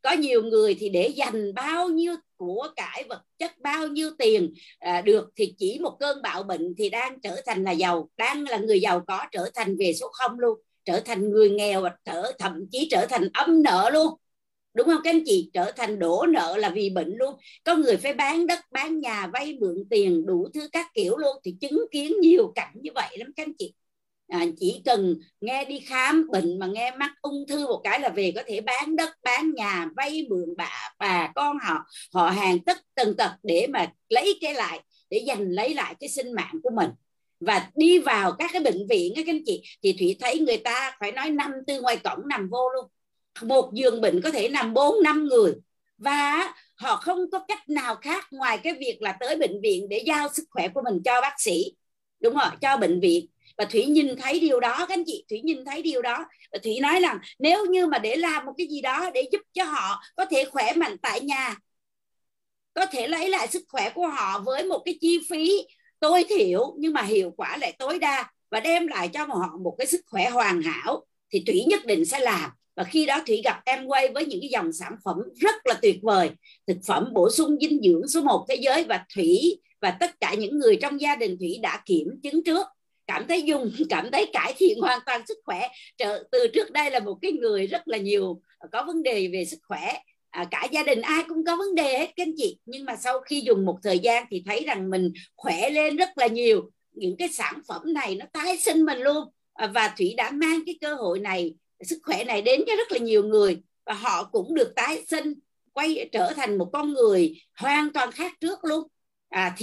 có 0.03 0.13
nhiều 0.13 0.43
người 0.43 0.77
thì 0.81 0.89
để 0.89 1.09
dành 1.09 1.55
bao 1.55 1.89
nhiêu 1.89 2.15
của 2.37 2.69
cải 2.77 3.05
vật 3.09 3.23
chất 3.39 3.59
bao 3.59 3.89
nhiêu 3.89 4.11
tiền 4.19 4.55
à, 4.79 5.01
được 5.01 5.31
thì 5.37 5.55
chỉ 5.59 5.79
một 5.83 5.97
cơn 6.01 6.23
bạo 6.23 6.43
bệnh 6.43 6.75
thì 6.79 6.91
đang 6.91 7.21
trở 7.21 7.41
thành 7.47 7.65
là 7.65 7.73
giàu 7.73 8.11
đang 8.17 8.45
là 8.49 8.57
người 8.57 8.81
giàu 8.81 9.05
có 9.07 9.27
trở 9.33 9.51
thành 9.55 9.77
về 9.79 9.93
số 9.93 10.09
không 10.13 10.39
luôn 10.41 10.59
trở 10.85 11.01
thành 11.01 11.31
người 11.31 11.51
nghèo 11.51 11.83
và 11.83 11.97
trở 12.05 12.33
thậm 12.39 12.67
chí 12.73 12.89
trở 12.91 13.07
thành 13.07 13.29
âm 13.33 13.63
nợ 13.63 13.91
luôn. 13.93 14.15
Đúng 14.75 14.87
không 14.87 15.01
các 15.05 15.11
anh 15.11 15.23
chị? 15.27 15.51
Trở 15.53 15.73
thành 15.77 15.99
đổ 15.99 16.27
nợ 16.27 16.57
là 16.57 16.69
vì 16.71 16.91
bệnh 16.91 17.15
luôn. 17.17 17.35
Có 17.65 17.77
người 17.77 17.97
phải 17.97 18.15
bán 18.15 18.47
đất 18.47 18.59
bán 18.71 18.99
nhà 18.99 19.27
vay 19.33 19.59
mượn 19.61 19.85
tiền 19.91 20.27
đủ 20.27 20.49
thứ 20.55 20.69
các 20.73 20.87
kiểu 20.95 21.17
luôn 21.17 21.37
thì 21.45 21.57
chứng 21.61 21.85
kiến 21.91 22.13
nhiều 22.21 22.53
cảnh 22.55 22.73
như 22.75 22.91
vậy 22.95 23.19
lắm 23.19 23.33
các 23.37 23.47
anh 23.47 23.53
chị 23.59 23.75
à, 24.31 24.47
chỉ 24.59 24.83
cần 24.85 25.17
nghe 25.41 25.65
đi 25.65 25.81
khám 25.81 26.29
bệnh 26.33 26.59
mà 26.59 26.67
nghe 26.67 26.91
mắc 26.91 27.11
ung 27.23 27.47
thư 27.49 27.67
một 27.67 27.81
cái 27.85 28.01
là 28.01 28.09
về 28.09 28.33
có 28.37 28.43
thể 28.47 28.61
bán 28.61 28.97
đất 28.97 29.11
bán 29.23 29.55
nhà 29.55 29.89
vay 29.97 30.27
mượn 30.31 30.55
bà 30.57 30.93
bà 30.99 31.33
con 31.35 31.59
họ 31.63 31.87
họ 32.13 32.31
hàng 32.31 32.59
tất 32.59 32.79
tần 32.95 33.17
tật 33.17 33.31
để 33.43 33.67
mà 33.67 33.93
lấy 34.09 34.39
cái 34.41 34.55
lại 34.55 34.81
để 35.11 35.25
giành 35.27 35.43
lấy 35.43 35.75
lại 35.75 35.95
cái 36.01 36.09
sinh 36.09 36.33
mạng 36.33 36.55
của 36.63 36.71
mình. 36.71 36.91
Và 37.41 37.71
đi 37.77 37.99
vào 37.99 38.33
các 38.33 38.51
cái 38.53 38.63
bệnh 38.63 38.87
viện 38.89 39.13
các 39.17 39.27
anh 39.27 39.41
chị 39.47 39.63
thì 39.83 39.97
thủy 39.99 40.17
thấy 40.21 40.39
người 40.39 40.57
ta 40.57 40.97
phải 41.01 41.13
nói 41.13 41.31
năm 41.31 41.53
tư 41.67 41.81
ngoài 41.81 41.97
cổng 41.97 42.29
nằm 42.29 42.49
vô 42.49 42.69
luôn. 42.69 42.87
Một 43.43 43.71
giường 43.75 44.01
bệnh 44.01 44.21
có 44.21 44.31
thể 44.31 44.49
nằm 44.49 44.75
bốn 44.75 45.03
năm 45.03 45.25
người. 45.25 45.53
Và 45.99 46.55
họ 46.75 46.97
không 46.97 47.31
có 47.33 47.39
cách 47.49 47.69
nào 47.69 47.95
khác 47.95 48.27
ngoài 48.31 48.59
cái 48.59 48.75
việc 48.81 49.03
là 49.03 49.17
tới 49.21 49.37
bệnh 49.37 49.61
viện 49.63 49.89
để 49.89 50.03
giao 50.07 50.29
sức 50.33 50.45
khỏe 50.51 50.69
của 50.69 50.83
mình 50.85 51.03
cho 51.05 51.21
bác 51.21 51.35
sĩ. 51.39 51.75
Đúng 52.21 52.35
không 52.35 52.59
cho 52.61 52.77
bệnh 52.77 53.01
viện 53.01 53.27
và 53.61 53.67
thủy 53.67 53.87
nhìn 53.87 54.17
thấy 54.17 54.41
điều 54.41 54.61
đó, 54.61 54.77
các 54.79 54.89
anh 54.89 55.05
chị, 55.07 55.25
thủy 55.31 55.41
nhìn 55.45 55.65
thấy 55.65 55.83
điều 55.83 56.03
đó. 56.03 56.25
Và 56.53 56.59
thủy 56.63 56.81
nói 56.81 57.01
rằng, 57.01 57.19
nếu 57.39 57.67
như 57.67 57.87
mà 57.87 57.99
để 57.99 58.17
làm 58.17 58.47
một 58.47 58.53
cái 58.59 58.67
gì 58.67 58.81
đó 58.81 59.11
để 59.15 59.29
giúp 59.33 59.41
cho 59.53 59.65
họ 59.65 60.03
có 60.17 60.25
thể 60.25 60.45
khỏe 60.45 60.73
mạnh 60.77 60.97
tại 61.03 61.21
nhà, 61.21 61.57
có 62.75 62.87
thể 62.87 63.09
lấy 63.09 63.29
lại 63.29 63.49
sức 63.49 63.63
khỏe 63.69 63.91
của 63.95 64.07
họ 64.07 64.41
với 64.47 64.65
một 64.65 64.83
cái 64.85 64.99
chi 65.01 65.21
phí 65.31 65.67
tối 66.01 66.25
thiểu, 66.29 66.75
nhưng 66.79 66.93
mà 66.93 67.03
hiệu 67.03 67.31
quả 67.37 67.57
lại 67.57 67.73
tối 67.79 67.99
đa 67.99 68.31
và 68.51 68.61
đem 68.61 68.87
lại 68.87 69.09
cho 69.09 69.25
họ 69.25 69.57
một 69.65 69.75
cái 69.79 69.87
sức 69.87 70.01
khỏe 70.07 70.31
hoàn 70.31 70.63
hảo, 70.63 71.07
thì 71.33 71.43
thủy 71.47 71.65
nhất 71.69 71.87
định 71.87 72.05
sẽ 72.05 72.21
làm. 72.21 72.51
Và 72.77 72.85
khi 72.85 73.07
đó 73.07 73.21
thủy 73.27 73.41
gặp 73.45 73.61
em 73.65 73.87
quay 73.87 74.09
với 74.09 74.27
những 74.27 74.41
cái 74.41 74.51
dòng 74.53 74.73
sản 74.73 74.93
phẩm 75.05 75.17
rất 75.41 75.55
là 75.65 75.75
tuyệt 75.83 75.97
vời, 76.03 76.31
thực 76.67 76.77
phẩm 76.87 77.09
bổ 77.13 77.31
sung 77.31 77.57
dinh 77.61 77.81
dưỡng 77.83 78.09
số 78.09 78.21
1 78.21 78.47
thế 78.49 78.55
giới. 78.55 78.85
Và 78.85 79.05
thủy 79.15 79.61
và 79.81 79.91
tất 79.91 80.21
cả 80.21 80.35
những 80.35 80.59
người 80.59 80.79
trong 80.83 81.01
gia 81.01 81.17
đình 81.17 81.37
thủy 81.39 81.59
đã 81.63 81.83
kiểm 81.87 82.07
chứng 82.23 82.45
trước 82.45 82.67
cảm 83.13 83.27
thấy 83.29 83.43
dùng 83.43 83.73
cảm 83.89 84.11
thấy 84.13 84.27
cải 84.33 84.55
thiện 84.57 84.81
hoàn 84.81 85.01
toàn 85.07 85.27
sức 85.27 85.39
khỏe. 85.45 85.69
Trở, 85.99 86.25
từ 86.33 86.47
trước 86.55 86.71
đây 86.71 86.91
là 86.91 87.01
một 87.01 87.19
cái 87.23 87.33
người 87.33 87.67
rất 87.67 87.89
là 87.89 87.99
nhiều 87.99 88.41
à, 88.59 88.69
có 88.73 88.85
vấn 88.87 89.03
đề 89.03 89.29
về 89.33 89.45
sức 89.45 89.59
khỏe. 89.63 89.99
À, 90.31 90.45
cả 90.51 90.69
gia 90.71 90.83
đình 90.83 91.01
ai 91.01 91.25
cũng 91.29 91.45
có 91.45 91.57
vấn 91.57 91.75
đề 91.75 91.99
hết 91.99 92.07
các 92.17 92.23
anh 92.27 92.33
chị. 92.37 92.59
Nhưng 92.67 92.85
mà 92.85 92.97
sau 92.97 93.21
khi 93.21 93.41
dùng 93.41 93.65
một 93.65 93.79
thời 93.83 93.99
gian 93.99 94.25
thì 94.31 94.43
thấy 94.47 94.65
rằng 94.67 94.91
mình 94.91 95.13
khỏe 95.37 95.71
lên 95.71 95.97
rất 95.97 96.19
là 96.19 96.27
nhiều. 96.27 96.71
Những 96.93 97.17
cái 97.17 97.29
sản 97.29 97.61
phẩm 97.69 97.83
này 97.85 98.15
nó 98.15 98.27
tái 98.33 98.57
sinh 98.59 98.85
mình 98.85 98.99
luôn. 98.99 99.25
À, 99.55 99.67
và 99.67 99.95
thủy 99.99 100.15
đã 100.17 100.31
mang 100.31 100.61
cái 100.67 100.79
cơ 100.81 100.95
hội 100.95 101.19
này 101.19 101.55
sức 101.83 101.99
khỏe 102.03 102.25
này 102.25 102.43
đến 102.43 102.63
cho 102.67 102.77
rất 102.77 102.93
là 102.93 102.99
nhiều 102.99 103.23
người. 103.23 103.59
Và 103.87 103.95
họ 103.95 104.25
cũng 104.25 104.55
được 104.55 104.73
tái 104.77 105.03
sinh 105.09 105.35
quay 105.73 106.09
trở 106.13 106.33
thành 106.37 106.59
một 106.59 106.71
con 106.73 106.93
người 106.93 107.41
hoàn 107.59 107.93
toàn 107.93 108.13
khác 108.13 108.33
trước 108.41 108.65
luôn. 108.65 108.89
À, 109.31 109.55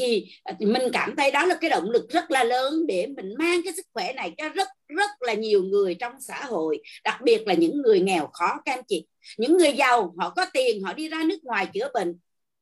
à, 0.44 0.54
thì 0.60 0.66
mình 0.66 0.82
cảm 0.94 1.16
thấy 1.18 1.32
đó 1.32 1.46
là 1.46 1.56
cái 1.62 1.70
động 1.70 1.90
lực 1.90 2.10
rất 2.10 2.32
là 2.32 2.44
lớn 2.44 2.74
để 2.88 3.08
mình 3.18 3.34
mang 3.40 3.62
cái 3.64 3.74
sức 3.74 3.86
khỏe 3.94 4.14
này 4.14 4.34
cho 4.38 4.50
rất 4.50 4.68
rất 4.88 5.10
là 5.22 5.34
nhiều 5.34 5.64
người 5.64 5.96
trong 5.96 6.14
xã 6.22 6.44
hội 6.46 6.80
đặc 7.04 7.20
biệt 7.24 7.48
là 7.48 7.54
những 7.54 7.82
người 7.82 8.00
nghèo 8.00 8.30
khó 8.34 8.54
các 8.66 8.74
anh 8.74 8.84
chị 8.88 9.08
những 9.38 9.58
người 9.58 9.74
giàu 9.74 10.16
họ 10.20 10.30
có 10.36 10.46
tiền 10.54 10.84
họ 10.84 10.94
đi 10.94 11.10
ra 11.10 11.24
nước 11.30 11.38
ngoài 11.44 11.68
chữa 11.74 11.90
bệnh. 11.94 12.20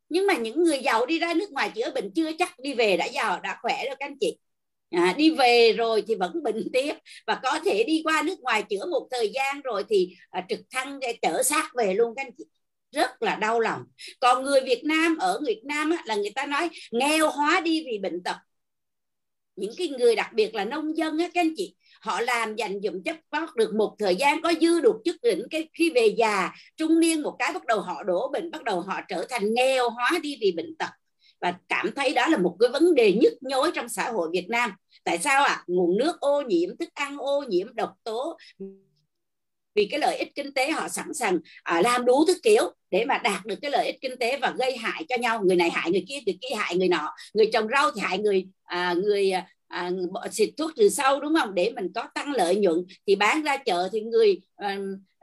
Nhưng 0.09 0.27
mà 0.27 0.33
những 0.37 0.63
người 0.63 0.79
giàu 0.79 1.05
đi 1.05 1.19
ra 1.19 1.33
nước 1.33 1.51
ngoài 1.51 1.71
chữa 1.75 1.91
bệnh 1.95 2.11
chưa 2.15 2.31
chắc 2.39 2.59
đi 2.59 2.73
về 2.73 2.97
đã 2.97 3.05
giàu 3.05 3.39
đã 3.43 3.57
khỏe 3.61 3.85
rồi 3.87 3.95
các 3.99 4.05
anh 4.05 4.17
chị 4.19 4.37
à, 4.91 5.13
đi 5.17 5.31
về 5.31 5.73
rồi 5.77 6.03
thì 6.07 6.15
vẫn 6.15 6.43
bệnh 6.43 6.67
tiếp. 6.73 6.93
Và 7.27 7.39
có 7.43 7.59
thể 7.65 7.83
đi 7.87 8.01
qua 8.05 8.21
nước 8.25 8.39
ngoài 8.39 8.63
chữa 8.69 8.85
một 8.91 9.07
thời 9.11 9.31
gian 9.35 9.61
rồi 9.61 9.83
thì 9.89 10.15
à, 10.29 10.45
trực 10.49 10.59
thăng 10.71 10.99
để 10.99 11.17
trở 11.21 11.43
sát 11.43 11.69
về 11.77 11.93
luôn 11.93 12.15
các 12.15 12.25
anh 12.25 12.31
chị 12.37 12.45
rất 12.91 13.23
là 13.23 13.35
đau 13.35 13.59
lòng. 13.59 13.81
Còn 14.19 14.43
người 14.43 14.61
Việt 14.61 14.81
Nam 14.85 15.17
ở 15.17 15.41
Việt 15.47 15.61
Nam 15.65 15.91
á, 15.91 16.03
là 16.05 16.15
người 16.15 16.31
ta 16.35 16.45
nói 16.45 16.69
nghèo 16.91 17.29
hóa 17.29 17.59
đi 17.59 17.85
vì 17.85 17.97
bệnh 17.97 18.23
tật. 18.23 18.35
Những 19.55 19.71
cái 19.77 19.87
người 19.87 20.15
đặc 20.15 20.33
biệt 20.33 20.55
là 20.55 20.65
nông 20.65 20.97
dân 20.97 21.17
á 21.17 21.29
các 21.33 21.41
anh 21.41 21.53
chị 21.55 21.75
họ 22.01 22.21
làm 22.21 22.55
dành 22.55 22.79
dụm 22.83 23.03
chất 23.03 23.15
bót 23.31 23.55
được 23.55 23.73
một 23.75 23.95
thời 23.99 24.15
gian 24.15 24.41
có 24.41 24.53
dư 24.61 24.81
được 24.81 24.95
chức 25.05 25.15
đỉnh 25.21 25.43
cái 25.49 25.69
khi 25.73 25.89
về 25.89 26.07
già 26.17 26.51
trung 26.77 26.99
niên 26.99 27.21
một 27.21 27.35
cái 27.39 27.53
bắt 27.53 27.65
đầu 27.65 27.79
họ 27.79 28.03
đổ 28.03 28.29
bệnh 28.33 28.51
bắt 28.51 28.63
đầu 28.63 28.81
họ 28.81 29.01
trở 29.07 29.25
thành 29.29 29.53
nghèo 29.53 29.89
hóa 29.89 30.11
đi 30.23 30.37
vì 30.41 30.51
bệnh 30.51 30.75
tật. 30.79 30.89
Và 31.41 31.53
cảm 31.69 31.91
thấy 31.95 32.13
đó 32.13 32.27
là 32.27 32.37
một 32.37 32.57
cái 32.59 32.69
vấn 32.69 32.95
đề 32.95 33.13
nhức 33.13 33.33
nhối 33.41 33.71
trong 33.75 33.89
xã 33.89 34.11
hội 34.11 34.29
Việt 34.33 34.45
Nam. 34.49 34.71
Tại 35.03 35.17
sao 35.17 35.43
ạ? 35.43 35.53
À? 35.53 35.63
nguồn 35.67 35.97
nước 35.97 36.19
ô 36.19 36.41
nhiễm 36.41 36.77
thức 36.77 36.89
ăn 36.93 37.17
ô 37.17 37.43
nhiễm 37.47 37.75
độc 37.75 37.93
tố 38.03 38.37
vì 39.75 39.87
cái 39.91 39.99
lợi 39.99 40.17
ích 40.17 40.35
kinh 40.35 40.53
tế 40.53 40.71
họ 40.71 40.87
sẵn 40.87 41.13
sàng 41.13 41.39
à, 41.63 41.81
làm 41.81 42.05
đủ 42.05 42.25
thứ 42.27 42.33
kiểu 42.43 42.63
để 42.91 43.05
mà 43.05 43.17
đạt 43.17 43.45
được 43.45 43.55
cái 43.61 43.71
lợi 43.71 43.85
ích 43.85 44.01
kinh 44.01 44.17
tế 44.19 44.37
và 44.37 44.53
gây 44.57 44.77
hại 44.77 45.05
cho 45.09 45.17
nhau. 45.17 45.41
Người 45.45 45.55
này 45.55 45.69
hại 45.69 45.91
người 45.91 46.05
kia 46.07 46.19
người 46.25 46.37
kia 46.41 46.55
hại 46.55 46.77
người 46.77 46.87
nọ 46.87 47.11
người 47.33 47.49
trồng 47.53 47.67
rau 47.67 47.91
thì 47.91 48.01
hại 48.01 48.17
người 48.17 48.45
à, 48.63 48.93
người 48.93 49.31
à, 49.67 49.91
xịt 50.31 50.49
thuốc 50.57 50.71
từ 50.75 50.89
sâu 50.89 51.19
đúng 51.19 51.33
không? 51.39 51.55
Để 51.55 51.71
mình 51.75 51.87
có 51.95 52.07
tăng 52.15 52.31
lợi 52.31 52.55
nhuận 52.55 52.85
thì 53.07 53.15
bán 53.15 53.43
ra 53.43 53.57
chợ 53.57 53.89
thì 53.91 54.01
người 54.01 54.39
à, 54.55 54.77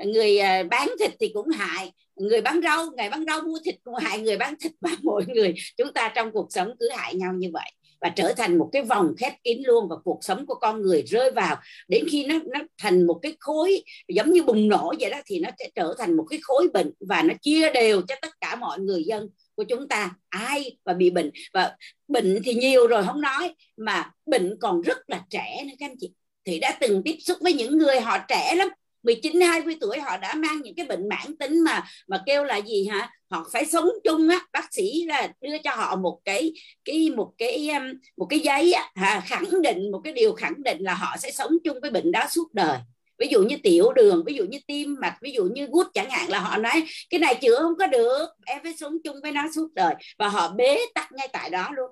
người 0.04 0.38
à, 0.38 0.62
bán 0.62 0.88
thịt 1.00 1.10
thì 1.20 1.30
cũng 1.34 1.48
hại 1.48 1.92
người 2.16 2.40
bán 2.40 2.60
rau 2.64 2.90
ngày 2.96 3.10
bán 3.10 3.24
rau 3.26 3.40
mua 3.40 3.58
thịt 3.64 3.74
cũng 3.84 3.94
hại 3.94 4.20
người 4.20 4.36
bán 4.36 4.54
thịt 4.60 4.72
và 4.80 4.90
mọi 5.02 5.24
người. 5.28 5.54
Chúng 5.76 5.92
ta 5.92 6.12
trong 6.14 6.32
cuộc 6.32 6.46
sống 6.50 6.72
cứ 6.80 6.88
hại 6.90 7.14
nhau 7.14 7.32
như 7.36 7.48
vậy 7.52 7.72
và 8.02 8.08
trở 8.08 8.32
thành 8.36 8.58
một 8.58 8.68
cái 8.72 8.82
vòng 8.82 9.14
khép 9.18 9.32
kín 9.44 9.62
luôn 9.64 9.88
và 9.88 9.96
cuộc 10.04 10.18
sống 10.22 10.46
của 10.46 10.54
con 10.54 10.82
người 10.82 11.02
rơi 11.02 11.30
vào. 11.30 11.56
Đến 11.88 12.04
khi 12.10 12.26
nó 12.26 12.34
nó 12.46 12.60
thành 12.78 13.06
một 13.06 13.18
cái 13.22 13.36
khối 13.40 13.84
giống 14.08 14.30
như 14.30 14.42
bùng 14.42 14.68
nổ 14.68 14.94
vậy 15.00 15.10
đó 15.10 15.18
thì 15.26 15.40
nó 15.40 15.48
sẽ 15.58 15.70
trở 15.74 15.94
thành 15.98 16.16
một 16.16 16.24
cái 16.30 16.38
khối 16.42 16.68
bệnh 16.72 16.92
và 17.08 17.22
nó 17.22 17.34
chia 17.42 17.72
đều 17.72 18.02
cho 18.08 18.14
tất 18.22 18.40
cả 18.40 18.56
mọi 18.56 18.78
người 18.78 19.04
dân 19.04 19.28
của 19.54 19.64
chúng 19.64 19.88
ta. 19.88 20.10
Ai 20.28 20.76
và 20.84 20.92
bị 20.92 21.10
bệnh? 21.10 21.30
Và 21.54 21.76
bệnh 22.08 22.38
thì 22.44 22.54
nhiều 22.54 22.86
rồi 22.86 23.04
không 23.06 23.20
nói, 23.20 23.54
mà 23.76 24.10
bệnh 24.26 24.56
còn 24.60 24.82
rất 24.82 24.98
là 25.06 25.22
trẻ 25.30 25.64
nữa 25.64 25.74
các 25.78 25.90
anh 25.90 25.96
chị. 26.00 26.12
Thì 26.44 26.58
đã 26.58 26.76
từng 26.80 27.02
tiếp 27.02 27.16
xúc 27.20 27.38
với 27.40 27.52
những 27.52 27.78
người 27.78 28.00
họ 28.00 28.18
trẻ 28.28 28.54
lắm. 28.54 28.68
19 29.02 29.40
20 29.40 29.76
tuổi 29.80 30.00
họ 30.00 30.16
đã 30.16 30.34
mang 30.34 30.62
những 30.62 30.74
cái 30.74 30.86
bệnh 30.86 31.08
mãn 31.08 31.36
tính 31.38 31.64
mà 31.64 31.84
mà 32.08 32.22
kêu 32.26 32.44
là 32.44 32.56
gì 32.56 32.86
hả? 32.86 33.10
Họ 33.30 33.46
phải 33.52 33.64
sống 33.64 33.88
chung 34.04 34.28
á. 34.28 34.40
Bác 34.52 34.74
sĩ 34.74 35.04
là 35.04 35.32
đưa 35.40 35.58
cho 35.64 35.70
họ 35.74 35.96
một 35.96 36.20
cái 36.24 36.52
cái 36.84 37.10
một 37.10 37.32
cái 37.38 37.68
um, 37.68 37.82
một 38.16 38.26
cái 38.30 38.38
giấy 38.40 38.72
á, 38.72 38.90
hả, 38.94 39.22
khẳng 39.26 39.62
định 39.62 39.90
một 39.92 40.00
cái 40.04 40.12
điều 40.12 40.32
khẳng 40.32 40.62
định 40.62 40.78
là 40.80 40.94
họ 40.94 41.16
sẽ 41.18 41.30
sống 41.30 41.52
chung 41.64 41.78
với 41.82 41.90
bệnh 41.90 42.12
đó 42.12 42.26
suốt 42.30 42.54
đời. 42.54 42.78
Ví 43.18 43.28
dụ 43.30 43.42
như 43.42 43.56
tiểu 43.62 43.92
đường 43.92 44.24
ví 44.26 44.34
dụ 44.34 44.44
như 44.44 44.58
tim 44.66 44.96
mạch 45.00 45.16
ví 45.22 45.32
dụ 45.32 45.44
như 45.44 45.66
gút 45.70 45.86
chẳng 45.94 46.10
hạn 46.10 46.30
là 46.30 46.38
họ 46.38 46.56
nói 46.56 46.84
cái 47.10 47.20
này 47.20 47.34
chữa 47.34 47.58
không 47.62 47.76
có 47.78 47.86
được 47.86 48.26
em 48.46 48.58
phải 48.62 48.74
sống 48.80 48.96
chung 49.04 49.16
với 49.22 49.32
nó 49.32 49.44
suốt 49.54 49.68
đời. 49.74 49.94
Và 50.18 50.28
họ 50.28 50.48
bế 50.48 50.78
tắc 50.94 51.12
ngay 51.12 51.28
tại 51.32 51.50
đó 51.50 51.70
luôn 51.76 51.90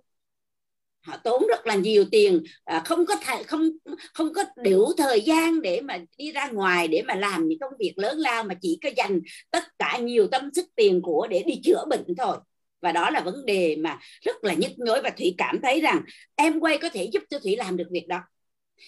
họ 1.02 1.16
tốn 1.16 1.46
rất 1.48 1.66
là 1.66 1.74
nhiều 1.74 2.04
tiền 2.10 2.42
à, 2.64 2.82
không 2.84 3.06
có 3.06 3.16
thể 3.16 3.42
không 3.42 3.68
không 4.14 4.32
có 4.32 4.44
đủ 4.64 4.92
thời 4.96 5.20
gian 5.20 5.62
để 5.62 5.80
mà 5.80 5.98
đi 6.18 6.32
ra 6.32 6.48
ngoài 6.48 6.88
để 6.88 7.02
mà 7.06 7.14
làm 7.14 7.48
những 7.48 7.58
công 7.58 7.72
việc 7.78 7.92
lớn 7.96 8.18
lao 8.18 8.44
mà 8.44 8.54
chỉ 8.62 8.78
có 8.82 8.90
dành 8.96 9.20
tất 9.50 9.64
cả 9.78 9.98
nhiều 9.98 10.26
tâm 10.26 10.50
sức 10.54 10.66
tiền 10.76 11.02
của 11.02 11.26
để 11.30 11.42
đi 11.46 11.60
chữa 11.64 11.84
bệnh 11.90 12.04
thôi. 12.18 12.36
Và 12.82 12.92
đó 12.92 13.10
là 13.10 13.20
vấn 13.20 13.46
đề 13.46 13.76
mà 13.76 13.98
rất 14.22 14.44
là 14.44 14.54
nhức 14.54 14.70
nhối 14.76 15.00
và 15.02 15.10
thủy 15.10 15.34
cảm 15.38 15.60
thấy 15.62 15.80
rằng 15.80 16.02
em 16.36 16.60
quay 16.60 16.78
có 16.78 16.88
thể 16.88 17.04
giúp 17.12 17.22
cho 17.30 17.38
thủy 17.38 17.56
làm 17.56 17.76
được 17.76 17.88
việc 17.90 18.08
đó. 18.08 18.20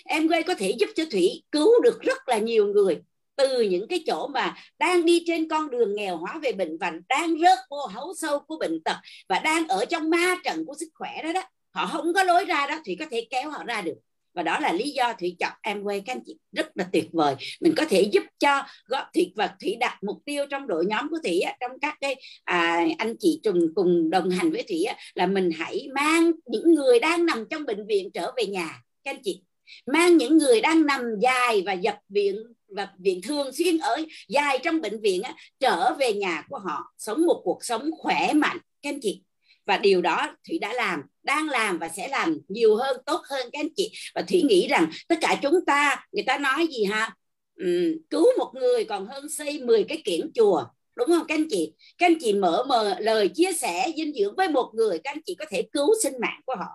Em 0.05 0.29
quay 0.29 0.43
có 0.43 0.55
thể 0.55 0.71
giúp 0.71 0.91
cho 0.95 1.05
thủy 1.13 1.43
cứu 1.53 1.81
được 1.83 2.01
rất 2.01 2.29
là 2.29 2.39
nhiều 2.39 2.67
người 2.67 3.01
từ 3.37 3.61
những 3.61 3.89
cái 3.89 4.03
chỗ 4.07 4.27
mà 4.27 4.57
đang 4.79 5.05
đi 5.05 5.25
trên 5.27 5.49
con 5.49 5.71
đường 5.71 5.95
nghèo 5.95 6.17
hóa 6.17 6.41
về 6.43 6.53
bệnh 6.53 6.79
và 6.79 6.93
đang 7.09 7.39
rớt 7.39 7.59
vô 7.71 7.87
hấu 7.87 8.15
sâu 8.15 8.39
của 8.39 8.57
bệnh 8.61 8.83
tật 8.85 8.97
và 9.29 9.39
đang 9.39 9.69
ở 9.69 9.85
trong 9.85 10.11
ma 10.11 10.37
trận 10.45 10.65
của 10.67 10.75
sức 10.81 10.89
khỏe 10.95 11.23
đó 11.23 11.33
đó 11.33 11.43
họ 11.73 11.87
không 11.87 12.13
có 12.15 12.23
lối 12.23 12.45
ra 12.45 12.67
đó 12.67 12.79
thủy 12.85 12.97
có 12.99 13.07
thể 13.11 13.27
kéo 13.31 13.51
họ 13.51 13.65
ra 13.65 13.81
được. 13.81 13.95
Và 14.35 14.43
đó 14.43 14.61
là 14.61 14.73
lý 14.73 14.91
do 14.91 15.13
thủy 15.19 15.37
chọn 15.39 15.53
em 15.63 15.83
quay 15.83 16.03
các 16.07 16.13
anh 16.13 16.23
chị 16.27 16.37
rất 16.53 16.67
là 16.75 16.87
tuyệt 16.93 17.09
vời. 17.13 17.35
Mình 17.61 17.75
có 17.77 17.85
thể 17.85 18.03
giúp 18.03 18.23
cho 18.39 18.63
góp 18.87 19.05
thủy 19.15 19.33
và 19.37 19.55
thủy 19.61 19.77
đặt 19.81 19.99
mục 20.03 20.17
tiêu 20.25 20.47
trong 20.51 20.67
đội 20.67 20.87
nhóm 20.87 21.09
của 21.11 21.19
thủy 21.25 21.41
trong 21.61 21.71
các 21.81 21.97
cái 22.01 22.17
à, 22.45 22.87
anh 22.99 23.15
chị 23.19 23.41
trùng 23.43 23.61
cùng 23.75 24.11
đồng 24.11 24.31
hành 24.31 24.53
với 24.53 24.63
thủy 24.69 24.85
là 25.15 25.27
mình 25.27 25.51
hãy 25.59 25.89
mang 25.95 26.31
những 26.47 26.75
người 26.75 27.01
đang 27.01 27.27
nằm 27.27 27.45
trong 27.51 27.65
bệnh 27.65 27.87
viện 27.87 28.11
trở 28.15 28.33
về 28.37 28.47
nhà 28.47 28.83
các 29.05 29.11
anh 29.11 29.23
chị. 29.25 29.43
Mang 29.87 30.17
những 30.17 30.39
người 30.39 30.61
đang 30.61 30.87
nằm 30.87 31.03
dài 31.21 31.63
và 31.67 31.73
dập 31.73 31.97
viện 32.09 32.37
và 32.69 32.89
viện 32.99 33.21
thường 33.23 33.53
xuyên 33.53 33.79
ở 33.79 33.97
dài 34.29 34.59
trong 34.63 34.81
bệnh 34.81 35.01
viện 35.01 35.23
trở 35.61 35.95
về 35.95 36.13
nhà 36.13 36.45
của 36.49 36.59
họ. 36.59 36.93
Sống 36.99 37.27
một 37.27 37.41
cuộc 37.45 37.59
sống 37.65 37.91
khỏe 37.99 38.33
mạnh 38.33 38.59
các 38.83 38.91
anh 38.91 38.99
chị 39.03 39.23
và 39.67 39.77
điều 39.77 40.03
đó 40.03 40.37
thủy 40.49 40.59
đã 40.59 40.73
làm 40.73 41.03
đang 41.23 41.49
làm 41.49 41.79
và 41.79 41.89
sẽ 41.89 42.09
làm 42.09 42.39
nhiều 42.49 42.77
hơn 42.77 42.97
tốt 43.07 43.21
hơn 43.31 43.49
các 43.53 43.61
anh 43.61 43.69
chị. 43.77 43.93
Và 44.15 44.23
thủy 44.23 44.43
nghĩ 44.43 44.69
rằng 44.69 44.91
tất 45.09 45.17
cả 45.21 45.39
chúng 45.43 45.65
ta 45.67 46.07
người 46.13 46.25
ta 46.27 46.39
nói 46.39 46.67
gì 46.67 46.85
ha? 46.85 47.15
Uhm, 47.63 47.99
cứu 48.11 48.27
một 48.39 48.53
người 48.55 48.85
còn 48.85 49.07
hơn 49.07 49.29
xây 49.29 49.59
10 49.59 49.85
cái 49.85 50.03
kiển 50.05 50.31
chùa 50.35 50.65
đúng 50.95 51.09
không 51.09 51.27
các 51.29 51.35
anh 51.35 51.47
chị? 51.51 51.73
Các 51.99 52.07
anh 52.07 52.19
chị 52.21 52.33
mở 52.33 52.65
mờ 52.69 52.97
lời 52.99 53.29
chia 53.29 53.53
sẻ 53.53 53.93
dinh 53.97 54.13
dưỡng 54.15 54.37
với 54.37 54.49
một 54.49 54.71
người 54.75 54.99
các 55.05 55.11
anh 55.11 55.23
chị 55.27 55.35
có 55.39 55.45
thể 55.51 55.63
cứu 55.73 55.95
sinh 56.03 56.15
mạng 56.21 56.41
của 56.47 56.55
họ. 56.59 56.67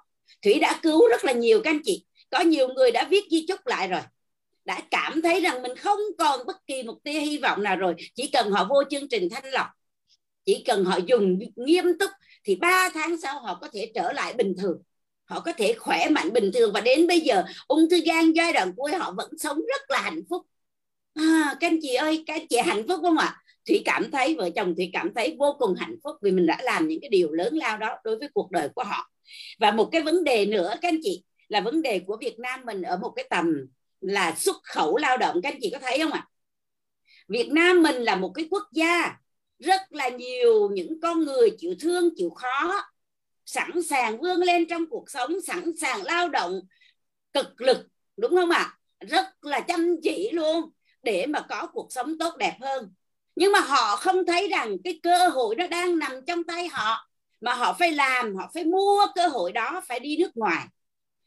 Thủy 0.43 0.59
đã 0.59 0.80
cứu 0.84 1.07
rất 1.09 1.26
là 1.26 1.31
nhiều 1.31 1.61
các 1.64 1.72
anh 1.72 1.81
chị. 1.84 2.05
Có 2.30 2.39
nhiều 2.39 2.68
người 2.68 2.91
đã 2.91 3.07
viết 3.09 3.23
di 3.31 3.45
chúc 3.47 3.68
lại 3.68 3.88
rồi 3.88 4.01
đã 4.65 4.81
cảm 4.91 5.22
thấy 5.22 5.41
rằng 5.41 5.61
mình 5.61 5.76
không 5.77 5.99
còn 6.18 6.45
bất 6.47 6.55
kỳ 6.68 6.84
một 6.84 6.97
tia 7.03 7.19
hy 7.19 7.38
vọng 7.38 7.64
nào 7.64 7.76
rồi. 7.76 7.95
Chỉ 8.15 8.30
cần 8.34 8.51
họ 8.51 8.68
vô 8.69 8.84
chương 8.89 9.09
trình 9.09 9.30
thanh 9.31 9.45
lọc 9.45 9.68
chỉ 10.47 10.64
cần 10.65 10.85
họ 10.85 10.97
dùng 10.97 11.39
nghiêm 11.55 11.85
túc 11.99 12.09
thì 12.48 12.56
ba 12.56 12.90
tháng 12.94 13.18
sau 13.18 13.40
họ 13.40 13.57
có 13.61 13.68
thể 13.74 13.91
trở 13.95 14.11
lại 14.14 14.34
bình 14.34 14.56
thường. 14.57 14.82
Họ 15.26 15.40
có 15.40 15.53
thể 15.53 15.74
khỏe 15.74 16.10
mạnh 16.10 16.34
bình 16.34 16.52
thường. 16.53 16.72
Và 16.74 16.82
đến 16.82 17.07
bây 17.07 17.19
giờ 17.19 17.44
ung 17.68 17.90
thư 17.90 17.99
gan 18.06 18.32
giai 18.32 18.53
đoạn 18.53 18.74
cuối 18.78 18.91
họ 18.91 19.14
vẫn 19.18 19.30
sống 19.38 19.57
rất 19.57 19.82
là 19.90 20.02
hạnh 20.02 20.22
phúc. 20.30 20.41
À, 21.14 21.56
các 21.60 21.68
anh 21.68 21.80
chị 21.82 21.94
ơi 21.94 22.24
các 22.28 22.34
anh 22.34 22.48
chị 22.48 22.57
hạnh 22.57 22.88
phúc 22.88 22.99
không 23.02 23.18
ạ? 23.18 23.41
Thủy 23.68 23.82
cảm 23.86 24.11
thấy 24.11 24.36
vợ 24.36 24.49
chồng 24.56 24.76
thủy 24.76 24.90
cảm 24.94 25.14
thấy 25.14 25.36
vô 25.40 25.56
cùng 25.60 25.76
hạnh 25.78 25.95
phúc 26.03 26.15
vì 26.22 26.32
mình 26.32 26.45
đã 26.45 26.57
làm 26.64 26.88
những 26.88 27.02
cái 27.02 27.10
điều 27.10 27.32
lớn 27.32 27.56
lao 27.56 27.78
đó 27.78 27.98
đối 28.03 28.19
với 28.19 28.28
cuộc 28.34 28.52
đời 28.52 28.69
của 28.76 28.84
họ. 28.84 29.10
Và 29.60 29.72
một 29.72 29.90
cái 29.91 30.02
vấn 30.02 30.24
đề 30.24 30.45
nữa 30.45 30.74
các 30.82 30.90
anh 30.90 30.99
chị 31.03 31.24
là 31.48 31.61
vấn 31.61 31.82
đề 31.82 31.99
của 31.99 32.18
Việt 32.22 32.40
Nam 32.40 32.60
mình 32.65 32.82
ở 32.82 32.98
một 32.98 33.14
cái 33.15 33.28
tầm 33.30 33.65
là 34.02 34.36
xuất 34.38 34.56
khẩu 34.64 34.98
lao 34.98 35.18
động. 35.18 35.41
Các 35.44 35.53
anh 35.53 35.60
chị 35.61 35.69
có 35.74 35.80
thấy 35.82 35.99
không 35.99 36.11
ạ? 36.11 36.28
Việt 37.28 37.49
Nam 37.52 37.84
mình 37.84 37.95
là 37.95 38.15
một 38.15 38.32
cái 38.36 38.48
quốc 38.52 38.64
gia 38.72 39.18
rất 39.60 39.82
là 39.90 40.10
nhiều 40.10 40.70
những 40.70 41.00
con 41.02 41.20
người 41.20 41.50
chịu 41.58 41.76
thương, 41.80 42.10
chịu 42.16 42.30
khó, 42.30 42.86
sẵn 43.46 43.82
sàng 43.90 44.22
vươn 44.22 44.40
lên 44.40 44.68
trong 44.68 44.86
cuộc 44.90 45.10
sống, 45.10 45.42
sẵn 45.48 45.72
sàng 45.82 46.04
lao 46.04 46.30
động 46.30 46.60
cực 47.34 47.62
lực, 47.62 47.88
đúng 48.18 48.36
không 48.36 48.50
ạ? 48.50 48.78
Rất 49.00 49.26
là 49.42 49.60
chăm 49.60 49.96
chỉ 50.04 50.32
luôn 50.32 50.70
để 51.04 51.26
mà 51.26 51.40
có 51.50 51.68
cuộc 51.74 51.88
sống 51.90 52.18
tốt 52.18 52.38
đẹp 52.38 52.58
hơn. 52.62 52.94
Nhưng 53.36 53.52
mà 53.52 53.60
họ 53.60 53.96
không 53.96 54.26
thấy 54.26 54.48
rằng 54.48 54.78
cái 54.84 55.00
cơ 55.04 55.28
hội 55.28 55.56
nó 55.56 55.68
đang 55.68 56.00
nằm 56.00 56.14
trong 56.28 56.44
tay 56.44 56.68
họ, 56.68 57.10
mà 57.42 57.54
họ 57.54 57.76
phải 57.80 57.92
làm, 57.92 58.36
họ 58.36 58.52
phải 58.54 58.64
mua 58.64 59.06
cơ 59.16 59.28
hội 59.28 59.52
đó, 59.52 59.82
phải 59.88 60.00
đi 60.00 60.18
nước 60.18 60.38
ngoài. 60.38 60.68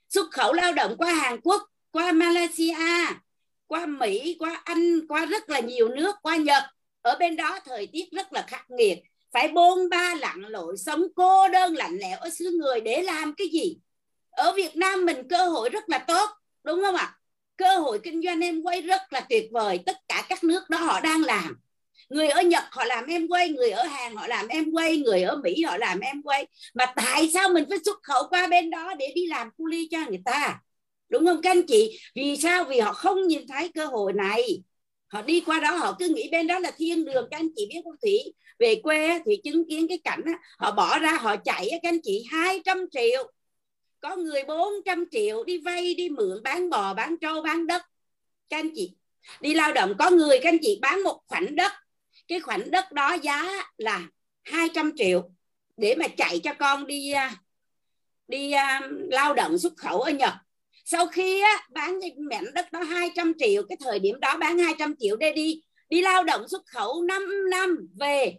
Xuất 0.08 0.30
khẩu 0.30 0.52
lao 0.52 0.72
động 0.72 0.94
qua 0.98 1.12
Hàn 1.12 1.40
Quốc, 1.40 1.62
qua 1.90 2.12
Malaysia, 2.12 2.74
qua 3.66 3.86
Mỹ, 3.86 4.36
qua 4.38 4.62
Anh, 4.64 5.06
qua 5.08 5.26
rất 5.26 5.50
là 5.50 5.60
nhiều 5.60 5.88
nước, 5.88 6.16
qua 6.22 6.36
Nhật 6.36 6.62
ở 7.02 7.16
bên 7.20 7.36
đó 7.36 7.58
thời 7.64 7.86
tiết 7.86 8.04
rất 8.12 8.32
là 8.32 8.44
khắc 8.48 8.70
nghiệt. 8.70 8.98
Phải 9.32 9.48
bôn 9.48 9.88
ba 9.88 10.14
lặn 10.14 10.40
lội, 10.40 10.76
sống 10.76 11.02
cô 11.16 11.48
đơn 11.48 11.74
lạnh 11.74 11.98
lẽo 11.98 12.18
ở 12.18 12.30
xứ 12.30 12.50
người 12.60 12.80
để 12.80 13.02
làm 13.02 13.34
cái 13.34 13.48
gì? 13.48 13.76
Ở 14.30 14.52
Việt 14.52 14.76
Nam 14.76 15.06
mình 15.06 15.28
cơ 15.28 15.48
hội 15.48 15.70
rất 15.70 15.88
là 15.88 15.98
tốt, 15.98 16.30
đúng 16.64 16.82
không 16.82 16.94
ạ? 16.94 17.16
Cơ 17.56 17.78
hội 17.78 18.00
kinh 18.02 18.22
doanh 18.22 18.40
em 18.40 18.62
quay 18.62 18.80
rất 18.80 19.12
là 19.12 19.20
tuyệt 19.20 19.46
vời, 19.52 19.80
tất 19.86 19.96
cả 20.08 20.26
các 20.28 20.44
nước 20.44 20.70
đó 20.70 20.78
họ 20.78 21.00
đang 21.00 21.22
làm. 21.24 21.56
Người 22.08 22.28
ở 22.28 22.42
Nhật 22.42 22.64
họ 22.70 22.84
làm 22.84 23.06
em 23.06 23.28
quay, 23.28 23.48
người 23.48 23.70
ở 23.70 23.82
Hàn 23.86 24.16
họ 24.16 24.26
làm 24.26 24.48
em 24.48 24.72
quay, 24.72 24.96
người 24.96 25.22
ở 25.22 25.36
Mỹ 25.36 25.62
họ 25.62 25.76
làm 25.76 26.00
em 26.00 26.22
quay. 26.22 26.46
Mà 26.74 26.92
tại 26.96 27.30
sao 27.34 27.48
mình 27.48 27.64
phải 27.68 27.78
xuất 27.84 28.02
khẩu 28.02 28.22
qua 28.30 28.46
bên 28.46 28.70
đó 28.70 28.94
để 28.98 29.12
đi 29.14 29.26
làm 29.26 29.50
cu 29.56 29.66
ly 29.66 29.88
cho 29.90 29.98
người 30.08 30.22
ta? 30.24 30.60
Đúng 31.08 31.26
không 31.26 31.42
các 31.42 31.50
anh 31.50 31.62
chị? 31.66 32.00
Vì 32.14 32.36
sao? 32.36 32.64
Vì 32.64 32.80
họ 32.80 32.92
không 32.92 33.26
nhìn 33.26 33.46
thấy 33.48 33.68
cơ 33.74 33.86
hội 33.86 34.12
này 34.12 34.62
họ 35.10 35.22
đi 35.22 35.40
qua 35.46 35.60
đó 35.60 35.76
họ 35.76 35.96
cứ 35.98 36.08
nghĩ 36.08 36.28
bên 36.32 36.46
đó 36.46 36.58
là 36.58 36.70
thiên 36.70 37.04
đường 37.04 37.28
các 37.30 37.36
anh 37.36 37.48
chị 37.56 37.66
biết 37.70 37.80
không 37.84 37.96
thủy? 38.02 38.18
Về 38.58 38.80
quê 38.82 39.20
thì 39.26 39.40
chứng 39.44 39.68
kiến 39.68 39.88
cái 39.88 39.98
cảnh 40.04 40.22
đó, 40.26 40.32
họ 40.58 40.72
bỏ 40.72 40.98
ra 40.98 41.12
họ 41.12 41.36
chạy 41.36 41.68
các 41.70 41.88
anh 41.88 41.98
chị 42.02 42.26
200 42.30 42.86
triệu. 42.90 43.32
Có 44.00 44.16
người 44.16 44.42
400 44.44 45.04
triệu 45.10 45.44
đi 45.44 45.58
vay 45.58 45.94
đi 45.94 46.08
mượn 46.08 46.42
bán 46.42 46.70
bò 46.70 46.94
bán 46.94 47.16
trâu 47.20 47.42
bán 47.42 47.66
đất. 47.66 47.82
Các 48.48 48.56
anh 48.56 48.70
chị 48.74 48.92
đi 49.40 49.54
lao 49.54 49.72
động 49.72 49.94
có 49.98 50.10
người 50.10 50.38
các 50.42 50.48
anh 50.48 50.58
chị 50.62 50.78
bán 50.82 51.02
một 51.02 51.20
khoảnh 51.26 51.56
đất. 51.56 51.72
Cái 52.28 52.40
khoảnh 52.40 52.70
đất 52.70 52.92
đó 52.92 53.16
giá 53.22 53.44
là 53.76 54.08
200 54.42 54.92
triệu 54.96 55.30
để 55.76 55.94
mà 55.94 56.08
chạy 56.08 56.38
cho 56.38 56.54
con 56.54 56.86
đi 56.86 57.10
à, 57.10 57.34
đi 58.28 58.52
uh, 58.54 58.90
lao 58.90 59.34
động 59.34 59.58
xuất 59.58 59.72
khẩu 59.76 60.00
ở 60.00 60.10
Nhật 60.10 60.32
sau 60.84 61.06
khi 61.06 61.40
á, 61.40 61.66
bán 61.70 62.00
cái 62.00 62.14
mảnh 62.18 62.54
đất 62.54 62.72
đó 62.72 62.82
200 62.82 63.32
triệu 63.38 63.62
cái 63.68 63.76
thời 63.80 63.98
điểm 63.98 64.20
đó 64.20 64.36
bán 64.36 64.58
200 64.58 64.94
triệu 64.98 65.16
để 65.16 65.32
đi 65.32 65.62
đi 65.88 66.02
lao 66.02 66.24
động 66.24 66.48
xuất 66.48 66.62
khẩu 66.66 67.02
5 67.02 67.50
năm 67.50 67.88
về. 68.00 68.34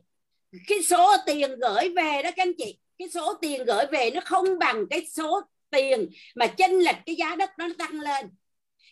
Cái 0.68 0.84
số 0.84 1.16
tiền 1.26 1.60
gửi 1.60 1.90
về 1.90 2.22
đó 2.24 2.30
các 2.36 2.44
anh 2.44 2.54
chị 2.58 2.78
cái 3.02 3.10
số 3.10 3.34
tiền 3.34 3.66
gửi 3.66 3.86
về 3.92 4.12
nó 4.14 4.22
không 4.26 4.60
bằng 4.60 4.86
cái 4.90 5.08
số 5.14 5.42
tiền 5.70 6.10
mà 6.36 6.48
chênh 6.48 6.80
lệch 6.80 6.96
cái 7.06 7.16
giá 7.16 7.36
đất 7.36 7.50
nó 7.58 7.70
tăng 7.78 8.00
lên. 8.00 8.26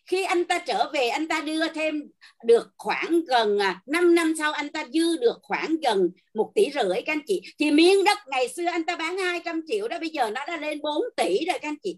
Khi 0.05 0.23
anh 0.23 0.45
ta 0.45 0.59
trở 0.67 0.91
về 0.93 1.07
anh 1.07 1.27
ta 1.27 1.41
đưa 1.41 1.67
thêm 1.67 2.03
được 2.45 2.67
khoảng 2.77 3.21
gần 3.27 3.59
à, 3.59 3.81
5 3.85 4.15
năm 4.15 4.33
sau 4.37 4.51
anh 4.51 4.69
ta 4.69 4.85
dư 4.93 5.17
được 5.17 5.39
khoảng 5.41 5.75
gần 5.83 6.09
một 6.33 6.51
tỷ 6.55 6.69
rưỡi 6.73 7.01
các 7.05 7.13
anh 7.13 7.21
chị. 7.27 7.41
Thì 7.59 7.71
miếng 7.71 8.03
đất 8.03 8.17
ngày 8.27 8.47
xưa 8.47 8.65
anh 8.65 8.83
ta 8.83 8.95
bán 8.95 9.17
200 9.17 9.61
triệu 9.67 9.87
đó 9.87 9.99
bây 9.99 10.09
giờ 10.09 10.29
nó 10.29 10.45
đã 10.45 10.57
lên 10.57 10.81
4 10.81 11.03
tỷ 11.17 11.45
rồi 11.45 11.59
các 11.59 11.67
anh 11.67 11.79
chị 11.83 11.97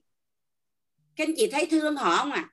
các 1.15 1.27
anh 1.27 1.33
chị 1.37 1.47
thấy 1.47 1.65
thương 1.65 1.95
họ 1.95 2.17
không 2.17 2.31
ạ? 2.31 2.49
À? 2.49 2.51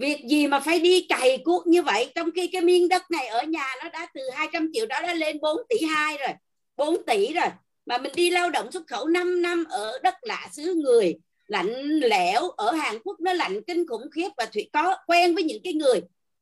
việc 0.00 0.24
gì 0.28 0.46
mà 0.46 0.60
phải 0.60 0.80
đi 0.80 1.06
cày 1.08 1.38
cuốc 1.44 1.66
như 1.66 1.82
vậy? 1.82 2.12
Trong 2.14 2.30
khi 2.30 2.46
cái 2.46 2.62
miếng 2.62 2.88
đất 2.88 3.10
này 3.10 3.26
ở 3.26 3.42
nhà 3.42 3.74
nó 3.82 3.88
đã 3.88 4.06
từ 4.14 4.20
200 4.34 4.70
triệu 4.72 4.86
đó 4.86 5.00
đã 5.02 5.14
lên 5.14 5.40
4 5.40 5.56
tỷ 5.68 5.86
2 5.86 6.16
rồi 6.16 6.28
4 6.76 7.04
tỷ 7.06 7.32
rồi. 7.32 7.48
Mà 7.86 7.98
mình 7.98 8.12
đi 8.14 8.30
lao 8.30 8.50
động 8.50 8.72
xuất 8.72 8.86
khẩu 8.86 9.08
5 9.08 9.42
năm 9.42 9.64
ở 9.70 9.98
đất 10.02 10.14
lạ 10.22 10.48
xứ 10.52 10.74
người, 10.74 11.14
lạnh 11.46 12.00
lẽo, 12.00 12.50
ở 12.50 12.72
Hàn 12.72 12.98
Quốc 13.04 13.20
nó 13.20 13.32
lạnh 13.32 13.60
kinh 13.66 13.86
khủng 13.86 14.10
khiếp 14.14 14.28
và 14.36 14.46
thủy 14.46 14.70
có 14.72 14.96
quen 15.06 15.34
với 15.34 15.44
những 15.44 15.62
cái 15.64 15.72
người. 15.72 16.00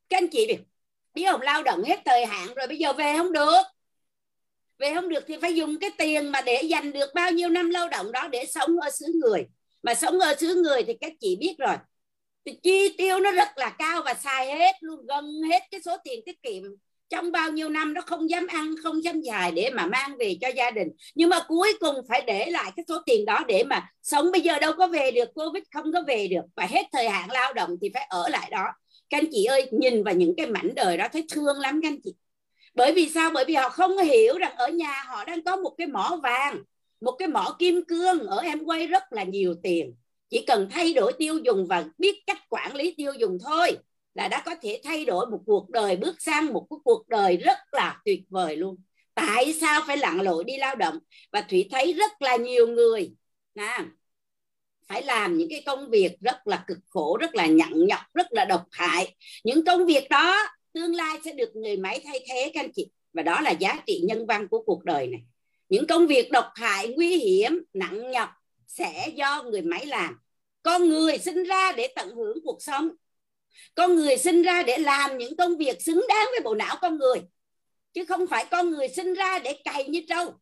Các 0.09 0.19
anh 0.19 0.29
chị 0.29 0.47
biết 0.47 0.59
biết 1.15 1.25
không? 1.31 1.41
Lao 1.41 1.63
động 1.63 1.83
hết 1.83 2.01
thời 2.05 2.27
hạn 2.27 2.55
rồi, 2.55 2.67
bây 2.67 2.79
giờ 2.79 2.93
về 2.93 3.15
không 3.17 3.33
được. 3.33 3.63
Về 4.79 4.95
không 4.95 5.09
được 5.09 5.25
thì 5.27 5.35
phải 5.43 5.55
dùng 5.55 5.79
cái 5.79 5.91
tiền 5.99 6.29
mà 6.29 6.41
để 6.41 6.63
dành 6.63 6.93
được 6.93 7.15
bao 7.15 7.33
nhiêu 7.33 7.49
năm 7.49 7.71
lao 7.71 7.89
động 7.89 8.13
đó 8.13 8.29
để 8.29 8.45
sống 8.49 8.81
ở 8.81 8.91
xứ 8.91 9.07
người 9.15 9.47
mà 9.83 9.95
sống 9.95 10.19
ở 10.21 10.35
xứ 10.39 10.55
người 10.55 10.83
thì 10.83 10.95
các 11.01 11.13
chị 11.21 11.37
biết 11.41 11.55
rồi. 11.59 11.77
Thì 12.47 12.59
chi 12.63 12.95
tiêu 12.99 13.19
nó 13.21 13.31
rất 13.31 13.49
là 13.57 13.71
cao 13.71 14.03
và 14.05 14.15
xài 14.15 14.59
hết 14.59 14.73
luôn 14.81 15.07
gần 15.07 15.25
hết 15.51 15.63
cái 15.71 15.81
số 15.85 15.97
tiền 16.05 16.21
tiết 16.27 16.43
kiệm. 16.43 16.63
Trong 17.09 17.33
bao 17.33 17.51
nhiêu 17.51 17.69
năm 17.69 17.95
nó 17.95 18.01
không 18.01 18.31
dám 18.31 18.47
ăn, 18.47 18.75
không 18.83 19.05
dám 19.05 19.21
dài 19.21 19.53
để 19.53 19.71
mà 19.71 19.87
mang 19.87 20.17
về 20.19 20.37
cho 20.41 20.49
gia 20.49 20.71
đình. 20.71 20.89
Nhưng 21.15 21.29
mà 21.29 21.45
cuối 21.49 21.73
cùng 21.81 21.97
phải 22.09 22.23
để 22.27 22.47
lại 22.51 22.73
cái 22.77 22.85
số 22.89 23.03
tiền 23.07 23.25
đó 23.25 23.41
để 23.49 23.65
mà 23.65 23.91
sống. 24.03 24.33
Bây 24.33 24.41
giờ 24.41 24.59
đâu 24.59 24.73
có 24.79 24.87
về 24.87 25.11
được, 25.11 25.29
covid 25.35 25.63
không 25.75 25.93
có 25.93 26.03
về 26.07 26.29
được. 26.29 26.43
Và 26.57 26.67
hết 26.67 26.83
thời 26.93 27.09
hạn 27.09 27.31
lao 27.31 27.53
động 27.53 27.71
thì 27.83 27.91
phải 27.95 28.07
ở 28.11 28.29
lại 28.29 28.49
đó. 28.51 28.65
Các 29.11 29.19
anh 29.19 29.27
chị 29.33 29.45
ơi, 29.45 29.69
nhìn 29.73 30.05
vào 30.05 30.15
những 30.15 30.35
cái 30.37 30.47
mảnh 30.47 30.75
đời 30.75 30.97
đó 30.97 31.09
thấy 31.13 31.27
thương 31.33 31.59
lắm 31.59 31.81
các 31.83 31.89
anh 31.89 32.01
chị. 32.05 32.15
Bởi 32.75 32.93
vì 32.93 33.09
sao? 33.09 33.31
Bởi 33.31 33.45
vì 33.45 33.55
họ 33.55 33.69
không 33.69 33.99
hiểu 33.99 34.39
rằng 34.39 34.57
ở 34.57 34.69
nhà 34.69 35.05
họ 35.07 35.25
đang 35.25 35.45
có 35.45 35.57
một 35.57 35.75
cái 35.79 35.87
mỏ 35.87 36.21
vàng 36.23 36.63
một 37.01 37.13
cái 37.19 37.29
mỏ 37.29 37.57
kim 37.59 37.85
cương 37.89 38.27
ở 38.27 38.39
em 38.39 38.65
quay 38.65 38.87
rất 38.87 39.03
là 39.13 39.25
nhiều 39.25 39.55
tiền. 39.63 39.95
Chỉ 40.31 40.45
cần 40.47 40.69
thay 40.71 40.95
đổi 40.95 41.13
tiêu 41.19 41.39
dùng 41.39 41.67
và 41.67 41.85
biết 41.99 42.17
cách 42.27 42.39
quản 42.49 42.75
lý 42.77 42.95
tiêu 42.97 43.13
dùng 43.19 43.39
thôi 43.45 43.79
là 44.15 44.29
đã 44.29 44.43
có 44.47 44.55
thể 44.63 44.81
thay 44.85 45.05
đổi 45.05 45.27
một 45.27 45.41
cuộc 45.47 45.71
đời, 45.71 45.97
bước 45.97 46.17
sang 46.19 46.53
một 46.53 46.67
cái 46.71 46.79
cuộc 46.85 47.09
đời 47.09 47.37
rất 47.37 47.59
là 47.73 48.01
tuyệt 48.05 48.21
vời 48.29 48.57
luôn. 48.57 48.77
Tại 49.15 49.53
sao 49.53 49.83
phải 49.87 49.97
lặn 49.97 50.21
lội 50.21 50.45
đi 50.45 50.57
lao 50.57 50.75
động? 50.75 50.99
Và 51.33 51.41
thủy 51.41 51.69
thấy 51.71 51.93
rất 51.93 52.23
là 52.23 52.37
nhiều 52.37 52.67
người, 52.67 53.11
nè, 53.55 53.79
phải 54.89 55.03
làm 55.03 55.39
những 55.39 55.49
cái 55.51 55.63
công 55.67 55.91
việc 55.91 56.17
rất 56.21 56.47
là 56.47 56.65
cực 56.67 56.79
khổ, 56.89 57.17
rất 57.21 57.35
là 57.35 57.47
nhặn 57.47 57.87
nhọc, 57.87 58.01
rất 58.15 58.27
là 58.31 58.45
độc 58.45 58.65
hại. 58.71 59.17
Những 59.45 59.65
công 59.65 59.87
việc 59.87 60.09
đó 60.11 60.37
tương 60.73 60.95
lai 60.95 61.19
sẽ 61.25 61.33
được 61.33 61.57
người 61.57 61.77
máy 61.77 62.01
thay 62.05 62.21
thế, 62.29 62.51
các 62.55 62.61
anh 62.65 62.73
chị. 62.73 62.91
Và 63.13 63.23
đó 63.23 63.41
là 63.41 63.51
giá 63.51 63.83
trị 63.87 64.01
nhân 64.05 64.27
văn 64.27 64.49
của 64.49 64.63
cuộc 64.67 64.85
đời 64.85 65.07
này 65.07 65.21
những 65.69 65.87
công 65.87 66.07
việc 66.07 66.31
độc 66.31 66.47
hại, 66.55 66.89
nguy 66.89 67.17
hiểm, 67.17 67.63
nặng 67.75 68.11
nhọc 68.11 68.29
sẽ 68.67 69.13
do 69.15 69.43
người 69.43 69.63
máy 69.63 69.87
làm. 69.87 70.19
Con 70.63 70.89
người 70.89 71.19
sinh 71.19 71.45
ra 71.45 71.73
để 71.73 71.89
tận 71.97 72.15
hưởng 72.15 72.39
cuộc 72.45 72.63
sống. 72.63 72.89
Con 73.75 73.97
người 73.97 74.17
sinh 74.17 74.43
ra 74.43 74.63
để 74.63 74.79
làm 74.79 75.19
những 75.19 75.37
công 75.37 75.57
việc 75.57 75.83
xứng 75.83 76.07
đáng 76.09 76.27
với 76.31 76.41
bộ 76.41 76.55
não 76.55 76.77
con 76.81 76.99
người, 76.99 77.21
chứ 77.93 78.05
không 78.05 78.27
phải 78.27 78.47
con 78.51 78.71
người 78.71 78.89
sinh 78.89 79.15
ra 79.15 79.39
để 79.39 79.61
cày 79.65 79.89
như 79.89 80.03
trâu. 80.09 80.35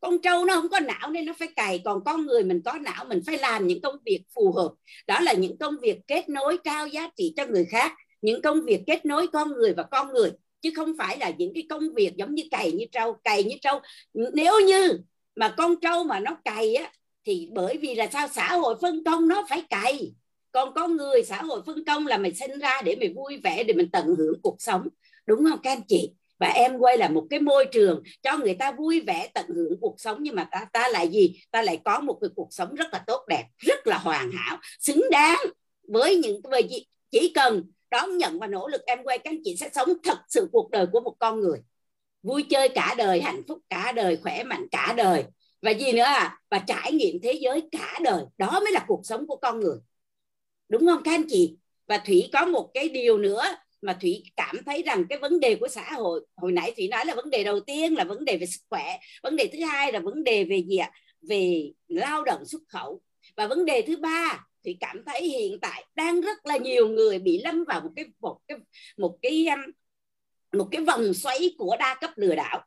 Con 0.00 0.18
trâu 0.22 0.44
nó 0.44 0.54
không 0.54 0.68
có 0.68 0.80
não 0.80 1.10
nên 1.10 1.26
nó 1.26 1.32
phải 1.38 1.48
cày, 1.56 1.82
còn 1.84 2.04
con 2.04 2.26
người 2.26 2.44
mình 2.44 2.62
có 2.64 2.72
não, 2.72 3.04
mình 3.04 3.20
phải 3.26 3.38
làm 3.38 3.66
những 3.66 3.80
công 3.80 3.96
việc 4.04 4.22
phù 4.34 4.52
hợp. 4.52 4.72
Đó 5.06 5.20
là 5.20 5.32
những 5.32 5.58
công 5.58 5.74
việc 5.82 5.98
kết 6.06 6.28
nối 6.28 6.58
cao 6.64 6.86
giá 6.86 7.10
trị 7.16 7.34
cho 7.36 7.46
người 7.46 7.64
khác, 7.64 7.92
những 8.22 8.42
công 8.42 8.60
việc 8.64 8.80
kết 8.86 9.06
nối 9.06 9.26
con 9.26 9.52
người 9.52 9.74
và 9.74 9.82
con 9.82 10.12
người 10.12 10.30
chứ 10.66 10.72
không 10.76 10.92
phải 10.98 11.18
là 11.18 11.32
những 11.38 11.54
cái 11.54 11.66
công 11.70 11.94
việc 11.94 12.16
giống 12.16 12.34
như 12.34 12.42
cày 12.50 12.72
như 12.72 12.84
trâu. 12.92 13.12
Cày 13.24 13.44
như 13.44 13.54
trâu, 13.60 13.80
nếu 14.14 14.60
như 14.60 14.98
mà 15.36 15.54
con 15.56 15.74
trâu 15.80 16.04
mà 16.04 16.20
nó 16.20 16.36
cày 16.44 16.74
á, 16.74 16.92
thì 17.24 17.48
bởi 17.52 17.76
vì 17.76 17.94
là 17.94 18.06
sao? 18.12 18.28
Xã 18.28 18.54
hội 18.54 18.74
phân 18.82 19.04
công 19.04 19.28
nó 19.28 19.46
phải 19.48 19.62
cày. 19.70 20.12
Còn 20.52 20.74
con 20.74 20.96
người, 20.96 21.22
xã 21.22 21.42
hội 21.42 21.62
phân 21.66 21.84
công 21.84 22.06
là 22.06 22.18
mày 22.18 22.34
sinh 22.34 22.58
ra 22.58 22.82
để 22.82 22.96
mày 23.00 23.08
vui 23.16 23.36
vẻ, 23.36 23.64
để 23.64 23.74
mình 23.74 23.90
tận 23.90 24.06
hưởng 24.18 24.40
cuộc 24.42 24.56
sống. 24.58 24.88
Đúng 25.26 25.44
không 25.50 25.58
các 25.62 25.70
anh 25.70 25.82
chị? 25.88 26.10
Và 26.38 26.48
em 26.48 26.78
quay 26.78 26.98
là 26.98 27.08
một 27.08 27.26
cái 27.30 27.40
môi 27.40 27.66
trường 27.72 28.02
cho 28.22 28.38
người 28.38 28.54
ta 28.54 28.72
vui 28.72 29.00
vẻ, 29.00 29.28
tận 29.34 29.46
hưởng 29.48 29.80
cuộc 29.80 29.94
sống. 30.00 30.18
Nhưng 30.20 30.34
mà 30.34 30.48
ta 30.50 30.66
ta 30.72 30.88
lại 30.88 31.08
gì? 31.08 31.40
Ta 31.50 31.62
lại 31.62 31.80
có 31.84 32.00
một 32.00 32.18
cái 32.20 32.30
cuộc 32.36 32.48
sống 32.50 32.74
rất 32.74 32.86
là 32.92 33.04
tốt 33.06 33.24
đẹp, 33.28 33.44
rất 33.58 33.86
là 33.86 33.98
hoàn 33.98 34.30
hảo, 34.32 34.58
xứng 34.80 35.02
đáng 35.10 35.38
với 35.88 36.16
những 36.16 36.40
về 36.52 36.60
chỉ 37.10 37.32
cần 37.34 37.62
đón 37.96 38.18
nhận 38.18 38.38
và 38.38 38.46
nỗ 38.46 38.68
lực 38.68 38.82
em 38.86 38.98
quay 39.04 39.18
các 39.18 39.30
anh 39.30 39.40
chị 39.44 39.56
sẽ 39.56 39.70
sống 39.74 39.88
thật 40.02 40.18
sự 40.28 40.48
cuộc 40.52 40.70
đời 40.70 40.86
của 40.92 41.00
một 41.00 41.16
con 41.18 41.40
người. 41.40 41.58
Vui 42.22 42.42
chơi 42.50 42.68
cả 42.68 42.94
đời, 42.98 43.20
hạnh 43.20 43.42
phúc 43.48 43.58
cả 43.70 43.92
đời, 43.92 44.16
khỏe 44.22 44.42
mạnh 44.42 44.66
cả 44.70 44.94
đời. 44.96 45.24
Và 45.62 45.70
gì 45.70 45.92
nữa 45.92 46.02
à? 46.02 46.40
Và 46.50 46.58
trải 46.58 46.92
nghiệm 46.92 47.20
thế 47.22 47.32
giới 47.32 47.62
cả 47.72 47.98
đời. 48.02 48.24
Đó 48.38 48.60
mới 48.60 48.72
là 48.72 48.84
cuộc 48.88 49.00
sống 49.04 49.26
của 49.26 49.36
con 49.36 49.60
người. 49.60 49.78
Đúng 50.68 50.86
không 50.86 51.02
các 51.04 51.14
anh 51.14 51.24
chị? 51.28 51.56
Và 51.86 51.98
thủy 51.98 52.28
có 52.32 52.46
một 52.46 52.70
cái 52.74 52.88
điều 52.88 53.18
nữa 53.18 53.42
mà 53.82 53.98
thủy 54.00 54.22
cảm 54.36 54.56
thấy 54.66 54.82
rằng 54.82 55.04
cái 55.08 55.18
vấn 55.18 55.40
đề 55.40 55.54
của 55.54 55.68
xã 55.68 55.92
hội, 55.92 56.26
hồi 56.36 56.52
nãy 56.52 56.72
thủy 56.76 56.88
nói 56.88 57.06
là 57.06 57.14
vấn 57.14 57.30
đề 57.30 57.44
đầu 57.44 57.60
tiên 57.60 57.94
là 57.94 58.04
vấn 58.04 58.24
đề 58.24 58.36
về 58.36 58.46
sức 58.46 58.60
khỏe, 58.70 58.98
vấn 59.22 59.36
đề 59.36 59.50
thứ 59.52 59.64
hai 59.64 59.92
là 59.92 60.00
vấn 60.00 60.24
đề 60.24 60.44
về 60.44 60.64
gì 60.68 60.76
ạ? 60.76 60.90
Về 61.28 61.72
lao 61.88 62.24
động 62.24 62.44
xuất 62.44 62.62
khẩu. 62.68 63.00
Và 63.36 63.46
vấn 63.46 63.64
đề 63.64 63.82
thứ 63.82 63.96
ba 63.96 64.46
thì 64.66 64.76
cảm 64.80 65.02
thấy 65.06 65.22
hiện 65.22 65.58
tại 65.60 65.84
đang 65.94 66.20
rất 66.20 66.46
là 66.46 66.56
nhiều 66.56 66.88
người 66.88 67.18
bị 67.18 67.40
lâm 67.44 67.64
vào 67.64 67.80
một 67.80 67.90
cái 67.96 68.04
một 68.20 68.38
cái 68.48 68.58
một 68.96 69.18
cái 69.22 69.46
um, 69.46 69.60
một 70.52 70.68
cái 70.70 70.84
vòng 70.84 71.14
xoáy 71.14 71.54
của 71.58 71.76
đa 71.78 71.96
cấp 72.00 72.10
lừa 72.16 72.34
đảo. 72.34 72.64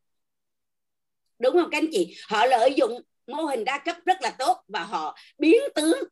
Đúng 1.39 1.53
không 1.53 1.69
các 1.71 1.77
anh 1.77 1.89
chị? 1.91 2.15
Họ 2.27 2.45
lợi 2.45 2.73
dụng 2.77 3.01
mô 3.27 3.43
hình 3.43 3.65
đa 3.65 3.77
cấp 3.85 3.95
rất 4.05 4.17
là 4.21 4.35
tốt 4.39 4.57
và 4.67 4.83
họ 4.83 5.17
biến 5.37 5.61
tướng 5.75 6.03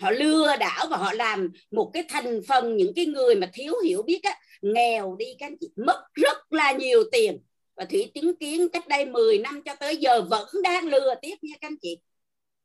họ 0.00 0.10
lừa 0.10 0.56
đảo 0.56 0.86
và 0.90 0.96
họ 0.96 1.12
làm 1.12 1.52
một 1.70 1.90
cái 1.92 2.04
thành 2.08 2.40
phần 2.48 2.76
những 2.76 2.92
cái 2.96 3.06
người 3.06 3.34
mà 3.34 3.50
thiếu 3.52 3.74
hiểu 3.84 4.02
biết 4.02 4.20
á, 4.22 4.38
nghèo 4.62 5.16
đi 5.18 5.26
các 5.38 5.46
anh 5.46 5.56
chị 5.60 5.68
mất 5.76 6.04
rất 6.14 6.52
là 6.52 6.72
nhiều 6.72 7.04
tiền. 7.12 7.38
Và 7.76 7.84
thủy 7.84 8.10
chứng 8.14 8.36
kiến 8.36 8.68
cách 8.68 8.88
đây 8.88 9.04
10 9.04 9.38
năm 9.38 9.62
cho 9.64 9.74
tới 9.74 9.96
giờ 9.96 10.22
vẫn 10.22 10.48
đang 10.62 10.88
lừa 10.88 11.14
tiếp 11.22 11.34
nha 11.42 11.54
các 11.60 11.68
anh 11.68 11.76
chị 11.82 11.98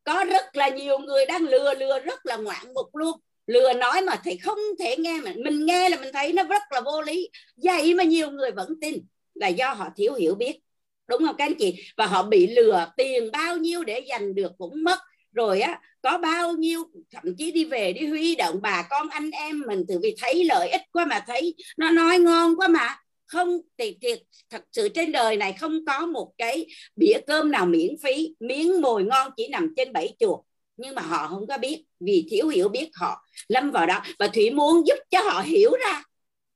có 0.03 0.25
rất 0.29 0.55
là 0.55 0.69
nhiều 0.69 0.99
người 0.99 1.25
đang 1.25 1.43
lừa 1.43 1.73
lừa 1.73 1.99
rất 1.99 2.25
là 2.25 2.37
ngoạn 2.37 2.73
mục 2.73 2.95
luôn. 2.95 3.19
Lừa 3.47 3.73
nói 3.73 4.01
mà 4.01 4.15
thầy 4.23 4.37
không 4.37 4.59
thể 4.79 4.97
nghe 4.97 5.21
mà 5.21 5.33
mình 5.37 5.65
nghe 5.65 5.89
là 5.89 5.97
mình 5.97 6.13
thấy 6.13 6.33
nó 6.33 6.43
rất 6.43 6.61
là 6.69 6.81
vô 6.81 7.01
lý. 7.01 7.29
Vậy 7.63 7.93
mà 7.93 8.03
nhiều 8.03 8.31
người 8.31 8.51
vẫn 8.51 8.79
tin 8.81 8.97
là 9.33 9.47
do 9.47 9.73
họ 9.73 9.87
thiếu 9.97 10.13
hiểu 10.13 10.35
biết. 10.35 10.59
Đúng 11.07 11.21
không 11.25 11.35
các 11.37 11.45
anh 11.45 11.55
chị? 11.59 11.75
Và 11.97 12.05
họ 12.05 12.23
bị 12.23 12.47
lừa 12.47 12.91
tiền 12.97 13.29
bao 13.31 13.57
nhiêu 13.57 13.83
để 13.83 14.05
giành 14.09 14.35
được 14.35 14.51
cũng 14.57 14.83
mất. 14.83 14.99
Rồi 15.33 15.61
á, 15.61 15.79
có 16.01 16.17
bao 16.17 16.53
nhiêu, 16.53 16.83
thậm 17.11 17.23
chí 17.37 17.51
đi 17.51 17.65
về 17.65 17.93
đi 17.93 18.07
huy 18.07 18.35
động 18.35 18.59
bà 18.61 18.87
con 18.89 19.09
anh 19.09 19.31
em 19.31 19.61
mình 19.67 19.85
từ 19.87 19.99
vì 20.03 20.15
thấy 20.21 20.43
lợi 20.43 20.69
ích 20.69 20.81
quá 20.91 21.05
mà 21.05 21.23
thấy 21.27 21.55
nó 21.77 21.89
nói 21.89 22.19
ngon 22.19 22.55
quá 22.57 22.67
mà 22.67 22.97
không 23.31 23.59
thì, 23.77 23.97
thiệt 24.01 24.19
thật 24.49 24.63
sự 24.71 24.89
trên 24.89 25.11
đời 25.11 25.37
này 25.37 25.53
không 25.53 25.85
có 25.85 26.05
một 26.05 26.31
cái 26.37 26.67
bĩa 26.95 27.17
cơm 27.27 27.51
nào 27.51 27.65
miễn 27.65 27.95
phí. 28.03 28.35
Miếng 28.39 28.81
mồi 28.81 29.03
ngon 29.03 29.31
chỉ 29.37 29.47
nằm 29.47 29.73
trên 29.77 29.93
bẫy 29.93 30.15
chuột 30.19 30.39
nhưng 30.77 30.95
mà 30.95 31.01
họ 31.01 31.27
không 31.27 31.47
có 31.47 31.57
biết 31.57 31.83
vì 31.99 32.27
thiếu 32.29 32.47
hiểu 32.47 32.69
biết 32.69 32.89
họ 32.93 33.25
lâm 33.47 33.71
vào 33.71 33.85
đó. 33.85 34.01
Và 34.19 34.27
thủy 34.27 34.49
muốn 34.49 34.87
giúp 34.87 34.99
cho 35.09 35.19
họ 35.19 35.41
hiểu 35.41 35.71
ra 35.85 36.03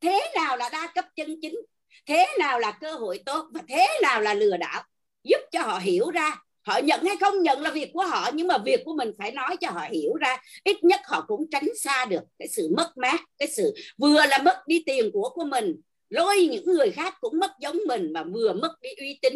thế 0.02 0.32
nào 0.36 0.58
là 0.58 0.70
đa 0.70 0.92
cấp 0.96 1.06
chân 1.16 1.36
chính 1.42 1.56
thế 2.06 2.28
nào 2.40 2.60
là 2.60 2.72
cơ 2.72 2.92
hội 2.92 3.20
tốt 3.26 3.46
và 3.52 3.62
thế 3.68 3.88
nào 4.02 4.22
là 4.22 4.34
lừa 4.34 4.58
đảo. 4.58 4.84
Giúp 5.24 5.40
cho 5.52 5.62
họ 5.62 5.80
hiểu 5.80 6.12
ra 6.12 6.36
họ 6.62 6.78
nhận 6.78 7.06
hay 7.06 7.18
không 7.18 7.44
nhận 7.44 7.62
là 7.62 7.72
việc 7.72 7.90
của 7.94 8.04
họ 8.04 8.30
nhưng 8.34 8.48
mà 8.48 8.58
việc 8.58 8.82
của 8.86 8.94
mình 8.94 9.12
phải 9.18 9.32
nói 9.32 9.58
cho 9.62 9.70
họ 9.70 9.82
hiểu 9.92 10.14
ra. 10.16 10.38
Ít 10.64 10.84
nhất 10.84 11.00
họ 11.06 11.26
cũng 11.28 11.50
tránh 11.52 11.68
xa 11.84 12.06
được 12.06 12.22
cái 12.40 12.48
sự 12.48 12.70
mất 12.78 12.98
mát 12.98 13.22
cái 13.40 13.48
sự 13.48 13.74
vừa 13.98 14.26
là 14.26 14.38
mất 14.38 14.68
đi 14.68 14.84
tiền 14.86 15.10
của 15.14 15.30
của 15.30 15.46
mình 15.46 15.76
lôi 16.10 16.48
những 16.52 16.66
người 16.66 16.92
khác 16.92 17.16
cũng 17.22 17.40
mất 17.40 17.52
giống 17.62 17.78
mình 17.88 18.14
mà 18.14 18.24
vừa 18.24 18.54
mất 18.54 18.72
đi 18.82 18.90
uy 18.98 19.20
tín. 19.22 19.34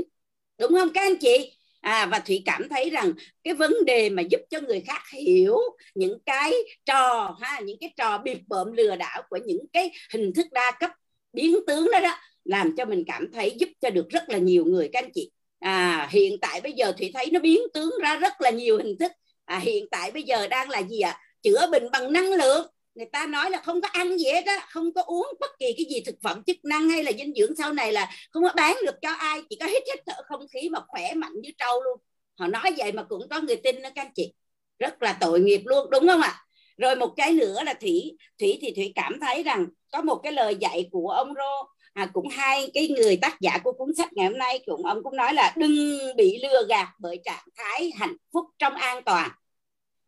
Đúng 0.60 0.72
không 0.72 0.90
các 0.94 1.02
anh 1.02 1.18
chị? 1.18 1.52
À 1.82 2.06
và 2.06 2.20
thủy 2.20 2.42
cảm 2.46 2.70
thấy 2.70 2.90
rằng 2.90 3.14
cái 3.44 3.54
vấn 3.54 3.74
đề 3.86 4.10
mà 4.10 4.22
giúp 4.22 4.42
cho 4.50 4.60
người 4.62 4.82
khác 4.82 5.02
hiểu 5.14 5.58
những 5.96 6.20
cái 6.26 6.54
trò 6.86 7.36
ha 7.42 7.60
những 7.60 7.78
cái 7.82 7.94
trò 7.98 8.18
bịp 8.18 8.38
bợm 8.48 8.72
lừa 8.72 8.96
đảo 8.96 9.22
của 9.30 9.40
những 9.46 9.66
cái 9.74 9.92
hình 10.14 10.34
thức 10.34 10.46
đa 10.52 10.72
cấp 10.80 10.92
biến 11.34 11.56
tướng 11.68 11.90
đó 11.92 12.00
đó 12.00 12.16
làm 12.44 12.76
cho 12.76 12.86
mình 12.86 13.04
cảm 13.08 13.32
thấy 13.34 13.56
giúp 13.60 13.70
cho 13.82 13.90
được 13.90 14.10
rất 14.10 14.30
là 14.30 14.38
nhiều 14.38 14.66
người 14.66 14.90
các 14.94 15.04
anh 15.04 15.12
chị. 15.14 15.32
À 15.60 16.08
hiện 16.12 16.38
tại 16.42 16.62
bây 16.62 16.74
giờ 16.74 16.94
thủy 16.98 17.12
thấy 17.14 17.30
nó 17.32 17.40
biến 17.40 17.60
tướng 17.74 17.92
ra 18.02 18.16
rất 18.16 18.42
là 18.42 18.50
nhiều 18.50 18.78
hình 18.78 18.98
thức. 19.00 19.12
À, 19.46 19.60
hiện 19.60 19.86
tại 19.92 20.12
bây 20.12 20.24
giờ 20.24 20.48
đang 20.48 20.70
là 20.70 20.84
gì 20.84 21.00
ạ? 21.00 21.12
À? 21.12 21.20
chữa 21.44 21.68
bệnh 21.72 21.92
bằng 21.92 22.14
năng 22.14 22.34
lượng 22.34 22.68
người 23.00 23.10
ta 23.12 23.26
nói 23.26 23.52
là 23.52 23.62
không 23.66 23.82
có 23.82 23.88
ăn 23.88 24.18
gì 24.18 24.26
hết 24.26 24.46
á 24.46 24.68
không 24.70 24.94
có 24.94 25.02
uống 25.02 25.28
bất 25.40 25.52
kỳ 25.60 25.74
cái 25.78 25.86
gì 25.90 26.02
thực 26.06 26.16
phẩm 26.24 26.44
chức 26.48 26.66
năng 26.66 26.90
hay 26.90 27.04
là 27.04 27.12
dinh 27.12 27.34
dưỡng 27.36 27.56
sau 27.56 27.74
này 27.74 27.94
là 27.94 28.10
không 28.32 28.44
có 28.44 28.50
bán 28.56 28.78
được 28.86 28.96
cho 29.02 29.10
ai 29.10 29.42
chỉ 29.50 29.58
có 29.60 29.66
hít 29.66 29.84
hít 29.88 30.00
thở 30.06 30.14
không 30.26 30.48
khí 30.54 30.70
mà 30.70 30.80
khỏe 30.88 31.14
mạnh 31.14 31.34
như 31.42 31.50
trâu 31.58 31.84
luôn. 31.84 32.00
Họ 32.40 32.48
nói 32.48 32.74
vậy 32.78 32.92
mà 32.92 33.04
cũng 33.04 33.30
có 33.30 33.42
người 33.42 33.56
tin 33.56 33.82
đó 33.82 33.90
các 33.96 34.02
anh 34.02 34.12
chị. 34.16 34.34
Rất 34.80 35.02
là 35.02 35.18
tội 35.22 35.40
nghiệp 35.40 35.62
luôn 35.66 35.90
đúng 35.90 36.08
không 36.08 36.22
ạ? 36.22 36.46
Rồi 36.78 36.96
một 36.96 37.14
cái 37.18 37.34
nữa 37.34 37.64
là 37.64 37.74
thủy 37.74 38.18
thủy 38.40 38.58
thì 38.62 38.74
thủy 38.76 38.92
cảm 38.96 39.20
thấy 39.20 39.44
rằng 39.44 39.68
có 39.92 40.02
một 40.02 40.20
cái 40.24 40.32
lời 40.32 40.56
dạy 40.60 40.90
của 40.92 41.10
ông 41.10 41.34
rô 41.36 41.70
à, 41.94 42.10
cũng 42.14 42.28
hai 42.30 42.72
cái 42.74 42.88
người 42.88 43.18
tác 43.18 43.42
giả 43.42 43.58
của 43.64 43.72
cuốn 43.72 43.96
sách 43.96 44.14
ngày 44.14 44.28
hôm 44.28 44.38
nay 44.38 44.60
cũng 44.66 44.86
ông 44.86 45.04
cũng 45.04 45.16
nói 45.16 45.34
là 45.34 45.54
đừng 45.58 46.00
bị 46.18 46.40
lừa 46.44 46.66
gạt 46.70 46.88
bởi 47.00 47.20
trạng 47.26 47.46
thái 47.56 47.92
hạnh 47.96 48.16
phúc 48.34 48.46
trong 48.60 48.76
an 48.76 49.04
toàn 49.04 49.30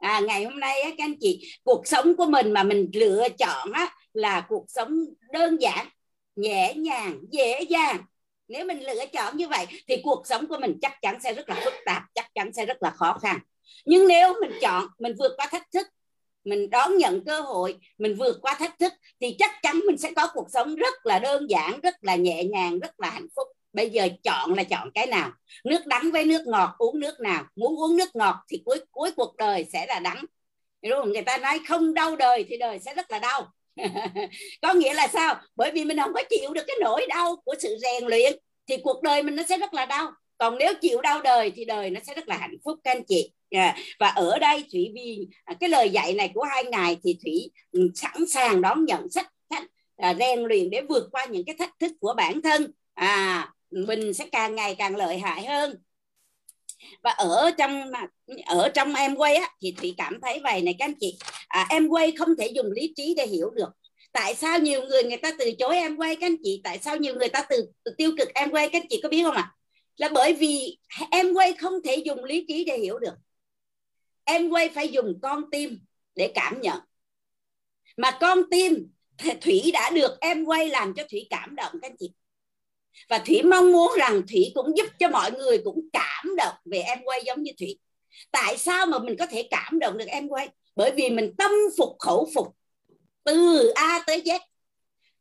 à, 0.02 0.20
ngày 0.20 0.44
hôm 0.44 0.60
nay 0.60 0.82
á, 0.82 0.90
các 0.98 1.04
anh 1.04 1.16
chị 1.20 1.58
cuộc 1.64 1.88
sống 1.88 2.16
của 2.16 2.26
mình 2.26 2.52
mà 2.52 2.64
mình 2.64 2.90
lựa 2.94 3.28
chọn 3.40 3.72
á, 3.72 3.96
là 4.14 4.46
cuộc 4.50 4.66
sống 4.68 5.00
đơn 5.32 5.62
giản 5.62 5.88
nhẹ 6.36 6.74
nhàng 6.74 7.20
dễ 7.32 7.62
dàng. 7.62 8.04
Nếu 8.48 8.66
mình 8.66 8.84
lựa 8.84 9.06
chọn 9.14 9.38
như 9.38 9.48
vậy 9.48 9.66
thì 9.88 9.98
cuộc 10.04 10.28
sống 10.28 10.48
của 10.48 10.58
mình 10.62 10.78
chắc 10.82 11.02
chắn 11.02 11.18
sẽ 11.24 11.34
rất 11.34 11.50
là 11.50 11.62
phức 11.64 11.74
tạp 11.86 12.04
chắc 12.16 12.34
chắn 12.36 12.54
sẽ 12.54 12.66
rất 12.66 12.84
là 12.84 12.90
khó 12.90 13.18
khăn. 13.22 13.40
Nhưng 13.86 14.08
nếu 14.08 14.34
mình 14.42 14.52
chọn 14.62 14.88
mình 15.00 15.14
vượt 15.20 15.32
qua 15.38 15.48
thách 15.52 15.72
thức 15.74 15.88
mình 16.44 16.70
đón 16.70 16.98
nhận 16.98 17.26
cơ 17.26 17.42
hội 17.42 17.78
mình 17.98 18.16
vượt 18.16 18.38
qua 18.42 18.56
thách 18.60 18.80
thức 18.80 18.94
thì 19.22 19.36
chắc 19.40 19.52
chắn 19.62 19.80
mình 19.88 19.98
sẽ 19.98 20.12
có 20.16 20.28
cuộc 20.34 20.48
sống 20.54 20.76
rất 20.76 21.06
là 21.06 21.20
đơn 21.20 21.50
giản 21.50 21.80
rất 21.84 21.96
là 22.02 22.16
nhẹ 22.16 22.44
nhàng 22.44 22.80
rất 22.80 23.00
là 23.00 23.10
hạnh 23.10 23.28
phúc 23.36 23.48
bây 23.74 23.90
giờ 23.90 24.10
chọn 24.24 24.54
là 24.54 24.64
chọn 24.64 24.92
cái 24.94 25.08
nào? 25.08 25.32
Nước 25.64 25.88
đắng 25.88 26.12
với 26.12 26.26
nước 26.26 26.48
ngọt, 26.48 26.76
uống 26.78 27.00
nước 27.00 27.20
nào? 27.20 27.46
Muốn 27.56 27.76
uống 27.80 27.98
nước 27.98 28.16
ngọt 28.16 28.36
thì 28.50 28.62
cuối 28.66 28.80
cuối 28.92 29.12
cuộc 29.16 29.36
đời 29.38 29.66
sẽ 29.74 29.86
là 29.86 30.00
đắng. 30.00 30.26
Đúng 30.82 30.94
không? 31.00 31.12
người 31.12 31.22
ta 31.22 31.38
nói 31.38 31.60
không 31.68 31.94
đau 31.94 32.16
đời 32.16 32.46
thì 32.50 32.58
đời 32.58 32.80
sẽ 32.80 32.94
rất 32.94 33.12
là 33.12 33.20
đau. 33.20 33.48
Có 34.62 34.74
nghĩa 34.74 34.94
là 34.94 35.08
sao? 35.08 35.36
Bởi 35.56 35.72
vì 35.72 35.86
mình 35.86 35.98
không 35.98 36.14
có 36.14 36.24
chịu 36.30 36.54
được 36.54 36.64
cái 36.68 36.76
nỗi 36.82 37.06
đau 37.10 37.36
của 37.46 37.56
sự 37.60 37.78
rèn 37.82 38.06
luyện 38.06 38.34
thì 38.68 38.78
cuộc 38.84 39.02
đời 39.04 39.24
mình 39.24 39.36
nó 39.36 39.44
sẽ 39.50 39.58
rất 39.58 39.74
là 39.74 39.86
đau. 39.86 40.12
Còn 40.38 40.58
nếu 40.58 40.74
chịu 40.82 41.02
đau 41.02 41.22
đời 41.22 41.52
thì 41.56 41.66
đời 41.66 41.90
nó 41.90 42.00
sẽ 42.08 42.14
rất 42.14 42.28
là 42.28 42.38
hạnh 42.38 42.56
phúc, 42.66 42.80
các 42.84 42.92
anh 42.92 43.04
chị. 43.08 43.32
Dạ. 43.52 43.76
Và 44.00 44.08
ở 44.08 44.40
đây 44.40 44.66
thủy 44.72 44.92
vì 44.96 45.28
à, 45.46 45.56
cái 45.60 45.70
lời 45.70 45.90
dạy 45.90 46.14
này 46.14 46.32
của 46.34 46.44
hai 46.44 46.64
ngài 46.64 46.98
thì 47.04 47.18
thủy 47.24 47.52
ừ, 47.72 47.92
sẵn 47.96 48.28
sàng 48.28 48.62
đón 48.62 48.86
nhận 48.86 49.10
sách 49.10 49.28
à, 50.02 50.14
rèn 50.20 50.40
luyện 50.40 50.70
để 50.70 50.82
vượt 50.90 51.08
qua 51.12 51.26
những 51.26 51.46
cái 51.46 51.56
thách 51.60 51.80
thức 51.80 51.92
của 52.00 52.14
bản 52.18 52.42
thân. 52.42 52.72
À 52.94 53.52
mình 53.72 54.14
sẽ 54.14 54.26
càng 54.32 54.56
ngày 54.56 54.76
càng 54.76 54.96
lợi 54.96 55.20
hại 55.20 55.46
hơn. 55.46 55.76
Và 57.04 57.12
ở 57.12 57.52
trong 57.58 57.92
ở 58.46 58.70
trong 58.70 58.96
em 58.96 59.16
quay 59.16 59.36
á 59.36 59.50
thì 59.62 59.76
thủy 59.78 59.94
cảm 59.98 60.20
thấy 60.22 60.40
vậy 60.44 60.62
này 60.62 60.76
các 60.80 60.86
anh 60.86 60.94
chị. 61.00 61.18
À, 61.48 61.68
em 61.70 61.88
quay 61.88 62.12
không 62.12 62.30
thể 62.38 62.48
dùng 62.48 62.72
lý 62.72 62.94
trí 62.96 63.14
để 63.18 63.28
hiểu 63.28 63.50
được. 63.50 63.70
Tại 64.12 64.36
sao 64.36 64.60
nhiều 64.60 64.82
người 64.82 65.04
người 65.04 65.18
ta 65.18 65.32
từ 65.40 65.52
chối 65.60 65.76
em 65.76 65.98
quay 65.98 66.16
các 66.16 66.26
anh 66.28 66.36
chị? 66.44 66.62
Tại 66.64 66.80
sao 66.80 66.98
nhiều 66.98 67.16
người 67.16 67.30
ta 67.30 67.46
từ, 67.50 67.66
từ 67.84 67.92
tiêu 67.98 68.12
cực 68.18 68.34
em 68.34 68.52
quay 68.52 68.70
các 68.70 68.82
anh 68.82 68.88
chị 68.90 69.00
có 69.04 69.10
biết 69.10 69.24
không 69.24 69.36
ạ? 69.36 69.42
À? 69.42 69.56
là 70.02 70.10
bởi 70.14 70.34
vì 70.34 70.78
em 71.12 71.34
quay 71.34 71.54
không 71.54 71.74
thể 71.84 71.96
dùng 71.96 72.24
lý 72.24 72.46
trí 72.48 72.64
để 72.64 72.78
hiểu 72.78 73.00
được. 73.00 73.14
Em 74.24 74.50
quay 74.50 74.70
phải 74.70 74.90
dùng 74.90 75.20
con 75.22 75.44
tim 75.52 75.80
để 76.16 76.32
cảm 76.36 76.62
nhận. 76.62 76.80
Mà 77.98 78.18
con 78.22 78.40
tim 78.52 78.92
thủy 79.42 79.70
đã 79.74 79.90
được 79.90 80.12
em 80.22 80.46
quay 80.46 80.70
làm 80.70 80.94
cho 80.94 81.04
thủy 81.12 81.28
cảm 81.30 81.56
động 81.56 81.72
các 81.82 81.92
anh 81.92 81.98
chị 82.00 82.12
và 83.10 83.18
thủy 83.18 83.42
mong 83.44 83.72
muốn 83.72 83.92
rằng 83.98 84.22
thủy 84.28 84.52
cũng 84.56 84.78
giúp 84.78 84.86
cho 85.00 85.10
mọi 85.10 85.32
người 85.32 85.62
cũng 85.64 85.80
cảm 85.94 86.36
động 86.38 86.56
về 86.66 86.80
em 86.80 87.00
quay 87.04 87.24
giống 87.26 87.44
như 87.44 87.52
thủy. 87.60 87.80
Tại 88.32 88.58
sao 88.58 88.86
mà 88.86 89.00
mình 89.00 89.16
có 89.20 89.26
thể 89.26 89.48
cảm 89.52 89.80
động 89.80 89.98
được 89.98 90.08
em 90.08 90.28
quay? 90.28 90.50
Bởi 90.76 90.92
vì 90.92 91.10
mình 91.10 91.34
tâm 91.38 91.52
phục 91.78 91.96
khẩu 92.00 92.30
phục 92.36 92.48
từ 93.24 93.68
a 93.76 94.04
tới 94.08 94.22
z. 94.22 94.40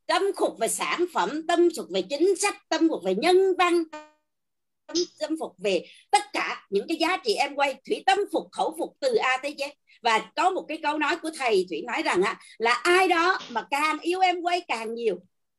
Tâm 0.06 0.22
phục 0.38 0.58
về 0.58 0.68
sản 0.68 1.04
phẩm 1.14 1.46
tâm 1.46 1.68
phục 1.76 1.86
về 1.90 2.02
chính 2.02 2.36
sách 2.36 2.68
tâm 2.68 2.88
phục 2.88 3.00
về 3.04 3.14
nhân 3.14 3.36
văn 3.58 3.84
tâm, 4.86 4.96
tâm 5.18 5.36
phục 5.40 5.52
về 5.58 5.86
tất 6.10 6.22
cả 6.32 6.66
những 6.70 6.88
cái 6.88 6.96
giá 6.96 7.16
trị 7.24 7.34
em 7.34 7.54
quay. 7.54 7.74
Thủy 7.86 8.02
tâm 8.06 8.18
phục 8.32 8.48
khẩu 8.52 8.76
phục 8.78 8.96
từ 9.00 9.14
a 9.14 9.36
tới 9.42 9.54
z. 9.58 9.70
Và 10.02 10.32
có 10.36 10.50
một 10.50 10.64
cái 10.68 10.78
câu 10.82 10.98
nói 10.98 11.16
của 11.22 11.30
thầy 11.38 11.66
thủy 11.68 11.82
nói 11.86 12.02
rằng 12.02 12.22
á 12.22 12.40
là 12.58 12.72
ai 12.72 13.08
đó 13.08 13.38
mà 13.48 13.66
càng 13.70 13.98
yêu 14.00 14.20
em 14.20 14.40
quay 14.40 14.60
càng 14.68 14.94
nhiều 14.94 15.16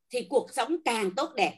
thì 0.09 0.27
cuộc 0.30 0.48
sống 0.53 0.77
càng 0.85 1.11
tốt 1.15 1.30
đẹp 1.35 1.53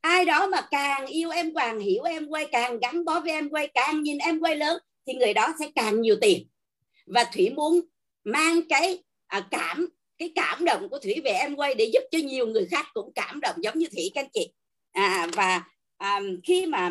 ai 0.00 0.24
đó 0.24 0.46
mà 0.46 0.60
càng 0.70 1.06
yêu 1.06 1.30
em 1.30 1.54
càng 1.54 1.80
hiểu 1.80 2.02
em 2.02 2.26
quay 2.26 2.46
càng 2.52 2.78
gắn 2.78 3.04
bó 3.04 3.20
với 3.20 3.32
em 3.32 3.48
quay 3.48 3.68
càng 3.74 4.02
nhìn 4.02 4.18
em 4.18 4.40
quay 4.40 4.56
lớn 4.56 4.78
thì 5.06 5.14
người 5.14 5.34
đó 5.34 5.54
sẽ 5.60 5.66
càng 5.74 6.00
nhiều 6.00 6.16
tiền. 6.20 6.48
Và 7.06 7.24
thủy 7.24 7.50
muốn 7.50 7.80
mang 8.24 8.60
cái 8.68 9.02
à, 9.26 9.48
cảm 9.50 9.88
cái 10.18 10.32
cảm 10.34 10.64
động 10.64 10.88
của 10.88 10.98
thủy 10.98 11.20
về 11.24 11.30
em 11.30 11.56
quay 11.56 11.74
để 11.74 11.84
giúp 11.84 12.02
cho 12.10 12.18
nhiều 12.18 12.46
người 12.46 12.66
khác 12.70 12.86
cũng 12.94 13.12
cảm 13.14 13.40
động 13.40 13.56
giống 13.62 13.78
như 13.78 13.86
thủy 13.92 14.10
các 14.14 14.20
anh 14.20 14.30
chị. 14.32 14.52
À, 14.92 15.28
và 15.34 15.62
à, 15.96 16.20
khi 16.44 16.66
mà 16.66 16.90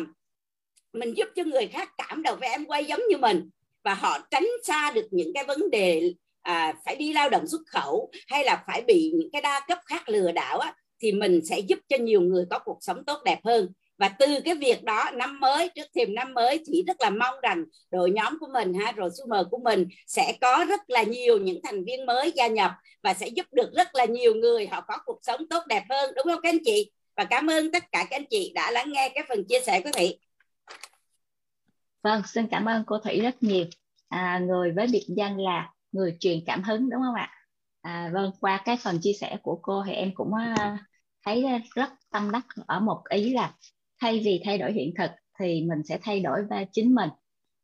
mình 0.92 1.14
giúp 1.16 1.28
cho 1.36 1.44
người 1.44 1.66
khác 1.66 1.92
cảm 1.98 2.22
động 2.22 2.38
về 2.40 2.48
em 2.48 2.64
quay 2.64 2.84
giống 2.84 3.00
như 3.10 3.16
mình 3.16 3.50
và 3.84 3.94
họ 3.94 4.18
tránh 4.30 4.48
xa 4.66 4.92
được 4.94 5.08
những 5.10 5.32
cái 5.34 5.44
vấn 5.44 5.70
đề 5.70 6.14
à, 6.42 6.74
phải 6.84 6.96
đi 6.96 7.12
lao 7.12 7.30
động 7.30 7.46
xuất 7.46 7.60
khẩu 7.66 8.10
hay 8.28 8.44
là 8.44 8.64
phải 8.66 8.82
bị 8.82 9.12
những 9.14 9.30
cái 9.32 9.42
đa 9.42 9.60
cấp 9.68 9.78
khác 9.86 10.08
lừa 10.08 10.32
đảo 10.32 10.58
á, 10.58 10.74
thì 11.00 11.12
mình 11.12 11.40
sẽ 11.44 11.58
giúp 11.58 11.78
cho 11.88 11.96
nhiều 11.96 12.20
người 12.20 12.44
có 12.50 12.58
cuộc 12.58 12.78
sống 12.80 13.04
tốt 13.04 13.18
đẹp 13.24 13.38
hơn. 13.44 13.72
Và 13.98 14.08
từ 14.08 14.26
cái 14.44 14.54
việc 14.54 14.84
đó 14.84 15.10
năm 15.14 15.40
mới 15.40 15.68
trước 15.68 15.86
thềm 15.94 16.14
năm 16.14 16.34
mới 16.34 16.64
thì 16.66 16.82
rất 16.86 16.96
là 17.00 17.10
mong 17.10 17.34
rằng 17.42 17.64
đội 17.90 18.10
nhóm 18.10 18.38
của 18.40 18.48
mình 18.52 18.74
ha 18.74 18.92
rồi 18.92 19.10
super 19.18 19.46
của 19.50 19.58
mình 19.64 19.88
sẽ 20.06 20.36
có 20.40 20.64
rất 20.68 20.80
là 20.90 21.02
nhiều 21.02 21.38
những 21.38 21.60
thành 21.64 21.84
viên 21.84 22.06
mới 22.06 22.32
gia 22.36 22.46
nhập 22.46 22.72
và 23.02 23.14
sẽ 23.14 23.28
giúp 23.28 23.46
được 23.52 23.70
rất 23.76 23.94
là 23.94 24.04
nhiều 24.04 24.34
người 24.34 24.66
họ 24.66 24.80
có 24.80 24.98
cuộc 25.04 25.18
sống 25.22 25.48
tốt 25.50 25.62
đẹp 25.68 25.84
hơn 25.90 26.12
đúng 26.16 26.24
không 26.24 26.42
các 26.42 26.50
anh 26.50 26.58
chị? 26.64 26.90
Và 27.16 27.24
cảm 27.24 27.50
ơn 27.50 27.72
tất 27.72 27.84
cả 27.92 28.06
các 28.10 28.16
anh 28.16 28.26
chị 28.30 28.52
đã 28.54 28.70
lắng 28.70 28.92
nghe 28.92 29.12
cái 29.14 29.24
phần 29.28 29.44
chia 29.48 29.60
sẻ 29.60 29.80
của 29.80 29.90
thị 29.94 30.16
vâng 32.02 32.22
xin 32.26 32.46
cảm 32.50 32.64
ơn 32.64 32.84
cô 32.86 32.98
thủy 32.98 33.20
rất 33.20 33.42
nhiều. 33.42 33.64
À, 34.08 34.40
người 34.46 34.72
với 34.72 34.86
biệt 34.92 35.06
danh 35.16 35.38
là 35.38 35.70
người 35.92 36.16
truyền 36.20 36.38
cảm 36.46 36.62
hứng 36.62 36.90
đúng 36.90 37.00
không 37.02 37.14
ạ? 37.14 37.30
À, 37.80 38.10
vâng 38.14 38.30
qua 38.40 38.62
cái 38.64 38.76
phần 38.82 38.98
chia 39.02 39.12
sẻ 39.12 39.36
của 39.42 39.58
cô 39.62 39.82
thì 39.86 39.92
em 39.92 40.14
cũng 40.14 40.28
uh, 40.28 40.80
thấy 41.24 41.44
rất 41.74 41.88
tâm 42.12 42.30
đắc 42.30 42.46
ở 42.66 42.80
một 42.80 43.02
ý 43.08 43.32
là 43.32 43.54
thay 44.00 44.22
vì 44.24 44.42
thay 44.44 44.58
đổi 44.58 44.72
hiện 44.72 44.94
thực 44.98 45.10
thì 45.40 45.62
mình 45.68 45.82
sẽ 45.88 45.98
thay 46.02 46.20
đổi 46.20 46.44
về 46.50 46.66
chính 46.72 46.94
mình. 46.94 47.10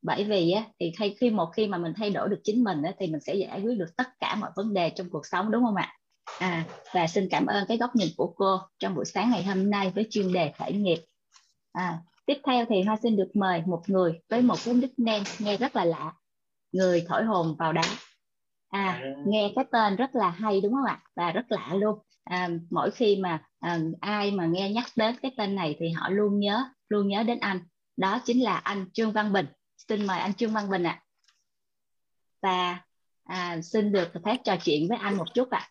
Bởi 0.02 0.24
vì 0.24 0.50
á, 0.50 0.64
thì 0.80 0.92
thay 0.98 1.16
khi 1.20 1.30
một 1.30 1.46
khi 1.56 1.66
mà 1.66 1.78
mình 1.78 1.92
thay 1.96 2.10
đổi 2.10 2.28
được 2.28 2.40
chính 2.44 2.64
mình 2.64 2.82
á, 2.82 2.92
thì 2.98 3.06
mình 3.06 3.20
sẽ 3.20 3.34
giải 3.34 3.60
quyết 3.60 3.78
được 3.78 3.96
tất 3.96 4.08
cả 4.20 4.34
mọi 4.34 4.50
vấn 4.56 4.74
đề 4.74 4.90
trong 4.90 5.10
cuộc 5.10 5.26
sống 5.26 5.50
đúng 5.50 5.64
không 5.64 5.76
ạ? 5.76 5.92
À, 6.38 6.64
và 6.94 7.06
xin 7.06 7.28
cảm 7.30 7.46
ơn 7.46 7.64
cái 7.68 7.76
góc 7.76 7.96
nhìn 7.96 8.08
của 8.16 8.32
cô 8.36 8.58
trong 8.78 8.94
buổi 8.94 9.04
sáng 9.04 9.30
ngày 9.30 9.44
hôm 9.44 9.70
nay 9.70 9.92
với 9.94 10.06
chuyên 10.10 10.32
đề 10.32 10.52
khởi 10.58 10.72
nghiệp. 10.72 10.98
À, 11.72 11.98
tiếp 12.26 12.38
theo 12.46 12.64
thì 12.68 12.82
hoa 12.82 12.96
xin 13.02 13.16
được 13.16 13.30
mời 13.34 13.62
một 13.66 13.82
người 13.86 14.20
với 14.28 14.42
một 14.42 14.56
cái 14.64 14.74
nickname 14.74 15.24
nghe 15.38 15.56
rất 15.56 15.76
là 15.76 15.84
lạ 15.84 16.12
người 16.72 17.04
thổi 17.08 17.24
hồn 17.24 17.56
vào 17.58 17.72
đá. 17.72 17.82
À. 18.68 19.02
nghe 19.26 19.52
cái 19.56 19.64
tên 19.72 19.96
rất 19.96 20.14
là 20.14 20.30
hay 20.30 20.60
đúng 20.60 20.72
không 20.72 20.84
ạ? 20.84 21.00
Và 21.16 21.32
rất 21.32 21.44
lạ 21.48 21.74
luôn 21.74 21.98
à, 22.26 22.48
mỗi 22.70 22.90
khi 22.90 23.16
mà 23.16 23.42
à, 23.60 23.78
ai 24.00 24.30
mà 24.30 24.46
nghe 24.46 24.70
nhắc 24.70 24.86
đến 24.96 25.16
cái 25.22 25.32
tên 25.36 25.54
này 25.54 25.76
thì 25.78 25.90
họ 25.90 26.08
luôn 26.08 26.40
nhớ 26.40 26.64
luôn 26.88 27.08
nhớ 27.08 27.22
đến 27.22 27.40
anh. 27.40 27.60
Đó 27.96 28.20
chính 28.24 28.42
là 28.42 28.56
anh 28.56 28.86
Trương 28.92 29.12
Văn 29.12 29.32
Bình. 29.32 29.46
Xin 29.76 30.06
mời 30.06 30.18
anh 30.18 30.34
Trương 30.34 30.52
Văn 30.52 30.70
Bình 30.70 30.82
ạ. 30.82 31.02
À. 31.02 31.02
và 32.42 32.80
à, 33.24 33.60
xin 33.62 33.92
được 33.92 34.08
phép 34.24 34.36
trò 34.44 34.56
chuyện 34.64 34.88
với 34.88 34.98
anh 34.98 35.16
một 35.16 35.34
chút 35.34 35.50
ạ. 35.50 35.58
À. 35.60 35.70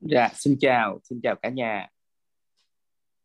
dạ 0.00 0.28
xin 0.34 0.56
chào 0.60 0.98
xin 1.04 1.20
chào 1.22 1.34
cả 1.42 1.48
nhà. 1.48 1.88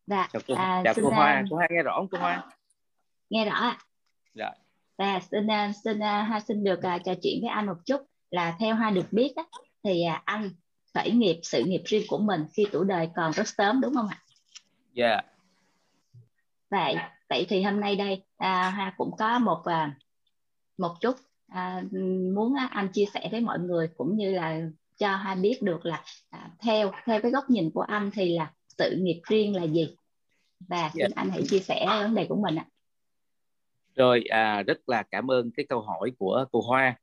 Dạ 0.08 0.30
chào 0.34 0.42
cô, 0.48 0.56
à, 0.56 0.82
chào 0.86 0.94
cô 1.02 1.10
Hoa 1.10 1.44
cô 1.50 1.56
Hoa 1.56 1.68
nghe 1.72 1.84
rõ 1.84 1.96
không 1.96 2.08
cô 2.12 2.18
Hoa? 2.18 2.50
Nghe 3.30 3.46
rõ 3.46 3.54
ạ. 3.54 3.78
Dạ. 4.34 4.52
Và 4.98 5.20
xin 5.20 5.48
xin 5.84 6.00
Hoa 6.00 6.40
xin 6.48 6.64
được 6.64 6.80
uh, 6.80 7.02
trò 7.06 7.14
chuyện 7.22 7.42
với 7.42 7.50
anh 7.50 7.66
một 7.66 7.78
chút 7.86 8.02
là 8.32 8.56
theo 8.60 8.76
Hoa 8.76 8.92
được 8.92 9.06
biết 9.12 9.34
á, 9.36 9.44
thì 9.84 10.04
uh, 10.08 10.26
anh 10.26 10.52
khởi 10.94 11.12
nghiệp 11.12 11.40
sự 11.44 11.64
nghiệp 11.64 11.82
riêng 11.86 12.04
của 12.08 12.18
mình 12.18 12.46
khi 12.54 12.66
tuổi 12.72 12.86
đời 12.86 13.10
còn 13.16 13.32
rất 13.32 13.48
sớm 13.48 13.82
đúng 13.82 13.94
không 13.94 14.08
ạ? 14.08 14.18
Dạ. 14.94 15.08
Yeah. 15.08 15.26
Vậy 16.70 16.96
vậy 17.30 17.46
thì 17.50 17.64
hôm 17.64 17.80
nay 17.80 17.96
đây 17.96 18.24
à, 18.38 18.72
Hoa 18.76 18.94
cũng 18.98 19.12
có 19.18 19.40
một 19.40 19.62
à, 19.66 19.96
một 20.78 20.96
chút 21.02 21.16
à, 21.48 21.84
muốn 22.36 22.54
anh 22.72 22.88
chia 22.94 23.06
sẻ 23.14 23.28
với 23.32 23.42
mọi 23.42 23.60
người 23.60 23.88
cũng 23.98 24.16
như 24.18 24.32
là 24.32 24.62
cho 24.98 25.16
Hoa 25.16 25.36
biết 25.36 25.62
được 25.62 25.86
là 25.86 26.04
à, 26.30 26.50
theo 26.60 26.92
theo 27.06 27.22
cái 27.22 27.32
góc 27.32 27.50
nhìn 27.50 27.72
của 27.74 27.82
anh 27.82 28.12
thì 28.14 28.38
là 28.38 28.52
sự 28.78 28.96
nghiệp 28.98 29.22
riêng 29.28 29.56
là 29.56 29.64
gì 29.64 29.96
và 30.60 30.90
xin 30.94 31.00
yeah. 31.00 31.12
Dạ. 31.12 31.22
anh 31.22 31.30
hãy 31.30 31.42
chia 31.50 31.60
sẻ 31.60 31.86
vấn 31.86 32.16
đề 32.16 32.26
của 32.30 32.36
mình 32.36 32.56
ạ. 32.56 32.66
Rồi 33.96 34.24
à, 34.30 34.64
rất 34.64 34.90
là 34.90 35.04
cảm 35.04 35.32
ơn 35.32 35.52
cái 35.52 35.66
câu 35.70 35.82
hỏi 35.82 36.12
của 36.20 36.46
cô 36.52 36.62
Hoa 36.62 36.96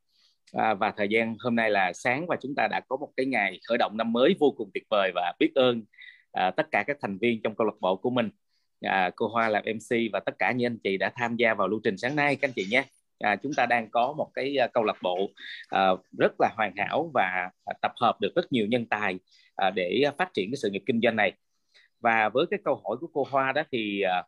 à, 0.52 0.75
và 0.75 0.91
thời 0.97 1.09
gian 1.09 1.36
hôm 1.41 1.57
nay 1.57 1.70
là 1.70 1.93
sáng 1.93 2.27
và 2.27 2.36
chúng 2.43 2.55
ta 2.55 2.68
đã 2.70 2.81
có 2.89 2.97
một 2.97 3.09
cái 3.17 3.27
ngày 3.27 3.60
khởi 3.68 3.78
động 3.78 3.97
năm 3.97 4.12
mới 4.12 4.36
vô 4.41 4.55
cùng 4.57 4.70
tuyệt 4.75 4.85
vời 4.91 5.12
và 5.15 5.33
biết 5.39 5.51
ơn 5.55 5.83
à, 6.33 6.51
tất 6.51 6.67
cả 6.70 6.85
các 6.86 6.97
thành 7.01 7.18
viên 7.18 7.43
trong 7.43 7.55
câu 7.57 7.67
lạc 7.67 7.77
bộ 7.81 7.97
của 7.97 8.10
mình. 8.10 8.31
À, 8.81 9.10
cô 9.17 9.28
Hoa 9.28 9.49
làm 9.49 9.65
MC 9.65 9.97
và 10.12 10.20
tất 10.20 10.35
cả 10.39 10.52
những 10.52 10.67
anh 10.67 10.78
chị 10.78 10.97
đã 10.97 11.12
tham 11.17 11.36
gia 11.36 11.55
vào 11.55 11.68
lưu 11.68 11.81
trình 11.85 11.99
sáng 11.99 12.17
nay 12.17 12.36
các 12.36 12.49
anh 12.49 12.52
chị 12.52 12.67
nhé. 12.70 12.85
À, 13.18 13.36
chúng 13.36 13.52
ta 13.57 13.67
đang 13.67 13.91
có 13.91 14.12
một 14.12 14.31
cái 14.35 14.57
à, 14.57 14.67
câu 14.67 14.85
lạc 14.85 14.97
bộ 15.02 15.31
à, 15.68 15.89
rất 16.18 16.33
là 16.39 16.51
hoàn 16.57 16.73
hảo 16.77 17.10
và 17.15 17.51
tập 17.83 17.93
hợp 18.01 18.20
được 18.20 18.33
rất 18.36 18.52
nhiều 18.52 18.67
nhân 18.67 18.86
tài 18.86 19.18
à, 19.57 19.70
để 19.70 20.02
phát 20.18 20.35
triển 20.35 20.51
cái 20.51 20.57
sự 20.57 20.70
nghiệp 20.70 20.83
kinh 20.86 21.01
doanh 21.02 21.17
này. 21.17 21.33
Và 22.01 22.28
với 22.28 22.47
cái 22.51 22.60
câu 22.65 22.75
hỏi 22.75 22.97
của 23.01 23.09
cô 23.12 23.27
Hoa 23.31 23.52
đó 23.52 23.62
thì 23.73 24.02
à, 24.02 24.23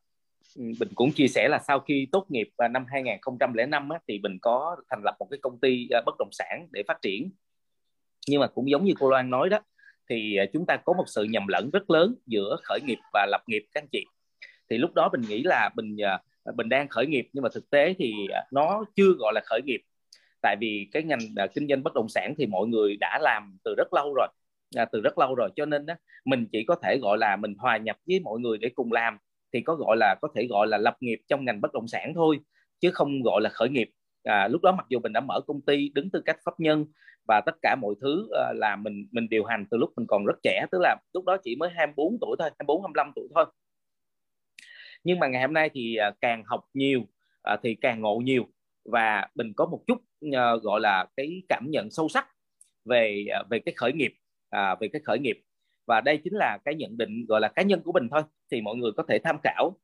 bình 0.57 0.89
cũng 0.95 1.13
chia 1.13 1.29
sẻ 1.29 1.49
là 1.49 1.59
sau 1.67 1.81
khi 1.81 2.09
tốt 2.13 2.27
nghiệp 2.29 2.49
à, 2.57 2.69
năm 2.69 2.85
2005 2.89 3.89
á, 3.89 3.99
thì 4.09 4.19
bình 4.19 4.39
có 4.43 4.77
thành 4.91 5.03
lập 5.05 5.17
một 5.19 5.27
cái 5.31 5.39
công 5.43 5.61
ty 5.61 5.89
à, 5.91 6.01
bất 6.07 6.15
động 6.19 6.29
sản 6.33 6.67
để 6.71 6.83
phát 6.89 7.03
triển. 7.03 7.31
Nhưng 8.29 8.41
mà 8.41 8.47
cũng 8.47 8.71
giống 8.71 8.85
như 8.85 8.93
cô 9.01 9.11
Loan 9.11 9.31
nói 9.31 9.49
đó 9.49 9.59
thì 10.11 10.37
à, 10.37 10.45
chúng 10.53 10.67
ta 10.67 10.77
có 10.77 10.93
một 10.93 11.05
sự 11.07 11.25
nhầm 11.25 11.47
lẫn 11.49 11.71
rất 11.73 11.91
lớn 11.91 12.15
giữa 12.27 12.57
khởi 12.63 12.81
nghiệp 12.87 12.99
và 13.13 13.27
lập 13.31 13.43
nghiệp 13.47 13.63
các 13.73 13.83
anh 13.83 13.89
chị. 13.93 14.05
Thì 14.71 14.79
lúc 14.79 14.95
đó 14.95 15.09
mình 15.13 15.21
nghĩ 15.21 15.43
là 15.43 15.71
mình 15.77 15.97
bình 15.97 16.57
mình 16.57 16.69
đang 16.69 16.89
khởi 16.89 17.07
nghiệp 17.07 17.29
nhưng 17.33 17.43
mà 17.43 17.49
thực 17.55 17.71
tế 17.71 17.95
thì 17.99 18.15
nó 18.51 18.85
chưa 18.97 19.13
gọi 19.19 19.33
là 19.35 19.41
khởi 19.45 19.61
nghiệp. 19.65 19.81
Tại 20.43 20.57
vì 20.61 20.89
cái 20.93 21.03
ngành 21.03 21.21
kinh 21.55 21.69
doanh 21.69 21.83
bất 21.83 21.95
động 21.95 22.09
sản 22.09 22.35
thì 22.39 22.47
mọi 22.47 22.67
người 22.67 22.97
đã 23.01 23.19
làm 23.23 23.59
từ 23.65 23.75
rất 23.79 23.93
lâu 23.93 24.15
rồi 24.17 24.29
từ 24.93 25.01
rất 25.01 25.19
lâu 25.19 25.35
rồi. 25.35 25.51
Cho 25.57 25.67
nên 25.67 25.87
đó, 25.87 25.95
mình 26.25 26.47
chỉ 26.53 26.65
có 26.65 26.77
thể 26.83 26.99
gọi 27.03 27.19
là 27.19 27.37
mình 27.37 27.55
hòa 27.59 27.77
nhập 27.77 27.97
với 28.07 28.21
mọi 28.21 28.41
người 28.41 28.59
để 28.59 28.69
cùng 28.75 28.93
làm 28.93 29.19
thì 29.53 29.61
có 29.61 29.75
gọi 29.75 29.97
là 29.97 30.17
có 30.23 30.29
thể 30.35 30.47
gọi 30.51 30.67
là 30.67 30.79
lập 30.79 30.97
nghiệp 31.01 31.21
trong 31.29 31.45
ngành 31.45 31.61
bất 31.61 31.73
động 31.73 31.89
sản 31.89 32.13
thôi 32.15 32.41
chứ 32.81 32.91
không 32.91 33.23
gọi 33.23 33.41
là 33.43 33.51
khởi 33.51 33.69
nghiệp. 33.69 33.91
À, 34.25 34.49
lúc 34.49 34.63
đó 34.63 34.73
mặc 34.73 34.87
dù 34.89 34.99
mình 34.99 35.13
đã 35.13 35.21
mở 35.21 35.41
công 35.47 35.61
ty 35.61 35.89
đứng 35.89 36.11
tư 36.11 36.23
cách 36.25 36.37
pháp 36.45 36.61
nhân 36.61 36.87
và 37.29 37.41
tất 37.47 37.55
cả 37.63 37.77
mọi 37.81 37.95
thứ 38.01 38.29
ờ, 38.31 38.53
là 38.57 38.77
mình 38.77 39.09
mình 39.11 39.29
điều 39.29 39.45
hành 39.45 39.67
từ 39.71 39.79
lúc 39.79 39.91
mình 39.97 40.07
còn 40.07 40.25
rất 40.27 40.35
trẻ 40.43 40.67
tức 40.73 40.79
là 40.81 40.97
lúc 41.13 41.25
đó 41.25 41.37
chỉ 41.45 41.57
mới 41.57 41.71
24 41.71 42.19
tuổi 42.21 42.37
thôi 42.39 42.51
24 42.59 42.83
25 42.83 43.13
tuổi 43.17 43.29
thôi. 43.35 43.45
Nhưng 45.05 45.19
mà 45.19 45.27
ngày 45.27 45.43
hôm 45.43 45.53
nay 45.53 45.71
thì 45.75 45.97
à, 45.97 46.11
càng 46.21 46.45
học 46.47 46.65
nhiều 46.75 47.01
à, 47.43 47.57
thì 47.63 47.75
càng 47.75 48.01
ngộ 48.01 48.17
nhiều 48.25 48.47
và 48.85 49.29
mình 49.35 49.53
có 49.57 49.67
một 49.67 49.81
chút 49.87 49.99
ờ, 50.33 50.59
gọi 50.59 50.81
là 50.81 51.07
cái 51.17 51.43
cảm 51.49 51.67
nhận 51.71 51.91
sâu 51.91 52.09
sắc 52.09 52.29
về 52.85 53.25
à, 53.33 53.43
về 53.51 53.59
cái 53.59 53.75
khởi 53.77 53.93
nghiệp 53.93 54.13
về 54.81 54.89
cái 54.93 55.03
khởi 55.05 55.19
nghiệp. 55.19 55.41
Và 55.87 56.01
đây 56.01 56.21
chính 56.25 56.35
là 56.35 56.59
cái 56.65 56.75
nhận 56.75 56.97
định 56.99 57.27
gọi 57.29 57.41
là 57.41 57.49
cá 57.49 57.63
nhân 57.63 57.81
của 57.85 57.93
mình 57.93 58.09
thôi 58.11 58.23
thì 58.51 58.61
mọi 58.61 58.77
người 58.77 58.91
có 58.97 59.03
thể 59.09 59.19
tham 59.25 59.37
khảo. 59.45 59.77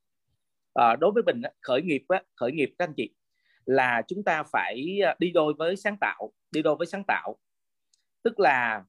À, 0.75 0.97
đối 0.97 1.13
với 1.13 1.23
mình 1.23 1.43
khởi 1.63 1.83
nghiệp 1.83 2.03
khởi 2.37 2.53
nghiệp 2.53 2.75
các 2.79 2.85
anh 2.89 2.95
chị 2.97 3.11
là 3.65 4.03
chúng 4.09 4.25
ta 4.25 4.43
phải 4.43 4.99
à, 5.05 5.15
đi 5.19 5.31
đôi 5.31 5.55
với 5.59 5.77
sáng 5.77 5.97
tạo 6.01 6.33
đi 6.51 6.63
đôi 6.63 6.77
với 6.77 6.87
sáng 6.87 7.05
tạo. 7.09 7.37
Tức 8.23 8.41
là 8.41 8.85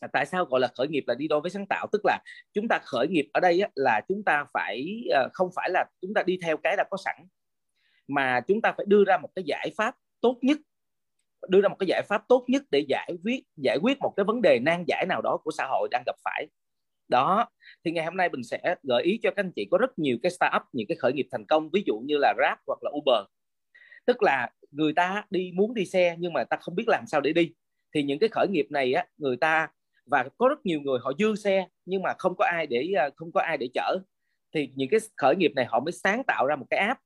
à, 0.00 0.08
tại 0.12 0.26
sao 0.26 0.44
gọi 0.44 0.60
là 0.60 0.68
khởi 0.76 0.88
nghiệp 0.88 1.04
là 1.06 1.14
đi 1.14 1.28
đôi 1.28 1.40
với 1.40 1.50
sáng 1.50 1.66
tạo? 1.66 1.86
Tức 1.92 2.00
là 2.04 2.18
chúng 2.52 2.68
ta 2.68 2.78
khởi 2.84 3.08
nghiệp 3.08 3.28
ở 3.32 3.40
đây 3.40 3.60
là 3.74 4.00
chúng 4.08 4.22
ta 4.24 4.44
phải 4.52 5.04
à, 5.14 5.28
không 5.32 5.50
phải 5.54 5.70
là 5.70 5.84
chúng 6.00 6.14
ta 6.14 6.22
đi 6.22 6.38
theo 6.42 6.56
cái 6.56 6.76
đã 6.76 6.84
có 6.90 6.96
sẵn 7.04 7.16
mà 8.08 8.40
chúng 8.40 8.60
ta 8.62 8.72
phải 8.76 8.86
đưa 8.88 9.04
ra 9.04 9.18
một 9.18 9.28
cái 9.34 9.44
giải 9.46 9.70
pháp 9.76 9.94
tốt 10.20 10.38
nhất 10.42 10.58
đưa 11.48 11.60
ra 11.60 11.68
một 11.68 11.76
cái 11.78 11.86
giải 11.86 12.02
pháp 12.08 12.22
tốt 12.28 12.44
nhất 12.48 12.62
để 12.70 12.84
giải 12.88 13.12
quyết 13.24 13.44
giải 13.56 13.78
quyết 13.82 13.98
một 14.00 14.12
cái 14.16 14.24
vấn 14.24 14.42
đề 14.42 14.58
nan 14.58 14.84
giải 14.86 15.06
nào 15.08 15.22
đó 15.22 15.38
của 15.44 15.50
xã 15.50 15.66
hội 15.66 15.88
đang 15.90 16.02
gặp 16.06 16.16
phải 16.24 16.46
đó 17.08 17.48
thì 17.84 17.90
ngày 17.90 18.04
hôm 18.04 18.16
nay 18.16 18.28
mình 18.28 18.42
sẽ 18.44 18.74
gợi 18.82 19.02
ý 19.02 19.18
cho 19.22 19.30
các 19.30 19.44
anh 19.44 19.52
chị 19.56 19.68
có 19.70 19.78
rất 19.78 19.98
nhiều 19.98 20.16
cái 20.22 20.30
startup 20.30 20.62
những 20.72 20.86
cái 20.86 20.96
khởi 20.96 21.12
nghiệp 21.12 21.26
thành 21.32 21.46
công 21.46 21.70
ví 21.72 21.82
dụ 21.86 21.98
như 22.04 22.16
là 22.18 22.34
Grab 22.36 22.58
hoặc 22.66 22.78
là 22.82 22.90
Uber. 22.96 23.26
Tức 24.06 24.22
là 24.22 24.50
người 24.70 24.92
ta 24.92 25.24
đi 25.30 25.52
muốn 25.54 25.74
đi 25.74 25.84
xe 25.84 26.16
nhưng 26.18 26.32
mà 26.32 26.44
ta 26.44 26.56
không 26.60 26.74
biết 26.74 26.88
làm 26.88 27.04
sao 27.06 27.20
để 27.20 27.32
đi. 27.32 27.52
Thì 27.94 28.02
những 28.02 28.18
cái 28.18 28.28
khởi 28.28 28.48
nghiệp 28.48 28.66
này 28.70 28.92
á 28.92 29.06
người 29.16 29.36
ta 29.36 29.68
và 30.06 30.28
có 30.38 30.48
rất 30.48 30.66
nhiều 30.66 30.80
người 30.80 30.98
họ 31.02 31.12
dư 31.18 31.34
xe 31.34 31.66
nhưng 31.84 32.02
mà 32.02 32.14
không 32.18 32.36
có 32.36 32.44
ai 32.44 32.66
để 32.66 32.92
ờ, 32.96 33.10
không 33.16 33.32
có 33.32 33.40
ai 33.40 33.56
để 33.56 33.68
chở. 33.74 33.98
Thì 34.54 34.70
những 34.74 34.88
cái 34.90 35.00
khởi 35.16 35.36
nghiệp 35.36 35.52
này 35.56 35.64
họ 35.64 35.80
mới 35.80 35.92
sáng 35.92 36.22
tạo 36.24 36.46
ra 36.46 36.56
một 36.56 36.66
cái 36.70 36.80
app. 36.80 37.00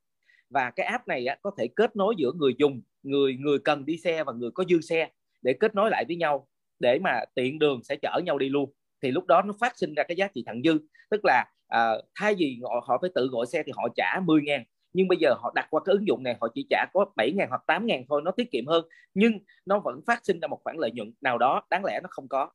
Và 0.50 0.70
cái 0.70 0.86
app 0.86 1.08
này 1.08 1.26
á, 1.26 1.36
có 1.42 1.50
thể 1.58 1.68
kết 1.76 1.96
nối 1.96 2.14
giữa 2.18 2.32
người 2.32 2.54
dùng 2.58 2.82
người 3.02 3.36
người 3.40 3.58
cần 3.58 3.86
đi 3.86 3.98
xe 3.98 4.24
và 4.24 4.32
người 4.32 4.50
có 4.50 4.64
dư 4.68 4.80
xe 4.80 5.08
để 5.42 5.52
kết 5.60 5.74
nối 5.74 5.90
lại 5.90 6.04
với 6.08 6.16
nhau 6.16 6.48
để 6.78 6.98
mà 6.98 7.20
tiện 7.34 7.58
đường 7.58 7.82
sẽ 7.84 7.96
chở 8.02 8.20
nhau 8.24 8.38
đi 8.38 8.48
luôn 8.48 8.72
thì 9.02 9.10
lúc 9.10 9.26
đó 9.26 9.42
nó 9.42 9.54
phát 9.60 9.78
sinh 9.78 9.94
ra 9.94 10.02
cái 10.08 10.16
giá 10.16 10.28
trị 10.34 10.42
thặng 10.46 10.62
dư. 10.64 10.78
Tức 11.10 11.20
là 11.24 11.44
à, 11.68 11.92
thay 12.14 12.34
vì 12.34 12.60
họ, 12.62 12.84
họ 12.86 12.98
phải 13.00 13.10
tự 13.14 13.28
gọi 13.32 13.46
xe 13.46 13.62
thì 13.66 13.72
họ 13.76 13.88
trả 13.96 14.20
10 14.24 14.42
ngàn. 14.42 14.64
Nhưng 14.92 15.08
bây 15.08 15.18
giờ 15.20 15.34
họ 15.38 15.52
đặt 15.54 15.66
qua 15.70 15.80
cái 15.84 15.92
ứng 15.92 16.06
dụng 16.06 16.22
này 16.22 16.36
họ 16.40 16.48
chỉ 16.54 16.66
trả 16.70 16.86
có 16.92 17.04
7 17.16 17.32
ngàn 17.32 17.48
hoặc 17.48 17.62
8 17.66 17.86
ngàn 17.86 18.04
thôi 18.08 18.22
nó 18.24 18.30
tiết 18.30 18.50
kiệm 18.50 18.66
hơn. 18.66 18.84
Nhưng 19.14 19.38
nó 19.66 19.78
vẫn 19.78 20.00
phát 20.06 20.24
sinh 20.24 20.40
ra 20.40 20.48
một 20.48 20.60
khoản 20.64 20.76
lợi 20.76 20.90
nhuận 20.90 21.12
nào 21.20 21.38
đó 21.38 21.62
đáng 21.70 21.84
lẽ 21.84 22.00
nó 22.02 22.08
không 22.10 22.28
có. 22.28 22.50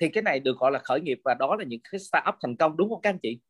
Thì 0.00 0.08
cái 0.08 0.22
này 0.22 0.40
được 0.40 0.58
gọi 0.58 0.72
là 0.72 0.78
khởi 0.78 1.00
nghiệp 1.00 1.20
và 1.24 1.34
đó 1.34 1.56
là 1.58 1.64
những 1.64 1.80
cái 1.92 1.98
startup 1.98 2.34
thành 2.42 2.56
công 2.56 2.76
đúng 2.76 2.88
không 2.88 3.00
các 3.00 3.10
anh 3.10 3.18
chị? 3.18 3.40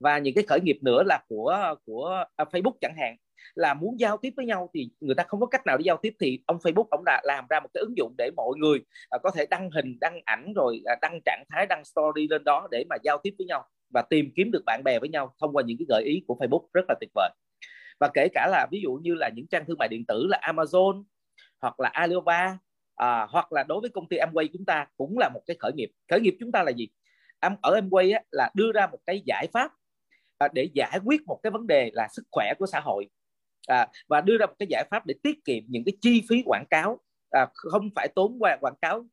Và 0.00 0.18
những 0.18 0.34
cái 0.34 0.44
khởi 0.48 0.60
nghiệp 0.60 0.78
nữa 0.82 1.02
là 1.06 1.24
của 1.28 1.74
của 1.86 2.24
à, 2.36 2.44
Facebook 2.44 2.76
chẳng 2.80 2.94
hạn 2.98 3.16
là 3.54 3.74
muốn 3.74 4.00
giao 4.00 4.16
tiếp 4.16 4.32
với 4.36 4.46
nhau 4.46 4.70
thì 4.74 4.90
người 5.00 5.14
ta 5.14 5.24
không 5.28 5.40
có 5.40 5.46
cách 5.46 5.66
nào 5.66 5.76
để 5.78 5.82
giao 5.86 5.96
tiếp 5.96 6.14
thì 6.20 6.42
ông 6.46 6.56
Facebook 6.56 6.86
ông 6.90 7.02
đã 7.04 7.20
làm 7.24 7.44
ra 7.50 7.60
một 7.60 7.68
cái 7.74 7.80
ứng 7.80 7.96
dụng 7.96 8.14
để 8.18 8.30
mọi 8.36 8.54
người 8.56 8.78
à, 9.10 9.18
có 9.22 9.30
thể 9.30 9.46
đăng 9.50 9.70
hình 9.70 9.98
đăng 10.00 10.20
ảnh 10.24 10.52
rồi 10.56 10.80
à, 10.84 10.94
đăng 11.02 11.20
trạng 11.24 11.44
thái 11.50 11.66
đăng 11.66 11.84
story 11.84 12.28
lên 12.28 12.44
đó 12.44 12.68
để 12.70 12.84
mà 12.88 12.96
giao 13.02 13.18
tiếp 13.22 13.34
với 13.38 13.46
nhau 13.46 13.64
và 13.90 14.02
tìm 14.02 14.32
kiếm 14.36 14.50
được 14.50 14.62
bạn 14.66 14.82
bè 14.84 14.98
với 14.98 15.08
nhau 15.08 15.34
thông 15.40 15.52
qua 15.52 15.62
những 15.66 15.76
cái 15.78 15.86
gợi 15.88 16.04
ý 16.04 16.22
của 16.26 16.36
Facebook. 16.40 16.66
Rất 16.72 16.84
là 16.88 16.94
tuyệt 17.00 17.10
vời. 17.14 17.30
Và 18.00 18.10
kể 18.14 18.28
cả 18.34 18.48
là 18.50 18.66
ví 18.70 18.80
dụ 18.82 18.92
như 19.02 19.14
là 19.14 19.30
những 19.34 19.46
trang 19.46 19.64
thương 19.66 19.78
mại 19.78 19.88
điện 19.88 20.04
tử 20.08 20.26
là 20.26 20.40
Amazon 20.42 21.04
hoặc 21.60 21.80
là 21.80 21.88
Alibaba 21.88 22.58
à, 22.96 23.26
hoặc 23.30 23.52
là 23.52 23.64
đối 23.68 23.80
với 23.80 23.90
công 23.90 24.08
ty 24.08 24.16
Amway 24.16 24.48
chúng 24.52 24.64
ta 24.64 24.86
cũng 24.96 25.18
là 25.18 25.28
một 25.34 25.40
cái 25.46 25.56
khởi 25.60 25.72
nghiệp. 25.74 25.90
Khởi 26.10 26.20
nghiệp 26.20 26.36
chúng 26.40 26.52
ta 26.52 26.62
là 26.62 26.70
gì? 26.70 26.88
Ở 27.40 27.80
Amway 27.80 28.14
á, 28.14 28.22
là 28.30 28.50
đưa 28.54 28.72
ra 28.72 28.86
một 28.86 28.98
cái 29.06 29.22
giải 29.26 29.46
pháp 29.52 29.70
à, 30.38 30.48
để 30.52 30.68
giải 30.74 30.98
quyết 31.04 31.20
một 31.26 31.40
cái 31.42 31.50
vấn 31.50 31.66
đề 31.66 31.90
là 31.92 32.08
sức 32.10 32.22
khỏe 32.30 32.52
của 32.58 32.66
xã 32.66 32.80
hội 32.80 33.08
à, 33.66 33.86
và 34.08 34.20
đưa 34.20 34.38
ra 34.38 34.46
một 34.46 34.54
cái 34.58 34.66
giải 34.70 34.84
pháp 34.90 35.06
để 35.06 35.14
tiết 35.22 35.44
kiệm 35.44 35.62
những 35.68 35.84
cái 35.86 35.92
chi 36.00 36.22
phí 36.28 36.42
quảng 36.46 36.64
cáo. 36.70 37.00
À, 37.30 37.46
không 37.54 37.90
phải 37.94 38.08
tốn 38.14 38.36
qua 38.40 38.56
quảng 38.60 38.76
cáo 38.82 39.06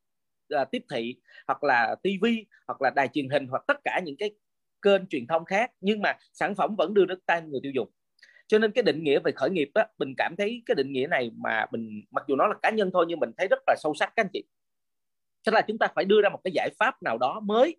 à, 0.50 0.66
tiếp 0.66 0.84
thị 0.90 1.16
hoặc 1.48 1.64
là 1.64 1.96
TV 2.04 2.26
hoặc 2.68 2.82
là 2.82 2.90
đài 2.90 3.08
truyền 3.08 3.30
hình 3.30 3.48
hoặc 3.48 3.64
tất 3.68 3.78
cả 3.84 4.02
những 4.04 4.16
cái 4.18 4.32
kênh 4.82 5.08
truyền 5.08 5.28
thông 5.28 5.46
khác 5.46 5.72
nhưng 5.82 6.02
mà 6.02 6.18
sản 6.34 6.56
phẩm 6.56 6.76
vẫn 6.78 6.94
đưa 6.94 7.06
đến 7.06 7.20
tay 7.26 7.42
người 7.42 7.60
tiêu 7.64 7.72
dùng. 7.76 7.90
Cho 8.48 8.60
nên 8.60 8.72
cái 8.72 8.84
định 8.84 9.04
nghĩa 9.04 9.20
về 9.20 9.32
khởi 9.32 9.50
nghiệp 9.50 9.70
á 9.74 9.88
mình 9.98 10.14
cảm 10.18 10.36
thấy 10.38 10.64
cái 10.66 10.76
định 10.76 10.92
nghĩa 10.92 11.08
này 11.08 11.32
mà 11.36 11.66
mình 11.72 12.04
mặc 12.12 12.24
dù 12.28 12.36
nó 12.36 12.48
là 12.48 12.56
cá 12.62 12.70
nhân 12.70 12.90
thôi 12.94 13.06
nhưng 13.08 13.20
mình 13.20 13.32
thấy 13.38 13.48
rất 13.48 13.60
là 13.68 13.76
sâu 13.78 13.94
sắc 13.94 14.14
các 14.16 14.24
anh 14.24 14.30
chị. 14.34 14.44
Tức 15.46 15.52
là 15.52 15.62
chúng 15.62 15.78
ta 15.78 15.88
phải 15.96 16.06
đưa 16.06 16.22
ra 16.22 16.30
một 16.30 16.40
cái 16.44 16.52
giải 16.54 16.70
pháp 16.80 17.04
nào 17.04 17.18
đó 17.18 17.40
mới 17.40 17.76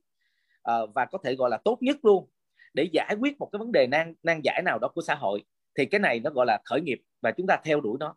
uh, 0.70 0.90
và 0.94 1.04
có 1.04 1.18
thể 1.24 1.34
gọi 1.34 1.50
là 1.50 1.58
tốt 1.64 1.78
nhất 1.80 2.04
luôn 2.04 2.28
để 2.74 2.88
giải 2.92 3.16
quyết 3.20 3.38
một 3.38 3.48
cái 3.52 3.58
vấn 3.58 3.72
đề 3.72 3.86
nan 3.86 4.14
nan 4.22 4.40
giải 4.44 4.62
nào 4.64 4.78
đó 4.78 4.88
của 4.88 5.02
xã 5.02 5.14
hội 5.14 5.44
thì 5.78 5.86
cái 5.86 6.00
này 6.00 6.20
nó 6.20 6.30
gọi 6.30 6.46
là 6.46 6.58
khởi 6.64 6.80
nghiệp 6.80 6.98
và 7.22 7.30
chúng 7.30 7.46
ta 7.46 7.56
theo 7.64 7.80
đuổi 7.80 7.96
nó. 8.00 8.16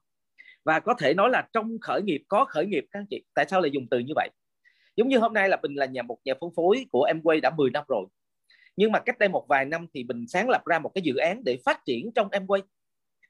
Và 0.65 0.79
có 0.79 0.93
thể 0.93 1.13
nói 1.13 1.29
là 1.29 1.47
trong 1.53 1.77
khởi 1.81 2.01
nghiệp 2.01 2.23
có 2.27 2.45
khởi 2.45 2.65
nghiệp 2.65 2.85
các 2.91 2.99
anh 2.99 3.05
chị 3.09 3.23
tại 3.33 3.45
sao 3.49 3.61
lại 3.61 3.71
dùng 3.71 3.87
từ 3.91 3.99
như 3.99 4.13
vậy? 4.15 4.29
Giống 4.95 5.07
như 5.07 5.17
hôm 5.17 5.33
nay 5.33 5.49
là 5.49 5.57
mình 5.63 5.75
là 5.75 5.85
nhà 5.85 6.01
một 6.01 6.17
nhà 6.23 6.33
phân 6.41 6.49
phối 6.55 6.85
của 6.91 7.03
em 7.03 7.21
quay 7.21 7.41
đã 7.41 7.49
10 7.57 7.69
năm 7.69 7.83
rồi. 7.87 8.05
Nhưng 8.75 8.91
mà 8.91 8.99
cách 8.99 9.19
đây 9.19 9.29
một 9.29 9.45
vài 9.49 9.65
năm 9.65 9.87
thì 9.93 10.03
mình 10.03 10.25
sáng 10.27 10.49
lập 10.49 10.61
ra 10.65 10.79
một 10.79 10.91
cái 10.95 11.01
dự 11.01 11.15
án 11.15 11.43
để 11.45 11.57
phát 11.65 11.85
triển 11.85 12.11
trong 12.15 12.29
em 12.31 12.47
quay 12.47 12.61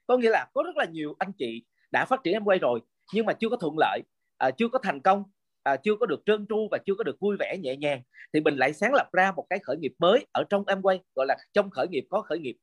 có 0.08 0.16
nghĩa 0.16 0.30
là 0.30 0.46
có 0.54 0.62
rất 0.62 0.76
là 0.76 0.84
nhiều 0.84 1.14
anh 1.18 1.32
chị 1.32 1.64
đã 1.90 2.04
phát 2.04 2.20
triển 2.24 2.32
em 2.32 2.44
quay 2.44 2.58
rồi 2.58 2.80
nhưng 3.12 3.26
mà 3.26 3.32
chưa 3.32 3.48
có 3.48 3.56
thuận 3.56 3.74
lợi 3.78 4.00
à, 4.38 4.50
chưa 4.50 4.68
có 4.68 4.78
thành 4.82 5.00
công 5.00 5.24
à, 5.62 5.76
chưa 5.76 5.96
có 6.00 6.06
được 6.06 6.22
trơn 6.26 6.46
tru 6.48 6.68
và 6.70 6.78
chưa 6.86 6.94
có 6.94 7.04
được 7.04 7.20
vui 7.20 7.36
vẻ 7.40 7.56
nhẹ 7.60 7.76
nhàng. 7.76 8.02
Thì 8.32 8.40
mình 8.40 8.56
lại 8.56 8.72
sáng 8.72 8.94
lập 8.94 9.08
ra 9.12 9.32
một 9.32 9.46
cái 9.50 9.58
khởi 9.58 9.76
nghiệp 9.76 9.92
mới 9.98 10.26
ở 10.32 10.44
trong 10.50 10.64
em 10.66 10.82
quay 10.82 11.00
gọi 11.14 11.26
là 11.26 11.36
trong 11.52 11.70
khởi 11.70 11.88
nghiệp 11.88 12.04
có 12.10 12.22
khởi 12.22 12.38
nghiệp 12.38 12.56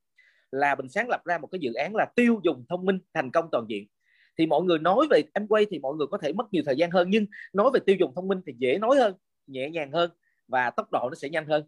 là 0.52 0.76
mình 0.76 0.90
sáng 0.90 1.10
lập 1.10 1.22
ra 1.26 1.38
một 1.38 1.48
cái 1.48 1.60
dự 1.60 1.74
án 1.74 1.96
là 1.96 2.06
tiêu 2.16 2.40
dùng 2.44 2.66
thông 2.70 2.86
minh 2.86 3.00
thành 3.14 3.32
công 3.32 3.50
toàn 3.52 3.66
diện. 3.68 3.88
Thì 4.38 4.46
mọi 4.46 4.64
người 4.64 4.80
nói 4.80 5.08
về 5.10 5.24
em 5.34 5.48
quay 5.48 5.66
thì 5.70 5.80
mọi 5.80 5.96
người 5.96 6.08
có 6.12 6.18
thể 6.18 6.34
mất 6.34 6.46
nhiều 6.52 6.64
thời 6.66 6.76
gian 6.76 6.92
hơn 6.92 7.10
nhưng 7.10 7.26
nói 7.54 7.72
về 7.74 7.80
tiêu 7.86 7.96
dùng 8.00 8.12
thông 8.16 8.28
minh 8.28 8.42
thì 8.46 8.54
dễ 8.58 8.78
nói 8.78 8.98
hơn 8.98 9.14
nhẹ 9.48 9.70
nhàng 9.70 9.92
hơn 9.92 10.10
và 10.48 10.70
tốc 10.70 10.88
độ 10.92 11.10
nó 11.10 11.16
sẽ 11.16 11.30
nhanh 11.30 11.46
hơn. 11.46 11.64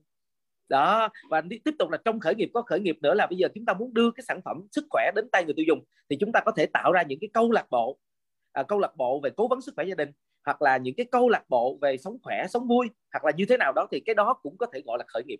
Đó 0.70 1.10
và 1.30 1.42
tiếp 1.66 1.74
tục 1.80 1.90
là 1.90 1.98
trong 2.06 2.20
khởi 2.20 2.36
nghiệp 2.36 2.50
có 2.54 2.62
khởi 2.62 2.80
nghiệp 2.80 2.98
nữa 3.02 3.14
là 3.14 3.28
bây 3.28 3.38
giờ 3.38 3.48
chúng 3.56 3.66
ta 3.66 3.74
muốn 3.74 3.94
đưa 3.94 4.12
cái 4.12 4.24
sản 4.28 4.42
phẩm 4.46 4.68
sức 4.72 4.86
khỏe 4.90 5.12
đến 5.16 5.30
tay 5.32 5.46
người 5.46 5.54
tiêu 5.58 5.66
dùng 5.68 5.84
thì 6.10 6.18
chúng 6.20 6.32
ta 6.32 6.40
có 6.46 6.52
thể 6.52 6.66
tạo 6.66 6.92
ra 6.92 7.04
những 7.04 7.20
cái 7.22 7.30
câu 7.34 7.52
lạc 7.52 7.70
bộ 7.70 8.00
à, 8.52 8.64
câu 8.64 8.80
lạc 8.80 8.96
bộ 8.96 9.20
về 9.24 9.30
cố 9.38 9.48
vấn 9.48 9.62
sức 9.62 9.74
khỏe 9.76 9.86
gia 9.86 9.96
đình 9.96 10.12
hoặc 10.46 10.62
là 10.62 10.78
những 10.78 10.96
cái 10.96 11.06
câu 11.12 11.30
lạc 11.30 11.44
bộ 11.50 11.78
về 11.82 11.98
sống 11.98 12.18
khỏe 12.24 12.46
sống 12.50 12.68
vui 12.68 12.88
hoặc 13.14 13.26
là 13.26 13.32
như 13.38 13.46
thế 13.50 13.58
nào 13.58 13.74
đó 13.76 13.88
thì 13.92 14.00
cái 14.06 14.16
đó 14.16 14.34
cũng 14.44 14.58
có 14.58 14.66
thể 14.74 14.82
gọi 14.86 14.98
là 14.98 15.06
khởi 15.08 15.24
nghiệp 15.28 15.40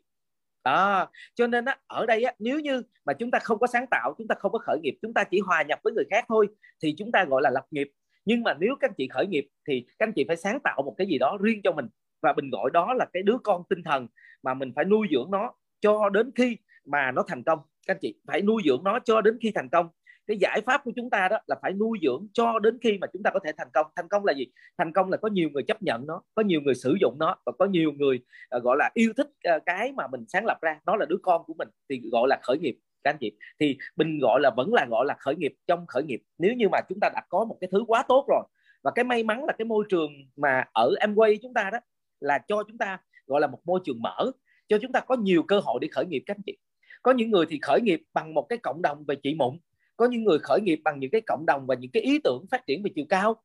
à, 0.74 1.08
cho 1.36 1.48
nên 1.48 1.66
á, 1.66 1.78
ở 1.88 2.06
đây 2.06 2.24
á, 2.24 2.34
nếu 2.40 2.60
như 2.60 2.82
mà 3.06 3.14
chúng 3.14 3.32
ta 3.32 3.40
không 3.40 3.60
có 3.60 3.68
sáng 3.68 3.88
tạo 3.92 4.16
chúng 4.18 4.28
ta 4.28 4.36
không 4.40 4.52
có 4.52 4.60
khởi 4.60 4.80
nghiệp 4.80 4.98
chúng 5.02 5.14
ta 5.14 5.24
chỉ 5.24 5.40
hòa 5.40 5.62
nhập 5.62 5.80
với 5.84 5.94
người 5.94 6.06
khác 6.12 6.26
thôi 6.28 6.48
thì 6.84 6.96
chúng 6.98 7.12
ta 7.12 7.26
gọi 7.26 7.42
là 7.42 7.50
lập 7.50 7.66
nghiệp. 7.72 7.88
Nhưng 8.26 8.44
mà 8.44 8.54
nếu 8.60 8.76
các 8.80 8.90
anh 8.90 8.96
chị 8.98 9.08
khởi 9.08 9.28
nghiệp 9.28 9.48
thì 9.68 9.86
các 10.00 10.08
anh 10.08 10.14
chị 10.14 10.26
phải 10.28 10.38
sáng 10.38 10.60
tạo 10.60 10.82
một 10.86 10.96
cái 10.98 11.08
gì 11.08 11.18
đó 11.18 11.38
riêng 11.42 11.62
cho 11.64 11.72
mình. 11.72 11.86
Và 12.22 12.34
mình 12.34 12.50
gọi 12.50 12.70
đó 12.74 12.94
là 12.94 13.06
cái 13.14 13.24
đứa 13.24 13.38
con 13.44 13.64
tinh 13.70 13.84
thần 13.84 14.08
mà 14.44 14.54
mình 14.54 14.72
phải 14.76 14.86
nuôi 14.86 15.08
dưỡng 15.12 15.32
nó 15.32 15.54
cho 15.80 16.10
đến 16.10 16.32
khi 16.36 16.58
mà 16.86 17.12
nó 17.12 17.24
thành 17.28 17.44
công. 17.44 17.60
Các 17.88 17.94
anh 17.94 18.00
chị 18.02 18.16
phải 18.28 18.42
nuôi 18.42 18.62
dưỡng 18.66 18.84
nó 18.84 19.00
cho 19.00 19.22
đến 19.22 19.38
khi 19.42 19.52
thành 19.56 19.70
công 19.70 19.90
cái 20.28 20.38
giải 20.38 20.62
pháp 20.62 20.82
của 20.84 20.92
chúng 20.96 21.10
ta 21.10 21.28
đó 21.28 21.38
là 21.48 21.56
phải 21.62 21.74
nuôi 21.74 22.00
dưỡng 22.02 22.28
cho 22.34 22.60
đến 22.60 22.78
khi 22.82 22.98
mà 23.02 23.08
chúng 23.14 23.24
ta 23.24 23.32
có 23.34 23.40
thể 23.44 23.52
thành 23.58 23.68
công. 23.74 23.88
Thành 23.96 24.08
công 24.08 24.26
là 24.26 24.34
gì? 24.34 24.48
Thành 24.78 24.94
công 24.94 25.10
là 25.10 25.18
có 25.18 25.30
nhiều 25.30 25.50
người 25.50 25.64
chấp 25.64 25.82
nhận 25.82 26.08
nó 26.08 26.22
có 26.36 26.44
nhiều 26.44 26.62
người 26.62 26.76
sử 26.76 26.96
dụng 27.02 27.16
nó 27.20 27.36
và 27.46 27.52
có 27.60 27.66
nhiều 27.66 27.92
người 27.92 28.20
uh, 28.58 28.64
gọi 28.64 28.78
là 28.78 28.90
yêu 28.94 29.14
thích 29.18 29.28
uh, 29.28 29.64
cái 29.66 29.92
mà 29.92 30.08
mình 30.08 30.26
sáng 30.28 30.46
lập 30.46 30.58
ra. 30.62 30.80
Nó 30.86 30.96
là 30.96 31.06
đứa 31.06 31.18
con 31.22 31.44
của 31.44 31.54
mình 31.54 31.68
thì 31.90 32.02
gọi 32.12 32.28
là 32.28 32.40
khởi 32.44 32.58
nghiệp 32.58 32.78
các 33.04 33.10
anh 33.10 33.18
chị. 33.20 33.32
Thì 33.60 33.78
mình 33.96 34.20
gọi 34.20 34.40
là 34.42 34.52
vẫn 34.58 34.74
là 34.74 34.86
gọi 34.90 35.06
là 35.06 35.16
khởi 35.20 35.36
nghiệp 35.36 35.54
trong 35.68 35.86
khởi 35.88 36.04
nghiệp. 36.04 36.22
Nếu 36.38 36.54
như 36.54 36.70
mà 36.70 36.82
chúng 36.90 37.00
ta 37.00 37.10
đã 37.14 37.22
có 37.30 37.46
một 37.46 37.58
cái 37.62 37.70
thứ 37.72 37.84
quá 37.88 38.04
tốt 38.08 38.26
rồi 38.30 38.44
và 38.84 38.92
cái 38.96 39.06
may 39.06 39.24
mắn 39.24 39.46
là 39.46 39.54
cái 39.58 39.66
môi 39.66 39.86
trường 39.90 40.12
mà 40.36 40.66
ở 40.74 40.94
Amway 41.00 41.38
chúng 41.42 41.54
ta 41.54 41.70
đó 41.74 41.80
là 42.20 42.40
cho 42.48 42.64
chúng 42.68 42.78
ta 42.78 43.00
gọi 43.28 43.42
là 43.42 43.48
một 43.48 43.60
môi 43.66 43.80
trường 43.84 44.02
mở 44.02 44.32
cho 44.68 44.78
chúng 44.82 44.92
ta 44.92 45.00
có 45.00 45.16
nhiều 45.16 45.44
cơ 45.44 45.60
hội 45.60 45.80
để 45.82 45.88
khởi 45.92 46.06
nghiệp 46.06 46.24
các 46.26 46.38
anh 46.38 46.42
chị. 46.46 46.58
Có 47.02 47.12
những 47.12 47.32
người 47.32 47.46
thì 47.50 47.60
khởi 47.62 47.82
nghiệp 47.82 48.02
bằng 48.14 48.34
một 48.34 48.46
cái 48.50 48.58
cộng 48.58 48.82
đồng 48.82 49.06
về 49.08 49.16
chị 49.16 49.36
mụn 49.36 49.58
có 49.98 50.06
những 50.06 50.24
người 50.24 50.40
khởi 50.40 50.62
nghiệp 50.62 50.82
bằng 50.84 51.00
những 51.00 51.12
cái 51.12 51.22
cộng 51.22 51.46
đồng 51.46 51.68
và 51.68 51.76
những 51.76 51.92
cái 51.92 52.04
ý 52.04 52.20
tưởng 52.24 52.46
phát 52.52 52.68
triển 52.68 52.84
về 52.84 52.92
chiều 52.96 53.06
cao. 53.10 53.44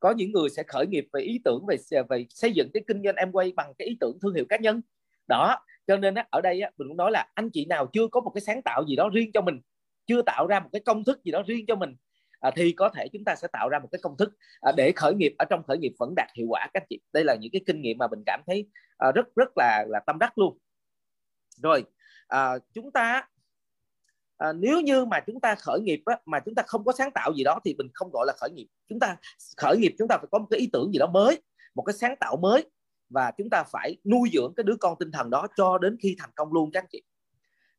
Có 0.00 0.10
những 0.10 0.32
người 0.32 0.50
sẽ 0.50 0.62
khởi 0.62 0.86
nghiệp 0.86 1.06
về 1.12 1.22
ý 1.22 1.40
tưởng 1.44 1.66
về 1.66 1.76
về 2.08 2.26
xây 2.28 2.52
dựng 2.52 2.70
cái 2.74 2.82
kinh 2.86 3.02
doanh 3.04 3.16
em 3.16 3.32
quay 3.32 3.52
bằng 3.56 3.72
cái 3.78 3.88
ý 3.88 3.96
tưởng 4.00 4.18
thương 4.22 4.34
hiệu 4.34 4.44
cá 4.48 4.56
nhân. 4.56 4.80
Đó 5.28 5.56
cho 5.86 5.96
nên 5.96 6.14
á, 6.14 6.26
ở 6.30 6.40
đây 6.40 6.60
á, 6.60 6.70
mình 6.78 6.88
cũng 6.88 6.96
nói 6.96 7.10
là 7.10 7.26
anh 7.34 7.50
chị 7.50 7.66
nào 7.66 7.86
chưa 7.92 8.08
có 8.08 8.20
một 8.20 8.30
cái 8.34 8.40
sáng 8.40 8.62
tạo 8.62 8.84
gì 8.88 8.96
đó 8.96 9.10
riêng 9.12 9.30
cho 9.34 9.40
mình 9.40 9.60
chưa 10.06 10.22
tạo 10.22 10.46
ra 10.46 10.60
một 10.60 10.68
cái 10.72 10.80
công 10.84 11.04
thức 11.04 11.24
gì 11.24 11.32
đó 11.32 11.42
riêng 11.46 11.64
cho 11.66 11.74
mình 11.74 11.96
à, 12.40 12.50
thì 12.56 12.72
có 12.72 12.88
thể 12.88 13.08
chúng 13.12 13.24
ta 13.24 13.34
sẽ 13.36 13.48
tạo 13.52 13.68
ra 13.68 13.78
một 13.78 13.88
cái 13.92 13.98
công 14.02 14.16
thức 14.16 14.32
à, 14.60 14.72
để 14.76 14.92
khởi 14.96 15.14
nghiệp 15.14 15.34
ở 15.38 15.44
trong 15.50 15.62
khởi 15.62 15.78
nghiệp 15.78 15.92
vẫn 15.98 16.14
đạt 16.16 16.28
hiệu 16.36 16.46
quả 16.48 16.68
các 16.74 16.82
chị. 16.88 17.00
Đây 17.12 17.24
là 17.24 17.36
những 17.40 17.50
cái 17.52 17.60
kinh 17.66 17.82
nghiệm 17.82 17.98
mà 17.98 18.06
mình 18.08 18.22
cảm 18.26 18.40
thấy 18.46 18.68
à, 18.98 19.12
rất 19.14 19.34
rất 19.36 19.48
là 19.56 19.84
là 19.88 20.00
tâm 20.06 20.18
đắc 20.18 20.38
luôn. 20.38 20.58
Rồi 21.62 21.84
à, 22.28 22.58
chúng 22.74 22.92
ta 22.92 23.28
à, 24.36 24.52
nếu 24.52 24.80
như 24.80 25.04
mà 25.04 25.20
chúng 25.26 25.40
ta 25.40 25.54
khởi 25.54 25.80
nghiệp 25.80 26.02
á, 26.06 26.18
mà 26.26 26.40
chúng 26.40 26.54
ta 26.54 26.62
không 26.66 26.84
có 26.84 26.92
sáng 26.92 27.10
tạo 27.10 27.32
gì 27.36 27.44
đó 27.44 27.60
thì 27.64 27.74
mình 27.78 27.88
không 27.94 28.10
gọi 28.12 28.26
là 28.26 28.32
khởi 28.40 28.50
nghiệp. 28.50 28.66
Chúng 28.88 29.00
ta 29.00 29.16
khởi 29.56 29.76
nghiệp 29.78 29.94
chúng 29.98 30.08
ta 30.08 30.18
phải 30.18 30.26
có 30.30 30.38
một 30.38 30.46
cái 30.50 30.60
ý 30.60 30.68
tưởng 30.72 30.92
gì 30.92 30.98
đó 30.98 31.06
mới 31.06 31.42
một 31.74 31.82
cái 31.82 31.94
sáng 31.94 32.16
tạo 32.20 32.36
mới 32.36 32.70
và 33.08 33.32
chúng 33.38 33.50
ta 33.50 33.62
phải 33.62 33.96
nuôi 34.04 34.30
dưỡng 34.32 34.54
cái 34.56 34.64
đứa 34.64 34.76
con 34.80 34.96
tinh 34.98 35.12
thần 35.12 35.30
đó 35.30 35.46
cho 35.56 35.78
đến 35.78 35.96
khi 36.00 36.16
thành 36.18 36.30
công 36.36 36.52
luôn 36.52 36.70
các 36.72 36.80
anh 36.82 36.88
chị. 36.90 37.02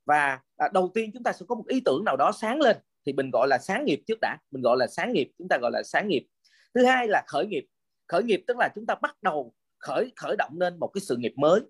Và 0.06 0.40
à, 0.58 0.70
đầu 0.74 0.92
tiên 0.94 1.12
chúng 1.14 1.24
ta 1.24 1.34
sẽ 1.34 1.46
có 1.50 1.56
một 1.56 1.68
ý 1.68 1.82
tưởng 1.86 2.04
nào 2.06 2.18
đó 2.18 2.32
sáng 2.32 2.62
lên 2.62 2.78
thì 3.06 3.14
mình 3.14 3.30
gọi 3.34 3.48
là 3.48 3.58
sáng 3.58 3.86
nghiệp 3.86 4.04
trước 4.08 4.18
đã. 4.22 4.38
Mình 4.52 4.62
gọi 4.62 4.78
là 4.78 4.88
sáng 4.88 5.14
nghiệp 5.14 5.32
chúng 5.38 5.48
ta 5.48 5.58
gọi 5.62 5.72
là 5.72 5.84
sáng 5.84 6.08
nghiệp. 6.08 6.28
Thứ 6.74 6.86
hai 6.86 7.08
là 7.08 7.24
khởi 7.28 7.46
nghiệp. 7.46 7.66
Khởi 8.08 8.24
nghiệp 8.24 8.44
tức 8.48 8.58
là 8.58 8.70
chúng 8.76 8.86
ta 8.86 8.96
bắt 8.96 9.24
đầu 9.24 9.54
khởi 9.78 10.12
khởi 10.16 10.36
động 10.38 10.52
lên 10.60 10.80
một 10.80 10.88
cái 10.88 11.02
sự 11.02 11.18
nghiệp 11.18 11.34
mới. 11.38 11.62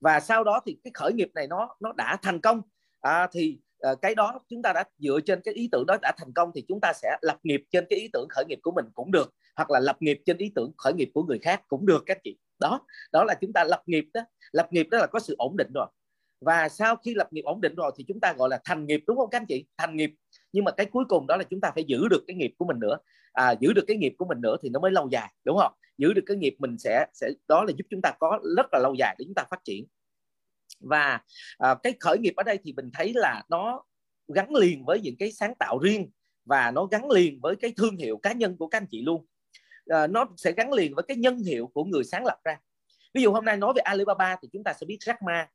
Và 0.00 0.20
sau 0.20 0.44
đó 0.44 0.60
thì 0.66 0.78
cái 0.84 0.90
khởi 0.94 1.12
nghiệp 1.12 1.30
này 1.34 1.46
nó 1.46 1.76
nó 1.80 1.92
đã 1.92 2.16
thành 2.22 2.40
công 2.40 2.62
à, 3.00 3.28
thì 3.32 3.58
Ờ, 3.78 3.94
cái 4.02 4.14
đó 4.14 4.40
chúng 4.48 4.62
ta 4.62 4.72
đã 4.72 4.84
dựa 4.98 5.20
trên 5.26 5.40
cái 5.44 5.54
ý 5.54 5.68
tưởng 5.72 5.84
đó 5.86 5.96
đã 6.02 6.12
thành 6.18 6.32
công 6.32 6.50
thì 6.54 6.64
chúng 6.68 6.80
ta 6.80 6.92
sẽ 6.92 7.16
lập 7.22 7.38
nghiệp 7.42 7.62
trên 7.70 7.84
cái 7.90 7.98
ý 7.98 8.08
tưởng 8.12 8.26
khởi 8.30 8.44
nghiệp 8.48 8.58
của 8.62 8.70
mình 8.70 8.84
cũng 8.94 9.12
được 9.12 9.34
hoặc 9.56 9.70
là 9.70 9.80
lập 9.80 9.96
nghiệp 10.00 10.20
trên 10.26 10.38
ý 10.38 10.52
tưởng 10.54 10.72
khởi 10.78 10.92
nghiệp 10.92 11.10
của 11.14 11.22
người 11.22 11.38
khác 11.38 11.62
cũng 11.68 11.86
được 11.86 12.02
các 12.06 12.18
chị. 12.24 12.38
Đó 12.58 12.80
đó 13.12 13.24
là 13.24 13.34
chúng 13.40 13.52
ta 13.52 13.64
lập 13.64 13.82
nghiệp 13.86 14.04
đó. 14.14 14.20
Lập 14.52 14.68
nghiệp 14.70 14.88
đó 14.90 14.98
là 14.98 15.06
có 15.06 15.18
sự 15.18 15.34
ổn 15.38 15.56
định 15.56 15.70
rồi. 15.74 15.86
Và 16.40 16.68
sau 16.68 16.96
khi 16.96 17.14
lập 17.14 17.32
nghiệp 17.32 17.42
ổn 17.44 17.60
định 17.60 17.74
rồi 17.74 17.92
thì 17.96 18.04
chúng 18.08 18.20
ta 18.20 18.34
gọi 18.38 18.48
là 18.48 18.60
thành 18.64 18.86
nghiệp 18.86 19.00
đúng 19.06 19.16
không 19.16 19.30
các 19.30 19.40
anh 19.40 19.46
chị? 19.46 19.66
Thành 19.78 19.96
nghiệp. 19.96 20.10
Nhưng 20.52 20.64
mà 20.64 20.70
cái 20.70 20.86
cuối 20.86 21.04
cùng 21.08 21.26
đó 21.26 21.36
là 21.36 21.44
chúng 21.44 21.60
ta 21.60 21.70
phải 21.74 21.84
giữ 21.84 22.08
được 22.08 22.24
cái 22.26 22.36
nghiệp 22.36 22.54
của 22.58 22.64
mình 22.64 22.80
nữa. 22.80 22.96
À, 23.32 23.54
giữ 23.60 23.72
được 23.72 23.84
cái 23.86 23.96
nghiệp 23.96 24.14
của 24.18 24.24
mình 24.24 24.40
nữa 24.40 24.56
thì 24.62 24.68
nó 24.68 24.80
mới 24.80 24.90
lâu 24.90 25.08
dài 25.08 25.32
đúng 25.44 25.58
không? 25.58 25.72
Giữ 25.98 26.12
được 26.12 26.22
cái 26.26 26.36
nghiệp 26.36 26.56
mình 26.58 26.78
sẽ 26.78 27.06
sẽ 27.12 27.30
đó 27.48 27.64
là 27.64 27.72
giúp 27.78 27.84
chúng 27.90 28.00
ta 28.02 28.12
có 28.20 28.38
rất 28.56 28.66
là 28.72 28.78
lâu 28.82 28.94
dài 28.98 29.16
để 29.18 29.24
chúng 29.24 29.34
ta 29.34 29.44
phát 29.50 29.60
triển 29.64 29.86
và 30.80 31.20
à, 31.58 31.74
cái 31.82 31.94
khởi 32.00 32.18
nghiệp 32.18 32.32
ở 32.36 32.42
đây 32.42 32.58
thì 32.64 32.72
mình 32.72 32.90
thấy 32.94 33.12
là 33.14 33.42
nó 33.48 33.82
gắn 34.28 34.54
liền 34.54 34.84
với 34.84 35.00
những 35.00 35.16
cái 35.18 35.32
sáng 35.32 35.54
tạo 35.54 35.78
riêng 35.78 36.10
và 36.44 36.70
nó 36.70 36.84
gắn 36.84 37.10
liền 37.10 37.40
với 37.42 37.56
cái 37.56 37.72
thương 37.76 37.96
hiệu 37.96 38.16
cá 38.16 38.32
nhân 38.32 38.56
của 38.56 38.68
các 38.68 38.78
anh 38.78 38.86
chị 38.90 39.02
luôn. 39.02 39.26
À, 39.86 40.06
nó 40.06 40.26
sẽ 40.36 40.52
gắn 40.52 40.72
liền 40.72 40.94
với 40.94 41.04
cái 41.08 41.16
nhân 41.16 41.38
hiệu 41.38 41.70
của 41.74 41.84
người 41.84 42.04
sáng 42.04 42.24
lập 42.24 42.38
ra. 42.44 42.58
Ví 43.14 43.22
dụ 43.22 43.32
hôm 43.32 43.44
nay 43.44 43.56
nói 43.56 43.72
về 43.76 43.80
Alibaba 43.80 44.36
thì 44.42 44.48
chúng 44.52 44.64
ta 44.64 44.72
sẽ 44.72 44.86
biết 44.86 44.98
Jack 45.00 45.16
Ma. 45.26 45.48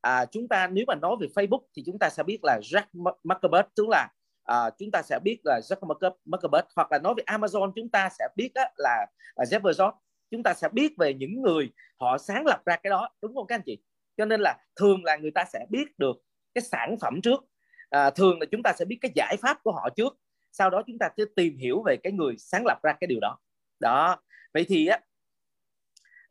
À, 0.00 0.24
chúng 0.24 0.48
ta 0.48 0.66
nếu 0.66 0.84
mà 0.88 0.94
nói 0.94 1.16
về 1.20 1.26
Facebook 1.34 1.62
thì 1.76 1.82
chúng 1.86 1.98
ta 1.98 2.10
sẽ 2.10 2.22
biết 2.22 2.38
là 2.42 2.60
Jack 2.62 2.84
Zuckerberg 3.24 3.64
tức 3.74 3.88
là 3.88 4.08
à, 4.44 4.70
chúng 4.78 4.90
ta 4.90 5.02
sẽ 5.02 5.18
biết 5.24 5.40
là 5.44 5.60
Jack 5.60 5.98
Zuckerberg. 6.26 6.62
Hoặc 6.76 6.92
là 6.92 6.98
nói 6.98 7.14
về 7.16 7.24
Amazon 7.26 7.72
chúng 7.76 7.88
ta 7.88 8.08
sẽ 8.18 8.28
biết 8.36 8.50
á, 8.54 8.70
là 8.76 9.06
à, 9.34 9.44
Jeff 9.44 9.60
Bezos. 9.60 9.92
Chúng 10.30 10.42
ta 10.42 10.54
sẽ 10.54 10.68
biết 10.68 10.92
về 10.98 11.14
những 11.14 11.42
người 11.42 11.72
họ 12.00 12.18
sáng 12.18 12.46
lập 12.46 12.62
ra 12.66 12.76
cái 12.76 12.90
đó 12.90 13.08
đúng 13.22 13.34
không 13.34 13.46
các 13.46 13.54
anh 13.54 13.62
chị? 13.66 13.78
Cho 14.16 14.24
nên 14.24 14.40
là 14.40 14.58
thường 14.76 15.04
là 15.04 15.16
người 15.16 15.30
ta 15.30 15.44
sẽ 15.52 15.66
biết 15.70 15.98
được 15.98 16.16
cái 16.54 16.62
sản 16.62 16.96
phẩm 17.00 17.20
trước. 17.22 17.44
À, 17.90 18.10
thường 18.10 18.40
là 18.40 18.46
chúng 18.50 18.62
ta 18.62 18.72
sẽ 18.78 18.84
biết 18.84 18.98
cái 19.00 19.12
giải 19.14 19.36
pháp 19.40 19.58
của 19.62 19.72
họ 19.72 19.88
trước. 19.96 20.18
Sau 20.52 20.70
đó 20.70 20.82
chúng 20.86 20.98
ta 20.98 21.08
sẽ 21.16 21.24
tìm 21.36 21.56
hiểu 21.56 21.82
về 21.86 21.96
cái 22.02 22.12
người 22.12 22.34
sáng 22.38 22.62
lập 22.66 22.78
ra 22.82 22.92
cái 23.00 23.08
điều 23.08 23.20
đó. 23.20 23.38
Đó. 23.80 24.22
Vậy 24.54 24.64
thì 24.68 24.86
á 24.86 24.98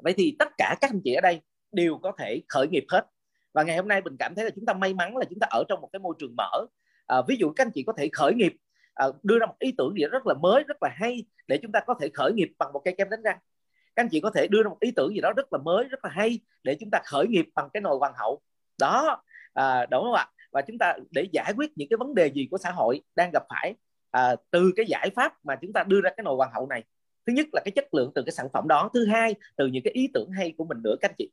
vậy 0.03 0.13
thì 0.17 0.35
tất 0.39 0.47
cả 0.57 0.75
các 0.81 0.91
anh 0.91 1.01
chị 1.03 1.13
ở 1.13 1.21
đây 1.21 1.41
đều 1.71 1.97
có 1.97 2.11
thể 2.17 2.41
khởi 2.49 2.67
nghiệp 2.67 2.85
hết. 2.89 3.05
Và 3.53 3.63
ngày 3.63 3.77
hôm 3.77 3.87
nay 3.87 4.01
mình 4.01 4.15
cảm 4.19 4.35
thấy 4.35 4.45
là 4.45 4.51
chúng 4.55 4.65
ta 4.65 4.73
may 4.73 4.93
mắn 4.93 5.17
là 5.17 5.25
chúng 5.29 5.39
ta 5.39 5.47
ở 5.49 5.63
trong 5.69 5.81
một 5.81 5.89
cái 5.93 5.99
môi 5.99 6.15
trường 6.19 6.35
mở. 6.37 6.65
À, 7.07 7.17
ví 7.27 7.35
dụ 7.39 7.53
các 7.55 7.65
anh 7.65 7.71
chị 7.73 7.83
có 7.83 7.93
thể 7.97 8.09
khởi 8.13 8.33
nghiệp 8.33 8.53
à, 8.93 9.05
đưa 9.23 9.39
ra 9.39 9.45
một 9.45 9.55
ý 9.59 9.73
tưởng 9.77 9.93
gì 9.97 10.05
rất 10.11 10.27
là 10.27 10.33
mới 10.33 10.63
rất 10.63 10.77
là 10.83 10.89
hay 10.93 11.25
để 11.47 11.59
chúng 11.61 11.71
ta 11.71 11.79
có 11.87 11.95
thể 12.01 12.09
khởi 12.13 12.33
nghiệp 12.33 12.51
bằng 12.57 12.73
một 12.73 12.81
cây 12.85 12.95
kem 12.97 13.09
đánh 13.09 13.21
răng 13.21 13.37
các 13.95 14.03
anh 14.03 14.09
chị 14.09 14.19
có 14.19 14.29
thể 14.29 14.47
đưa 14.47 14.63
ra 14.63 14.69
một 14.69 14.79
ý 14.79 14.91
tưởng 14.91 15.13
gì 15.13 15.21
đó 15.21 15.33
rất 15.35 15.53
là 15.53 15.59
mới 15.59 15.85
rất 15.85 16.05
là 16.05 16.11
hay 16.13 16.39
để 16.63 16.77
chúng 16.79 16.89
ta 16.91 17.01
khởi 17.05 17.27
nghiệp 17.27 17.45
bằng 17.55 17.69
cái 17.73 17.81
nồi 17.81 17.97
hoàng 17.97 18.13
hậu. 18.15 18.41
Đó 18.79 19.23
à, 19.53 19.85
đúng 19.85 20.03
không 20.03 20.13
ạ? 20.13 20.27
Và 20.51 20.61
chúng 20.61 20.77
ta 20.77 20.93
để 21.11 21.27
giải 21.31 21.53
quyết 21.57 21.71
những 21.75 21.89
cái 21.89 21.97
vấn 21.97 22.15
đề 22.15 22.27
gì 22.27 22.47
của 22.51 22.57
xã 22.57 22.71
hội 22.71 23.01
đang 23.15 23.31
gặp 23.33 23.43
phải 23.49 23.75
à, 24.11 24.35
từ 24.51 24.71
cái 24.75 24.85
giải 24.85 25.09
pháp 25.15 25.45
mà 25.45 25.55
chúng 25.61 25.73
ta 25.73 25.83
đưa 25.83 26.01
ra 26.01 26.09
cái 26.17 26.23
nồi 26.23 26.35
hoàng 26.35 26.51
hậu 26.53 26.67
này. 26.67 26.83
Thứ 27.27 27.33
nhất 27.33 27.47
là 27.53 27.61
cái 27.65 27.71
chất 27.71 27.93
lượng 27.93 28.11
từ 28.15 28.23
cái 28.25 28.31
sản 28.31 28.47
phẩm 28.53 28.67
đó. 28.67 28.89
Thứ 28.93 29.05
hai 29.05 29.35
từ 29.55 29.67
những 29.67 29.83
cái 29.83 29.93
ý 29.93 30.09
tưởng 30.13 30.31
hay 30.31 30.53
của 30.57 30.63
mình 30.63 30.77
nữa 30.83 30.95
các 31.01 31.11
anh 31.11 31.15
chị. 31.17 31.31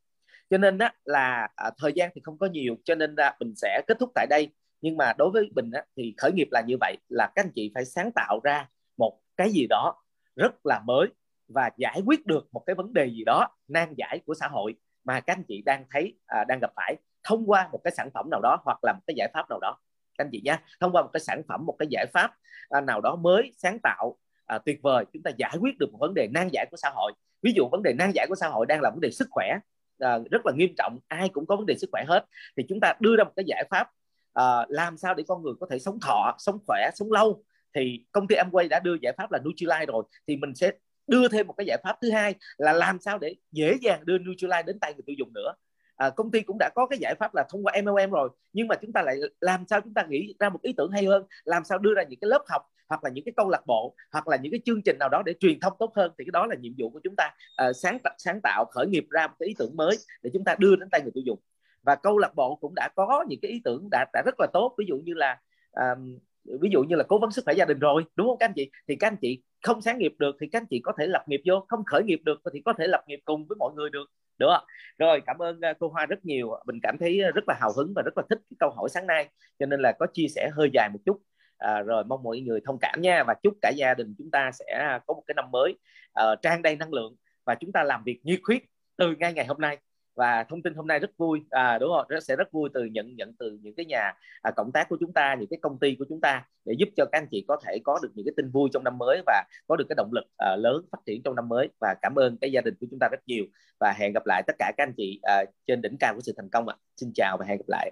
Cho 0.50 0.58
nên 0.58 0.78
đó 0.78 0.88
là 1.04 1.48
à, 1.56 1.70
thời 1.78 1.92
gian 1.92 2.10
thì 2.14 2.20
không 2.24 2.38
có 2.38 2.46
nhiều 2.46 2.76
cho 2.84 2.94
nên 2.94 3.14
là 3.16 3.36
mình 3.40 3.54
sẽ 3.56 3.82
kết 3.86 3.98
thúc 4.00 4.10
tại 4.14 4.26
đây. 4.30 4.48
Nhưng 4.80 4.96
mà 4.96 5.12
đối 5.18 5.30
với 5.30 5.50
mình 5.54 5.70
á, 5.70 5.84
thì 5.96 6.14
khởi 6.16 6.32
nghiệp 6.32 6.48
là 6.50 6.62
như 6.66 6.76
vậy 6.80 6.96
là 7.08 7.32
các 7.34 7.44
anh 7.44 7.52
chị 7.54 7.70
phải 7.74 7.84
sáng 7.84 8.10
tạo 8.14 8.40
ra 8.44 8.68
một 8.96 9.20
cái 9.36 9.50
gì 9.50 9.66
đó 9.66 10.02
rất 10.36 10.66
là 10.66 10.80
mới 10.86 11.06
và 11.48 11.70
giải 11.76 12.02
quyết 12.06 12.26
được 12.26 12.48
một 12.52 12.62
cái 12.66 12.74
vấn 12.74 12.92
đề 12.92 13.06
gì 13.06 13.24
đó 13.26 13.48
nan 13.68 13.94
giải 13.96 14.20
của 14.26 14.34
xã 14.34 14.48
hội 14.48 14.74
mà 15.04 15.20
các 15.20 15.36
anh 15.36 15.44
chị 15.48 15.62
đang 15.66 15.84
thấy 15.90 16.14
à, 16.26 16.44
đang 16.48 16.58
gặp 16.60 16.70
phải 16.76 16.96
thông 17.22 17.50
qua 17.50 17.68
một 17.72 17.80
cái 17.84 17.92
sản 17.96 18.10
phẩm 18.14 18.30
nào 18.30 18.40
đó 18.42 18.58
hoặc 18.64 18.78
là 18.82 18.92
một 18.92 19.00
cái 19.06 19.14
giải 19.16 19.30
pháp 19.34 19.50
nào 19.50 19.58
đó. 19.60 19.78
Các 20.18 20.24
anh 20.24 20.28
chị 20.32 20.42
nhé 20.44 20.58
thông 20.80 20.92
qua 20.92 21.02
một 21.02 21.10
cái 21.12 21.20
sản 21.20 21.42
phẩm 21.48 21.66
một 21.66 21.76
cái 21.78 21.88
giải 21.90 22.06
pháp 22.12 22.30
à, 22.68 22.80
nào 22.80 23.00
đó 23.00 23.16
mới 23.16 23.52
sáng 23.56 23.78
tạo 23.82 24.16
à, 24.46 24.58
tuyệt 24.58 24.78
vời 24.82 25.04
chúng 25.12 25.22
ta 25.22 25.30
giải 25.36 25.56
quyết 25.60 25.78
được 25.78 25.92
một 25.92 25.98
vấn 26.00 26.14
đề 26.14 26.28
nan 26.34 26.48
giải 26.52 26.66
của 26.70 26.76
xã 26.76 26.90
hội. 26.94 27.12
Ví 27.42 27.52
dụ 27.56 27.68
vấn 27.72 27.82
đề 27.82 27.92
nan 27.92 28.10
giải 28.14 28.26
của 28.28 28.34
xã 28.34 28.48
hội 28.48 28.66
đang 28.66 28.80
là 28.80 28.90
vấn 28.90 29.00
đề 29.00 29.10
sức 29.10 29.28
khỏe 29.30 29.58
à, 29.98 30.18
rất 30.30 30.46
là 30.46 30.52
nghiêm 30.56 30.74
trọng 30.78 30.98
ai 31.08 31.28
cũng 31.28 31.46
có 31.46 31.56
vấn 31.56 31.66
đề 31.66 31.74
sức 31.78 31.90
khỏe 31.92 32.04
hết 32.08 32.24
thì 32.56 32.62
chúng 32.68 32.80
ta 32.80 32.94
đưa 33.00 33.16
ra 33.16 33.24
một 33.24 33.32
cái 33.36 33.44
giải 33.48 33.64
pháp 33.70 33.90
à, 34.32 34.66
làm 34.68 34.96
sao 34.96 35.14
để 35.14 35.24
con 35.28 35.42
người 35.42 35.54
có 35.60 35.66
thể 35.70 35.78
sống 35.78 35.98
thọ 36.00 36.34
sống 36.38 36.58
khỏe 36.66 36.90
sống 36.94 37.12
lâu. 37.12 37.42
Thì 37.74 38.04
công 38.12 38.26
ty 38.28 38.36
Amway 38.36 38.68
đã 38.68 38.80
đưa 38.80 38.96
giải 39.02 39.12
pháp 39.16 39.32
là 39.32 39.38
Nutrilite 39.38 39.86
rồi 39.86 40.04
thì 40.26 40.36
mình 40.36 40.54
sẽ 40.54 40.70
đưa 41.08 41.28
thêm 41.28 41.46
một 41.46 41.54
cái 41.56 41.66
giải 41.66 41.78
pháp 41.84 41.96
thứ 42.02 42.10
hai 42.10 42.34
là 42.56 42.72
làm 42.72 43.00
sao 43.00 43.18
để 43.18 43.34
dễ 43.52 43.74
dàng 43.80 44.06
đưa 44.06 44.18
Nutrilite 44.18 44.62
đến 44.62 44.78
tay 44.78 44.94
người 44.94 45.02
tiêu 45.06 45.16
dùng 45.18 45.32
nữa. 45.32 45.54
À, 45.96 46.10
công 46.10 46.30
ty 46.30 46.40
cũng 46.40 46.56
đã 46.60 46.70
có 46.74 46.86
cái 46.86 46.98
giải 46.98 47.14
pháp 47.14 47.34
là 47.34 47.44
thông 47.50 47.66
qua 47.66 47.72
MLM 47.82 48.10
rồi 48.10 48.28
nhưng 48.52 48.68
mà 48.68 48.74
chúng 48.82 48.92
ta 48.92 49.02
lại 49.02 49.16
làm 49.40 49.64
sao 49.66 49.80
chúng 49.80 49.94
ta 49.94 50.06
nghĩ 50.08 50.34
ra 50.40 50.48
một 50.48 50.62
ý 50.62 50.72
tưởng 50.76 50.90
hay 50.90 51.04
hơn 51.04 51.26
làm 51.44 51.64
sao 51.64 51.78
đưa 51.78 51.94
ra 51.94 52.02
những 52.02 52.20
cái 52.20 52.28
lớp 52.28 52.44
học 52.48 52.62
hoặc 52.88 53.04
là 53.04 53.10
những 53.10 53.24
cái 53.24 53.32
câu 53.36 53.48
lạc 53.48 53.66
bộ 53.66 53.94
hoặc 54.12 54.28
là 54.28 54.36
những 54.36 54.52
cái 54.52 54.60
chương 54.64 54.82
trình 54.84 54.96
nào 55.00 55.08
đó 55.08 55.22
để 55.26 55.34
truyền 55.40 55.60
thông 55.60 55.72
tốt 55.78 55.92
hơn. 55.96 56.12
Thì 56.18 56.24
cái 56.24 56.30
đó 56.32 56.46
là 56.46 56.56
nhiệm 56.60 56.72
vụ 56.78 56.90
của 56.90 57.00
chúng 57.04 57.14
ta 57.16 57.30
à, 57.56 57.72
sáng 57.72 57.98
sáng 58.18 58.40
tạo 58.42 58.64
khởi 58.64 58.86
nghiệp 58.86 59.06
ra 59.10 59.26
một 59.26 59.34
cái 59.38 59.46
ý 59.46 59.54
tưởng 59.58 59.76
mới 59.76 59.96
để 60.22 60.30
chúng 60.34 60.44
ta 60.44 60.56
đưa 60.58 60.76
đến 60.76 60.88
tay 60.90 61.02
người 61.02 61.12
tiêu 61.14 61.22
dùng. 61.26 61.38
Và 61.82 61.94
câu 61.94 62.18
lạc 62.18 62.34
bộ 62.34 62.56
cũng 62.60 62.74
đã 62.74 62.88
có 62.96 63.24
những 63.28 63.40
cái 63.42 63.50
ý 63.50 63.60
tưởng 63.64 63.88
đã 63.90 64.06
đã 64.12 64.22
rất 64.26 64.34
là 64.38 64.46
tốt. 64.52 64.74
Ví 64.78 64.84
dụ 64.88 64.96
như 64.96 65.14
là 65.14 65.40
um, 65.72 66.18
ví 66.60 66.70
dụ 66.72 66.82
như 66.82 66.96
là 66.96 67.04
cố 67.08 67.18
vấn 67.18 67.30
sức 67.30 67.44
khỏe 67.44 67.54
gia 67.54 67.64
đình 67.64 67.78
rồi 67.78 68.04
đúng 68.16 68.26
không 68.26 68.38
các 68.38 68.46
anh 68.46 68.52
chị? 68.56 68.70
Thì 68.88 68.96
các 68.96 69.08
anh 69.08 69.16
chị 69.20 69.42
không 69.62 69.80
sáng 69.80 69.98
nghiệp 69.98 70.12
được 70.18 70.36
thì 70.40 70.46
các 70.52 70.60
anh 70.60 70.66
chị 70.70 70.80
có 70.84 70.92
thể 70.98 71.06
lập 71.06 71.24
nghiệp 71.26 71.40
vô 71.46 71.64
không 71.68 71.84
khởi 71.86 72.02
nghiệp 72.04 72.20
được 72.24 72.40
thì 72.54 72.60
có 72.64 72.72
thể 72.78 72.86
lập 72.86 73.04
nghiệp 73.06 73.20
cùng 73.24 73.46
với 73.46 73.56
mọi 73.58 73.72
người 73.74 73.90
được. 73.90 74.10
Được 74.38 74.46
không? 74.50 74.64
rồi 74.98 75.22
cảm 75.26 75.42
ơn 75.42 75.60
à, 75.60 75.72
cô 75.78 75.88
Hoa 75.88 76.06
rất 76.06 76.24
nhiều 76.24 76.50
mình 76.66 76.78
cảm 76.82 76.98
thấy 76.98 77.22
à, 77.22 77.30
rất 77.34 77.44
là 77.48 77.54
hào 77.60 77.72
hứng 77.76 77.92
và 77.96 78.02
rất 78.02 78.18
là 78.18 78.22
thích 78.30 78.38
cái 78.50 78.56
câu 78.60 78.70
hỏi 78.70 78.88
sáng 78.88 79.06
nay 79.06 79.28
cho 79.58 79.66
nên 79.66 79.80
là 79.80 79.92
có 79.98 80.06
chia 80.12 80.26
sẻ 80.28 80.50
hơi 80.52 80.70
dài 80.72 80.88
một 80.92 80.98
chút. 81.06 81.22
À, 81.58 81.82
rồi 81.82 82.04
mong 82.04 82.22
mọi 82.22 82.40
người 82.40 82.60
thông 82.64 82.78
cảm 82.80 83.00
nha 83.00 83.24
và 83.26 83.34
chúc 83.42 83.54
cả 83.62 83.72
gia 83.76 83.94
đình 83.94 84.14
chúng 84.18 84.30
ta 84.30 84.50
sẽ 84.52 84.64
à, 84.78 85.00
có 85.06 85.14
một 85.14 85.22
cái 85.26 85.34
năm 85.34 85.50
mới 85.50 85.78
uh, 86.20 86.42
trang 86.42 86.62
đầy 86.62 86.76
năng 86.76 86.92
lượng 86.92 87.16
và 87.44 87.54
chúng 87.54 87.72
ta 87.72 87.82
làm 87.82 88.04
việc 88.04 88.20
nhiệt 88.24 88.40
huyết 88.46 88.62
từ 88.96 89.14
ngay 89.18 89.32
ngày 89.32 89.46
hôm 89.46 89.60
nay 89.60 89.78
và 90.18 90.44
thông 90.48 90.62
tin 90.62 90.74
hôm 90.74 90.86
nay 90.86 90.98
rất 90.98 91.10
vui. 91.16 91.40
À, 91.50 91.78
đúng 91.78 91.90
không 91.96 92.06
rất 92.08 92.24
sẽ 92.24 92.36
rất 92.36 92.52
vui 92.52 92.68
từ 92.74 92.84
nhận 92.84 93.16
nhận 93.16 93.32
từ 93.38 93.58
những 93.62 93.74
cái 93.74 93.86
nhà 93.86 94.12
à, 94.42 94.50
cộng 94.56 94.72
tác 94.72 94.88
của 94.88 94.96
chúng 95.00 95.12
ta 95.12 95.34
những 95.34 95.48
cái 95.48 95.58
công 95.62 95.78
ty 95.78 95.96
của 95.98 96.04
chúng 96.08 96.20
ta 96.20 96.44
để 96.64 96.74
giúp 96.78 96.88
cho 96.96 97.04
các 97.12 97.18
anh 97.18 97.28
chị 97.30 97.44
có 97.48 97.56
thể 97.66 97.78
có 97.84 97.98
được 98.02 98.08
những 98.14 98.26
cái 98.26 98.32
tin 98.36 98.50
vui 98.50 98.68
trong 98.72 98.84
năm 98.84 98.98
mới 98.98 99.22
và 99.26 99.44
có 99.68 99.76
được 99.76 99.84
cái 99.88 99.94
động 99.96 100.10
lực 100.12 100.24
à, 100.36 100.56
lớn 100.56 100.84
phát 100.92 100.98
triển 101.06 101.22
trong 101.24 101.34
năm 101.34 101.48
mới. 101.48 101.68
Và 101.80 101.94
cảm 102.02 102.14
ơn 102.14 102.36
cái 102.40 102.52
gia 102.52 102.60
đình 102.60 102.74
của 102.80 102.86
chúng 102.90 102.98
ta 102.98 103.08
rất 103.10 103.20
nhiều. 103.26 103.44
Và 103.80 103.94
hẹn 103.98 104.12
gặp 104.12 104.22
lại 104.26 104.42
tất 104.46 104.56
cả 104.58 104.72
các 104.76 104.84
anh 104.84 104.92
chị 104.96 105.20
à, 105.22 105.44
trên 105.66 105.82
đỉnh 105.82 105.96
cao 106.00 106.14
của 106.14 106.20
sự 106.20 106.32
thành 106.36 106.48
công 106.50 106.68
ạ. 106.68 106.76
Xin 106.96 107.12
chào 107.14 107.36
và 107.40 107.46
hẹn 107.46 107.58
gặp 107.58 107.68
lại. 107.68 107.90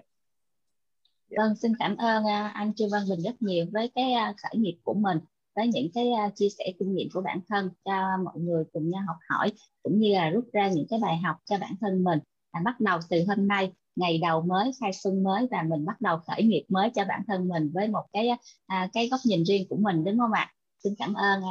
Vâng 1.37 1.55
xin 1.55 1.71
cảm 1.79 1.97
ơn 1.97 2.25
à, 2.25 2.51
anh 2.53 2.73
Trương 2.73 2.89
Văn 2.89 3.01
Bình 3.09 3.19
rất 3.21 3.41
nhiều 3.41 3.65
với 3.71 3.91
cái 3.95 4.13
à, 4.13 4.33
khởi 4.43 4.59
nghiệp 4.61 4.77
của 4.83 4.93
mình 4.93 5.17
với 5.57 5.67
những 5.67 5.87
cái 5.93 6.05
chia 6.35 6.49
sẻ 6.57 6.65
kinh 6.79 6.93
nghiệm 6.93 7.07
của 7.13 7.21
bản 7.21 7.39
thân 7.49 7.69
cho 7.85 8.17
mọi 8.25 8.39
người 8.39 8.63
cùng 8.73 8.89
nhau 8.89 9.01
học 9.07 9.17
hỏi 9.29 9.51
cũng 9.83 9.99
như 9.99 10.13
là 10.13 10.29
rút 10.29 10.45
ra 10.53 10.69
những 10.69 10.85
cái 10.89 10.99
bài 10.99 11.17
học 11.17 11.35
cho 11.45 11.57
bản 11.57 11.73
thân 11.81 12.03
mình. 12.03 12.19
À, 12.51 12.61
bắt 12.65 12.79
đầu 12.79 12.99
từ 13.09 13.23
hôm 13.27 13.47
nay 13.47 13.71
ngày 13.95 14.17
đầu 14.17 14.41
mới 14.41 14.71
khai 14.81 14.93
xuân 14.93 15.23
mới 15.23 15.47
và 15.51 15.63
mình 15.63 15.85
bắt 15.85 16.01
đầu 16.01 16.17
khởi 16.27 16.43
nghiệp 16.43 16.65
mới 16.69 16.89
cho 16.95 17.05
bản 17.05 17.21
thân 17.27 17.47
mình 17.47 17.71
với 17.73 17.87
một 17.87 18.03
cái 18.13 18.29
à, 18.67 18.89
cái 18.93 19.07
góc 19.09 19.19
nhìn 19.25 19.43
riêng 19.43 19.67
của 19.69 19.75
mình 19.75 20.03
đúng 20.03 20.17
không 20.17 20.31
ạ? 20.31 20.53
Xin 20.83 20.93
cảm 20.99 21.13
ơn 21.13 21.41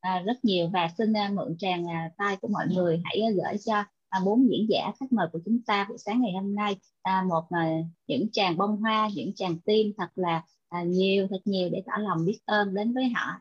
à, 0.00 0.18
rất 0.18 0.44
nhiều 0.44 0.68
và 0.72 0.88
xin 0.98 1.16
à, 1.16 1.30
mượn 1.34 1.56
tràng 1.58 1.88
à, 1.88 2.10
tay 2.18 2.36
của 2.40 2.48
mọi 2.48 2.66
người 2.74 3.02
hãy 3.04 3.20
à, 3.20 3.30
gửi 3.30 3.58
cho 3.64 3.84
à, 4.08 4.20
bốn 4.24 4.48
diễn 4.50 4.66
giả 4.70 4.92
khách 5.00 5.12
mời 5.12 5.26
của 5.32 5.38
chúng 5.44 5.58
ta 5.66 5.86
buổi 5.88 5.98
sáng 5.98 6.22
ngày 6.22 6.32
hôm 6.32 6.54
nay. 6.54 6.76
À, 7.02 7.24
một 7.28 7.44
à, 7.50 7.78
những 8.06 8.28
tràng 8.32 8.56
bông 8.56 8.76
hoa 8.76 9.08
những 9.14 9.34
tràng 9.34 9.58
tim 9.60 9.92
thật 9.98 10.08
là 10.14 10.42
à, 10.68 10.82
nhiều 10.82 11.26
thật 11.30 11.40
nhiều 11.44 11.68
để 11.72 11.82
tỏ 11.86 11.92
lòng 11.98 12.24
biết 12.26 12.38
ơn 12.44 12.74
đến 12.74 12.94
với 12.94 13.08
họ 13.08 13.40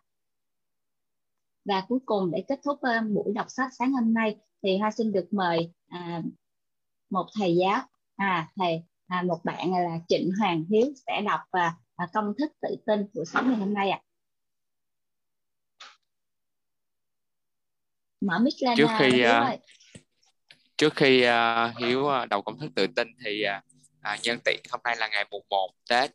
và 1.66 1.84
cuối 1.88 2.00
cùng 2.06 2.32
để 2.32 2.44
kết 2.48 2.60
thúc 2.64 2.80
buổi 3.14 3.34
đọc 3.36 3.46
sách 3.50 3.70
sáng 3.80 3.92
hôm 3.92 4.14
nay 4.14 4.36
thì 4.64 4.78
hoa 4.78 4.92
xin 4.92 5.12
được 5.12 5.28
mời 5.32 5.72
à, 5.88 6.22
một 7.10 7.26
thầy 7.40 7.56
giáo 7.56 7.82
à 8.16 8.52
thầy 8.56 8.84
à, 9.08 9.22
một 9.22 9.40
bạn 9.44 9.74
là 9.74 10.00
Trịnh 10.08 10.32
Hoàng 10.40 10.66
Hiếu 10.70 10.86
sẽ 11.08 11.22
đọc 11.22 11.40
và 11.52 11.74
à, 11.96 12.08
công 12.14 12.34
thức 12.40 12.52
tự 12.62 12.76
tin 12.86 13.06
buổi 13.14 13.26
sáng 13.26 13.48
ngày 13.48 13.60
hôm 13.60 13.74
nay 13.74 13.90
ạ. 13.90 14.02
À. 14.02 14.04
Mở 18.22 18.40
mic 18.40 18.54
lên 18.62 18.78
trước 18.78 18.88
khi 19.00 19.10
Hiếu 19.12 19.30
uh, 19.54 19.60
trước 20.78 20.94
khi 20.96 21.26
uh, 21.28 21.78
Hiếu 21.78 22.10
đọc 22.30 22.46
công 22.46 22.60
thức 22.60 22.72
tự 22.76 22.88
tin 22.88 23.08
thì 23.26 23.44
uh, 24.14 24.20
nhân 24.24 24.40
tiện 24.46 24.62
hôm 24.72 24.82
nay 24.84 24.96
là 25.00 25.08
ngày 25.08 25.26
mùng 25.32 25.46
1 25.50 25.70
Tết 25.90 26.12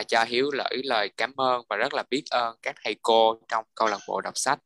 uh, 0.00 0.08
cho 0.08 0.24
Hiếu 0.24 0.50
gửi 0.50 0.82
lời 0.84 1.10
cảm 1.16 1.32
ơn 1.36 1.62
và 1.68 1.76
rất 1.76 1.94
là 1.94 2.04
biết 2.10 2.22
ơn 2.30 2.56
các 2.62 2.76
thầy 2.84 2.96
cô 3.02 3.38
trong 3.48 3.64
câu 3.74 3.88
lạc 3.88 3.98
bộ 4.08 4.20
đọc 4.20 4.36
sách 4.36 4.58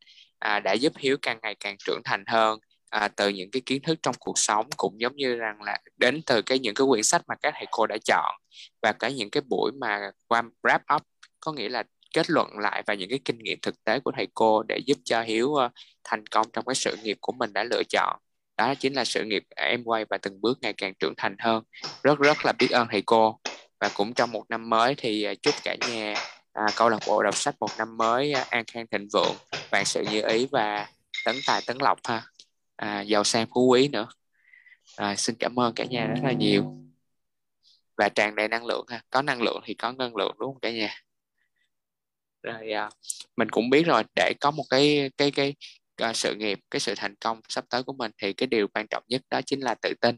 à, 0.43 0.59
đã 0.59 0.73
giúp 0.73 0.93
Hiếu 0.97 1.17
càng 1.21 1.39
ngày 1.41 1.55
càng 1.59 1.75
trưởng 1.85 2.01
thành 2.03 2.23
hơn 2.27 2.59
à, 2.89 3.07
từ 3.07 3.29
những 3.29 3.51
cái 3.51 3.61
kiến 3.65 3.81
thức 3.81 3.99
trong 4.03 4.15
cuộc 4.19 4.37
sống 4.37 4.65
cũng 4.77 5.01
giống 5.01 5.15
như 5.15 5.35
rằng 5.35 5.61
là 5.61 5.79
đến 5.97 6.21
từ 6.25 6.41
cái 6.41 6.59
những 6.59 6.75
cái 6.75 6.87
quyển 6.89 7.03
sách 7.03 7.21
mà 7.27 7.35
các 7.41 7.53
thầy 7.57 7.65
cô 7.71 7.87
đã 7.87 7.97
chọn 8.05 8.35
và 8.81 8.93
cả 8.93 9.09
những 9.09 9.29
cái 9.29 9.43
buổi 9.49 9.71
mà 9.71 10.11
qua 10.27 10.43
wrap 10.63 10.95
up 10.95 11.01
có 11.39 11.51
nghĩa 11.51 11.69
là 11.69 11.83
kết 12.13 12.29
luận 12.29 12.59
lại 12.59 12.83
và 12.87 12.93
những 12.93 13.09
cái 13.09 13.19
kinh 13.25 13.37
nghiệm 13.37 13.59
thực 13.61 13.83
tế 13.83 13.99
của 13.99 14.11
thầy 14.15 14.27
cô 14.33 14.63
để 14.63 14.77
giúp 14.85 14.97
cho 15.03 15.21
Hiếu 15.21 15.47
uh, 15.47 15.71
thành 16.03 16.27
công 16.27 16.47
trong 16.53 16.65
cái 16.65 16.75
sự 16.75 16.97
nghiệp 17.03 17.17
của 17.21 17.31
mình 17.31 17.53
đã 17.53 17.63
lựa 17.63 17.83
chọn. 17.89 18.19
Đó 18.57 18.75
chính 18.75 18.93
là 18.93 19.05
sự 19.05 19.23
nghiệp 19.23 19.43
em 19.55 19.83
quay 19.83 20.05
và 20.09 20.17
từng 20.17 20.41
bước 20.41 20.59
ngày 20.61 20.73
càng 20.73 20.93
trưởng 20.99 21.13
thành 21.17 21.35
hơn. 21.39 21.63
Rất 22.03 22.19
rất 22.19 22.45
là 22.45 22.53
biết 22.59 22.71
ơn 22.71 22.87
thầy 22.91 23.01
cô. 23.01 23.39
Và 23.79 23.89
cũng 23.93 24.13
trong 24.13 24.31
một 24.31 24.43
năm 24.49 24.69
mới 24.69 24.95
thì 24.97 25.23
ờ, 25.23 25.35
chúc 25.35 25.55
cả 25.63 25.75
nhà 25.89 26.13
à, 26.53 26.67
câu 26.75 26.89
lạc 26.89 26.99
bộ 27.07 27.23
đọc 27.23 27.35
sách 27.35 27.55
một 27.59 27.69
năm 27.77 27.97
mới 27.97 28.33
à, 28.33 28.45
an 28.49 28.63
khang 28.67 28.87
thịnh 28.87 29.07
vượng. 29.13 29.35
Vạn 29.69 29.85
sự 29.85 30.03
như 30.11 30.21
ý 30.27 30.47
và 30.51 30.87
tấn 31.25 31.35
tài 31.47 31.61
tấn 31.67 31.77
lộc 31.77 31.99
ha. 32.07 32.23
À, 32.75 33.01
giàu 33.01 33.23
sang 33.23 33.47
phú 33.53 33.67
quý 33.67 33.87
nữa. 33.87 34.07
Rồi 34.97 35.15
xin 35.15 35.35
cảm 35.39 35.59
ơn 35.59 35.73
cả 35.73 35.83
nhà 35.83 36.05
rất 36.05 36.21
là 36.23 36.31
nhiều. 36.31 36.75
Và 37.97 38.09
tràn 38.09 38.35
đầy 38.35 38.47
năng 38.47 38.65
lượng 38.65 38.85
ha. 38.87 39.01
Có 39.09 39.21
năng 39.21 39.41
lượng 39.41 39.61
thì 39.65 39.73
có 39.73 39.91
năng 39.91 40.15
lượng 40.15 40.35
đúng 40.39 40.53
không 40.53 40.59
cả 40.59 40.71
nhà? 40.71 40.95
Rồi 42.43 42.71
à, 42.71 42.89
mình 43.37 43.49
cũng 43.49 43.69
biết 43.69 43.85
rồi 43.85 44.03
để 44.15 44.33
có 44.41 44.51
một 44.51 44.63
cái 44.69 45.11
cái 45.17 45.31
cái 45.31 45.55
à, 45.95 46.13
sự 46.13 46.35
nghiệp 46.35 46.59
cái 46.71 46.79
sự 46.79 46.93
thành 46.97 47.15
công 47.15 47.41
sắp 47.49 47.65
tới 47.69 47.83
của 47.83 47.93
mình 47.93 48.11
thì 48.17 48.33
cái 48.33 48.47
điều 48.47 48.67
quan 48.67 48.85
trọng 48.89 49.03
nhất 49.07 49.21
đó 49.29 49.41
chính 49.45 49.61
là 49.61 49.75
tự 49.75 49.93
tin. 50.01 50.17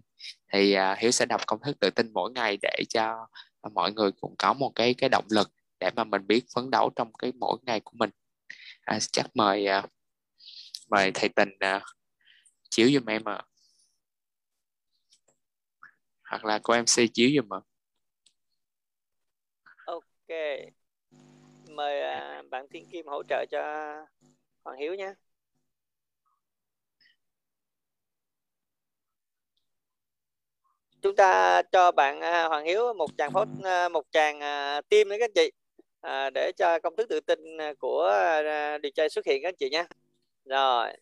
Thì 0.54 0.78
uh, 0.78 0.98
hiếu 0.98 1.12
sẽ 1.12 1.26
đọc 1.26 1.42
công 1.48 1.60
thức 1.66 1.80
tự 1.80 1.90
tin 1.90 2.14
mỗi 2.14 2.32
ngày 2.32 2.58
để 2.62 2.84
cho 2.90 3.28
mọi 3.74 3.92
người 3.92 4.12
cũng 4.12 4.36
có 4.38 4.54
một 4.54 4.72
cái 4.76 4.94
cái 4.94 5.10
động 5.10 5.26
lực 5.30 5.52
để 5.80 5.92
mà 5.96 6.04
mình 6.04 6.28
biết 6.28 6.46
phấn 6.56 6.72
đấu 6.72 6.90
trong 6.96 7.14
cái 7.14 7.32
mỗi 7.40 7.58
ngày 7.64 7.80
của 7.80 7.94
mình. 7.96 8.10
À, 8.82 9.00
chắc 9.12 9.26
mời 9.34 9.68
uh, 9.80 9.90
mời 10.90 11.12
thầy 11.14 11.30
tình 11.30 11.50
uh, 11.50 11.82
chiếu 12.70 12.90
giùm 12.94 13.06
em 13.06 13.30
ạ. 13.30 13.34
À. 13.34 13.46
hoặc 16.30 16.46
là 16.46 16.60
cô 16.64 16.74
MC 16.74 17.14
chiếu 17.14 17.30
giùm 17.36 17.54
ạ. 17.54 17.60
Ok. 19.86 20.38
Mời 21.70 22.02
uh, 22.40 22.50
bạn 22.50 22.66
Thiên 22.70 22.90
Kim 22.92 23.08
hỗ 23.08 23.24
trợ 23.30 23.46
cho 23.52 23.62
Hoàng 24.64 24.78
Hiếu 24.78 24.96
nhé. 24.96 25.14
Chúng 31.02 31.16
ta 31.16 31.62
cho 31.72 31.92
bạn 31.92 32.22
Hoàng 32.22 32.66
Hiếu 32.66 32.94
một 32.94 33.10
tràng 33.18 33.32
phốt 33.34 33.48
một 33.92 34.04
tràng 34.12 34.40
tim 34.90 35.10
đấy 35.10 35.20
các 35.20 35.32
chị. 35.36 35.52
À, 36.06 36.30
để 36.30 36.52
cho 36.58 36.80
công 36.84 36.96
thức 36.98 37.10
tự 37.10 37.20
tin 37.20 37.40
à, 37.62 37.74
của 37.80 38.04
à, 38.46 38.78
điều 38.78 38.92
trai 38.96 39.10
xuất 39.10 39.26
hiện 39.26 39.40
các 39.44 39.56
chị 39.60 39.70
nhé. 39.70 39.86
Rồi. 40.46 40.94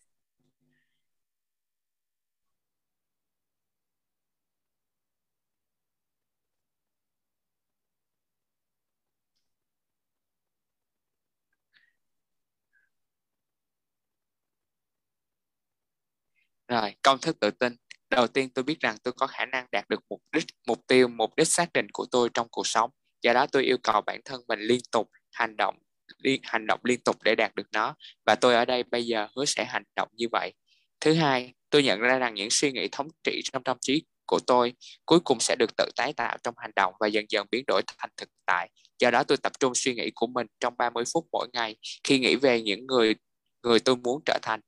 Rồi, 16.68 16.94
công 17.02 17.18
thức 17.20 17.40
tự 17.40 17.50
tin. 17.50 17.76
Đầu 18.10 18.26
tiên 18.26 18.50
tôi 18.54 18.62
biết 18.62 18.80
rằng 18.80 18.96
tôi 19.02 19.12
có 19.16 19.26
khả 19.26 19.44
năng 19.46 19.66
đạt 19.72 19.88
được 19.88 20.00
mục 20.10 20.22
đích, 20.32 20.44
mục 20.66 20.78
tiêu, 20.86 21.08
mục 21.08 21.36
đích 21.36 21.48
xác 21.48 21.72
định 21.72 21.86
của 21.92 22.06
tôi 22.10 22.28
trong 22.34 22.48
cuộc 22.50 22.66
sống 22.66 22.90
do 23.24 23.32
đó 23.32 23.46
tôi 23.52 23.64
yêu 23.64 23.76
cầu 23.82 24.00
bản 24.00 24.20
thân 24.24 24.42
mình 24.48 24.60
liên 24.60 24.80
tục 24.92 25.10
hành 25.32 25.56
động, 25.56 25.78
liên, 26.18 26.40
hành 26.44 26.66
động 26.66 26.80
liên 26.84 27.00
tục 27.00 27.22
để 27.22 27.34
đạt 27.34 27.54
được 27.54 27.66
nó. 27.72 27.94
Và 28.26 28.34
tôi 28.34 28.54
ở 28.54 28.64
đây 28.64 28.82
bây 28.82 29.06
giờ 29.06 29.28
hứa 29.36 29.44
sẽ 29.44 29.64
hành 29.64 29.82
động 29.96 30.08
như 30.12 30.26
vậy. 30.32 30.52
Thứ 31.00 31.14
hai, 31.14 31.54
tôi 31.70 31.82
nhận 31.82 32.00
ra 32.00 32.18
rằng 32.18 32.34
những 32.34 32.50
suy 32.50 32.72
nghĩ 32.72 32.88
thống 32.92 33.08
trị 33.24 33.40
trong 33.52 33.62
tâm 33.62 33.76
trí 33.80 34.02
của 34.26 34.38
tôi 34.46 34.72
cuối 35.06 35.20
cùng 35.20 35.40
sẽ 35.40 35.56
được 35.58 35.76
tự 35.76 35.88
tái 35.96 36.12
tạo 36.12 36.36
trong 36.42 36.54
hành 36.58 36.70
động 36.76 36.94
và 37.00 37.06
dần 37.06 37.24
dần 37.28 37.46
biến 37.50 37.64
đổi 37.66 37.82
thành 37.98 38.10
thực 38.16 38.28
tại. 38.46 38.70
Do 38.98 39.10
đó 39.10 39.22
tôi 39.24 39.38
tập 39.38 39.52
trung 39.60 39.72
suy 39.74 39.94
nghĩ 39.94 40.10
của 40.14 40.26
mình 40.26 40.46
trong 40.60 40.74
30 40.78 41.04
phút 41.12 41.26
mỗi 41.32 41.48
ngày 41.52 41.76
khi 42.04 42.18
nghĩ 42.18 42.36
về 42.36 42.62
những 42.62 42.86
người 42.86 43.14
người 43.62 43.80
tôi 43.80 43.96
muốn 43.96 44.22
trở 44.26 44.38
thành. 44.42 44.60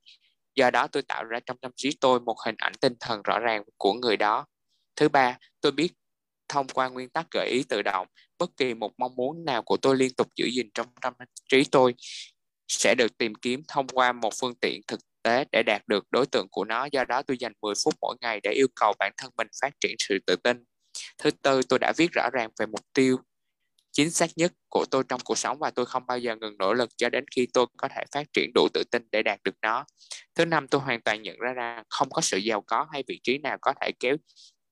Do 0.55 0.71
đó 0.71 0.87
tôi 0.87 1.03
tạo 1.03 1.23
ra 1.23 1.39
trong 1.45 1.57
tâm 1.57 1.71
trí 1.75 1.89
tôi 2.01 2.19
một 2.19 2.35
hình 2.45 2.55
ảnh 2.57 2.73
tinh 2.81 2.93
thần 2.99 3.21
rõ 3.21 3.39
ràng 3.39 3.63
của 3.77 3.93
người 3.93 4.17
đó. 4.17 4.45
Thứ 4.95 5.09
ba, 5.09 5.37
tôi 5.61 5.71
biết 5.71 5.93
thông 6.49 6.67
qua 6.67 6.89
nguyên 6.89 7.09
tắc 7.09 7.27
gợi 7.31 7.47
ý 7.49 7.63
tự 7.69 7.81
động 7.81 8.07
bất 8.37 8.57
kỳ 8.57 8.73
một 8.73 8.91
mong 8.97 9.15
muốn 9.15 9.45
nào 9.45 9.63
của 9.63 9.77
tôi 9.77 9.97
liên 9.97 10.13
tục 10.13 10.27
giữ 10.35 10.45
gìn 10.45 10.69
trong 10.73 10.87
tâm 11.01 11.13
trí 11.49 11.63
tôi 11.71 11.95
sẽ 12.67 12.95
được 12.97 13.17
tìm 13.17 13.35
kiếm 13.35 13.61
thông 13.67 13.87
qua 13.87 14.11
một 14.11 14.33
phương 14.41 14.55
tiện 14.55 14.81
thực 14.87 14.99
tế 15.23 15.45
để 15.51 15.63
đạt 15.65 15.87
được 15.87 16.05
đối 16.09 16.25
tượng 16.25 16.47
của 16.51 16.65
nó 16.65 16.87
do 16.91 17.05
đó 17.05 17.21
tôi 17.21 17.37
dành 17.37 17.53
10 17.61 17.73
phút 17.83 17.93
mỗi 18.01 18.15
ngày 18.21 18.39
để 18.43 18.51
yêu 18.51 18.67
cầu 18.75 18.93
bản 18.99 19.13
thân 19.17 19.31
mình 19.37 19.47
phát 19.61 19.73
triển 19.79 19.95
sự 19.99 20.17
tự 20.25 20.35
tin 20.35 20.63
thứ 21.17 21.31
tư 21.31 21.61
tôi 21.69 21.79
đã 21.79 21.93
viết 21.97 22.11
rõ 22.11 22.29
ràng 22.33 22.49
về 22.59 22.65
mục 22.65 22.81
tiêu 22.93 23.17
chính 23.97 24.11
xác 24.11 24.29
nhất 24.35 24.53
của 24.69 24.85
tôi 24.91 25.03
trong 25.09 25.21
cuộc 25.25 25.37
sống 25.37 25.57
và 25.59 25.71
tôi 25.71 25.85
không 25.85 26.05
bao 26.07 26.17
giờ 26.17 26.35
ngừng 26.35 26.57
nỗ 26.57 26.73
lực 26.73 26.89
cho 26.97 27.09
đến 27.09 27.25
khi 27.35 27.47
tôi 27.53 27.65
có 27.77 27.87
thể 27.87 28.03
phát 28.11 28.33
triển 28.33 28.51
đủ 28.55 28.67
tự 28.73 28.83
tin 28.91 29.07
để 29.11 29.23
đạt 29.23 29.39
được 29.43 29.55
nó. 29.61 29.85
Thứ 30.35 30.45
năm, 30.45 30.67
tôi 30.67 30.81
hoàn 30.81 31.01
toàn 31.01 31.21
nhận 31.21 31.37
ra 31.39 31.53
rằng 31.53 31.83
không 31.89 32.09
có 32.09 32.21
sự 32.21 32.37
giàu 32.37 32.61
có 32.61 32.87
hay 32.91 33.03
vị 33.07 33.19
trí 33.23 33.37
nào 33.37 33.57
có 33.61 33.73
thể 33.81 33.91
kéo 33.99 34.15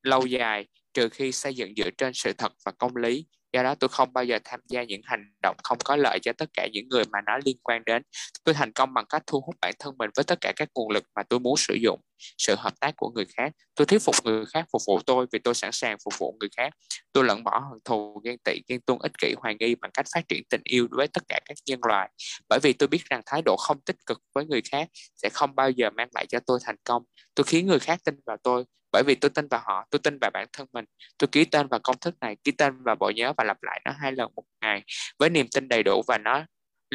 lâu 0.04 0.26
dài 0.26 0.68
trừ 0.96 1.10
khi 1.10 1.32
xây 1.32 1.56
dựng 1.56 1.74
dựa 1.78 1.90
trên 1.98 2.14
sự 2.14 2.34
thật 2.34 2.52
và 2.66 2.72
công 2.72 2.96
lý, 2.96 3.26
do 3.54 3.64
đó 3.64 3.76
tôi 3.76 3.88
không 3.88 4.14
bao 4.14 4.24
giờ 4.24 4.40
tham 4.44 4.60
gia 4.68 4.84
những 4.84 5.02
hành 5.04 5.34
động 5.44 5.58
không 5.64 5.78
có 5.86 5.96
lợi 5.96 6.20
cho 6.22 6.34
tất 6.38 6.50
cả 6.54 6.68
những 6.74 6.88
người 6.90 7.04
mà 7.12 7.20
nó 7.26 7.40
liên 7.46 7.58
quan 7.64 7.82
đến. 7.86 8.02
Tôi 8.44 8.56
thành 8.56 8.72
công 8.72 8.94
bằng 8.94 9.06
cách 9.10 9.24
thu 9.28 9.42
hút 9.46 9.56
bản 9.62 9.74
thân 9.80 9.98
mình 9.98 10.10
với 10.16 10.24
tất 10.24 10.42
cả 10.42 10.54
các 10.56 10.70
nguồn 10.76 10.90
lực 10.90 11.04
mà 11.16 11.24
tôi 11.24 11.40
muốn 11.40 11.58
sử 11.58 11.74
dụng 11.82 12.00
sự 12.38 12.56
hợp 12.58 12.80
tác 12.80 12.94
của 12.98 13.12
người 13.16 13.26
khác. 13.38 13.52
Tôi 13.76 13.86
thuyết 13.86 14.02
phục 14.02 14.16
người 14.24 14.46
khác 14.46 14.66
phục 14.72 14.82
vụ 14.88 15.00
tôi 15.06 15.26
vì 15.32 15.40
tôi 15.40 15.54
sẵn 15.54 15.72
sàng 15.72 15.98
phục 16.04 16.14
vụ 16.18 16.38
người 16.40 16.50
khác. 16.58 16.74
Tôi 17.14 17.24
lẫn 17.24 17.44
bỏ 17.44 17.60
hận 17.70 17.80
thù, 17.86 18.22
ghen 18.24 18.38
tị, 18.38 18.62
ghen 18.68 18.82
tuông, 18.82 19.00
ích 19.00 19.12
kỷ, 19.18 19.34
hoài 19.38 19.56
nghi 19.60 19.76
bằng 19.76 19.92
cách 19.94 20.06
phát 20.14 20.28
triển 20.28 20.44
tình 20.50 20.62
yêu 20.64 20.88
với 20.92 21.08
tất 21.08 21.24
cả 21.28 21.40
các 21.46 21.58
nhân 21.66 21.80
loại. 21.88 22.10
Bởi 22.50 22.60
vì 22.64 22.74
tôi 22.74 22.88
biết 22.88 23.06
rằng 23.10 23.22
thái 23.26 23.42
độ 23.46 23.56
không 23.60 23.82
tích 23.82 23.98
cực 24.06 24.22
với 24.36 24.46
người 24.46 24.62
khác 24.72 24.90
sẽ 25.16 25.30
không 25.34 25.56
bao 25.56 25.70
giờ 25.70 25.90
mang 25.90 26.10
lại 26.16 26.26
cho 26.30 26.40
tôi 26.46 26.60
thành 26.64 26.78
công. 26.84 27.04
Tôi 27.36 27.44
khiến 27.44 27.68
người 27.68 27.80
khác 27.80 28.00
tin 28.06 28.16
vào 28.26 28.38
tôi. 28.44 28.64
Bởi 28.92 29.04
vì 29.04 29.16
tôi 29.16 29.30
tin 29.30 29.48
vào 29.48 29.62
họ, 29.66 29.88
tôi 29.92 30.00
tin 30.00 30.18
vào 30.22 30.32
bản 30.34 30.48
thân 30.54 30.68
mình. 30.74 30.86
Tôi 31.18 31.28
ký 31.28 31.46
tên 31.46 31.68
vào 31.68 31.80
công 31.84 31.98
thức 31.98 32.16
này, 32.22 32.36
ký 32.44 32.52
tên 32.52 32.84
vào 32.84 32.96
bộ 32.96 33.12
nhớ 33.16 33.34
và 33.38 33.44
lặp 33.44 33.64
lại 33.64 33.82
nó 33.86 33.92
hai 33.98 34.12
lần 34.12 34.32
một 34.36 34.44
ngày 34.62 34.84
với 35.20 35.30
niềm 35.30 35.48
tin 35.56 35.68
đầy 35.68 35.84
đủ 35.84 36.02
và 36.08 36.18
nó 36.18 36.46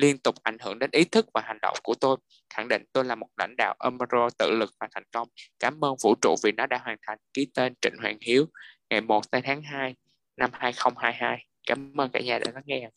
liên 0.00 0.18
tục 0.18 0.34
ảnh 0.42 0.56
hưởng 0.60 0.78
đến 0.78 0.90
ý 0.92 1.04
thức 1.04 1.26
và 1.34 1.40
hành 1.44 1.58
động 1.62 1.76
của 1.82 1.94
tôi. 1.94 2.16
Khẳng 2.54 2.68
định 2.68 2.82
tôi 2.92 3.04
là 3.04 3.14
một 3.14 3.28
lãnh 3.36 3.54
đạo 3.58 3.74
Emerald 3.84 4.34
tự 4.38 4.50
lực 4.50 4.70
và 4.80 4.88
thành 4.92 5.04
công. 5.12 5.28
Cảm 5.58 5.84
ơn 5.84 5.94
vũ 6.02 6.14
trụ 6.22 6.36
vì 6.44 6.52
nó 6.52 6.66
đã 6.66 6.80
hoàn 6.84 6.96
thành 7.06 7.18
ký 7.34 7.46
tên 7.54 7.74
Trịnh 7.82 7.94
Hoàng 8.02 8.18
Hiếu 8.20 8.46
ngày 8.90 9.00
1 9.00 9.24
tháng 9.32 9.62
2 9.62 9.94
năm 10.36 10.50
2022 10.52 11.46
cảm 11.66 12.00
ơn 12.00 12.10
cả 12.12 12.20
nhà 12.20 12.38
đã 12.38 12.52
lắng 12.54 12.64
nghe. 12.66 12.88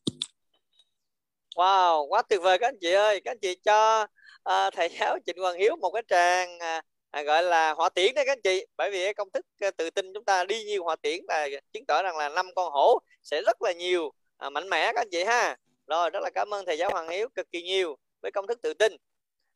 Wow, 1.56 2.08
quá 2.08 2.22
tuyệt 2.22 2.42
vời 2.42 2.58
các 2.58 2.68
anh 2.68 2.78
chị 2.82 2.92
ơi. 2.92 3.22
Các 3.26 3.32
anh 3.32 3.40
chị 3.42 3.56
cho 3.66 4.02
uh, 4.50 4.74
thầy 4.74 4.90
giáo 5.00 5.18
Trịnh 5.26 5.38
Hoàng 5.38 5.58
Hiếu 5.60 5.76
một 5.76 5.92
cái 5.92 6.04
tràng 6.08 6.56
uh, 6.56 6.84
à, 7.12 7.24
gọi 7.24 7.44
là 7.44 7.74
hỏa 7.74 7.90
tiễn 7.90 8.16
đấy 8.16 8.26
các 8.26 8.32
anh 8.32 8.42
chị. 8.44 8.66
Bởi 8.78 8.92
vì 8.92 9.14
công 9.14 9.32
thức 9.34 9.46
à, 9.60 9.72
tự 9.72 9.90
tin 9.90 10.14
chúng 10.14 10.26
ta 10.26 10.44
đi 10.44 10.64
nhiều 10.64 10.84
hỏa 10.84 10.96
tiễn 10.96 11.20
là 11.28 11.48
chứng 11.74 11.86
tỏ 11.86 12.04
rằng 12.04 12.18
là 12.18 12.30
năm 12.30 12.46
con 12.56 12.72
hổ 12.72 13.00
sẽ 13.24 13.42
rất 13.42 13.62
là 13.62 13.72
nhiều 13.72 14.14
à, 14.38 14.50
mạnh 14.50 14.70
mẽ 14.70 14.86
các 14.86 15.02
anh 15.02 15.10
chị 15.12 15.24
ha 15.24 15.56
rồi 15.88 16.10
rất 16.10 16.20
là 16.24 16.30
cảm 16.36 16.54
ơn 16.54 16.66
thầy 16.66 16.78
giáo 16.78 16.90
Hoàng 16.92 17.10
Hiếu 17.10 17.30
cực 17.36 17.52
kỳ 17.52 17.62
nhiều 17.62 17.98
với 18.22 18.32
công 18.32 18.48
thức 18.48 18.62
tự 18.62 18.74
tin. 18.74 18.96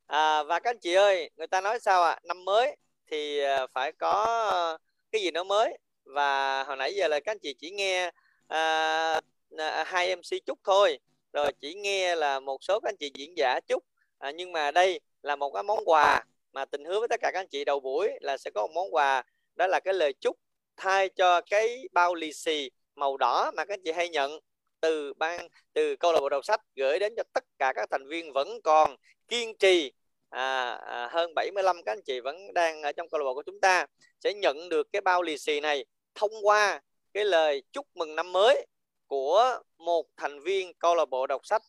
À, 0.08 0.44
và 0.44 0.60
các 0.60 0.70
anh 0.70 0.80
chị 0.80 0.94
ơi 0.94 1.30
người 1.36 1.48
ta 1.48 1.62
nói 1.62 1.80
sao 1.80 2.04
ạ? 2.04 2.12
À? 2.12 2.20
năm 2.24 2.46
mới 2.46 2.76
thì 3.08 3.40
à, 3.40 3.68
phải 3.74 3.92
có 3.92 4.78
cái 5.12 5.22
gì 5.22 5.32
nó 5.32 5.44
mới? 5.44 5.78
Và 6.06 6.64
hồi 6.64 6.78
nãy 6.78 6.96
giờ 6.96 7.08
là 7.08 7.20
các 7.20 7.32
anh 7.32 7.40
chị 7.40 7.54
chỉ 7.54 7.72
nghe 7.72 8.12
à, 8.48 9.22
à 9.58 9.84
hai 9.88 10.16
MC 10.16 10.46
chúc 10.46 10.60
thôi. 10.64 11.00
Rồi 11.34 11.52
chỉ 11.62 11.74
nghe 11.74 12.16
là 12.16 12.40
một 12.40 12.64
số 12.64 12.80
các 12.80 12.90
anh 12.90 12.98
chị 13.00 13.12
diễn 13.16 13.38
giả 13.38 13.60
chúc 13.68 13.84
à, 14.18 14.32
nhưng 14.32 14.52
mà 14.52 14.72
đây 14.72 15.00
là 15.22 15.36
một 15.36 15.52
cái 15.52 15.64
món 15.64 15.80
quà 15.86 16.24
mà 16.54 16.66
tình 16.66 16.86
hứa 16.86 17.00
với 17.00 17.08
tất 17.08 17.20
cả 17.22 17.32
các 17.34 17.40
anh 17.40 17.48
chị 17.48 17.66
đầu 17.66 17.80
buổi 17.80 18.12
là 18.22 18.38
sẽ 18.38 18.52
có 18.56 18.62
một 18.68 18.74
món 18.76 18.96
quà. 18.96 19.24
Đó 19.56 19.68
là 19.68 19.80
cái 19.80 19.94
lời 19.94 20.14
chúc 20.22 20.38
thay 20.78 21.10
cho 21.10 21.42
cái 21.42 21.88
bao 21.92 22.16
lì 22.16 22.34
xì 22.34 22.70
màu 22.96 23.18
đỏ 23.18 23.52
mà 23.56 23.66
các 23.66 23.74
anh 23.74 23.82
chị 23.84 23.92
hay 23.92 24.10
nhận 24.10 24.40
từ 24.80 25.14
ban 25.14 25.48
từ 25.74 25.96
câu 25.96 26.14
lạc 26.14 26.20
bộ 26.20 26.30
đọc 26.30 26.46
sách 26.46 26.62
gửi 26.76 27.00
đến 27.00 27.14
cho 27.18 27.24
tất 27.34 27.44
cả 27.60 27.74
các 27.76 27.90
thành 27.92 28.08
viên 28.08 28.34
vẫn 28.34 28.62
còn 28.64 28.96
kiên 29.28 29.58
trì. 29.58 29.92
À, 30.30 30.74
à, 30.74 31.08
hơn 31.12 31.34
75 31.36 31.84
các 31.86 31.92
anh 31.92 32.02
chị 32.06 32.20
vẫn 32.20 32.54
đang 32.54 32.82
ở 32.82 32.92
trong 32.92 33.10
câu 33.10 33.20
lạc 33.20 33.24
bộ 33.24 33.34
của 33.34 33.44
chúng 33.46 33.62
ta 33.62 33.86
sẽ 34.24 34.34
nhận 34.34 34.70
được 34.70 34.88
cái 34.92 35.02
bao 35.02 35.22
lì 35.24 35.38
xì 35.38 35.60
này 35.60 35.86
thông 36.16 36.32
qua 36.44 36.82
cái 37.14 37.26
lời 37.26 37.64
chúc 37.72 37.88
mừng 37.96 38.16
năm 38.16 38.32
mới 38.32 38.66
của 39.08 39.60
một 39.78 40.06
thành 40.18 40.40
viên 40.40 40.74
câu 40.74 40.96
lạc 40.96 41.06
bộ 41.06 41.28
đọc 41.28 41.46
sách. 41.46 41.62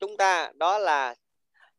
Chúng 0.00 0.16
ta 0.16 0.52
đó 0.54 0.78
là 0.78 1.14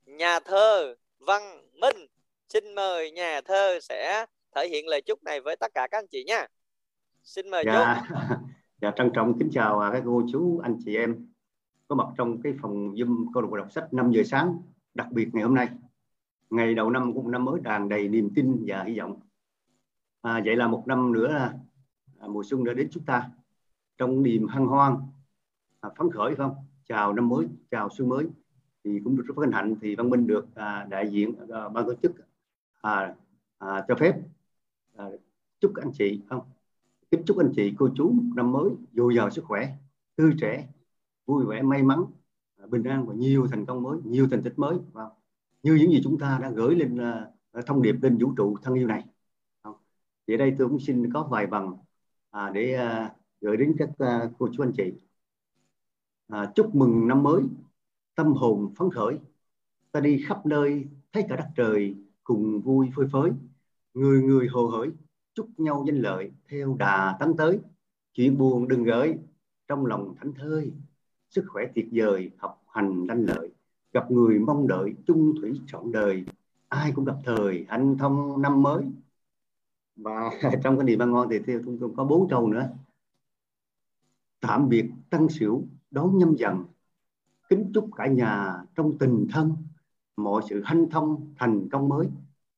nhà 0.06 0.40
thơ 0.40 0.95
Văn 1.19 1.69
Minh. 1.74 2.08
Xin 2.50 2.76
mời 2.76 3.11
nhà 3.11 3.42
thơ 3.42 3.80
sẽ 3.82 4.26
thể 4.56 4.68
hiện 4.68 4.88
lời 4.88 5.02
chúc 5.02 5.24
này 5.24 5.42
với 5.42 5.56
tất 5.56 5.72
cả 5.74 5.88
các 5.92 5.98
anh 5.98 6.08
chị 6.08 6.24
nha. 6.24 6.48
Xin 7.24 7.50
mời 7.50 7.64
dạ, 7.68 8.02
dạ 8.84 8.92
trân 8.95 9.12
trọng 9.14 9.40
kính 9.40 9.50
chào 9.52 9.80
à, 9.80 9.90
các 9.92 10.03
cô 10.06 10.24
chú 10.32 10.60
anh 10.60 10.78
chị 10.86 10.95
em 10.95 11.28
có 11.88 11.95
mặt 11.95 12.08
trong 12.18 12.42
cái 12.42 12.53
phòng 12.62 12.94
zoom 12.94 13.26
câu 13.34 13.44
lạc 13.44 13.50
bộ 13.50 13.58
đọc 13.58 13.72
sách 13.72 13.94
5 13.94 14.12
giờ 14.12 14.24
sáng 14.24 14.62
đặc 14.94 15.08
biệt 15.12 15.30
ngày 15.34 15.44
hôm 15.44 15.56
nay. 15.56 15.70
Ngày 16.50 16.74
đầu 16.74 16.90
năm 16.90 17.14
của 17.14 17.22
một 17.22 17.30
năm 17.30 17.45
mới 17.45 17.62
tràn 17.64 17.90
đầy 17.90 18.08
niềm 18.08 18.30
tin 18.36 18.64
và 18.68 18.84
hy 18.84 19.00
vọng. 19.00 19.20
À, 20.22 20.42
vậy 20.45 20.56
là 20.56 20.68
một 20.68 20.84
năm 20.88 21.12
nữa 21.12 21.28
à, 21.28 21.53
à 22.20 22.28
mùa 22.28 22.44
xuân 22.44 22.64
đã 22.64 22.74
đến 22.74 22.88
chúng 22.92 23.03
ta. 23.03 23.30
Trong 23.98 24.24
niềm 24.24 24.48
hân 24.48 24.66
hoan 24.66 24.98
à, 25.82 25.90
phấn 25.98 26.12
khởi 26.12 26.36
không? 26.36 26.56
Chào 26.88 27.14
năm 27.14 27.30
mới 27.30 27.48
chào 27.72 27.90
xuân 27.90 28.10
mới. 28.10 28.28
Thì 28.84 29.00
cũng 29.03 29.18
được 29.18 29.24
rất 29.28 29.38
hân 29.38 29.52
hạnh 29.52 29.76
thì 29.82 29.95
văn 29.95 30.10
minh 30.10 30.28
được 30.28 30.56
à, 30.56 30.88
đại 30.90 31.10
diện 31.10 31.36
à, 31.50 31.70
ban 31.70 31.86
tổ 31.86 31.94
chức 31.94 32.12
à, 32.82 33.16
à, 33.58 33.86
cho 33.88 33.95
phép. 33.95 34.16
À, 34.95 35.06
chúc 35.60 35.72
anh 35.76 35.92
chị 35.94 36.22
không? 36.30 36.53
Kính 37.14 37.24
chúc 37.25 37.38
anh 37.38 37.51
chị 37.56 37.74
cô 37.77 37.90
chú 37.95 38.11
một 38.11 38.24
năm 38.35 38.51
mới 38.51 38.72
dồi 38.93 39.16
dào 39.16 39.30
sức 39.30 39.45
khỏe 39.45 39.75
tươi 40.16 40.33
trẻ 40.42 40.67
vui 41.25 41.45
vẻ 41.45 41.61
may 41.61 41.83
mắn 41.83 42.06
à, 42.58 42.66
bình 42.67 42.83
an 42.83 43.06
và 43.06 43.14
nhiều 43.14 43.48
thành 43.51 43.66
công 43.66 43.83
mới 43.83 44.00
nhiều 44.06 44.27
thành 44.32 44.43
tích 44.43 44.59
mới. 44.59 44.77
Vâng. 44.92 45.09
Như 45.64 45.75
những 45.75 45.92
gì 45.92 46.01
chúng 46.03 46.19
ta 46.19 46.40
đã 46.42 46.50
gửi 46.50 46.75
lên 46.75 46.98
à, 46.98 47.27
à, 47.51 47.61
thông 47.66 47.82
điệp 47.82 47.95
lên 48.01 48.17
vũ 48.17 48.33
trụ 48.38 48.58
thân 48.61 48.74
yêu 48.74 48.88
này. 48.88 49.06
Vâng. 49.64 49.74
Thì 50.27 50.33
ở 50.33 50.38
đây 50.38 50.56
tôi 50.58 50.69
cũng 50.69 50.80
xin 50.80 51.14
có 51.14 51.27
vài 51.32 51.48
bằng 51.48 51.77
à, 52.32 52.51
để 52.53 52.74
à, 52.74 53.16
gửi 53.42 53.58
đến 53.58 53.75
các 53.77 53.90
à, 53.98 54.30
cô 54.40 54.50
chú 54.53 54.64
anh 54.64 54.72
chị. 54.77 54.93
À, 56.27 56.51
chúc 56.56 56.75
mừng 56.75 57.08
năm 57.08 57.24
mới 57.24 57.43
tâm 58.16 58.33
hồn 58.33 58.74
phấn 58.75 58.90
khởi 58.92 59.19
ta 59.92 60.00
đi 60.00 60.24
khắp 60.27 60.45
nơi 60.45 60.88
thấy 61.14 61.25
cả 61.30 61.35
đất 61.35 61.48
trời 61.56 61.95
cùng 62.24 62.61
vui 62.61 62.90
phơi 62.95 63.08
phới 63.11 63.32
người 63.93 64.22
người 64.22 64.48
hồ 64.48 64.67
hởi 64.67 64.90
chúc 65.34 65.50
nhau 65.58 65.84
danh 65.88 65.98
lợi 65.98 66.32
theo 66.50 66.76
đà 66.80 67.18
tấn 67.20 67.34
tới. 67.38 67.60
Chuyện 68.14 68.38
buồn 68.38 68.68
đừng 68.68 68.84
gửi 68.84 69.18
trong 69.68 69.86
lòng 69.86 70.16
thánh 70.20 70.34
thơi. 70.34 70.72
Sức 71.30 71.45
khỏe 71.48 71.66
tuyệt 71.76 71.88
vời, 71.92 72.32
học 72.38 72.64
hành 72.68 73.06
lanh 73.08 73.26
lợi. 73.26 73.50
Gặp 73.94 74.12
người 74.12 74.40
mong 74.40 74.68
đợi, 74.68 74.94
chung 75.08 75.34
thủy 75.42 75.62
trọn 75.68 75.92
đời. 75.92 76.26
Ai 76.68 76.92
cũng 76.95 77.06
gặp 77.06 77.16
thời 77.26 77.66
hanh 77.70 77.98
thông 77.98 78.42
năm 78.42 78.62
mới. 78.62 78.84
Và 79.95 80.30
trong 80.64 80.78
cái 80.78 80.86
niềm 80.86 81.00
ban 81.00 81.12
ngon 81.12 81.28
thì 81.32 81.40
theo 81.40 81.60
chúng 81.66 81.78
tôi 81.80 81.90
có 81.98 82.03
bốn 82.03 82.30
câu 82.30 82.48
nữa. 82.48 82.70
Tạm 84.40 84.70
biệt 84.70 84.92
tăng 85.10 85.30
xỉu 85.30 85.64
đón 85.92 86.18
nhâm 86.18 86.36
dần. 86.36 86.66
Kính 87.50 87.72
chúc 87.74 87.90
cả 87.95 88.08
nhà 88.08 88.64
trong 88.76 88.98
tình 88.98 89.28
thân, 89.32 89.56
mọi 90.18 90.42
sự 90.50 90.62
hanh 90.66 90.90
thông 90.90 91.34
thành 91.38 91.70
công 91.70 91.90
mới, 91.90 92.08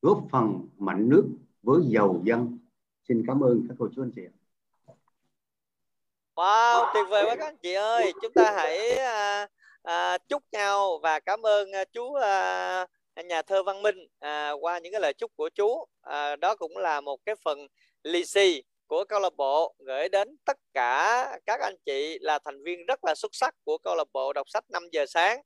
góp 0.02 0.28
phần 0.32 0.68
mạnh 0.78 1.10
nước 1.10 1.26
với 1.64 1.82
giàu 1.88 2.22
dân 2.24 2.55
xin 3.08 3.24
cảm 3.28 3.44
ơn 3.44 3.66
các 3.70 3.76
cô 3.80 3.90
chú 3.96 4.04
anh 4.04 4.12
chị 4.16 4.22
Wow, 6.36 6.94
tuyệt 6.94 7.06
vời 7.10 7.26
quá 7.26 7.36
các 7.36 7.46
anh 7.46 7.58
chị 7.58 7.74
ơi. 7.74 8.14
Chúng 8.22 8.34
ta 8.34 8.52
hãy 8.56 8.98
à, 8.98 9.48
à, 9.84 10.18
chúc 10.18 10.44
nhau 10.52 11.00
và 11.04 11.20
cảm 11.20 11.46
ơn 11.46 11.72
à, 11.72 11.84
chú 11.94 12.14
à, 12.14 12.88
nhà 13.26 13.42
thơ 13.42 13.64
Văn 13.64 13.82
Minh 13.82 13.96
à, 14.20 14.52
qua 14.52 14.80
những 14.80 14.92
cái 14.92 15.02
lời 15.02 15.14
chúc 15.14 15.32
của 15.36 15.50
chú. 15.50 15.86
À, 16.02 16.36
đó 16.36 16.56
cũng 16.56 16.78
là 16.78 17.02
một 17.02 17.20
cái 17.26 17.36
phần 17.44 17.68
lì 18.04 18.26
xì 18.26 18.64
của 18.88 19.06
câu 19.10 19.20
lạc 19.20 19.36
bộ 19.38 19.76
gửi 19.80 20.10
đến 20.10 20.36
tất 20.46 20.58
cả 20.74 21.40
các 21.46 21.60
anh 21.60 21.76
chị 21.86 22.18
là 22.22 22.40
thành 22.46 22.64
viên 22.64 22.86
rất 22.86 23.04
là 23.04 23.16
xuất 23.16 23.36
sắc 23.36 23.56
của 23.64 23.78
câu 23.78 23.96
lạc 23.96 24.08
bộ 24.14 24.34
đọc 24.34 24.50
sách 24.50 24.64
5 24.70 24.84
giờ 24.92 25.06
sáng. 25.08 25.42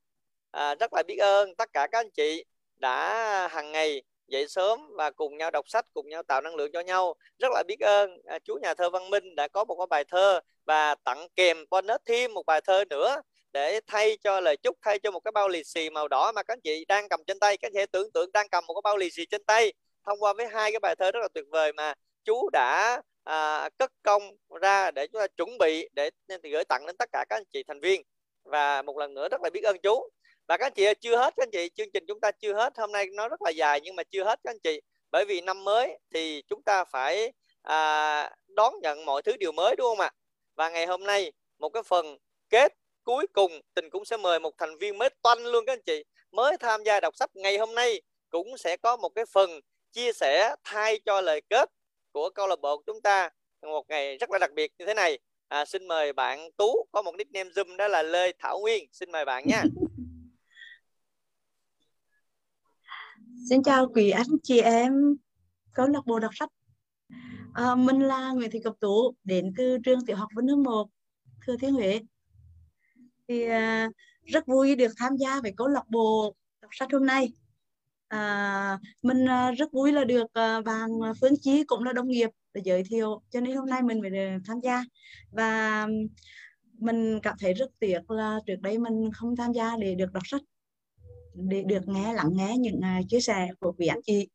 À, 0.50 0.74
rất 0.74 0.92
là 0.92 1.02
biết 1.06 1.16
ơn 1.18 1.54
tất 1.56 1.72
cả 1.72 1.86
các 1.92 1.98
anh 1.98 2.10
chị 2.10 2.44
đã 2.76 3.48
hàng 3.48 3.72
ngày 3.72 4.02
dậy 4.30 4.48
sớm 4.48 4.80
và 4.96 5.10
cùng 5.10 5.36
nhau 5.36 5.50
đọc 5.50 5.68
sách 5.68 5.86
cùng 5.94 6.08
nhau 6.08 6.22
tạo 6.22 6.40
năng 6.40 6.56
lượng 6.56 6.70
cho 6.72 6.80
nhau. 6.80 7.14
Rất 7.38 7.48
là 7.52 7.62
biết 7.68 7.80
ơn 7.80 8.18
à, 8.26 8.38
chú 8.44 8.54
nhà 8.62 8.74
thơ 8.74 8.90
Văn 8.90 9.10
Minh 9.10 9.34
đã 9.34 9.48
có 9.48 9.64
một 9.64 9.76
cái 9.76 9.86
bài 9.90 10.04
thơ 10.04 10.40
và 10.64 10.94
tặng 10.94 11.26
kèm 11.36 11.64
bonus 11.70 11.96
thêm 12.06 12.34
một 12.34 12.46
bài 12.46 12.60
thơ 12.60 12.84
nữa 12.90 13.20
để 13.52 13.80
thay 13.86 14.16
cho 14.24 14.40
lời 14.40 14.56
chúc 14.56 14.76
thay 14.82 14.98
cho 14.98 15.10
một 15.10 15.20
cái 15.20 15.32
bao 15.32 15.48
lì 15.48 15.64
xì 15.64 15.90
màu 15.90 16.08
đỏ 16.08 16.32
mà 16.32 16.42
các 16.42 16.52
anh 16.54 16.60
chị 16.60 16.84
đang 16.88 17.08
cầm 17.08 17.20
trên 17.26 17.38
tay 17.38 17.56
các 17.56 17.66
anh 17.66 17.72
chị 17.74 17.86
tưởng 17.92 18.12
tượng 18.12 18.32
đang 18.32 18.48
cầm 18.48 18.64
một 18.66 18.74
cái 18.74 18.80
bao 18.84 18.96
lì 18.96 19.10
xì 19.10 19.26
trên 19.26 19.44
tay 19.44 19.72
thông 20.06 20.22
qua 20.22 20.32
với 20.32 20.46
hai 20.46 20.72
cái 20.72 20.80
bài 20.80 20.96
thơ 20.96 21.10
rất 21.10 21.20
là 21.20 21.28
tuyệt 21.34 21.44
vời 21.50 21.72
mà 21.72 21.94
chú 22.24 22.50
đã 22.52 23.02
à, 23.24 23.68
cất 23.78 23.92
công 24.02 24.22
ra 24.60 24.90
để 24.90 25.06
chúng 25.06 25.20
ta 25.20 25.26
chuẩn 25.36 25.58
bị 25.58 25.88
để 25.92 26.10
gửi 26.42 26.64
tặng 26.64 26.86
đến 26.86 26.96
tất 26.96 27.08
cả 27.12 27.24
các 27.28 27.36
anh 27.36 27.44
chị 27.52 27.62
thành 27.68 27.80
viên. 27.80 28.02
Và 28.44 28.82
một 28.82 28.98
lần 28.98 29.14
nữa 29.14 29.28
rất 29.28 29.40
là 29.42 29.50
biết 29.50 29.64
ơn 29.64 29.78
chú 29.82 30.08
và 30.50 30.56
các 30.56 30.66
anh 30.66 30.72
chị 30.72 30.86
chưa 31.00 31.16
hết 31.16 31.34
các 31.36 31.42
anh 31.42 31.50
chị 31.50 31.70
chương 31.74 31.90
trình 31.90 32.04
chúng 32.08 32.20
ta 32.20 32.30
chưa 32.30 32.54
hết. 32.54 32.78
Hôm 32.78 32.92
nay 32.92 33.06
nó 33.12 33.28
rất 33.28 33.42
là 33.42 33.50
dài 33.50 33.80
nhưng 33.80 33.96
mà 33.96 34.02
chưa 34.02 34.24
hết 34.24 34.40
các 34.44 34.50
anh 34.50 34.58
chị. 34.58 34.80
Bởi 35.10 35.24
vì 35.24 35.40
năm 35.40 35.64
mới 35.64 35.98
thì 36.14 36.42
chúng 36.48 36.62
ta 36.62 36.84
phải 36.84 37.32
à, 37.62 38.30
đón 38.48 38.74
nhận 38.82 39.04
mọi 39.04 39.22
thứ 39.22 39.36
điều 39.36 39.52
mới 39.52 39.76
đúng 39.78 39.86
không 39.86 40.00
ạ? 40.00 40.10
Và 40.54 40.70
ngày 40.70 40.86
hôm 40.86 41.04
nay 41.04 41.32
một 41.58 41.68
cái 41.68 41.82
phần 41.82 42.18
kết 42.48 42.72
cuối 43.04 43.26
cùng 43.32 43.60
tình 43.74 43.90
cũng 43.90 44.04
sẽ 44.04 44.16
mời 44.16 44.40
một 44.40 44.58
thành 44.58 44.78
viên 44.78 44.98
mới 44.98 45.08
toanh 45.22 45.46
luôn 45.46 45.64
các 45.66 45.72
anh 45.72 45.82
chị. 45.86 46.04
Mới 46.32 46.56
tham 46.60 46.82
gia 46.84 47.00
đọc 47.00 47.16
sách 47.16 47.30
ngày 47.34 47.58
hôm 47.58 47.74
nay 47.74 48.02
cũng 48.30 48.58
sẽ 48.58 48.76
có 48.76 48.96
một 48.96 49.08
cái 49.08 49.24
phần 49.32 49.60
chia 49.92 50.12
sẻ 50.12 50.54
thay 50.64 50.98
cho 51.04 51.20
lời 51.20 51.40
kết 51.50 51.70
của 52.12 52.30
câu 52.30 52.46
lạc 52.46 52.60
bộ 52.60 52.76
của 52.76 52.82
chúng 52.86 53.00
ta. 53.00 53.30
Một 53.62 53.88
ngày 53.88 54.16
rất 54.16 54.30
là 54.30 54.38
đặc 54.38 54.52
biệt 54.52 54.72
như 54.78 54.86
thế 54.86 54.94
này. 54.94 55.18
À, 55.48 55.64
xin 55.64 55.88
mời 55.88 56.12
bạn 56.12 56.50
Tú 56.56 56.86
có 56.92 57.02
một 57.02 57.14
nickname 57.14 57.50
zoom 57.50 57.76
đó 57.76 57.88
là 57.88 58.02
Lê 58.02 58.32
Thảo 58.38 58.58
Nguyên. 58.58 58.88
Xin 58.92 59.12
mời 59.12 59.24
bạn 59.24 59.44
nha. 59.46 59.62
Xin 63.48 63.62
chào 63.62 63.86
quý 63.94 64.10
anh 64.10 64.26
chị 64.42 64.60
em 64.60 64.92
câu 65.72 65.86
lạc 65.86 66.06
bộ 66.06 66.18
đọc 66.18 66.30
sách. 66.34 66.48
À, 67.54 67.74
mình 67.74 68.00
là 68.00 68.32
Nguyễn 68.32 68.50
Thị 68.50 68.60
Cập 68.64 68.74
Tú 68.80 69.14
đến 69.24 69.52
từ 69.56 69.78
trường 69.84 70.06
tiểu 70.06 70.16
học 70.16 70.28
Vân 70.34 70.48
hương 70.48 70.62
1, 70.62 70.88
Thừa 71.46 71.56
Thiên 71.56 71.72
Huế. 71.74 72.00
Thì 73.28 73.44
à, 73.44 73.88
rất 74.24 74.46
vui 74.46 74.76
được 74.76 74.92
tham 74.96 75.16
gia 75.16 75.40
với 75.40 75.52
câu 75.56 75.68
lạc 75.68 75.90
bộ 75.90 76.34
đọc 76.62 76.70
sách 76.74 76.88
hôm 76.92 77.06
nay. 77.06 77.32
À, 78.08 78.78
mình 79.02 79.28
à, 79.28 79.50
rất 79.50 79.72
vui 79.72 79.92
là 79.92 80.04
được 80.04 80.26
à, 80.32 80.60
bạn 80.60 80.90
Phương 81.20 81.40
Chí 81.40 81.64
cũng 81.64 81.84
là 81.84 81.92
đồng 81.92 82.08
nghiệp 82.08 82.30
để 82.54 82.60
giới 82.64 82.84
thiệu 82.84 83.22
cho 83.30 83.40
nên 83.40 83.56
hôm 83.56 83.66
nay 83.66 83.82
mình 83.82 84.00
mới 84.00 84.10
tham 84.46 84.60
gia 84.62 84.84
và 85.30 85.86
mình 86.78 87.20
cảm 87.22 87.36
thấy 87.40 87.54
rất 87.54 87.70
tiếc 87.78 88.10
là 88.10 88.38
trước 88.46 88.56
đây 88.60 88.78
mình 88.78 89.10
không 89.14 89.36
tham 89.36 89.52
gia 89.52 89.76
để 89.76 89.94
được 89.94 90.12
đọc 90.12 90.22
sách 90.26 90.42
để 91.34 91.62
được 91.62 91.88
nghe 91.88 92.14
lắng 92.14 92.30
nghe 92.32 92.56
những 92.58 92.80
à, 92.80 93.00
chia 93.08 93.20
sẻ 93.20 93.48
của 93.60 93.72
quý 93.72 93.86
anh 93.86 94.02
chị. 94.02 94.28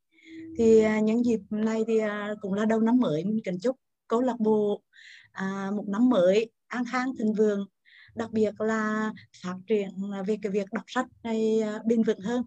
Thì 0.57 0.81
à, 0.81 0.99
những 0.99 1.25
dịp 1.25 1.39
này 1.49 1.83
thì 1.87 1.99
à, 1.99 2.33
cũng 2.41 2.53
là 2.53 2.65
đầu 2.65 2.79
năm 2.79 2.97
mới 2.97 3.23
mình 3.23 3.41
kính 3.43 3.59
chúc 3.59 3.75
câu 4.07 4.21
lạc 4.21 4.39
bộ 4.39 4.81
một 5.71 5.87
năm 5.87 6.09
mới 6.09 6.51
an 6.67 6.83
khang 6.91 7.15
thịnh 7.15 7.33
vượng 7.33 7.67
đặc 8.15 8.31
biệt 8.31 8.61
là 8.61 9.11
phát 9.43 9.55
triển 9.67 9.89
về 10.27 10.37
cái 10.41 10.51
việc 10.51 10.65
đọc 10.71 10.83
sách 10.87 11.05
này 11.23 11.59
bền 11.85 12.03
vững 12.03 12.19
hơn. 12.19 12.43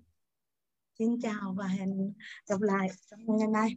Xin 0.98 1.20
chào 1.22 1.54
và 1.58 1.66
hẹn 1.66 2.14
gặp 2.48 2.60
lại 2.60 2.88
trong 3.10 3.38
ngày 3.38 3.48
nay 3.48 3.76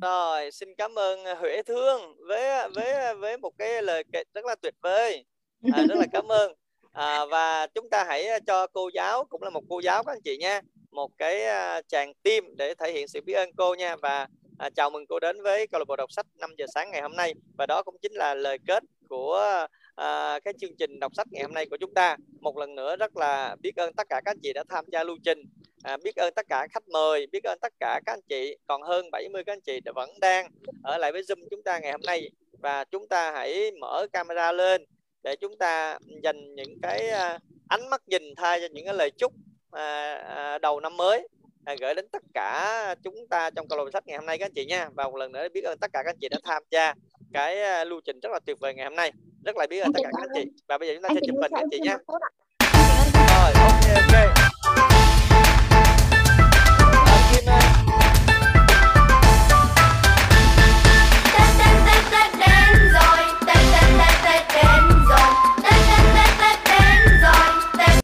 rồi 0.00 0.50
xin 0.52 0.68
cảm 0.78 0.98
ơn 0.98 1.18
Huệ 1.40 1.62
Thương 1.62 2.00
với 2.28 2.68
với 2.74 3.16
với 3.16 3.38
một 3.38 3.52
cái 3.58 3.82
lời 3.82 4.04
kể 4.12 4.22
rất 4.34 4.44
là 4.44 4.54
tuyệt 4.62 4.74
vời. 4.82 5.24
À, 5.72 5.86
rất 5.88 5.94
là 5.94 6.06
cảm 6.12 6.28
ơn 6.28 6.52
à, 6.96 7.24
và 7.24 7.66
chúng 7.66 7.90
ta 7.90 8.04
hãy 8.04 8.28
cho 8.46 8.66
cô 8.66 8.90
giáo 8.94 9.24
cũng 9.24 9.42
là 9.42 9.50
một 9.50 9.62
cô 9.68 9.80
giáo 9.80 10.04
các 10.04 10.12
anh 10.12 10.22
chị 10.24 10.36
nha 10.36 10.60
một 10.96 11.10
cái 11.18 11.42
tràng 11.88 12.12
tim 12.22 12.56
để 12.56 12.74
thể 12.74 12.92
hiện 12.92 13.08
sự 13.08 13.20
biết 13.20 13.32
ơn 13.32 13.50
cô 13.56 13.74
nha. 13.74 13.96
Và 13.96 14.26
à, 14.58 14.70
chào 14.76 14.90
mừng 14.90 15.06
cô 15.06 15.20
đến 15.20 15.42
với 15.42 15.66
câu 15.66 15.78
lạc 15.78 15.84
bộ 15.88 15.96
đọc 15.96 16.12
sách 16.12 16.26
5 16.38 16.50
giờ 16.58 16.66
sáng 16.74 16.90
ngày 16.90 17.02
hôm 17.02 17.16
nay. 17.16 17.34
Và 17.58 17.66
đó 17.66 17.82
cũng 17.82 17.96
chính 18.02 18.12
là 18.12 18.34
lời 18.34 18.58
kết 18.66 18.82
của 19.08 19.66
à, 19.94 20.40
cái 20.44 20.54
chương 20.60 20.76
trình 20.78 21.00
đọc 21.00 21.12
sách 21.16 21.26
ngày 21.30 21.42
hôm 21.42 21.54
nay 21.54 21.66
của 21.70 21.76
chúng 21.80 21.94
ta. 21.94 22.16
Một 22.40 22.56
lần 22.56 22.74
nữa 22.74 22.96
rất 22.96 23.16
là 23.16 23.56
biết 23.60 23.76
ơn 23.76 23.92
tất 23.92 24.06
cả 24.10 24.20
các 24.24 24.30
anh 24.30 24.40
chị 24.42 24.52
đã 24.52 24.64
tham 24.68 24.84
gia 24.92 25.04
lưu 25.04 25.16
trình. 25.24 25.42
À, 25.82 25.96
biết 26.04 26.16
ơn 26.16 26.34
tất 26.34 26.46
cả 26.48 26.66
khách 26.70 26.88
mời 26.88 27.26
biết 27.32 27.44
ơn 27.44 27.58
tất 27.62 27.72
cả 27.80 28.00
các 28.06 28.12
anh 28.12 28.22
chị. 28.28 28.56
Còn 28.66 28.82
hơn 28.82 29.10
70 29.10 29.44
các 29.44 29.52
anh 29.52 29.60
chị 29.60 29.80
đã 29.80 29.92
vẫn 29.94 30.10
đang 30.20 30.50
ở 30.82 30.98
lại 30.98 31.12
với 31.12 31.22
zoom 31.22 31.48
chúng 31.50 31.62
ta 31.62 31.78
ngày 31.78 31.92
hôm 31.92 32.00
nay. 32.06 32.30
Và 32.52 32.84
chúng 32.84 33.08
ta 33.08 33.32
hãy 33.32 33.70
mở 33.80 34.06
camera 34.12 34.52
lên 34.52 34.84
để 35.26 35.36
chúng 35.36 35.58
ta 35.58 35.98
dành 36.22 36.54
những 36.54 36.80
cái 36.82 37.10
à, 37.10 37.38
ánh 37.68 37.90
mắt 37.90 38.02
nhìn 38.06 38.22
thay 38.36 38.60
cho 38.60 38.66
những 38.72 38.84
cái 38.84 38.94
lời 38.94 39.10
chúc 39.18 39.32
à, 39.70 40.14
à, 40.14 40.58
đầu 40.58 40.80
năm 40.80 40.96
mới 40.96 41.28
gửi 41.80 41.94
đến 41.94 42.08
tất 42.12 42.22
cả 42.34 42.94
chúng 43.02 43.14
ta 43.30 43.50
trong 43.50 43.68
câu 43.68 43.78
lạc 43.78 43.84
bộ 43.84 43.90
sách 43.90 44.06
ngày 44.06 44.16
hôm 44.16 44.26
nay 44.26 44.38
các 44.38 44.46
anh 44.46 44.52
chị 44.54 44.66
nha. 44.66 44.88
Và 44.94 45.04
một 45.04 45.16
lần 45.16 45.32
nữa 45.32 45.48
biết 45.54 45.64
ơn 45.64 45.78
tất 45.78 45.90
cả 45.92 46.02
các 46.02 46.10
anh 46.10 46.16
chị 46.20 46.28
đã 46.28 46.38
tham 46.44 46.62
gia 46.70 46.94
cái 47.32 47.86
lưu 47.86 48.00
trình 48.04 48.20
rất 48.20 48.32
là 48.32 48.40
tuyệt 48.46 48.60
vời 48.60 48.74
ngày 48.74 48.84
hôm 48.84 48.96
nay. 48.96 49.12
Rất 49.44 49.56
là 49.56 49.66
biết 49.66 49.80
ơn 49.80 49.92
tất 49.92 50.00
cả 50.02 50.10
các 50.12 50.22
anh 50.22 50.30
chị. 50.34 50.50
Và 50.68 50.78
bây 50.78 50.88
giờ 50.88 50.94
chúng 50.94 51.02
ta 51.02 51.08
sẽ 51.14 51.20
chụp 51.26 51.36
hình 51.42 51.52
các 51.54 51.60
anh 51.60 51.68
chị 51.70 51.78
nha. 51.80 51.98
rồi 53.28 53.52
ok 53.54 53.84
ok 53.94 54.95